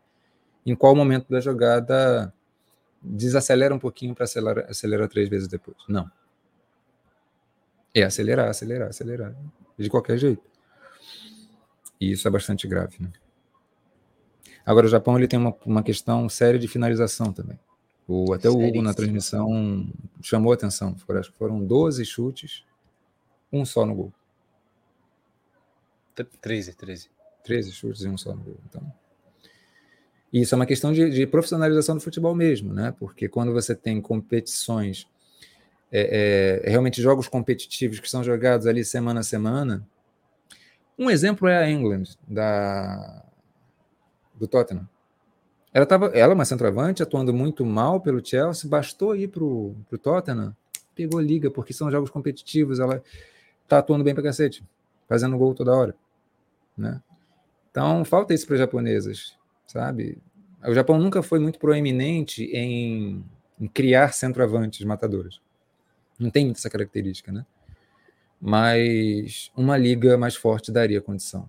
em 0.64 0.74
qual 0.76 0.94
momento 0.94 1.28
da 1.28 1.40
jogada 1.40 2.32
desacelera 3.02 3.74
um 3.74 3.80
pouquinho 3.80 4.14
para 4.14 4.24
acelerar, 4.24 4.70
acelerar 4.70 5.08
três 5.08 5.28
vezes 5.28 5.48
depois. 5.48 5.76
Não. 5.88 6.08
É 7.92 8.04
acelerar, 8.04 8.48
acelerar, 8.48 8.88
acelerar. 8.88 9.34
De 9.76 9.90
qualquer 9.90 10.16
jeito. 10.16 10.42
E 12.00 12.12
isso 12.12 12.26
é 12.28 12.30
bastante 12.30 12.68
grave. 12.68 12.96
Né? 13.00 13.10
Agora, 14.64 14.86
o 14.86 14.88
Japão 14.88 15.18
ele 15.18 15.26
tem 15.26 15.38
uma, 15.38 15.54
uma 15.66 15.82
questão 15.82 16.28
séria 16.28 16.58
de 16.58 16.68
finalização 16.68 17.32
também. 17.32 17.58
O, 18.06 18.32
até 18.32 18.48
o 18.48 18.60
Hugo 18.60 18.82
na 18.82 18.92
transmissão 18.92 19.88
chamou 20.22 20.52
atenção. 20.52 20.96
Foram, 20.96 21.20
acho 21.20 21.32
que 21.32 21.38
foram 21.38 21.64
12 21.64 22.04
chutes, 22.04 22.64
um 23.52 23.64
só 23.64 23.86
no 23.86 23.94
gol. 23.94 24.12
13, 26.40 26.74
13. 26.74 27.10
13 27.44 27.72
chutes 27.72 28.02
e 28.02 28.08
um 28.08 28.18
só 28.18 28.34
no 28.34 28.42
gol. 28.42 28.56
Então, 28.68 28.92
isso 30.32 30.54
é 30.54 30.56
uma 30.56 30.66
questão 30.66 30.92
de, 30.92 31.10
de, 31.10 31.26
profissionalização 31.26 31.94
do 31.94 32.00
futebol 32.00 32.34
mesmo, 32.34 32.72
né? 32.72 32.94
Porque 32.98 33.28
quando 33.28 33.52
você 33.52 33.74
tem 33.74 34.00
competições 34.00 35.06
é, 35.90 36.62
é, 36.64 36.70
realmente 36.70 37.02
jogos 37.02 37.28
competitivos 37.28 38.00
que 38.00 38.08
são 38.08 38.24
jogados 38.24 38.66
ali 38.66 38.82
semana 38.82 39.20
a 39.20 39.22
semana. 39.22 39.86
Um 40.98 41.10
exemplo 41.10 41.46
é 41.46 41.58
a 41.58 41.70
England, 41.70 42.04
da, 42.26 43.24
do 44.34 44.46
Tottenham. 44.46 44.88
Ela, 45.72 45.86
tava, 45.86 46.06
ela 46.08 46.32
é 46.32 46.34
uma 46.34 46.44
centroavante, 46.44 47.02
atuando 47.02 47.32
muito 47.32 47.64
mal 47.64 48.00
pelo 48.00 48.24
Chelsea, 48.24 48.68
bastou 48.68 49.16
ir 49.16 49.28
para 49.28 49.42
o 49.42 49.74
Tottenham, 50.02 50.54
pegou 50.94 51.18
liga, 51.18 51.50
porque 51.50 51.72
são 51.72 51.90
jogos 51.90 52.10
competitivos, 52.10 52.78
ela 52.78 53.02
está 53.62 53.78
atuando 53.78 54.04
bem 54.04 54.14
para 54.14 54.22
cacete, 54.22 54.62
fazendo 55.08 55.38
gol 55.38 55.54
toda 55.54 55.74
hora. 55.74 55.94
Né? 56.76 57.00
Então, 57.70 58.04
falta 58.04 58.34
isso 58.34 58.46
para 58.46 58.56
as 58.56 58.60
japonesas, 58.60 59.34
sabe? 59.66 60.18
O 60.62 60.74
Japão 60.74 60.98
nunca 60.98 61.22
foi 61.22 61.38
muito 61.38 61.58
proeminente 61.58 62.44
em, 62.44 63.24
em 63.58 63.66
criar 63.66 64.12
centroavantes 64.12 64.84
matadores. 64.84 65.40
Não 66.18 66.30
tem 66.30 66.50
essa 66.50 66.68
característica, 66.68 67.32
né? 67.32 67.46
Mas 68.38 69.50
uma 69.56 69.76
liga 69.76 70.18
mais 70.18 70.36
forte 70.36 70.70
daria 70.70 71.00
condição, 71.00 71.48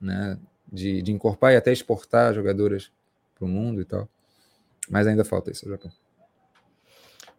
né? 0.00 0.38
De, 0.72 1.02
de 1.02 1.12
incorporar 1.12 1.54
e 1.54 1.56
até 1.56 1.72
exportar 1.72 2.32
jogadoras 2.32 2.92
para 3.34 3.44
o 3.44 3.48
mundo 3.48 3.80
e 3.80 3.84
tal. 3.84 4.08
Mas 4.88 5.06
ainda 5.06 5.24
falta 5.24 5.50
isso, 5.50 5.68
Japão. 5.68 5.90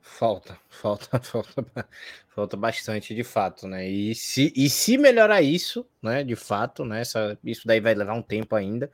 Falta, 0.02 0.58
falta, 0.70 1.20
falta, 1.20 1.90
falta 2.30 2.58
bastante 2.58 3.16
de 3.16 3.24
fato, 3.24 3.68
né? 3.68 3.90
E 3.90 4.14
se, 4.14 4.52
e 4.56 4.70
se 4.70 4.98
melhorar 4.98 5.42
isso, 5.42 5.86
né? 6.02 6.24
De 6.24 6.36
fato, 6.36 6.86
né? 6.86 7.02
Essa, 7.02 7.38
isso 7.44 7.66
daí 7.66 7.80
vai 7.80 7.94
levar 7.94 8.14
um 8.14 8.22
tempo 8.22 8.56
ainda, 8.56 8.92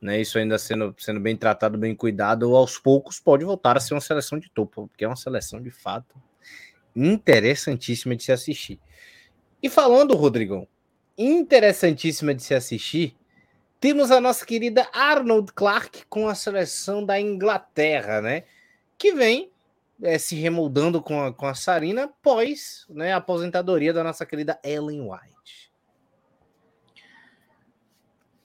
né? 0.00 0.20
Isso 0.20 0.38
ainda 0.38 0.58
sendo, 0.58 0.94
sendo 0.98 1.20
bem 1.20 1.36
tratado, 1.36 1.78
bem 1.78 1.94
cuidado, 1.94 2.56
aos 2.56 2.78
poucos 2.78 3.20
pode 3.20 3.44
voltar 3.44 3.76
a 3.76 3.80
ser 3.80 3.94
uma 3.94 4.00
seleção 4.00 4.38
de 4.38 4.50
topo, 4.50 4.88
porque 4.88 5.04
é 5.04 5.08
uma 5.08 5.16
seleção 5.16 5.60
de 5.60 5.70
fato 5.70 6.14
interessantíssima 6.94 8.14
de 8.14 8.22
se 8.22 8.32
assistir. 8.32 8.80
E 9.62 9.68
falando, 9.68 10.16
Rodrigão, 10.16 10.68
interessantíssima 11.16 12.34
de 12.34 12.42
se 12.42 12.54
assistir, 12.54 13.16
temos 13.84 14.10
a 14.10 14.18
nossa 14.18 14.46
querida 14.46 14.88
Arnold 14.94 15.52
Clark 15.52 16.06
com 16.06 16.26
a 16.26 16.34
seleção 16.34 17.04
da 17.04 17.20
Inglaterra, 17.20 18.22
né? 18.22 18.44
Que 18.96 19.12
vem 19.12 19.52
é, 20.02 20.16
se 20.16 20.34
remoldando 20.36 21.02
com 21.02 21.22
a, 21.22 21.34
com 21.34 21.44
a 21.44 21.54
Sarina 21.54 22.08
pós 22.22 22.86
né, 22.88 23.12
a 23.12 23.18
aposentadoria 23.18 23.92
da 23.92 24.02
nossa 24.02 24.24
querida 24.24 24.58
Ellen 24.64 25.02
White. 25.02 25.70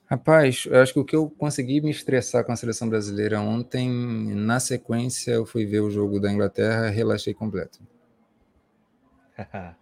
Rapaz, 0.08 0.66
eu 0.70 0.82
acho 0.82 0.92
que 0.92 1.00
o 1.00 1.06
que 1.06 1.16
eu 1.16 1.30
consegui 1.30 1.80
me 1.80 1.92
estressar 1.92 2.44
com 2.44 2.52
a 2.52 2.58
seleção 2.58 2.90
brasileira 2.90 3.40
ontem, 3.40 3.90
na 4.36 4.60
sequência, 4.60 5.32
eu 5.32 5.46
fui 5.46 5.66
ver 5.66 5.80
o 5.80 5.90
jogo 5.90 6.20
da 6.20 6.30
Inglaterra, 6.30 6.90
relaxei 6.90 7.34
completo. 7.34 7.80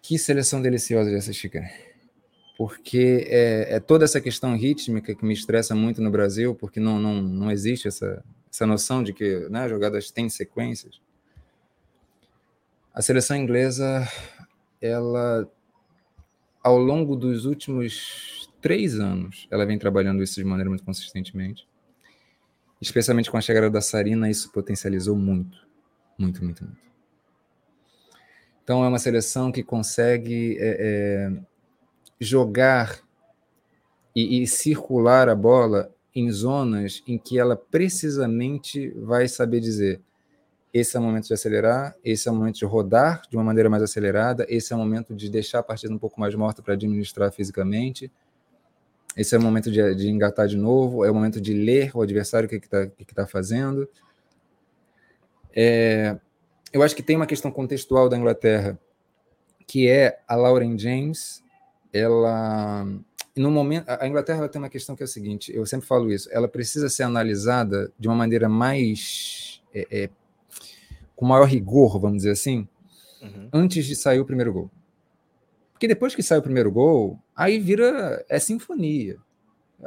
que 0.00 0.16
seleção 0.16 0.62
deliciosa 0.62 1.10
de 1.10 1.16
assistir, 1.16 1.48
cara. 1.48 1.93
Porque 2.56 3.26
é, 3.28 3.76
é, 3.76 3.80
toda 3.80 4.04
essa 4.04 4.20
questão 4.20 4.56
rítmica 4.56 5.14
que 5.14 5.24
me 5.24 5.34
estressa 5.34 5.74
muito 5.74 6.00
no 6.00 6.10
Brasil, 6.10 6.54
porque 6.54 6.78
não, 6.78 7.00
não, 7.00 7.20
não 7.20 7.50
existe 7.50 7.88
essa, 7.88 8.24
essa 8.50 8.66
noção 8.66 9.02
de 9.02 9.12
que 9.12 9.48
né, 9.48 9.68
jogadas 9.68 10.10
têm 10.10 10.28
sequências. 10.28 11.00
A 12.94 13.02
seleção 13.02 13.36
inglesa, 13.36 14.06
ela, 14.80 15.50
ao 16.62 16.78
longo 16.78 17.16
dos 17.16 17.44
últimos 17.44 18.48
três 18.60 19.00
anos, 19.00 19.48
ela 19.50 19.66
vem 19.66 19.78
trabalhando 19.78 20.22
isso 20.22 20.36
de 20.36 20.44
maneira 20.44 20.70
muito 20.70 20.84
consistentemente. 20.84 21.68
Especialmente 22.80 23.30
com 23.30 23.36
a 23.36 23.40
chegada 23.40 23.68
da 23.68 23.80
Sarina, 23.80 24.30
isso 24.30 24.52
potencializou 24.52 25.16
muito, 25.16 25.58
muito, 26.16 26.44
muito, 26.44 26.64
muito. 26.64 26.84
Então 28.62 28.84
é 28.84 28.88
uma 28.88 28.98
seleção 28.98 29.50
que 29.50 29.62
consegue 29.62 30.56
é, 30.58 30.76
é, 30.80 31.42
jogar 32.20 33.00
e, 34.14 34.42
e 34.42 34.46
circular 34.46 35.28
a 35.28 35.34
bola 35.34 35.92
em 36.14 36.30
zonas 36.30 37.02
em 37.06 37.18
que 37.18 37.38
ela 37.38 37.56
precisamente 37.56 38.90
vai 38.90 39.26
saber 39.26 39.60
dizer 39.60 40.00
esse 40.72 40.96
é 40.96 41.00
o 41.00 41.02
momento 41.04 41.28
de 41.28 41.34
acelerar, 41.34 41.94
esse 42.04 42.28
é 42.28 42.32
o 42.32 42.34
momento 42.34 42.56
de 42.56 42.64
rodar 42.64 43.22
de 43.30 43.36
uma 43.36 43.44
maneira 43.44 43.70
mais 43.70 43.80
acelerada, 43.80 44.44
esse 44.48 44.72
é 44.72 44.76
o 44.76 44.78
momento 44.78 45.14
de 45.14 45.30
deixar 45.30 45.60
a 45.60 45.62
partida 45.62 45.94
um 45.94 45.98
pouco 45.98 46.18
mais 46.18 46.34
morta 46.34 46.60
para 46.62 46.74
administrar 46.74 47.30
fisicamente, 47.32 48.10
esse 49.16 49.36
é 49.36 49.38
o 49.38 49.42
momento 49.42 49.70
de, 49.70 49.94
de, 49.94 50.08
engatar 50.08 50.48
de 50.48 50.56
novo, 50.56 51.04
é 51.04 51.10
o 51.12 51.14
momento 51.14 51.40
de 51.40 51.54
ler 51.54 51.92
o 51.94 52.02
adversário 52.02 52.48
o 52.48 52.50
que 52.50 52.56
está 52.56 52.88
que 52.88 53.04
que 53.04 53.14
tá 53.14 53.24
fazendo. 53.24 53.88
É, 55.54 56.18
eu 56.72 56.82
acho 56.82 56.96
que 56.96 57.04
tem 57.04 57.14
uma 57.14 57.26
questão 57.26 57.52
contextual 57.52 58.08
da 58.08 58.16
Inglaterra, 58.16 58.76
que 59.68 59.88
é 59.88 60.18
a 60.26 60.34
Lauren 60.34 60.76
James, 60.76 61.43
ela 61.94 62.86
no 63.36 63.50
momento 63.50 63.88
a 63.88 64.06
Inglaterra 64.06 64.48
tem 64.48 64.60
uma 64.60 64.68
questão 64.68 64.94
que 64.94 65.02
é 65.02 65.06
a 65.06 65.08
seguinte 65.08 65.54
eu 65.54 65.64
sempre 65.64 65.86
falo 65.86 66.12
isso 66.12 66.28
ela 66.32 66.48
precisa 66.48 66.88
ser 66.88 67.04
analisada 67.04 67.92
de 67.98 68.08
uma 68.08 68.16
maneira 68.16 68.48
mais 68.48 69.62
é, 69.74 69.86
é, 69.90 70.10
com 71.16 71.24
maior 71.24 71.46
rigor 71.46 71.98
vamos 71.98 72.18
dizer 72.18 72.32
assim 72.32 72.68
uhum. 73.22 73.48
antes 73.52 73.86
de 73.86 73.96
sair 73.96 74.20
o 74.20 74.26
primeiro 74.26 74.52
gol 74.52 74.70
porque 75.72 75.88
depois 75.88 76.14
que 76.14 76.22
sai 76.22 76.38
o 76.38 76.42
primeiro 76.42 76.70
gol 76.70 77.18
aí 77.34 77.58
vira 77.58 78.24
é 78.28 78.38
sinfonia 78.38 79.16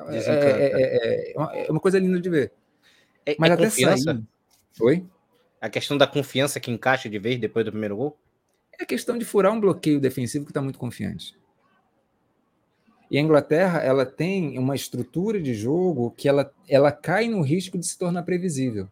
é, 0.09 0.17
é, 0.17 1.33
é, 1.35 1.71
uma 1.71 1.79
coisa 1.79 1.99
linda 1.99 2.19
de 2.19 2.29
ver 2.29 2.51
mas 3.37 3.51
até 3.51 3.65
confiança? 3.65 4.03
sair 4.03 4.23
Oi? 4.79 5.05
A 5.59 5.69
questão 5.69 5.97
da 5.97 6.05
confiança 6.05 6.59
que 6.59 6.69
encaixa 6.69 7.09
de 7.09 7.17
vez 7.17 7.39
depois 7.39 7.65
do 7.65 7.71
primeiro 7.71 7.97
gol? 7.97 8.17
É 8.79 8.85
questão 8.85 9.17
de 9.17 9.25
furar 9.25 9.51
um 9.51 9.59
bloqueio 9.59 9.99
defensivo 9.99 10.45
que 10.45 10.51
está 10.51 10.61
muito 10.61 10.77
confiante. 10.77 11.35
E 13.09 13.17
a 13.17 13.21
Inglaterra, 13.21 13.79
ela 13.79 14.05
tem 14.05 14.59
uma 14.59 14.75
estrutura 14.75 15.41
de 15.41 15.53
jogo 15.53 16.11
que 16.11 16.27
ela, 16.27 16.51
ela 16.67 16.91
cai 16.91 17.27
no 17.27 17.41
risco 17.41 17.77
de 17.77 17.87
se 17.87 17.97
tornar 17.97 18.23
previsível. 18.23 18.87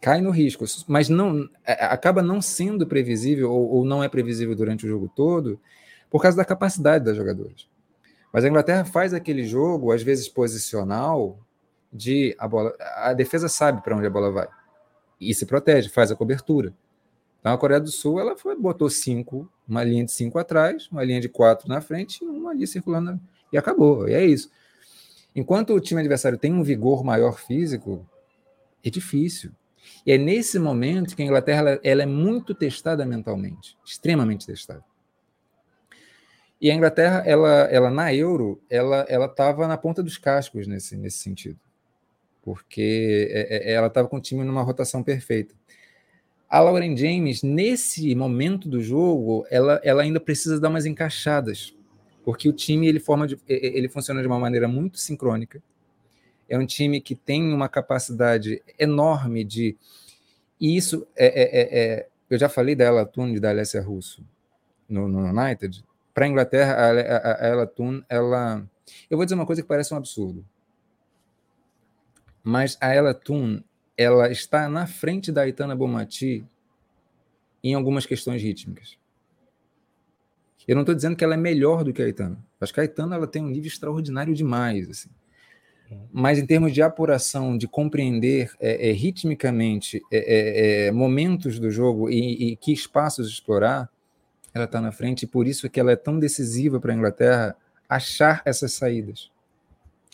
Cai 0.00 0.20
no 0.20 0.30
risco, 0.30 0.64
mas 0.86 1.08
não 1.08 1.48
acaba 1.66 2.22
não 2.22 2.40
sendo 2.40 2.86
previsível 2.86 3.50
ou, 3.50 3.68
ou 3.68 3.84
não 3.84 4.02
é 4.02 4.08
previsível 4.08 4.54
durante 4.54 4.86
o 4.86 4.88
jogo 4.88 5.10
todo 5.14 5.60
por 6.08 6.22
causa 6.22 6.36
da 6.36 6.44
capacidade 6.44 7.04
das 7.04 7.16
jogadoras. 7.16 7.68
Mas 8.32 8.44
a 8.44 8.48
Inglaterra 8.48 8.84
faz 8.84 9.12
aquele 9.12 9.44
jogo, 9.44 9.90
às 9.90 10.02
vezes 10.02 10.28
posicional, 10.28 11.38
de 11.92 12.36
a 12.38 12.46
bola. 12.46 12.74
A 12.96 13.12
defesa 13.12 13.48
sabe 13.48 13.82
para 13.82 13.96
onde 13.96 14.06
a 14.06 14.10
bola 14.10 14.30
vai 14.30 14.48
e 15.20 15.34
se 15.34 15.46
protege, 15.46 15.88
faz 15.88 16.10
a 16.10 16.16
cobertura. 16.16 16.72
Então 17.40 17.52
a 17.52 17.58
Coreia 17.58 17.80
do 17.80 17.90
Sul 17.90 18.20
ela 18.20 18.36
foi, 18.36 18.56
botou 18.56 18.90
cinco, 18.90 19.50
uma 19.66 19.84
linha 19.84 20.04
de 20.04 20.12
cinco 20.12 20.38
atrás, 20.38 20.88
uma 20.90 21.04
linha 21.04 21.20
de 21.20 21.28
quatro 21.28 21.68
na 21.68 21.80
frente 21.80 22.24
e 22.24 22.26
uma 22.26 22.50
ali 22.50 22.66
circulando 22.66 23.20
e 23.52 23.58
acabou. 23.58 24.08
E 24.08 24.14
é 24.14 24.24
isso. 24.24 24.50
Enquanto 25.34 25.72
o 25.72 25.80
time 25.80 26.00
adversário 26.00 26.38
tem 26.38 26.52
um 26.52 26.62
vigor 26.62 27.04
maior 27.04 27.38
físico, 27.38 28.06
é 28.84 28.90
difícil. 28.90 29.52
E 30.04 30.12
é 30.12 30.18
nesse 30.18 30.58
momento 30.58 31.14
que 31.14 31.22
a 31.22 31.24
Inglaterra 31.24 31.60
ela, 31.60 31.80
ela 31.82 32.02
é 32.02 32.06
muito 32.06 32.54
testada 32.54 33.06
mentalmente, 33.06 33.76
extremamente 33.84 34.46
testada. 34.46 34.84
E 36.60 36.70
a 36.70 36.74
Inglaterra, 36.74 37.22
ela, 37.24 37.48
ela 37.70 37.88
na 37.88 38.12
Euro, 38.12 38.60
ela 38.68 39.04
estava 39.26 39.68
na 39.68 39.78
ponta 39.78 40.02
dos 40.02 40.18
cascos 40.18 40.66
nesse, 40.66 40.96
nesse 40.96 41.18
sentido, 41.18 41.58
porque 42.42 43.28
é, 43.30 43.70
é, 43.70 43.72
ela 43.74 43.86
estava 43.86 44.08
com 44.08 44.16
o 44.16 44.20
time 44.20 44.42
numa 44.42 44.62
rotação 44.62 45.02
perfeita. 45.02 45.54
A 46.48 46.60
Lauren 46.60 46.96
James, 46.96 47.42
nesse 47.42 48.14
momento 48.14 48.68
do 48.68 48.82
jogo, 48.82 49.46
ela, 49.50 49.80
ela 49.84 50.02
ainda 50.02 50.18
precisa 50.18 50.58
dar 50.58 50.70
umas 50.70 50.86
encaixadas, 50.86 51.76
porque 52.24 52.48
o 52.48 52.52
time 52.52 52.88
ele, 52.88 52.98
forma 52.98 53.26
de, 53.26 53.38
ele 53.46 53.88
funciona 53.88 54.22
de 54.22 54.26
uma 54.26 54.38
maneira 54.38 54.66
muito 54.66 54.98
sincrônica. 54.98 55.62
É 56.48 56.58
um 56.58 56.64
time 56.64 57.00
que 57.00 57.14
tem 57.14 57.52
uma 57.52 57.68
capacidade 57.68 58.62
enorme 58.78 59.44
de. 59.44 59.76
E 60.58 60.74
isso 60.74 61.06
é, 61.14 61.26
é, 61.26 61.42
é, 61.42 61.82
é 61.82 62.08
eu 62.30 62.38
já 62.38 62.48
falei 62.48 62.74
da 62.74 62.84
Ella 62.84 63.06
Tune 63.06 63.38
da 63.38 63.50
Alessia 63.50 63.82
Russo 63.82 64.24
no, 64.88 65.08
no 65.08 65.26
United. 65.26 65.84
Para 66.14 66.24
a 66.24 66.28
Inglaterra, 66.28 66.74
a, 66.74 67.44
a 67.44 67.48
Ella 67.48 67.66
Tune, 67.66 68.02
ela. 68.08 68.66
Eu 69.10 69.16
vou 69.16 69.24
dizer 69.24 69.34
uma 69.34 69.46
coisa 69.46 69.60
que 69.62 69.68
parece 69.68 69.92
um 69.92 69.96
absurdo. 69.96 70.44
Mas 72.42 72.78
a 72.80 72.94
Ella 72.94 73.12
Tune, 73.12 73.64
ela 73.98 74.30
está 74.30 74.68
na 74.68 74.86
frente 74.86 75.32
da 75.32 75.42
Aitana 75.42 75.74
Bomati 75.74 76.44
em 77.64 77.74
algumas 77.74 78.06
questões 78.06 78.40
rítmicas. 78.40 78.96
Eu 80.68 80.76
não 80.76 80.82
estou 80.82 80.94
dizendo 80.94 81.16
que 81.16 81.24
ela 81.24 81.34
é 81.34 81.36
melhor 81.36 81.82
do 81.82 81.92
que 81.92 82.00
a 82.00 82.04
Aitana. 82.04 82.38
Acho 82.60 82.72
que 82.72 82.78
a 82.78 82.84
Aitana 82.84 83.16
ela 83.16 83.26
tem 83.26 83.42
um 83.42 83.48
nível 83.48 83.66
extraordinário 83.66 84.34
demais. 84.34 84.88
Assim. 84.88 85.08
Mas 86.12 86.38
em 86.38 86.46
termos 86.46 86.72
de 86.72 86.80
apuração, 86.80 87.58
de 87.58 87.66
compreender 87.66 88.52
é, 88.60 88.90
é, 88.90 88.92
ritmicamente 88.92 90.00
é, 90.12 90.18
é, 90.18 90.86
é, 90.86 90.92
momentos 90.92 91.58
do 91.58 91.68
jogo 91.68 92.08
e, 92.08 92.52
e, 92.52 92.56
que 92.56 92.72
espaços 92.72 93.28
explorar, 93.28 93.90
ela 94.54 94.66
está 94.66 94.80
na 94.80 94.92
frente. 94.92 95.24
E 95.24 95.26
por 95.26 95.48
isso 95.48 95.68
que 95.68 95.80
ela 95.80 95.90
é 95.90 95.96
tão 95.96 96.20
decisiva 96.20 96.78
para 96.78 96.92
a 96.92 96.96
Inglaterra 96.96 97.56
achar 97.88 98.42
essas 98.44 98.74
saídas. 98.74 99.28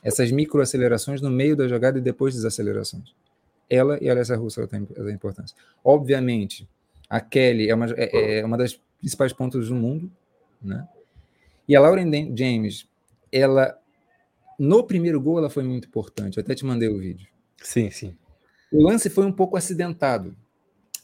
Essas 0.03 0.31
microacelerações 0.31 1.21
no 1.21 1.31
meio 1.31 1.57
da 1.57 1.69
jogada 1.69 1.99
e 1.99 2.01
depois 2.01 2.35
das 2.35 2.45
acelerações 2.47 3.13
ela 3.69 3.99
e 4.01 4.09
a 4.09 4.13
Alessia 4.13 4.37
Russo 4.37 4.67
têm 4.67 4.87
a 4.97 5.11
importância. 5.11 5.57
Obviamente, 5.83 6.69
a 7.09 7.21
Kelly 7.21 7.71
é 7.71 7.75
uma, 7.75 7.87
é, 7.97 8.39
é 8.39 8.45
uma 8.45 8.57
das 8.57 8.81
principais 8.99 9.33
pontas 9.33 9.69
do 9.69 9.75
mundo, 9.75 10.11
né? 10.63 10.87
E 11.67 11.75
a 11.75 11.81
Lauren 11.81 12.11
James, 12.37 12.87
ela 13.33 13.79
no 14.59 14.85
primeiro 14.85 15.21
gol 15.21 15.39
ela 15.39 15.51
foi 15.51 15.63
muito 15.65 15.89
importante. 15.89 16.37
Eu 16.37 16.43
até 16.43 16.55
te 16.55 16.65
mandei 16.65 16.89
o 16.89 16.99
vídeo. 16.99 17.27
Sim, 17.63 17.91
sim. 17.91 18.17
O 18.71 18.83
lance 18.83 19.09
foi 19.09 19.25
um 19.25 19.33
pouco 19.33 19.57
acidentado. 19.57 20.37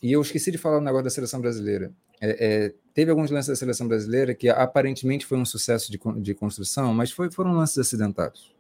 E 0.03 0.13
eu 0.13 0.21
esqueci 0.21 0.51
de 0.51 0.59
falar 0.59 0.79
o 0.79 0.81
negócio 0.81 1.05
da 1.05 1.11
seleção 1.11 1.41
brasileira. 1.41 1.93
É, 2.21 2.47
é, 2.67 2.75
teve 2.93 3.11
alguns 3.11 3.31
lances 3.31 3.49
da 3.49 3.57
seleção 3.57 3.89
brasileira 3.89 4.35
que 4.35 4.49
aparentemente 4.49 5.25
foi 5.27 5.39
um 5.39 5.45
sucesso 5.45 5.91
de, 5.91 5.99
de 6.21 6.35
construção, 6.35 6.93
mas 6.93 7.11
foi, 7.11 7.31
foram 7.31 7.53
lances 7.53 7.79
acidentados 7.79 8.55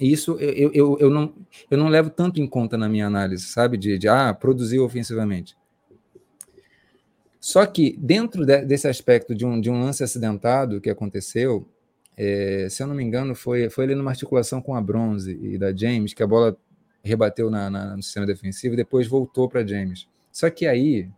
isso 0.00 0.36
eu, 0.38 0.70
eu, 0.72 0.98
eu, 1.00 1.10
não, 1.10 1.34
eu 1.70 1.78
não 1.78 1.88
levo 1.88 2.10
tanto 2.10 2.40
em 2.40 2.46
conta 2.46 2.76
na 2.76 2.88
minha 2.88 3.06
análise, 3.06 3.44
sabe? 3.44 3.76
De, 3.76 3.98
de 3.98 4.08
ah, 4.08 4.34
produzir 4.34 4.78
ofensivamente. 4.78 5.56
Só 7.40 7.64
que, 7.64 7.96
dentro 7.98 8.44
de, 8.44 8.64
desse 8.64 8.88
aspecto 8.88 9.34
de 9.34 9.46
um, 9.46 9.60
de 9.60 9.70
um 9.70 9.80
lance 9.80 10.02
acidentado 10.02 10.80
que 10.80 10.90
aconteceu, 10.90 11.66
é, 12.16 12.66
se 12.68 12.82
eu 12.82 12.86
não 12.86 12.94
me 12.94 13.04
engano, 13.04 13.34
foi, 13.34 13.70
foi 13.70 13.84
ali 13.84 13.94
numa 13.94 14.10
articulação 14.10 14.60
com 14.60 14.74
a 14.74 14.80
Bronze 14.80 15.38
e 15.40 15.56
da 15.56 15.74
James, 15.74 16.12
que 16.12 16.22
a 16.22 16.26
bola 16.26 16.56
rebateu 17.04 17.48
na, 17.48 17.70
na 17.70 17.96
no 17.96 18.02
sistema 18.02 18.26
defensivo 18.26 18.74
e 18.74 18.76
depois 18.76 19.06
voltou 19.06 19.48
para 19.48 19.66
James. 19.66 20.08
Só 20.32 20.50
que 20.50 20.66
aí, 20.66 21.08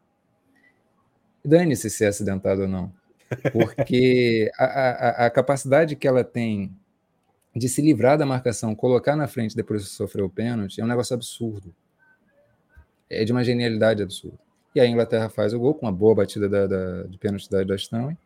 dane-se 1.44 1.88
se 1.88 2.04
é 2.04 2.08
acidentado 2.08 2.62
ou 2.62 2.68
não, 2.68 2.92
porque 3.50 4.50
a, 4.58 4.64
a, 4.64 5.26
a 5.26 5.30
capacidade 5.30 5.96
que 5.96 6.06
ela 6.06 6.22
tem 6.22 6.76
de 7.58 7.68
se 7.68 7.82
livrar 7.82 8.16
da 8.16 8.24
marcação, 8.24 8.74
colocar 8.74 9.16
na 9.16 9.26
frente 9.26 9.56
depois 9.56 9.82
de 9.82 9.90
sofrer 9.90 10.22
o 10.22 10.30
pênalti, 10.30 10.80
é 10.80 10.84
um 10.84 10.88
negócio 10.88 11.14
absurdo. 11.14 11.74
É 13.10 13.24
de 13.24 13.32
uma 13.32 13.42
genialidade 13.42 14.02
absurda. 14.02 14.38
E 14.74 14.80
a 14.80 14.86
Inglaterra 14.86 15.28
faz 15.28 15.52
o 15.52 15.58
gol 15.58 15.74
com 15.74 15.86
uma 15.86 15.92
boa 15.92 16.14
batida 16.14 16.48
da, 16.48 16.66
da, 16.66 17.02
de 17.04 17.18
pênalti 17.18 17.50
da, 17.50 17.64
da 17.64 17.74
Stanley. 17.74 18.16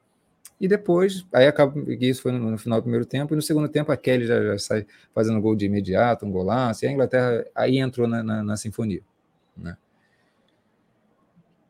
E 0.60 0.68
depois, 0.68 1.26
aí 1.32 1.46
acaba, 1.46 1.74
isso 2.00 2.22
foi 2.22 2.30
no, 2.30 2.50
no, 2.50 2.58
final 2.58 2.80
do 2.80 2.84
primeiro 2.84 3.04
tempo, 3.04 3.34
e 3.34 3.36
no 3.36 3.42
segundo 3.42 3.68
tempo 3.68 3.90
a 3.90 3.96
Kelly 3.96 4.26
já, 4.26 4.40
já 4.40 4.58
sai 4.58 4.86
fazendo 5.12 5.40
gol 5.40 5.56
de 5.56 5.66
imediato, 5.66 6.24
um 6.24 6.30
golaço, 6.30 6.84
e 6.84 6.88
a 6.88 6.92
Inglaterra 6.92 7.44
aí 7.54 7.78
entrou 7.78 8.06
na, 8.06 8.22
na, 8.22 8.44
na 8.44 8.56
sinfonia. 8.56 9.02
Né? 9.56 9.76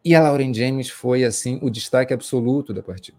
E 0.04 0.14
a 0.14 0.22
Lauren 0.22 0.52
James 0.52 0.90
foi, 0.90 1.24
assim, 1.24 1.58
o 1.62 1.70
destaque 1.70 2.12
absoluto 2.12 2.74
da 2.74 2.82
partida. 2.82 3.16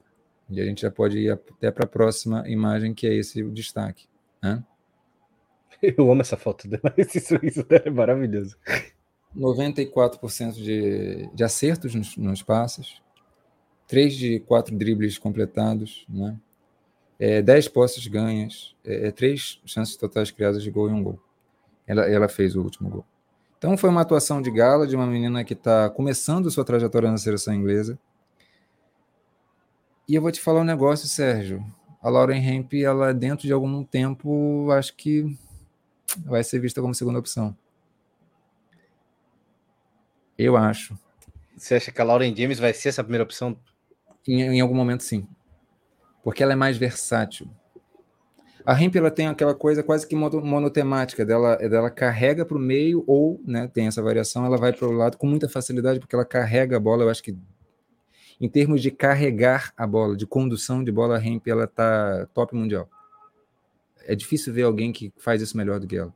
E 0.50 0.62
a 0.62 0.66
gente 0.66 0.82
já 0.82 0.92
pode 0.92 1.18
ir 1.18 1.32
até 1.32 1.72
para 1.72 1.86
a 1.86 1.88
próxima 1.88 2.48
imagem, 2.48 2.94
que 2.94 3.08
é 3.08 3.14
esse 3.16 3.42
o 3.42 3.50
destaque. 3.50 4.06
Né? 4.44 4.62
Eu 5.82 6.12
amo 6.12 6.22
essa 6.22 6.38
foto 6.38 6.68
dela, 6.68 6.94
esse 6.98 7.22
sorriso 7.22 7.64
dela 7.64 7.84
é 7.86 7.90
maravilhoso. 7.90 8.58
94% 9.36 10.54
de, 10.54 11.30
de 11.34 11.44
acertos 11.44 11.96
nos, 11.96 12.16
nos 12.18 12.44
passes, 12.44 13.02
3 13.88 14.16
de 14.16 14.40
4 14.42 14.78
dribles 14.78 15.18
completados, 15.18 16.06
né? 16.08 16.38
É, 17.20 17.42
10 17.42 17.70
posses 17.70 18.06
ganhas, 18.08 18.76
é, 18.84 19.12
3 19.12 19.62
é 19.64 19.68
chances 19.68 19.96
totais 19.96 20.30
criadas 20.30 20.62
de 20.62 20.70
gol 20.70 20.90
e 20.90 20.94
um 20.94 21.02
gol. 21.02 21.20
Ela, 21.88 22.06
ela 22.10 22.28
fez 22.28 22.56
o 22.56 22.62
último 22.62 22.90
gol. 22.90 23.06
Então 23.58 23.78
foi 23.78 23.90
uma 23.90 24.02
atuação 24.02 24.42
de 24.42 24.52
gala 24.52 24.86
de 24.86 24.96
uma 24.96 25.08
menina 25.08 25.44
que 25.44 25.54
está 25.54 25.90
começando 25.90 26.52
sua 26.52 26.66
trajetória 26.66 27.10
na 27.10 27.18
seleção 27.18 27.54
inglesa. 27.54 27.98
E 30.08 30.16
eu 30.16 30.22
vou 30.22 30.32
te 30.32 30.42
falar 30.42 30.62
um 30.62 30.66
negócio, 30.66 31.08
Sérgio. 31.08 31.64
A 32.04 32.10
Lauren 32.10 32.46
Hemp, 32.46 32.74
ela 32.74 33.14
dentro 33.14 33.48
de 33.48 33.54
algum 33.54 33.82
tempo, 33.82 34.70
acho 34.72 34.94
que 34.94 35.40
vai 36.26 36.44
ser 36.44 36.60
vista 36.60 36.82
como 36.82 36.94
segunda 36.94 37.18
opção. 37.18 37.56
Eu 40.38 40.58
acho. 40.58 41.00
Você 41.56 41.76
acha 41.76 41.94
que 41.94 42.02
a 42.02 42.04
Lauren 42.04 42.36
James 42.36 42.60
vai 42.60 42.74
ser 42.74 42.90
essa 42.90 43.04
primeira 43.04 43.24
opção? 43.24 43.58
Em, 44.28 44.42
em 44.42 44.60
algum 44.60 44.76
momento, 44.76 45.02
sim. 45.02 45.26
Porque 46.22 46.44
ela 46.44 46.52
é 46.52 46.58
mais 46.58 46.76
versátil. 46.76 47.50
A 48.66 48.82
Hemp 48.82 48.98
ela 48.98 49.12
tem 49.12 49.28
aquela 49.28 49.56
coisa 49.56 49.82
quase 49.82 50.06
que 50.06 50.16
monotemática, 50.16 51.26
dela, 51.26 51.56
dela 51.56 51.90
carrega 51.90 52.46
para 52.46 52.58
o 52.58 52.60
meio 52.60 53.04
ou 53.08 53.42
né, 53.46 53.70
tem 53.74 53.88
essa 53.88 54.02
variação, 54.02 54.46
ela 54.46 54.58
vai 54.58 54.72
para 54.72 54.88
o 54.88 54.92
lado 54.92 55.18
com 55.18 55.28
muita 55.28 55.50
facilidade, 55.50 56.00
porque 56.00 56.16
ela 56.16 56.26
carrega 56.26 56.76
a 56.76 56.80
bola. 56.80 57.04
Eu 57.04 57.10
acho 57.10 57.24
que 57.24 57.38
em 58.44 58.50
termos 58.50 58.82
de 58.82 58.92
carregar 58.92 59.72
a 59.78 59.88
bola, 59.88 60.18
de 60.18 60.28
condução 60.28 60.84
de 60.84 60.92
bola, 60.92 61.18
a 61.18 61.26
Hemp 61.26 61.48
ela 61.48 61.66
tá 61.66 62.28
top 62.34 62.54
mundial. 62.54 62.90
É 64.06 64.14
difícil 64.14 64.52
ver 64.54 64.64
alguém 64.64 64.92
que 64.92 65.14
faz 65.18 65.42
isso 65.42 65.56
melhor 65.56 65.80
do 65.80 65.88
que 65.88 65.96
ela. 65.96 66.14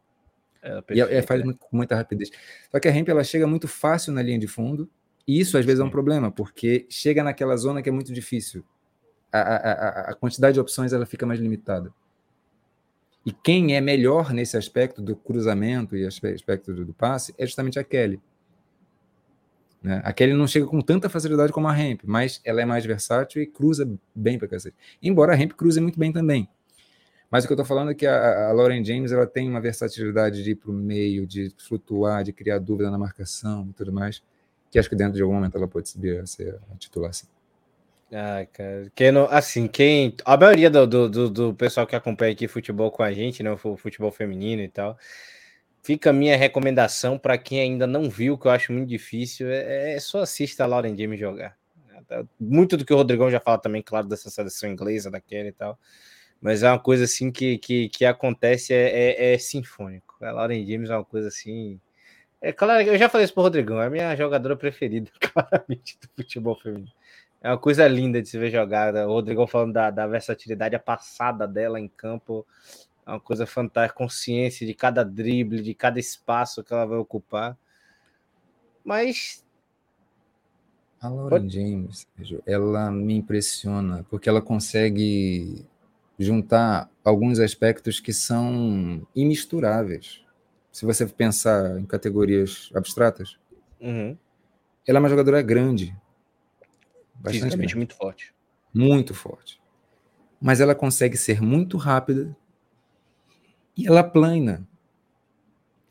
É, 0.61 0.83
e 0.93 0.99
ela 0.99 1.23
faz 1.23 1.41
com 1.41 1.77
muita 1.77 1.95
rapidez. 1.95 2.29
Só 2.69 2.81
que 2.81 2.87
a 2.89 2.91
Hemp 2.91 3.07
ela 3.07 3.23
chega 3.23 3.47
muito 3.47 3.65
fácil 3.65 4.11
na 4.11 4.21
linha 4.21 4.37
de 4.37 4.45
fundo, 4.45 4.89
e 5.25 5.39
isso 5.39 5.57
às 5.57 5.63
vezes 5.63 5.79
Sim. 5.79 5.85
é 5.85 5.87
um 5.87 5.89
problema, 5.89 6.29
porque 6.29 6.85
chega 6.89 7.23
naquela 7.23 7.55
zona 7.55 7.81
que 7.81 7.87
é 7.87 7.93
muito 7.93 8.11
difícil. 8.11 8.61
A, 9.31 9.39
a, 9.39 9.55
a, 9.55 10.11
a 10.11 10.13
quantidade 10.13 10.55
de 10.55 10.59
opções 10.59 10.91
ela 10.91 11.05
fica 11.05 11.25
mais 11.25 11.39
limitada. 11.39 11.93
E 13.25 13.31
quem 13.31 13.73
é 13.73 13.79
melhor 13.79 14.33
nesse 14.33 14.57
aspecto 14.57 15.01
do 15.01 15.15
cruzamento 15.15 15.95
e 15.95 16.05
aspecto 16.05 16.73
do, 16.73 16.93
passe 16.93 17.33
é 17.37 17.45
justamente 17.45 17.79
a 17.79 17.85
Kelly. 17.85 18.21
Né? 19.81 20.01
A 20.03 20.11
Kelly 20.11 20.33
não 20.33 20.47
chega 20.47 20.65
com 20.65 20.81
tanta 20.81 21.09
facilidade 21.09 21.51
como 21.51 21.67
a 21.67 21.79
Hemp, 21.79 22.01
mas 22.05 22.41
ela 22.43 22.61
é 22.61 22.65
mais 22.65 22.85
versátil 22.85 23.41
e 23.41 23.45
cruza 23.45 23.89
bem 24.13 24.37
para 24.37 24.47
cacete. 24.47 24.75
Embora 25.01 25.33
a 25.33 25.39
Hemp 25.39 25.53
cruze 25.53 25.79
muito 25.79 25.99
bem 25.99 26.11
também. 26.11 26.49
Mas 27.29 27.43
o 27.43 27.47
que 27.47 27.53
eu 27.53 27.55
estou 27.55 27.65
falando 27.65 27.91
é 27.91 27.93
que 27.93 28.05
a, 28.05 28.49
a 28.49 28.53
Lauren 28.53 28.83
James 28.83 29.11
ela 29.11 29.27
tem 29.27 29.49
uma 29.49 29.59
versatilidade 29.59 30.43
de 30.43 30.51
ir 30.51 30.55
para 30.55 30.71
o 30.71 30.73
meio, 30.73 31.27
de 31.27 31.53
flutuar, 31.57 32.23
de 32.23 32.31
criar 32.31 32.59
dúvida 32.59 32.89
na 32.89 32.97
marcação 32.97 33.67
e 33.69 33.73
tudo 33.73 33.91
mais, 33.91 34.23
que 34.71 34.79
acho 34.79 34.89
que 34.89 34.95
dentro 34.95 35.15
de 35.15 35.21
algum 35.21 35.35
momento 35.35 35.57
ela 35.57 35.67
pode 35.67 35.89
subir 35.89 36.21
a 36.21 36.25
ser 36.25 36.57
a 36.73 36.77
titular, 36.77 37.13
sim. 37.13 37.27
Ai, 38.11 38.45
cara. 38.45 38.89
Quem 38.95 39.11
não, 39.11 39.25
assim, 39.25 39.67
quem. 39.67 40.15
A 40.23 40.37
maioria 40.37 40.69
do, 40.69 40.87
do, 40.87 41.29
do, 41.29 41.53
pessoal 41.53 41.85
que 41.85 41.95
acompanha 41.95 42.31
aqui 42.31 42.47
futebol 42.47 42.89
com 42.89 43.03
a 43.03 43.11
gente, 43.11 43.43
né? 43.43 43.55
Futebol 43.57 44.11
feminino 44.11 44.61
e 44.61 44.69
tal. 44.69 44.97
Fica 45.87 46.09
a 46.09 46.13
minha 46.13 46.35
recomendação 46.35 47.17
para 47.17 47.37
quem 47.37 47.61
ainda 47.61 47.87
não 47.87 48.09
viu, 48.09 48.37
que 48.37 48.45
eu 48.45 48.51
acho 48.51 48.73
muito 48.73 48.89
difícil, 48.89 49.47
é, 49.49 49.93
é 49.93 49.99
só 50.01 50.19
assista 50.19 50.65
a 50.65 50.67
Lauren 50.67 50.97
James 50.97 51.17
jogar. 51.17 51.57
Muito 52.37 52.75
do 52.75 52.83
que 52.83 52.93
o 52.93 52.97
Rodrigão 52.97 53.31
já 53.31 53.39
fala 53.39 53.57
também, 53.57 53.81
claro, 53.81 54.05
dessa 54.05 54.29
seleção 54.29 54.69
inglesa, 54.69 55.09
daquela 55.09 55.47
e 55.47 55.53
tal. 55.53 55.79
Mas 56.41 56.61
é 56.61 56.69
uma 56.69 56.77
coisa 56.77 57.05
assim 57.05 57.31
que, 57.31 57.57
que, 57.59 57.87
que 57.87 58.03
acontece, 58.03 58.73
é, 58.73 58.89
é, 58.89 59.33
é 59.33 59.37
sinfônico. 59.37 60.17
A 60.19 60.29
Lauren 60.29 60.67
James 60.67 60.89
é 60.89 60.93
uma 60.93 61.05
coisa 61.05 61.29
assim. 61.29 61.79
É 62.41 62.51
claro, 62.51 62.81
eu 62.81 62.97
já 62.97 63.07
falei 63.07 63.23
isso 63.23 63.33
pro 63.33 63.43
Rodrigão, 63.43 63.81
é 63.81 63.85
a 63.85 63.89
minha 63.89 64.13
jogadora 64.17 64.57
preferida, 64.57 65.09
claramente, 65.21 65.97
do 66.01 66.09
futebol 66.17 66.59
feminino. 66.59 66.91
É 67.41 67.49
uma 67.49 67.57
coisa 67.57 67.87
linda 67.87 68.21
de 68.21 68.27
se 68.27 68.37
ver 68.37 68.51
jogada. 68.51 69.07
O 69.07 69.13
Rodrigo 69.13 69.47
falando 69.47 69.71
da, 69.71 69.89
da 69.89 70.05
versatilidade, 70.05 70.75
a 70.75 70.79
passada 70.79 71.47
dela 71.47 71.79
em 71.79 71.87
campo. 71.87 72.45
É 73.07 73.11
uma 73.11 73.19
coisa 73.21 73.45
fantástica, 73.45 73.97
consciência 73.97 74.67
de 74.67 74.73
cada 74.73 75.03
drible, 75.03 75.61
de 75.61 75.73
cada 75.73 75.97
espaço 75.97 76.61
que 76.61 76.73
ela 76.73 76.85
vai 76.85 76.97
ocupar. 76.97 77.57
Mas. 78.83 79.45
A 80.99 81.07
Lauren 81.07 81.49
James, 81.49 82.05
ela 82.45 82.91
me 82.91 83.15
impressiona, 83.15 84.05
porque 84.09 84.27
ela 84.27 84.41
consegue 84.41 85.65
juntar 86.19 86.89
alguns 87.03 87.39
aspectos 87.39 87.99
que 87.99 88.11
são 88.11 89.07
imisturáveis. 89.15 90.21
Se 90.71 90.85
você 90.85 91.05
pensar 91.05 91.79
em 91.79 91.85
categorias 91.85 92.71
abstratas, 92.75 93.37
uhum. 93.79 94.17
ela 94.85 94.97
é 94.97 94.99
uma 94.99 95.09
jogadora 95.09 95.41
grande, 95.41 95.95
Fisicamente 97.25 97.75
muito 97.75 97.95
forte. 97.95 98.33
Muito 98.73 99.13
forte. 99.13 99.59
Mas 100.39 100.59
ela 100.59 100.75
consegue 100.75 101.17
ser 101.17 101.41
muito 101.41 101.77
rápida 101.77 102.35
e 103.77 103.87
ela 103.87 104.03
plana. 104.03 104.67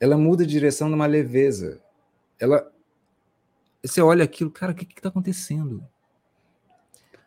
Ela 0.01 0.19
muda 0.19 0.45
de 0.45 0.51
direção 0.51 0.89
numa 0.89 1.07
leveza. 1.07 1.81
Ela. 2.39 2.71
Você 3.83 4.01
olha 4.01 4.25
aquilo, 4.25 4.51
cara, 4.51 4.73
o 4.73 4.75
que 4.75 4.85
está 4.85 5.09
acontecendo? 5.09 5.83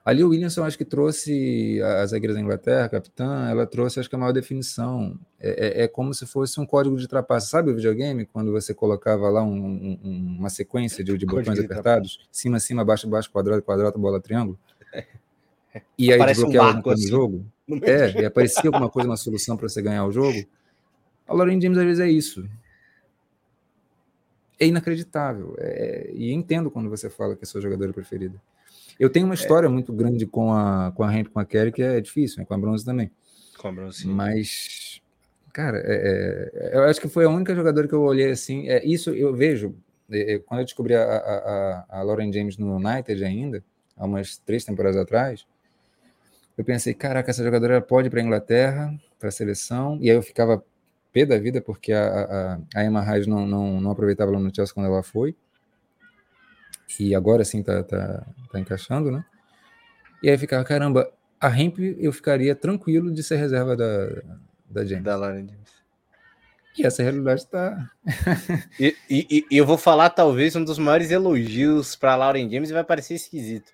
Ali 0.03 0.23
o 0.23 0.29
Williamson 0.29 0.63
acho 0.63 0.77
que 0.77 0.85
trouxe 0.85 1.79
a 1.81 2.05
zagueira 2.05 2.33
da 2.33 2.41
Inglaterra, 2.41 2.89
capitã, 2.89 3.47
ela 3.47 3.67
trouxe 3.67 3.99
acho 3.99 4.09
que 4.09 4.15
a 4.15 4.17
maior 4.17 4.31
definição. 4.31 5.17
É, 5.39 5.81
é, 5.81 5.83
é, 5.83 5.87
como 5.87 6.13
se 6.13 6.25
fosse 6.25 6.59
um 6.59 6.65
código 6.65 6.97
de 6.97 7.07
trapaça. 7.07 7.47
Sabe 7.47 7.71
o 7.71 7.75
videogame? 7.75 8.25
Quando 8.25 8.51
você 8.51 8.73
colocava 8.73 9.29
lá 9.29 9.43
um, 9.43 9.99
um, 10.03 10.37
uma 10.39 10.49
sequência 10.49 11.03
de, 11.03 11.17
de 11.17 11.25
botões 11.25 11.59
apertados, 11.59 12.27
cima, 12.31 12.59
cima, 12.59 12.83
baixo, 12.83 13.07
baixo, 13.07 13.31
quadrado, 13.31 13.61
quadrado, 13.61 13.97
bola, 13.99 14.19
triângulo. 14.19 14.59
E 15.95 16.11
aí 16.11 16.25
desbloqueava 16.25 16.81
um 16.83 16.91
assim, 16.91 17.07
jogo. 17.07 17.45
É, 17.83 18.21
e 18.21 18.25
aparecia 18.25 18.63
alguma 18.65 18.89
coisa, 18.89 19.09
uma 19.09 19.17
solução 19.17 19.55
para 19.55 19.67
você 19.67 19.81
ganhar 19.81 20.05
o 20.05 20.11
jogo. 20.11 20.45
A 21.27 21.33
Lauren 21.33 21.61
James 21.61 21.77
às 21.77 21.85
vezes 21.85 21.99
é 21.99 22.09
isso. 22.09 22.47
É 24.59 24.65
inacreditável. 24.65 25.55
É, 25.59 26.09
e 26.13 26.33
entendo 26.33 26.71
quando 26.71 26.89
você 26.89 27.09
fala 27.09 27.35
que 27.35 27.43
é 27.43 27.45
sua 27.45 27.61
jogadora 27.61 27.93
preferida. 27.93 28.41
Eu 28.99 29.09
tenho 29.09 29.25
uma 29.25 29.33
é. 29.33 29.37
história 29.37 29.67
é. 29.67 29.69
muito 29.69 29.93
grande 29.93 30.25
com 30.25 30.51
a, 30.51 30.91
com 30.93 31.03
a 31.03 31.13
Henry, 31.13 31.29
com 31.29 31.39
a 31.39 31.45
Kelly, 31.45 31.71
que 31.71 31.81
é 31.81 32.01
difícil, 32.01 32.39
né? 32.39 32.45
com 32.45 32.53
a 32.53 32.57
Bronze 32.57 32.83
também. 32.83 33.09
Com 33.57 33.69
a 33.69 33.71
Bronze, 33.71 33.99
sim. 33.99 34.09
Mas, 34.09 35.01
cara, 35.53 35.81
é, 35.85 36.51
é, 36.53 36.77
eu 36.77 36.83
acho 36.83 36.99
que 36.99 37.07
foi 37.07 37.23
a 37.23 37.29
única 37.29 37.55
jogadora 37.55 37.87
que 37.87 37.93
eu 37.93 38.01
olhei 38.01 38.31
assim. 38.31 38.67
É, 38.67 38.85
isso 38.85 39.11
eu 39.11 39.33
vejo, 39.33 39.73
é, 40.11 40.33
é, 40.33 40.39
quando 40.39 40.59
eu 40.59 40.65
descobri 40.65 40.95
a, 40.95 41.03
a, 41.03 41.85
a 41.89 42.01
Lauren 42.01 42.31
James 42.33 42.57
no 42.57 42.75
United 42.75 43.23
ainda, 43.23 43.63
há 43.95 44.05
umas 44.05 44.37
três 44.37 44.65
temporadas 44.65 44.99
atrás, 44.99 45.45
eu 46.59 46.65
pensei, 46.65 46.93
caraca, 46.93 47.31
essa 47.31 47.41
jogadora 47.41 47.81
pode 47.81 48.07
ir 48.07 48.11
para 48.11 48.19
a 48.19 48.23
Inglaterra, 48.23 48.93
para 49.17 49.29
a 49.29 49.31
seleção, 49.31 49.97
e 50.01 50.09
aí 50.09 50.15
eu 50.15 50.21
ficava 50.21 50.61
pé 51.13 51.25
da 51.25 51.39
vida, 51.39 51.61
porque 51.61 51.93
a, 51.93 52.59
a, 52.75 52.79
a 52.81 52.83
Emma 52.83 53.01
Hayes 53.01 53.25
não, 53.25 53.47
não, 53.47 53.79
não 53.79 53.91
aproveitava 53.91 54.29
lá 54.29 54.39
no 54.39 54.53
Chelsea 54.53 54.73
quando 54.73 54.87
ela 54.87 55.01
foi 55.01 55.33
e 56.99 57.15
agora 57.15 57.45
sim 57.45 57.63
tá, 57.63 57.81
tá, 57.81 58.25
tá 58.51 58.59
encaixando, 58.59 59.09
né? 59.09 59.23
E 60.21 60.29
aí 60.29 60.37
ficava, 60.37 60.65
caramba, 60.65 61.09
a 61.39 61.47
Hemp 61.47 61.79
eu 61.79 62.11
ficaria 62.11 62.53
tranquilo 62.53 63.09
de 63.09 63.23
ser 63.23 63.37
reserva 63.37 63.77
da, 63.77 64.21
da 64.69 64.83
James. 64.83 65.05
Da 65.05 65.15
Lauren 65.15 65.47
James. 65.47 65.79
E 66.77 66.85
essa 66.85 67.01
realidade 67.01 67.41
está. 67.41 67.89
e, 68.77 68.95
e, 69.09 69.45
e, 69.49 69.57
eu 69.57 69.65
vou 69.65 69.77
falar, 69.77 70.09
talvez, 70.09 70.57
um 70.57 70.63
dos 70.63 70.77
maiores 70.77 71.09
elogios 71.09 71.95
para 71.95 72.17
Lauren 72.17 72.49
James 72.49 72.69
e 72.69 72.73
vai 72.73 72.83
parecer 72.83 73.13
esquisito. 73.13 73.71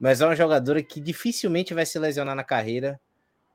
Mas 0.00 0.20
é 0.20 0.26
uma 0.26 0.36
jogadora 0.36 0.82
que 0.82 1.00
dificilmente 1.00 1.74
vai 1.74 1.86
se 1.86 1.98
lesionar 1.98 2.34
na 2.34 2.44
carreira 2.44 3.00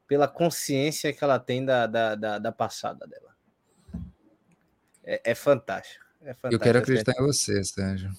pela 0.07 0.27
consciência 0.27 1.13
que 1.13 1.23
ela 1.23 1.39
tem 1.39 1.63
da, 1.63 1.87
da, 1.87 2.15
da, 2.15 2.39
da 2.39 2.51
passada 2.51 3.07
dela. 3.07 3.31
É, 5.03 5.31
é, 5.31 5.35
fantástico, 5.35 6.03
é 6.21 6.33
fantástico. 6.33 6.53
Eu 6.53 6.59
quero 6.59 6.79
acreditar 6.79 7.13
em 7.17 7.25
você, 7.25 7.63
Sérgio 7.63 8.11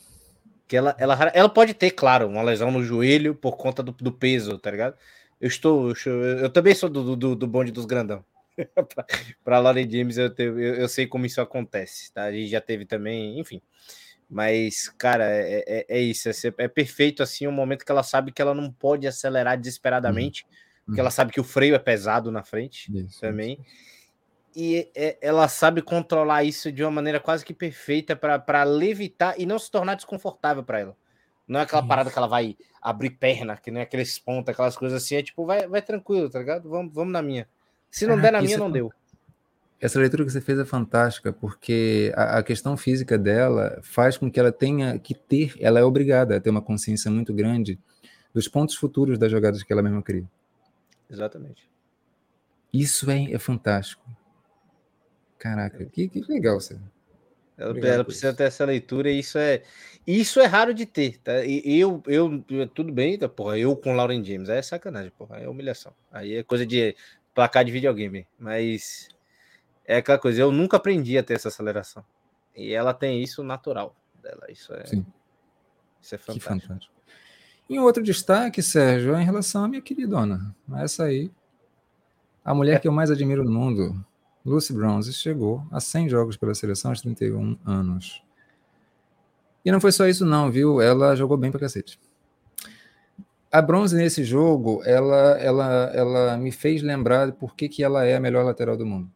que 0.73 0.77
ela, 0.79 0.97
ela, 0.99 1.15
ela 1.35 1.49
pode 1.51 1.75
ter, 1.75 1.91
claro, 1.91 2.27
uma 2.27 2.41
lesão 2.41 2.71
no 2.71 2.83
joelho 2.83 3.35
por 3.35 3.59
conta 3.59 3.83
do, 3.83 3.93
do 3.93 4.11
peso, 4.11 4.57
tá 4.57 4.71
ligado? 4.71 4.97
Eu 5.39 5.47
estou, 5.47 5.89
eu, 5.89 5.93
estou, 5.93 6.13
eu 6.15 6.49
também 6.49 6.75
sou 6.75 6.89
do, 6.89 7.15
do, 7.15 7.37
do 7.37 7.47
bonde 7.47 7.71
dos 7.71 7.85
grandão. 7.85 8.25
para 9.45 9.59
Lauren 9.59 9.87
James, 9.91 10.17
eu, 10.17 10.33
eu, 10.39 10.59
eu, 10.59 10.89
sei 10.89 11.07
como 11.07 11.27
isso 11.27 11.43
acontece, 11.43 12.11
tá? 12.11 12.23
A 12.23 12.33
gente 12.33 12.49
já 12.49 12.59
teve 12.59 12.87
também, 12.87 13.39
enfim. 13.39 13.61
Mas, 14.33 14.89
cara, 14.97 15.25
é, 15.29 15.63
é, 15.67 15.87
é 15.89 16.01
isso. 16.01 16.29
É, 16.29 16.33
é, 16.57 16.69
perfeito 16.69 17.23
assim 17.23 17.47
o 17.47 17.51
um 17.51 17.53
momento 17.53 17.85
que 17.85 17.93
ela 17.93 18.03
sabe 18.03 18.33
que 18.33 18.41
ela 18.41 18.55
não 18.55 18.73
pode 18.73 19.07
acelerar 19.07 19.59
desesperadamente, 19.59 20.45
uhum. 20.45 20.85
porque 20.87 21.01
ela 21.01 21.11
sabe 21.11 21.33
que 21.33 21.41
o 21.41 21.45
freio 21.45 21.75
é 21.75 21.79
pesado 21.79 22.33
na 22.33 22.43
frente 22.43 22.91
isso, 22.97 23.21
também. 23.21 23.59
Isso 23.61 23.93
e 24.55 24.91
é, 24.95 25.17
ela 25.21 25.49
sabe 25.49 25.81
controlar 25.81 26.45
isso 26.45 26.71
de 26.71 26.83
uma 26.83 26.91
maneira 26.91 27.19
quase 27.19 27.45
que 27.45 27.55
perfeita 27.55 28.15
para 28.15 28.65
levitar 28.65 29.35
e 29.39 29.47
não 29.47 29.59
se 29.59 29.71
tornar 29.71 29.95
desconfortável 29.95 30.63
para 30.63 30.81
ela. 30.81 30.97
Não 31.49 31.61
é 31.61 31.63
aquela 31.63 31.81
isso. 31.81 31.89
parada 31.89 32.11
que 32.11 32.19
ela 32.19 32.27
vai 32.27 32.57
abrir 32.81 33.11
perna, 33.11 33.57
que 33.57 33.71
nem 33.71 33.81
é 33.81 33.85
aqueles 33.85 34.19
pontos, 34.19 34.51
aquelas 34.51 34.77
coisas 34.77 35.03
assim. 35.03 35.17
É 35.17 35.23
tipo, 35.23 35.45
vai, 35.45 35.67
vai 35.67 35.83
tranquilo, 35.83 36.29
tá 36.29 36.39
ligado? 36.39 36.69
Vamos, 36.69 36.95
vamos 36.95 37.13
na 37.13 37.23
minha. 37.23 37.49
Se 37.91 38.07
não 38.07 38.15
ah, 38.15 38.21
der 38.21 38.33
na 38.33 38.43
minha, 38.43 38.59
não 38.59 38.69
é... 38.69 38.73
deu. 38.73 38.93
Essa 39.83 39.99
leitura 39.99 40.25
que 40.25 40.31
você 40.31 40.41
fez 40.41 40.61
é 40.61 40.65
fantástica, 40.65 41.33
porque 41.33 42.13
a, 42.15 42.39
a, 42.39 42.43
questão 42.45 42.77
física 42.77 43.19
dela 43.19 43.81
faz 43.83 44.17
com 44.17 44.31
que 44.31 44.39
ela 44.39 44.53
tenha 44.53 44.97
que 44.97 45.13
ter, 45.13 45.57
ela 45.59 45.81
é 45.81 45.83
obrigada 45.83 46.37
a 46.37 46.41
ter 46.41 46.51
uma 46.51 46.63
consciência 46.63 47.11
muito 47.11 47.35
grande 47.35 47.77
dos 48.33 48.47
pontos 48.47 48.77
futuros 48.77 49.19
das 49.19 49.29
jogadas 49.29 49.65
que 49.65 49.73
ela 49.73 49.83
mesma 49.83 50.01
cria. 50.01 50.25
Exatamente. 51.11 51.69
Isso 52.73 53.11
é, 53.11 53.33
é 53.33 53.39
fantástico. 53.41 54.09
Caraca, 55.37 55.85
que, 55.87 56.09
que 56.09 56.21
legal, 56.29 56.61
você. 56.61 56.79
Ela, 57.59 57.77
ela 57.81 58.05
precisa 58.05 58.33
ter 58.33 58.45
essa 58.45 58.65
leitura 58.65 59.11
e 59.11 59.19
isso 59.19 59.37
é 59.37 59.65
isso 60.07 60.39
é 60.39 60.47
raro 60.47 60.73
de 60.73 60.87
ter, 60.87 61.19
tá? 61.19 61.45
E 61.45 61.77
eu, 61.77 62.01
eu, 62.07 62.45
tudo 62.73 62.93
bem, 62.93 63.19
tá, 63.19 63.29
porra, 63.29 63.59
eu 63.59 63.75
com 63.75 63.97
Lauren 63.97 64.23
James, 64.23 64.49
é 64.49 64.63
sacanagem, 64.63 65.11
porra, 65.19 65.39
é 65.39 65.49
humilhação. 65.49 65.93
Aí 66.13 66.37
é 66.37 66.43
coisa 66.45 66.65
de 66.65 66.95
placar 67.35 67.65
de 67.65 67.73
videogame, 67.73 68.27
mas 68.39 69.09
é 69.93 69.97
aquela 69.99 70.19
coisa, 70.19 70.41
eu 70.41 70.53
nunca 70.53 70.77
aprendi 70.77 71.17
a 71.19 71.23
ter 71.23 71.35
essa 71.35 71.49
aceleração. 71.49 72.05
E 72.57 72.73
ela 72.73 72.93
tem 72.93 73.23
isso 73.23 73.43
natural 73.43 73.95
dela, 74.23 74.47
isso 74.49 74.73
é 74.75 74.85
Sim. 74.87 75.07
Isso 76.01 76.15
é 76.15 76.19
fantástico. 76.19 76.69
Fantástico. 76.69 76.95
Em 77.71 77.79
outro 77.79 78.03
destaque, 78.03 78.63
Sérgio, 78.63 79.15
é 79.15 79.23
em 79.23 79.25
relação 79.25 79.65
à 79.65 79.69
minha 79.69 79.81
queridona, 79.81 80.55
essa 80.75 81.05
aí, 81.05 81.31
a 82.45 82.53
mulher 82.53 82.77
é. 82.77 82.79
que 82.81 82.89
eu 82.89 82.93
mais 82.93 83.11
admiro 83.11 83.45
no 83.45 83.53
mundo, 83.53 84.05
Lucy 84.45 84.73
Bronze, 84.73 85.13
chegou 85.13 85.65
a 85.71 85.79
100 85.79 86.09
jogos 86.09 86.37
pela 86.37 86.55
seleção 86.55 86.91
aos 86.91 87.01
31 87.01 87.57
anos. 87.65 88.23
E 89.65 89.71
não 89.71 89.81
foi 89.81 89.93
só 89.93 90.09
isso, 90.09 90.27
não, 90.27 90.51
viu? 90.51 90.81
Ela 90.81 91.15
jogou 91.15 91.37
bem 91.37 91.53
pra 91.53 91.61
cacete. 91.61 92.01
A 93.51 93.63
Bronze 93.63 93.97
nesse 93.97 94.25
jogo, 94.25 94.83
ela, 94.85 95.39
ela, 95.39 95.91
ela 95.95 96.37
me 96.37 96.51
fez 96.51 96.83
lembrar 96.83 97.33
por 97.33 97.55
que, 97.55 97.69
que 97.69 97.85
ela 97.85 98.05
é 98.05 98.17
a 98.17 98.21
melhor 98.21 98.45
lateral 98.45 98.77
do 98.77 98.85
mundo. 98.85 99.09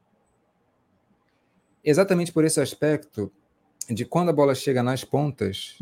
Exatamente 1.87 2.33
por 2.33 2.45
esse 2.45 2.61
aspecto 2.61 3.33
de 3.89 4.05
quando 4.05 4.29
a 4.29 4.33
bola 4.33 4.55
chega 4.55 4.83
nas 4.83 5.05
pontas, 5.05 5.79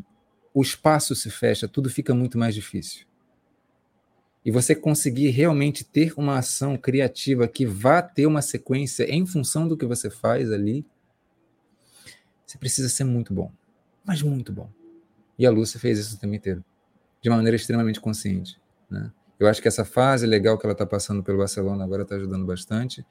o 0.53 0.63
espaço 0.63 1.17
se 1.17 1.31
fecha, 1.31 1.67
tudo 1.67 1.91
fica 1.91 2.15
muito 2.15 2.39
mais 2.39 2.55
difícil. 2.55 3.07
E 4.45 4.51
você 4.51 4.75
conseguir 4.75 5.31
realmente 5.31 5.83
ter 5.83 6.13
uma 6.17 6.39
ação 6.39 6.77
criativa 6.77 7.49
que 7.49 7.65
vá 7.65 8.03
ter 8.03 8.27
uma 8.27 8.43
sequência 8.43 9.05
em 9.05 9.25
função 9.25 9.67
do 9.67 9.77
que 9.77 9.87
você 9.87 10.11
faz 10.11 10.53
ali, 10.53 10.85
você 12.47 12.59
precisa 12.59 12.91
ser 12.91 13.05
muito 13.05 13.33
bom 13.33 13.51
mas 14.05 14.23
muito 14.23 14.53
bom. 14.53 14.69
E 15.39 15.47
a 15.47 15.51
Lúcia 15.51 15.81
fez 15.81 15.99
isso 15.99 16.17
o 16.17 16.19
tempo 16.19 16.35
inteiro, 16.35 16.63
de 17.23 17.31
uma 17.31 17.37
maneira 17.37 17.57
extremamente 17.57 18.01
consciente. 18.01 18.61
Né? 18.89 19.11
Eu 19.41 19.49
acho 19.49 19.63
que 19.63 19.67
essa 19.67 19.85
fase 19.85 20.27
legal 20.27 20.59
que 20.59 20.67
ela 20.67 20.75
está 20.75 20.87
passando 20.87 21.23
pelo 21.23 21.39
Barcelona 21.39 21.83
agora 21.83 22.03
está 22.03 22.15
ajudando 22.17 22.45
bastante. 22.45 23.05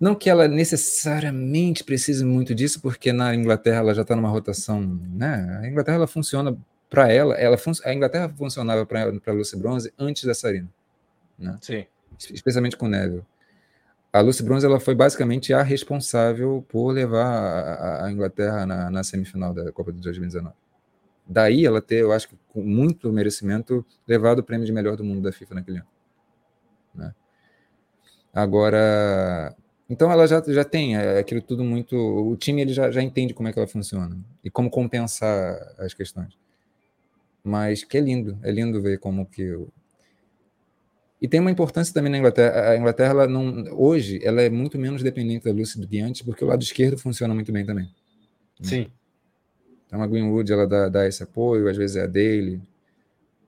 Não 0.00 0.14
que 0.14 0.30
ela 0.30 0.48
necessariamente 0.48 1.84
precise 1.84 2.24
muito 2.24 2.54
disso, 2.54 2.80
porque 2.80 3.12
na 3.12 3.34
Inglaterra 3.34 3.78
ela 3.78 3.94
já 3.94 4.02
está 4.02 4.16
numa 4.16 4.30
rotação. 4.30 4.80
Né? 4.80 5.60
A 5.62 5.68
Inglaterra 5.68 5.96
ela 5.96 6.06
funciona 6.06 6.56
para 6.88 7.12
ela, 7.12 7.34
ela 7.34 7.58
fun 7.58 7.72
a 7.84 7.94
Inglaterra 7.94 8.32
funcionava 8.36 8.86
para 8.86 9.02
a 9.04 9.32
Lucy 9.32 9.56
Bronze 9.56 9.92
antes 9.98 10.24
da 10.24 10.34
Sarina. 10.34 10.68
Né? 11.38 11.56
Sim. 11.60 11.86
Especialmente 12.32 12.76
com 12.76 12.86
o 12.86 12.88
Neville 12.88 13.24
a 14.12 14.20
Lucy 14.20 14.42
Bronze 14.42 14.66
ela 14.66 14.80
foi 14.80 14.94
basicamente 14.94 15.52
a 15.52 15.62
responsável 15.62 16.64
por 16.68 16.90
levar 16.90 17.24
a, 17.24 18.06
a 18.06 18.12
Inglaterra 18.12 18.66
na, 18.66 18.90
na, 18.90 19.04
semifinal 19.04 19.54
da 19.54 19.70
Copa 19.70 19.92
de 19.92 20.00
2019. 20.00 20.54
Daí 21.26 21.64
ela 21.64 21.80
ter, 21.80 22.00
eu 22.02 22.12
acho 22.12 22.28
que 22.28 22.36
com 22.52 22.60
muito 22.60 23.12
merecimento, 23.12 23.86
levado 24.06 24.40
o 24.40 24.42
prêmio 24.42 24.66
de 24.66 24.72
melhor 24.72 24.96
do 24.96 25.04
mundo 25.04 25.22
da 25.22 25.30
FIFA 25.30 25.54
naquele 25.54 25.78
ano. 25.78 25.86
Né? 26.92 27.14
Agora, 28.34 29.54
então 29.90 30.10
ela 30.10 30.26
já, 30.26 30.40
já 30.46 30.64
tem 30.64 30.96
é, 30.96 31.18
aquilo 31.18 31.42
tudo 31.42 31.64
muito. 31.64 31.96
O 31.96 32.36
time 32.36 32.62
ele 32.62 32.72
já, 32.72 32.90
já 32.90 33.02
entende 33.02 33.34
como 33.34 33.48
é 33.48 33.52
que 33.52 33.58
ela 33.58 33.68
funciona 33.68 34.16
e 34.42 34.48
como 34.48 34.70
compensar 34.70 35.74
as 35.78 35.92
questões. 35.92 36.38
Mas 37.42 37.84
que 37.84 37.98
é 37.98 38.00
lindo, 38.00 38.38
é 38.42 38.50
lindo 38.50 38.80
ver 38.80 38.98
como 38.98 39.26
que 39.26 39.52
e 41.20 41.28
tem 41.28 41.38
uma 41.38 41.50
importância 41.50 41.92
também 41.92 42.10
na 42.10 42.16
Inglaterra. 42.16 42.70
A 42.70 42.76
Inglaterra, 42.76 43.10
ela 43.10 43.26
não, 43.26 43.64
hoje, 43.72 44.20
ela 44.24 44.40
é 44.40 44.48
muito 44.48 44.78
menos 44.78 45.02
dependente 45.02 45.44
da 45.44 45.52
Lucy 45.52 45.78
do 45.78 45.86
que 45.86 46.00
antes, 46.00 46.22
porque 46.22 46.42
o 46.42 46.48
lado 46.48 46.62
esquerdo 46.62 46.96
funciona 46.96 47.34
muito 47.34 47.52
bem 47.52 47.64
também. 47.64 47.84
Né? 47.84 48.66
Sim. 48.66 48.86
Então 49.86 50.02
a 50.02 50.06
Greenwood, 50.06 50.50
ela 50.50 50.66
dá, 50.66 50.88
dá 50.88 51.06
esse 51.06 51.22
apoio, 51.22 51.68
às 51.68 51.76
vezes 51.76 51.96
é 51.96 52.04
a 52.04 52.06
dele. 52.06 52.62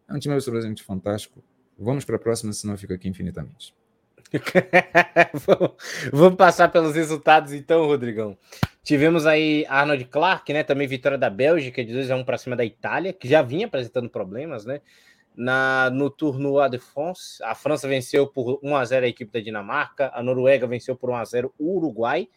É 0.06 0.12
um 0.12 0.18
time 0.18 0.34
absolutamente 0.34 0.82
fantástico. 0.82 1.42
Vamos 1.78 2.04
para 2.04 2.16
a 2.16 2.18
próxima, 2.18 2.52
senão 2.52 2.76
fica 2.76 2.94
aqui 2.94 3.08
infinitamente. 3.08 3.74
Vamos 6.12 6.36
passar 6.36 6.68
pelos 6.68 6.94
resultados 6.94 7.52
então, 7.52 7.86
Rodrigão. 7.86 8.36
Tivemos 8.82 9.26
aí 9.26 9.64
Arnold 9.68 10.04
Clark, 10.06 10.52
né? 10.52 10.64
Também 10.64 10.88
vitória 10.88 11.18
da 11.18 11.30
Bélgica 11.30 11.84
de 11.84 11.92
2 11.92 12.10
a 12.10 12.16
1 12.16 12.24
para 12.24 12.38
cima 12.38 12.56
da 12.56 12.64
Itália, 12.64 13.12
que 13.12 13.28
já 13.28 13.42
vinha 13.42 13.66
apresentando 13.66 14.08
problemas, 14.08 14.64
né? 14.64 14.80
Na, 15.34 15.88
no 15.90 16.10
Tournoi 16.10 16.68
de 16.68 16.78
France, 16.78 17.42
a 17.42 17.54
França 17.54 17.88
venceu 17.88 18.26
por 18.26 18.58
1 18.62 18.76
a 18.76 18.84
0 18.84 19.06
a 19.06 19.08
equipe 19.08 19.32
da 19.32 19.40
Dinamarca, 19.40 20.10
a 20.14 20.22
Noruega 20.22 20.66
venceu 20.66 20.94
por 20.94 21.10
1 21.10 21.16
a 21.16 21.24
0 21.24 21.54
o 21.58 21.76
Uruguai. 21.76 22.28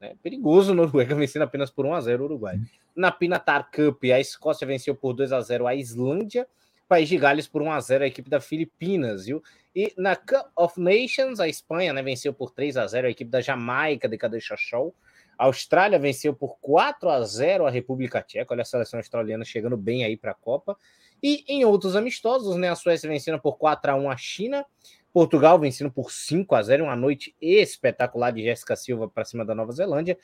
Né? 0.00 0.14
Perigoso 0.22 0.72
a 0.72 0.74
Noruega 0.74 1.14
vencendo 1.16 1.42
apenas 1.42 1.70
por 1.70 1.84
1 1.86 1.94
a 1.94 2.00
0 2.00 2.22
o 2.22 2.26
Uruguai. 2.26 2.60
Na 2.94 3.10
Pinatar 3.10 3.70
Cup, 3.74 4.04
a 4.04 4.20
Escócia 4.20 4.66
venceu 4.66 4.94
por 4.94 5.14
2 5.14 5.32
a 5.32 5.40
0 5.40 5.66
a 5.66 5.74
Islândia. 5.74 6.46
País 6.88 7.08
de 7.08 7.16
Gales 7.16 7.46
por 7.46 7.62
1 7.62 7.72
a 7.72 7.80
0 7.80 8.04
a 8.04 8.06
equipe 8.06 8.28
da 8.28 8.40
Filipinas, 8.40 9.26
viu? 9.26 9.42
E 9.74 9.92
na 9.96 10.14
Cup 10.14 10.46
of 10.56 10.80
Nations, 10.80 11.40
a 11.40 11.48
Espanha 11.48 11.92
né, 11.92 12.02
venceu 12.02 12.32
por 12.32 12.50
3 12.50 12.76
a 12.76 12.86
0 12.86 13.06
a 13.06 13.10
equipe 13.10 13.30
da 13.30 13.40
Jamaica 13.40 14.08
de 14.08 14.16
Cadeia 14.16 14.40
Show. 14.56 14.94
A 15.36 15.46
Austrália 15.46 15.98
venceu 15.98 16.32
por 16.32 16.58
4 16.60 17.08
a 17.08 17.22
0 17.22 17.66
a 17.66 17.70
República 17.70 18.22
Tcheca. 18.22 18.54
Olha 18.54 18.62
a 18.62 18.64
seleção 18.64 19.00
australiana 19.00 19.44
chegando 19.44 19.76
bem 19.76 20.04
aí 20.04 20.16
para 20.16 20.30
a 20.30 20.34
Copa. 20.34 20.76
E 21.22 21.44
em 21.48 21.64
outros 21.64 21.96
amistosos, 21.96 22.56
né, 22.56 22.68
a 22.68 22.76
Suécia 22.76 23.08
vencendo 23.08 23.40
por 23.40 23.56
4 23.56 23.90
a 23.90 23.94
1 23.96 24.10
a 24.10 24.16
China, 24.16 24.66
Portugal 25.12 25.58
vencendo 25.58 25.90
por 25.90 26.12
5 26.12 26.54
a 26.54 26.62
0 26.62 26.84
uma 26.84 26.96
noite 26.96 27.34
espetacular 27.40 28.30
de 28.30 28.42
Jéssica 28.42 28.76
Silva 28.76 29.08
para 29.08 29.24
cima 29.24 29.44
da 29.44 29.54
Nova 29.54 29.72
Zelândia. 29.72 30.18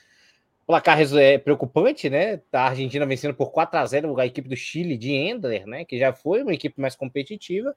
Placar 0.70 1.00
é 1.00 1.36
preocupante, 1.36 2.08
né? 2.08 2.40
A 2.52 2.68
Argentina 2.68 3.04
vencendo 3.04 3.34
por 3.34 3.50
4 3.50 3.76
a 3.76 3.84
0 3.84 4.20
a 4.20 4.24
equipe 4.24 4.48
do 4.48 4.54
Chile 4.54 4.96
de 4.96 5.10
Endler, 5.10 5.66
né, 5.66 5.84
que 5.84 5.98
já 5.98 6.12
foi 6.12 6.44
uma 6.44 6.54
equipe 6.54 6.80
mais 6.80 6.94
competitiva, 6.94 7.74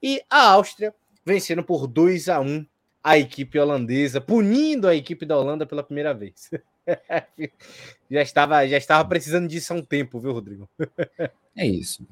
e 0.00 0.22
a 0.30 0.50
Áustria 0.50 0.94
vencendo 1.26 1.64
por 1.64 1.88
2 1.88 2.28
a 2.28 2.38
1 2.38 2.64
a 3.02 3.18
equipe 3.18 3.58
holandesa, 3.58 4.20
punindo 4.20 4.86
a 4.86 4.94
equipe 4.94 5.26
da 5.26 5.36
Holanda 5.36 5.66
pela 5.66 5.82
primeira 5.82 6.14
vez. 6.14 6.48
já 8.08 8.22
estava 8.22 8.68
já 8.68 8.76
estava 8.76 9.08
precisando 9.08 9.48
disso 9.48 9.72
há 9.72 9.76
um 9.76 9.82
tempo, 9.82 10.20
viu, 10.20 10.32
Rodrigo? 10.32 10.70
é 11.58 11.66
isso. 11.66 12.06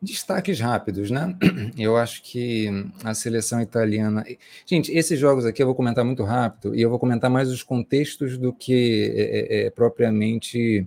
Destaques 0.00 0.58
rápidos, 0.58 1.10
né? 1.10 1.36
Eu 1.78 1.96
acho 1.96 2.22
que 2.22 2.68
a 3.04 3.14
seleção 3.14 3.60
italiana. 3.60 4.24
Gente, 4.66 4.90
esses 4.92 5.18
jogos 5.18 5.44
aqui 5.44 5.62
eu 5.62 5.66
vou 5.66 5.76
comentar 5.76 6.04
muito 6.04 6.24
rápido 6.24 6.74
e 6.74 6.82
eu 6.82 6.90
vou 6.90 6.98
comentar 6.98 7.30
mais 7.30 7.48
os 7.50 7.62
contextos 7.62 8.36
do 8.36 8.52
que 8.52 9.12
é, 9.14 9.22
é, 9.22 9.66
é 9.66 9.70
propriamente 9.70 10.86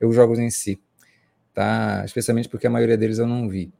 os 0.00 0.14
jogos 0.14 0.38
em 0.38 0.48
si, 0.48 0.80
tá? 1.52 2.02
Especialmente 2.04 2.48
porque 2.48 2.66
a 2.66 2.70
maioria 2.70 2.96
deles 2.96 3.18
eu 3.18 3.26
não 3.26 3.46
vi 3.48 3.70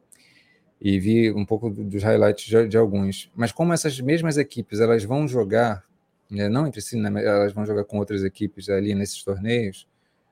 e 0.80 0.98
vi 0.98 1.30
um 1.30 1.44
pouco 1.44 1.70
dos 1.70 2.02
highlights 2.02 2.68
de, 2.68 2.76
alguns. 2.76 3.30
Mas 3.34 3.52
como 3.52 3.72
essas 3.72 4.00
mesmas 4.00 4.36
equipes 4.38 4.80
elas 4.80 5.04
vão 5.04 5.28
jogar, 5.28 5.84
né, 6.30 6.48
não 6.48 6.66
entre 6.66 6.80
si, 6.80 6.96
né, 6.96 7.10
elas 7.24 7.52
vão 7.52 7.66
jogar 7.66 7.84
com 7.84 7.98
outras 7.98 8.24
equipes 8.24 8.68
ali 8.68 8.94
nesses 8.94 9.22
torneios 9.22 9.86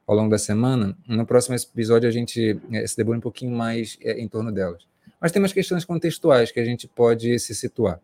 ao 0.09 0.17
longo 0.17 0.31
da 0.31 0.39
semana. 0.39 0.97
No 1.07 1.27
próximo 1.27 1.55
episódio 1.55 2.09
a 2.09 2.13
gente 2.13 2.59
é, 2.73 2.87
se 2.87 2.97
debulha 2.97 3.19
um 3.19 3.21
pouquinho 3.21 3.53
mais 3.53 3.99
é, 4.01 4.19
em 4.19 4.27
torno 4.27 4.51
delas. 4.51 4.89
Mas 5.21 5.31
tem 5.31 5.43
umas 5.43 5.53
questões 5.53 5.85
contextuais 5.85 6.51
que 6.51 6.59
a 6.59 6.65
gente 6.65 6.89
pode 6.89 7.39
se 7.39 7.55
situar. 7.55 8.01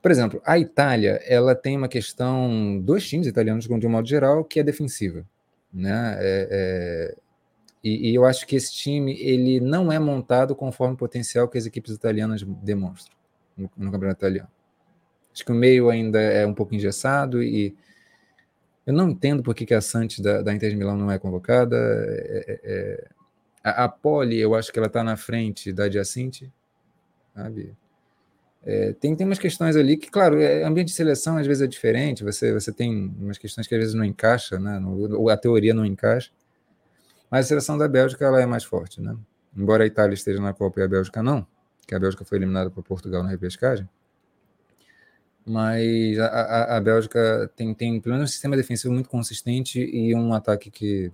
Por 0.00 0.10
exemplo, 0.10 0.40
a 0.44 0.58
Itália, 0.58 1.20
ela 1.26 1.54
tem 1.56 1.76
uma 1.76 1.88
questão, 1.88 2.80
dois 2.80 3.08
times 3.08 3.26
italianos 3.26 3.66
de 3.66 3.86
um 3.86 3.90
modo 3.90 4.06
geral, 4.06 4.44
que 4.44 4.60
é 4.60 4.62
defensiva, 4.62 5.26
né? 5.72 6.16
É, 6.20 6.48
é, 6.50 7.16
e, 7.82 8.10
e, 8.10 8.14
eu 8.14 8.24
acho 8.24 8.46
que 8.46 8.54
esse 8.54 8.72
time 8.72 9.18
ele 9.20 9.60
não 9.60 9.90
é 9.90 9.98
montado 9.98 10.54
conforme 10.54 10.94
o 10.94 10.96
potencial 10.96 11.48
que 11.48 11.58
as 11.58 11.66
equipes 11.66 11.92
italianas 11.92 12.42
demonstram 12.42 13.16
no, 13.56 13.70
no 13.76 13.90
campeonato 13.90 14.20
italiano. 14.20 14.48
Acho 15.32 15.44
que 15.44 15.50
o 15.50 15.54
meio 15.54 15.88
ainda 15.90 16.20
é 16.20 16.46
um 16.46 16.54
pouco 16.54 16.74
engessado 16.74 17.42
e 17.42 17.74
eu 18.86 18.92
não 18.92 19.10
entendo 19.10 19.42
por 19.42 19.54
que, 19.54 19.64
que 19.64 19.74
a 19.74 19.80
Santos 19.80 20.18
da, 20.20 20.42
da 20.42 20.52
Inter 20.52 20.70
de 20.70 20.76
Milão 20.76 20.96
não 20.96 21.10
é 21.10 21.18
convocada. 21.18 21.76
É, 21.76 22.44
é, 22.48 22.60
é 22.64 23.08
a, 23.62 23.84
a 23.84 23.88
Poli, 23.88 24.38
eu 24.38 24.54
acho 24.54 24.72
que 24.72 24.78
ela 24.78 24.88
está 24.88 25.04
na 25.04 25.16
frente 25.16 25.72
da 25.72 25.88
Giacinte, 25.88 26.52
sabe? 27.34 27.74
É, 28.64 28.92
tem, 28.92 29.14
tem 29.16 29.26
umas 29.26 29.38
questões 29.38 29.74
ali 29.74 29.96
que, 29.96 30.08
claro, 30.10 30.40
é, 30.40 30.62
ambiente 30.62 30.88
de 30.88 30.94
seleção 30.94 31.36
às 31.36 31.46
vezes 31.46 31.62
é 31.62 31.66
diferente, 31.66 32.22
você, 32.22 32.52
você 32.52 32.72
tem 32.72 33.12
umas 33.18 33.38
questões 33.38 33.66
que 33.66 33.74
às 33.74 33.80
vezes 33.80 33.94
não 33.94 34.04
encaixa, 34.04 34.58
né? 34.58 34.78
No, 34.78 35.28
a 35.28 35.36
teoria 35.36 35.74
não 35.74 35.84
encaixa. 35.84 36.30
Mas 37.30 37.46
a 37.46 37.48
seleção 37.48 37.78
da 37.78 37.88
Bélgica 37.88 38.24
ela 38.24 38.40
é 38.40 38.46
mais 38.46 38.64
forte, 38.64 39.00
né? 39.00 39.16
Embora 39.56 39.84
a 39.84 39.86
Itália 39.86 40.14
esteja 40.14 40.40
na 40.40 40.52
Copa 40.52 40.80
e 40.80 40.82
a 40.82 40.88
Bélgica 40.88 41.22
não, 41.22 41.46
que 41.86 41.94
a 41.94 41.98
Bélgica 41.98 42.24
foi 42.24 42.38
eliminada 42.38 42.70
por 42.70 42.82
Portugal 42.82 43.22
na 43.22 43.28
repescagem, 43.28 43.88
mas 45.44 46.18
a, 46.18 46.26
a, 46.26 46.76
a, 46.76 46.80
Bélgica 46.80 47.50
tem, 47.56 47.74
tem 47.74 48.00
pelo 48.00 48.14
menos 48.14 48.30
um 48.30 48.32
sistema 48.32 48.56
defensivo 48.56 48.94
muito 48.94 49.08
consistente 49.08 49.80
e 49.80 50.14
um 50.14 50.32
ataque 50.32 50.70
que, 50.70 51.12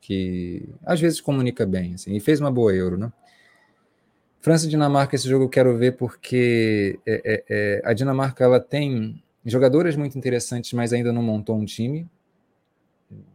que 0.00 0.68
às 0.84 1.00
vezes 1.00 1.20
comunica 1.20 1.66
bem, 1.66 1.94
assim, 1.94 2.14
e 2.14 2.20
fez 2.20 2.40
uma 2.40 2.50
boa 2.50 2.74
Euro, 2.74 2.96
né? 2.96 3.12
França 4.40 4.66
e 4.66 4.70
Dinamarca, 4.70 5.14
esse 5.14 5.28
jogo 5.28 5.44
eu 5.44 5.48
quero 5.50 5.76
ver 5.76 5.96
porque 5.96 6.98
é, 7.06 7.22
é, 7.24 7.44
é, 7.48 7.82
a 7.84 7.92
Dinamarca 7.92 8.42
ela 8.42 8.58
tem 8.58 9.22
jogadoras 9.44 9.96
muito 9.96 10.16
interessantes, 10.16 10.72
mas 10.72 10.94
ainda 10.94 11.12
não 11.12 11.22
montou 11.22 11.56
um 11.56 11.64
time. 11.64 12.08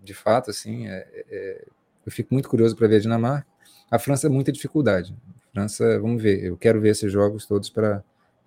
De 0.04 0.16
fato, 0.16 0.50
assim, 0.50 0.88
é, 0.88 1.08
é, 1.30 1.66
eu 2.04 2.12
fico 2.12 2.34
muito 2.34 2.50
curioso 2.50 2.76
para 2.76 2.88
ver 2.88 2.96
a 2.96 3.00
Dinamarca. 3.00 3.48
A 3.92 4.00
França 4.00 4.26
é 4.26 4.30
muita 4.32 4.52
dificuldade. 4.52 5.16
França, 5.54 6.00
vamos 6.00 6.22
ver, 6.24 6.44
eu 6.44 6.58
quero 6.58 6.82
ver 6.82 6.90
esses 6.90 7.12
jogos 7.12 7.46
todos 7.46 7.70
para 7.70 8.04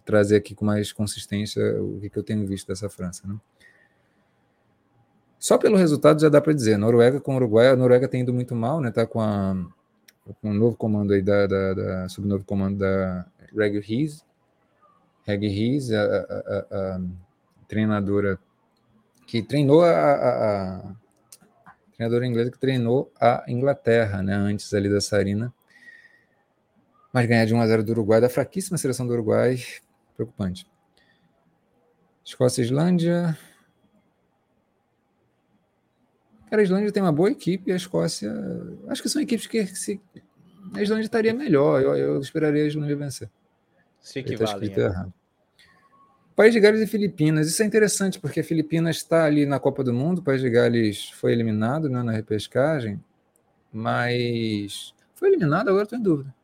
trazer 0.09 0.37
aqui 0.37 0.55
com 0.55 0.65
mais 0.65 0.91
consistência 0.91 1.63
o 1.83 2.01
que, 2.01 2.09
que 2.09 2.19
eu 2.19 2.23
tenho 2.23 2.47
visto 2.47 2.67
dessa 2.67 2.89
França. 2.89 3.29
Né? 3.29 3.37
Só 5.39 5.59
pelo 5.59 5.77
resultado 5.77 6.19
já 6.19 6.31
dá 6.31 6.41
para 6.41 6.55
dizer. 6.55 6.79
Noruega 6.79 7.21
com 7.21 7.37
Uruguai, 7.37 7.69
a 7.69 7.77
Noruega 7.77 8.09
tem 8.09 8.23
indo 8.23 8.33
muito 8.33 8.55
mal, 8.55 8.81
né? 8.81 8.91
Tá 8.91 9.07
com, 9.07 9.21
a, 9.21 9.55
com 10.41 10.51
o 10.51 10.55
novo 10.55 10.79
comando 10.79 11.13
aí 11.13 11.21
da, 11.21 11.47
da, 11.47 11.75
da 11.75 12.09
subnovo 12.09 12.43
comando 12.43 12.79
da 12.79 13.27
Reg 13.55 13.79
Riz. 13.81 14.25
Reg 15.27 15.47
Riz, 15.47 15.93
a, 15.93 16.01
a, 16.01 16.67
a, 16.71 17.01
treinadora 17.69 18.39
que 19.27 19.43
treinou 19.43 19.83
a, 19.83 19.91
a, 19.91 20.79
a, 20.79 20.97
treinadora 21.95 22.27
inglesa 22.27 22.51
que 22.51 22.59
treinou 22.59 23.13
a 23.21 23.45
Inglaterra, 23.47 24.23
né? 24.23 24.33
Antes 24.33 24.73
ali 24.73 24.89
da 24.89 25.03
Sarina. 25.03 25.53
Mas 27.13 27.27
ganhar 27.27 27.45
de 27.45 27.53
1 27.53 27.61
a 27.61 27.67
0 27.67 27.85
do 27.85 27.93
Uruguai, 27.93 28.23
da 28.23 28.31
fraquíssima 28.31 28.79
seleção 28.79 29.07
do 29.07 29.13
Uruguai, 29.13 29.59
preocupante. 30.19 30.67
Escócia 32.25 32.61
e 32.61 32.65
Islândia, 32.65 33.39
Cara, 36.51 36.63
a 36.63 36.65
Islândia 36.65 36.91
tem 36.91 37.03
uma 37.03 37.13
boa 37.13 37.31
equipe 37.31 37.71
e 37.71 37.73
a 37.73 37.77
Escócia. 37.77 38.33
Acho 38.89 39.03
que 39.03 39.09
são 39.09 39.21
equipes 39.21 39.47
que 39.47 39.67
se... 39.67 40.01
a 40.75 40.83
Islândia 40.83 41.05
estaria 41.05 41.35
melhor. 41.35 41.83
Eu, 41.83 41.95
eu 41.95 42.21
esperaria 42.21 42.65
a 42.65 42.67
Islândia 42.67 42.97
vencer. 42.97 43.31
Se 44.01 44.15
tá 44.15 44.21
equivalem. 44.21 44.71
Tá 44.71 44.81
errado. 44.81 45.13
País 46.35 46.55
de 46.55 46.61
Gales 46.61 46.81
e 46.81 46.87
Filipinas. 46.87 47.49
Isso 47.49 47.63
é 47.63 47.67
interessante, 47.67 48.19
porque 48.19 48.41
a 48.41 48.45
Filipinas 48.45 48.97
está 48.97 49.25
ali 49.25 49.45
na 49.45 49.61
Copa 49.61 49.85
do 49.85 49.93
Mundo. 49.93 50.21
O 50.21 50.23
País 50.23 50.41
de 50.41 50.49
Gales 50.49 51.11
foi 51.11 51.33
eliminado 51.33 51.91
né, 51.91 52.03
na 52.03 52.13
repescagem, 52.13 53.03
mas 53.73 54.95
foi 55.17 55.29
eliminado, 55.29 55.69
agora 55.69 55.83
estou 55.83 55.99
em 55.99 56.03
dúvida. 56.03 56.35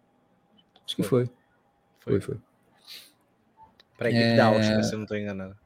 Acho 0.84 0.96
que 0.96 1.02
foi. 1.02 1.30
Foi, 2.00 2.20
foi. 2.20 2.34
foi. 2.34 2.38
Para 3.96 4.08
a 4.08 4.10
equipe 4.10 4.24
é... 4.24 4.36
da 4.36 4.46
Áustria, 4.46 4.82
se 4.82 4.92
eu 4.92 4.98
não 4.98 5.04
estou 5.04 5.16
enganado. 5.16 5.56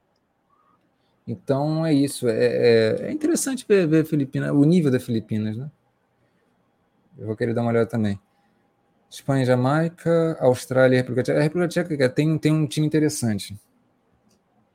Então 1.27 1.85
é 1.85 1.93
isso. 1.93 2.29
É, 2.29 2.45
é, 2.45 2.97
é 3.09 3.13
interessante 3.13 3.65
ver, 3.69 3.87
ver 3.87 4.05
Filipinas, 4.07 4.51
o 4.51 4.65
nível 4.65 4.91
da 4.91 4.99
Filipinas, 4.99 5.57
né? 5.57 5.71
Eu 7.19 7.27
vou 7.27 7.37
querer 7.37 7.53
dar 7.53 7.63
uma 7.63 7.71
olhada 7.71 7.87
também. 7.87 8.19
Espanha, 9.11 9.45
Jamaica, 9.45 10.37
Austrália 10.41 10.97
e 10.97 10.99
República 10.99 11.23
Tcheca. 11.23 11.39
A 11.39 11.43
República 11.43 11.69
Tcheca 11.69 12.09
tem, 12.09 12.39
tem 12.39 12.53
um 12.53 12.67
time 12.67 12.87
interessante. 12.87 13.59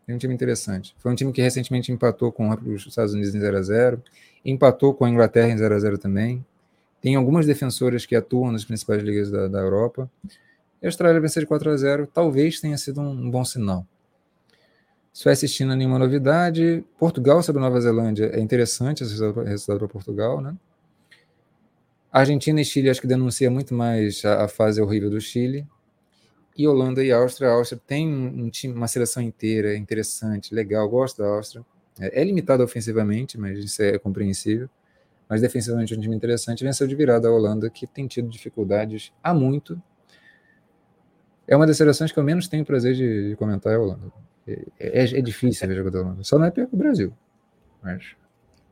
Tem 0.05 0.15
um 0.15 0.17
time 0.17 0.33
interessante. 0.33 0.95
Foi 0.99 1.11
um 1.11 1.15
time 1.15 1.31
que 1.31 1.41
recentemente 1.41 1.91
empatou 1.91 2.31
com 2.31 2.49
os 2.49 2.85
Estados 2.85 3.13
Unidos 3.13 3.33
em 3.33 3.39
0x0, 3.39 4.01
empatou 4.43 4.93
com 4.93 5.05
a 5.05 5.09
Inglaterra 5.09 5.49
em 5.49 5.55
0x0 5.55 5.97
também. 5.97 6.45
Tem 7.01 7.15
algumas 7.15 7.45
defensoras 7.45 8.05
que 8.05 8.15
atuam 8.15 8.51
nas 8.51 8.65
principais 8.65 9.01
ligas 9.01 9.31
da, 9.31 9.47
da 9.47 9.59
Europa. 9.59 10.09
E 10.83 10.85
a 10.85 10.89
Austrália 10.89 11.21
vencer 11.21 11.41
de 11.43 11.47
4 11.47 11.71
a 11.71 11.77
0 11.77 12.07
talvez 12.13 12.59
tenha 12.59 12.77
sido 12.77 12.99
um, 12.99 13.31
bom 13.31 13.45
sinal. 13.45 13.87
Suécia 15.13 15.45
e 15.45 15.49
China, 15.49 15.77
nenhuma 15.77 15.97
novidade. 15.97 16.83
Portugal 16.99 17.41
sobre 17.41 17.61
Nova 17.61 17.79
Zelândia, 17.79 18.25
é 18.33 18.41
interessante 18.41 19.01
esse 19.01 19.13
resultado 19.13 19.79
para 19.79 19.87
Portugal, 19.87 20.41
né? 20.41 20.53
Argentina 22.11 22.59
e 22.59 22.65
Chile, 22.65 22.89
acho 22.89 22.99
que 22.99 23.07
denuncia 23.07 23.49
muito 23.49 23.73
mais 23.73 24.25
a, 24.25 24.43
a, 24.43 24.47
fase 24.49 24.81
horrível 24.81 25.09
do 25.09 25.21
Chile. 25.21 25.65
E 26.57 26.67
Holanda 26.67 27.01
e 27.01 27.13
Áustria. 27.13 27.49
A 27.49 27.53
Áustria 27.53 27.81
tem 27.87 28.07
um 28.07 28.49
time, 28.49 28.73
uma 28.73 28.87
seleção 28.87 29.23
inteira 29.23 29.75
interessante, 29.77 30.53
legal, 30.53 30.87
gosto 30.89 31.23
da 31.23 31.29
Áustria. 31.29 31.65
É, 31.97 32.21
é 32.21 32.23
limitada 32.25 32.61
ofensivamente, 32.61 33.39
mas 33.39 33.57
isso 33.57 33.81
é 33.81 33.97
compreensível. 33.97 34.69
Mas 35.29 35.39
defensivamente 35.39 35.93
é 35.93 35.97
um 35.97 36.01
time 36.01 36.15
interessante. 36.15 36.63
Venceu 36.63 36.85
de 36.85 36.93
virada 36.93 37.29
a 37.29 37.31
Holanda, 37.31 37.69
que 37.69 37.87
tem 37.87 38.05
tido 38.05 38.27
dificuldades 38.27 39.13
há 39.23 39.33
muito. 39.33 39.81
É 41.47 41.55
uma 41.55 41.67
das 41.67 41.77
seleções 41.77 42.11
que 42.11 42.19
eu 42.19 42.23
menos 42.23 42.47
tenho 42.47 42.65
prazer 42.65 42.95
de, 42.95 43.29
de 43.29 43.35
comentar, 43.35 43.73
é 43.73 43.75
a 43.75 43.79
Holanda. 43.79 44.11
É, 44.47 44.65
é, 44.79 45.03
é 45.03 45.21
difícil 45.21 45.67
ver 45.67 45.75
jogador 45.75 46.01
holandês. 46.01 46.27
Só 46.27 46.37
não 46.37 46.45
é 46.45 46.51
pior 46.51 46.67
que 46.67 46.75
o 46.75 46.77
Brasil. 46.77 47.13
Mas, 47.81 48.15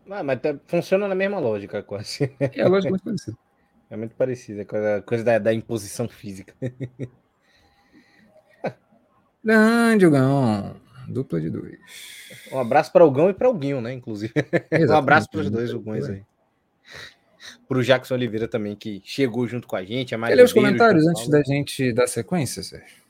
ah, 0.10 0.24
mas 0.24 0.42
tá, 0.42 0.58
funciona 0.68 1.08
na 1.08 1.16
mesma 1.16 1.40
lógica, 1.40 1.82
quase. 1.82 2.34
É 2.40 2.62
a 2.62 2.68
lógica 2.68 2.90
muito 2.90 3.04
parecida. 3.04 3.38
É 3.90 3.96
muito 3.98 4.16
parecida, 4.16 4.66
coisa, 4.66 5.02
coisa 5.02 5.24
da, 5.24 5.40
da 5.40 5.54
imposição 5.54 6.08
física. 6.08 6.54
Grande, 9.44 10.10
Gão. 10.10 10.76
Dupla 11.08 11.42
de 11.42 11.50
dois. 11.50 11.78
Um 12.52 12.60
abraço 12.60 12.92
para 12.92 13.04
o 13.04 13.12
Gão 13.12 13.30
e 13.30 13.34
para 13.34 13.50
o 13.50 13.54
Guinho, 13.54 13.82
né? 13.82 13.92
Inclusive. 13.94 14.34
um 14.90 14.94
abraço 14.94 15.30
para 15.30 15.42
os 15.42 15.50
dois 15.50 15.74
Gões 15.74 16.08
aí. 16.10 16.24
Para 17.68 17.78
o 17.78 17.84
Jackson 17.84 18.16
Oliveira 18.16 18.48
também, 18.48 18.76
que 18.76 19.02
chegou 19.04 19.48
junto 19.48 19.68
com 19.68 19.76
a 19.76 19.84
gente. 19.84 20.14
A 20.14 20.20
Quer 20.20 20.36
ler 20.36 20.46
os 20.46 20.54
comentários 20.54 21.08
antes 21.08 21.28
da 21.28 21.42
gente 21.42 21.92
dar 21.92 22.08
sequência, 22.08 22.62
Sérgio? 22.64 23.02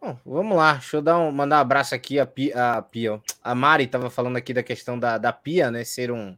Bom, 0.00 0.18
vamos 0.24 0.56
lá, 0.56 0.74
deixa 0.74 0.98
eu 0.98 1.02
dar 1.02 1.18
um, 1.18 1.32
mandar 1.32 1.56
um 1.56 1.60
abraço 1.60 1.94
aqui 1.94 2.18
a 2.18 2.26
Pia, 2.26 2.76
a, 2.76 2.82
Pia, 2.82 3.20
a 3.42 3.54
Mari 3.54 3.84
estava 3.84 4.10
falando 4.10 4.36
aqui 4.36 4.52
da 4.52 4.62
questão 4.62 4.98
da, 4.98 5.18
da 5.18 5.32
Pia, 5.32 5.70
né, 5.70 5.84
ser 5.84 6.12
um, 6.12 6.36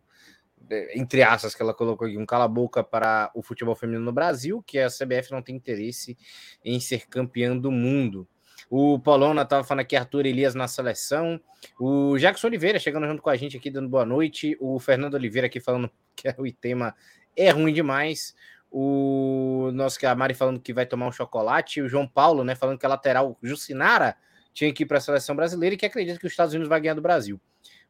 entre 0.94 1.22
aspas, 1.22 1.54
que 1.54 1.62
ela 1.62 1.74
colocou 1.74 2.06
aqui, 2.06 2.16
um 2.16 2.26
cala-boca 2.26 2.82
para 2.84 3.30
o 3.34 3.42
futebol 3.42 3.74
feminino 3.74 4.04
no 4.04 4.12
Brasil, 4.12 4.62
que 4.66 4.78
a 4.78 4.88
CBF 4.88 5.30
não 5.30 5.42
tem 5.42 5.56
interesse 5.56 6.16
em 6.64 6.78
ser 6.80 7.06
campeã 7.08 7.56
do 7.56 7.70
mundo. 7.70 8.28
O 8.70 8.98
Polona 8.98 9.42
estava 9.42 9.64
falando 9.64 9.80
aqui, 9.80 9.96
Arthur 9.96 10.26
Elias 10.26 10.54
na 10.54 10.68
seleção. 10.68 11.40
O 11.78 12.18
Jackson 12.18 12.48
Oliveira 12.48 12.78
chegando 12.78 13.06
junto 13.06 13.22
com 13.22 13.30
a 13.30 13.36
gente 13.36 13.56
aqui, 13.56 13.70
dando 13.70 13.88
boa 13.88 14.04
noite. 14.04 14.56
O 14.60 14.78
Fernando 14.78 15.14
Oliveira 15.14 15.46
aqui 15.46 15.60
falando 15.60 15.90
que 16.14 16.28
o 16.36 16.52
tema 16.52 16.94
é 17.36 17.50
ruim 17.50 17.72
demais 17.72 18.34
o 18.70 19.70
nosso 19.72 20.04
a 20.06 20.14
Mari 20.14 20.34
falando 20.34 20.60
que 20.60 20.72
vai 20.72 20.86
tomar 20.86 21.06
um 21.06 21.12
chocolate, 21.12 21.80
o 21.80 21.88
João 21.88 22.06
Paulo, 22.06 22.44
né, 22.44 22.54
falando 22.54 22.78
que 22.78 22.86
a 22.86 22.88
lateral 22.88 23.38
Jucinara 23.42 24.16
tinha 24.52 24.72
que 24.72 24.82
ir 24.82 24.86
para 24.86 24.98
a 24.98 25.00
seleção 25.00 25.34
brasileira 25.34 25.74
e 25.74 25.78
que 25.78 25.86
acredita 25.86 26.18
que 26.18 26.26
os 26.26 26.32
Estados 26.32 26.52
Unidos 26.52 26.68
vai 26.68 26.80
ganhar 26.80 26.94
do 26.94 27.02
Brasil. 27.02 27.40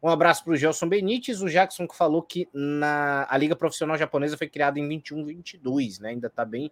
Um 0.03 0.09
abraço 0.09 0.45
para 0.45 0.53
o 0.53 0.57
Gelson 0.57 0.89
Benítez, 0.89 1.43
o 1.43 1.49
Jackson 1.49 1.89
que 1.89 1.97
falou 1.97 2.23
que 2.23 2.49
na, 2.53 3.27
a 3.29 3.37
Liga 3.37 3.57
Profissional 3.57 3.97
Japonesa 3.97 4.37
foi 4.37 4.49
criada 4.49 4.79
em 4.79 4.87
21, 4.87 5.25
22, 5.25 5.99
né? 5.99 6.11
Ainda 6.11 6.29
está 6.29 6.45
bem 6.45 6.71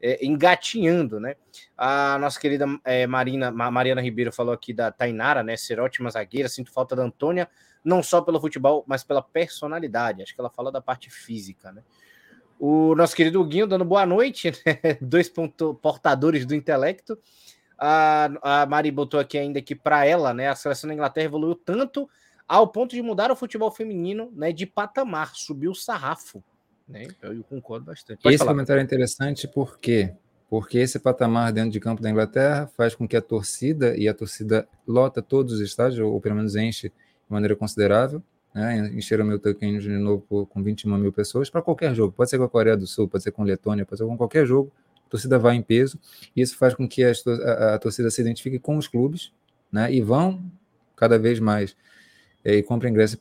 é, 0.00 0.24
engatinhando, 0.24 1.18
né? 1.18 1.36
A 1.76 2.18
nossa 2.18 2.38
querida 2.38 2.66
é, 2.84 3.06
Marina, 3.06 3.50
Mariana 3.50 4.00
Ribeiro 4.00 4.32
falou 4.32 4.52
aqui 4.52 4.72
da 4.72 4.90
Tainara, 4.90 5.42
né? 5.42 5.56
Ser 5.56 5.80
ótima 5.80 6.10
zagueira, 6.10 6.48
sinto 6.48 6.72
falta 6.72 6.94
da 6.94 7.02
Antônia, 7.02 7.48
não 7.84 8.02
só 8.02 8.20
pelo 8.20 8.40
futebol, 8.40 8.84
mas 8.86 9.04
pela 9.04 9.22
personalidade. 9.22 10.22
Acho 10.22 10.34
que 10.34 10.40
ela 10.40 10.50
fala 10.50 10.70
da 10.70 10.80
parte 10.80 11.10
física, 11.10 11.72
né? 11.72 11.82
O 12.58 12.94
nosso 12.94 13.14
querido 13.14 13.44
Guinho 13.44 13.66
dando 13.66 13.84
boa 13.84 14.06
noite, 14.06 14.50
né? 14.64 14.98
dois 15.00 15.28
ponto, 15.28 15.74
portadores 15.74 16.46
do 16.46 16.54
intelecto. 16.54 17.18
A, 17.78 18.62
a 18.62 18.66
Mari 18.66 18.90
botou 18.90 19.20
aqui 19.20 19.36
ainda 19.36 19.60
que 19.60 19.74
para 19.74 20.06
ela, 20.06 20.32
né, 20.32 20.48
a 20.48 20.54
seleção 20.54 20.88
da 20.88 20.94
Inglaterra 20.94 21.26
evoluiu 21.26 21.54
tanto 21.54 22.08
ao 22.48 22.68
ponto 22.68 22.94
de 22.94 23.02
mudar 23.02 23.30
o 23.30 23.36
futebol 23.36 23.70
feminino, 23.70 24.32
né, 24.34 24.50
de 24.52 24.64
patamar, 24.64 25.34
subiu 25.34 25.72
o 25.72 25.74
sarrafo, 25.74 26.42
né? 26.88 27.04
Então 27.04 27.32
eu 27.32 27.42
concordo 27.44 27.86
bastante. 27.86 28.22
Pode 28.22 28.34
esse 28.34 28.38
falar. 28.42 28.52
comentário 28.52 28.80
é 28.80 28.84
interessante 28.84 29.48
por 29.48 29.78
quê? 29.78 30.14
Porque 30.48 30.78
esse 30.78 30.98
patamar 30.98 31.52
dentro 31.52 31.70
de 31.70 31.80
campo 31.80 32.00
da 32.00 32.10
Inglaterra 32.10 32.68
faz 32.76 32.94
com 32.94 33.06
que 33.06 33.16
a 33.16 33.22
torcida 33.22 33.96
e 33.96 34.08
a 34.08 34.14
torcida 34.14 34.68
lota 34.86 35.20
todos 35.20 35.54
os 35.54 35.60
estádios 35.60 36.00
ou 36.00 36.20
pelo 36.20 36.36
menos 36.36 36.54
enche 36.54 36.88
de 36.88 36.94
maneira 37.28 37.56
considerável 37.56 38.22
né, 38.56 38.90
encheram 38.94 39.22
meu 39.26 39.38
tanque 39.38 39.78
de 39.78 39.88
novo 39.90 40.46
com 40.46 40.62
21 40.62 40.96
mil 40.96 41.12
pessoas 41.12 41.50
para 41.50 41.60
qualquer 41.60 41.94
jogo. 41.94 42.14
Pode 42.16 42.30
ser 42.30 42.38
com 42.38 42.44
a 42.44 42.48
Coreia 42.48 42.74
do 42.74 42.86
Sul, 42.86 43.06
pode 43.06 43.22
ser 43.22 43.30
com 43.30 43.44
Letônia, 43.44 43.84
pode 43.84 43.98
ser 43.98 44.06
com 44.06 44.16
qualquer 44.16 44.46
jogo. 44.46 44.72
A 45.06 45.10
torcida 45.10 45.38
vai 45.38 45.56
em 45.56 45.62
peso 45.62 45.98
e 46.34 46.40
isso 46.40 46.56
faz 46.56 46.74
com 46.74 46.88
que 46.88 47.04
a, 47.04 47.12
a, 47.44 47.74
a 47.74 47.78
torcida 47.78 48.10
se 48.10 48.22
identifique 48.22 48.58
com 48.58 48.78
os 48.78 48.88
clubes 48.88 49.30
né, 49.70 49.92
e 49.92 50.00
vão 50.00 50.42
cada 50.96 51.18
vez 51.18 51.38
mais 51.38 51.76
é, 52.42 52.54
e 52.54 52.62
compra 52.62 52.88
ingresso 52.88 53.18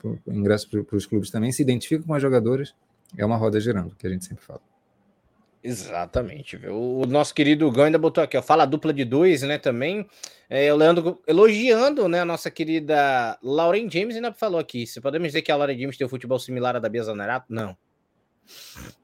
para 0.69 0.95
os 0.95 1.05
clubes 1.05 1.29
também, 1.29 1.51
se 1.51 1.61
identificam 1.61 2.07
com 2.07 2.13
as 2.13 2.21
jogadoras. 2.21 2.73
É 3.17 3.25
uma 3.25 3.37
roda 3.37 3.59
girando, 3.59 3.95
que 3.95 4.05
a 4.05 4.09
gente 4.09 4.25
sempre 4.25 4.43
fala. 4.43 4.61
Exatamente. 5.65 6.57
Viu? 6.57 6.75
O 6.75 7.05
nosso 7.07 7.33
querido 7.33 7.71
Gão 7.71 7.85
ainda 7.85 7.97
botou 7.97 8.23
aqui, 8.23 8.37
ó, 8.37 8.41
fala 8.41 8.65
dupla 8.65 8.93
de 8.93 9.03
dois, 9.03 9.41
né, 9.41 9.57
também. 9.57 10.07
É, 10.47 10.71
o 10.71 10.75
Leandro 10.75 11.19
elogiando, 11.25 12.07
né, 12.07 12.21
a 12.21 12.25
nossa 12.25 12.51
querida 12.51 13.35
Lauren 13.41 13.89
James 13.89 14.15
ainda 14.15 14.31
falou 14.31 14.59
aqui, 14.59 14.85
se 14.85 15.01
podemos 15.01 15.29
dizer 15.29 15.41
que 15.41 15.51
a 15.51 15.55
Lauren 15.55 15.77
James 15.77 15.97
tem 15.97 16.05
um 16.05 16.09
futebol 16.09 16.37
similar 16.37 16.75
à 16.75 16.79
da 16.79 16.87
Bia 16.87 17.03
Zanerato? 17.03 17.47
Não. 17.49 17.75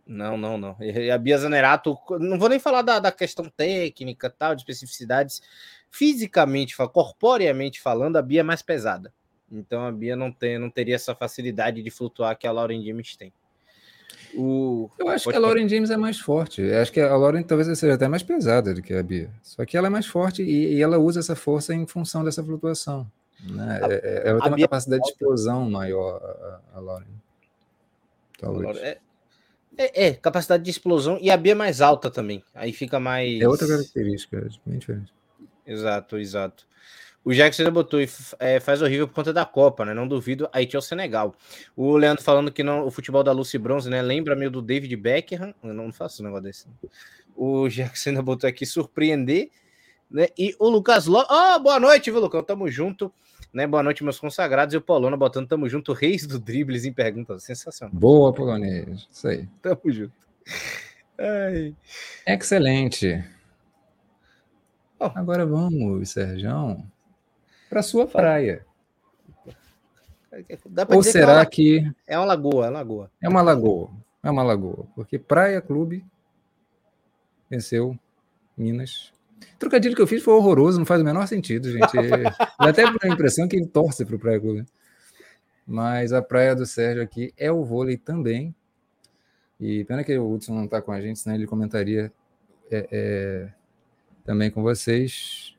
Não, 0.05 0.37
não, 0.37 0.55
não. 0.55 0.77
E 0.79 1.09
a 1.09 1.17
Bia 1.17 1.37
Zanerato, 1.37 1.97
não 2.19 2.37
vou 2.37 2.49
nem 2.49 2.59
falar 2.59 2.83
da, 2.83 2.99
da 2.99 3.11
questão 3.11 3.45
técnica, 3.45 4.29
tal, 4.29 4.53
de 4.53 4.61
especificidades. 4.61 5.41
Fisicamente, 5.89 6.75
corporeamente 6.93 7.81
falando, 7.81 8.17
a 8.17 8.21
Bia 8.21 8.41
é 8.41 8.43
mais 8.43 8.61
pesada. 8.61 9.11
Então 9.51 9.83
a 9.85 9.91
Bia 9.91 10.15
não, 10.15 10.31
tem, 10.31 10.59
não 10.59 10.69
teria 10.69 10.95
essa 10.95 11.15
facilidade 11.15 11.81
de 11.81 11.89
flutuar 11.89 12.37
que 12.37 12.45
a 12.45 12.51
Lauren 12.51 12.83
James 12.85 13.15
tem. 13.15 13.33
O... 14.35 14.89
Eu 14.97 15.09
acho 15.09 15.25
Pode 15.25 15.37
que 15.37 15.43
a 15.43 15.47
Lauren 15.47 15.67
James 15.67 15.89
é 15.89 15.97
mais 15.97 16.19
forte. 16.19 16.61
Eu 16.61 16.81
acho 16.81 16.91
que 16.91 16.99
a 16.99 17.15
Lauren 17.15 17.43
talvez 17.43 17.67
seja 17.77 17.93
até 17.93 18.07
mais 18.07 18.23
pesada 18.23 18.73
do 18.73 18.81
que 18.81 18.93
a 18.93 19.03
Bia. 19.03 19.29
Só 19.41 19.65
que 19.65 19.77
ela 19.77 19.87
é 19.87 19.89
mais 19.89 20.05
forte 20.05 20.41
e, 20.41 20.75
e 20.75 20.81
ela 20.81 20.97
usa 20.97 21.19
essa 21.19 21.35
força 21.35 21.73
em 21.73 21.85
função 21.85 22.23
dessa 22.23 22.43
flutuação. 22.43 23.09
Né? 23.43 23.79
A, 23.81 23.91
é, 23.91 24.29
ela 24.29 24.39
tem 24.41 24.51
uma 24.51 24.59
capacidade 24.59 25.03
de 25.03 25.09
explosão 25.09 25.69
maior, 25.69 26.21
a, 26.73 26.77
a 26.77 26.79
Lauren. 26.79 27.05
Talvez. 28.39 28.77
É, 28.77 28.97
é, 29.77 30.07
é, 30.07 30.13
capacidade 30.13 30.63
de 30.63 30.69
explosão 30.69 31.17
e 31.21 31.29
a 31.31 31.37
Bia 31.37 31.53
é 31.53 31.55
mais 31.55 31.81
alta 31.81 32.11
também. 32.11 32.43
Aí 32.53 32.73
fica 32.73 32.99
mais. 32.99 33.41
É 33.41 33.47
outra 33.47 33.67
característica, 33.67 34.37
é 34.37 34.69
bem 34.69 34.79
diferente. 34.79 35.13
Exato, 35.65 36.17
exato. 36.17 36.67
O 37.23 37.33
Jackson 37.33 37.61
ainda 37.61 37.71
botou 37.71 37.99
é, 38.39 38.59
faz 38.59 38.81
horrível 38.81 39.07
por 39.07 39.13
conta 39.13 39.31
da 39.31 39.45
Copa, 39.45 39.85
né? 39.85 39.93
Não 39.93 40.07
duvido, 40.07 40.49
Haiti 40.51 40.75
é 40.75 40.79
o 40.79 40.81
Senegal. 40.81 41.35
O 41.75 41.95
Leandro 41.95 42.23
falando 42.23 42.51
que 42.51 42.63
não, 42.63 42.85
o 42.85 42.89
futebol 42.89 43.23
da 43.23 43.31
Lucy 43.31 43.59
Bronze, 43.59 43.89
né? 43.89 44.01
Lembra 44.01 44.35
meio 44.35 44.49
do 44.49 44.61
David 44.61 44.95
Beckham. 44.95 45.53
Eu 45.63 45.73
não 45.73 45.91
faço 45.91 46.21
um 46.21 46.25
negócio 46.25 46.43
desse. 46.43 46.67
O 47.35 47.69
Jackson 47.69 48.09
ainda 48.09 48.23
botou 48.23 48.49
aqui 48.49 48.65
surpreender, 48.65 49.51
né? 50.09 50.27
E 50.37 50.55
o 50.57 50.67
Lucas 50.67 51.05
Lopes. 51.05 51.29
Oh, 51.29 51.59
boa 51.59 51.79
noite, 51.79 52.09
viu, 52.09 52.19
Lucão? 52.19 52.43
Tamo 52.43 52.67
junto. 52.69 53.13
Né? 53.53 53.67
Boa 53.67 53.83
noite, 53.83 54.03
meus 54.03 54.19
consagrados. 54.19 54.73
E 54.73 54.77
o 54.77 54.81
Polona 54.81 55.15
botando 55.15 55.47
tamo 55.47 55.69
junto, 55.69 55.93
reis 55.93 56.25
do 56.25 56.39
dribles 56.39 56.85
em 56.85 56.93
perguntas. 56.93 57.43
Sensacional. 57.43 57.93
Boa, 57.93 58.33
Polonês. 58.33 59.07
Isso 59.11 59.27
aí. 59.27 59.47
Tamo 59.61 59.81
junto. 59.85 60.13
Ai. 61.19 61.75
Excelente. 62.25 63.23
Oh. 64.99 65.11
Agora 65.15 65.45
vamos, 65.45 66.09
Serjão, 66.11 66.85
para 67.71 67.81
sua 67.81 68.05
praia. 68.05 68.65
Ou 70.89 71.01
será 71.01 71.31
é 71.31 71.35
uma, 71.37 71.45
que 71.45 71.91
é 72.05 72.17
uma 72.17 72.25
lagoa, 72.25 72.65
é 72.65 72.69
uma 72.69 72.77
lagoa. 72.77 73.11
É 73.21 73.29
uma 73.29 73.41
lagoa, 73.41 73.89
é 74.21 74.29
uma 74.29 74.43
lagoa, 74.43 74.85
porque 74.93 75.17
Praia 75.17 75.61
Clube 75.61 76.05
venceu 77.49 77.97
Minas. 78.57 79.13
O 79.55 79.57
trocadilho 79.57 79.95
que 79.95 80.01
eu 80.01 80.07
fiz 80.07 80.21
foi 80.21 80.33
horroroso, 80.33 80.79
não 80.79 80.85
faz 80.85 81.01
o 81.01 81.05
menor 81.05 81.25
sentido, 81.27 81.71
gente. 81.71 81.91
Dá 82.59 82.69
até 82.69 82.83
a 82.83 83.07
impressão 83.07 83.47
que 83.47 83.55
ele 83.55 83.67
torce 83.67 84.05
para 84.05 84.15
o 84.17 84.19
Praia 84.19 84.39
Clube. 84.39 84.65
Mas 85.65 86.11
a 86.11 86.21
praia 86.21 86.53
do 86.53 86.65
Sérgio 86.65 87.01
aqui 87.01 87.33
é 87.37 87.49
o 87.51 87.63
vôlei 87.63 87.95
também. 87.95 88.53
E 89.59 89.85
pena 89.85 90.03
que 90.03 90.17
o 90.17 90.29
Hudson 90.29 90.55
não 90.55 90.65
está 90.65 90.81
com 90.81 90.91
a 90.91 90.99
gente, 90.99 91.19
senão 91.19 91.35
ele 91.35 91.47
comentaria 91.47 92.11
é, 92.69 92.87
é, 92.91 93.49
também 94.25 94.51
com 94.51 94.61
vocês. 94.61 95.55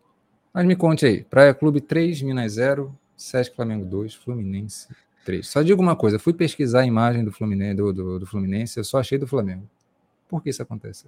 Mas 0.52 0.66
me 0.66 0.76
conte 0.76 1.06
aí: 1.06 1.24
Praia 1.24 1.54
Clube 1.54 1.80
3, 1.80 2.22
Minas 2.22 2.52
0, 2.52 2.96
Sesc 3.16 3.54
Flamengo 3.54 3.84
2, 3.84 4.14
Fluminense 4.14 4.88
3. 5.24 5.46
Só 5.46 5.62
digo 5.62 5.80
uma 5.80 5.96
coisa: 5.96 6.18
fui 6.18 6.32
pesquisar 6.32 6.80
a 6.80 6.86
imagem 6.86 7.24
do 7.24 7.32
Fluminense, 7.32 7.76
do, 7.76 7.92
do, 7.92 8.18
do 8.20 8.26
Fluminense, 8.26 8.78
eu 8.78 8.84
só 8.84 8.98
achei 8.98 9.18
do 9.18 9.26
Flamengo. 9.26 9.68
Por 10.28 10.42
que 10.42 10.50
isso 10.50 10.62
acontece? 10.62 11.06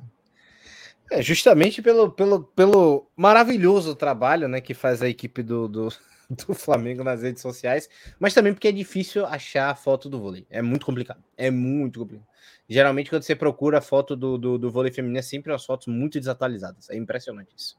É 1.11 1.23
justamente 1.23 1.83
pelo, 1.83 2.11
pelo, 2.11 2.45
pelo 2.45 3.07
maravilhoso 3.17 3.95
trabalho 3.95 4.49
né, 4.49 4.61
que 4.61 4.73
faz 4.73 5.03
a 5.03 5.09
equipe 5.09 5.43
do, 5.43 5.69
do, 5.69 5.89
do, 6.31 6.55
Flamengo 6.55 7.05
nas 7.05 7.23
redes 7.23 7.43
sociais, 7.43 7.89
mas 8.19 8.33
também 8.33 8.55
porque 8.55 8.69
é 8.69 8.73
difícil 8.73 9.27
achar 9.27 9.71
a 9.71 9.75
foto 9.75 10.09
do 10.09 10.19
vôlei. 10.19 10.47
É 10.51 10.63
muito 10.63 10.87
complicado. 10.87 11.23
É 11.37 11.51
muito 11.51 12.01
complicado. 12.01 12.27
Geralmente, 12.69 13.11
quando 13.11 13.23
você 13.23 13.37
procura 13.37 13.79
a 13.79 13.83
foto 13.83 14.17
do, 14.17 14.39
do, 14.39 14.59
do 14.59 14.71
vôlei 14.71 14.91
feminino, 14.91 15.19
é 15.19 15.23
sempre 15.23 15.53
as 15.53 15.65
fotos 15.65 15.87
muito 15.89 16.19
desatualizadas. 16.19 16.89
É 16.89 16.97
impressionante 16.97 17.51
isso. 17.55 17.77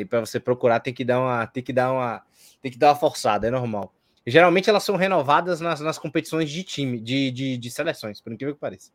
E 0.00 0.04
para 0.04 0.20
você 0.20 0.40
procurar, 0.40 0.80
tem 0.80 0.94
que 0.94 1.04
dar 1.04 1.20
uma, 1.20 1.46
tem 1.46 1.62
que 1.62 1.72
dar 1.72 1.92
uma, 1.92 2.22
tem 2.60 2.72
que 2.72 2.78
dar 2.78 2.88
uma 2.90 2.96
forçada, 2.96 3.46
é 3.46 3.50
normal. 3.50 3.94
Geralmente 4.26 4.70
elas 4.70 4.84
são 4.84 4.96
renovadas 4.96 5.60
nas, 5.60 5.80
nas 5.80 5.98
competições 5.98 6.48
de 6.50 6.62
time, 6.62 7.00
de, 7.00 7.30
de, 7.30 7.56
de 7.56 7.70
seleções, 7.70 8.20
por 8.20 8.32
incrível 8.32 8.54
que 8.54 8.60
pareça. 8.60 8.90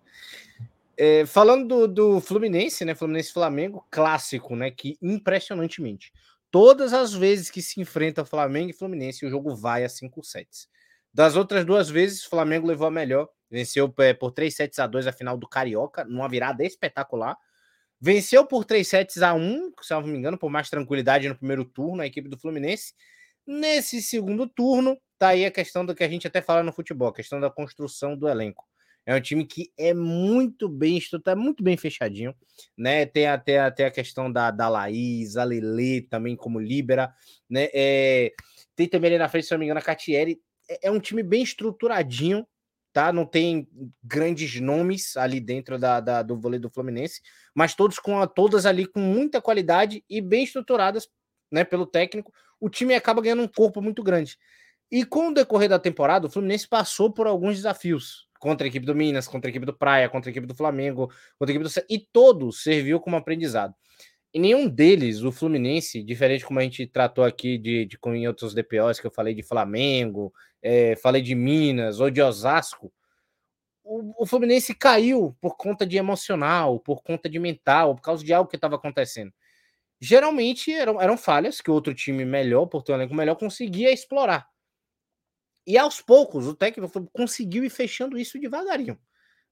É, 0.97 1.25
falando 1.25 1.67
do, 1.67 1.87
do, 1.87 2.21
Fluminense, 2.21 2.83
né? 2.83 2.95
Fluminense 2.95 3.31
Flamengo, 3.31 3.85
clássico, 3.91 4.55
né? 4.55 4.71
Que 4.71 4.97
impressionantemente. 5.01 6.11
Todas 6.49 6.93
as 6.93 7.13
vezes 7.13 7.51
que 7.51 7.61
se 7.61 7.79
enfrenta 7.79 8.25
Flamengo 8.25 8.71
e 8.71 8.73
Fluminense, 8.73 9.25
o 9.25 9.29
jogo 9.29 9.53
vai 9.55 9.83
a 9.83 9.89
5 9.89 10.23
sets. 10.23 10.67
Das 11.13 11.35
outras 11.35 11.65
duas 11.65 11.89
vezes, 11.89 12.25
o 12.25 12.29
Flamengo 12.29 12.65
levou 12.65 12.87
a 12.87 12.91
melhor, 12.91 13.27
venceu 13.51 13.93
é, 13.99 14.13
por 14.13 14.31
3 14.31 14.55
sets 14.55 14.79
a 14.79 14.87
2 14.87 15.07
a 15.07 15.11
final 15.11 15.37
do 15.37 15.47
Carioca, 15.47 16.03
numa 16.05 16.27
virada 16.27 16.63
espetacular. 16.63 17.37
Venceu 17.99 18.45
por 18.45 18.63
3 18.63 18.87
sets 18.87 19.21
a 19.21 19.33
1, 19.33 19.71
se 19.81 19.93
não 19.93 20.03
me 20.03 20.17
engano, 20.17 20.37
por 20.37 20.49
mais 20.49 20.69
tranquilidade 20.69 21.27
no 21.27 21.35
primeiro 21.35 21.65
turno, 21.65 22.01
a 22.01 22.07
equipe 22.07 22.29
do 22.29 22.37
Fluminense. 22.37 22.93
Nesse 23.45 24.01
segundo 24.01 24.47
turno, 24.47 24.97
tá 25.17 25.29
aí 25.29 25.45
a 25.45 25.51
questão 25.51 25.85
do 25.85 25.95
que 25.95 26.03
a 26.03 26.09
gente 26.09 26.27
até 26.27 26.41
fala 26.41 26.61
no 26.63 26.73
futebol, 26.73 27.07
a 27.09 27.13
questão 27.13 27.39
da 27.39 27.49
construção 27.49 28.15
do 28.15 28.27
elenco. 28.27 28.65
É 29.05 29.15
um 29.15 29.21
time 29.21 29.45
que 29.45 29.71
é 29.77 29.93
muito 29.93 30.67
bem 30.67 30.97
estruturado, 30.97 31.39
é 31.39 31.43
muito 31.43 31.63
bem 31.63 31.77
fechadinho, 31.77 32.35
né? 32.77 33.05
Tem 33.05 33.25
até, 33.25 33.57
até 33.57 33.85
a 33.85 33.91
questão 33.91 34.29
da, 34.29 34.51
da 34.51 34.67
Laís, 34.67 35.37
a 35.37 35.45
Lele 35.45 36.01
também 36.01 36.35
como 36.35 36.59
líbera, 36.59 37.13
né? 37.49 37.69
É, 37.73 38.33
tem 38.75 38.85
também 38.87 39.11
ali 39.11 39.17
na 39.17 39.29
frente, 39.29 39.45
se 39.47 39.53
não 39.53 39.59
me 39.59 39.65
engano, 39.65 39.79
a 39.79 39.83
Catieri. 39.83 40.41
É, 40.69 40.89
é 40.89 40.91
um 40.91 40.99
time 40.99 41.23
bem 41.23 41.41
estruturadinho, 41.41 42.45
tá? 42.97 43.13
Não 43.13 43.27
tem 43.27 43.67
grandes 44.03 44.59
nomes 44.59 45.15
ali 45.15 45.39
dentro 45.39 45.77
da, 45.77 45.99
da, 45.99 46.23
do 46.23 46.35
vôlei 46.35 46.59
do 46.59 46.67
Fluminense, 46.67 47.21
mas 47.53 47.75
todos 47.75 47.99
com 47.99 48.25
todas 48.25 48.65
ali 48.65 48.87
com 48.87 48.99
muita 48.99 49.39
qualidade 49.39 50.03
e 50.09 50.19
bem 50.19 50.43
estruturadas, 50.43 51.07
né? 51.51 51.63
Pelo 51.63 51.85
técnico, 51.85 52.33
o 52.59 52.67
time 52.71 52.95
acaba 52.95 53.21
ganhando 53.21 53.43
um 53.43 53.47
corpo 53.47 53.83
muito 53.83 54.01
grande. 54.01 54.35
E 54.91 55.05
com 55.05 55.27
o 55.27 55.33
decorrer 55.33 55.69
da 55.69 55.77
temporada, 55.77 56.25
o 56.25 56.29
Fluminense 56.29 56.67
passou 56.67 57.13
por 57.13 57.27
alguns 57.27 57.57
desafios 57.57 58.27
contra 58.39 58.65
a 58.65 58.67
equipe 58.67 58.87
do 58.87 58.95
Minas, 58.95 59.27
contra 59.27 59.47
a 59.47 59.51
equipe 59.51 59.67
do 59.67 59.77
Praia, 59.77 60.09
contra 60.09 60.31
a 60.31 60.31
equipe 60.31 60.47
do 60.47 60.55
Flamengo, 60.55 61.11
contra 61.37 61.53
a 61.53 61.55
equipe 61.55 61.69
do 61.71 61.85
e 61.87 61.99
todos 61.99 62.63
serviu 62.63 62.99
como 62.99 63.15
aprendizado. 63.15 63.75
E 64.37 64.39
nenhum 64.39 64.69
deles, 64.69 65.23
o 65.23 65.31
Fluminense, 65.31 66.03
diferente 66.03 66.45
como 66.45 66.59
a 66.59 66.61
gente 66.61 66.85
tratou 66.85 67.23
aqui 67.23 67.57
de, 67.57 67.87
de 67.87 67.97
em 68.05 68.27
outros 68.27 68.53
DPOs, 68.53 68.99
que 68.99 69.07
eu 69.07 69.11
falei 69.11 69.33
de 69.33 69.41
Flamengo, 69.41 70.31
é, 70.61 70.95
falei 70.97 71.23
de 71.23 71.33
Minas 71.33 71.99
ou 71.99 72.11
de 72.11 72.21
Osasco, 72.21 72.93
o, 73.83 74.21
o, 74.21 74.27
Fluminense 74.27 74.75
caiu 74.75 75.35
por 75.41 75.57
conta 75.57 75.87
de 75.87 75.97
emocional, 75.97 76.79
por 76.79 77.01
conta 77.01 77.27
de 77.27 77.39
mental, 77.39 77.95
por 77.95 78.03
causa 78.03 78.23
de 78.23 78.31
algo 78.31 78.47
que 78.47 78.55
estava 78.55 78.75
acontecendo. 78.75 79.33
Geralmente 79.99 80.71
eram, 80.71 81.01
eram 81.01 81.17
falhas 81.17 81.59
que 81.59 81.71
outro 81.71 81.95
time 81.95 82.23
melhor, 82.23 82.67
por 82.67 82.83
ter 82.83 82.91
um 82.91 82.95
elenco 82.95 83.15
melhor, 83.15 83.37
conseguia 83.37 83.91
explorar. 83.91 84.47
E 85.65 85.79
aos 85.79 85.99
poucos 85.99 86.45
o 86.45 86.53
técnico 86.53 87.09
conseguiu 87.11 87.63
ir 87.63 87.71
fechando 87.71 88.19
isso 88.19 88.39
devagarinho. 88.39 88.99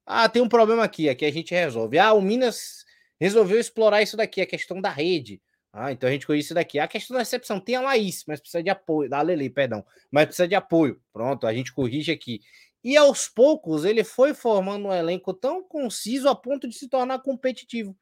Ah, 0.06 0.30
tem 0.30 0.44
um 0.44 0.48
problema 0.48 0.84
aqui, 0.84 1.10
aqui 1.10 1.26
a 1.26 1.32
gente 1.32 1.56
resolve. 1.56 1.98
Ah, 1.98 2.14
o 2.14 2.22
Minas 2.22 2.85
resolveu 3.20 3.60
explorar 3.60 4.02
isso 4.02 4.18
daqui, 4.18 4.42
a 4.42 4.46
questão 4.46 4.82
da 4.82 4.90
rede. 4.90 5.42
Ah, 5.72 5.92
então 5.92 6.08
a 6.08 6.12
gente 6.12 6.26
conhece 6.26 6.46
isso 6.46 6.54
daqui. 6.54 6.80
A 6.80 6.88
questão 6.88 7.16
da 7.16 7.20
recepção 7.20 7.60
tem 7.60 7.76
a 7.76 7.82
Laís, 7.82 8.24
mas 8.28 8.40
precisa 8.40 8.64
de 8.64 8.70
apoio, 8.70 9.10
da 9.10 9.22
Lele, 9.22 9.50
perdão, 9.50 9.86
mas 10.10 10.26
precisa 10.26 10.48
de 10.48 10.56
apoio. 10.56 11.02
Pronto, 11.12 11.46
a 11.46 11.54
gente 11.54 11.74
corrige 11.74 12.12
aqui. 12.12 12.40
E 12.82 12.96
aos 12.96 13.28
poucos 13.28 13.84
ele 13.84 14.04
foi 14.04 14.34
formando 14.34 14.88
um 14.88 14.94
elenco 14.94 15.34
tão 15.34 15.62
conciso 15.64 16.30
a 16.30 16.36
ponto 16.36 16.68
de 16.68 16.76
se 16.76 16.88
tornar 16.88 17.20
competitivo. 17.20 17.98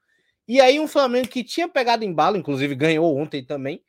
E 0.47 0.61
aí 0.61 0.79
um 0.79 0.87
Flamengo 0.87 1.29
que 1.29 1.43
tinha 1.43 1.67
pegado 1.67 2.03
em 2.03 2.13
bala, 2.13 2.37
inclusive 2.37 2.75
ganhou 2.75 3.17
ontem 3.17 3.43
também, 3.43 3.81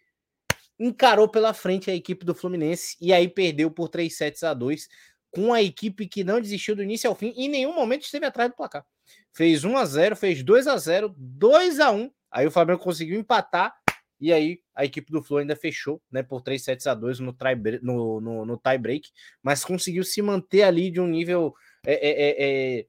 encarou 0.78 1.28
pela 1.28 1.52
frente 1.52 1.90
a 1.90 1.94
equipe 1.94 2.24
do 2.24 2.34
Fluminense 2.34 2.96
e 3.00 3.12
aí 3.12 3.28
perdeu 3.28 3.70
por 3.70 3.88
3 3.88 4.16
sets 4.16 4.42
a 4.42 4.54
2 4.54 4.88
com 5.30 5.52
a 5.52 5.62
equipe 5.62 6.08
que 6.08 6.24
não 6.24 6.40
desistiu 6.40 6.76
do 6.76 6.82
início 6.82 7.10
ao 7.10 7.16
fim 7.16 7.34
e 7.36 7.46
em 7.46 7.48
nenhum 7.48 7.74
momento 7.74 8.04
esteve 8.04 8.24
atrás 8.24 8.48
do 8.50 8.56
placar. 8.56 8.86
Fez 9.34 9.64
1 9.64 9.76
a 9.76 9.84
0, 9.84 10.16
fez 10.16 10.42
2 10.42 10.66
a 10.66 10.76
0, 10.76 11.14
2 11.16 11.80
a 11.80 11.90
1. 11.90 12.10
Aí 12.30 12.46
o 12.46 12.50
Flamengo 12.50 12.80
conseguiu 12.80 13.18
empatar 13.18 13.74
e 14.20 14.32
aí 14.32 14.60
a 14.74 14.84
equipe 14.84 15.12
do 15.12 15.22
Flu 15.22 15.38
ainda 15.38 15.56
fechou, 15.56 16.00
né, 16.10 16.22
por 16.22 16.40
3 16.40 16.62
sets 16.62 16.86
a 16.86 16.94
2 16.94 17.20
no, 17.20 17.32
tie, 17.32 17.54
no, 17.82 18.20
no, 18.20 18.46
no 18.46 18.56
tie 18.56 18.78
break, 18.78 19.10
mas 19.42 19.64
conseguiu 19.64 20.04
se 20.04 20.22
manter 20.22 20.62
ali 20.62 20.90
de 20.90 21.00
um 21.00 21.06
nível 21.06 21.54
é, 21.86 21.92
é, 21.92 22.30
é, 22.30 22.86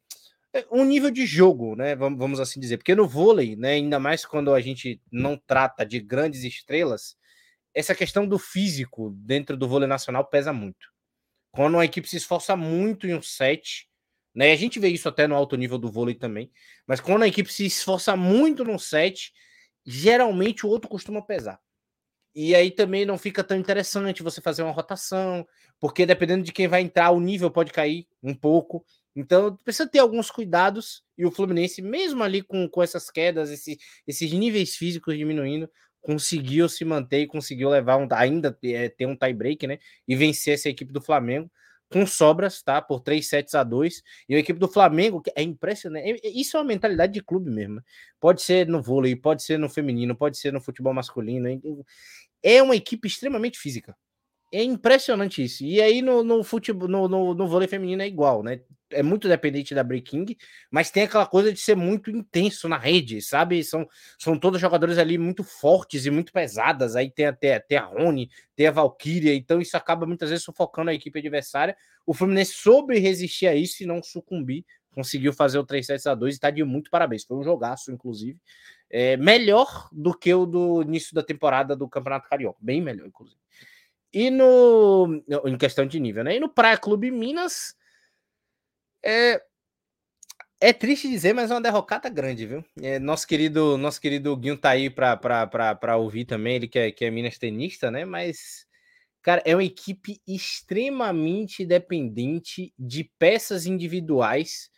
é, 0.53 0.65
um 0.71 0.85
nível 0.85 1.11
de 1.11 1.25
jogo, 1.25 1.75
né, 1.75 1.95
vamos, 1.95 2.17
vamos 2.17 2.39
assim 2.39 2.59
dizer, 2.59 2.77
porque 2.77 2.95
no 2.95 3.07
vôlei, 3.07 3.55
né, 3.55 3.73
ainda 3.73 3.99
mais 3.99 4.25
quando 4.25 4.53
a 4.53 4.61
gente 4.61 5.01
não 5.11 5.37
trata 5.37 5.85
de 5.85 5.99
grandes 5.99 6.43
estrelas, 6.43 7.17
essa 7.73 7.93
questão 7.93 8.25
do 8.25 8.39
físico 8.39 9.09
dentro 9.17 9.57
do 9.57 9.67
vôlei 9.67 9.87
nacional 9.87 10.25
pesa 10.25 10.53
muito. 10.53 10.87
Quando 11.51 11.75
uma 11.75 11.85
equipe 11.85 12.07
se 12.07 12.15
esforça 12.15 12.55
muito 12.55 13.07
em 13.07 13.13
um 13.13 13.21
set, 13.21 13.89
né, 14.35 14.51
a 14.51 14.55
gente 14.55 14.79
vê 14.79 14.89
isso 14.89 15.07
até 15.07 15.25
no 15.27 15.35
alto 15.35 15.55
nível 15.55 15.77
do 15.77 15.89
vôlei 15.89 16.13
também, 16.13 16.51
mas 16.85 16.99
quando 16.99 17.23
a 17.23 17.27
equipe 17.27 17.51
se 17.51 17.65
esforça 17.65 18.15
muito 18.15 18.65
no 18.65 18.77
set, 18.77 19.31
geralmente 19.85 20.65
o 20.65 20.69
outro 20.69 20.89
costuma 20.89 21.21
pesar. 21.21 21.59
E 22.35 22.53
aí 22.53 22.69
também 22.69 23.05
não 23.05 23.17
fica 23.17 23.41
tão 23.45 23.57
interessante 23.57 24.21
você 24.21 24.41
fazer 24.41 24.61
uma 24.61 24.73
rotação, 24.73 25.47
porque 25.79 26.05
dependendo 26.05 26.43
de 26.43 26.51
quem 26.51 26.67
vai 26.67 26.81
entrar, 26.81 27.11
o 27.11 27.19
nível 27.21 27.49
pode 27.49 27.71
cair 27.71 28.05
um 28.21 28.35
pouco. 28.35 28.85
Então 29.15 29.55
precisa 29.63 29.87
ter 29.87 29.99
alguns 29.99 30.29
cuidados. 30.29 31.01
E 31.17 31.25
o 31.25 31.31
Fluminense, 31.31 31.81
mesmo 31.81 32.21
ali 32.21 32.41
com, 32.41 32.67
com 32.67 32.83
essas 32.83 33.09
quedas, 33.09 33.49
esse, 33.49 33.79
esses 34.05 34.33
níveis 34.33 34.75
físicos 34.75 35.17
diminuindo, 35.17 35.69
conseguiu 36.01 36.67
se 36.67 36.83
manter 36.83 37.21
e 37.21 37.27
conseguiu 37.27 37.69
levar 37.69 37.95
um, 37.95 38.07
ainda 38.11 38.57
é, 38.65 38.89
ter 38.89 39.05
um 39.05 39.15
tie 39.15 39.33
break, 39.33 39.65
né? 39.65 39.79
E 40.05 40.13
vencer 40.13 40.55
essa 40.55 40.67
equipe 40.67 40.91
do 40.91 41.01
Flamengo 41.01 41.49
com 41.95 42.05
sobras, 42.05 42.61
tá? 42.61 42.81
Por 42.81 42.99
3 42.99 43.25
sets 43.25 43.55
a 43.55 43.63
2. 43.63 44.03
E 44.27 44.35
a 44.35 44.39
equipe 44.39 44.59
do 44.59 44.67
Flamengo, 44.67 45.21
que 45.21 45.31
é 45.33 45.41
impressionante. 45.41 46.19
É, 46.21 46.27
é, 46.27 46.29
isso 46.29 46.57
é 46.57 46.59
uma 46.59 46.65
mentalidade 46.65 47.13
de 47.13 47.23
clube 47.23 47.49
mesmo. 47.49 47.75
Né? 47.75 47.81
Pode 48.19 48.41
ser 48.41 48.67
no 48.67 48.81
vôlei, 48.81 49.15
pode 49.15 49.41
ser 49.43 49.57
no 49.57 49.69
feminino, 49.69 50.13
pode 50.13 50.37
ser 50.37 50.51
no 50.51 50.59
futebol 50.59 50.93
masculino. 50.93 51.47
É 52.43 52.61
uma 52.61 52.75
equipe 52.75 53.07
extremamente 53.07 53.57
física. 53.57 53.95
É 54.51 54.61
impressionante 54.61 55.41
isso. 55.41 55.63
E 55.63 55.81
aí 55.81 56.01
no, 56.01 56.21
no 56.21 56.43
futebol, 56.43 56.89
no, 56.89 57.07
no, 57.07 57.33
no 57.33 57.47
vôlei 57.47 57.67
feminino 57.69 58.01
é 58.01 58.07
igual, 58.07 58.43
né? 58.43 58.59
É 58.91 59.01
muito 59.01 59.27
dependente 59.27 59.73
da 59.73 59.83
Breaking, 59.83 60.37
mas 60.69 60.91
tem 60.91 61.03
aquela 61.03 61.25
coisa 61.25 61.51
de 61.51 61.59
ser 61.59 61.75
muito 61.75 62.11
intenso 62.11 62.69
na 62.69 62.77
rede, 62.77 63.21
sabe? 63.21 63.63
São, 63.63 63.87
são 64.17 64.37
todos 64.37 64.61
jogadores 64.61 64.97
ali 64.97 65.17
muito 65.17 65.43
fortes 65.43 66.05
e 66.05 66.11
muito 66.11 66.31
pesadas. 66.31 66.95
Aí 66.95 67.09
tem 67.09 67.25
até, 67.25 67.59
tem 67.59 67.77
a 67.77 67.85
Rony, 67.85 68.29
tem 68.55 68.67
a 68.67 68.71
Valkyria, 68.71 69.33
então 69.33 69.59
isso 69.59 69.75
acaba 69.75 70.05
muitas 70.05 70.29
vezes 70.29 70.45
sufocando 70.45 70.91
a 70.91 70.93
equipe 70.93 71.17
adversária. 71.17 71.75
O 72.05 72.13
Fluminense 72.13 72.53
soube 72.53 72.99
resistir 72.99 73.47
a 73.47 73.55
isso 73.55 73.81
e 73.81 73.85
não 73.85 74.03
sucumbir. 74.03 74.63
Conseguiu 74.95 75.33
fazer 75.33 75.59
o 75.59 75.65
3 75.65 75.85
7 75.85 76.07
a 76.07 76.15
2 76.15 76.35
e 76.37 76.39
tá 76.39 76.49
de 76.49 76.63
muito 76.63 76.89
parabéns. 76.89 77.25
Foi 77.25 77.35
um 77.35 77.43
jogaço, 77.43 77.91
inclusive. 77.91 78.39
É, 78.89 79.17
melhor 79.17 79.89
do 79.91 80.17
que 80.17 80.33
o 80.33 80.45
do 80.45 80.83
início 80.83 81.13
da 81.13 81.21
temporada 81.21 81.75
do 81.75 81.89
Campeonato 81.89 82.29
Carioca. 82.29 82.57
Bem 82.61 82.81
melhor, 82.81 83.05
inclusive. 83.05 83.37
E 84.13 84.31
no. 84.31 85.21
Em 85.45 85.57
questão 85.57 85.85
de 85.85 85.99
nível, 85.99 86.23
né? 86.23 86.37
E 86.37 86.39
no 86.39 86.47
Praia 86.47 86.77
Clube 86.77 87.11
Minas. 87.11 87.75
É, 89.05 89.39
é 90.59 90.73
triste 90.73 91.07
dizer, 91.07 91.33
mas 91.33 91.51
é 91.51 91.53
uma 91.53 91.61
derrocada 91.61 92.09
grande, 92.09 92.45
viu? 92.45 92.65
É, 92.81 92.97
nosso 92.97 93.27
querido 93.27 93.77
nosso 93.77 94.01
querido 94.01 94.35
Guinho 94.35 94.57
tá 94.57 94.71
aí 94.71 94.89
para 94.89 95.97
ouvir 95.97 96.25
também, 96.25 96.55
ele 96.55 96.67
que 96.67 96.79
é, 96.79 96.91
que 96.91 97.05
é 97.05 97.11
Minas 97.11 97.37
tenista, 97.37 97.91
né? 97.91 98.03
Mas, 98.03 98.65
cara, 99.21 99.43
é 99.45 99.55
uma 99.55 99.63
equipe 99.63 100.19
extremamente 100.27 101.65
dependente 101.65 102.73
de 102.79 103.03
peças 103.19 103.65
individuais. 103.65 104.69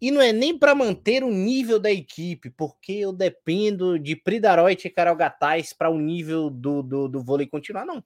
E 0.00 0.10
não 0.10 0.20
é 0.20 0.32
nem 0.32 0.56
para 0.56 0.74
manter 0.74 1.24
o 1.24 1.30
nível 1.30 1.78
da 1.80 1.90
equipe, 1.90 2.50
porque 2.50 2.92
eu 2.92 3.12
dependo 3.12 3.98
de 3.98 4.14
Pridaroit 4.14 4.86
e 4.86 4.90
Carol 4.90 5.16
Gataz 5.16 5.72
para 5.72 5.90
o 5.90 5.98
nível 5.98 6.50
do, 6.50 6.82
do, 6.82 7.08
do 7.08 7.22
vôlei 7.22 7.48
continuar, 7.48 7.84
não. 7.84 8.02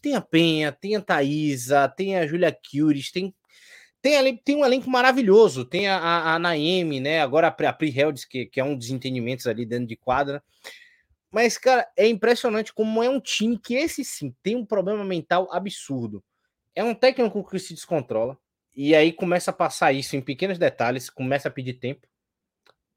Tem 0.00 0.14
a 0.14 0.20
Penha, 0.20 0.70
tem 0.70 0.96
a 0.96 1.00
Thaisa, 1.00 1.88
tem 1.88 2.16
a 2.16 2.26
Julia 2.26 2.52
Curies, 2.52 3.10
tem, 3.10 3.34
tem, 4.04 4.36
tem 4.36 4.56
um 4.56 4.66
elenco 4.66 4.90
maravilhoso. 4.90 5.64
Tem 5.64 5.88
a, 5.88 5.96
a, 5.96 6.34
a 6.34 6.38
né? 6.38 7.22
Agora 7.22 7.46
a 7.48 7.72
Pri 7.72 7.88
Heldes, 7.98 8.26
que, 8.26 8.44
que 8.44 8.60
é 8.60 8.64
um 8.64 8.76
dos 8.76 8.90
entendimentos 8.90 9.46
ali 9.46 9.64
dentro 9.64 9.86
de 9.86 9.96
quadra. 9.96 10.44
Mas, 11.30 11.56
cara, 11.56 11.88
é 11.96 12.06
impressionante 12.06 12.70
como 12.70 13.02
é 13.02 13.08
um 13.08 13.18
time 13.18 13.58
que 13.58 13.72
esse 13.72 14.04
sim 14.04 14.36
tem 14.42 14.56
um 14.56 14.66
problema 14.66 15.02
mental 15.06 15.48
absurdo. 15.50 16.22
É 16.74 16.84
um 16.84 16.94
técnico 16.94 17.42
que 17.48 17.58
se 17.58 17.72
descontrola. 17.72 18.36
E 18.76 18.94
aí 18.94 19.10
começa 19.10 19.50
a 19.50 19.54
passar 19.54 19.94
isso 19.94 20.14
em 20.16 20.20
pequenos 20.20 20.58
detalhes, 20.58 21.08
começa 21.08 21.48
a 21.48 21.50
pedir 21.50 21.74
tempo. 21.74 22.06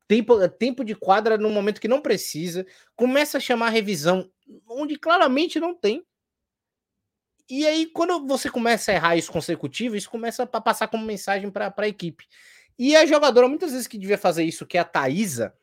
Tempo, 0.10 0.50
tempo 0.50 0.84
de 0.84 0.94
quadra 0.94 1.38
no 1.38 1.50
momento 1.50 1.80
que 1.80 1.88
não 1.88 2.02
precisa, 2.02 2.66
começa 2.98 3.38
a 3.38 3.42
chamar 3.42 3.68
a 3.68 3.72
revisão 3.72 4.30
onde 4.68 4.98
claramente 4.98 5.58
não 5.58 5.74
tem. 5.74 6.04
E 7.50 7.66
aí, 7.66 7.86
quando 7.86 8.28
você 8.28 8.50
começa 8.50 8.92
a 8.92 8.96
errar 8.96 9.16
isso 9.16 9.32
consecutivo, 9.32 9.96
isso 9.96 10.10
começa 10.10 10.44
a 10.44 10.62
passar 10.62 10.88
como 10.90 11.06
mensagem 11.06 11.50
para 11.50 11.74
a 11.76 11.88
equipe. 11.88 12.26
E 12.78 12.96
a 12.96 13.06
jogadora, 13.06 13.48
muitas 13.48 13.72
vezes 13.72 13.88
que 13.88 13.98
devia 13.98 14.18
fazer 14.18 14.44
isso, 14.44 14.66
que 14.66 14.78
é 14.78 14.82
a 14.82 14.86
Thaisa, 14.86 15.54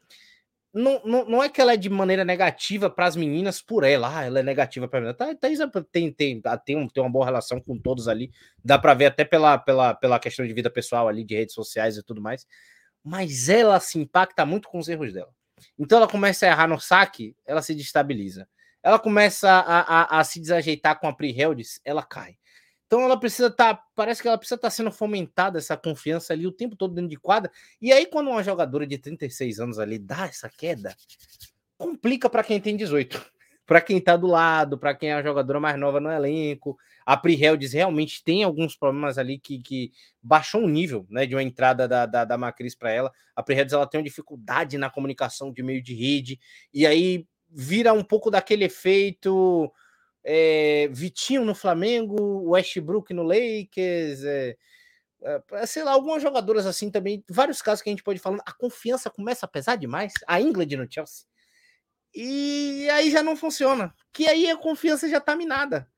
não, 0.73 1.01
não, 1.05 1.25
não 1.27 1.43
é 1.43 1.49
que 1.49 1.61
ela 1.61 1.75
é 1.75 1.77
de 1.77 1.89
maneira 1.89 2.25
negativa 2.25 2.91
para 2.91 3.07
as 3.07 3.15
meninas 3.15 3.63
por 3.63 3.85
ela, 3.85 4.19
ah, 4.19 4.25
ela 4.25 4.41
é 4.41 4.43
negativa 4.43 4.89
para 4.89 5.01
mim. 5.01 5.09
A 5.09 5.35
Thaisa 5.35 5.71
tem, 5.93 6.11
tem, 6.11 6.41
tem, 6.41 6.89
tem 6.89 7.03
uma 7.03 7.11
boa 7.11 7.27
relação 7.27 7.61
com 7.61 7.79
todos 7.79 8.09
ali, 8.09 8.33
dá 8.65 8.79
para 8.79 8.95
ver 8.95 9.07
até 9.07 9.25
pela, 9.25 9.59
pela, 9.59 9.95
pela 9.95 10.19
questão 10.19 10.45
de 10.45 10.53
vida 10.55 10.71
pessoal 10.71 11.07
ali, 11.07 11.23
de 11.23 11.37
redes 11.37 11.55
sociais 11.55 11.97
e 11.97 12.03
tudo 12.03 12.21
mais. 12.21 12.47
Mas 13.05 13.49
ela 13.51 13.79
se 13.79 13.99
impacta 13.99 14.45
muito 14.47 14.69
com 14.69 14.79
os 14.79 14.89
erros 14.89 15.13
dela. 15.13 15.31
Então 15.79 15.99
ela 15.99 16.09
começa 16.09 16.47
a 16.47 16.49
errar 16.49 16.67
no 16.67 16.81
saque, 16.81 17.37
ela 17.47 17.63
se 17.63 17.75
destabiliza 17.75 18.49
ela 18.85 18.99
começa 18.99 19.51
a, 19.51 20.19
a, 20.19 20.21
a 20.21 20.25
se 20.25 20.39
desajeitar 20.39 21.01
com 21.01 21.09
a 21.09 21.13
Pri 21.15 21.35
ela 21.83 22.03
cai. 22.03 22.37
Então 22.87 23.01
ela 23.01 23.19
precisa 23.19 23.49
estar, 23.49 23.75
tá, 23.75 23.83
parece 23.95 24.21
que 24.21 24.29
ela 24.29 24.37
precisa 24.37 24.57
estar 24.57 24.69
tá 24.69 24.71
sendo 24.71 24.93
fomentada 24.93 25.59
essa 25.59 25.75
confiança 25.75 26.35
ali 26.35 26.47
o 26.47 26.53
tempo 26.53 26.77
todo 26.77 26.95
dentro 26.95 27.09
de 27.09 27.17
quadra. 27.17 27.51
E 27.81 27.91
aí 27.91 28.05
quando 28.05 28.29
uma 28.29 28.43
jogadora 28.43 28.87
de 28.87 28.99
36 28.99 29.59
anos 29.59 29.79
ali 29.79 29.99
dá 29.99 30.27
essa 30.27 30.51
queda, 30.51 30.95
complica 31.79 32.29
para 32.29 32.45
quem 32.45 32.61
tem 32.61 32.77
18. 32.77 33.25
Para 33.67 33.81
quem 33.81 33.99
tá 33.99 34.15
do 34.15 34.27
lado, 34.27 34.77
para 34.77 34.95
quem 34.95 35.09
é 35.09 35.15
a 35.15 35.23
jogadora 35.23 35.59
mais 35.59 35.81
nova 35.81 35.99
no 35.99 36.11
elenco. 36.11 36.77
A 37.07 37.17
Pri 37.17 37.43
Heldes 37.43 37.73
realmente 37.73 38.23
tem 38.23 38.45
alguns 38.45 38.77
problemas 38.77 39.17
ali 39.17 39.39
que, 39.39 39.59
que 39.59 39.91
baixou 40.23 40.65
o 40.65 40.69
nível 40.69 41.07
né, 41.09 41.25
de 41.25 41.35
uma 41.35 41.43
entrada 41.43 41.89
da, 41.89 42.05
da, 42.05 42.27
da 42.27 42.37
Macris 42.37 42.75
para 42.75 42.91
ela. 42.91 43.11
A 43.35 43.43
Pri 43.43 43.57
Heldes 43.57 43.73
ela 43.73 43.87
tem 43.87 43.99
uma 43.99 44.05
dificuldade 44.05 44.77
na 44.77 44.91
comunicação 44.91 45.51
de 45.51 45.63
meio 45.63 45.83
de 45.83 45.95
rede. 45.95 46.39
E 46.75 46.87
aí 46.87 47.27
vira 47.55 47.93
um 47.93 48.03
pouco 48.03 48.31
daquele 48.31 48.65
efeito 48.65 49.73
é, 50.25 50.89
Vitinho 50.91 51.45
no 51.45 51.55
Flamengo, 51.55 52.51
Westbrook 52.51 53.13
no 53.15 53.23
Lakers, 53.23 54.25
é, 54.25 54.57
é, 55.53 55.67
sei 55.67 55.85
lá, 55.85 55.93
algumas 55.93 56.23
jogadoras 56.23 56.67
assim 56.67 56.91
também, 56.91 57.23
vários 57.29 57.63
casos 57.63 57.83
que 57.83 57.91
a 57.91 57.93
gente 57.93 58.03
pode 58.03 58.19
falar, 58.19 58.39
a 58.45 58.53
confiança 58.53 59.11
começa 59.11 59.47
a 59.47 59.49
pesar 59.49 59.77
demais, 59.77 60.15
a 60.27 60.41
England 60.41 60.77
no 60.77 60.91
Chelsea, 60.91 61.27
e 62.15 62.89
aí 62.91 63.11
já 63.11 63.23
não 63.23 63.37
funciona, 63.37 63.95
que 64.13 64.27
aí 64.27 64.51
a 64.51 64.57
confiança 64.57 65.09
já 65.09 65.21
tá 65.21 65.37
minada, 65.37 65.89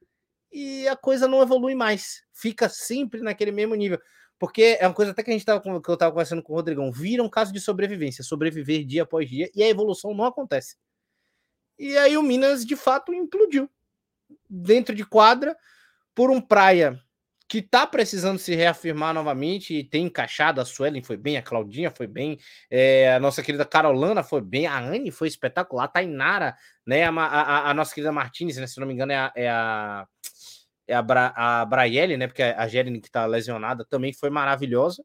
e 0.53 0.87
a 0.89 0.97
coisa 0.97 1.29
não 1.29 1.43
evolui 1.43 1.75
mais, 1.75 2.23
fica 2.33 2.69
sempre 2.69 3.21
naquele 3.21 3.53
mesmo 3.53 3.75
nível, 3.75 4.01
porque 4.39 4.77
é 4.79 4.87
uma 4.87 4.95
coisa 4.95 5.13
até 5.13 5.23
que 5.23 5.31
a 5.31 5.33
gente 5.33 5.47
tava, 5.47 5.61
que 5.61 5.69
eu 5.91 5.95
estava 5.95 6.13
conversando 6.13 6.43
com 6.43 6.53
o 6.53 6.57
Rodrigão, 6.57 6.93
vira 6.93 7.23
um 7.23 7.31
caso 7.31 7.53
de 7.53 7.61
sobrevivência, 7.61 8.25
sobreviver 8.25 8.85
dia 8.85 9.05
após 9.05 9.29
dia, 9.29 9.51
e 9.55 9.63
a 9.63 9.69
evolução 9.69 10.13
não 10.15 10.25
acontece. 10.25 10.77
E 11.79 11.97
aí 11.99 12.17
o 12.17 12.23
Minas 12.23 12.65
de 12.65 12.77
fato 12.77 13.13
implodiu 13.13 13.69
dentro 14.49 14.95
de 14.95 15.05
quadra 15.05 15.57
por 16.15 16.31
um 16.31 16.41
praia 16.41 17.01
que 17.49 17.63
tá 17.63 17.87
precisando 17.87 18.39
se 18.39 18.55
reafirmar 18.55 19.15
novamente 19.15 19.75
e 19.75 19.85
tem 19.85 20.07
encaixado. 20.07 20.61
A 20.61 20.65
Suelen 20.65 21.03
foi 21.03 21.17
bem, 21.17 21.37
a 21.37 21.43
Claudinha 21.43 21.91
foi 21.91 22.07
bem, 22.07 22.39
é, 22.71 23.15
a 23.15 23.21
nossa 23.21 23.43
querida 23.43 23.65
Carolana 23.65 24.23
foi 24.23 24.41
bem, 24.41 24.67
a 24.67 24.79
Anne 24.79 25.11
foi 25.11 25.29
espetacular, 25.29 25.85
a 25.85 25.89
Tainara, 25.89 26.57
né? 26.85 27.05
A, 27.05 27.11
a, 27.11 27.71
a 27.71 27.75
nossa 27.75 27.95
querida 27.95 28.11
Martinez, 28.11 28.57
né, 28.57 28.67
se 28.67 28.81
não 28.81 28.87
me 28.87 28.95
engano, 28.95 29.13
é 29.13 29.17
a, 29.17 29.33
é 29.37 29.49
a, 29.49 30.07
é 30.89 30.95
a, 30.95 31.03
Bra, 31.03 31.33
a 31.37 31.65
Braiele, 31.65 32.17
né? 32.17 32.27
Porque 32.27 32.43
a 32.43 32.67
Jeremy, 32.67 33.01
que 33.01 33.11
tá 33.11 33.25
lesionada, 33.27 33.85
também 33.85 34.13
foi 34.13 34.31
maravilhosa. 34.31 35.05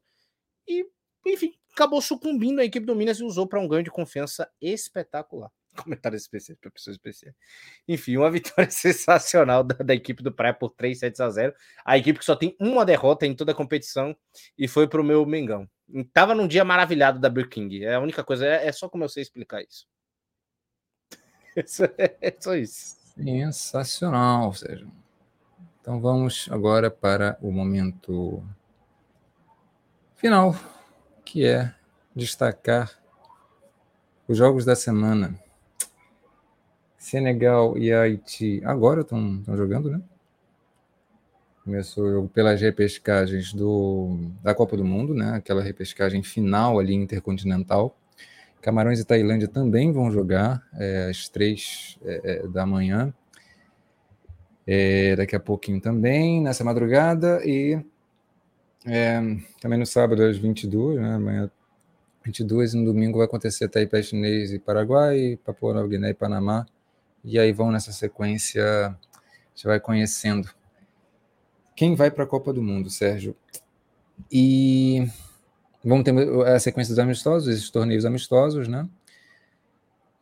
E, 0.66 0.84
enfim, 1.26 1.54
acabou 1.72 2.00
sucumbindo 2.00 2.60
a 2.60 2.64
equipe 2.64 2.86
do 2.86 2.96
Minas 2.96 3.20
e 3.20 3.24
usou 3.24 3.46
para 3.46 3.60
um 3.60 3.68
ganho 3.68 3.84
de 3.84 3.90
confiança 3.90 4.50
espetacular. 4.60 5.50
Comentário 5.76 6.16
especial 6.16 6.56
para 6.60 6.70
pessoa 6.70 6.92
especial. 6.92 7.34
Enfim, 7.88 8.16
uma 8.16 8.30
vitória 8.30 8.70
sensacional 8.70 9.64
da, 9.64 9.74
da, 9.76 9.94
equipe 9.94 10.22
do 10.22 10.32
Praia 10.32 10.54
por 10.54 10.70
3 10.70 10.98
sets 10.98 11.20
a 11.20 11.30
0. 11.30 11.54
A 11.84 11.96
equipe 11.96 12.18
que 12.18 12.24
só 12.24 12.36
tem 12.36 12.56
uma 12.60 12.84
derrota 12.84 13.26
em 13.26 13.34
toda 13.34 13.52
a 13.52 13.54
competição 13.54 14.16
e 14.56 14.68
foi 14.68 14.86
para 14.86 15.00
o 15.00 15.04
meu 15.04 15.24
Mengão. 15.24 15.68
Tava 16.12 16.34
num 16.34 16.46
dia 16.46 16.64
maravilhado 16.64 17.18
da 17.18 17.28
Bill 17.28 17.48
King. 17.48 17.84
É 17.84 17.94
a 17.94 18.00
única 18.00 18.24
coisa, 18.24 18.46
é, 18.46 18.66
é 18.66 18.72
só 18.72 18.88
como 18.88 19.04
eu 19.04 19.08
sei 19.08 19.22
explicar 19.22 19.62
isso. 19.62 19.86
é, 21.98 22.16
é 22.20 22.36
só 22.38 22.54
isso. 22.54 22.96
Sensacional, 23.14 24.54
Sérgio. 24.54 24.90
Então 25.80 26.00
vamos 26.00 26.48
agora 26.50 26.90
para 26.90 27.36
o 27.42 27.50
momento 27.50 28.42
final, 30.14 30.54
que 31.24 31.44
é 31.44 31.74
destacar 32.14 33.02
os 34.28 34.38
jogos 34.38 34.64
da 34.64 34.76
semana. 34.76 35.38
Senegal 37.02 37.76
e 37.76 37.92
Haiti 37.92 38.62
agora 38.64 39.00
estão 39.00 39.42
jogando, 39.56 39.90
né? 39.90 40.00
Começou 41.64 42.04
o 42.04 42.12
jogo 42.12 42.28
pelas 42.28 42.60
repescagens 42.60 43.52
do, 43.52 44.30
da 44.40 44.54
Copa 44.54 44.76
do 44.76 44.84
Mundo, 44.84 45.12
né? 45.12 45.32
Aquela 45.34 45.60
repescagem 45.62 46.22
final 46.22 46.78
ali 46.78 46.94
intercontinental. 46.94 47.96
Camarões 48.60 49.00
e 49.00 49.04
Tailândia 49.04 49.48
também 49.48 49.92
vão 49.92 50.12
jogar 50.12 50.62
é, 50.74 51.08
às 51.10 51.28
três 51.28 51.98
é, 52.04 52.44
é 52.44 52.46
da 52.46 52.64
manhã. 52.64 53.12
É, 54.64 55.16
daqui 55.16 55.34
a 55.34 55.40
pouquinho 55.40 55.80
também, 55.80 56.40
nessa 56.40 56.62
madrugada. 56.62 57.44
E 57.44 57.84
é, 58.86 59.20
também 59.60 59.76
no 59.76 59.86
sábado 59.86 60.22
às 60.22 60.38
22, 60.38 61.00
né? 61.00 61.14
Amanhã 61.14 61.50
22 62.24 62.74
e 62.74 62.76
no 62.76 62.84
domingo 62.84 63.18
vai 63.18 63.26
acontecer 63.26 63.68
Taipei 63.68 64.04
Chinês 64.04 64.52
e 64.52 64.60
Paraguai, 64.60 65.36
Papua 65.44 65.74
Nova 65.74 65.88
Guiné 65.88 66.10
e 66.10 66.14
Panamá 66.14 66.64
e 67.24 67.38
aí 67.38 67.52
vão 67.52 67.70
nessa 67.70 67.92
sequência, 67.92 68.96
você 69.54 69.66
vai 69.66 69.78
conhecendo 69.78 70.48
quem 71.74 71.94
vai 71.94 72.10
para 72.10 72.24
a 72.24 72.26
Copa 72.26 72.52
do 72.52 72.62
Mundo, 72.62 72.90
Sérgio. 72.90 73.36
E 74.30 75.06
vamos 75.84 76.04
ter 76.04 76.12
a 76.46 76.58
sequência 76.58 76.92
dos 76.92 76.98
amistosos, 76.98 77.48
esses 77.52 77.70
torneios 77.70 78.04
amistosos, 78.04 78.68
né? 78.68 78.88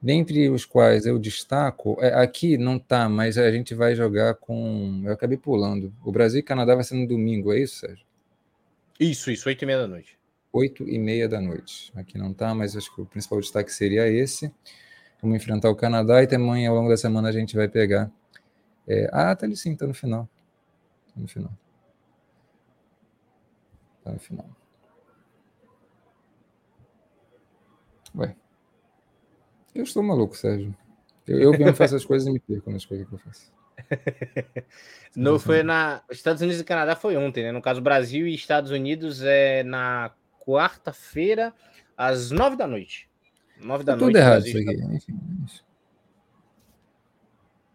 Dentre 0.01 0.49
os 0.49 0.65
quais 0.65 1.05
eu 1.05 1.19
destaco, 1.19 1.99
é, 2.01 2.15
aqui 2.15 2.57
não 2.57 2.79
tá, 2.79 3.09
mas 3.09 3.37
a 3.37 3.51
gente 3.51 3.75
vai 3.75 3.95
jogar 3.95 4.35
com. 4.37 5.03
Eu 5.05 5.12
acabei 5.12 5.37
pulando. 5.37 5.93
O 6.03 6.11
Brasil 6.11 6.41
e 6.41 6.43
Canadá 6.43 6.75
vai 6.75 6.85
ser 6.85 6.95
no 6.95 7.07
domingo, 7.07 7.53
é 7.53 7.61
isso, 7.61 7.81
Sérgio? 7.81 8.07
Isso, 8.99 9.31
isso, 9.31 9.49
oito 9.49 9.62
e 9.62 9.67
meia 9.67 9.79
da 9.81 9.89
noite. 9.89 10.19
Oito 10.53 10.89
e 10.89 10.99
meia 10.99 11.29
da 11.29 11.41
noite. 11.41 11.93
Aqui 11.95 12.17
não 12.17 12.33
tá, 12.33 12.55
mas 12.55 12.75
acho 12.75 12.95
que 12.95 13.03
o 13.03 13.07
principal 13.07 13.41
destaque 13.41 13.70
seria 13.73 14.09
esse. 14.09 14.51
Vamos 15.23 15.36
enfrentar 15.36 15.68
o 15.68 15.76
Canadá 15.76 16.23
e 16.23 16.26
também 16.26 16.66
ao 16.66 16.74
longo 16.74 16.89
da 16.89 16.97
semana 16.97 17.28
a 17.28 17.32
gente 17.32 17.55
vai 17.57 17.68
pegar. 17.68 18.10
É, 18.89 19.08
ah, 19.12 19.34
tá 19.36 19.47
ali 19.47 19.57
sim, 19.57 19.76
tá 19.76 19.86
no 19.86 19.94
final. 19.94 20.28
Tá 21.15 21.20
no 21.20 21.28
final. 21.28 21.52
Tá 24.02 24.12
no 24.12 24.18
final. 24.18 24.47
Ué. 28.16 28.34
Eu 29.74 29.84
estou 29.84 30.02
maluco, 30.02 30.36
Sérgio. 30.36 30.74
Eu, 31.26 31.39
eu 31.39 31.50
mesmo 31.52 31.74
faço 31.74 31.94
as 31.94 32.05
coisas 32.05 32.26
e 32.26 32.32
me 32.32 32.40
perco 32.40 32.70
nas 32.70 32.84
coisas 32.84 33.07
que 33.07 33.15
eu 33.15 33.18
faço. 33.18 33.52
Não 35.15 35.39
foi 35.39 35.62
na. 35.62 36.02
Estados 36.10 36.42
Unidos 36.42 36.60
e 36.60 36.65
Canadá 36.65 36.97
foi 36.97 37.16
ontem, 37.16 37.44
né? 37.44 37.52
No 37.52 37.62
caso, 37.62 37.81
Brasil 37.81 38.26
e 38.26 38.34
Estados 38.34 38.70
Unidos 38.70 39.23
é 39.23 39.62
na 39.62 40.12
quarta-feira, 40.40 41.55
às 41.97 42.31
nove 42.31 42.57
da 42.57 42.66
noite. 42.66 43.10
Nove 43.61 43.85
da 43.85 43.93
tá 43.93 43.99
noite. 43.99 44.13
Tudo 44.13 44.23
errado 44.23 44.47
isso 44.47 44.59
aqui. 44.59 44.95
Enfim, 44.95 45.21
isso. 45.45 45.65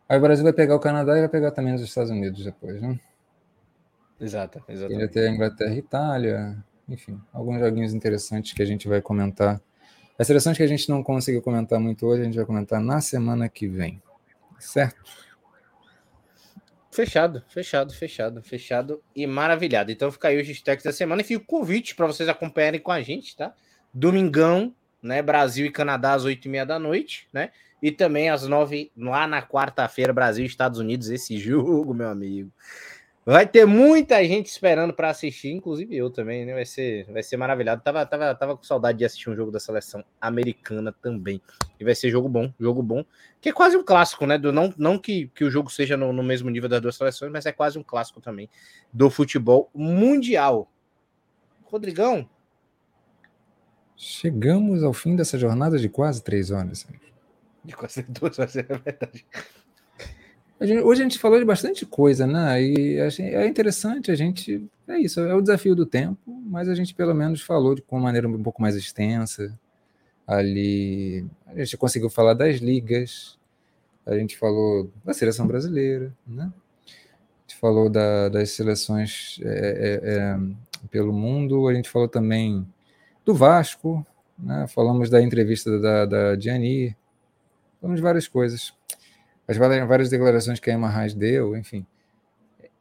Aí 0.07 0.17
o 0.17 0.21
Brasil 0.21 0.43
vai 0.43 0.53
pegar 0.53 0.75
o 0.75 0.79
Canadá 0.79 1.17
e 1.17 1.21
vai 1.21 1.29
pegar 1.29 1.51
também 1.51 1.73
os 1.73 1.81
Estados 1.81 2.11
Unidos 2.11 2.43
depois, 2.43 2.81
né? 2.81 2.99
Exato, 4.19 4.63
exato. 4.69 4.93
Ele 4.93 5.07
ter 5.07 5.27
a 5.27 5.31
Inglaterra 5.31 5.73
e 5.73 5.79
Itália, 5.79 6.63
enfim, 6.87 7.19
alguns 7.33 7.59
joguinhos 7.59 7.93
interessantes 7.93 8.53
que 8.53 8.61
a 8.61 8.65
gente 8.65 8.87
vai 8.87 9.01
comentar. 9.01 9.61
As 10.17 10.27
seleções 10.27 10.55
que 10.55 10.63
a 10.63 10.67
gente 10.67 10.89
não 10.89 11.03
conseguiu 11.03 11.41
comentar 11.41 11.79
muito 11.79 12.05
hoje, 12.05 12.21
a 12.21 12.25
gente 12.25 12.37
vai 12.37 12.45
comentar 12.45 12.79
na 12.79 13.01
semana 13.01 13.49
que 13.49 13.67
vem. 13.67 14.01
Certo? 14.59 15.03
Fechado, 16.89 17.43
fechado, 17.49 17.93
fechado, 17.93 18.41
fechado 18.41 19.03
e 19.13 19.27
maravilhado. 19.27 19.91
Então 19.91 20.09
fica 20.09 20.29
aí 20.29 20.39
os 20.39 20.47
destaques 20.47 20.85
da 20.85 20.93
semana 20.93 21.21
e 21.21 21.25
fica 21.25 21.43
o 21.43 21.45
convite 21.45 21.93
para 21.93 22.07
vocês 22.07 22.29
acompanharem 22.29 22.79
com 22.79 22.91
a 22.91 23.01
gente, 23.01 23.35
tá? 23.35 23.53
Domingão, 23.93 24.73
né? 25.05 25.21
Brasil 25.21 25.65
e 25.65 25.71
Canadá 25.71 26.13
às 26.13 26.25
oito 26.25 26.45
e 26.45 26.49
meia 26.49 26.65
da 26.65 26.79
noite, 26.79 27.27
né? 27.31 27.51
E 27.81 27.91
também 27.91 28.29
às 28.29 28.47
nove, 28.47 28.91
lá 28.97 29.27
na 29.27 29.41
quarta-feira, 29.41 30.11
Brasil 30.11 30.43
e 30.43 30.47
Estados 30.47 30.79
Unidos, 30.79 31.09
esse 31.09 31.37
jogo, 31.39 31.93
meu 31.93 32.09
amigo. 32.09 32.51
Vai 33.27 33.47
ter 33.47 33.65
muita 33.65 34.23
gente 34.23 34.45
esperando 34.47 34.93
para 34.93 35.09
assistir, 35.09 35.49
inclusive 35.49 35.97
eu 35.97 36.11
também, 36.11 36.45
né? 36.45 36.53
Vai 36.53 36.65
ser, 36.65 37.05
vai 37.11 37.23
ser 37.23 37.37
maravilhado. 37.37 37.81
Tava, 37.81 38.05
tava, 38.05 38.35
tava 38.35 38.55
com 38.55 38.63
saudade 38.63 38.99
de 38.99 39.05
assistir 39.05 39.31
um 39.31 39.35
jogo 39.35 39.51
da 39.51 39.59
seleção 39.59 40.05
americana 40.21 40.93
também. 41.01 41.41
E 41.79 41.83
vai 41.83 41.95
ser 41.95 42.11
jogo 42.11 42.29
bom, 42.29 42.53
jogo 42.59 42.83
bom. 42.83 43.03
Que 43.41 43.49
é 43.49 43.51
quase 43.51 43.75
um 43.75 43.83
clássico, 43.83 44.27
né? 44.27 44.37
Do, 44.37 44.51
não 44.51 44.71
não 44.77 44.99
que, 44.99 45.27
que 45.33 45.43
o 45.43 45.49
jogo 45.49 45.71
seja 45.71 45.97
no, 45.97 46.13
no 46.13 46.21
mesmo 46.21 46.51
nível 46.51 46.69
das 46.69 46.79
duas 46.79 46.95
seleções, 46.95 47.31
mas 47.31 47.47
é 47.47 47.51
quase 47.51 47.79
um 47.79 47.83
clássico 47.83 48.21
também 48.21 48.47
do 48.93 49.09
futebol 49.09 49.71
mundial. 49.73 50.71
Rodrigão. 51.63 52.29
Chegamos 53.95 54.83
ao 54.83 54.93
fim 54.93 55.15
dessa 55.15 55.37
jornada 55.37 55.77
de 55.79 55.87
quase 55.87 56.21
três 56.21 56.51
horas. 56.51 56.85
De 57.63 57.75
quase 57.75 58.03
duas 58.03 58.37
horas, 58.37 58.55
é 58.57 58.63
verdade. 58.63 59.25
Hoje 60.83 61.01
a 61.01 61.03
gente 61.03 61.19
falou 61.19 61.37
de 61.37 61.45
bastante 61.45 61.85
coisa, 61.85 62.25
né? 62.25 62.61
E 62.61 62.97
é 62.97 63.47
interessante, 63.47 64.09
a 64.09 64.15
gente. 64.15 64.65
É 64.87 64.97
isso, 64.97 65.19
é 65.19 65.33
o 65.33 65.41
desafio 65.41 65.75
do 65.75 65.85
tempo, 65.85 66.17
mas 66.45 66.69
a 66.69 66.75
gente 66.75 66.93
pelo 66.93 67.13
menos 67.13 67.41
falou 67.41 67.75
de 67.75 67.83
uma 67.89 68.01
maneira 68.01 68.27
um 68.27 68.43
pouco 68.43 68.61
mais 68.61 68.75
extensa. 68.75 69.57
Ali. 70.25 71.25
A 71.47 71.59
gente 71.59 71.77
conseguiu 71.77 72.09
falar 72.09 72.33
das 72.33 72.57
ligas, 72.57 73.37
a 74.05 74.17
gente 74.17 74.37
falou 74.37 74.89
da 75.03 75.13
seleção 75.13 75.45
brasileira, 75.45 76.13
né? 76.25 76.51
A 76.85 77.41
gente 77.47 77.59
falou 77.59 77.89
da, 77.89 78.29
das 78.29 78.51
seleções 78.51 79.39
é, 79.43 79.47
é, 79.47 80.13
é, 80.13 80.39
pelo 80.89 81.13
mundo, 81.13 81.67
a 81.67 81.73
gente 81.73 81.89
falou 81.89 82.07
também 82.07 82.65
do 83.25 83.33
Vasco, 83.33 84.05
né? 84.37 84.67
falamos 84.67 85.09
da 85.09 85.21
entrevista 85.21 85.79
da, 85.79 86.05
da 86.05 86.39
Gianni, 86.39 86.95
falamos 87.81 87.99
várias 87.99 88.27
coisas 88.27 88.73
as 89.47 89.57
várias 89.57 90.09
declarações 90.09 90.59
que 90.59 90.69
a 90.69 90.73
Emma 90.73 90.89
Reis 90.89 91.13
deu, 91.13 91.55
enfim, 91.55 91.85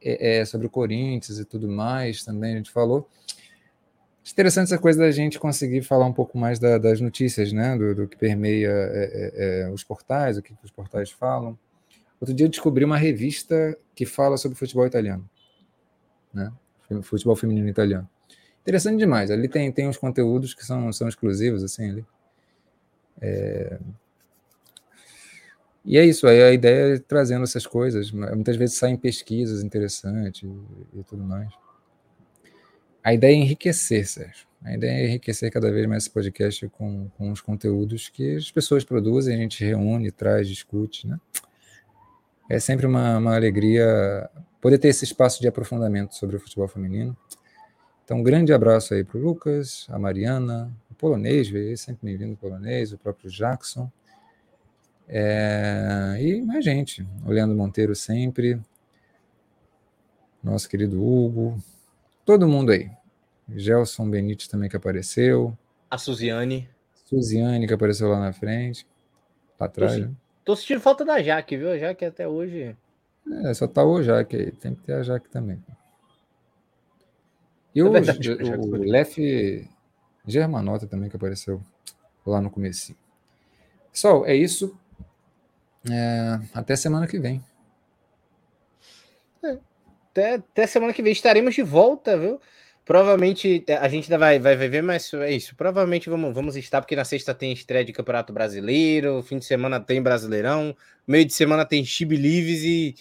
é, 0.01 0.39
é, 0.39 0.45
sobre 0.45 0.67
o 0.67 0.69
Corinthians 0.69 1.39
e 1.39 1.45
tudo 1.45 1.67
mais, 1.67 2.23
também 2.23 2.53
a 2.53 2.57
gente 2.57 2.71
falou. 2.71 3.07
Interessante 4.31 4.65
essa 4.65 4.79
coisa 4.79 4.99
da 4.99 5.11
gente 5.11 5.37
conseguir 5.37 5.83
falar 5.83 6.07
um 6.07 6.13
pouco 6.13 6.37
mais 6.37 6.57
da, 6.57 6.79
das 6.79 6.99
notícias, 6.99 7.53
né, 7.53 7.77
do, 7.77 7.93
do 7.93 8.07
que 8.07 8.17
permeia 8.17 8.69
é, 8.69 9.31
é, 9.35 9.61
é 9.61 9.69
os 9.69 9.83
portais, 9.83 10.37
o 10.37 10.41
que, 10.41 10.55
que 10.55 10.65
os 10.65 10.71
portais 10.71 11.11
falam. 11.11 11.57
Outro 12.19 12.33
dia 12.33 12.47
eu 12.47 12.49
descobri 12.49 12.83
uma 12.83 12.97
revista 12.97 13.77
que 13.93 14.05
fala 14.05 14.37
sobre 14.37 14.57
futebol 14.57 14.87
italiano, 14.87 15.29
né, 16.33 16.51
futebol 17.03 17.35
feminino 17.35 17.69
italiano. 17.69 18.09
Interessante 18.65 18.97
demais. 18.97 19.29
Ali 19.29 19.47
tem, 19.47 19.71
tem 19.71 19.87
uns 19.87 19.95
conteúdos 19.95 20.55
que 20.55 20.65
são, 20.65 20.91
são 20.91 21.07
exclusivos, 21.07 21.63
assim, 21.63 21.87
ali. 21.87 22.05
É, 23.21 23.77
e 25.85 25.99
é 25.99 26.03
isso, 26.03 26.25
aí 26.25 26.41
a 26.41 26.51
ideia 26.51 26.95
é 26.95 26.99
trazendo 26.99 27.43
essas 27.43 27.67
coisas. 27.67 28.11
Muitas 28.11 28.57
vezes 28.57 28.75
saem 28.75 28.97
pesquisas 28.97 29.63
interessantes 29.63 30.41
e, 30.41 30.99
e 30.99 31.03
tudo 31.03 31.23
mais. 31.23 31.53
A 33.03 33.13
ideia 33.13 33.33
é 33.33 33.37
enriquecer, 33.37 34.07
Sérgio. 34.07 34.47
A 34.63 34.73
ideia 34.73 34.91
é 34.91 35.07
enriquecer 35.09 35.51
cada 35.51 35.71
vez 35.71 35.85
mais 35.85 36.03
esse 36.03 36.11
podcast 36.11 36.67
com, 36.69 37.07
com 37.09 37.31
os 37.31 37.39
conteúdos 37.39 38.09
que 38.09 38.35
as 38.35 38.49
pessoas 38.49 38.83
produzem, 38.83 39.35
a 39.35 39.37
gente 39.37 39.63
reúne, 39.63 40.11
traz, 40.11 40.49
discute, 40.49 41.07
né? 41.07 41.19
É 42.49 42.59
sempre 42.59 42.87
uma, 42.87 43.19
uma 43.19 43.35
alegria 43.35 44.27
poder 44.59 44.79
ter 44.79 44.87
esse 44.87 45.03
espaço 45.03 45.39
de 45.39 45.47
aprofundamento 45.47 46.15
sobre 46.15 46.35
o 46.35 46.39
futebol 46.39 46.67
feminino. 46.67 47.15
Então, 48.05 48.19
um 48.19 48.23
grande 48.23 48.53
abraço 48.53 48.93
aí 48.93 49.03
para 49.03 49.17
o 49.17 49.21
Lucas, 49.21 49.87
a 49.89 49.97
Mariana, 49.97 50.71
o 50.91 50.93
polonês, 50.93 51.49
veio 51.49 51.75
sempre 51.75 52.05
bem-vindo 52.05 52.33
o 52.33 52.37
polonês, 52.37 52.93
o 52.93 52.99
próprio 52.99 53.31
Jackson. 53.31 53.91
É, 55.07 56.15
e 56.19 56.39
mais 56.43 56.63
gente, 56.63 57.03
o 57.25 57.31
Leandro 57.31 57.57
Monteiro 57.57 57.95
sempre, 57.95 58.61
nosso 60.43 60.69
querido 60.69 61.03
Hugo, 61.03 61.57
todo 62.23 62.47
mundo 62.47 62.71
aí. 62.71 62.91
Gelson 63.49 64.07
Benítez 64.07 64.47
também 64.47 64.69
que 64.69 64.77
apareceu. 64.77 65.57
A 65.89 65.97
Suziane. 65.97 66.69
Suziane 67.05 67.65
que 67.65 67.73
apareceu 67.73 68.07
lá 68.07 68.19
na 68.19 68.31
frente, 68.31 68.85
lá 69.59 69.65
atrás. 69.65 69.95
Tô, 69.95 69.99
né? 70.01 70.11
tô 70.45 70.55
sentindo 70.55 70.79
falta 70.79 71.03
da 71.03 71.23
Jaque, 71.23 71.57
viu? 71.57 71.71
A 71.71 71.77
Jaque 71.79 72.05
até 72.05 72.27
hoje. 72.27 72.77
É, 73.45 73.51
só 73.55 73.67
tá 73.67 73.83
o 73.83 74.03
Jaque 74.03 74.35
aí, 74.35 74.51
tem 74.51 74.75
que 74.75 74.83
ter 74.83 74.93
a 74.93 75.01
Jaque 75.01 75.27
também. 75.27 75.59
E 77.75 77.81
é 77.81 77.83
o, 77.83 77.91
verdade, 77.91 78.31
o, 78.31 78.61
o 78.61 78.77
Lef 78.77 79.17
Germanota 80.25 80.87
também 80.87 81.09
que 81.09 81.17
apareceu 81.17 81.61
lá 82.25 82.41
no 82.41 82.49
começo. 82.49 82.95
Pessoal, 83.91 84.25
é 84.25 84.33
isso. 84.33 84.75
É, 85.91 86.39
até 86.53 86.75
semana 86.75 87.05
que 87.05 87.19
vem. 87.19 87.43
É, 89.43 89.57
até, 90.09 90.35
até 90.35 90.67
semana 90.67 90.93
que 90.93 91.03
vem 91.03 91.11
estaremos 91.11 91.53
de 91.53 91.61
volta, 91.61 92.17
viu? 92.17 92.39
Provavelmente 92.85 93.63
é, 93.67 93.75
a 93.75 93.87
gente 93.89 94.05
ainda 94.05 94.17
vai, 94.17 94.39
vai, 94.39 94.55
vai 94.55 94.69
ver, 94.69 94.81
mas 94.81 95.13
é 95.13 95.31
isso. 95.31 95.55
Provavelmente 95.55 96.09
vamos, 96.09 96.33
vamos 96.33 96.55
estar, 96.55 96.81
porque 96.81 96.95
na 96.95 97.03
sexta 97.03 97.33
tem 97.33 97.51
estreia 97.51 97.83
de 97.83 97.91
Campeonato 97.91 98.31
Brasileiro, 98.31 99.21
fim 99.21 99.37
de 99.37 99.45
semana 99.45 99.79
tem 99.79 100.01
Brasileirão, 100.01 100.75
meio 101.05 101.25
de 101.25 101.33
semana 101.33 101.65
tem 101.65 101.83
Chibi 101.83 102.15
Lives 102.15 102.63
e 102.63 102.95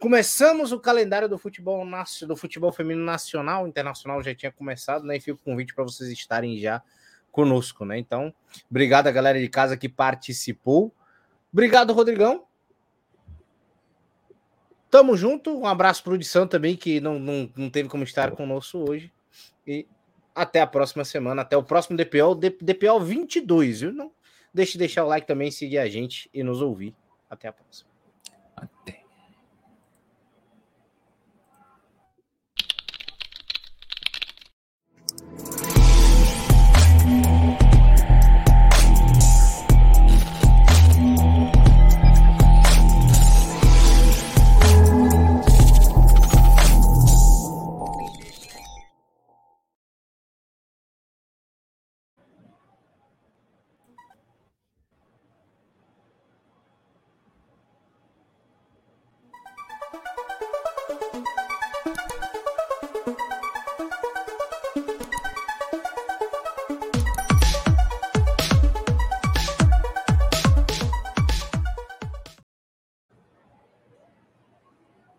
começamos 0.00 0.72
o 0.72 0.80
calendário 0.80 1.28
do 1.28 1.38
futebol 1.38 1.86
do 2.26 2.34
futebol 2.34 2.72
feminino 2.72 3.04
nacional, 3.04 3.68
internacional 3.68 4.22
já 4.22 4.34
tinha 4.34 4.50
começado, 4.50 5.04
né? 5.04 5.16
E 5.16 5.20
fica 5.20 5.34
o 5.34 5.44
convite 5.44 5.74
para 5.74 5.84
vocês 5.84 6.10
estarem 6.10 6.58
já 6.58 6.82
conosco, 7.30 7.84
né? 7.84 7.98
Então, 7.98 8.34
obrigado 8.68 9.06
a 9.06 9.12
galera 9.12 9.38
de 9.38 9.48
casa 9.48 9.76
que 9.76 9.88
participou. 9.88 10.92
Obrigado, 11.52 11.92
Rodrigão. 11.92 12.46
Tamo 14.90 15.16
junto. 15.16 15.56
Um 15.56 15.66
abraço 15.66 16.02
para 16.02 16.12
o 16.12 16.16
Edição 16.16 16.46
também, 16.46 16.74
que 16.74 16.98
não, 16.98 17.18
não, 17.18 17.48
não 17.54 17.70
teve 17.70 17.88
como 17.88 18.02
estar 18.02 18.32
conosco 18.32 18.90
hoje. 18.90 19.12
E 19.66 19.86
até 20.34 20.60
a 20.60 20.66
próxima 20.66 21.04
semana. 21.04 21.42
Até 21.42 21.56
o 21.56 21.62
próximo 21.62 21.96
DPO, 21.96 22.34
DPO 22.34 23.00
22, 23.00 23.80
viu? 23.82 23.92
Não 23.92 24.10
deixe 24.52 24.72
de 24.72 24.78
deixar 24.78 25.04
o 25.04 25.08
like 25.08 25.26
também, 25.26 25.50
seguir 25.50 25.78
a 25.78 25.88
gente 25.88 26.28
e 26.34 26.42
nos 26.42 26.60
ouvir. 26.60 26.94
Até 27.28 27.48
a 27.48 27.52
próxima. 27.52 27.89